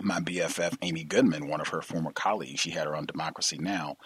my 0.00 0.20
BFF, 0.20 0.76
Amy 0.82 1.04
Goodman, 1.04 1.48
one 1.48 1.60
of 1.60 1.68
her 1.68 1.82
former 1.82 2.12
colleagues. 2.12 2.60
She 2.60 2.70
had 2.70 2.86
her 2.86 2.96
on 2.96 3.06
Democracy 3.06 3.58
Now! 3.58 3.96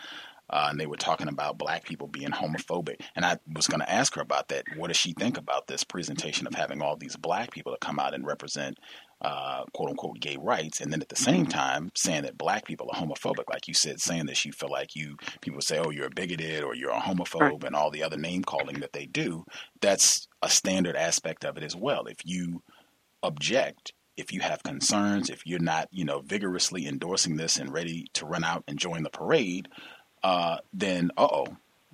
Uh, 0.48 0.68
and 0.70 0.80
they 0.80 0.86
were 0.86 0.96
talking 0.96 1.28
about 1.28 1.58
black 1.58 1.84
people 1.84 2.06
being 2.06 2.30
homophobic. 2.30 3.00
And 3.14 3.24
I 3.24 3.38
was 3.52 3.66
going 3.66 3.80
to 3.80 3.90
ask 3.90 4.14
her 4.14 4.20
about 4.20 4.48
that. 4.48 4.64
What 4.76 4.88
does 4.88 4.96
she 4.96 5.12
think 5.12 5.38
about 5.38 5.66
this 5.66 5.84
presentation 5.84 6.46
of 6.46 6.54
having 6.54 6.80
all 6.80 6.96
these 6.96 7.16
black 7.16 7.50
people 7.50 7.72
to 7.72 7.78
come 7.78 7.98
out 7.98 8.14
and 8.14 8.26
represent 8.26 8.78
uh, 9.22 9.64
quote 9.72 9.90
unquote 9.90 10.20
gay 10.20 10.36
rights, 10.38 10.80
and 10.80 10.92
then 10.92 11.00
at 11.00 11.08
the 11.08 11.16
same 11.16 11.46
time 11.46 11.90
saying 11.94 12.22
that 12.22 12.36
black 12.36 12.66
people 12.66 12.88
are 12.92 13.00
homophobic, 13.00 13.48
like 13.50 13.66
you 13.66 13.72
said, 13.72 14.00
saying 14.00 14.26
that 14.26 14.36
she 14.36 14.50
feel 14.50 14.70
like 14.70 14.94
you 14.94 15.16
people 15.40 15.60
say, 15.60 15.78
oh, 15.78 15.90
you're 15.90 16.06
a 16.06 16.10
bigoted 16.10 16.62
or 16.62 16.74
you're 16.74 16.90
a 16.90 17.00
homophobe, 17.00 17.40
right. 17.40 17.64
and 17.64 17.74
all 17.74 17.90
the 17.90 18.02
other 18.02 18.18
name 18.18 18.44
calling 18.44 18.80
that 18.80 18.92
they 18.92 19.06
do. 19.06 19.44
That's 19.80 20.28
a 20.42 20.50
standard 20.50 20.96
aspect 20.96 21.44
of 21.44 21.56
it 21.56 21.64
as 21.64 21.74
well. 21.74 22.06
If 22.06 22.18
you 22.24 22.62
object 23.22 23.94
if 24.16 24.32
you 24.32 24.40
have 24.40 24.62
concerns, 24.62 25.28
if 25.28 25.46
you're 25.46 25.58
not, 25.58 25.88
you 25.90 26.04
know, 26.04 26.20
vigorously 26.20 26.86
endorsing 26.86 27.36
this 27.36 27.58
and 27.58 27.72
ready 27.72 28.06
to 28.14 28.24
run 28.24 28.44
out 28.44 28.64
and 28.66 28.78
join 28.78 29.02
the 29.02 29.10
parade, 29.10 29.68
uh, 30.26 30.58
then 30.72 31.12
uh 31.16 31.28
oh, 31.30 31.46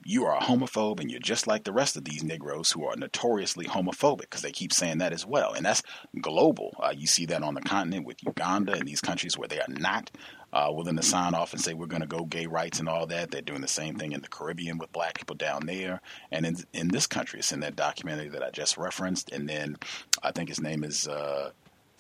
you 0.07 0.25
are 0.25 0.35
a 0.35 0.41
homophobe 0.41 1.01
and 1.01 1.11
you're 1.11 1.21
just 1.21 1.47
like 1.47 1.65
the 1.65 1.73
rest 1.73 1.97
of 1.99 2.05
these 2.05 2.25
Negroes 2.25 2.71
who 2.71 2.87
are 2.87 2.97
notoriously 2.97 3.67
homophobic 3.67 4.23
because 4.23 4.41
they 4.41 4.51
keep 4.51 4.73
saying 4.73 4.99
that 4.99 5.13
as 5.13 5.27
well. 5.27 5.53
And 5.53 5.67
that's 5.67 5.83
global. 6.19 6.75
Uh, 6.83 6.95
you 6.97 7.07
see 7.07 7.27
that 7.27 7.43
on 7.43 7.53
the 7.53 7.61
continent 7.61 8.07
with 8.07 8.25
Uganda 8.25 8.73
and 8.73 8.89
these 8.89 9.03
countries 9.03 9.37
where 9.37 9.49
they 9.49 9.61
are 9.61 9.69
not 9.69 10.11
uh, 10.51 10.71
willing 10.73 10.97
to 10.97 11.03
sign 11.03 11.35
off 11.35 11.53
and 11.53 11.61
say 11.61 11.75
we're 11.75 11.85
going 11.85 12.01
to 12.01 12.09
go 12.09 12.25
gay 12.25 12.47
rights 12.47 12.81
and 12.81 12.89
all 12.89 13.07
that. 13.09 13.31
They're 13.31 13.43
doing 13.43 13.61
the 13.61 13.69
same 13.69 13.97
thing 13.97 14.13
in 14.13 14.23
the 14.23 14.29
Caribbean 14.29 14.79
with 14.79 14.93
black 14.93 15.19
people 15.19 15.37
down 15.37 15.67
there. 15.67 16.01
And 16.31 16.47
in, 16.47 16.57
in 16.73 16.89
this 16.89 17.07
country, 17.07 17.41
it's 17.41 17.53
in 17.53 17.61
that 17.61 17.77
documentary 17.77 18.31
that 18.31 18.43
I 18.43 18.49
just 18.49 18.79
referenced. 18.79 19.31
And 19.31 19.47
then 19.47 19.77
I 20.23 20.33
think 20.33 20.49
his 20.49 20.61
name 20.63 20.85
is. 20.85 21.07
Uh, 21.07 21.51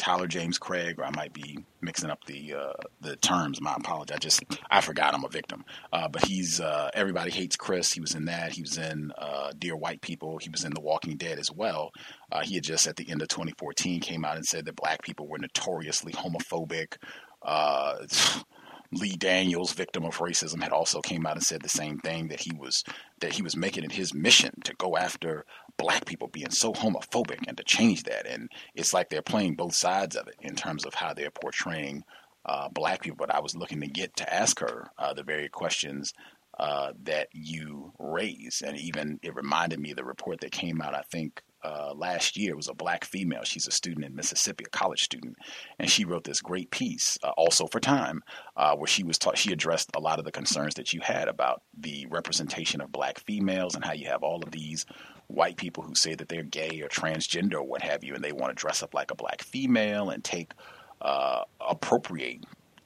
Tyler 0.02 0.26
James 0.26 0.58
Craig, 0.58 0.98
or 0.98 1.04
I 1.04 1.10
might 1.10 1.32
be 1.32 1.64
mixing 1.80 2.10
up 2.10 2.24
the 2.24 2.54
uh, 2.54 2.72
the 3.00 3.14
terms. 3.14 3.60
My 3.60 3.74
apologies. 3.74 4.16
I 4.16 4.18
just 4.18 4.42
I 4.68 4.80
forgot 4.80 5.14
I'm 5.14 5.24
a 5.24 5.28
victim. 5.28 5.64
Uh, 5.92 6.08
but 6.08 6.24
he's 6.24 6.60
uh, 6.60 6.90
everybody 6.92 7.30
hates 7.30 7.54
Chris. 7.54 7.92
He 7.92 8.00
was 8.00 8.16
in 8.16 8.24
that. 8.24 8.50
He 8.50 8.62
was 8.62 8.78
in 8.78 9.12
uh, 9.16 9.52
Dear 9.56 9.76
White 9.76 10.00
People. 10.00 10.38
He 10.38 10.50
was 10.50 10.64
in 10.64 10.74
The 10.74 10.80
Walking 10.80 11.16
Dead 11.16 11.38
as 11.38 11.52
well. 11.52 11.92
Uh, 12.32 12.42
he 12.42 12.56
had 12.56 12.64
just 12.64 12.88
at 12.88 12.96
the 12.96 13.08
end 13.08 13.22
of 13.22 13.28
2014 13.28 14.00
came 14.00 14.24
out 14.24 14.34
and 14.34 14.44
said 14.44 14.64
that 14.64 14.74
black 14.74 15.02
people 15.02 15.28
were 15.28 15.38
notoriously 15.38 16.12
homophobic. 16.12 16.96
Uh, 17.40 17.98
Lee 18.94 19.16
Daniels, 19.16 19.72
victim 19.72 20.04
of 20.04 20.18
racism, 20.18 20.62
had 20.62 20.72
also 20.72 21.00
came 21.00 21.24
out 21.26 21.36
and 21.36 21.42
said 21.42 21.62
the 21.62 21.68
same 21.68 21.98
thing 21.98 22.28
that 22.28 22.40
he 22.40 22.52
was 22.52 22.82
that 23.20 23.32
he 23.32 23.42
was 23.42 23.56
making 23.56 23.84
it 23.84 23.92
his 23.92 24.12
mission 24.12 24.52
to 24.64 24.74
go 24.74 24.96
after 24.96 25.46
black 25.78 26.04
people 26.04 26.28
being 26.28 26.50
so 26.50 26.72
homophobic 26.72 27.40
and 27.46 27.56
to 27.56 27.64
change 27.64 28.04
that. 28.04 28.26
And 28.26 28.50
it's 28.74 28.92
like 28.92 29.08
they're 29.08 29.22
playing 29.22 29.56
both 29.56 29.74
sides 29.74 30.16
of 30.16 30.28
it 30.28 30.36
in 30.40 30.54
terms 30.54 30.84
of 30.84 30.94
how 30.94 31.14
they're 31.14 31.30
portraying 31.30 32.04
uh, 32.44 32.68
black 32.68 33.02
people. 33.02 33.16
But 33.18 33.34
I 33.34 33.40
was 33.40 33.56
looking 33.56 33.80
to 33.80 33.88
get 33.88 34.16
to 34.16 34.34
ask 34.34 34.60
her 34.60 34.90
uh, 34.98 35.14
the 35.14 35.22
very 35.22 35.48
questions 35.48 36.12
uh, 36.58 36.92
that 37.04 37.28
you 37.32 37.92
raised, 37.98 38.62
and 38.62 38.76
even 38.76 39.18
it 39.22 39.34
reminded 39.34 39.80
me 39.80 39.90
of 39.90 39.96
the 39.96 40.04
report 40.04 40.40
that 40.40 40.52
came 40.52 40.82
out. 40.82 40.94
I 40.94 41.02
think 41.10 41.42
uh, 41.64 41.92
last 41.94 42.36
year. 42.36 42.56
Was 42.56 42.68
a 42.68 42.74
black 42.74 43.04
female. 43.04 43.44
She's 43.44 43.66
a 43.66 43.70
student 43.70 44.04
in 44.04 44.14
Mississippi, 44.14 44.64
a 44.66 44.70
college 44.70 45.02
student, 45.02 45.36
and 45.78 45.90
she 45.90 46.04
wrote 46.04 46.24
this 46.24 46.40
great 46.40 46.70
piece, 46.70 47.18
uh, 47.22 47.30
also 47.36 47.66
for 47.66 47.80
Time, 47.80 48.22
uh, 48.56 48.76
where 48.76 48.86
she 48.86 49.04
was 49.04 49.18
taught. 49.18 49.38
She 49.38 49.52
addressed 49.52 49.90
a 49.94 50.00
lot 50.00 50.18
of 50.18 50.24
the 50.24 50.32
concerns 50.32 50.74
that 50.74 50.92
you 50.92 51.00
had 51.00 51.28
about 51.28 51.62
the 51.76 52.06
representation 52.10 52.80
of 52.80 52.92
black 52.92 53.18
females 53.20 53.74
and 53.74 53.84
how 53.84 53.92
you 53.92 54.06
have 54.06 54.22
all 54.22 54.42
of 54.42 54.50
these 54.50 54.86
white 55.32 55.56
people 55.56 55.82
who 55.82 55.94
say 55.94 56.14
that 56.14 56.28
they're 56.28 56.42
gay 56.42 56.80
or 56.82 56.88
transgender 56.88 57.54
or 57.54 57.62
what 57.62 57.82
have 57.82 58.04
you, 58.04 58.14
and 58.14 58.22
they 58.22 58.32
want 58.32 58.50
to 58.50 58.60
dress 58.60 58.82
up 58.82 58.94
like 58.94 59.10
a 59.10 59.16
black 59.16 59.42
female 59.42 60.10
and 60.10 60.22
take 60.22 60.52
uh, 61.00 61.42
appropriate 61.60 62.44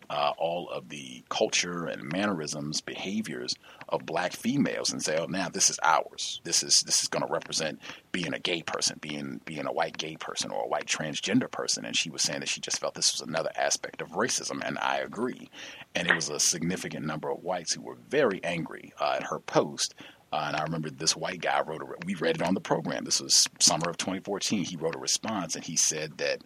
uh, 0.09 0.33
all 0.39 0.69
of 0.71 0.89
the 0.89 1.25
culture 1.29 1.87
and 1.87 2.03
mannerisms, 2.13 2.81
behaviors 2.81 3.55
of 3.89 4.07
black 4.07 4.33
females, 4.33 4.93
and 4.93 5.03
say, 5.03 5.19
"Oh, 5.19 5.27
now 5.27 5.49
this 5.49 5.71
is 5.71 5.79
ours. 5.83 6.41
This 6.45 6.63
is 6.63 6.83
this 6.87 7.03
is 7.03 7.09
going 7.09 7.27
to 7.27 7.33
represent 7.33 7.81
being 8.13 8.33
a 8.33 8.39
gay 8.39 8.63
person, 8.63 8.99
being 9.01 9.41
being 9.45 9.67
a 9.67 9.73
white 9.73 9.99
gay 9.99 10.17
person 10.17 10.51
or 10.51 10.65
a 10.65 10.69
white 10.69 10.87
transgender 10.87 11.51
person." 11.51 11.85
And 11.85 11.97
she 11.97 12.11
was 12.11 12.23
saying 12.23 12.41
that 12.41 12.49
she 12.49 12.61
just 12.61 12.79
felt 12.79 12.95
this 12.95 13.13
was 13.13 13.27
another 13.27 13.51
aspect 13.57 14.01
of 14.01 14.11
racism, 14.11 14.65
and 14.65 14.79
I 14.79 14.99
agree. 14.99 15.51
And 15.95 16.09
it 16.09 16.15
was 16.15 16.29
a 16.29 16.39
significant 16.39 17.05
number 17.05 17.31
of 17.31 17.43
whites 17.43 17.75
who 17.75 17.83
were 17.83 17.99
very 18.09 18.41
angry 18.45 18.93
uh, 19.01 19.17
at 19.17 19.25
her 19.25 19.41
post. 19.41 19.95
Uh, 20.33 20.45
and 20.49 20.57
I 20.57 20.63
remember 20.65 20.91
this 20.91 21.17
white 21.17 21.41
guy 21.41 21.61
wrote 21.61 21.83
a. 21.83 21.87
We 22.05 22.15
read 22.15 22.37
it 22.37 22.43
on 22.43 22.55
the 22.55 22.61
program. 22.61 23.05
This 23.05 23.21
was 23.21 23.47
summer 23.61 23.89
of 23.89 23.97
2014. 23.97 24.65
He 24.65 24.77
wrote 24.77 24.97
a 24.97 24.99
response, 24.99 25.55
and 25.55 25.65
he 25.65 25.77
said 25.77 26.19
that 26.19 26.43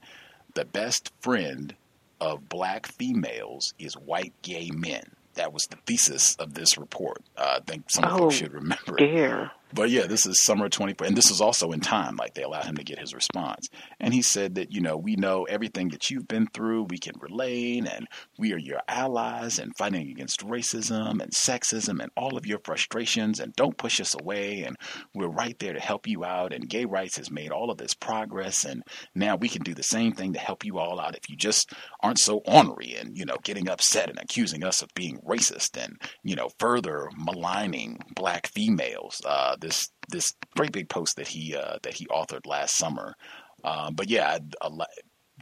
the 0.54 0.64
best 0.64 1.12
friend 1.20 1.74
of 2.20 2.48
black 2.48 2.86
females 2.86 3.72
is 3.78 3.94
white 3.94 4.34
gay 4.42 4.70
men. 4.72 5.02
That 5.34 5.52
was 5.52 5.64
the 5.70 5.76
thesis 5.86 6.34
of 6.36 6.54
this 6.54 6.76
report. 6.76 7.22
Uh, 7.36 7.58
I 7.58 7.60
think 7.60 7.90
some 7.90 8.04
oh, 8.04 8.18
folks 8.18 8.34
should 8.34 8.52
remember 8.52 8.96
dear. 8.96 9.52
But 9.72 9.90
yeah, 9.90 10.06
this 10.06 10.26
is 10.26 10.42
summer 10.42 10.68
24, 10.68 11.06
and 11.06 11.16
this 11.16 11.30
is 11.30 11.40
also 11.40 11.70
in 11.70 11.80
time. 11.80 12.16
Like 12.16 12.34
they 12.34 12.42
allowed 12.42 12.64
him 12.64 12.76
to 12.76 12.84
get 12.84 12.98
his 12.98 13.14
response, 13.14 13.68
and 14.00 14.12
he 14.12 14.22
said 14.22 14.56
that 14.56 14.72
you 14.72 14.80
know 14.80 14.96
we 14.96 15.14
know 15.14 15.44
everything 15.44 15.90
that 15.90 16.10
you've 16.10 16.26
been 16.26 16.48
through. 16.48 16.84
We 16.84 16.98
can 16.98 17.14
relate, 17.20 17.86
and 17.86 18.08
we 18.36 18.52
are 18.52 18.58
your 18.58 18.80
allies 18.88 19.58
in 19.58 19.72
fighting 19.78 20.10
against 20.10 20.44
racism 20.46 21.22
and 21.22 21.32
sexism 21.32 22.02
and 22.02 22.10
all 22.16 22.36
of 22.36 22.46
your 22.46 22.58
frustrations. 22.64 23.38
And 23.38 23.54
don't 23.54 23.76
push 23.76 24.00
us 24.00 24.16
away. 24.20 24.62
And 24.62 24.76
we're 25.14 25.28
right 25.28 25.58
there 25.58 25.72
to 25.72 25.80
help 25.80 26.08
you 26.08 26.24
out. 26.24 26.52
And 26.52 26.68
gay 26.68 26.84
rights 26.84 27.16
has 27.18 27.30
made 27.30 27.52
all 27.52 27.70
of 27.70 27.78
this 27.78 27.94
progress, 27.94 28.64
and 28.64 28.82
now 29.14 29.36
we 29.36 29.48
can 29.48 29.62
do 29.62 29.74
the 29.74 29.82
same 29.82 30.12
thing 30.12 30.32
to 30.32 30.40
help 30.40 30.64
you 30.64 30.78
all 30.78 31.00
out 31.00 31.14
if 31.14 31.30
you 31.30 31.36
just 31.36 31.72
aren't 32.00 32.18
so 32.18 32.38
ornery 32.38 32.96
and 32.96 33.16
you 33.16 33.24
know 33.24 33.36
getting 33.44 33.68
upset 33.68 34.10
and 34.10 34.18
accusing 34.18 34.64
us 34.64 34.82
of 34.82 34.92
being 34.94 35.18
racist 35.18 35.82
and 35.82 36.00
you 36.24 36.34
know 36.34 36.48
further 36.58 37.08
maligning 37.16 38.00
black 38.16 38.48
females. 38.48 39.20
Uh, 39.24 39.56
this 39.60 39.90
this 40.08 40.34
great 40.56 40.72
big 40.72 40.88
post 40.88 41.16
that 41.16 41.28
he 41.28 41.54
uh, 41.54 41.78
that 41.82 41.94
he 41.94 42.06
authored 42.06 42.46
last 42.46 42.76
summer. 42.76 43.14
Uh, 43.62 43.90
but 43.90 44.08
yeah, 44.08 44.38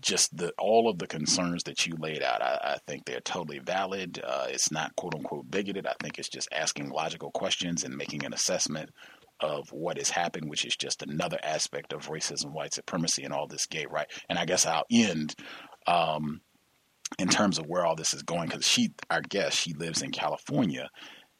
just 0.02 0.36
the 0.36 0.52
all 0.58 0.88
of 0.88 0.98
the 0.98 1.06
concerns 1.06 1.64
that 1.64 1.86
you 1.86 1.94
laid 1.98 2.22
out, 2.22 2.42
I, 2.42 2.74
I 2.74 2.78
think 2.86 3.04
they're 3.04 3.20
totally 3.20 3.58
valid. 3.58 4.20
Uh, 4.22 4.46
it's 4.48 4.70
not 4.70 4.94
quote 4.96 5.14
unquote 5.14 5.50
bigoted. 5.50 5.86
I 5.86 5.94
think 6.00 6.18
it's 6.18 6.28
just 6.28 6.48
asking 6.52 6.90
logical 6.90 7.30
questions 7.30 7.84
and 7.84 7.96
making 7.96 8.24
an 8.24 8.32
assessment 8.32 8.90
of 9.40 9.68
what 9.70 9.98
has 9.98 10.10
happened, 10.10 10.48
which 10.48 10.64
is 10.64 10.76
just 10.76 11.02
another 11.02 11.38
aspect 11.42 11.92
of 11.92 12.08
racism, 12.08 12.52
white 12.52 12.74
supremacy, 12.74 13.24
and 13.24 13.32
all 13.32 13.46
this 13.46 13.66
gay 13.66 13.86
right. 13.88 14.10
And 14.28 14.38
I 14.38 14.44
guess 14.44 14.66
I'll 14.66 14.86
end 14.90 15.34
um, 15.86 16.40
in 17.18 17.28
terms 17.28 17.58
of 17.58 17.66
where 17.66 17.86
all 17.86 17.94
this 17.94 18.14
is 18.14 18.22
going 18.22 18.48
because 18.48 18.66
she, 18.66 18.90
our 19.10 19.20
guest, 19.22 19.56
she 19.56 19.74
lives 19.74 20.02
in 20.02 20.10
California. 20.10 20.90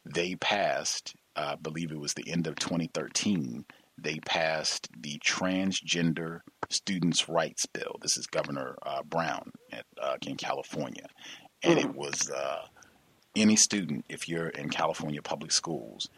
They 0.05 0.37
passed 0.37 1.15
I 1.39 1.55
believe 1.55 1.93
it 1.93 2.01
was 2.01 2.15
the 2.15 2.31
end 2.31 2.47
of 2.47 2.57
2013, 2.57 3.65
they 3.97 4.19
passed 4.21 4.89
the 5.01 5.19
Transgender 5.19 6.41
Students' 6.69 7.29
Rights 7.29 7.67
Bill. 7.67 7.97
This 8.01 8.17
is 8.17 8.27
Governor 8.27 8.77
uh, 8.83 9.03
Brown 9.03 9.53
at, 9.73 9.87
uh, 10.01 10.17
in 10.27 10.37
California. 10.37 11.07
And 11.63 11.79
it 11.79 11.95
was 11.95 12.31
uh, 12.31 12.63
any 13.37 13.57
student, 13.57 14.05
if 14.09 14.29
you're 14.29 14.49
in 14.49 14.69
California 14.69 15.23
public 15.23 15.53
schools, 15.53 16.09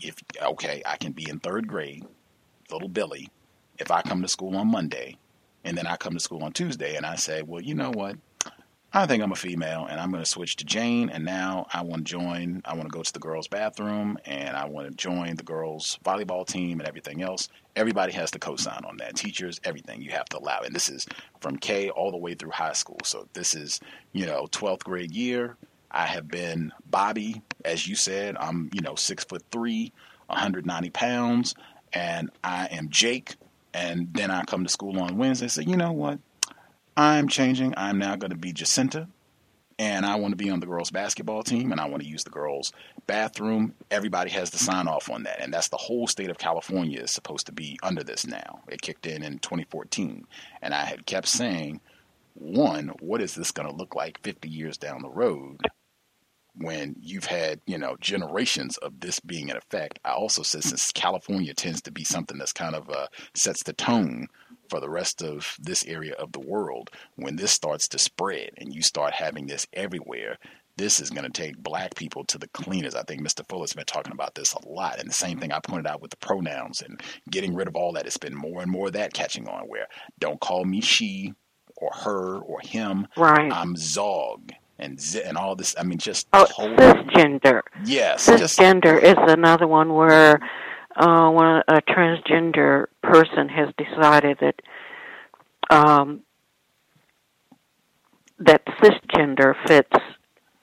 if 0.00 0.16
okay, 0.40 0.82
I 0.86 0.96
can 0.96 1.12
be 1.12 1.28
in 1.28 1.38
third 1.38 1.68
grade, 1.68 2.04
little 2.70 2.88
Billy, 2.88 3.28
if 3.78 3.90
I 3.90 4.02
come 4.02 4.22
to 4.22 4.28
school 4.28 4.56
on 4.56 4.70
Monday, 4.70 5.16
and 5.64 5.76
then 5.76 5.86
I 5.86 5.96
come 5.96 6.14
to 6.14 6.20
school 6.20 6.42
on 6.42 6.52
Tuesday, 6.52 6.96
and 6.96 7.06
I 7.06 7.16
say, 7.16 7.42
well, 7.42 7.62
you 7.62 7.74
know 7.74 7.90
what? 7.90 8.16
I 8.94 9.06
think 9.06 9.22
I'm 9.22 9.32
a 9.32 9.36
female 9.36 9.86
and 9.88 9.98
I'm 9.98 10.10
going 10.10 10.22
to 10.22 10.28
switch 10.28 10.56
to 10.56 10.66
Jane. 10.66 11.08
And 11.08 11.24
now 11.24 11.66
I 11.72 11.82
want 11.82 12.04
to 12.04 12.10
join, 12.10 12.60
I 12.66 12.74
want 12.74 12.92
to 12.92 12.94
go 12.94 13.02
to 13.02 13.12
the 13.12 13.18
girls' 13.18 13.48
bathroom 13.48 14.18
and 14.26 14.54
I 14.54 14.66
want 14.66 14.86
to 14.86 14.94
join 14.94 15.36
the 15.36 15.42
girls' 15.42 15.98
volleyball 16.04 16.46
team 16.46 16.78
and 16.78 16.86
everything 16.86 17.22
else. 17.22 17.48
Everybody 17.74 18.12
has 18.12 18.30
to 18.32 18.38
co 18.38 18.56
sign 18.56 18.84
on 18.84 18.98
that. 18.98 19.16
Teachers, 19.16 19.62
everything 19.64 20.02
you 20.02 20.10
have 20.10 20.26
to 20.26 20.38
allow. 20.38 20.60
And 20.60 20.74
this 20.74 20.90
is 20.90 21.06
from 21.40 21.56
K 21.56 21.88
all 21.88 22.10
the 22.10 22.18
way 22.18 22.34
through 22.34 22.50
high 22.50 22.74
school. 22.74 22.98
So 23.04 23.26
this 23.32 23.54
is, 23.54 23.80
you 24.12 24.26
know, 24.26 24.46
12th 24.52 24.84
grade 24.84 25.12
year. 25.12 25.56
I 25.90 26.04
have 26.04 26.28
been 26.28 26.70
Bobby, 26.90 27.40
as 27.64 27.88
you 27.88 27.96
said. 27.96 28.36
I'm, 28.38 28.68
you 28.74 28.82
know, 28.82 28.94
six 28.94 29.24
foot 29.24 29.42
three, 29.50 29.90
190 30.26 30.90
pounds, 30.90 31.54
and 31.94 32.30
I 32.44 32.66
am 32.66 32.90
Jake. 32.90 33.36
And 33.72 34.12
then 34.12 34.30
I 34.30 34.44
come 34.44 34.64
to 34.64 34.70
school 34.70 35.00
on 35.00 35.16
Wednesday 35.16 35.46
and 35.46 35.52
say, 35.52 35.62
you 35.62 35.78
know 35.78 35.92
what? 35.92 36.18
I'm 36.96 37.28
changing. 37.28 37.74
I'm 37.76 37.98
now 37.98 38.16
going 38.16 38.32
to 38.32 38.36
be 38.36 38.52
Jacinta, 38.52 39.08
and 39.78 40.04
I 40.04 40.16
want 40.16 40.32
to 40.32 40.36
be 40.36 40.50
on 40.50 40.60
the 40.60 40.66
girls' 40.66 40.90
basketball 40.90 41.42
team, 41.42 41.72
and 41.72 41.80
I 41.80 41.86
want 41.86 42.02
to 42.02 42.08
use 42.08 42.24
the 42.24 42.30
girls' 42.30 42.72
bathroom. 43.06 43.74
Everybody 43.90 44.30
has 44.30 44.50
to 44.50 44.58
sign 44.58 44.88
off 44.88 45.10
on 45.10 45.22
that, 45.22 45.40
and 45.40 45.52
that's 45.52 45.68
the 45.68 45.78
whole 45.78 46.06
state 46.06 46.30
of 46.30 46.38
California 46.38 47.00
is 47.00 47.10
supposed 47.10 47.46
to 47.46 47.52
be 47.52 47.78
under 47.82 48.04
this 48.04 48.26
now. 48.26 48.60
It 48.68 48.82
kicked 48.82 49.06
in 49.06 49.22
in 49.22 49.38
2014, 49.38 50.26
and 50.60 50.74
I 50.74 50.84
had 50.84 51.06
kept 51.06 51.28
saying, 51.28 51.80
one, 52.34 52.88
what 53.00 53.22
is 53.22 53.34
this 53.34 53.52
going 53.52 53.68
to 53.68 53.74
look 53.74 53.94
like 53.94 54.20
50 54.22 54.48
years 54.48 54.76
down 54.76 55.02
the 55.02 55.10
road? 55.10 55.60
when 56.54 56.94
you've 57.00 57.24
had 57.24 57.60
you 57.66 57.78
know 57.78 57.96
generations 58.00 58.76
of 58.76 59.00
this 59.00 59.20
being 59.20 59.48
in 59.48 59.56
effect. 59.56 59.98
I 60.04 60.12
also 60.12 60.42
said 60.42 60.64
since 60.64 60.92
California 60.92 61.54
tends 61.54 61.80
to 61.82 61.90
be 61.90 62.04
something 62.04 62.38
that's 62.38 62.52
kind 62.52 62.74
of 62.74 62.90
uh, 62.90 63.06
sets 63.34 63.62
the 63.62 63.72
tone 63.72 64.28
for 64.68 64.80
the 64.80 64.90
rest 64.90 65.22
of 65.22 65.56
this 65.58 65.84
area 65.86 66.14
of 66.14 66.32
the 66.32 66.40
world, 66.40 66.90
when 67.16 67.36
this 67.36 67.52
starts 67.52 67.88
to 67.88 67.98
spread 67.98 68.50
and 68.56 68.74
you 68.74 68.82
start 68.82 69.14
having 69.14 69.46
this 69.46 69.66
everywhere, 69.72 70.38
this 70.76 71.00
is 71.00 71.10
going 71.10 71.30
to 71.30 71.30
take 71.30 71.56
black 71.58 71.94
people 71.94 72.24
to 72.24 72.38
the 72.38 72.48
cleaners. 72.48 72.94
I 72.94 73.02
think 73.02 73.20
Mr. 73.20 73.46
Fuller's 73.48 73.74
been 73.74 73.84
talking 73.84 74.12
about 74.12 74.34
this 74.34 74.54
a 74.54 74.68
lot. 74.68 74.98
And 74.98 75.08
the 75.08 75.14
same 75.14 75.38
thing 75.38 75.52
I 75.52 75.60
pointed 75.60 75.86
out 75.86 76.00
with 76.00 76.10
the 76.10 76.16
pronouns 76.16 76.80
and 76.80 77.00
getting 77.30 77.54
rid 77.54 77.68
of 77.68 77.76
all 77.76 77.92
that. 77.92 78.06
It's 78.06 78.16
been 78.16 78.34
more 78.34 78.62
and 78.62 78.70
more 78.70 78.86
of 78.86 78.94
that 78.94 79.12
catching 79.12 79.48
on 79.48 79.64
where 79.64 79.86
don't 80.18 80.40
call 80.40 80.64
me 80.64 80.80
she 80.80 81.34
or 81.76 81.90
her 81.92 82.38
or 82.38 82.60
him. 82.60 83.06
Right. 83.16 83.52
I'm 83.52 83.76
Zog 83.76 84.52
and 84.78 85.00
Z- 85.00 85.22
and 85.24 85.36
all 85.36 85.56
this. 85.56 85.74
I 85.78 85.82
mean, 85.82 85.98
just 85.98 86.26
oh, 86.32 86.46
cisgender. 86.46 87.60
Yes, 87.84 88.28
cisgender 88.28 89.00
just, 89.00 89.18
is 89.18 89.32
another 89.32 89.66
one 89.66 89.94
where 89.94 90.40
uh, 90.96 91.30
when 91.30 91.62
a 91.68 91.82
transgender 91.88 92.86
person 93.02 93.48
has 93.48 93.68
decided 93.76 94.38
that 94.40 94.54
um, 95.70 96.20
that 98.38 98.64
cisgender 98.82 99.54
fits 99.66 99.96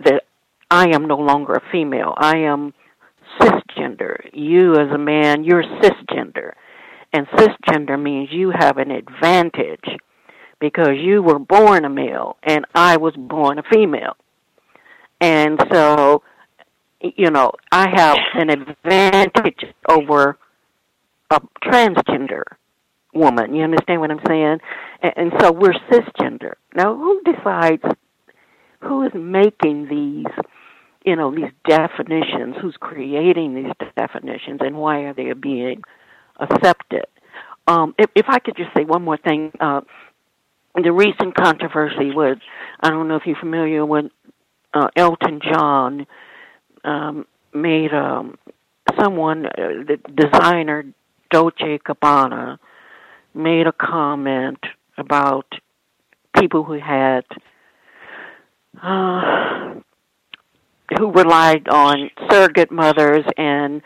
that 0.03 0.23
I 0.69 0.89
am 0.89 1.07
no 1.07 1.17
longer 1.17 1.53
a 1.53 1.71
female. 1.71 2.13
I 2.17 2.37
am 2.37 2.73
cisgender. 3.39 4.29
You 4.33 4.73
as 4.73 4.91
a 4.93 4.97
man, 4.97 5.43
you're 5.43 5.63
cisgender. 5.63 6.53
And 7.11 7.27
cisgender 7.27 8.01
means 8.01 8.29
you 8.31 8.51
have 8.57 8.77
an 8.77 8.91
advantage 8.91 9.97
because 10.59 10.95
you 10.97 11.23
were 11.23 11.39
born 11.39 11.85
a 11.85 11.89
male 11.89 12.37
and 12.43 12.65
I 12.75 12.97
was 12.97 13.13
born 13.17 13.57
a 13.57 13.63
female. 13.63 14.15
And 15.21 15.59
so 15.71 16.23
you 17.01 17.31
know, 17.31 17.51
I 17.71 17.87
have 17.95 18.17
an 18.33 18.49
advantage 18.49 19.63
over 19.87 20.37
a 21.29 21.41
transgender 21.63 22.43
woman. 23.13 23.55
You 23.55 23.63
understand 23.63 24.01
what 24.01 24.11
I'm 24.11 24.21
saying? 24.27 24.59
And, 25.01 25.13
and 25.15 25.33
so 25.39 25.51
we're 25.51 25.73
cisgender. 25.91 26.53
Now, 26.75 26.95
who 26.95 27.21
decides? 27.23 27.83
Who 28.81 29.03
is 29.03 29.11
making 29.13 29.87
these? 29.89 30.33
You 31.05 31.15
know, 31.15 31.33
these 31.33 31.51
definitions. 31.67 32.55
Who's 32.61 32.75
creating 32.79 33.55
these 33.55 33.87
definitions, 33.95 34.59
and 34.61 34.77
why 34.77 35.01
are 35.01 35.13
they 35.13 35.31
being 35.33 35.83
accepted? 36.39 37.05
Um, 37.67 37.93
if, 37.97 38.09
if 38.15 38.25
I 38.27 38.39
could 38.39 38.57
just 38.57 38.71
say 38.75 38.83
one 38.83 39.03
more 39.03 39.17
thing, 39.17 39.51
uh, 39.59 39.81
the 40.75 40.91
recent 40.91 41.35
controversy 41.35 42.11
with 42.13 42.39
I 42.79 42.89
don't 42.89 43.07
know 43.07 43.15
if 43.15 43.23
you're 43.25 43.39
familiar 43.39 43.85
with 43.85 44.05
uh, 44.73 44.87
Elton 44.95 45.39
John 45.43 46.07
um, 46.83 47.25
made 47.53 47.93
um, 47.93 48.37
someone, 48.99 49.45
uh, 49.45 49.51
the 49.57 49.99
designer 50.15 50.85
Dolce 51.31 51.79
Gabbana, 51.79 52.57
made 53.33 53.67
a 53.67 53.71
comment 53.71 54.59
about 54.97 55.45
people 56.37 56.63
who 56.63 56.79
had 56.79 57.23
uh, 58.81 59.75
who 60.97 61.11
relied 61.11 61.67
on 61.67 62.09
surrogate 62.29 62.71
mothers 62.71 63.23
and 63.37 63.81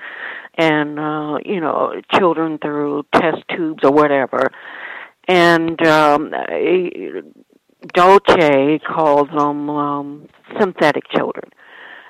and 0.56 1.00
uh, 1.00 1.38
you 1.44 1.60
know 1.60 2.02
children 2.14 2.58
through 2.60 3.04
test 3.14 3.44
tubes 3.56 3.84
or 3.84 3.92
whatever. 3.92 4.52
And 5.28 5.82
um, 5.88 6.34
Dolce 7.94 8.80
called 8.80 9.30
them 9.30 9.70
um, 9.70 10.28
synthetic 10.60 11.04
children. 11.10 11.50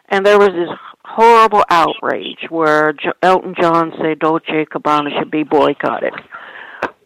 And 0.10 0.26
there 0.26 0.38
was 0.38 0.50
this 0.50 0.70
horrible 1.06 1.64
outrage 1.70 2.46
where 2.50 2.94
Elton 3.22 3.56
John 3.60 3.92
said 4.02 4.20
Dolce 4.20 4.66
Gabbana 4.66 5.18
should 5.18 5.32
be 5.32 5.44
boycotted. 5.44 6.14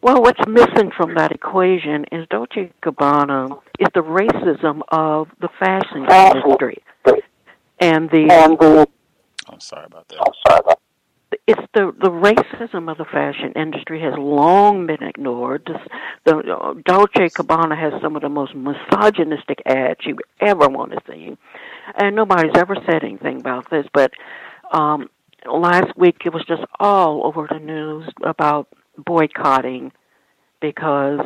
Well, 0.01 0.22
what's 0.22 0.40
missing 0.48 0.92
from 0.95 1.16
that 1.16 1.32
equation 1.32 2.06
is 2.11 2.27
Dolce 2.30 2.72
Gabbana 2.84 3.59
is 3.80 3.88
the 3.93 4.01
racism 4.01 4.82
of 4.90 5.27
the 5.42 5.50
fashion 5.59 6.06
industry, 6.09 6.84
and 7.80 8.09
the. 8.09 8.88
I'm 9.50 9.59
sorry 9.59 9.85
about 9.85 10.08
that. 10.09 10.77
It's 11.45 11.61
the 11.73 11.93
the 12.01 12.09
racism 12.09 12.89
of 12.89 12.97
the 12.97 13.06
fashion 13.06 13.51
industry 13.56 14.01
has 14.01 14.14
long 14.17 14.88
been 14.88 15.03
ignored. 15.03 15.64
This, 15.67 15.81
the 16.25 16.38
uh, 16.38 16.73
Dolce 16.85 17.27
Gabbana 17.30 17.77
has 17.77 18.01
some 18.01 18.15
of 18.15 18.22
the 18.22 18.30
most 18.30 18.56
misogynistic 18.56 19.61
ads 19.65 19.99
you 20.06 20.17
ever 20.39 20.69
want 20.69 20.91
to 20.93 21.01
see, 21.09 21.38
and 21.97 22.15
nobody's 22.15 22.56
ever 22.56 22.75
said 22.85 23.03
anything 23.03 23.39
about 23.41 23.69
this. 23.69 23.85
But 23.93 24.11
um 24.72 25.09
last 25.45 25.97
week 25.97 26.17
it 26.25 26.33
was 26.33 26.43
just 26.47 26.64
all 26.80 27.25
over 27.25 27.47
the 27.49 27.59
news 27.59 28.09
about 28.23 28.67
boycotting 28.97 29.91
because 30.61 31.19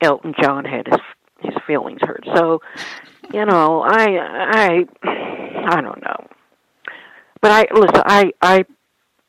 Elton 0.00 0.34
John 0.40 0.64
had 0.64 0.86
his 0.86 1.00
his 1.40 1.54
feelings 1.66 2.00
hurt. 2.02 2.24
So, 2.34 2.60
you 3.32 3.44
know, 3.44 3.82
I 3.82 4.06
I 4.18 4.84
I 5.04 5.80
don't 5.80 6.02
know. 6.02 6.26
But 7.46 7.52
I 7.52 7.78
listen. 7.78 8.02
I 8.04 8.32
I 8.42 8.64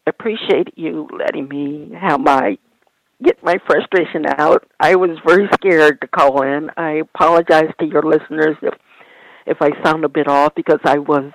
appreciate 0.08 0.76
you 0.76 1.08
letting 1.16 1.48
me 1.48 1.92
have 1.94 2.20
my 2.20 2.58
get 3.24 3.44
my 3.44 3.60
frustration 3.68 4.26
out. 4.26 4.68
I 4.80 4.96
was 4.96 5.20
very 5.24 5.48
scared 5.54 6.02
to 6.02 6.08
call 6.08 6.42
in. 6.42 6.72
I 6.78 6.94
apologize 6.94 7.70
to 7.80 7.86
your 7.86 8.02
listeners 8.02 8.58
if 8.64 8.74
if 9.46 9.58
I 9.62 9.70
sound 9.84 10.04
a 10.04 10.10
bit 10.10 10.28
off 10.28 10.56
because 10.56 10.80
I 10.84 10.98
was 10.98 11.32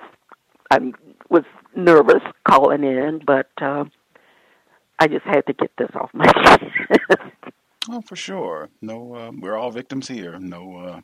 I 0.69 0.91
was 1.29 1.43
nervous 1.73 2.21
calling 2.45 2.83
in, 2.83 3.21
but 3.25 3.47
uh, 3.61 3.85
I 4.99 5.07
just 5.07 5.23
had 5.23 5.45
to 5.47 5.53
get 5.53 5.71
this 5.77 5.91
off 5.95 6.09
my 6.13 6.25
chest. 6.43 6.65
oh, 7.91 8.01
for 8.01 8.17
sure. 8.17 8.67
No, 8.81 9.15
uh, 9.15 9.31
we're 9.33 9.55
all 9.55 9.71
victims 9.71 10.09
here. 10.09 10.37
No 10.37 10.75
uh, 10.79 11.01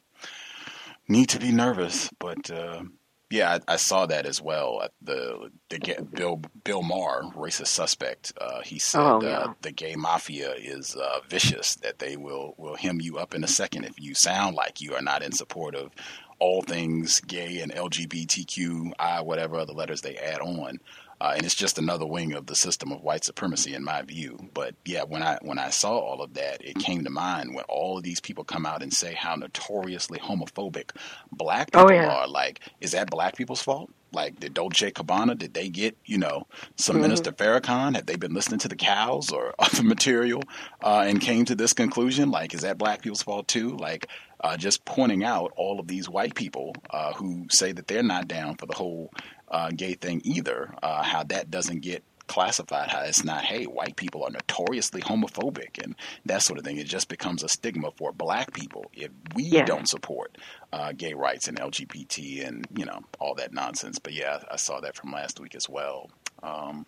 need 1.08 1.30
to 1.30 1.40
be 1.40 1.54
nervous, 1.54 2.10
but 2.20 2.52
uh, 2.52 2.84
yeah, 3.30 3.60
I, 3.68 3.74
I, 3.74 3.76
saw 3.76 4.08
that 4.08 4.26
as 4.26 4.42
well. 4.42 4.88
The 5.02 5.52
the 5.70 6.08
Bill 6.14 6.42
Bill 6.64 6.82
Maher, 6.82 7.24
racist 7.36 7.68
suspect, 7.68 8.34
uh, 8.40 8.62
he 8.62 8.80
said 8.80 9.02
oh, 9.02 9.18
uh, 9.18 9.24
yeah. 9.24 9.38
uh, 9.40 9.54
the 9.62 9.72
gay 9.72 9.96
mafia 9.96 10.54
is 10.54 10.96
uh, 10.96 11.20
vicious. 11.30 11.76
That 11.76 12.00
they 12.00 12.18
will 12.18 12.56
will 12.58 12.76
hem 12.76 13.00
you 13.00 13.18
up 13.18 13.36
in 13.36 13.44
a 13.44 13.48
second 13.48 13.84
if 13.84 14.00
you 14.00 14.16
sound 14.16 14.56
like 14.56 14.82
you 14.82 14.96
are 14.96 15.02
not 15.02 15.22
in 15.22 15.32
support 15.32 15.76
of 15.76 15.92
all 16.40 16.62
things 16.62 17.20
gay 17.22 17.60
and 17.60 17.72
LGBTQI, 17.74 19.24
whatever 19.24 19.58
other 19.58 19.74
letters 19.74 20.02
they 20.02 20.16
add 20.18 20.40
on. 20.40 20.80
Uh, 21.22 21.34
and 21.36 21.46
it's 21.46 21.56
just 21.56 21.78
another 21.78 22.06
wing 22.06 22.34
of 22.34 22.46
the 22.46 22.56
system 22.56 22.92
of 22.92 23.02
white 23.02 23.24
supremacy, 23.26 23.74
in 23.74 23.84
my 23.84 24.02
view. 24.02 24.40
But 24.54 24.76
yeah, 24.86 25.04
when 25.04 25.22
I 25.24 25.38
when 25.42 25.60
I 25.60 25.70
saw 25.70 25.98
all 25.98 26.22
of 26.22 26.34
that, 26.36 26.64
it 26.64 26.78
came 26.80 27.04
to 27.04 27.10
mind 27.10 27.54
when 27.56 27.66
all 27.68 27.98
of 27.98 28.04
these 28.04 28.20
people 28.22 28.44
come 28.44 28.66
out 28.66 28.82
and 28.82 28.94
say 28.94 29.14
how 29.14 29.36
notoriously 29.36 30.20
homophobic 30.20 30.92
black 31.32 31.70
Oh, 31.74 31.86
people 31.88 31.96
yeah. 31.96 32.08
are. 32.10 32.28
Like, 32.28 32.62
is 32.82 32.92
that 32.92 33.10
black 33.10 33.36
people's 33.36 33.62
fault? 33.62 33.92
Like, 34.12 34.40
did 34.40 34.56
Dolce 34.56 34.92
Gabbana, 34.92 35.38
did 35.38 35.54
they 35.54 35.70
get 35.70 35.96
you 36.06 36.18
know 36.18 36.48
some 36.78 36.98
Mhm. 36.98 37.02
Minister 37.02 37.32
Farrakhan? 37.32 37.96
Have 37.96 38.06
they 38.08 38.16
been 38.16 38.34
listening 38.34 38.60
to 38.60 38.68
the 38.68 38.76
cows 38.76 39.30
or 39.32 39.54
other 39.60 39.84
material 39.84 40.42
uh, 40.84 41.04
and 41.06 41.20
came 41.22 41.46
to 41.46 41.56
this 41.56 41.74
conclusion? 41.74 42.32
Like, 42.32 42.54
is 42.54 42.62
that 42.62 42.78
black 42.78 43.02
people's 43.02 43.22
fault 43.24 43.48
too? 43.48 43.76
Like, 43.78 44.08
uh, 44.42 44.56
just 44.58 44.84
pointing 44.86 45.24
out 45.24 45.52
all 45.58 45.80
of 45.80 45.88
these 45.88 46.10
white 46.10 46.34
people 46.34 46.74
uh, 46.90 47.14
who 47.14 47.46
say 47.52 47.72
that 47.74 47.88
they're 47.88 48.02
not 48.02 48.28
down 48.28 48.56
for 48.56 48.66
the 48.66 48.74
whole 48.74 49.12
uh, 49.52 49.70
gay 49.76 49.94
thing 49.94 50.22
either. 50.24 50.74
Uh, 50.84 51.04
how 51.04 51.24
that 51.24 51.50
doesn't 51.52 51.82
get 51.82 52.04
classified. 52.28 52.90
How 52.92 53.02
it's 53.02 53.24
not. 53.24 53.44
Hey, 53.44 53.66
white 53.66 53.96
people 53.96 54.24
are 54.24 54.30
notoriously 54.30 55.02
homophobic 55.02 55.84
and 55.84 55.96
that 56.26 56.44
sort 56.44 56.60
of 56.60 56.66
thing. 56.66 56.78
It 56.78 56.86
just 56.88 57.10
becomes 57.10 57.42
a 57.44 57.50
stigma 57.50 57.90
for 57.98 58.12
black 58.12 58.54
people 58.54 58.92
if 58.94 59.10
we 59.36 59.44
Yeah. 59.44 59.66
don't 59.66 59.90
support 59.90 60.38
uh, 60.72 60.92
gay 60.96 61.14
rights 61.14 61.48
and 61.48 61.60
LGBT 61.60 62.48
and 62.48 62.68
you 62.78 62.86
know 62.86 63.02
all 63.20 63.34
that 63.36 63.52
nonsense. 63.54 63.98
But 64.00 64.14
yeah, 64.14 64.40
I 64.52 64.58
saw 64.58 64.80
that 64.82 64.96
from 64.96 65.12
last 65.12 65.40
week 65.40 65.56
as 65.56 65.68
well. 65.68 66.10
Um, 66.44 66.86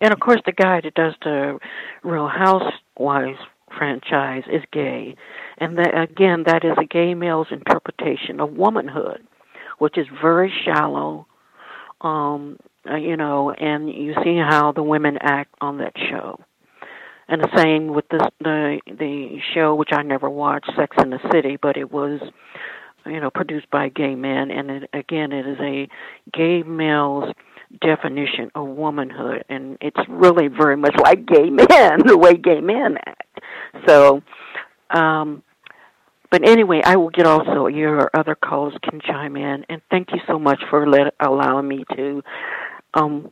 And 0.00 0.12
of 0.12 0.20
course, 0.20 0.40
the 0.46 0.52
guy 0.52 0.80
that 0.80 0.94
does 0.94 1.14
the 1.22 1.58
Real 2.02 2.28
Housewives 2.28 3.38
franchise 3.76 4.44
is 4.50 4.62
gay, 4.72 5.16
and 5.58 5.78
that 5.78 5.98
again, 5.98 6.44
that 6.46 6.64
is 6.64 6.76
a 6.78 6.84
gay 6.84 7.14
male's 7.14 7.48
interpretation 7.50 8.38
of 8.40 8.52
womanhood, 8.52 9.26
which 9.78 9.96
is 9.98 10.06
very 10.20 10.52
shallow. 10.64 11.26
Um, 12.02 12.58
uh, 12.88 12.96
you 12.96 13.16
know, 13.16 13.52
and 13.52 13.88
you 13.88 14.14
see 14.24 14.36
how 14.36 14.72
the 14.72 14.82
women 14.82 15.18
act 15.20 15.54
on 15.60 15.78
that 15.78 15.92
show. 15.96 16.40
And 17.28 17.40
the 17.40 17.56
same 17.56 17.94
with 17.94 18.08
this 18.08 18.22
the 18.40 18.80
the 18.86 19.38
show 19.54 19.74
which 19.74 19.90
I 19.92 20.02
never 20.02 20.28
watched, 20.28 20.70
Sex 20.76 20.96
in 21.02 21.10
the 21.10 21.20
City, 21.32 21.56
but 21.60 21.76
it 21.76 21.92
was 21.92 22.20
you 23.06 23.20
know 23.20 23.30
produced 23.30 23.70
by 23.70 23.88
gay 23.88 24.14
men, 24.14 24.50
and 24.50 24.70
it, 24.70 24.90
again, 24.92 25.32
it 25.32 25.46
is 25.46 25.58
a 25.60 25.88
gay 26.32 26.62
male's 26.62 27.32
definition 27.80 28.50
of 28.54 28.68
womanhood, 28.68 29.44
and 29.48 29.78
it's 29.80 30.00
really 30.08 30.48
very 30.48 30.76
much 30.76 30.94
like 31.02 31.24
gay 31.26 31.48
men, 31.50 32.00
the 32.04 32.18
way 32.18 32.34
gay 32.34 32.60
men 32.60 32.98
act. 33.06 33.40
So, 33.86 34.22
um, 34.90 35.42
but 36.32 36.48
anyway, 36.48 36.80
I 36.82 36.96
will 36.96 37.10
get 37.10 37.26
also 37.26 37.66
your 37.66 38.10
other 38.14 38.34
calls 38.34 38.72
can 38.82 39.02
chime 39.02 39.36
in, 39.36 39.66
and 39.68 39.82
thank 39.90 40.12
you 40.12 40.18
so 40.26 40.38
much 40.38 40.62
for 40.70 40.88
let, 40.88 41.12
allowing 41.20 41.68
me 41.68 41.84
to 41.94 42.22
um, 42.94 43.30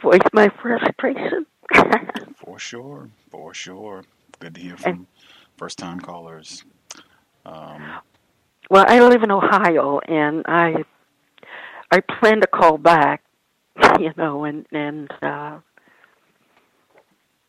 voice 0.00 0.20
my 0.32 0.48
frustration. 0.62 1.46
for 2.36 2.60
sure, 2.60 3.10
for 3.28 3.52
sure. 3.52 4.04
Good 4.38 4.54
to 4.54 4.60
hear 4.60 4.76
from 4.76 5.08
first 5.56 5.78
time 5.78 5.98
callers. 5.98 6.62
Um, 7.44 7.82
Well, 8.70 8.84
I 8.86 9.00
live 9.00 9.24
in 9.24 9.32
Ohio, 9.32 9.98
and 9.98 10.44
I 10.46 10.84
I 11.90 11.98
plan 12.20 12.40
to 12.42 12.46
call 12.46 12.78
back, 12.78 13.24
you 13.98 14.12
know, 14.16 14.44
and 14.44 14.64
and 14.70 15.10
uh, 15.22 15.58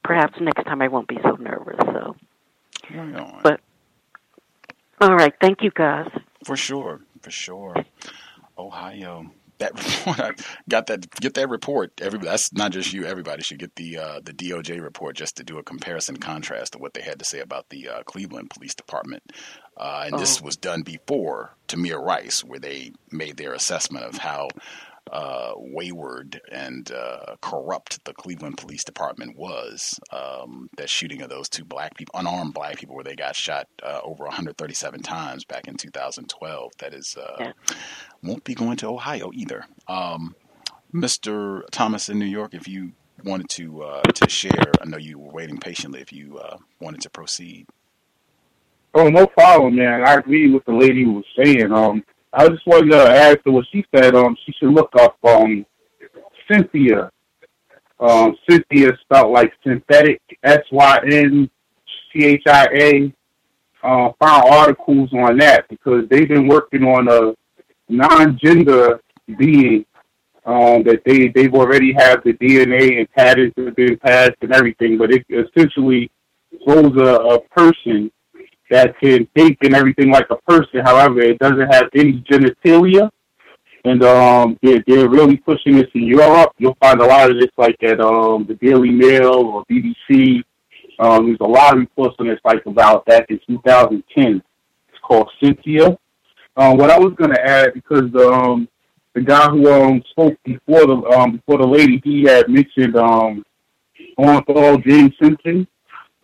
perhaps 0.04 0.34
next 0.42 0.64
time 0.64 0.82
I 0.82 0.88
won't 0.88 1.08
be 1.08 1.20
so 1.22 1.36
nervous. 1.36 1.78
So, 1.94 2.16
but 3.44 3.62
all 5.02 5.16
right, 5.16 5.34
thank 5.42 5.62
you, 5.62 5.72
guys. 5.72 6.10
For 6.46 6.56
sure, 6.56 7.02
for 7.22 7.32
sure. 7.32 7.76
Ohio. 8.58 9.32
That 9.60 9.74
report, 10.08 10.20
I 10.40 10.44
got 10.70 10.88
that. 10.88 11.10
Get 11.20 11.34
that 11.34 11.50
report. 11.50 11.92
Everybody, 12.00 12.30
that's 12.30 12.54
not 12.54 12.72
just 12.72 12.94
you. 12.94 13.04
Everybody 13.06 13.44
should 13.44 13.60
get 13.60 13.76
the 13.76 13.98
uh, 13.98 14.20
the 14.24 14.32
DOJ 14.32 14.82
report 14.82 15.18
just 15.18 15.36
to 15.36 15.44
do 15.44 15.58
a 15.58 15.64
comparison 15.64 16.16
contrast 16.16 16.76
of 16.76 16.82
what 16.82 16.94
they 16.94 17.02
had 17.02 17.20
to 17.20 17.26
say 17.26 17.42
about 17.42 17.68
the 17.70 17.90
uh, 17.90 18.04
Cleveland 18.04 18.50
Police 18.52 18.74
Department. 18.74 19.22
Uh, 19.76 20.04
and 20.08 20.18
this 20.20 20.40
Oh. 20.42 20.46
was 20.46 20.56
done 20.56 20.82
before 20.84 21.58
Tamir 21.68 22.02
Rice, 22.02 22.42
where 22.42 22.60
they 22.60 22.94
made 23.12 23.36
their 23.36 23.52
assessment 23.54 24.06
of 24.06 24.18
how 24.18 24.48
uh, 25.12 25.54
wayward 25.56 26.40
and 26.52 26.92
uh, 26.92 27.36
corrupt 27.42 28.04
the 28.06 28.14
Cleveland 28.14 28.58
Police 28.58 28.84
Department 28.84 29.38
was. 29.38 30.00
Um, 30.12 30.70
that 30.78 30.90
shooting 30.90 31.22
of 31.22 31.30
those 31.30 31.50
two 31.50 31.66
black 31.66 31.96
people, 31.96 32.20
unarmed 32.20 32.54
black 32.54 32.78
people, 32.78 32.96
where 32.96 33.04
they 33.04 33.16
got 33.16 33.36
shot 33.36 33.68
uh, 33.84 34.02
over 34.04 34.24
137 34.26 35.02
times 35.02 35.46
back 35.46 35.68
in 35.68 35.76
2012. 35.76 36.72
That 36.80 36.94
is 36.94 37.18
uh, 37.18 37.52
won't 38.24 38.44
be 38.44 38.54
going 38.54 38.78
to 38.78 38.88
Ohio 38.88 39.32
either. 39.34 39.66
Um, 39.88 40.36
Mr. 40.94 41.62
Thomas 41.72 42.10
in 42.10 42.20
New 42.20 42.26
York, 42.26 42.54
if 42.54 42.68
you 42.68 42.92
wanted 43.24 43.50
to 43.50 43.84
uh, 43.84 44.02
to 44.02 44.30
share, 44.30 44.72
I 44.82 44.86
know 44.86 44.98
you 44.98 45.20
were 45.20 45.32
waiting 45.32 45.58
patiently. 45.58 46.02
If 46.02 46.12
you 46.14 46.38
uh, 46.38 46.58
wanted 46.80 47.02
to 47.02 47.10
proceed. 47.10 47.68
Oh, 48.94 49.08
no 49.08 49.28
problem, 49.28 49.76
man. 49.76 50.04
I 50.04 50.16
agree 50.16 50.50
with 50.50 50.66
the 50.66 50.72
lady 50.72 51.06
was 51.06 51.24
saying. 51.38 51.72
Um, 51.72 52.04
I 52.32 52.48
just 52.48 52.66
wanted 52.68 52.92
to 52.92 52.98
ask 52.98 53.40
her 53.46 53.52
what 53.52 53.66
she 53.72 53.84
said. 53.94 54.16
Um, 54.16 54.36
she 54.46 54.54
should 54.54 54.74
look 54.74 54.92
up 55.00 55.18
um 55.24 55.66
Synthia. 56.50 57.10
Um, 58.00 58.36
Synthia 58.50 58.98
spelled 59.02 59.34
like 59.34 59.52
synthetic, 59.64 60.22
S 60.44 60.62
Y 60.72 61.00
N 61.12 61.50
C 62.14 62.26
H 62.26 62.44
I 62.48 62.68
A. 62.74 63.14
Uh, 63.82 64.12
found 64.22 64.44
articles 64.50 65.10
on 65.14 65.38
that 65.38 65.66
because 65.70 66.04
they've 66.10 66.28
been 66.28 66.48
working 66.48 66.84
on 66.84 67.08
a 67.08 67.34
non-gender 67.88 69.00
being 69.38 69.86
um, 70.46 70.84
that 70.84 71.02
they 71.06 71.30
they've 71.30 71.54
already 71.54 71.94
have 71.94 72.24
the 72.24 72.34
DNA 72.34 73.00
and 73.00 73.12
patterns 73.12 73.54
have 73.56 73.76
been 73.76 73.98
passed 73.98 74.36
and 74.42 74.54
everything, 74.54 74.98
but 74.98 75.12
it 75.12 75.26
essentially 75.30 76.12
shows 76.68 76.92
a, 76.98 77.16
a 77.16 77.40
person 77.50 78.12
that 78.70 78.98
can 79.00 79.28
think 79.36 79.58
and 79.64 79.76
everything 79.76 80.12
like 80.12 80.28
a 80.30 80.38
person. 80.38 80.82
However, 80.84 81.22
it 81.22 81.40
doesn't 81.40 81.74
have 81.74 81.90
any 81.96 82.22
genitalia. 82.30 83.10
and 83.86 84.04
um, 84.04 84.58
they're, 84.62 84.84
they're 84.88 85.10
really 85.10 85.38
pushing 85.38 85.76
this 85.78 85.88
in 85.96 86.04
Europe. 86.04 86.52
You'll 86.58 86.78
find 86.82 87.00
a 87.02 87.06
lot 87.06 87.32
of 87.32 87.40
this 87.40 87.50
like 87.58 87.82
at 87.84 88.00
um, 88.00 88.46
the 88.48 88.56
Daily 88.56 88.92
Mail 88.92 89.36
or 89.36 89.66
BBC. 89.72 90.44
Um, 91.00 91.28
there's 91.28 91.38
a 91.40 91.48
lot 91.48 91.74
of 91.74 91.80
reports 91.80 92.16
on 92.20 92.28
this 92.28 92.40
like 92.44 92.66
about 92.66 93.06
that 93.06 93.26
in 93.30 93.40
2010. 93.48 94.42
It's 94.90 94.98
called 95.02 95.30
Synthia. 95.42 95.98
Um, 96.58 96.78
what 96.78 96.90
I 96.90 97.00
was 97.00 97.14
going 97.14 97.32
to 97.32 97.42
add 97.42 97.74
because 97.74 98.14
um, 98.16 98.68
the 99.14 99.22
guy 99.22 99.50
who 99.50 99.72
um, 99.72 100.04
spoke 100.12 100.38
before 100.44 100.86
the 100.86 100.98
um, 101.18 101.38
before 101.38 101.58
the 101.58 101.68
lady, 101.68 102.02
he 102.04 102.24
had 102.24 102.50
mentioned 102.50 102.98
um, 102.98 103.46
Orenthal 104.18 104.84
James 104.86 105.14
Simpson, 105.22 105.66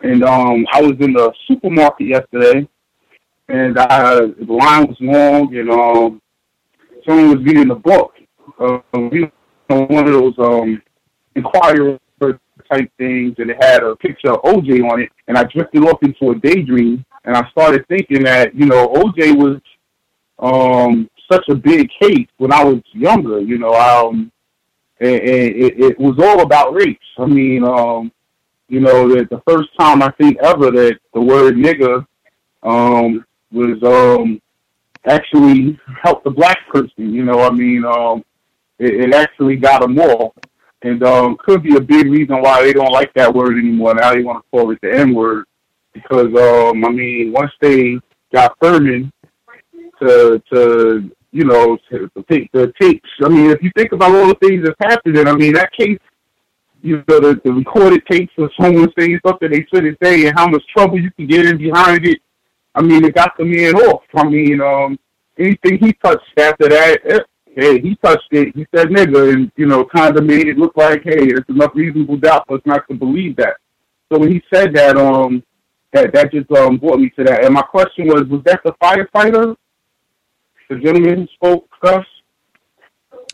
and 0.02 0.24
um, 0.24 0.66
I 0.72 0.82
was 0.82 0.96
in 1.00 1.14
the 1.14 1.32
supermarket 1.48 2.08
yesterday, 2.08 2.68
and 3.48 3.78
I, 3.78 4.16
the 4.16 4.46
line 4.48 4.88
was 4.88 4.98
long, 5.00 5.56
and 5.56 5.70
um, 5.70 6.22
someone 7.08 7.38
was 7.38 7.46
reading 7.46 7.72
a 7.72 7.76
book. 7.76 8.14
Uh, 8.60 8.80
one 9.68 10.08
of 10.08 10.14
those 10.14 10.34
um, 10.40 10.82
inquirer 11.36 12.00
type 12.72 12.92
things, 12.98 13.36
and 13.38 13.50
it 13.50 13.58
had 13.64 13.84
a 13.84 13.96
picture 13.96 14.32
of 14.32 14.42
OJ 14.42 14.90
on 14.90 15.02
it, 15.02 15.10
and 15.28 15.38
I 15.38 15.44
drifted 15.44 15.84
off 15.84 16.02
into 16.02 16.32
a 16.32 16.36
daydream, 16.36 17.06
and 17.24 17.36
I 17.36 17.48
started 17.52 17.86
thinking 17.88 18.24
that 18.24 18.56
you 18.56 18.66
know 18.66 18.88
OJ 18.88 19.36
was 19.36 19.62
um, 20.40 21.10
such 21.32 21.44
a 21.50 21.56
big 21.56 21.90
case 22.02 22.28
when 22.38 22.52
I 22.52 22.64
was 22.64 22.82
younger. 22.94 23.40
You 23.40 23.58
know, 23.58 23.74
um, 23.74 24.32
and, 25.00 25.16
and 25.16 25.56
it, 25.56 25.80
it 25.80 26.00
was 26.00 26.16
all 26.20 26.42
about 26.42 26.74
race. 26.74 26.98
I 27.18 27.26
mean, 27.26 27.64
um, 27.64 28.12
you 28.68 28.80
know, 28.80 29.08
that 29.16 29.30
the 29.30 29.42
first 29.48 29.70
time 29.80 30.02
I 30.02 30.12
think 30.20 30.38
ever 30.42 30.72
that 30.72 30.98
the 31.14 31.22
word 31.22 31.56
nigger 31.56 32.06
um, 32.64 33.26
was 33.52 33.82
um, 33.84 34.42
actually 35.08 35.80
helped 36.04 36.24
the 36.24 36.32
black 36.32 36.58
person. 36.70 37.14
You 37.14 37.24
know, 37.24 37.42
I 37.42 37.52
mean, 37.52 37.86
um, 37.86 38.24
it, 38.80 38.94
it 38.94 39.14
actually 39.14 39.56
got 39.56 39.82
them 39.82 40.00
all, 40.00 40.34
and 40.82 41.04
um, 41.04 41.38
could 41.46 41.64
be 41.64 41.76
a 41.76 41.82
big 41.82 42.08
reason 42.08 42.42
why 42.42 42.64
they 42.64 42.74
don't 42.74 42.92
like 42.92 43.14
that 43.14 43.34
word 43.34 43.58
anymore. 43.58 43.94
Now 43.96 44.14
they 44.14 44.24
want 44.24 44.44
to 44.44 44.50
call 44.50 44.72
it 44.72 44.80
the 44.82 44.92
N 44.94 45.14
word 45.14 45.46
because 45.94 46.28
um, 46.28 46.84
I 46.84 46.90
mean, 46.90 47.32
once 47.32 47.52
they 47.62 48.00
got 48.34 48.58
Fuhrman 48.60 49.12
to 50.02 50.42
to 50.52 51.12
you 51.32 51.44
know 51.44 51.78
to, 51.90 52.10
to 52.16 52.24
take 52.30 52.52
the 52.52 52.74
tapes. 52.80 53.10
I 53.24 53.30
mean, 53.30 53.50
if 53.50 53.62
you 53.62 53.72
think 53.76 53.92
about 53.92 54.14
all 54.16 54.28
the 54.28 54.36
things 54.36 54.66
that's 54.66 54.92
happening, 54.92 55.28
I 55.28 55.34
mean 55.34 55.54
that 55.54 55.72
case. 55.74 56.00
You 56.86 57.04
know, 57.08 57.20
the, 57.22 57.42
the 57.44 57.54
recorded 57.54 58.04
tapes 58.10 58.34
of 58.38 58.52
someone 58.62 58.92
saying 59.00 59.20
something 59.26 59.52
they 59.52 59.68
shouldn't 59.74 59.98
say 60.04 60.28
and 60.28 60.38
how 60.38 60.48
much 60.48 60.64
trouble 60.76 61.00
you 61.00 61.12
can 61.12 61.28
get 61.28 61.46
in 61.46 61.58
behind 61.58 62.06
it 62.06 62.20
I 62.76 62.82
mean, 62.82 63.06
it 63.06 63.16
got 63.16 63.38
the 63.38 63.46
man 63.46 63.76
off. 63.76 64.04
I 64.16 64.26
mean, 64.26 64.62
um, 64.62 65.00
anything 65.40 65.80
he 65.80 65.94
touched 65.94 66.38
after 66.38 66.70
that, 66.70 67.00
eh, 67.06 67.20
hey, 67.56 67.80
he 67.82 67.96
touched 68.04 68.28
it. 68.32 68.56
He 68.56 68.68
said 68.76 68.90
nigga, 68.90 69.34
and 69.34 69.52
you 69.56 69.66
know, 69.66 69.86
kind 69.86 70.18
of 70.18 70.26
made 70.26 70.48
it 70.48 70.58
look 70.58 70.74
like, 70.78 71.04
hey, 71.04 71.28
there's 71.28 71.46
enough 71.50 71.72
reasonable 71.76 72.18
doubt 72.18 72.46
for 72.48 72.58
us 72.58 72.64
not 72.66 72.88
to 72.90 72.96
believe 72.96 73.38
that. 73.38 73.58
So 74.12 74.20
when 74.20 74.32
he 74.32 74.44
said 74.54 74.76
that, 74.76 74.98
um, 74.98 75.44
that 75.94 76.14
that 76.14 76.34
just 76.34 76.52
um 76.52 76.78
brought 76.78 77.00
me 77.00 77.10
to 77.12 77.24
that. 77.26 77.46
And 77.46 77.54
my 77.54 77.62
question 77.64 78.08
was, 78.08 78.26
was 78.26 78.44
that 78.46 78.62
the 78.66 78.74
firefighter, 78.84 79.56
the 80.70 80.78
gentleman 80.78 81.22
who 81.22 81.28
spoke, 81.36 81.70
us 81.84 82.06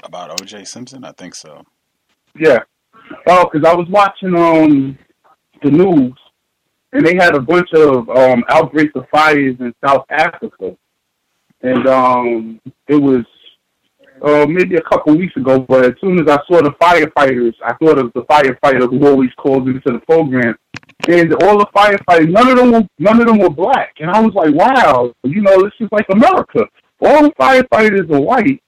About 0.03 0.41
O.J. 0.41 0.65
Simpson, 0.65 1.03
I 1.03 1.13
think 1.13 1.35
so. 1.35 1.65
Yeah. 2.39 2.59
Oh, 3.27 3.49
because 3.51 3.67
I 3.67 3.75
was 3.75 3.87
watching 3.89 4.35
um 4.35 4.97
the 5.63 5.71
news 5.71 6.13
and 6.93 7.05
they 7.05 7.15
had 7.15 7.35
a 7.35 7.39
bunch 7.39 7.69
of 7.73 8.09
um, 8.09 8.43
outbreaks 8.49 8.93
of 8.95 9.05
fires 9.09 9.55
in 9.59 9.73
South 9.85 10.05
Africa, 10.09 10.75
and 11.61 11.87
um, 11.87 12.61
it 12.87 12.95
was 12.95 13.23
uh, 14.21 14.45
maybe 14.47 14.75
a 14.75 14.81
couple 14.81 15.15
weeks 15.15 15.35
ago. 15.37 15.59
But 15.59 15.85
as 15.85 15.93
soon 16.01 16.19
as 16.19 16.27
I 16.27 16.39
saw 16.47 16.61
the 16.61 16.75
firefighters, 16.81 17.53
I 17.63 17.73
thought 17.75 17.97
of 17.97 18.11
the 18.13 18.23
firefighter 18.23 18.89
who 18.89 19.07
always 19.07 19.31
calls 19.37 19.67
into 19.67 19.81
the 19.85 19.99
program, 19.99 20.55
and 21.07 21.33
all 21.43 21.57
the 21.57 21.67
firefighters, 21.75 22.29
none 22.29 22.49
of 22.49 22.57
them 22.57 22.71
were 22.71 22.87
none 22.99 23.21
of 23.21 23.27
them 23.27 23.39
were 23.39 23.49
black, 23.49 23.93
and 23.99 24.09
I 24.09 24.19
was 24.19 24.33
like, 24.33 24.53
wow, 24.53 25.13
you 25.23 25.41
know, 25.41 25.63
this 25.63 25.73
is 25.79 25.89
like 25.91 26.05
America. 26.09 26.65
All 26.99 27.23
the 27.23 27.31
firefighters 27.39 28.11
are 28.13 28.21
white, 28.21 28.61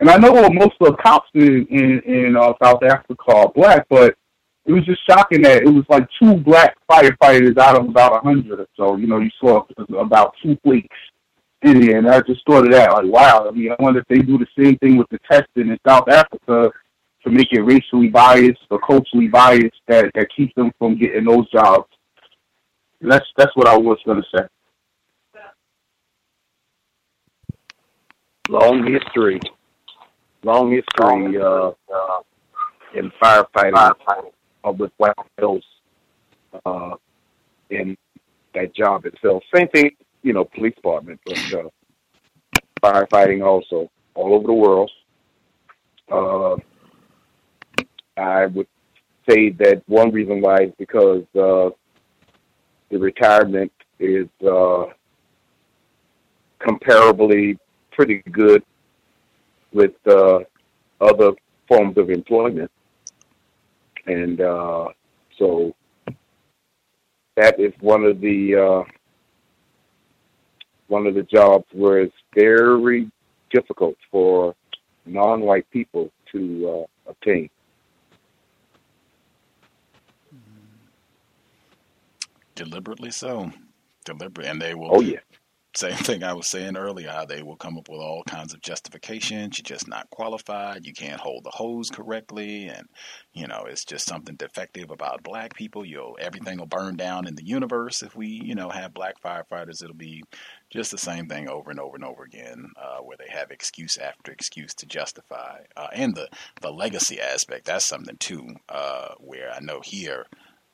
and 0.00 0.08
I 0.08 0.16
know 0.16 0.32
what 0.32 0.54
most 0.54 0.76
of 0.80 0.88
the 0.88 0.96
cops 1.02 1.28
in 1.34 1.66
in, 1.66 2.00
in 2.00 2.36
uh, 2.36 2.52
South 2.62 2.82
Africa 2.82 3.22
are 3.28 3.52
black, 3.54 3.86
but 3.88 4.16
it 4.64 4.72
was 4.72 4.84
just 4.84 5.00
shocking 5.08 5.42
that 5.42 5.62
it 5.62 5.68
was 5.68 5.84
like 5.88 6.06
two 6.22 6.36
black 6.36 6.76
firefighters 6.90 7.56
out 7.58 7.76
of 7.76 7.88
about 7.88 8.16
a 8.16 8.20
hundred 8.20 8.60
or 8.60 8.66
so. 8.76 8.96
You 8.96 9.06
know, 9.06 9.18
you 9.18 9.30
saw 9.40 9.64
about 9.98 10.34
two 10.42 10.56
flakes 10.62 10.96
in 11.62 11.80
there, 11.80 11.98
and 11.98 12.08
I 12.08 12.20
just 12.20 12.44
thought 12.46 12.66
of 12.66 12.72
that. 12.72 12.92
Like, 12.92 13.06
wow. 13.06 13.46
I 13.48 13.50
mean, 13.50 13.72
I 13.72 13.82
wonder 13.82 14.00
if 14.00 14.06
they 14.08 14.18
do 14.18 14.38
the 14.38 14.46
same 14.58 14.76
thing 14.78 14.96
with 14.96 15.08
the 15.10 15.18
testing 15.30 15.70
in 15.70 15.78
South 15.86 16.08
Africa 16.08 16.70
to 17.24 17.30
make 17.30 17.48
it 17.52 17.62
racially 17.62 18.08
biased 18.08 18.60
or 18.70 18.78
culturally 18.80 19.28
biased 19.28 19.80
that 19.88 20.10
that 20.14 20.28
keeps 20.36 20.54
them 20.54 20.70
from 20.78 20.98
getting 20.98 21.24
those 21.24 21.50
jobs. 21.50 21.88
And 23.00 23.10
that's 23.10 23.26
that's 23.36 23.54
what 23.56 23.68
I 23.68 23.76
was 23.76 23.98
going 24.04 24.22
to 24.22 24.38
say. 24.38 24.44
Long 28.50 28.86
history, 28.86 29.40
long 30.42 30.70
history 30.70 31.38
uh, 31.40 31.70
uh, 31.92 32.20
in 32.94 33.10
firefighting 33.22 34.32
uh, 34.64 34.72
with 34.72 34.90
white 34.96 35.14
males 35.38 35.64
uh, 36.64 36.94
in 37.70 37.96
that 38.54 38.74
job 38.74 39.04
itself. 39.06 39.42
Same 39.54 39.68
thing, 39.68 39.90
you 40.22 40.32
know, 40.32 40.44
police 40.44 40.74
department, 40.74 41.20
but 41.24 41.54
uh, 41.54 41.68
firefighting 42.82 43.44
also 43.44 43.90
all 44.14 44.34
over 44.34 44.46
the 44.46 44.52
world. 44.52 44.90
Uh, 46.10 46.56
I 48.16 48.46
would 48.46 48.66
say 49.28 49.50
that 49.50 49.82
one 49.86 50.10
reason 50.10 50.40
why 50.40 50.64
is 50.64 50.72
because 50.78 51.24
uh, 51.34 51.70
the 52.90 52.98
retirement 52.98 53.72
is 53.98 54.26
uh, 54.42 54.86
comparably 56.60 57.58
pretty 57.92 58.22
good 58.32 58.62
with 59.72 59.94
uh, 60.06 60.40
other 61.00 61.32
forms 61.66 61.96
of 61.98 62.10
employment. 62.10 62.70
And 64.06 64.40
uh, 64.40 64.88
so 65.38 65.74
that 67.36 67.60
is 67.60 67.72
one 67.80 68.04
of 68.04 68.20
the 68.20 68.54
uh, 68.56 68.92
one 70.88 71.06
of 71.06 71.14
the 71.14 71.22
jobs 71.22 71.66
where 71.72 72.00
it's 72.00 72.14
very 72.34 73.10
difficult 73.50 73.96
for 74.10 74.54
non-white 75.06 75.68
people 75.70 76.10
to 76.32 76.86
uh, 77.06 77.10
obtain. 77.10 77.50
Deliberately 82.54 83.10
so. 83.10 83.52
Deliberate, 84.04 84.48
and 84.48 84.60
they 84.60 84.74
will. 84.74 84.96
Oh 84.96 85.00
yeah. 85.00 85.20
Same 85.74 85.96
thing 85.96 86.24
I 86.24 86.32
was 86.32 86.48
saying 86.48 86.76
earlier, 86.76 87.24
they 87.28 87.42
will 87.42 87.56
come 87.56 87.78
up 87.78 87.88
with 87.88 88.00
all 88.00 88.24
kinds 88.24 88.52
of 88.54 88.60
justifications. 88.60 89.58
You're 89.58 89.64
just 89.64 89.86
not 89.86 90.10
qualified. 90.10 90.86
You 90.86 90.92
can't 90.92 91.20
hold 91.20 91.44
the 91.44 91.50
hose 91.50 91.90
correctly, 91.90 92.66
and 92.68 92.88
you 93.32 93.46
know 93.46 93.64
it's 93.66 93.84
just 93.84 94.06
something 94.06 94.34
defective 94.34 94.90
about 94.90 95.22
black 95.22 95.54
people. 95.54 95.84
You'll 95.84 96.16
everything 96.20 96.58
will 96.58 96.66
burn 96.66 96.96
down 96.96 97.28
in 97.28 97.36
the 97.36 97.44
universe 97.44 98.02
if 98.02 98.16
we, 98.16 98.26
you 98.28 98.54
know, 98.54 98.70
have 98.70 98.94
black 98.94 99.20
firefighters. 99.22 99.82
It'll 99.82 99.94
be 99.94 100.24
just 100.70 100.90
the 100.90 100.98
same 100.98 101.28
thing 101.28 101.48
over 101.48 101.70
and 101.70 101.78
over 101.78 101.96
and 101.96 102.04
over 102.04 102.24
again, 102.24 102.70
uh, 102.76 102.98
where 102.98 103.16
they 103.16 103.30
have 103.30 103.50
excuse 103.50 103.98
after 103.98 104.32
excuse 104.32 104.74
to 104.74 104.86
justify. 104.86 105.60
Uh, 105.76 105.88
and 105.92 106.14
the 106.14 106.28
the 106.60 106.72
legacy 106.72 107.20
aspect, 107.20 107.66
that's 107.66 107.84
something 107.84 108.16
too, 108.16 108.48
uh, 108.68 109.14
where 109.18 109.52
I 109.52 109.60
know 109.60 109.80
here 109.84 110.26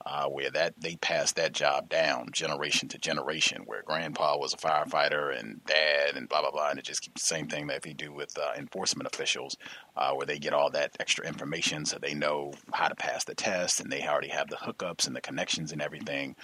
uh, 0.07 0.27
where 0.27 0.51
that 0.51 0.75
they 0.79 0.97
passed 0.97 1.37
that 1.37 1.53
job 1.53 1.89
down 1.89 2.29
generation 2.33 2.89
to 2.89 2.99
generation, 2.99 3.63
where 3.67 3.83
grandpa 3.83 4.37
was 4.37 4.53
a 4.53 4.57
firefighter 4.57 5.39
and 5.39 5.65
dad 5.65 6.17
and 6.17 6.29
blah 6.29 6.41
blah 6.41 6.51
blah, 6.51 6.71
and 6.71 6.79
it 6.79 6.85
just 6.85 7.03
keeps 7.03 7.23
the 7.23 7.35
same 7.35 7.49
thing 7.49 7.67
that 7.67 7.83
they 7.83 7.93
do 7.93 8.13
with 8.13 8.37
uh, 8.39 8.53
enforcement 8.57 9.09
officials, 9.13 9.57
uh, 9.97 10.13
where 10.13 10.27
they 10.27 10.39
get 10.39 10.53
all 10.53 10.71
that 10.71 10.97
extra 11.01 11.27
information 11.27 11.85
so 11.85 11.99
they 11.99 12.15
know 12.15 12.53
how 12.73 12.89
to 12.89 12.95
pass 12.95 13.25
the 13.25 13.35
test 13.35 13.81
and 13.81 13.91
they 13.91 14.07
already 14.07 14.29
have 14.29 14.49
the 14.49 14.57
hookups 14.57 15.07
and 15.07 15.17
the 15.17 15.21
connections 15.21 15.73
and 15.73 15.81
everything. 15.81 16.37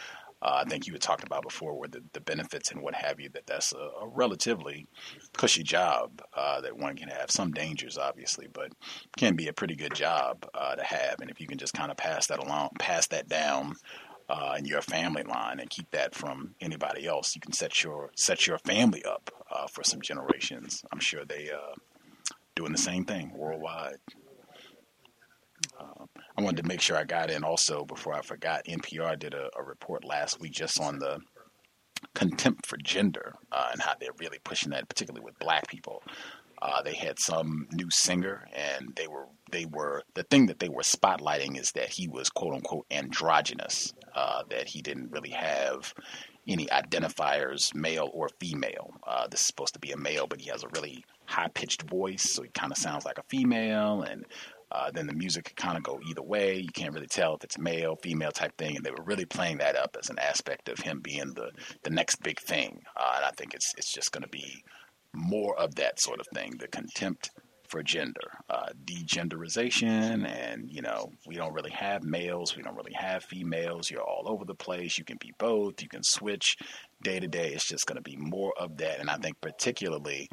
Uh, 0.42 0.62
I 0.64 0.68
think 0.68 0.86
you 0.86 0.92
had 0.92 1.02
talked 1.02 1.24
about 1.24 1.42
before 1.42 1.78
where 1.78 1.88
the, 1.88 2.02
the 2.12 2.20
benefits 2.20 2.70
and 2.70 2.82
what 2.82 2.94
have 2.94 3.20
you, 3.20 3.28
that 3.30 3.46
that's 3.46 3.72
a, 3.72 3.76
a 4.02 4.08
relatively 4.08 4.86
cushy 5.36 5.62
job 5.62 6.22
uh, 6.34 6.60
that 6.62 6.76
one 6.76 6.96
can 6.96 7.08
have. 7.08 7.30
Some 7.30 7.52
dangers, 7.52 7.98
obviously, 7.98 8.48
but 8.52 8.72
can 9.16 9.36
be 9.36 9.48
a 9.48 9.52
pretty 9.52 9.76
good 9.76 9.94
job 9.94 10.46
uh, 10.54 10.76
to 10.76 10.84
have. 10.84 11.20
And 11.20 11.30
if 11.30 11.40
you 11.40 11.46
can 11.46 11.58
just 11.58 11.74
kind 11.74 11.90
of 11.90 11.96
pass 11.96 12.26
that 12.28 12.38
along, 12.38 12.70
pass 12.78 13.06
that 13.08 13.28
down 13.28 13.74
uh, 14.30 14.54
in 14.58 14.64
your 14.64 14.80
family 14.80 15.24
line 15.24 15.60
and 15.60 15.68
keep 15.68 15.90
that 15.90 16.14
from 16.14 16.54
anybody 16.60 17.06
else, 17.06 17.34
you 17.34 17.40
can 17.40 17.52
set 17.52 17.82
your 17.82 18.10
set 18.14 18.46
your 18.46 18.58
family 18.58 19.04
up 19.04 19.30
uh, 19.50 19.66
for 19.66 19.82
some 19.82 20.00
generations. 20.00 20.82
I'm 20.92 21.00
sure 21.00 21.24
they 21.24 21.50
uh, 21.50 21.74
doing 22.54 22.72
the 22.72 22.78
same 22.78 23.04
thing 23.04 23.32
worldwide. 23.34 23.98
I 26.40 26.42
wanted 26.42 26.62
to 26.62 26.68
make 26.68 26.80
sure 26.80 26.96
I 26.96 27.04
got 27.04 27.30
in 27.30 27.44
also 27.44 27.84
before 27.84 28.14
I 28.14 28.22
forgot. 28.22 28.64
NPR 28.64 29.18
did 29.18 29.34
a, 29.34 29.50
a 29.58 29.62
report 29.62 30.04
last 30.06 30.40
week 30.40 30.52
just 30.52 30.80
on 30.80 30.98
the 30.98 31.18
contempt 32.14 32.64
for 32.64 32.78
gender 32.78 33.34
uh, 33.52 33.68
and 33.72 33.82
how 33.82 33.92
they're 34.00 34.08
really 34.18 34.38
pushing 34.42 34.70
that, 34.70 34.88
particularly 34.88 35.22
with 35.22 35.38
black 35.38 35.68
people. 35.68 36.02
Uh, 36.62 36.80
they 36.82 36.94
had 36.94 37.18
some 37.18 37.66
new 37.72 37.90
singer, 37.90 38.48
and 38.54 38.92
they 38.96 39.06
were 39.06 39.26
they 39.50 39.66
were 39.66 40.02
the 40.14 40.22
thing 40.24 40.46
that 40.46 40.58
they 40.60 40.68
were 40.70 40.82
spotlighting 40.82 41.58
is 41.58 41.72
that 41.72 41.90
he 41.90 42.08
was 42.08 42.30
quote 42.30 42.54
unquote 42.54 42.86
androgynous, 42.90 43.92
uh, 44.14 44.42
that 44.48 44.66
he 44.66 44.80
didn't 44.80 45.10
really 45.10 45.30
have 45.30 45.92
any 46.48 46.66
identifiers, 46.66 47.74
male 47.74 48.10
or 48.14 48.30
female. 48.40 48.94
Uh, 49.06 49.26
this 49.28 49.40
is 49.40 49.46
supposed 49.46 49.74
to 49.74 49.80
be 49.80 49.92
a 49.92 49.96
male, 49.96 50.26
but 50.26 50.40
he 50.40 50.48
has 50.48 50.64
a 50.64 50.68
really 50.74 51.04
high 51.26 51.48
pitched 51.48 51.82
voice, 51.82 52.22
so 52.30 52.42
he 52.42 52.48
kind 52.50 52.72
of 52.72 52.78
sounds 52.78 53.04
like 53.04 53.18
a 53.18 53.24
female, 53.24 54.02
and 54.02 54.24
uh, 54.72 54.90
then 54.92 55.06
the 55.06 55.14
music 55.14 55.44
could 55.46 55.56
kind 55.56 55.76
of 55.76 55.82
go 55.82 56.00
either 56.08 56.22
way. 56.22 56.56
You 56.56 56.68
can't 56.72 56.94
really 56.94 57.06
tell 57.06 57.34
if 57.34 57.44
it's 57.44 57.58
male, 57.58 57.96
female 57.96 58.32
type 58.32 58.56
thing, 58.56 58.76
and 58.76 58.84
they 58.84 58.90
were 58.90 59.04
really 59.04 59.26
playing 59.26 59.58
that 59.58 59.76
up 59.76 59.96
as 59.98 60.10
an 60.10 60.18
aspect 60.18 60.68
of 60.68 60.78
him 60.78 61.00
being 61.00 61.32
the 61.34 61.50
the 61.82 61.90
next 61.90 62.22
big 62.22 62.40
thing. 62.40 62.80
Uh, 62.96 63.12
and 63.16 63.24
I 63.24 63.30
think 63.30 63.54
it's 63.54 63.72
it's 63.76 63.92
just 63.92 64.12
going 64.12 64.22
to 64.22 64.28
be 64.28 64.62
more 65.12 65.58
of 65.58 65.74
that 65.76 66.00
sort 66.00 66.20
of 66.20 66.26
thing, 66.32 66.56
the 66.58 66.68
contempt 66.68 67.30
for 67.68 67.82
gender, 67.84 68.32
uh, 68.48 68.68
degenderization, 68.84 70.26
and 70.26 70.68
you 70.68 70.82
know 70.82 71.12
we 71.26 71.36
don't 71.36 71.54
really 71.54 71.70
have 71.70 72.02
males, 72.02 72.56
we 72.56 72.62
don't 72.62 72.76
really 72.76 72.94
have 72.94 73.24
females. 73.24 73.90
You're 73.90 74.02
all 74.02 74.24
over 74.26 74.44
the 74.44 74.54
place. 74.54 74.98
You 74.98 75.04
can 75.04 75.18
be 75.20 75.32
both. 75.38 75.80
You 75.80 75.88
can 75.88 76.02
switch 76.02 76.56
day 77.02 77.20
to 77.20 77.28
day. 77.28 77.52
It's 77.52 77.68
just 77.68 77.86
going 77.86 77.96
to 77.96 78.02
be 78.02 78.16
more 78.16 78.52
of 78.58 78.76
that, 78.78 79.00
and 79.00 79.08
I 79.08 79.16
think 79.16 79.40
particularly 79.40 80.28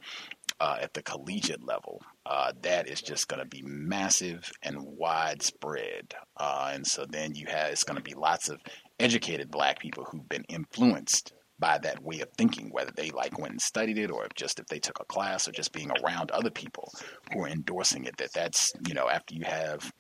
uh, 0.60 0.78
at 0.82 0.94
the 0.94 1.04
collegiate 1.04 1.64
level, 1.64 2.02
uh, 2.26 2.52
that 2.62 2.88
is 2.88 3.02
just 3.02 3.28
going 3.28 3.40
to 3.40 3.48
be 3.48 3.62
massive 3.64 4.52
and 4.64 4.78
widespread. 4.80 6.14
Uh, 6.36 6.72
and 6.74 6.86
so 6.86 7.06
then 7.08 7.36
you 7.36 7.46
have 7.48 7.72
it's 7.72 7.84
going 7.84 7.98
to 7.98 8.04
be 8.04 8.16
lots 8.16 8.50
of 8.50 8.60
educated 9.00 9.52
black 9.52 9.80
people 9.80 10.06
who've 10.06 10.28
been 10.30 10.46
influenced 10.50 11.34
by 11.60 11.78
that 11.80 12.04
way 12.04 12.20
of 12.20 12.30
thinking, 12.38 12.70
whether 12.72 12.92
they 12.96 13.10
like 13.10 13.40
went 13.40 13.52
and 13.52 13.62
studied 13.62 13.98
it 13.98 14.12
or 14.12 14.26
if 14.26 14.34
just 14.36 14.60
if 14.60 14.68
they 14.68 14.80
took 14.80 15.00
a 15.00 15.06
class 15.06 15.48
or 15.48 15.52
just 15.52 15.74
being 15.74 15.92
around 16.04 16.30
other 16.32 16.52
people 16.52 16.92
who 17.34 17.44
are 17.44 17.48
endorsing 17.48 18.06
it. 18.06 18.18
That 18.18 18.34
that's 18.34 18.74
you 18.88 18.94
know 18.94 19.10
after 19.10 19.34
you 19.34 19.44
have 19.46 19.92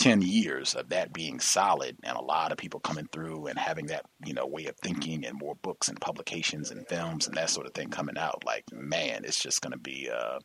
10 0.00 0.22
years 0.22 0.74
of 0.74 0.88
that 0.88 1.12
being 1.12 1.38
solid 1.38 1.94
and 2.04 2.16
a 2.16 2.22
lot 2.22 2.52
of 2.52 2.58
people 2.58 2.80
coming 2.80 3.06
through 3.12 3.46
and 3.46 3.58
having 3.58 3.84
that 3.86 4.06
you 4.24 4.32
know 4.32 4.46
way 4.46 4.64
of 4.64 4.74
thinking 4.78 5.26
and 5.26 5.38
more 5.38 5.54
books 5.56 5.88
and 5.88 6.00
publications 6.00 6.70
and 6.70 6.88
films 6.88 7.26
and 7.26 7.36
that 7.36 7.50
sort 7.50 7.66
of 7.66 7.74
thing 7.74 7.90
coming 7.90 8.16
out 8.16 8.42
like 8.46 8.64
man 8.72 9.22
it's 9.24 9.42
just 9.42 9.60
going 9.60 9.72
to 9.72 9.78
be 9.78 10.08
uh, 10.10 10.38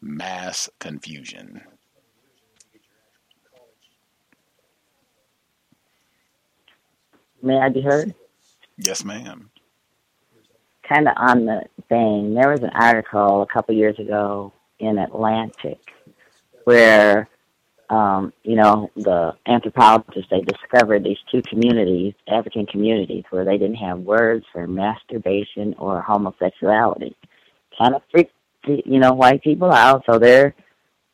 mass 0.00 0.68
confusion. 0.78 1.60
May 7.42 7.58
I 7.58 7.68
be 7.68 7.80
heard? 7.80 8.14
yes 8.78 9.04
ma'am. 9.04 9.50
Kind 10.88 11.08
of 11.08 11.14
on 11.16 11.46
the 11.46 11.62
thing. 11.88 12.34
There 12.34 12.50
was 12.50 12.60
an 12.60 12.70
article 12.74 13.42
a 13.42 13.46
couple 13.46 13.74
years 13.74 13.98
ago 13.98 14.52
in 14.78 14.98
Atlantic 14.98 15.80
where 16.64 17.28
um, 17.90 18.32
you 18.42 18.56
know, 18.56 18.90
the 18.96 19.32
anthropologists, 19.46 20.30
they 20.30 20.40
discovered 20.40 21.04
these 21.04 21.18
two 21.30 21.42
communities, 21.42 22.14
African 22.28 22.66
communities, 22.66 23.24
where 23.30 23.44
they 23.44 23.58
didn't 23.58 23.76
have 23.76 23.98
words 24.00 24.44
for 24.52 24.66
masturbation 24.66 25.74
or 25.78 26.00
homosexuality. 26.00 27.16
Kind 27.78 27.94
of 27.94 28.02
freaked, 28.10 28.32
you 28.66 28.98
know, 28.98 29.12
white 29.12 29.42
people 29.42 29.72
out. 29.72 30.04
So 30.10 30.18
they're, 30.18 30.54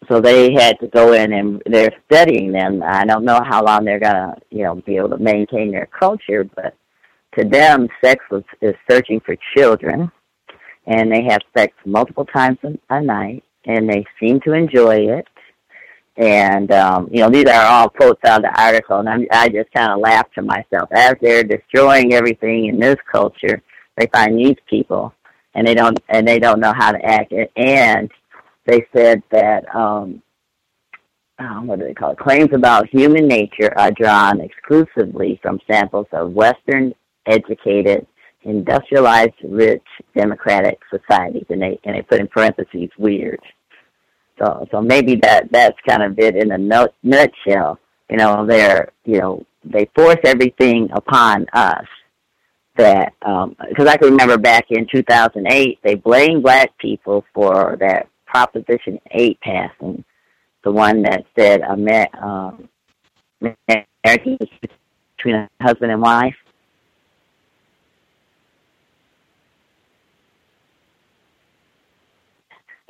so 0.08 0.20
they 0.20 0.52
had 0.52 0.78
to 0.80 0.88
go 0.88 1.12
in 1.12 1.32
and 1.32 1.62
they're 1.66 1.92
studying 2.10 2.52
them. 2.52 2.82
I 2.82 3.04
don't 3.04 3.24
know 3.24 3.40
how 3.44 3.64
long 3.64 3.84
they're 3.84 4.00
gonna, 4.00 4.36
you 4.50 4.64
know, 4.64 4.76
be 4.76 4.96
able 4.96 5.10
to 5.10 5.18
maintain 5.18 5.70
their 5.70 5.86
culture, 5.86 6.44
but 6.44 6.74
to 7.38 7.44
them, 7.44 7.88
sex 8.02 8.24
was 8.30 8.42
is 8.60 8.74
searching 8.90 9.20
for 9.20 9.36
children, 9.56 10.10
and 10.86 11.12
they 11.12 11.22
have 11.28 11.42
sex 11.56 11.72
multiple 11.84 12.24
times 12.24 12.58
a 12.88 13.00
night, 13.00 13.44
and 13.66 13.88
they 13.88 14.04
seem 14.18 14.40
to 14.40 14.52
enjoy 14.52 14.96
it 14.96 15.28
and, 16.16 16.70
um, 16.72 17.08
you 17.10 17.20
know, 17.20 17.30
these 17.30 17.46
are 17.46 17.64
all 17.64 17.88
quotes 17.88 18.22
out 18.24 18.44
of 18.44 18.50
the 18.50 18.60
article, 18.60 18.98
and 18.98 19.08
I'm, 19.08 19.26
I 19.30 19.48
just 19.48 19.72
kind 19.72 19.92
of 19.92 20.00
laugh 20.00 20.30
to 20.34 20.42
myself. 20.42 20.88
As 20.92 21.14
they're 21.20 21.44
destroying 21.44 22.12
everything 22.12 22.66
in 22.66 22.78
this 22.78 22.96
culture, 23.10 23.62
they 23.96 24.06
find 24.12 24.38
these 24.38 24.56
people, 24.68 25.14
and 25.54 25.66
they 25.66 25.74
don't, 25.74 25.98
and 26.08 26.26
they 26.26 26.38
don't 26.38 26.60
know 26.60 26.74
how 26.76 26.92
to 26.92 27.04
act. 27.04 27.32
And 27.56 28.10
they 28.66 28.86
said 28.94 29.22
that, 29.30 29.74
um, 29.74 30.22
um, 31.38 31.66
what 31.66 31.78
do 31.78 31.86
they 31.86 31.94
call 31.94 32.10
it? 32.10 32.18
Claims 32.18 32.50
about 32.52 32.88
human 32.88 33.26
nature 33.26 33.72
are 33.78 33.90
drawn 33.90 34.40
exclusively 34.40 35.40
from 35.42 35.58
samples 35.70 36.06
of 36.12 36.32
Western 36.32 36.92
educated, 37.26 38.06
industrialized, 38.42 39.34
rich, 39.44 39.82
democratic 40.14 40.78
societies, 40.90 41.46
and 41.48 41.62
they 41.62 41.78
and 41.84 41.96
they 41.96 42.02
put 42.02 42.20
in 42.20 42.28
parentheses 42.28 42.90
weird. 42.98 43.40
So, 44.40 44.66
so 44.70 44.80
maybe 44.80 45.16
that 45.16 45.50
that's 45.52 45.76
kind 45.86 46.02
of 46.02 46.18
it 46.18 46.34
in 46.36 46.50
a 46.52 46.58
nut, 46.58 46.94
nutshell. 47.02 47.78
You 48.08 48.16
know, 48.16 48.46
they're 48.46 48.92
you 49.04 49.18
know 49.20 49.46
they 49.64 49.88
force 49.94 50.18
everything 50.24 50.88
upon 50.92 51.46
us. 51.52 51.86
That 52.76 53.12
because 53.20 53.86
um, 53.86 53.88
I 53.88 53.96
can 53.98 54.10
remember 54.10 54.38
back 54.38 54.66
in 54.70 54.86
2008, 54.90 55.80
they 55.82 55.94
blamed 55.96 56.42
black 56.42 56.76
people 56.78 57.24
for 57.34 57.76
that 57.80 58.08
Proposition 58.24 58.98
8 59.10 59.40
passing, 59.40 60.04
the 60.64 60.70
one 60.70 61.02
that 61.02 61.24
said 61.36 61.60
a 61.60 61.72
um, 62.22 62.68
marriage 63.40 64.38
between 65.16 65.34
a 65.34 65.50
husband 65.60 65.92
and 65.92 66.00
wife. 66.00 66.36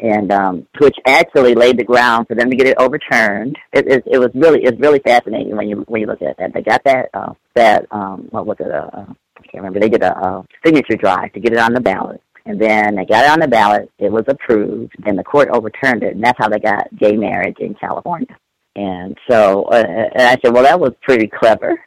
And 0.00 0.32
um, 0.32 0.66
which 0.78 0.96
actually 1.06 1.54
laid 1.54 1.78
the 1.78 1.84
ground 1.84 2.26
for 2.26 2.34
them 2.34 2.50
to 2.50 2.56
get 2.56 2.66
it 2.66 2.76
overturned. 2.78 3.58
It, 3.72 3.86
it, 3.86 4.04
it 4.06 4.18
was 4.18 4.30
really 4.34 4.62
it's 4.62 4.80
really 4.80 5.00
fascinating 5.00 5.56
when 5.56 5.68
you 5.68 5.84
when 5.88 6.00
you 6.00 6.06
look 6.06 6.22
at 6.22 6.36
that. 6.38 6.52
They 6.54 6.62
got 6.62 6.82
that 6.84 7.10
uh, 7.14 7.34
that 7.54 7.86
um, 7.90 8.28
what 8.30 8.46
was 8.46 8.56
it? 8.60 8.70
Uh, 8.70 9.06
I 9.38 9.42
can't 9.42 9.64
remember. 9.64 9.80
They 9.80 9.88
did 9.88 10.02
a, 10.02 10.16
a 10.16 10.46
signature 10.64 10.96
drive 10.96 11.32
to 11.32 11.40
get 11.40 11.52
it 11.52 11.58
on 11.58 11.74
the 11.74 11.80
ballot, 11.80 12.22
and 12.46 12.60
then 12.60 12.96
they 12.96 13.04
got 13.04 13.24
it 13.24 13.30
on 13.30 13.40
the 13.40 13.48
ballot. 13.48 13.90
It 13.98 14.10
was 14.10 14.24
approved, 14.28 14.94
and 15.04 15.18
the 15.18 15.24
court 15.24 15.48
overturned 15.50 16.02
it, 16.02 16.14
and 16.14 16.24
that's 16.24 16.38
how 16.38 16.48
they 16.48 16.58
got 16.58 16.94
gay 16.96 17.16
marriage 17.16 17.56
in 17.60 17.74
California. 17.74 18.36
And 18.76 19.16
so, 19.28 19.64
uh, 19.64 19.84
and 20.14 20.22
I 20.22 20.36
said, 20.42 20.52
well, 20.54 20.62
that 20.62 20.78
was 20.78 20.92
pretty 21.02 21.26
clever, 21.26 21.82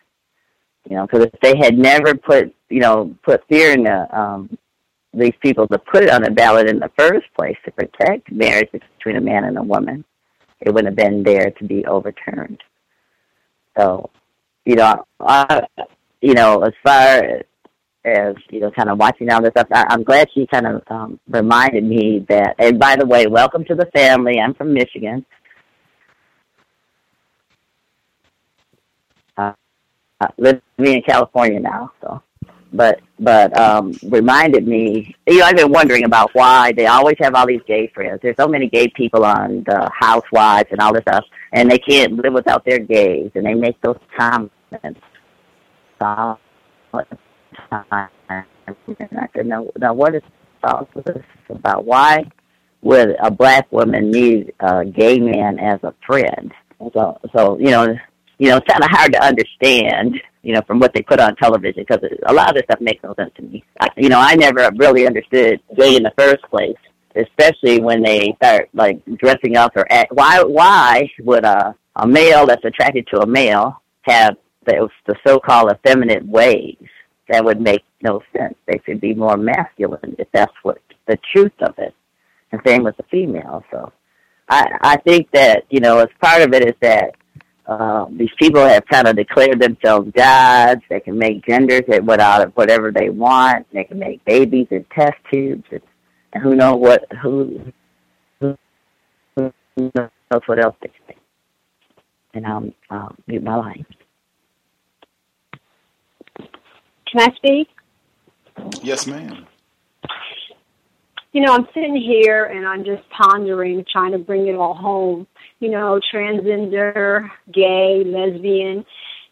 you 0.90 0.98
know, 0.98 1.08
because 1.08 1.26
if 1.26 1.40
they 1.42 1.58
had 1.58 1.78
never 1.78 2.14
put 2.16 2.54
you 2.70 2.80
know 2.80 3.16
put 3.24 3.48
fear 3.48 3.72
in 3.72 3.84
the 3.84 4.20
um, 4.20 4.58
these 5.14 5.34
people 5.42 5.68
to 5.68 5.78
put 5.78 6.04
it 6.04 6.10
on 6.10 6.24
the 6.24 6.32
ballot 6.32 6.68
in 6.68 6.80
the 6.80 6.92
first 6.98 7.26
place 7.38 7.58
to 7.66 7.72
protect 7.72 8.32
marriage 8.32 8.70
between 8.72 9.18
a 9.18 9.22
man 9.22 9.44
and 9.44 9.58
a 9.58 9.64
woman, 9.64 10.04
it 10.62 10.74
wouldn't 10.74 10.88
have 10.88 10.96
been 10.96 11.24
there 11.24 11.52
to 11.52 11.64
be 11.66 11.86
overturned. 11.86 12.62
So, 13.78 14.10
you 14.66 14.76
know, 14.76 15.06
I, 15.20 15.68
you 16.22 16.34
know, 16.34 16.62
as 16.64 16.74
far 16.84 17.44
as 18.06 18.36
you 18.50 18.60
know, 18.60 18.72
kind 18.72 18.90
of 18.90 18.98
watching 18.98 19.32
all 19.32 19.42
this 19.42 19.52
stuff, 19.52 19.68
I, 19.72 19.86
I'm 19.90 20.04
glad 20.04 20.30
she 20.34 20.48
kind 20.48 20.68
of 20.68 20.82
um, 20.88 21.20
reminded 21.28 21.84
me 21.84 22.26
that. 22.30 22.56
And 22.60 22.80
by 22.80 22.96
the 22.96 23.06
way, 23.06 23.28
welcome 23.28 23.66
to 23.66 23.76
the 23.76 23.86
family. 23.96 24.40
I'm 24.40 24.54
from 24.54 24.74
Michigan. 24.74 25.26
Uh, 29.38 29.54
uh, 30.22 30.28
living 30.38 30.62
in 30.80 31.02
California 31.02 31.60
now, 31.60 31.92
so 32.02 32.22
but 32.74 33.00
but 33.20 33.56
um 33.58 33.94
reminded 34.10 34.68
me 34.68 35.16
you 35.28 35.40
know 35.40 35.46
i've 35.46 35.56
been 35.56 35.72
wondering 35.72 36.04
about 36.04 36.30
why 36.34 36.72
they 36.74 36.88
always 36.88 37.16
have 37.20 37.36
all 37.36 37.48
these 37.48 37.62
gay 37.68 37.88
friends. 37.94 38.20
There's 38.22 38.36
so 38.38 38.48
many 38.48 38.68
gay 38.68 38.88
people 38.90 39.24
on 39.24 39.64
the 39.66 39.90
housewives 39.98 40.70
and 40.72 40.80
all 40.80 40.94
this 40.94 41.04
stuff 41.04 41.26
and 41.54 41.70
they 41.70 41.78
can't 41.78 42.14
live 42.14 42.34
without 42.34 42.66
their 42.66 42.80
gays 42.80 43.32
and 43.36 43.46
they 43.46 43.54
make 43.54 43.80
those 43.82 44.00
comments 44.18 44.56
said 49.36 49.46
no 49.46 49.72
now 49.78 49.94
what 49.94 50.16
is 50.16 50.22
this 51.06 51.24
about? 51.50 51.86
Why 51.86 52.26
would 52.82 53.16
a 53.22 53.32
black 53.32 53.72
woman 53.72 54.12
need 54.12 54.54
a 54.60 54.86
gay 54.86 55.20
man 55.20 55.60
as 55.60 55.80
a 55.84 55.94
friend? 56.06 56.52
So 56.94 57.20
so 57.36 57.58
you 57.60 57.72
know 57.72 57.96
you 58.40 58.50
know 58.50 58.58
it's 58.58 58.68
kind 58.68 58.84
of 58.84 58.90
hard 58.90 59.14
to 59.14 59.24
understand 59.24 60.22
you 60.44 60.54
know, 60.54 60.62
from 60.68 60.78
what 60.80 60.94
they 60.94 61.02
put 61.02 61.20
on 61.20 61.36
television 61.38 61.86
because 61.88 62.04
a 62.28 62.34
lot 62.34 62.50
of 62.50 62.56
this 62.56 62.64
stuff 62.66 62.82
makes 62.82 63.02
no 63.02 63.16
sense 63.16 63.32
to 63.38 63.42
me. 63.42 63.64
I, 63.80 63.88
you 63.98 64.10
know, 64.10 64.20
I 64.20 64.36
never 64.36 64.70
really 64.76 65.08
understood 65.08 65.62
gay 65.76 65.96
in 65.96 66.04
the 66.04 66.12
first 66.18 66.44
place, 66.44 66.78
especially 67.16 67.80
when 67.80 68.04
they 68.04 68.34
start 68.36 68.70
like 68.74 69.02
dressing 69.18 69.56
up 69.56 69.72
or 69.76 69.92
act. 69.92 70.12
Why? 70.12 70.44
Why 70.44 71.10
would 71.22 71.46
a 71.46 71.76
a 71.96 72.08
male 72.08 72.46
that's 72.46 72.66
attracted 72.66 73.08
to 73.14 73.22
a 73.22 73.26
male 73.26 73.82
have 74.02 74.36
the, 74.66 74.90
the 75.08 75.16
so-called 75.26 75.72
effeminate 75.72 76.28
ways? 76.28 76.78
That 77.30 77.46
would 77.46 77.62
make 77.62 77.84
no 78.02 78.22
sense. 78.36 78.56
They 78.68 78.82
should 78.86 79.00
be 79.00 79.14
more 79.14 79.38
masculine 79.38 80.16
if 80.20 80.28
that's 80.34 80.54
what 80.64 80.80
the 81.08 81.18
truth 81.34 81.54
of 81.62 81.74
it. 81.78 81.96
And 82.52 82.62
same 82.66 82.84
with 82.84 82.98
the 82.98 83.04
female. 83.04 83.64
So, 83.72 83.94
I 84.50 84.68
I 84.82 84.98
think 84.98 85.32
that 85.32 85.64
you 85.70 85.80
know, 85.80 86.00
as 86.00 86.10
part 86.22 86.42
of 86.42 86.54
it 86.54 86.68
is 86.68 86.76
that 86.82 87.16
um, 87.66 88.18
these 88.18 88.32
people 88.38 88.62
have 88.62 88.86
kind 88.88 89.08
of 89.08 89.16
declared 89.16 89.62
themselves 89.62 90.12
gods. 90.12 90.82
They 90.90 91.00
can 91.00 91.18
make 91.18 91.46
genders 91.46 91.84
at 91.92 92.04
without 92.04 92.42
uh, 92.42 92.52
whatever 92.56 92.92
they 92.92 93.10
want. 93.10 93.68
They 93.72 93.86
can 93.86 94.00
make 94.00 94.24
babies 94.26 94.68
in 94.70 94.86
test 94.94 95.18
tubes, 95.32 95.64
and, 95.72 95.82
and 96.34 96.44
who 96.44 96.56
knows 96.56 96.78
what 96.78 97.06
who 97.22 97.72
who 99.76 99.92
knows 99.96 100.42
what 100.46 100.60
else 100.60 100.76
they 100.82 100.92
say. 101.08 101.16
And 102.34 102.46
I'll, 102.46 102.70
I'll 102.90 103.16
mute 103.28 103.44
my 103.44 103.56
line. 103.56 103.86
Can 107.08 107.22
I 107.22 107.36
speak? 107.36 107.70
Yes, 108.82 109.06
ma'am. 109.08 109.46
You 111.32 111.42
know, 111.42 111.54
I'm 111.54 111.68
sitting 111.74 111.96
here 111.96 112.46
and 112.46 112.68
I'm 112.68 112.84
just 112.84 113.04
pondering, 113.10 113.86
trying 113.92 114.12
to 114.12 114.20
bring 114.20 114.48
it 114.48 114.56
all 114.56 114.74
home. 114.74 115.28
You 115.64 115.70
know, 115.70 115.98
transgender, 116.14 117.30
gay, 117.54 118.04
lesbian. 118.06 118.86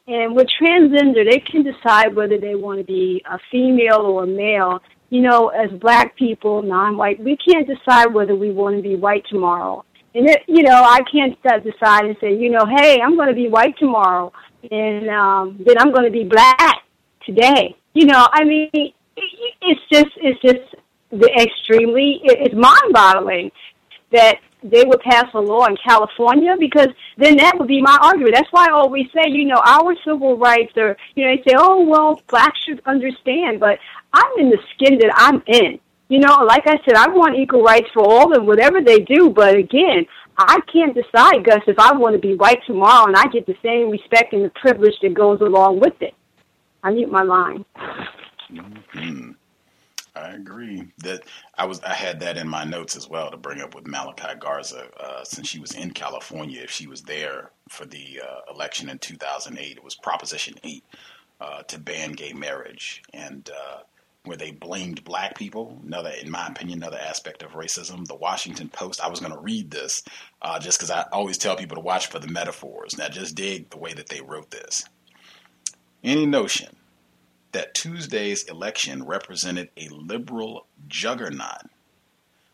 And 0.08 0.34
with 0.34 0.48
transgender, 0.62 1.30
they 1.30 1.40
can 1.40 1.62
decide 1.62 2.16
whether 2.16 2.38
they 2.38 2.56
want 2.56 2.80
to 2.80 2.86
be 2.86 3.22
a 3.30 3.38
female 3.52 4.04
or 4.12 4.24
a 4.24 4.28
male. 4.28 4.80
You 5.10 5.24
know, 5.24 5.50
as 5.50 5.70
black 5.82 6.16
people, 6.16 6.62
non-white, 6.62 7.20
we 7.22 7.36
can't 7.36 7.68
decide 7.68 8.14
whether 8.14 8.34
we 8.34 8.50
want 8.54 8.78
to 8.78 8.82
be 8.82 8.96
white 8.96 9.26
tomorrow. 9.30 9.84
And 10.16 10.30
it, 10.30 10.44
you 10.48 10.64
know, 10.64 10.82
I 10.82 11.02
can't 11.12 11.38
decide 11.44 12.06
and 12.06 12.16
say, 12.22 12.34
you 12.34 12.50
know, 12.50 12.66
hey, 12.78 13.02
I'm 13.04 13.18
going 13.18 13.28
to 13.28 13.36
be 13.36 13.50
white 13.50 13.78
tomorrow, 13.78 14.32
and 14.72 15.10
um, 15.10 15.60
then 15.66 15.76
I'm 15.80 15.92
going 15.92 16.06
to 16.06 16.12
be 16.12 16.24
black 16.24 16.78
today. 17.26 17.76
You 17.94 18.06
know, 18.06 18.26
I 18.32 18.46
mean, 18.46 18.70
it's 18.74 19.82
just, 19.92 20.12
it's 20.16 20.42
just 20.42 20.66
the 21.12 21.30
extremely, 21.46 22.22
it's 22.24 22.56
mind-boggling 22.56 23.52
that 24.14 24.38
they 24.64 24.84
would 24.84 25.00
pass 25.02 25.26
a 25.34 25.40
law 25.40 25.66
in 25.66 25.76
California 25.78 26.56
because 26.60 26.90
then 27.18 27.38
that 27.38 27.58
would 27.58 27.68
be 27.68 27.82
my 27.82 27.98
argument. 28.02 28.36
That's 28.36 28.52
why 28.52 28.68
I 28.68 28.72
always 28.72 29.08
say, 29.14 29.30
you 29.30 29.46
know, 29.46 29.62
our 29.66 29.96
civil 30.06 30.38
rights 30.38 30.74
are, 30.78 30.96
you 31.16 31.26
know, 31.26 31.36
they 31.36 31.44
say, 31.44 31.56
oh, 31.58 31.84
well, 31.84 32.22
blacks 32.28 32.60
should 32.64 32.82
understand, 32.86 33.60
but 33.60 33.80
I'm 34.14 34.32
in 34.38 34.50
the 34.50 34.60
skin 34.74 35.00
that 35.00 35.12
I'm 35.16 35.42
in. 35.48 35.80
You 36.10 36.20
know, 36.20 36.44
like 36.44 36.68
I 36.68 36.78
said, 36.86 36.96
I 36.96 37.08
want 37.08 37.38
equal 37.38 37.64
rights 37.64 37.88
for 37.94 38.04
all 38.04 38.34
and 38.34 38.46
whatever 38.46 38.82
they 38.82 39.00
do, 39.00 39.30
but 39.30 39.56
again, 39.56 40.06
I 40.38 40.60
can't 40.72 40.94
decide, 40.94 41.46
Gus, 41.46 41.62
if 41.68 41.80
I 41.80 41.94
want 41.94 42.16
to 42.16 42.20
be 42.20 42.36
white 42.36 42.60
tomorrow 42.66 43.08
and 43.08 43.16
I 43.16 43.28
get 43.28 43.46
the 43.46 43.56
same 43.64 43.90
respect 43.90 44.34
and 44.34 44.44
the 44.44 44.50
privilege 44.50 44.96
that 45.02 45.14
goes 45.14 45.42
along 45.42 45.80
with 45.80 46.02
it. 46.02 46.14
I 46.84 46.92
mute 46.92 47.12
my 47.12 47.24
line. 47.24 47.64
Mm-hmm. 48.52 49.32
I 50.16 50.32
agree 50.32 50.92
that 51.00 51.24
I 51.56 51.66
was 51.66 51.80
I 51.82 51.94
had 51.94 52.20
that 52.20 52.38
in 52.38 52.48
my 52.48 52.66
notes 52.66 52.98
as 52.98 53.08
well 53.08 53.32
to 53.32 53.38
bring 53.38 53.62
up 53.62 53.74
with 53.74 53.88
Malachi 53.88 54.36
Garza 54.40 54.88
uh, 55.00 55.24
since 55.24 55.48
she 55.48 55.60
was 55.60 55.72
in 55.72 55.92
California. 55.92 56.62
If 56.62 56.72
she 56.72 56.88
was 56.88 57.02
there 57.02 57.52
for 57.70 57.86
the 57.86 58.22
uh, 58.22 58.54
election 58.54 58.90
in 58.90 59.00
2008, 59.00 59.78
it 59.78 59.84
was 59.84 59.96
Proposition 59.96 60.56
8 60.64 60.84
uh, 61.40 61.64
to 61.64 61.80
ban 61.80 62.12
gay 62.12 62.34
marriage, 62.34 63.04
and 63.14 63.50
uh, 63.50 63.80
where 64.26 64.36
they 64.36 64.52
blamed 64.52 65.04
black 65.06 65.36
people. 65.36 65.80
Another, 65.86 66.12
in 66.22 66.30
my 66.30 66.46
opinion, 66.48 66.80
another 66.80 67.00
aspect 67.00 67.42
of 67.42 67.52
racism. 67.52 68.06
The 68.06 68.16
Washington 68.16 68.68
Post. 68.68 69.02
I 69.02 69.08
was 69.08 69.22
going 69.22 69.32
to 69.32 69.40
read 69.40 69.72
this 69.72 70.04
uh, 70.42 70.60
just 70.60 70.78
because 70.78 70.92
I 70.92 71.06
always 71.14 71.38
tell 71.38 71.56
people 71.56 71.76
to 71.76 71.82
watch 71.82 72.08
for 72.08 72.20
the 72.20 72.28
metaphors. 72.28 72.98
Now, 72.98 73.08
just 73.08 73.36
dig 73.36 73.70
the 73.70 73.80
way 73.80 73.94
that 73.94 74.10
they 74.10 74.20
wrote 74.20 74.52
this. 74.52 74.84
Any 76.04 76.26
notion 76.26 76.76
that 77.52 77.74
Tuesday's 77.74 78.44
election 78.44 79.06
represented 79.06 79.70
a 79.78 79.90
liberal 79.90 80.68
juggernaut 80.88 81.70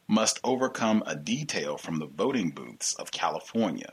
must 0.07 0.39
overcome 0.43 1.03
a 1.05 1.15
detail 1.15 1.77
from 1.77 1.99
the 1.99 2.05
voting 2.07 2.49
booths 2.49 2.93
of 2.95 3.11
California. 3.11 3.91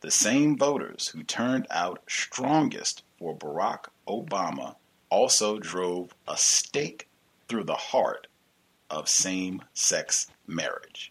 The 0.00 0.10
same 0.10 0.56
voters 0.56 1.08
who 1.08 1.24
turned 1.24 1.66
out 1.70 2.02
strongest 2.08 3.02
for 3.18 3.36
Barack 3.36 3.86
Obama 4.06 4.76
also 5.10 5.58
drove 5.58 6.14
a 6.28 6.36
stake 6.36 7.08
through 7.48 7.64
the 7.64 7.74
heart 7.74 8.28
of 8.90 9.08
same 9.08 9.62
sex 9.74 10.28
marriage. 10.46 11.10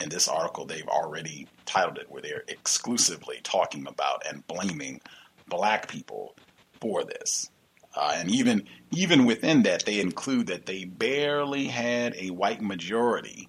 In 0.00 0.08
this 0.08 0.28
article, 0.28 0.64
they've 0.64 0.86
already 0.86 1.48
titled 1.66 1.98
it 1.98 2.10
where 2.10 2.22
they're 2.22 2.44
exclusively 2.48 3.40
talking 3.42 3.86
about 3.86 4.26
and 4.26 4.46
blaming 4.46 5.00
black 5.48 5.88
people 5.88 6.34
for 6.80 7.04
this. 7.04 7.50
Uh, 7.94 8.14
and 8.16 8.30
even 8.30 8.64
even 8.92 9.24
within 9.24 9.62
that, 9.62 9.84
they 9.84 10.00
include 10.00 10.46
that 10.46 10.66
they 10.66 10.84
barely 10.84 11.66
had 11.66 12.14
a 12.16 12.30
white 12.30 12.60
majority 12.62 13.48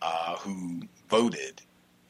uh, 0.00 0.36
who 0.36 0.82
voted 1.08 1.62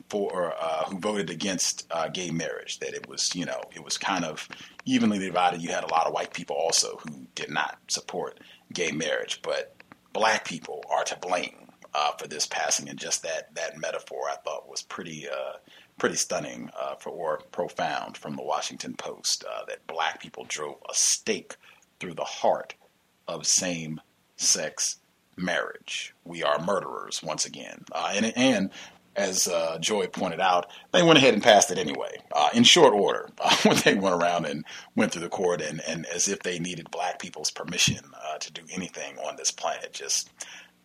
for 0.08 0.54
uh, 0.60 0.84
who 0.84 0.98
voted 0.98 1.30
against 1.30 1.86
uh, 1.90 2.08
gay 2.08 2.30
marriage. 2.30 2.78
That 2.78 2.94
it 2.94 3.08
was 3.08 3.34
you 3.34 3.44
know 3.44 3.60
it 3.74 3.84
was 3.84 3.98
kind 3.98 4.24
of 4.24 4.48
evenly 4.84 5.18
divided. 5.18 5.60
You 5.60 5.70
had 5.70 5.84
a 5.84 5.92
lot 5.92 6.06
of 6.06 6.12
white 6.12 6.32
people 6.32 6.56
also 6.56 6.98
who 6.98 7.26
did 7.34 7.50
not 7.50 7.78
support 7.88 8.38
gay 8.72 8.92
marriage, 8.92 9.40
but 9.42 9.74
black 10.12 10.44
people 10.44 10.84
are 10.90 11.04
to 11.04 11.16
blame 11.16 11.70
uh, 11.94 12.12
for 12.12 12.28
this 12.28 12.46
passing. 12.46 12.88
And 12.88 12.98
just 12.98 13.22
that 13.22 13.54
that 13.54 13.78
metaphor 13.78 14.22
I 14.30 14.36
thought 14.44 14.68
was 14.68 14.82
pretty 14.82 15.26
uh, 15.28 15.56
pretty 15.98 16.16
stunning 16.16 16.70
uh, 16.78 16.94
for 16.96 17.10
or 17.10 17.38
profound 17.52 18.16
from 18.16 18.36
the 18.36 18.42
Washington 18.42 18.94
Post 18.94 19.44
uh, 19.44 19.64
that 19.66 19.86
black 19.86 20.20
people 20.20 20.44
drove 20.48 20.76
a 20.88 20.94
stake 20.94 21.56
through 21.98 22.14
the 22.14 22.24
heart 22.24 22.74
of 23.26 23.46
same 23.46 24.00
sex 24.36 24.98
marriage. 25.36 26.14
We 26.24 26.42
are 26.42 26.64
murderers 26.64 27.22
once 27.22 27.46
again, 27.46 27.84
uh, 27.92 28.12
and 28.14 28.32
and 28.36 28.70
as 29.16 29.48
uh, 29.48 29.78
Joy 29.78 30.06
pointed 30.06 30.40
out, 30.40 30.66
they 30.92 31.02
went 31.02 31.18
ahead 31.18 31.34
and 31.34 31.42
passed 31.42 31.70
it 31.70 31.78
anyway, 31.78 32.18
uh, 32.32 32.50
in 32.52 32.64
short 32.64 32.92
order, 32.92 33.30
uh, 33.40 33.56
when 33.62 33.76
they 33.78 33.94
went 33.94 34.14
around 34.14 34.44
and 34.44 34.64
went 34.94 35.12
through 35.12 35.22
the 35.22 35.28
court, 35.28 35.60
and, 35.60 35.80
and 35.88 36.06
as 36.06 36.28
if 36.28 36.40
they 36.40 36.58
needed 36.58 36.90
black 36.90 37.18
people's 37.18 37.50
permission 37.50 38.00
uh, 38.14 38.38
to 38.38 38.52
do 38.52 38.62
anything 38.70 39.18
on 39.18 39.36
this 39.36 39.50
planet. 39.50 39.92
Just 39.92 40.30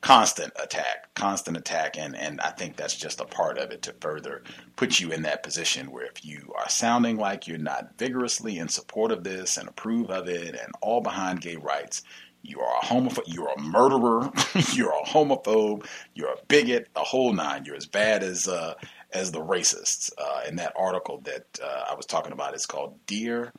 constant 0.02 0.52
attack, 0.62 1.14
constant 1.14 1.56
attack, 1.56 1.98
and 1.98 2.16
and 2.16 2.42
I 2.42 2.50
think 2.50 2.76
that's 2.76 2.96
just 2.96 3.22
a 3.22 3.26
part 3.26 3.58
of 3.58 3.72
it 3.72 3.82
to 3.84 3.94
further 4.02 4.44
put 4.76 5.00
you 5.00 5.12
in 5.12 5.22
that 5.24 5.44
position 5.44 5.92
where 5.92 6.06
if 6.06 6.26
you 6.26 6.54
are 6.58 6.70
sounding 6.70 7.18
like 7.18 7.48
you're 7.48 7.58
not 7.58 7.98
vigorously 7.98 8.58
in 8.58 8.68
support 8.68 9.12
of 9.12 9.24
this 9.24 9.58
and 9.58 9.70
approve 9.70 10.10
of 10.10 10.28
it 10.28 10.56
and 10.56 10.74
all 10.82 11.02
behind 11.02 11.42
gay 11.42 11.56
rights, 11.56 12.02
you 12.42 12.60
are 12.60 12.80
a 12.82 12.86
homophobe, 12.86 13.24
you're 13.28 13.52
a 13.56 13.62
murderer, 13.62 14.32
you're 14.74 14.94
a 14.94 15.06
homophobe, 15.06 15.86
you're 16.16 16.32
a 16.32 16.46
bigot, 16.48 16.90
the 16.94 17.02
whole 17.02 17.34
nine. 17.34 17.66
You're 17.66 17.76
as 17.76 17.86
bad 17.86 18.24
as 18.24 18.48
uh, 18.48 18.74
as 19.12 19.32
the 19.32 19.42
racists. 19.42 20.12
Uh, 20.18 20.42
in 20.48 20.56
that 20.56 20.74
article 20.76 21.22
that 21.26 21.60
uh, 21.64 21.86
I 21.92 21.96
was 21.96 22.06
talking 22.06 22.32
about, 22.32 22.56
it's 22.56 22.66
called 22.66 22.98
"Dear 23.06 23.54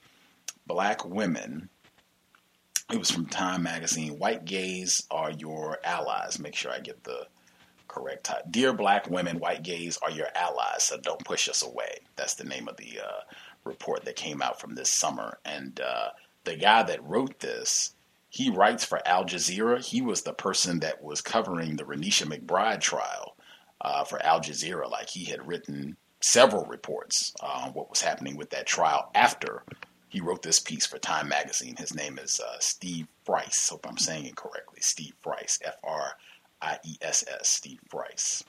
Black 0.67 1.05
Women." 1.05 1.69
It 2.93 2.99
was 2.99 3.11
from 3.11 3.25
Time 3.25 3.63
Magazine. 3.63 4.19
White 4.19 4.45
gays 4.45 5.07
are 5.11 5.31
your 5.31 5.79
allies. 5.83 6.39
Make 6.39 6.55
sure 6.55 6.71
I 6.71 6.79
get 6.81 7.05
the 7.05 7.27
correct 7.89 8.25
title. 8.25 8.43
Dear 8.51 8.75
Black 8.75 9.09
Women, 9.09 9.39
White 9.39 9.63
gays 9.63 9.99
are 10.03 10.11
your 10.11 10.27
allies, 10.35 10.83
so 10.83 10.99
don't 10.99 11.25
push 11.25 11.49
us 11.49 11.63
away. 11.63 12.01
That's 12.17 12.35
the 12.35 12.45
name 12.45 12.69
of 12.69 12.77
the 12.77 13.01
uh, 13.03 13.21
report 13.65 14.05
that 14.05 14.17
came 14.17 14.43
out 14.43 14.61
from 14.61 14.75
this 14.75 14.93
summer. 14.93 15.39
And 15.43 15.81
uh, 15.81 16.11
the 16.45 16.55
guy 16.55 16.83
that 16.83 17.03
wrote 17.03 17.41
this, 17.41 17.95
he 18.29 18.51
writes 18.51 18.85
for 18.85 19.01
Al 19.09 19.25
Jazeera. 19.25 19.83
He 19.83 20.03
was 20.03 20.21
the 20.21 20.35
person 20.35 20.81
that 20.81 21.03
was 21.03 21.23
covering 21.23 21.77
the 21.77 21.85
Renisha 21.85 22.27
McBride 22.27 22.83
trial 22.83 23.37
uh, 23.81 24.05
for 24.05 24.23
Al 24.23 24.41
Jazeera. 24.41 24.91
Like 24.91 25.09
he 25.09 25.25
had 25.25 25.49
written 25.49 25.97
several 26.21 26.67
reports 26.67 27.33
on 27.41 27.73
what 27.73 27.89
was 27.89 28.03
happening 28.03 28.37
with 28.37 28.51
that 28.51 28.67
trial 28.67 29.11
after 29.15 29.63
he 30.13 30.21
wrote 30.21 30.43
this 30.43 30.61
piece 30.61 30.85
for 30.85 30.99
Time 30.99 31.27
Magazine. 31.27 31.75
His 31.75 31.95
name 31.95 32.19
is 32.19 32.39
uh, 32.39 32.57
Steve 32.61 33.07
Friess. 33.25 33.71
Hope 33.71 33.87
I'm 33.89 33.97
saying 33.97 34.27
it 34.27 34.37
correctly. 34.37 34.79
Steve 34.83 35.15
Friess, 35.23 35.59
F 35.65 35.77
R 35.83 36.13
I 36.61 36.79
E 36.85 36.97
S 37.01 37.25
S, 37.27 37.49
Steve 37.49 37.81
Friess. 37.89 38.45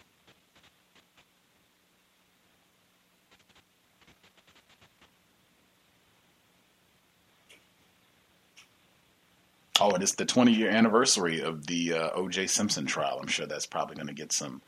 Oh, 9.80 9.92
it 9.92 10.03
is 10.03 10.11
the 10.11 10.25
20 10.25 10.51
year 10.51 10.69
anniversary 10.69 11.42
of 11.42 11.66
the 11.66 11.93
uh, 11.93 12.09
O.J. 12.14 12.48
Simpson 12.48 12.85
trial. 12.85 13.19
I'm 13.22 13.27
sure 13.27 13.45
that's 13.45 13.66
probably 13.66 13.95
going 13.95 14.08
to 14.08 14.14
get 14.14 14.33
some 14.33 14.61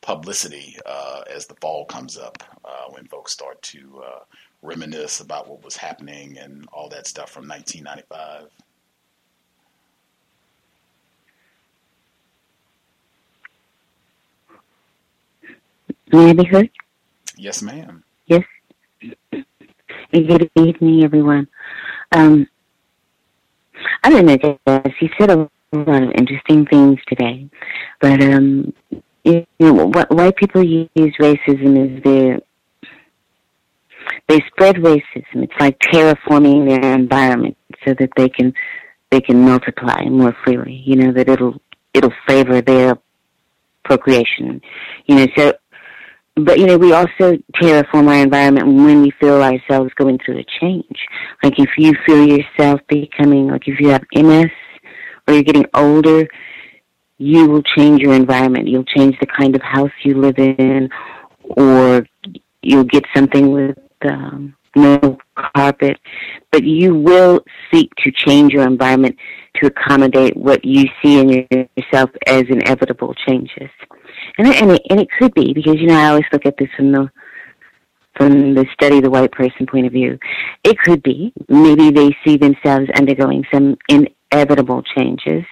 publicity 0.00 0.76
uh, 0.84 1.22
as 1.32 1.46
the 1.46 1.54
fall 1.60 1.84
comes 1.84 2.18
up 2.18 2.42
uh, 2.64 2.86
when 2.90 3.06
folks 3.06 3.32
start 3.32 3.62
to 3.62 4.02
uh, 4.04 4.24
reminisce 4.62 5.20
about 5.20 5.48
what 5.48 5.64
was 5.64 5.76
happening 5.76 6.38
and 6.38 6.68
all 6.72 6.88
that 6.88 7.06
stuff 7.06 7.30
from 7.30 7.48
1995. 7.48 8.48
May 16.12 16.30
I 16.30 16.32
be 16.32 16.44
heard? 16.44 16.70
Yes, 17.36 17.62
ma'am. 17.62 18.02
Yes. 18.26 18.44
Good 20.12 20.50
evening, 20.56 21.04
everyone. 21.04 21.46
Um, 22.12 22.48
I 24.02 24.10
don't 24.10 24.26
know, 24.26 24.36
Jess, 24.36 24.92
you 25.00 25.08
said 25.18 25.30
a 25.30 25.48
lot 25.72 26.02
of 26.02 26.10
interesting 26.18 26.66
things 26.66 26.98
today, 27.06 27.48
but 28.00 28.20
um, 28.22 28.74
you 29.24 29.46
know, 29.60 29.86
white 30.10 30.36
people 30.36 30.62
use 30.62 31.14
racism 31.20 31.96
as 31.98 32.02
their 32.02 32.40
they 34.28 34.40
spread 34.48 34.76
racism. 34.76 35.42
It's 35.42 35.52
like 35.60 35.78
terraforming 35.78 36.68
their 36.68 36.94
environment 36.94 37.56
so 37.86 37.94
that 37.98 38.10
they 38.16 38.28
can 38.28 38.52
they 39.10 39.20
can 39.20 39.40
multiply 39.40 40.04
more 40.04 40.34
freely. 40.44 40.82
You 40.84 40.96
know 40.96 41.12
that 41.12 41.28
it'll 41.28 41.60
it'll 41.94 42.14
favor 42.26 42.60
their 42.60 42.98
procreation. 43.84 44.60
You 45.06 45.16
know, 45.16 45.26
so 45.36 45.52
but 46.36 46.58
you 46.58 46.66
know, 46.66 46.78
we 46.78 46.92
also 46.92 47.36
terraform 47.60 48.08
our 48.08 48.22
environment 48.22 48.66
when 48.66 49.02
we 49.02 49.10
feel 49.20 49.42
ourselves 49.42 49.90
going 49.96 50.18
through 50.24 50.38
a 50.38 50.44
change. 50.60 50.98
Like 51.42 51.58
if 51.58 51.70
you 51.76 51.92
feel 52.06 52.26
yourself 52.26 52.80
becoming, 52.88 53.48
like 53.48 53.66
if 53.66 53.80
you 53.80 53.88
have 53.90 54.02
MS 54.14 54.50
or 55.26 55.34
you're 55.34 55.42
getting 55.42 55.66
older, 55.74 56.28
you 57.18 57.46
will 57.46 57.62
change 57.62 58.00
your 58.00 58.14
environment. 58.14 58.68
You'll 58.68 58.84
change 58.84 59.16
the 59.20 59.26
kind 59.26 59.54
of 59.54 59.62
house 59.62 59.90
you 60.02 60.18
live 60.18 60.38
in, 60.38 60.88
or 61.42 62.06
you'll 62.62 62.84
get 62.84 63.04
something 63.14 63.50
with 63.50 63.76
um, 64.04 64.54
no 64.76 65.18
carpet. 65.34 65.98
But 66.50 66.64
you 66.64 66.94
will 66.94 67.40
seek 67.72 67.90
to 67.96 68.10
change 68.10 68.52
your 68.52 68.66
environment 68.66 69.16
to 69.56 69.66
accommodate 69.66 70.36
what 70.36 70.64
you 70.64 70.86
see 71.02 71.18
in 71.18 71.46
yourself 71.76 72.10
as 72.26 72.44
inevitable 72.48 73.14
changes. 73.26 73.70
And 74.38 74.48
and 74.48 74.72
it, 74.72 74.82
and 74.90 75.00
it 75.00 75.08
could 75.18 75.34
be 75.34 75.52
because 75.52 75.76
you 75.76 75.86
know 75.86 75.98
I 75.98 76.08
always 76.08 76.24
look 76.32 76.46
at 76.46 76.56
this 76.56 76.68
from 76.76 76.92
the 76.92 77.10
from 78.16 78.54
the 78.54 78.66
study 78.72 79.00
the 79.00 79.10
white 79.10 79.32
person 79.32 79.66
point 79.66 79.86
of 79.86 79.92
view. 79.92 80.18
It 80.64 80.78
could 80.78 81.02
be 81.02 81.32
maybe 81.48 81.90
they 81.90 82.16
see 82.24 82.36
themselves 82.36 82.86
undergoing 82.96 83.44
some 83.52 83.76
inevitable 83.88 84.82
changes, 84.96 85.44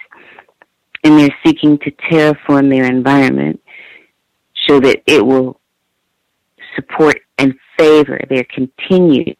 and 1.03 1.19
they're 1.19 1.35
seeking 1.45 1.77
to 1.79 1.91
terraform 1.91 2.69
their 2.69 2.85
environment 2.85 3.61
so 4.67 4.79
that 4.79 5.01
it 5.07 5.25
will 5.25 5.59
support 6.75 7.17
and 7.37 7.55
favor 7.79 8.19
their 8.29 8.45
continued, 8.45 9.37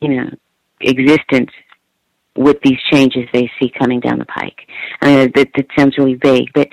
you 0.00 0.08
know, 0.08 0.30
existence 0.80 1.50
with 2.36 2.58
these 2.62 2.78
changes 2.90 3.24
they 3.32 3.50
see 3.58 3.72
coming 3.78 4.00
down 4.00 4.18
the 4.18 4.26
pike. 4.26 4.68
I 5.00 5.06
mean, 5.06 5.32
that, 5.34 5.48
that 5.56 5.66
sounds 5.76 5.96
really 5.96 6.14
vague, 6.14 6.52
but 6.54 6.68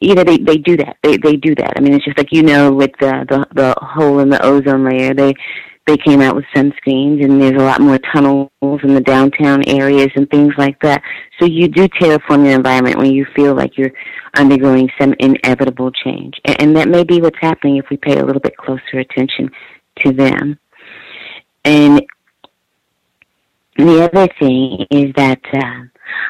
you 0.00 0.14
know, 0.14 0.24
they 0.24 0.38
they 0.38 0.56
do 0.56 0.76
that. 0.78 0.96
They 1.02 1.16
they 1.16 1.36
do 1.36 1.54
that. 1.54 1.74
I 1.76 1.80
mean, 1.80 1.94
it's 1.94 2.04
just 2.04 2.18
like 2.18 2.32
you 2.32 2.42
know, 2.42 2.72
with 2.72 2.90
the 3.00 3.24
the, 3.28 3.46
the 3.54 3.74
hole 3.80 4.18
in 4.18 4.30
the 4.30 4.44
ozone 4.44 4.84
layer, 4.84 5.14
they 5.14 5.34
they 5.86 5.96
came 5.96 6.20
out 6.20 6.36
with 6.36 6.44
sunscreens, 6.54 7.24
and 7.24 7.40
there's 7.40 7.60
a 7.60 7.64
lot 7.64 7.80
more 7.80 7.98
tunnels 8.12 8.50
in 8.62 8.94
the 8.94 9.00
downtown 9.00 9.66
areas 9.68 10.10
and 10.14 10.30
things 10.30 10.54
like 10.56 10.80
that. 10.80 11.02
So 11.38 11.46
you 11.46 11.68
do 11.68 11.88
terraform 11.88 12.44
your 12.46 12.54
environment 12.54 12.96
when 12.96 13.12
you 13.12 13.26
feel 13.34 13.54
like 13.54 13.76
you're 13.76 13.92
undergoing 14.36 14.88
some 15.00 15.14
inevitable 15.18 15.90
change, 15.90 16.34
and, 16.44 16.60
and 16.60 16.76
that 16.76 16.88
may 16.88 17.04
be 17.04 17.20
what's 17.20 17.38
happening 17.40 17.76
if 17.76 17.86
we 17.90 17.96
pay 17.96 18.18
a 18.18 18.24
little 18.24 18.40
bit 18.40 18.56
closer 18.56 18.98
attention 18.98 19.50
to 19.96 20.12
them. 20.12 20.58
And 21.64 22.02
the 23.76 24.04
other 24.04 24.28
thing 24.38 24.86
is 24.90 25.12
that 25.16 25.40
uh, 25.52 25.84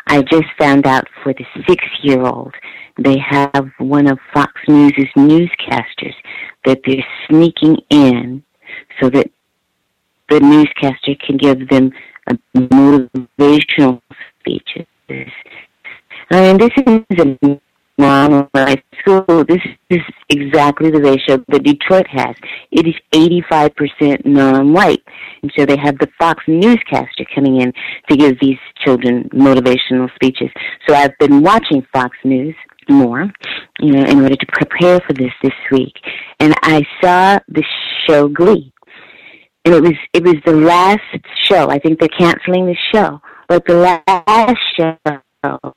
I 0.06 0.22
just 0.22 0.46
found 0.58 0.86
out 0.86 1.06
for 1.22 1.32
the 1.34 1.44
six 1.68 1.84
year 2.02 2.22
old, 2.22 2.54
they 2.98 3.18
have 3.18 3.70
one 3.78 4.06
of 4.06 4.18
Fox 4.32 4.52
News' 4.68 5.08
newscasters 5.16 6.14
that 6.64 6.80
they're 6.86 7.04
sneaking 7.28 7.78
in 7.90 8.42
so 9.00 9.10
that 9.10 9.30
the 10.32 10.40
newscaster 10.40 11.14
can 11.26 11.36
give 11.36 11.68
them 11.68 11.92
motivational 12.56 14.00
speeches. 14.40 14.86
I 16.30 16.40
mean, 16.40 16.58
this 16.58 16.70
is 16.78 17.18
a 17.18 17.60
non-white 17.98 18.82
school. 18.98 19.44
This 19.44 19.60
is 19.90 20.00
exactly 20.30 20.90
the 20.90 21.00
ratio 21.00 21.44
that 21.48 21.62
Detroit 21.62 22.06
has. 22.08 22.34
It 22.70 22.86
is 22.86 22.94
85% 23.12 24.24
non-white. 24.24 25.02
And 25.42 25.52
so 25.56 25.66
they 25.66 25.76
have 25.76 25.98
the 25.98 26.08
Fox 26.18 26.42
newscaster 26.46 27.26
coming 27.34 27.60
in 27.60 27.72
to 28.08 28.16
give 28.16 28.40
these 28.40 28.58
children 28.82 29.28
motivational 29.34 30.08
speeches. 30.14 30.48
So 30.88 30.94
I've 30.94 31.16
been 31.18 31.42
watching 31.42 31.86
Fox 31.92 32.16
News 32.24 32.54
more, 32.88 33.30
you 33.80 33.92
know, 33.92 34.04
in 34.04 34.22
order 34.22 34.36
to 34.36 34.46
prepare 34.52 35.00
for 35.06 35.12
this 35.12 35.32
this 35.42 35.52
week. 35.70 35.94
And 36.40 36.54
I 36.62 36.82
saw 37.02 37.38
the 37.48 37.64
show 38.08 38.28
Glee. 38.28 38.71
And 39.64 39.74
it 39.74 39.82
was 39.82 39.94
it 40.12 40.24
was 40.24 40.36
the 40.44 40.52
last 40.52 41.00
show. 41.44 41.68
I 41.68 41.78
think 41.78 42.00
they're 42.00 42.08
canceling 42.08 42.66
the 42.66 42.76
show. 42.92 43.20
But 43.48 43.66
the 43.66 44.02
last 44.06 44.60
show 44.76 45.74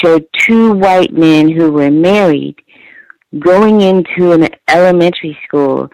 showed 0.00 0.26
two 0.38 0.72
white 0.74 1.12
men 1.12 1.48
who 1.50 1.72
were 1.72 1.90
married 1.90 2.56
going 3.38 3.80
into 3.80 4.32
an 4.32 4.48
elementary 4.68 5.36
school 5.46 5.90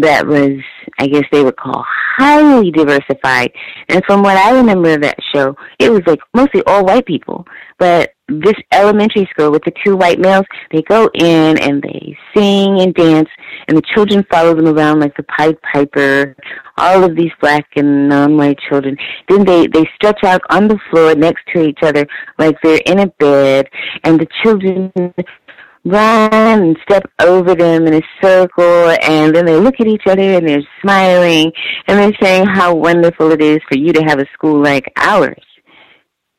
that 0.00 0.26
was, 0.26 0.58
I 0.98 1.06
guess 1.06 1.24
they 1.30 1.44
would 1.44 1.56
call 1.56 1.84
highly 2.16 2.70
diversified. 2.70 3.52
And 3.88 4.02
from 4.06 4.22
what 4.22 4.36
I 4.36 4.52
remember 4.52 4.94
of 4.94 5.02
that 5.02 5.18
show, 5.34 5.56
it 5.78 5.90
was 5.90 6.02
like 6.06 6.20
mostly 6.34 6.62
all 6.66 6.84
white 6.84 7.06
people. 7.06 7.46
But 7.78 8.14
this 8.28 8.54
elementary 8.70 9.28
school 9.30 9.50
with 9.50 9.62
the 9.64 9.72
two 9.84 9.96
white 9.96 10.18
males, 10.18 10.46
they 10.70 10.82
go 10.82 11.10
in 11.14 11.58
and 11.58 11.82
they 11.82 12.16
sing 12.34 12.80
and 12.80 12.94
dance, 12.94 13.28
and 13.66 13.76
the 13.76 13.82
children 13.94 14.24
follow 14.30 14.54
them 14.54 14.68
around 14.68 15.00
like 15.00 15.16
the 15.16 15.24
Pied 15.24 15.56
Piper. 15.72 16.36
All 16.78 17.04
of 17.04 17.16
these 17.16 17.30
black 17.40 17.66
and 17.76 18.08
non-white 18.08 18.58
children. 18.68 18.96
Then 19.28 19.44
they 19.44 19.66
they 19.66 19.84
stretch 19.94 20.24
out 20.24 20.40
on 20.48 20.68
the 20.68 20.78
floor 20.90 21.14
next 21.14 21.42
to 21.52 21.62
each 21.62 21.80
other 21.82 22.06
like 22.38 22.56
they're 22.62 22.80
in 22.86 23.00
a 23.00 23.06
bed, 23.08 23.68
and 24.04 24.18
the 24.18 24.26
children 24.42 24.90
run 25.84 26.32
and 26.32 26.78
step 26.82 27.10
over 27.20 27.54
them 27.54 27.86
in 27.86 27.94
a 27.94 28.02
circle 28.20 28.94
and 29.02 29.34
then 29.34 29.44
they 29.44 29.56
look 29.56 29.74
at 29.80 29.88
each 29.88 30.06
other 30.06 30.22
and 30.22 30.48
they're 30.48 30.62
smiling 30.80 31.52
and 31.88 31.98
they're 31.98 32.18
saying 32.20 32.46
how 32.46 32.74
wonderful 32.74 33.32
it 33.32 33.42
is 33.42 33.60
for 33.68 33.76
you 33.76 33.92
to 33.92 34.02
have 34.02 34.20
a 34.20 34.26
school 34.32 34.62
like 34.62 34.92
ours 34.96 35.42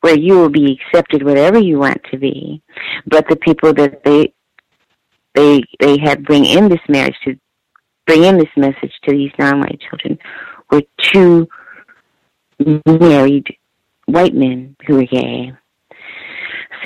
where 0.02 0.18
you 0.18 0.36
will 0.36 0.50
be 0.50 0.78
accepted 0.80 1.24
whatever 1.24 1.58
you 1.60 1.80
want 1.80 2.02
to 2.12 2.18
be. 2.18 2.62
But 3.06 3.28
the 3.30 3.38
people 3.38 3.74
that 3.74 4.04
they 4.04 4.34
they 5.34 5.64
they 5.80 5.98
had 5.98 6.26
bring 6.26 6.46
in 6.46 6.70
this 6.70 6.82
marriage 6.88 7.16
to 7.26 7.36
bring 8.06 8.24
in 8.24 8.38
this 8.38 8.50
message 8.56 8.94
to 9.04 9.12
these 9.12 9.32
non-white 9.40 9.80
children 9.90 10.20
were 10.72 10.82
two 11.14 11.48
married 12.86 13.48
white 14.06 14.36
men 14.36 14.76
who 14.86 14.96
were 14.96 15.06
gay 15.06 15.54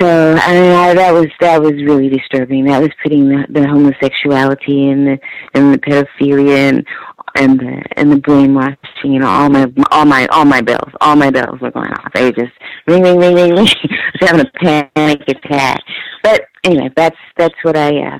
so 0.00 0.36
I 0.40 0.52
mean, 0.52 0.72
I, 0.72 0.94
that 0.94 1.12
was 1.12 1.26
that 1.40 1.60
was 1.60 1.72
really 1.72 2.08
disturbing. 2.08 2.64
That 2.66 2.80
was 2.80 2.90
putting 3.02 3.28
the, 3.28 3.46
the 3.50 3.66
homosexuality 3.66 4.90
and 4.90 5.06
the 5.06 5.18
and 5.54 5.74
the 5.74 5.78
pedophilia 5.78 6.68
and 6.68 6.86
and 7.34 7.58
the 7.58 7.82
and 7.96 8.12
the 8.12 8.16
brainwashing. 8.16 9.18
Know, 9.18 9.26
all 9.26 9.48
my 9.48 9.66
all 9.90 10.04
my 10.04 10.26
all 10.28 10.44
my 10.44 10.60
bells, 10.60 10.92
all 11.00 11.16
my 11.16 11.30
bells 11.30 11.60
were 11.60 11.70
going 11.70 11.92
off. 11.92 12.12
They 12.14 12.24
were 12.24 12.32
just 12.32 12.52
ring 12.86 13.02
ring 13.02 13.18
ring 13.18 13.34
ring 13.34 13.54
ring. 13.54 13.66
I 13.84 14.10
was 14.20 14.30
having 14.30 14.46
a 14.46 14.90
panic 14.94 15.22
attack. 15.28 15.80
But 16.22 16.42
anyway, 16.64 16.90
that's 16.96 17.18
that's 17.36 17.54
what 17.62 17.76
I 17.76 17.98
uh, 17.98 18.18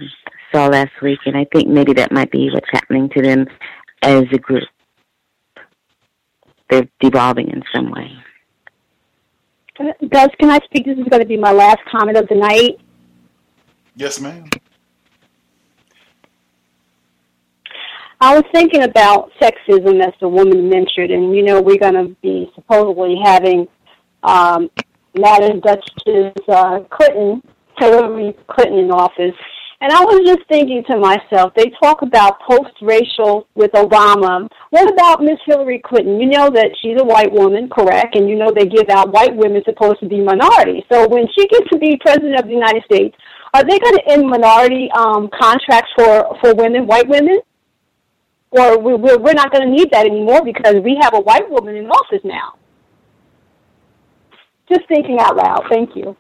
saw 0.53 0.67
last 0.67 0.93
week, 1.03 1.21
and 1.27 1.37
I 1.37 1.47
think 1.53 1.69
maybe 1.69 1.93
that 1.95 2.13
might 2.13 2.31
be 2.31 2.51
what's 2.53 2.71
happening 2.71 3.09
to 3.11 3.23
them 3.23 3.47
as 4.03 4.25
a 4.33 4.39
group. 4.39 4.69
They're 6.71 6.89
devolving 7.01 7.49
in 7.49 7.63
some 7.75 7.91
way. 7.91 8.13
Gus, 9.79 10.29
can 10.41 10.51
I 10.51 10.59
speak? 10.65 10.87
This 10.87 10.99
is 10.99 11.05
going 11.09 11.23
to 11.23 11.29
be 11.29 11.37
my 11.37 11.53
last 11.53 11.79
comment 11.91 12.17
of 12.17 12.29
the 12.29 12.35
night. 12.35 12.79
Yes, 13.95 14.21
ma'am. 14.21 14.49
I 18.21 18.35
was 18.35 18.45
thinking 18.53 18.83
about 18.83 19.31
sexism 19.41 20.05
as 20.05 20.13
the 20.21 20.29
woman 20.29 20.69
mentioned, 20.69 21.13
and 21.13 21.35
you 21.35 21.45
know 21.45 21.63
we're 21.63 21.79
going 21.79 21.95
to 21.95 22.17
be 22.21 22.51
supposedly 22.57 23.17
having 23.23 23.69
um, 24.25 24.69
Madam 25.17 25.61
Duchess 25.61 26.35
uh, 26.49 26.81
Clinton, 26.91 27.43
Hillary 27.79 28.37
Clinton 28.49 28.79
in 28.79 28.91
office, 28.91 29.37
and 29.81 29.93
I 29.93 30.03
was 30.03 30.21
just 30.27 30.49
thinking 30.49 30.83
to 30.91 30.99
myself, 30.99 31.53
they 31.55 31.71
talk 31.81 32.03
about 32.03 32.41
post-racial 32.41 33.47
with 33.55 33.71
Obama. 33.73 34.49
What 34.71 34.93
about 34.93 35.23
Miss 35.23 35.39
Hillary 35.47 35.81
Clinton? 35.85 36.21
You 36.21 36.27
know 36.27 36.51
that 36.51 36.75
she's 36.83 37.01
a 37.01 37.05
white 37.05 37.31
woman, 37.31 37.69
correct? 37.71 38.17
And 38.17 38.29
you 38.29 38.35
know 38.35 38.51
they 38.51 38.67
give 38.67 38.89
out 38.91 39.13
white 39.13 39.35
women 39.35 39.63
supposed 39.65 40.01
to 40.01 40.09
be 40.09 40.21
minorities. 40.21 40.83
So 40.91 41.07
when 41.07 41.29
she 41.39 41.47
gets 41.47 41.69
to 41.71 41.79
be 41.79 41.97
president 42.01 42.41
of 42.41 42.47
the 42.47 42.55
United 42.55 42.83
States, 42.85 43.17
are 43.55 43.63
they 43.63 43.79
going 43.79 43.95
to 43.95 44.03
end 44.09 44.29
minority 44.29 44.91
um, 44.97 45.31
contracts 45.39 45.91
for, 45.97 46.37
for 46.41 46.55
women, 46.55 46.89
white 46.89 47.09
women? 47.09 47.39
Or 48.51 48.79
we, 48.79 48.95
we're, 48.95 49.19
we're 49.19 49.35
not 49.35 49.53
going 49.53 49.63
to 49.63 49.71
need 49.71 49.93
that 49.93 50.07
anymore 50.07 50.45
because 50.45 50.75
we 50.83 50.99
have 51.03 51.15
a 51.15 51.21
white 51.21 51.49
woman 51.49 51.77
in 51.77 51.87
office 51.87 52.23
now. 52.25 52.55
Just 54.69 54.89
thinking 54.89 55.19
out 55.21 55.37
loud. 55.37 55.67
Thank 55.71 55.95
you. 55.95 56.17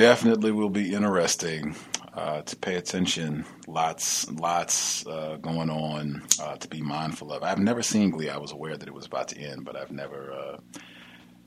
Definitely 0.00 0.50
will 0.50 0.70
be 0.70 0.94
interesting 0.94 1.76
uh, 2.14 2.40
to 2.40 2.56
pay 2.56 2.76
attention. 2.76 3.44
Lots, 3.66 4.30
lots 4.30 5.06
uh, 5.06 5.36
going 5.42 5.68
on 5.68 6.22
uh, 6.40 6.56
to 6.56 6.68
be 6.68 6.80
mindful 6.80 7.30
of. 7.32 7.42
I've 7.42 7.58
never 7.58 7.82
seen 7.82 8.08
Glee. 8.08 8.30
I 8.30 8.38
was 8.38 8.50
aware 8.50 8.78
that 8.78 8.88
it 8.88 8.94
was 8.94 9.04
about 9.04 9.28
to 9.28 9.38
end, 9.38 9.66
but 9.66 9.76
I've 9.76 9.90
never, 9.90 10.32
uh, 10.32 10.56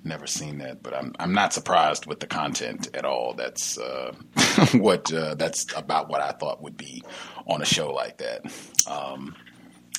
never 0.04 0.28
seen 0.28 0.60
that. 0.60 0.84
But 0.84 0.94
I'm, 0.94 1.14
I'm 1.18 1.34
not 1.34 1.52
surprised 1.52 2.06
with 2.06 2.20
the 2.20 2.28
content 2.28 2.90
at 2.94 3.06
all. 3.06 3.34
That's 3.34 3.80
uh, 3.80 4.14
what 4.74 5.12
uh, 5.12 5.34
that's 5.34 5.66
about. 5.76 6.08
What 6.08 6.22
I 6.22 6.32
thought 6.34 6.62
would 6.62 6.78
be 6.78 7.04
on 7.48 7.64
a 7.64 7.66
show 7.66 7.92
like 7.92 8.20
that. 8.20 8.46
Um, 8.88 9.36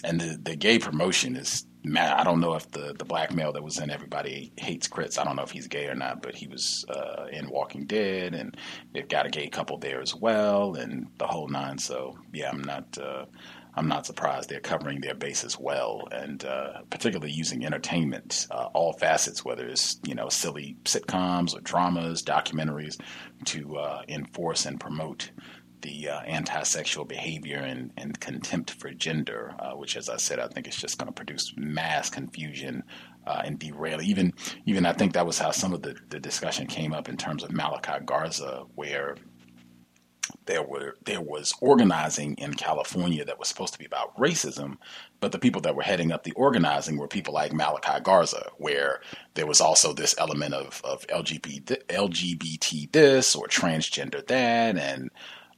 and 0.04 0.20
the 0.20 0.38
the 0.40 0.54
gay 0.54 0.78
promotion 0.78 1.34
is 1.34 1.66
I 1.86 2.24
don't 2.24 2.40
know 2.40 2.54
if 2.54 2.70
the 2.70 2.94
the 2.98 3.04
black 3.04 3.34
male 3.34 3.52
that 3.52 3.62
was 3.62 3.78
in 3.78 3.90
Everybody 3.90 4.52
Hates 4.56 4.88
Chris. 4.88 5.18
I 5.18 5.24
don't 5.24 5.36
know 5.36 5.42
if 5.42 5.50
he's 5.50 5.68
gay 5.68 5.86
or 5.86 5.94
not, 5.94 6.22
but 6.22 6.34
he 6.34 6.46
was 6.46 6.84
uh, 6.88 7.26
in 7.30 7.50
Walking 7.50 7.84
Dead, 7.84 8.34
and 8.34 8.56
they've 8.92 9.08
got 9.08 9.26
a 9.26 9.30
gay 9.30 9.48
couple 9.48 9.78
there 9.78 10.00
as 10.00 10.14
well, 10.14 10.74
and 10.76 11.08
the 11.18 11.26
whole 11.26 11.48
nine. 11.48 11.78
So 11.78 12.16
yeah, 12.32 12.50
I'm 12.50 12.62
not. 12.62 12.96
Uh, 12.98 13.26
I'm 13.76 13.88
not 13.88 14.06
surprised 14.06 14.48
they're 14.48 14.60
covering 14.60 15.00
their 15.00 15.16
bases 15.16 15.58
well, 15.58 16.06
and 16.12 16.44
uh, 16.44 16.82
particularly 16.90 17.32
using 17.32 17.64
entertainment, 17.66 18.46
uh, 18.50 18.68
all 18.72 18.92
facets, 18.92 19.44
whether 19.44 19.66
it's 19.66 19.98
you 20.04 20.14
know 20.14 20.28
silly 20.28 20.76
sitcoms 20.84 21.56
or 21.56 21.60
dramas, 21.60 22.22
documentaries, 22.22 23.00
to 23.46 23.76
uh, 23.76 24.02
enforce 24.08 24.64
and 24.64 24.78
promote 24.78 25.32
the 25.84 26.08
uh, 26.08 26.20
anti-sexual 26.22 27.04
behavior 27.04 27.58
and, 27.58 27.92
and, 27.98 28.18
contempt 28.18 28.70
for 28.70 28.90
gender, 28.90 29.54
uh, 29.58 29.72
which, 29.72 29.96
as 29.98 30.08
I 30.08 30.16
said, 30.16 30.38
I 30.38 30.48
think 30.48 30.66
is 30.66 30.76
just 30.76 30.96
going 30.98 31.08
to 31.08 31.12
produce 31.12 31.52
mass 31.56 32.08
confusion 32.08 32.82
uh, 33.26 33.42
and 33.44 33.58
derail. 33.58 34.00
Even, 34.00 34.32
even 34.64 34.86
I 34.86 34.94
think 34.94 35.12
that 35.12 35.26
was 35.26 35.38
how 35.38 35.50
some 35.50 35.74
of 35.74 35.82
the, 35.82 35.94
the 36.08 36.18
discussion 36.18 36.66
came 36.66 36.94
up 36.94 37.10
in 37.10 37.18
terms 37.18 37.44
of 37.44 37.52
Malachi 37.52 38.02
Garza, 38.02 38.64
where 38.74 39.16
there 40.46 40.62
were 40.62 40.96
there 41.04 41.20
was 41.20 41.54
organizing 41.60 42.34
in 42.36 42.54
California 42.54 43.24
that 43.24 43.38
was 43.38 43.48
supposed 43.48 43.72
to 43.72 43.78
be 43.78 43.84
about 43.84 44.16
racism, 44.16 44.76
but 45.20 45.32
the 45.32 45.38
people 45.38 45.60
that 45.62 45.76
were 45.76 45.82
heading 45.82 46.12
up 46.12 46.22
the 46.22 46.32
organizing 46.32 46.96
were 46.96 47.08
people 47.08 47.34
like 47.34 47.52
Malachi 47.52 48.00
Garza, 48.02 48.50
where 48.56 49.00
there 49.34 49.46
was 49.46 49.60
also 49.60 49.92
this 49.92 50.14
element 50.18 50.54
of 50.54 50.80
of 50.84 51.06
LGBT 51.08 51.84
LGBT 51.88 52.90
this 52.92 53.34
or 53.34 53.46
transgender 53.46 54.26
that, 54.26 54.76
and 54.78 55.10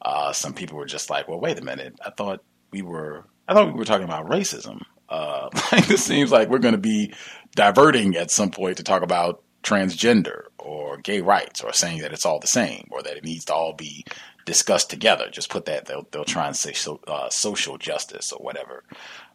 uh, 0.06 0.32
some 0.32 0.54
people 0.54 0.78
were 0.78 0.86
just 0.86 1.10
like, 1.10 1.26
well, 1.26 1.40
wait 1.40 1.58
a 1.58 1.64
minute. 1.64 1.98
I 2.04 2.10
thought 2.10 2.44
we 2.70 2.80
were, 2.80 3.24
I 3.48 3.54
thought 3.54 3.66
we 3.66 3.78
were 3.78 3.84
talking 3.84 4.04
about 4.04 4.28
racism. 4.28 4.82
Uh, 5.08 5.48
like 5.72 5.88
this 5.88 6.04
seems 6.04 6.30
like 6.30 6.48
we're 6.48 6.60
going 6.60 6.74
to 6.74 6.78
be 6.78 7.12
diverting 7.56 8.14
at 8.14 8.30
some 8.30 8.52
point 8.52 8.76
to 8.76 8.84
talk 8.84 9.02
about 9.02 9.42
transgender 9.64 10.44
or 10.60 10.96
gay 10.98 11.20
rights 11.20 11.60
or 11.60 11.72
saying 11.72 12.02
that 12.02 12.12
it's 12.12 12.24
all 12.24 12.38
the 12.38 12.46
same 12.46 12.86
or 12.92 13.02
that 13.02 13.16
it 13.16 13.24
needs 13.24 13.46
to 13.46 13.52
all 13.54 13.72
be 13.72 14.04
discussed 14.44 14.90
together. 14.90 15.28
Just 15.28 15.50
put 15.50 15.64
that 15.64 15.86
they'll 15.86 16.06
they'll 16.12 16.24
try 16.24 16.46
and 16.46 16.56
say 16.56 16.72
so, 16.72 17.00
uh, 17.08 17.28
social 17.28 17.76
justice 17.76 18.30
or 18.30 18.38
whatever, 18.38 18.84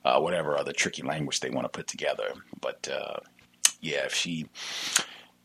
uh, 0.06 0.22
whatever 0.22 0.58
other 0.58 0.72
tricky 0.72 1.02
language 1.02 1.42
they 1.42 1.50
want 1.50 1.66
to 1.66 1.78
put 1.78 1.88
together. 1.88 2.32
But 2.62 2.88
uh, 2.88 3.20
yeah, 3.82 4.06
if 4.06 4.14
she 4.14 4.48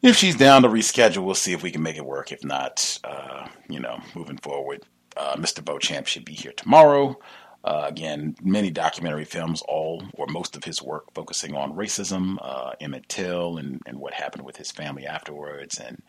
if 0.03 0.17
she's 0.17 0.37
down 0.37 0.63
to 0.63 0.69
reschedule, 0.69 1.25
we'll 1.25 1.35
see 1.35 1.53
if 1.53 1.65
we 1.65 1.73
can 1.73 1.83
make 1.83 1.97
it 1.97 2.07
work. 2.07 2.31
If 2.31 2.45
not, 2.45 3.01
uh, 3.03 3.49
you 3.69 3.81
know, 3.81 3.99
moving 4.15 4.39
forward, 4.39 4.85
uh, 5.17 5.37
Mr. 5.37 5.65
Beauchamp 5.65 6.07
should 6.07 6.25
be 6.25 6.35
here 6.35 6.53
tomorrow. 6.53 7.19
Uh, 7.67 7.85
again, 7.89 8.37
many 8.43 8.71
documentary 8.71 9.25
films, 9.25 9.61
all 9.67 10.01
or 10.15 10.29
most 10.29 10.57
of 10.57 10.63
his 10.63 10.81
work 10.81 11.13
focusing 11.15 11.57
on 11.57 11.73
racism, 11.73 12.37
uh, 12.41 12.73
Emmett 12.81 13.09
Till, 13.09 13.57
and, 13.59 13.83
and 13.87 13.99
what 13.99 14.15
happened 14.15 14.45
with 14.45 14.57
his 14.57 14.71
family 14.71 15.05
afterwards, 15.05 15.81
and 15.81 16.01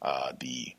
uh, 0.00 0.32
the 0.40 0.74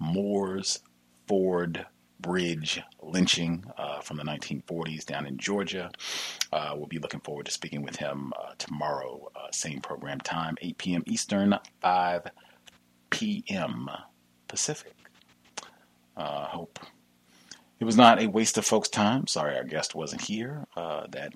Moores 0.00 0.80
Ford 1.28 1.86
Bridge 2.18 2.82
lynching 3.00 3.64
uh, 3.78 4.00
from 4.00 4.16
the 4.16 4.24
1940s 4.24 5.06
down 5.06 5.26
in 5.26 5.38
Georgia. 5.38 5.92
Uh, 6.52 6.72
we'll 6.76 6.86
be 6.86 6.98
looking 6.98 7.20
forward 7.20 7.46
to 7.46 7.52
speaking 7.52 7.82
with 7.82 7.96
him 7.96 8.32
tomorrow, 8.58 9.30
same 9.52 9.80
program 9.80 10.20
time, 10.20 10.56
8 10.60 10.78
p.m. 10.78 11.02
Eastern, 11.06 11.56
5 11.82 12.26
p.m. 13.10 13.88
Pacific. 14.48 14.94
hope 16.16 16.80
it 17.82 17.84
was 17.84 17.96
not 17.96 18.22
a 18.22 18.28
waste 18.28 18.56
of 18.58 18.64
folks' 18.64 18.88
time. 18.88 19.26
Sorry, 19.26 19.56
our 19.56 19.64
guest 19.64 19.92
wasn't 19.92 20.22
here. 20.22 20.68
Uh, 20.76 21.04
that 21.10 21.32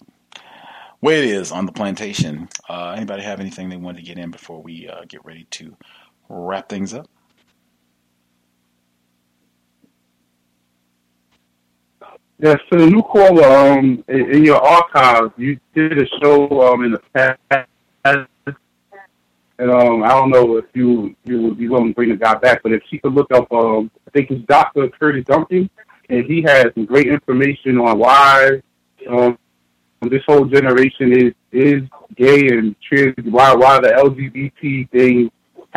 way 1.01 1.19
it 1.19 1.25
is 1.25 1.51
on 1.51 1.67
the 1.67 1.73
plantation. 1.73 2.49
Uh, 2.69 2.95
anybody 2.97 3.25
have 3.25 3.41
anything 3.41 3.69
they 3.69 3.77
wanted 3.77 3.99
to 3.99 4.05
get 4.05 4.17
in 4.17 4.31
before 4.31 4.63
we 4.63 4.89
uh, 4.89 5.05
get 5.09 5.25
ready 5.25 5.49
to 5.51 5.77
wrap 6.29 6.69
things 6.69 6.95
up? 6.95 7.11
Yes, 12.39 12.61
for 12.69 12.79
the 12.79 12.87
new 12.87 13.03
caller, 13.03 13.43
um, 13.45 14.05
in 14.07 14.45
your 14.45 14.65
archives, 14.65 15.33
you 15.37 15.59
did 15.75 16.01
a 16.01 16.07
show 16.23 16.73
um, 16.73 16.85
in 16.85 16.93
the 16.93 17.03
past, 17.13 17.41
and 18.05 19.69
um, 19.69 20.05
I 20.05 20.11
don't 20.11 20.31
know 20.31 20.59
if 20.59 20.67
you 20.75 21.17
you 21.25 21.43
would 21.43 21.59
be 21.59 21.67
willing 21.67 21.89
to 21.89 21.95
bring 21.95 22.11
the 22.11 22.17
guy 22.17 22.37
back, 22.37 22.63
but 22.63 22.71
if 22.71 22.85
she 22.89 22.99
could 22.99 23.15
look 23.15 23.33
up, 23.33 23.51
um, 23.53 23.91
I 24.07 24.11
think 24.13 24.31
it's 24.31 24.47
Dr. 24.47 24.89
Curtis 24.91 25.25
Duncan 25.25 25.69
and 26.09 26.25
he 26.25 26.43
has 26.43 26.67
some 26.75 26.85
great 26.85 27.07
information 27.07 27.79
on 27.79 27.99
why 27.99 28.63
um, 29.09 29.39
this 30.03 30.23
whole 30.27 30.45
generation 30.45 31.13
is 31.13 31.33
is 31.53 31.83
gay 32.17 32.49
and 32.49 32.77
trans. 32.81 33.15
Why 33.25 33.55
why 33.55 33.81
the 33.81 33.89
LGBT 33.89 34.91
thing 34.91 35.31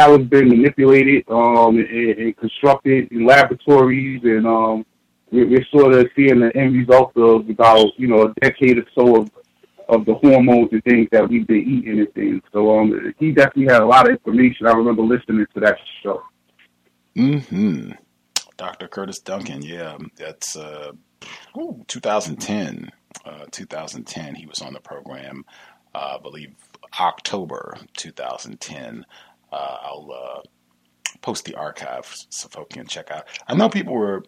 it's 0.08 0.30
been 0.30 0.50
manipulated 0.50 1.26
um, 1.30 1.78
and, 1.78 1.88
and 1.88 2.38
constructed 2.38 3.12
in 3.12 3.26
laboratories, 3.26 4.22
and 4.24 4.48
um, 4.48 4.86
we're, 5.32 5.48
we're 5.48 5.66
sort 5.72 5.94
of 5.94 6.08
seeing 6.16 6.40
the 6.40 6.56
end 6.56 6.76
result 6.76 7.16
of 7.18 7.50
about 7.50 7.88
you 7.98 8.08
know 8.08 8.24
a 8.24 8.34
decade 8.40 8.78
or 8.78 8.86
so 8.96 9.22
of 9.22 9.32
of 9.90 10.06
the 10.06 10.14
hormones 10.14 10.70
and 10.72 10.84
things 10.84 11.08
that 11.12 11.28
we've 11.28 11.48
been 11.48 11.58
eating 11.58 12.00
and 12.00 12.14
things. 12.14 12.42
So 12.54 12.78
um, 12.78 13.14
he 13.18 13.32
definitely 13.32 13.74
had 13.74 13.82
a 13.82 13.86
lot 13.86 14.08
of 14.08 14.12
information. 14.12 14.68
I 14.68 14.72
remember 14.72 15.02
listening 15.02 15.48
to 15.54 15.60
that 15.62 15.78
show. 16.04 16.22
Hmm. 17.16 17.92
Dr. 18.60 18.90
Curtis 18.90 19.20
Duncan. 19.20 19.62
Yeah, 19.62 19.98
that's 20.18 20.58
uh, 20.58 20.92
ooh, 21.58 21.84
2010. 21.88 22.92
Uh, 23.26 23.46
2010, 23.52 24.36
he 24.36 24.46
was 24.46 24.62
on 24.62 24.74
the 24.74 24.82
program. 24.82 25.46
Uh, 25.96 26.18
I 26.20 26.22
believe 26.22 26.54
October 27.00 27.78
2010. 27.96 29.06
Uh, 29.52 29.56
I'll 29.56 30.12
uh, 30.12 30.42
post 31.22 31.46
the 31.46 31.56
archive 31.56 32.14
so 32.30 32.50
folks 32.50 32.76
can 32.76 32.86
check 32.86 33.10
out. 33.12 33.28
I 33.48 33.56
know 33.56 33.70
people 33.70 33.94
were 33.94 34.24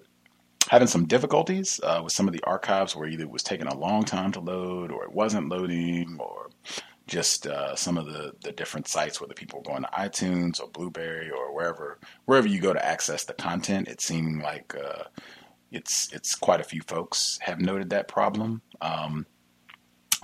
having 0.69 0.87
some 0.87 1.05
difficulties 1.05 1.81
uh, 1.83 1.99
with 2.01 2.13
some 2.13 2.27
of 2.27 2.33
the 2.33 2.43
archives 2.45 2.95
where 2.95 3.09
either 3.09 3.23
it 3.23 3.29
was 3.29 3.43
taking 3.43 3.67
a 3.67 3.77
long 3.77 4.05
time 4.05 4.31
to 4.31 4.39
load 4.39 4.91
or 4.91 5.03
it 5.03 5.11
wasn't 5.11 5.49
loading 5.49 6.15
or 6.19 6.49
just 7.11 7.45
uh, 7.45 7.75
some 7.75 7.97
of 7.97 8.05
the, 8.05 8.33
the 8.41 8.53
different 8.53 8.87
sites, 8.87 9.19
whether 9.19 9.33
people 9.33 9.59
are 9.59 9.69
going 9.69 9.83
to 9.83 9.89
iTunes 9.89 10.61
or 10.61 10.69
Blubrry 10.69 11.29
or 11.29 11.53
wherever 11.53 11.99
wherever 12.23 12.47
you 12.47 12.61
go 12.61 12.71
to 12.71 12.83
access 12.83 13.25
the 13.25 13.33
content. 13.33 13.89
It 13.89 13.99
seeming 13.99 14.39
like 14.39 14.73
uh, 14.73 15.03
it's 15.71 16.11
it's 16.13 16.35
quite 16.35 16.61
a 16.61 16.65
few 16.65 16.81
folks 16.81 17.37
have 17.41 17.59
noted 17.59 17.89
that 17.89 18.07
problem. 18.07 18.61
Um, 18.79 19.25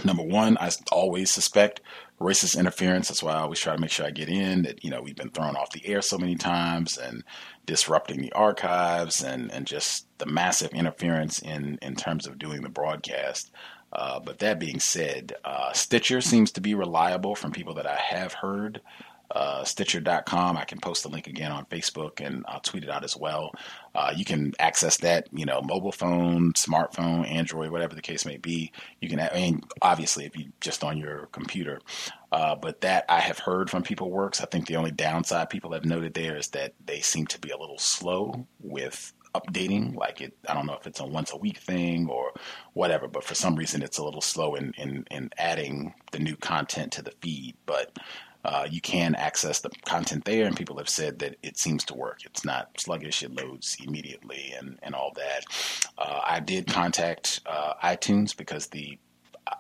number 0.06 0.24
one, 0.24 0.58
I 0.62 0.72
always 0.90 1.30
suspect 1.30 1.82
racist 2.22 2.58
interference. 2.58 3.10
That's 3.10 3.22
why 3.22 3.34
I 3.34 3.42
always 3.42 3.60
try 3.60 3.76
to 3.76 3.82
make 3.82 3.92
sure 3.92 4.06
I 4.06 4.12
get 4.12 4.30
in. 4.30 4.62
That 4.62 4.82
you 4.82 4.90
know 4.90 5.02
we've 5.02 5.14
been 5.14 5.32
thrown 5.32 5.58
off 5.58 5.74
the 5.74 5.86
air 5.86 6.02
so 6.02 6.18
many 6.18 6.36
times 6.36 6.98
and 6.98 7.22
disrupting 7.66 8.22
the 8.22 8.32
archives 8.32 9.22
and 9.22 9.52
and 9.52 9.68
just 9.68 10.08
the 10.20 10.26
massive 10.26 10.72
interference 10.72 11.40
in 11.40 11.80
in 11.82 11.98
terms 11.98 12.28
of 12.28 12.40
doing 12.40 12.62
the 12.62 12.70
broadcast. 12.70 13.52
Uh, 13.92 14.20
but 14.20 14.40
that 14.40 14.60
being 14.60 14.80
said, 14.80 15.34
uh, 15.46 15.72
Stitcher 15.74 16.22
seems 16.22 16.52
to 16.52 16.62
be 16.62 16.76
reliable 16.76 17.36
from 17.36 17.52
people 17.52 17.74
that 17.76 17.88
I 17.88 17.96
have 17.96 18.34
heard. 18.34 18.82
Uh, 19.30 19.64
Stitcher.com. 19.64 20.56
I 20.56 20.64
can 20.64 20.80
post 20.80 21.04
the 21.04 21.10
link 21.10 21.28
again 21.28 21.52
on 21.52 21.66
Facebook 21.66 22.26
and 22.26 22.46
I'll 22.48 22.62
tweet 22.62 22.84
it 22.84 22.90
out 22.90 23.04
as 23.04 23.18
well. 23.18 23.52
Uh, 23.94 24.14
you 24.16 24.24
can 24.24 24.54
access 24.58 24.98
that, 24.98 25.28
you 25.34 25.46
know, 25.46 25.62
mobile 25.62 25.92
phone, 25.92 26.54
smartphone, 26.54 27.30
Android, 27.30 27.72
whatever 27.72 27.94
the 27.94 28.02
case 28.02 28.26
may 28.26 28.38
be. 28.38 28.72
You 29.02 29.10
can, 29.10 29.20
mean, 29.34 29.64
obviously, 29.82 30.26
if 30.26 30.38
you 30.38 30.54
just 30.62 30.84
on 30.84 30.98
your 30.98 31.28
computer. 31.34 31.82
Uh, 32.32 32.56
but 32.56 32.82
that 32.82 33.04
I 33.10 33.20
have 33.20 33.40
heard 33.40 33.70
from 33.70 33.84
people 33.84 34.10
works. 34.10 34.42
I 34.42 34.46
think 34.46 34.68
the 34.68 34.78
only 34.78 34.92
downside 34.92 35.50
people 35.50 35.74
have 35.74 35.86
noted 35.86 36.14
there 36.14 36.38
is 36.38 36.48
that 36.50 36.74
they 36.86 37.02
seem 37.02 37.28
to 37.28 37.40
be 37.40 37.50
a 37.50 37.58
little 37.58 37.80
slow 37.80 38.48
with 38.62 39.14
updating. 39.34 39.96
Like 39.96 40.22
it, 40.22 40.38
I 40.48 40.54
don't 40.54 40.66
know 40.66 40.78
if 40.80 40.88
it's 40.88 41.00
a 41.00 41.06
once 41.06 41.32
a 41.32 41.38
week 41.38 41.58
thing 41.58 42.08
or 42.10 42.32
whatever, 42.74 43.08
but 43.08 43.24
for 43.24 43.36
some 43.36 43.56
reason 43.56 43.82
it's 43.82 43.98
a 43.98 44.04
little 44.04 44.22
slow 44.22 44.56
in 44.56 44.74
in, 44.78 45.06
in 45.12 45.30
adding 45.38 45.94
the 46.12 46.20
new 46.20 46.36
content 46.36 46.92
to 46.94 47.02
the 47.02 47.14
feed. 47.22 47.56
But 47.66 47.98
uh, 48.46 48.68
you 48.70 48.80
can 48.80 49.16
access 49.16 49.60
the 49.60 49.70
content 49.86 50.26
there, 50.26 50.46
and 50.46 50.56
people 50.56 50.78
have 50.78 50.90
said 50.90 51.20
that 51.20 51.36
it 51.44 51.58
seems 51.58 51.84
to 51.86 51.94
work. 51.94 52.20
It's 52.26 52.46
not 52.46 52.70
sluggish; 52.80 53.24
it 53.24 53.34
loads 53.34 53.78
immediately, 53.84 54.54
and 54.58 54.80
and 54.82 54.96
all 54.96 55.12
that. 55.16 55.44
Uh, 55.98 56.22
I 56.26 56.40
did 56.40 56.68
contact 56.68 57.42
uh, 57.46 57.74
iTunes 57.84 58.36
because 58.36 58.68
the 58.68 58.98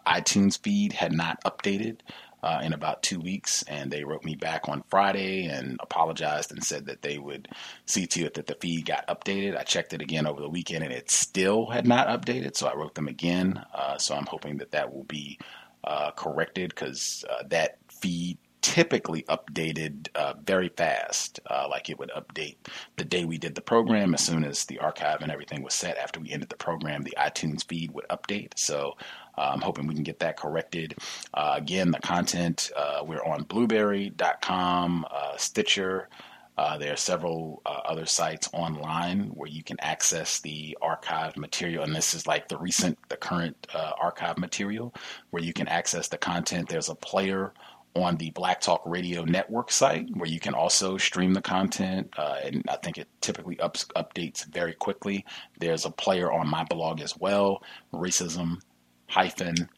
iTunes 0.05 0.61
feed 0.61 0.93
had 0.93 1.11
not 1.11 1.41
updated 1.43 1.99
uh, 2.43 2.61
in 2.63 2.73
about 2.73 3.03
two 3.03 3.19
weeks, 3.19 3.63
and 3.63 3.91
they 3.91 4.03
wrote 4.03 4.23
me 4.23 4.35
back 4.35 4.69
on 4.69 4.83
Friday 4.89 5.45
and 5.45 5.79
apologized 5.81 6.51
and 6.51 6.63
said 6.63 6.85
that 6.85 7.01
they 7.01 7.17
would 7.17 7.47
see 7.85 8.05
to 8.07 8.25
it 8.25 8.35
that 8.35 8.47
the 8.47 8.55
feed 8.55 8.85
got 8.85 9.07
updated. 9.07 9.57
I 9.57 9.63
checked 9.63 9.93
it 9.93 10.01
again 10.01 10.27
over 10.27 10.41
the 10.41 10.49
weekend, 10.49 10.83
and 10.83 10.93
it 10.93 11.09
still 11.09 11.67
had 11.67 11.87
not 11.87 12.07
updated, 12.07 12.55
so 12.55 12.67
I 12.67 12.75
wrote 12.75 12.95
them 12.95 13.07
again. 13.07 13.63
Uh, 13.73 13.97
so 13.97 14.15
I'm 14.15 14.25
hoping 14.27 14.57
that 14.57 14.71
that 14.71 14.93
will 14.93 15.05
be 15.05 15.39
uh, 15.83 16.11
corrected 16.11 16.69
because 16.69 17.25
uh, 17.29 17.43
that 17.49 17.77
feed 17.89 18.37
typically 18.61 19.23
updated 19.23 20.09
uh, 20.15 20.33
very 20.45 20.69
fast. 20.69 21.39
Uh, 21.49 21.67
like 21.69 21.89
it 21.89 21.97
would 21.97 22.11
update 22.11 22.57
the 22.97 23.05
day 23.05 23.23
we 23.23 23.37
did 23.37 23.55
the 23.55 23.61
program. 23.61 24.13
As 24.13 24.23
soon 24.23 24.43
as 24.43 24.65
the 24.65 24.79
archive 24.79 25.21
and 25.21 25.31
everything 25.31 25.63
was 25.63 25.73
set 25.73 25.97
after 25.97 26.19
we 26.19 26.31
ended 26.31 26.49
the 26.49 26.57
program, 26.57 27.03
the 27.03 27.15
iTunes 27.17 27.65
feed 27.65 27.91
would 27.91 28.07
update. 28.09 28.57
So 28.57 28.97
Uh, 29.37 29.51
I'm 29.53 29.61
hoping 29.61 29.87
we 29.87 29.93
can 29.93 30.03
get 30.03 30.19
that 30.19 30.37
corrected. 30.37 30.95
Uh, 31.33 31.53
again, 31.57 31.91
the 31.91 31.99
content, 31.99 32.71
uh, 32.75 33.03
we're 33.05 33.23
on 33.23 33.43
blubrry.com, 33.43 35.05
uh, 35.09 35.37
Stitcher. 35.37 36.09
Uh, 36.57 36.75
there 36.77 36.91
are 36.91 36.97
several 36.97 37.61
uh, 37.67 37.81
other 37.85 38.07
sites 38.07 38.49
online 38.51 39.25
where 39.35 39.47
you 39.47 39.63
can 39.63 39.77
access 39.79 40.39
the 40.39 40.75
archived 40.81 41.37
material, 41.37 41.83
and 41.83 41.95
this 41.95 42.15
is 42.15 42.25
like 42.25 42.47
the 42.47 42.57
recent, 42.57 42.97
the 43.09 43.17
current 43.17 43.67
archive 44.01 44.39
material 44.39 44.91
where 45.29 45.43
you 45.43 45.53
can 45.53 45.67
access 45.67 46.07
the 46.07 46.17
content. 46.17 46.67
There's 46.67 46.89
a 46.89 46.95
player 46.95 47.53
on 47.95 48.17
the 48.17 48.29
Black 48.31 48.61
Talk 48.61 48.81
Radio 48.85 49.23
Network 49.23 49.71
site, 49.71 50.07
where 50.15 50.29
you 50.29 50.39
can 50.39 50.53
also 50.53 50.97
stream 50.97 51.33
the 51.33 51.41
content. 51.41 52.11
Uh, 52.17 52.37
and 52.43 52.63
I 52.69 52.77
think 52.77 52.97
it 52.97 53.07
typically 53.21 53.59
ups, 53.59 53.85
updates 53.95 54.45
very 54.45 54.73
quickly. 54.73 55.25
There's 55.59 55.85
a 55.85 55.91
player 55.91 56.31
on 56.31 56.47
my 56.47 56.63
blog 56.63 57.01
as 57.01 57.17
well, 57.17 57.63
racism 57.93 58.59
hyphen 59.07 59.69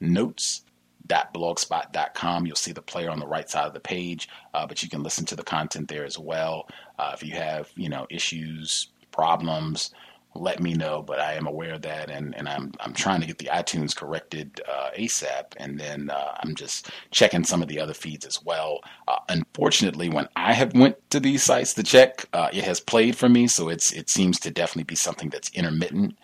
notes 0.00 0.62
blogspot.com 1.06 2.44
you'll 2.44 2.54
see 2.54 2.72
the 2.72 2.82
player 2.82 3.08
on 3.08 3.18
the 3.18 3.26
right 3.26 3.48
side 3.48 3.66
of 3.66 3.72
the 3.72 3.80
page 3.80 4.28
uh, 4.52 4.66
but 4.66 4.82
you 4.82 4.90
can 4.90 5.02
listen 5.02 5.24
to 5.24 5.34
the 5.34 5.42
content 5.42 5.88
there 5.88 6.04
as 6.04 6.18
well 6.18 6.68
uh, 6.98 7.12
if 7.14 7.22
you 7.22 7.32
have 7.32 7.70
you 7.76 7.88
know 7.88 8.06
issues 8.10 8.88
problems 9.10 9.90
let 10.34 10.60
me 10.60 10.74
know. 10.74 11.02
But 11.02 11.20
I 11.20 11.34
am 11.34 11.46
aware 11.46 11.74
of 11.74 11.82
that, 11.82 12.10
and, 12.10 12.34
and 12.36 12.48
I'm 12.48 12.72
I'm 12.80 12.92
trying 12.92 13.20
to 13.20 13.26
get 13.26 13.38
the 13.38 13.46
iTunes 13.46 13.94
corrected 13.94 14.60
uh, 14.68 14.90
ASAP, 14.96 15.54
and 15.56 15.78
then 15.78 16.10
uh, 16.10 16.34
I'm 16.42 16.54
just 16.54 16.90
checking 17.10 17.44
some 17.44 17.62
of 17.62 17.68
the 17.68 17.80
other 17.80 17.94
feeds 17.94 18.26
as 18.26 18.42
well. 18.44 18.80
Uh, 19.06 19.18
unfortunately, 19.28 20.08
when 20.08 20.28
I 20.36 20.52
have 20.52 20.74
went 20.74 20.96
to 21.10 21.20
these 21.20 21.42
sites 21.42 21.74
to 21.74 21.82
check, 21.82 22.26
uh, 22.32 22.48
it 22.52 22.64
has 22.64 22.80
played 22.80 23.16
for 23.16 23.28
me, 23.28 23.46
so 23.48 23.68
it's 23.68 23.92
it 23.92 24.10
seems 24.10 24.38
to 24.40 24.50
definitely 24.50 24.84
be 24.84 24.96
something 24.96 25.30
that's 25.30 25.50
intermittent. 25.50 26.16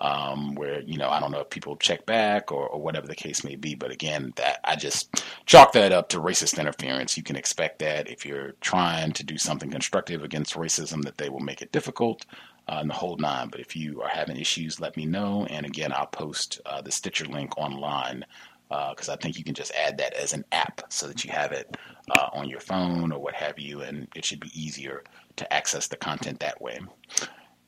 Um, 0.00 0.54
where 0.54 0.80
you 0.82 0.96
know 0.96 1.08
I 1.08 1.18
don't 1.18 1.32
know 1.32 1.40
if 1.40 1.50
people 1.50 1.74
check 1.74 2.06
back 2.06 2.52
or, 2.52 2.68
or, 2.68 2.80
whatever 2.80 3.08
the 3.08 3.16
case 3.16 3.42
may 3.42 3.56
be, 3.56 3.74
but 3.74 3.90
again, 3.90 4.32
that 4.36 4.60
I 4.62 4.76
just 4.76 5.24
chalk 5.44 5.72
that 5.72 5.90
up 5.90 6.08
to 6.10 6.20
racist 6.20 6.60
interference. 6.60 7.16
You 7.16 7.24
can 7.24 7.34
expect 7.34 7.80
that 7.80 8.08
if 8.08 8.24
you're 8.24 8.52
trying 8.60 9.10
to 9.14 9.24
do 9.24 9.36
something 9.36 9.72
constructive 9.72 10.22
against 10.22 10.54
racism, 10.54 11.02
that 11.02 11.18
they 11.18 11.28
will 11.28 11.40
make 11.40 11.62
it 11.62 11.72
difficult 11.72 12.26
uh, 12.68 12.78
and 12.80 12.90
the 12.90 12.94
whole 12.94 13.16
nine. 13.16 13.48
But 13.48 13.60
if 13.60 13.74
you 13.74 14.02
are 14.02 14.08
having 14.08 14.36
issues, 14.36 14.80
let 14.80 14.96
me 14.96 15.06
know. 15.06 15.46
And 15.50 15.64
again, 15.64 15.92
I'll 15.92 16.06
post 16.06 16.60
uh, 16.66 16.80
the 16.82 16.92
Stitcher 16.92 17.24
link 17.24 17.56
online 17.56 18.24
because 18.68 19.08
uh, 19.08 19.14
I 19.14 19.16
think 19.16 19.38
you 19.38 19.44
can 19.44 19.54
just 19.54 19.72
add 19.74 19.96
that 19.98 20.12
as 20.12 20.34
an 20.34 20.44
app 20.52 20.82
so 20.90 21.06
that 21.06 21.24
you 21.24 21.32
have 21.32 21.52
it 21.52 21.76
uh, 22.10 22.28
on 22.34 22.48
your 22.48 22.60
phone 22.60 23.12
or 23.12 23.18
what 23.18 23.34
have 23.34 23.58
you, 23.58 23.80
and 23.80 24.08
it 24.14 24.24
should 24.24 24.40
be 24.40 24.50
easier 24.54 25.04
to 25.36 25.52
access 25.52 25.88
the 25.88 25.96
content 25.96 26.40
that 26.40 26.60
way. 26.60 26.78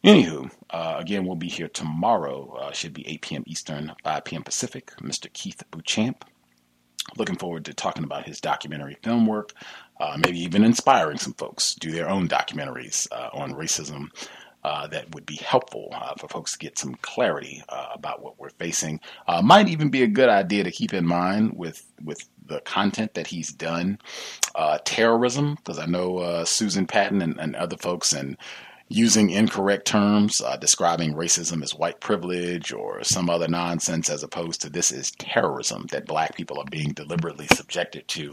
Anywho, 0.05 0.51
uh, 0.71 0.97
again, 0.99 1.27
we'll 1.27 1.37
be 1.37 1.49
here 1.49 1.69
tomorrow. 1.69 2.55
Uh, 2.55 2.73
should 2.73 2.95
be 2.95 3.07
8 3.07 3.21
p.m. 3.21 3.45
Eastern, 3.47 3.93
5 4.03 4.25
p.m. 4.25 4.43
Pacific. 4.43 4.93
Mr. 5.03 5.31
Keith 5.33 5.63
Beauchamp. 5.71 6.25
Looking 7.17 7.37
forward 7.37 7.65
to 7.67 7.75
talking 7.75 8.05
about 8.05 8.25
his 8.25 8.41
documentary 8.41 8.97
film 9.03 9.27
work, 9.27 9.53
uh, 10.01 10.17
maybe 10.25 10.39
even 10.41 10.65
inspiring 10.65 11.19
some 11.19 11.35
folks 11.35 11.75
do 11.75 11.91
their 11.91 12.09
own 12.09 12.29
documentaries 12.29 13.09
uh, 13.11 13.31
on 13.33 13.53
racism 13.55 14.09
uh, 14.63 14.87
that 14.87 15.13
would 15.15 15.27
be 15.27 15.37
helpful 15.37 15.89
uh, 15.93 16.15
for 16.19 16.29
folks 16.29 16.53
to 16.53 16.59
get 16.59 16.79
some 16.79 16.95
clarity 16.97 17.63
about 17.69 18.23
what 18.23 18.39
we're 18.39 18.51
facing. 18.51 19.01
Might 19.43 19.69
even 19.69 19.89
be 19.89 20.03
a 20.03 20.07
good 20.07 20.29
idea 20.29 20.63
to 20.65 20.71
keep 20.71 20.93
in 20.93 21.07
mind 21.07 21.55
with 21.57 21.85
with 22.05 22.29
the 22.47 22.61
content 22.61 23.15
that 23.15 23.27
he's 23.27 23.51
done. 23.51 23.99
Terrorism, 24.85 25.55
because 25.57 25.79
I 25.79 25.87
know 25.87 26.45
Susan 26.45 26.87
Patton 26.87 27.23
and, 27.23 27.41
and, 27.41 27.57
other 27.57 27.79
folks 27.79 28.13
and 28.13 28.37
using 28.93 29.31
incorrect 29.31 29.87
terms, 29.87 30.41
uh, 30.41 30.57
describing 30.57 31.15
racism 31.15 31.63
as 31.63 31.73
white 31.73 32.01
privilege 32.01 32.73
or 32.73 33.05
some 33.05 33.31
other 33.31 33.47
nonsense, 33.47 34.11
as 34.11 34.25
opposed 34.25 34.61
to 34.61 34.69
this 34.69 34.91
is 34.91 35.13
terrorism 35.13 35.87
that 35.93 36.09
black 36.09 36.35
people 36.35 36.59
are 36.59 36.69
being 36.69 36.93
deliberately 36.93 37.47
subjected 37.55 38.07
to. 38.09 38.33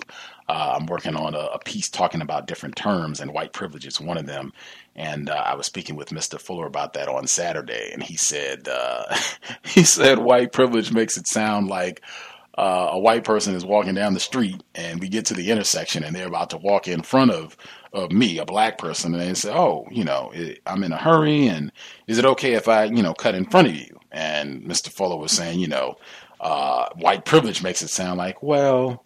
Uh, 0.49 0.75
I'm 0.75 0.87
working 0.87 1.15
on 1.15 1.35
a, 1.35 1.49
a, 1.53 1.59
piece 1.59 1.89
talking 1.89 2.21
about 2.21 2.47
different 2.47 2.75
terms, 2.75 3.19
and 3.19 3.33
white 3.33 3.53
privilege 3.53 3.85
is 3.85 4.01
one 4.01 4.17
of 4.17 4.25
them. 4.25 4.51
And 4.95 5.29
uh, 5.29 5.35
I 5.35 5.53
was 5.53 5.67
speaking 5.67 5.95
with 5.95 6.09
Mr. 6.09 6.41
Fuller 6.41 6.65
about 6.65 6.93
that 6.93 7.07
on 7.07 7.27
Saturday, 7.27 7.91
and 7.93 8.01
he 8.01 8.17
said 8.17 8.67
uh, 8.67 9.15
he 9.63 9.83
said 9.83 10.17
white 10.17 10.53
privilege 10.53 10.91
makes 10.91 11.17
it 11.17 11.27
sound 11.27 11.67
like 11.67 12.01
uh, 12.57 12.89
a 12.93 12.99
white 12.99 13.23
person 13.23 13.53
is 13.53 13.63
walking 13.63 13.93
down 13.93 14.15
the 14.15 14.19
street 14.19 14.63
and 14.73 14.99
we 14.99 15.07
get 15.07 15.27
to 15.27 15.35
the 15.35 15.51
intersection 15.51 16.03
and 16.03 16.15
they're 16.15 16.27
about 16.27 16.49
to 16.49 16.57
walk 16.57 16.87
in 16.87 17.03
front 17.03 17.29
of, 17.29 17.55
of 17.93 18.11
me, 18.11 18.37
a 18.37 18.45
black 18.45 18.77
person, 18.77 19.13
and 19.13 19.21
they 19.21 19.33
say, 19.33 19.51
"Oh, 19.51 19.87
you 19.91 20.03
know, 20.03 20.33
I'm 20.65 20.83
in 20.83 20.91
a 20.91 20.97
hurry, 20.97 21.47
and 21.47 21.71
is 22.07 22.17
it 22.17 22.25
okay 22.25 22.53
if 22.53 22.67
I, 22.67 22.85
you 22.85 23.03
know, 23.03 23.13
cut 23.13 23.35
in 23.35 23.45
front 23.45 23.67
of 23.67 23.75
you?" 23.75 23.99
And 24.11 24.63
Mr. 24.63 24.89
Fuller 24.89 25.17
was 25.17 25.31
saying, 25.31 25.59
you 25.59 25.67
know, 25.67 25.97
uh, 26.39 26.89
white 26.95 27.25
privilege 27.25 27.61
makes 27.63 27.81
it 27.81 27.89
sound 27.89 28.17
like, 28.17 28.41
well, 28.41 29.03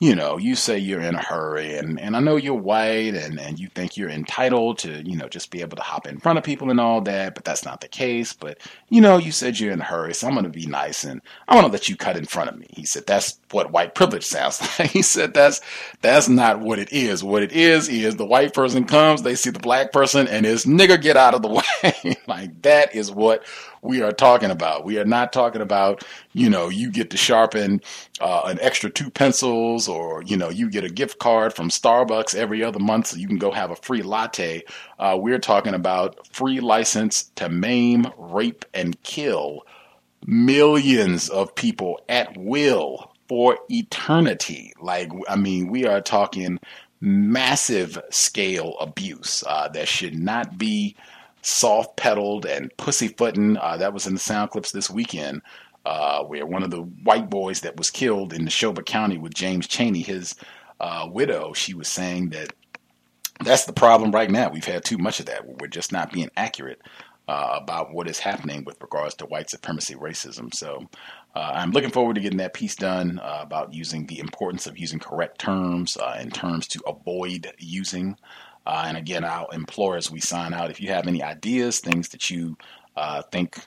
you 0.00 0.14
know, 0.14 0.38
you 0.38 0.54
say 0.54 0.78
you're 0.78 1.02
in 1.02 1.14
a 1.14 1.22
hurry 1.22 1.76
and, 1.76 2.00
and 2.00 2.16
I 2.16 2.20
know 2.20 2.36
you're 2.36 2.54
white 2.54 3.14
and, 3.14 3.38
and 3.38 3.60
you 3.60 3.68
think 3.68 3.98
you're 3.98 4.08
entitled 4.08 4.78
to, 4.78 5.06
you 5.06 5.14
know, 5.14 5.28
just 5.28 5.50
be 5.50 5.60
able 5.60 5.76
to 5.76 5.82
hop 5.82 6.06
in 6.06 6.18
front 6.18 6.38
of 6.38 6.44
people 6.44 6.70
and 6.70 6.80
all 6.80 7.02
that, 7.02 7.34
but 7.34 7.44
that's 7.44 7.66
not 7.66 7.82
the 7.82 7.88
case. 7.88 8.32
But, 8.32 8.58
you 8.88 9.02
know, 9.02 9.18
you 9.18 9.30
said 9.30 9.60
you're 9.60 9.72
in 9.72 9.80
a 9.82 9.84
hurry, 9.84 10.14
so 10.14 10.26
I'm 10.26 10.32
going 10.32 10.44
to 10.44 10.50
be 10.50 10.64
nice 10.64 11.04
and 11.04 11.20
I 11.48 11.54
want 11.54 11.66
to 11.66 11.72
let 11.72 11.90
you 11.90 11.96
cut 11.96 12.16
in 12.16 12.24
front 12.24 12.48
of 12.48 12.58
me. 12.58 12.66
He 12.70 12.86
said, 12.86 13.06
that's 13.06 13.38
what 13.50 13.72
white 13.72 13.94
privilege 13.94 14.24
sounds 14.24 14.60
like. 14.78 14.90
he 14.90 15.02
said, 15.02 15.34
that's, 15.34 15.60
that's 16.00 16.30
not 16.30 16.60
what 16.60 16.78
it 16.78 16.90
is. 16.94 17.22
What 17.22 17.42
it 17.42 17.52
is, 17.52 17.86
is 17.90 18.16
the 18.16 18.24
white 18.24 18.54
person 18.54 18.86
comes, 18.86 19.20
they 19.20 19.34
see 19.34 19.50
the 19.50 19.58
black 19.58 19.92
person 19.92 20.26
and 20.26 20.46
is 20.46 20.64
nigger 20.64 21.00
get 21.00 21.18
out 21.18 21.34
of 21.34 21.42
the 21.42 21.48
way. 22.04 22.16
like 22.26 22.62
that 22.62 22.94
is 22.94 23.10
what 23.10 23.44
we 23.82 24.02
are 24.02 24.12
talking 24.12 24.50
about. 24.50 24.84
We 24.84 24.98
are 24.98 25.04
not 25.04 25.32
talking 25.32 25.62
about, 25.62 26.04
you 26.32 26.50
know, 26.50 26.68
you 26.68 26.90
get 26.90 27.10
to 27.10 27.16
sharpen 27.16 27.80
uh, 28.20 28.42
an 28.46 28.58
extra 28.60 28.90
two 28.90 29.10
pencils 29.10 29.88
or, 29.88 30.22
you 30.22 30.36
know, 30.36 30.50
you 30.50 30.70
get 30.70 30.84
a 30.84 30.90
gift 30.90 31.18
card 31.18 31.54
from 31.54 31.70
Starbucks 31.70 32.34
every 32.34 32.62
other 32.62 32.78
month 32.78 33.08
so 33.08 33.16
you 33.16 33.28
can 33.28 33.38
go 33.38 33.50
have 33.50 33.70
a 33.70 33.76
free 33.76 34.02
latte. 34.02 34.62
Uh, 34.98 35.16
we're 35.20 35.38
talking 35.38 35.74
about 35.74 36.26
free 36.28 36.60
license 36.60 37.30
to 37.36 37.48
maim, 37.48 38.06
rape, 38.18 38.64
and 38.74 39.00
kill 39.02 39.62
millions 40.26 41.28
of 41.28 41.54
people 41.54 42.00
at 42.08 42.36
will 42.36 43.10
for 43.28 43.58
eternity. 43.68 44.72
Like, 44.80 45.10
I 45.28 45.36
mean, 45.36 45.68
we 45.68 45.86
are 45.86 46.00
talking 46.00 46.58
massive 47.00 47.98
scale 48.10 48.76
abuse 48.78 49.42
uh, 49.46 49.68
that 49.68 49.88
should 49.88 50.18
not 50.18 50.58
be 50.58 50.96
soft 51.42 51.96
pedaled 51.96 52.46
and 52.46 52.70
pussyfooting. 52.76 53.56
Uh, 53.56 53.76
that 53.76 53.92
was 53.92 54.06
in 54.06 54.14
the 54.14 54.20
sound 54.20 54.50
clips 54.50 54.72
this 54.72 54.90
weekend, 54.90 55.42
uh, 55.84 56.22
where 56.24 56.46
one 56.46 56.62
of 56.62 56.70
the 56.70 56.82
white 56.82 57.30
boys 57.30 57.60
that 57.60 57.76
was 57.76 57.90
killed 57.90 58.32
in 58.32 58.44
Neshoba 58.44 58.84
County 58.84 59.18
with 59.18 59.34
James 59.34 59.66
Chaney, 59.66 60.02
his 60.02 60.34
uh, 60.80 61.08
widow, 61.10 61.52
she 61.52 61.74
was 61.74 61.88
saying 61.88 62.30
that 62.30 62.52
that's 63.42 63.64
the 63.64 63.72
problem 63.72 64.12
right 64.12 64.30
now. 64.30 64.50
We've 64.50 64.64
had 64.64 64.84
too 64.84 64.98
much 64.98 65.20
of 65.20 65.26
that. 65.26 65.46
We're 65.46 65.68
just 65.68 65.92
not 65.92 66.12
being 66.12 66.30
accurate 66.36 66.80
uh, 67.30 67.58
about 67.62 67.92
what 67.94 68.08
is 68.08 68.18
happening 68.18 68.64
with 68.64 68.80
regards 68.82 69.14
to 69.14 69.26
white 69.26 69.48
supremacy 69.48 69.94
racism. 69.94 70.52
So 70.52 70.88
uh, 71.34 71.52
I'm 71.54 71.70
looking 71.70 71.90
forward 71.90 72.14
to 72.14 72.20
getting 72.20 72.38
that 72.38 72.54
piece 72.54 72.74
done 72.74 73.20
uh, 73.20 73.38
about 73.40 73.72
using 73.72 74.06
the 74.06 74.18
importance 74.18 74.66
of 74.66 74.76
using 74.76 74.98
correct 74.98 75.38
terms 75.38 75.96
and 75.96 76.34
terms 76.34 76.66
to 76.68 76.82
avoid 76.86 77.50
using. 77.58 78.16
Uh, 78.66 78.84
and 78.86 78.96
again, 78.96 79.24
I'll 79.24 79.48
implore 79.48 79.96
as 79.96 80.10
we 80.10 80.20
sign 80.20 80.52
out 80.52 80.70
if 80.70 80.80
you 80.80 80.88
have 80.90 81.06
any 81.06 81.22
ideas, 81.22 81.80
things 81.80 82.08
that 82.10 82.30
you 82.30 82.56
uh, 82.96 83.22
think 83.22 83.58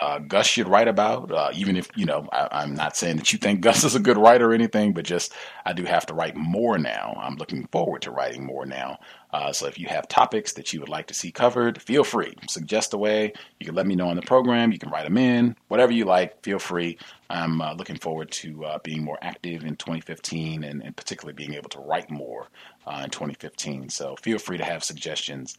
uh, 0.00 0.18
Gus 0.20 0.46
should 0.46 0.68
write 0.68 0.88
about, 0.88 1.32
uh, 1.32 1.50
even 1.54 1.76
if, 1.76 1.88
you 1.96 2.06
know, 2.06 2.28
I, 2.32 2.62
am 2.62 2.74
not 2.74 2.96
saying 2.96 3.16
that 3.16 3.32
you 3.32 3.38
think 3.38 3.60
Gus 3.62 3.84
is 3.84 3.94
a 3.94 4.00
good 4.00 4.16
writer 4.16 4.50
or 4.50 4.54
anything, 4.54 4.92
but 4.92 5.04
just 5.04 5.32
I 5.64 5.72
do 5.72 5.84
have 5.84 6.06
to 6.06 6.14
write 6.14 6.36
more 6.36 6.78
now. 6.78 7.18
I'm 7.20 7.36
looking 7.36 7.66
forward 7.68 8.02
to 8.02 8.10
writing 8.10 8.44
more 8.44 8.64
now. 8.64 8.98
Uh, 9.32 9.52
so 9.52 9.66
if 9.66 9.78
you 9.78 9.86
have 9.88 10.08
topics 10.08 10.54
that 10.54 10.72
you 10.72 10.80
would 10.80 10.88
like 10.88 11.06
to 11.08 11.14
see 11.14 11.30
covered, 11.30 11.82
feel 11.82 12.04
free. 12.04 12.34
Suggest 12.48 12.94
away. 12.94 13.32
You 13.58 13.66
can 13.66 13.74
let 13.74 13.86
me 13.86 13.94
know 13.94 14.08
on 14.08 14.16
the 14.16 14.22
program. 14.22 14.72
You 14.72 14.78
can 14.78 14.90
write 14.90 15.04
them 15.04 15.18
in. 15.18 15.56
Whatever 15.68 15.92
you 15.92 16.04
like, 16.04 16.42
feel 16.42 16.58
free. 16.58 16.98
I'm 17.28 17.60
uh, 17.60 17.74
looking 17.74 17.98
forward 17.98 18.30
to 18.30 18.64
uh, 18.64 18.78
being 18.82 19.04
more 19.04 19.18
active 19.20 19.64
in 19.64 19.76
2015 19.76 20.64
and, 20.64 20.82
and, 20.82 20.96
particularly 20.96 21.34
being 21.34 21.54
able 21.54 21.68
to 21.70 21.80
write 21.80 22.10
more 22.10 22.48
uh, 22.86 23.02
in 23.04 23.10
2015. 23.10 23.90
So 23.90 24.16
feel 24.22 24.38
free 24.38 24.56
to 24.56 24.64
have 24.64 24.82
suggestions. 24.82 25.56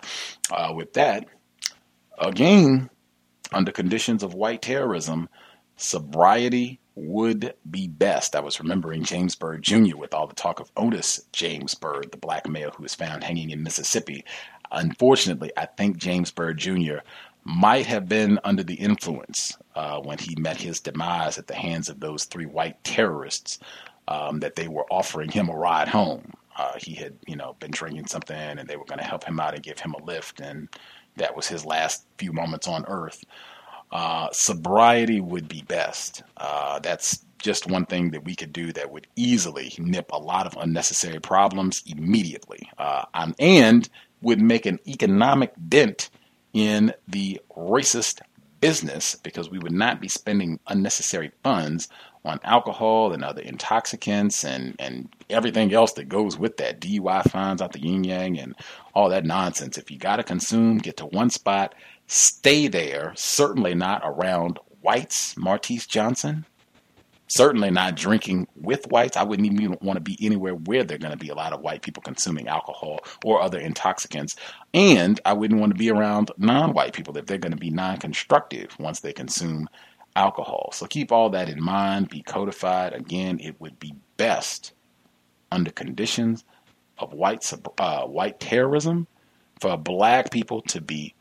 With 0.73 0.93
that, 0.93 1.27
again, 2.17 2.89
under 3.53 3.71
conditions 3.71 4.23
of 4.23 4.33
white 4.33 4.61
terrorism, 4.61 5.29
sobriety 5.75 6.79
would 6.95 7.53
be 7.69 7.87
best. 7.87 8.35
I 8.35 8.41
was 8.41 8.59
remembering 8.59 9.03
James 9.03 9.35
Byrd 9.35 9.63
Jr. 9.63 9.95
with 9.95 10.13
all 10.13 10.27
the 10.27 10.35
talk 10.35 10.59
of 10.59 10.71
Otis 10.75 11.21
James 11.31 11.73
Byrd, 11.73 12.11
the 12.11 12.17
black 12.17 12.47
male 12.47 12.71
who 12.71 12.83
was 12.83 12.95
found 12.95 13.23
hanging 13.23 13.51
in 13.51 13.63
Mississippi. 13.63 14.25
Unfortunately, 14.71 15.51
I 15.55 15.65
think 15.65 15.97
James 15.97 16.31
Byrd 16.31 16.57
Jr. 16.57 16.97
might 17.43 17.85
have 17.85 18.09
been 18.09 18.39
under 18.43 18.63
the 18.63 18.75
influence 18.75 19.57
uh, 19.75 19.99
when 19.99 20.17
he 20.17 20.35
met 20.37 20.57
his 20.57 20.79
demise 20.79 21.37
at 21.37 21.47
the 21.47 21.55
hands 21.55 21.89
of 21.89 21.99
those 21.99 22.25
three 22.25 22.45
white 22.45 22.83
terrorists 22.83 23.59
um, 24.07 24.39
that 24.41 24.55
they 24.55 24.67
were 24.67 24.85
offering 24.91 25.31
him 25.31 25.49
a 25.49 25.55
ride 25.55 25.87
home. 25.87 26.33
Uh, 26.57 26.73
he 26.77 26.93
had, 26.93 27.15
you 27.25 27.37
know, 27.37 27.55
been 27.59 27.71
drinking 27.71 28.07
something 28.07 28.35
and 28.35 28.67
they 28.67 28.75
were 28.75 28.85
going 28.85 28.99
to 28.99 29.05
help 29.05 29.23
him 29.23 29.39
out 29.39 29.53
and 29.53 29.63
give 29.63 29.79
him 29.79 29.93
a 29.93 30.03
lift. 30.03 30.41
And 30.41 30.67
that 31.17 31.35
was 31.35 31.47
his 31.47 31.65
last 31.65 32.05
few 32.17 32.31
moments 32.33 32.67
on 32.67 32.85
earth. 32.87 33.23
Uh, 33.91 34.27
sobriety 34.31 35.19
would 35.19 35.47
be 35.47 35.63
best. 35.63 36.23
Uh, 36.37 36.79
that's 36.79 37.25
just 37.39 37.67
one 37.67 37.85
thing 37.85 38.11
that 38.11 38.23
we 38.23 38.35
could 38.35 38.53
do 38.53 38.71
that 38.73 38.91
would 38.91 39.07
easily 39.15 39.73
nip 39.79 40.11
a 40.11 40.19
lot 40.19 40.45
of 40.45 40.55
unnecessary 40.61 41.19
problems 41.19 41.83
immediately, 41.87 42.69
uh, 42.77 43.05
and 43.39 43.89
would 44.21 44.41
make 44.41 44.65
an 44.65 44.79
economic 44.87 45.53
dent 45.69 46.09
in 46.53 46.93
the 47.07 47.41
racist 47.55 48.21
business 48.59 49.15
because 49.15 49.49
we 49.49 49.59
would 49.59 49.71
not 49.71 50.01
be 50.01 50.07
spending 50.07 50.59
unnecessary 50.67 51.31
funds 51.43 51.87
on 52.25 52.39
alcohol 52.43 53.13
and 53.13 53.23
other 53.23 53.41
intoxicants 53.41 54.43
and, 54.43 54.75
and 54.79 55.09
everything 55.29 55.73
else 55.73 55.93
that 55.93 56.09
goes 56.09 56.37
with 56.37 56.57
that 56.57 56.81
DUI 56.81 57.29
fines 57.29 57.61
out 57.61 57.71
the 57.71 57.81
yin 57.81 58.03
yang 58.03 58.37
and 58.39 58.55
all 58.93 59.09
that 59.09 59.25
nonsense. 59.25 59.77
If 59.77 59.89
you 59.89 59.97
got 59.97 60.17
to 60.17 60.23
consume, 60.23 60.79
get 60.79 60.97
to 60.97 61.05
one 61.05 61.29
spot, 61.29 61.75
stay 62.07 62.67
there. 62.67 63.13
Certainly 63.15 63.75
not 63.75 64.01
around 64.03 64.59
whites, 64.81 65.35
Martese 65.35 65.87
Johnson. 65.87 66.45
Certainly 67.31 67.69
not 67.69 67.95
drinking 67.95 68.47
with 68.55 68.87
whites. 68.87 69.15
I 69.15 69.23
wouldn't 69.23 69.47
even 69.47 69.77
want 69.81 69.97
to 69.97 70.01
be 70.01 70.17
anywhere 70.19 70.55
where 70.55 70.83
there 70.83 70.95
are 70.95 70.99
going 70.99 71.11
to 71.11 71.17
be 71.17 71.29
a 71.29 71.35
lot 71.35 71.53
of 71.53 71.61
white 71.61 71.83
people 71.83 72.01
consuming 72.01 72.47
alcohol 72.47 73.01
or 73.23 73.39
other 73.39 73.59
intoxicants. 73.59 74.35
And 74.73 75.21
I 75.25 75.33
wouldn't 75.33 75.59
want 75.59 75.71
to 75.71 75.77
be 75.77 75.91
around 75.91 76.31
non 76.39 76.73
white 76.73 76.93
people 76.93 77.15
if 77.17 77.27
they're 77.27 77.37
going 77.37 77.51
to 77.51 77.57
be 77.57 77.69
non 77.69 77.97
constructive 77.97 78.75
once 78.79 79.01
they 79.01 79.13
consume 79.13 79.69
alcohol. 80.15 80.69
So 80.73 80.85
keep 80.85 81.11
all 81.11 81.29
that 81.31 81.49
in 81.49 81.61
mind, 81.61 82.09
be 82.09 82.21
codified. 82.21 82.93
Again, 82.93 83.39
it 83.39 83.59
would 83.59 83.79
be 83.79 83.95
best 84.17 84.73
under 85.51 85.71
conditions 85.71 86.43
of 86.97 87.13
white, 87.13 87.51
uh, 87.77 88.05
white 88.05 88.39
terrorism 88.39 89.07
for 89.59 89.77
black 89.77 90.31
people 90.31 90.61
to 90.63 90.81
be 90.81 91.13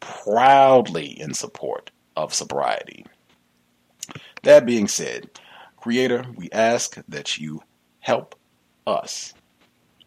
proudly 0.00 1.06
in 1.20 1.34
support 1.34 1.90
of 2.16 2.34
sobriety. 2.34 3.06
That 4.42 4.66
being 4.66 4.88
said, 4.88 5.30
Creator, 5.76 6.26
we 6.36 6.50
ask 6.50 6.96
that 7.08 7.38
you 7.38 7.62
help 8.00 8.34
us 8.86 9.34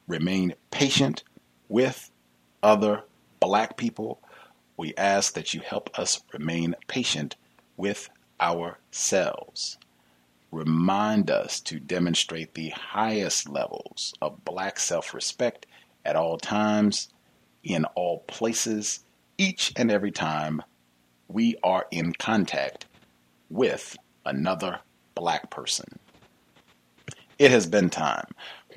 remain 0.07 0.53
patient 0.71 1.23
with 1.69 2.11
other 2.61 3.03
black 3.39 3.77
people. 3.77 4.19
We 4.77 4.93
ask 4.95 5.33
that 5.33 5.53
you 5.53 5.61
help 5.61 5.97
us 5.97 6.21
remain 6.33 6.75
patient 6.87 7.35
with 7.77 8.09
ourselves. 8.39 9.77
Remind 10.51 11.29
us 11.29 11.59
to 11.61 11.79
demonstrate 11.79 12.53
the 12.53 12.69
highest 12.69 13.49
levels 13.49 14.13
of 14.21 14.45
black 14.45 14.79
self 14.79 15.13
respect 15.13 15.65
at 16.05 16.15
all 16.15 16.37
times, 16.37 17.09
in 17.63 17.83
all 17.95 18.19
places, 18.19 18.99
each 19.37 19.73
and 19.75 19.91
every 19.91 20.11
time 20.11 20.61
we 21.27 21.57
are 21.63 21.87
in 21.91 22.13
contact 22.13 22.85
with 23.49 23.97
another 24.25 24.79
black 25.15 25.49
person. 25.49 25.99
It 27.37 27.51
has 27.51 27.67
been 27.67 27.89
time. 27.89 28.27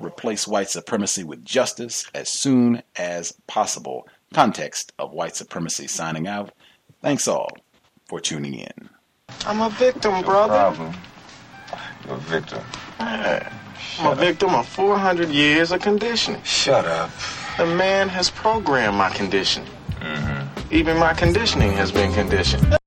Replace 0.01 0.47
white 0.47 0.69
supremacy 0.69 1.23
with 1.23 1.45
justice 1.45 2.05
as 2.13 2.29
soon 2.29 2.83
as 2.97 3.33
possible. 3.47 4.07
Context 4.33 4.91
of 4.99 5.13
white 5.13 5.35
supremacy 5.35 5.87
signing 5.87 6.27
out. 6.27 6.51
Thanks 7.01 7.27
all 7.27 7.49
for 8.07 8.19
tuning 8.19 8.55
in. 8.55 8.89
I'm 9.45 9.61
a 9.61 9.69
victim, 9.69 10.21
brother. 10.23 10.53
Problem. 10.53 10.93
You're 12.05 12.15
a 12.15 12.19
victim. 12.19 12.61
I'm 12.99 13.43
a 14.05 14.15
victim 14.15 14.49
of 14.55 14.67
400 14.67 15.29
years 15.29 15.71
of 15.71 15.81
conditioning. 15.81 16.41
Shut 16.43 16.85
up. 16.85 17.09
The 17.57 17.65
man 17.65 18.09
has 18.09 18.29
programmed 18.29 18.97
my 18.97 19.09
conditioning. 19.09 19.69
Mm-hmm. 19.99 20.73
Even 20.73 20.97
my 20.97 21.13
conditioning 21.13 21.71
has 21.73 21.91
been 21.91 22.13
conditioned. 22.13 22.69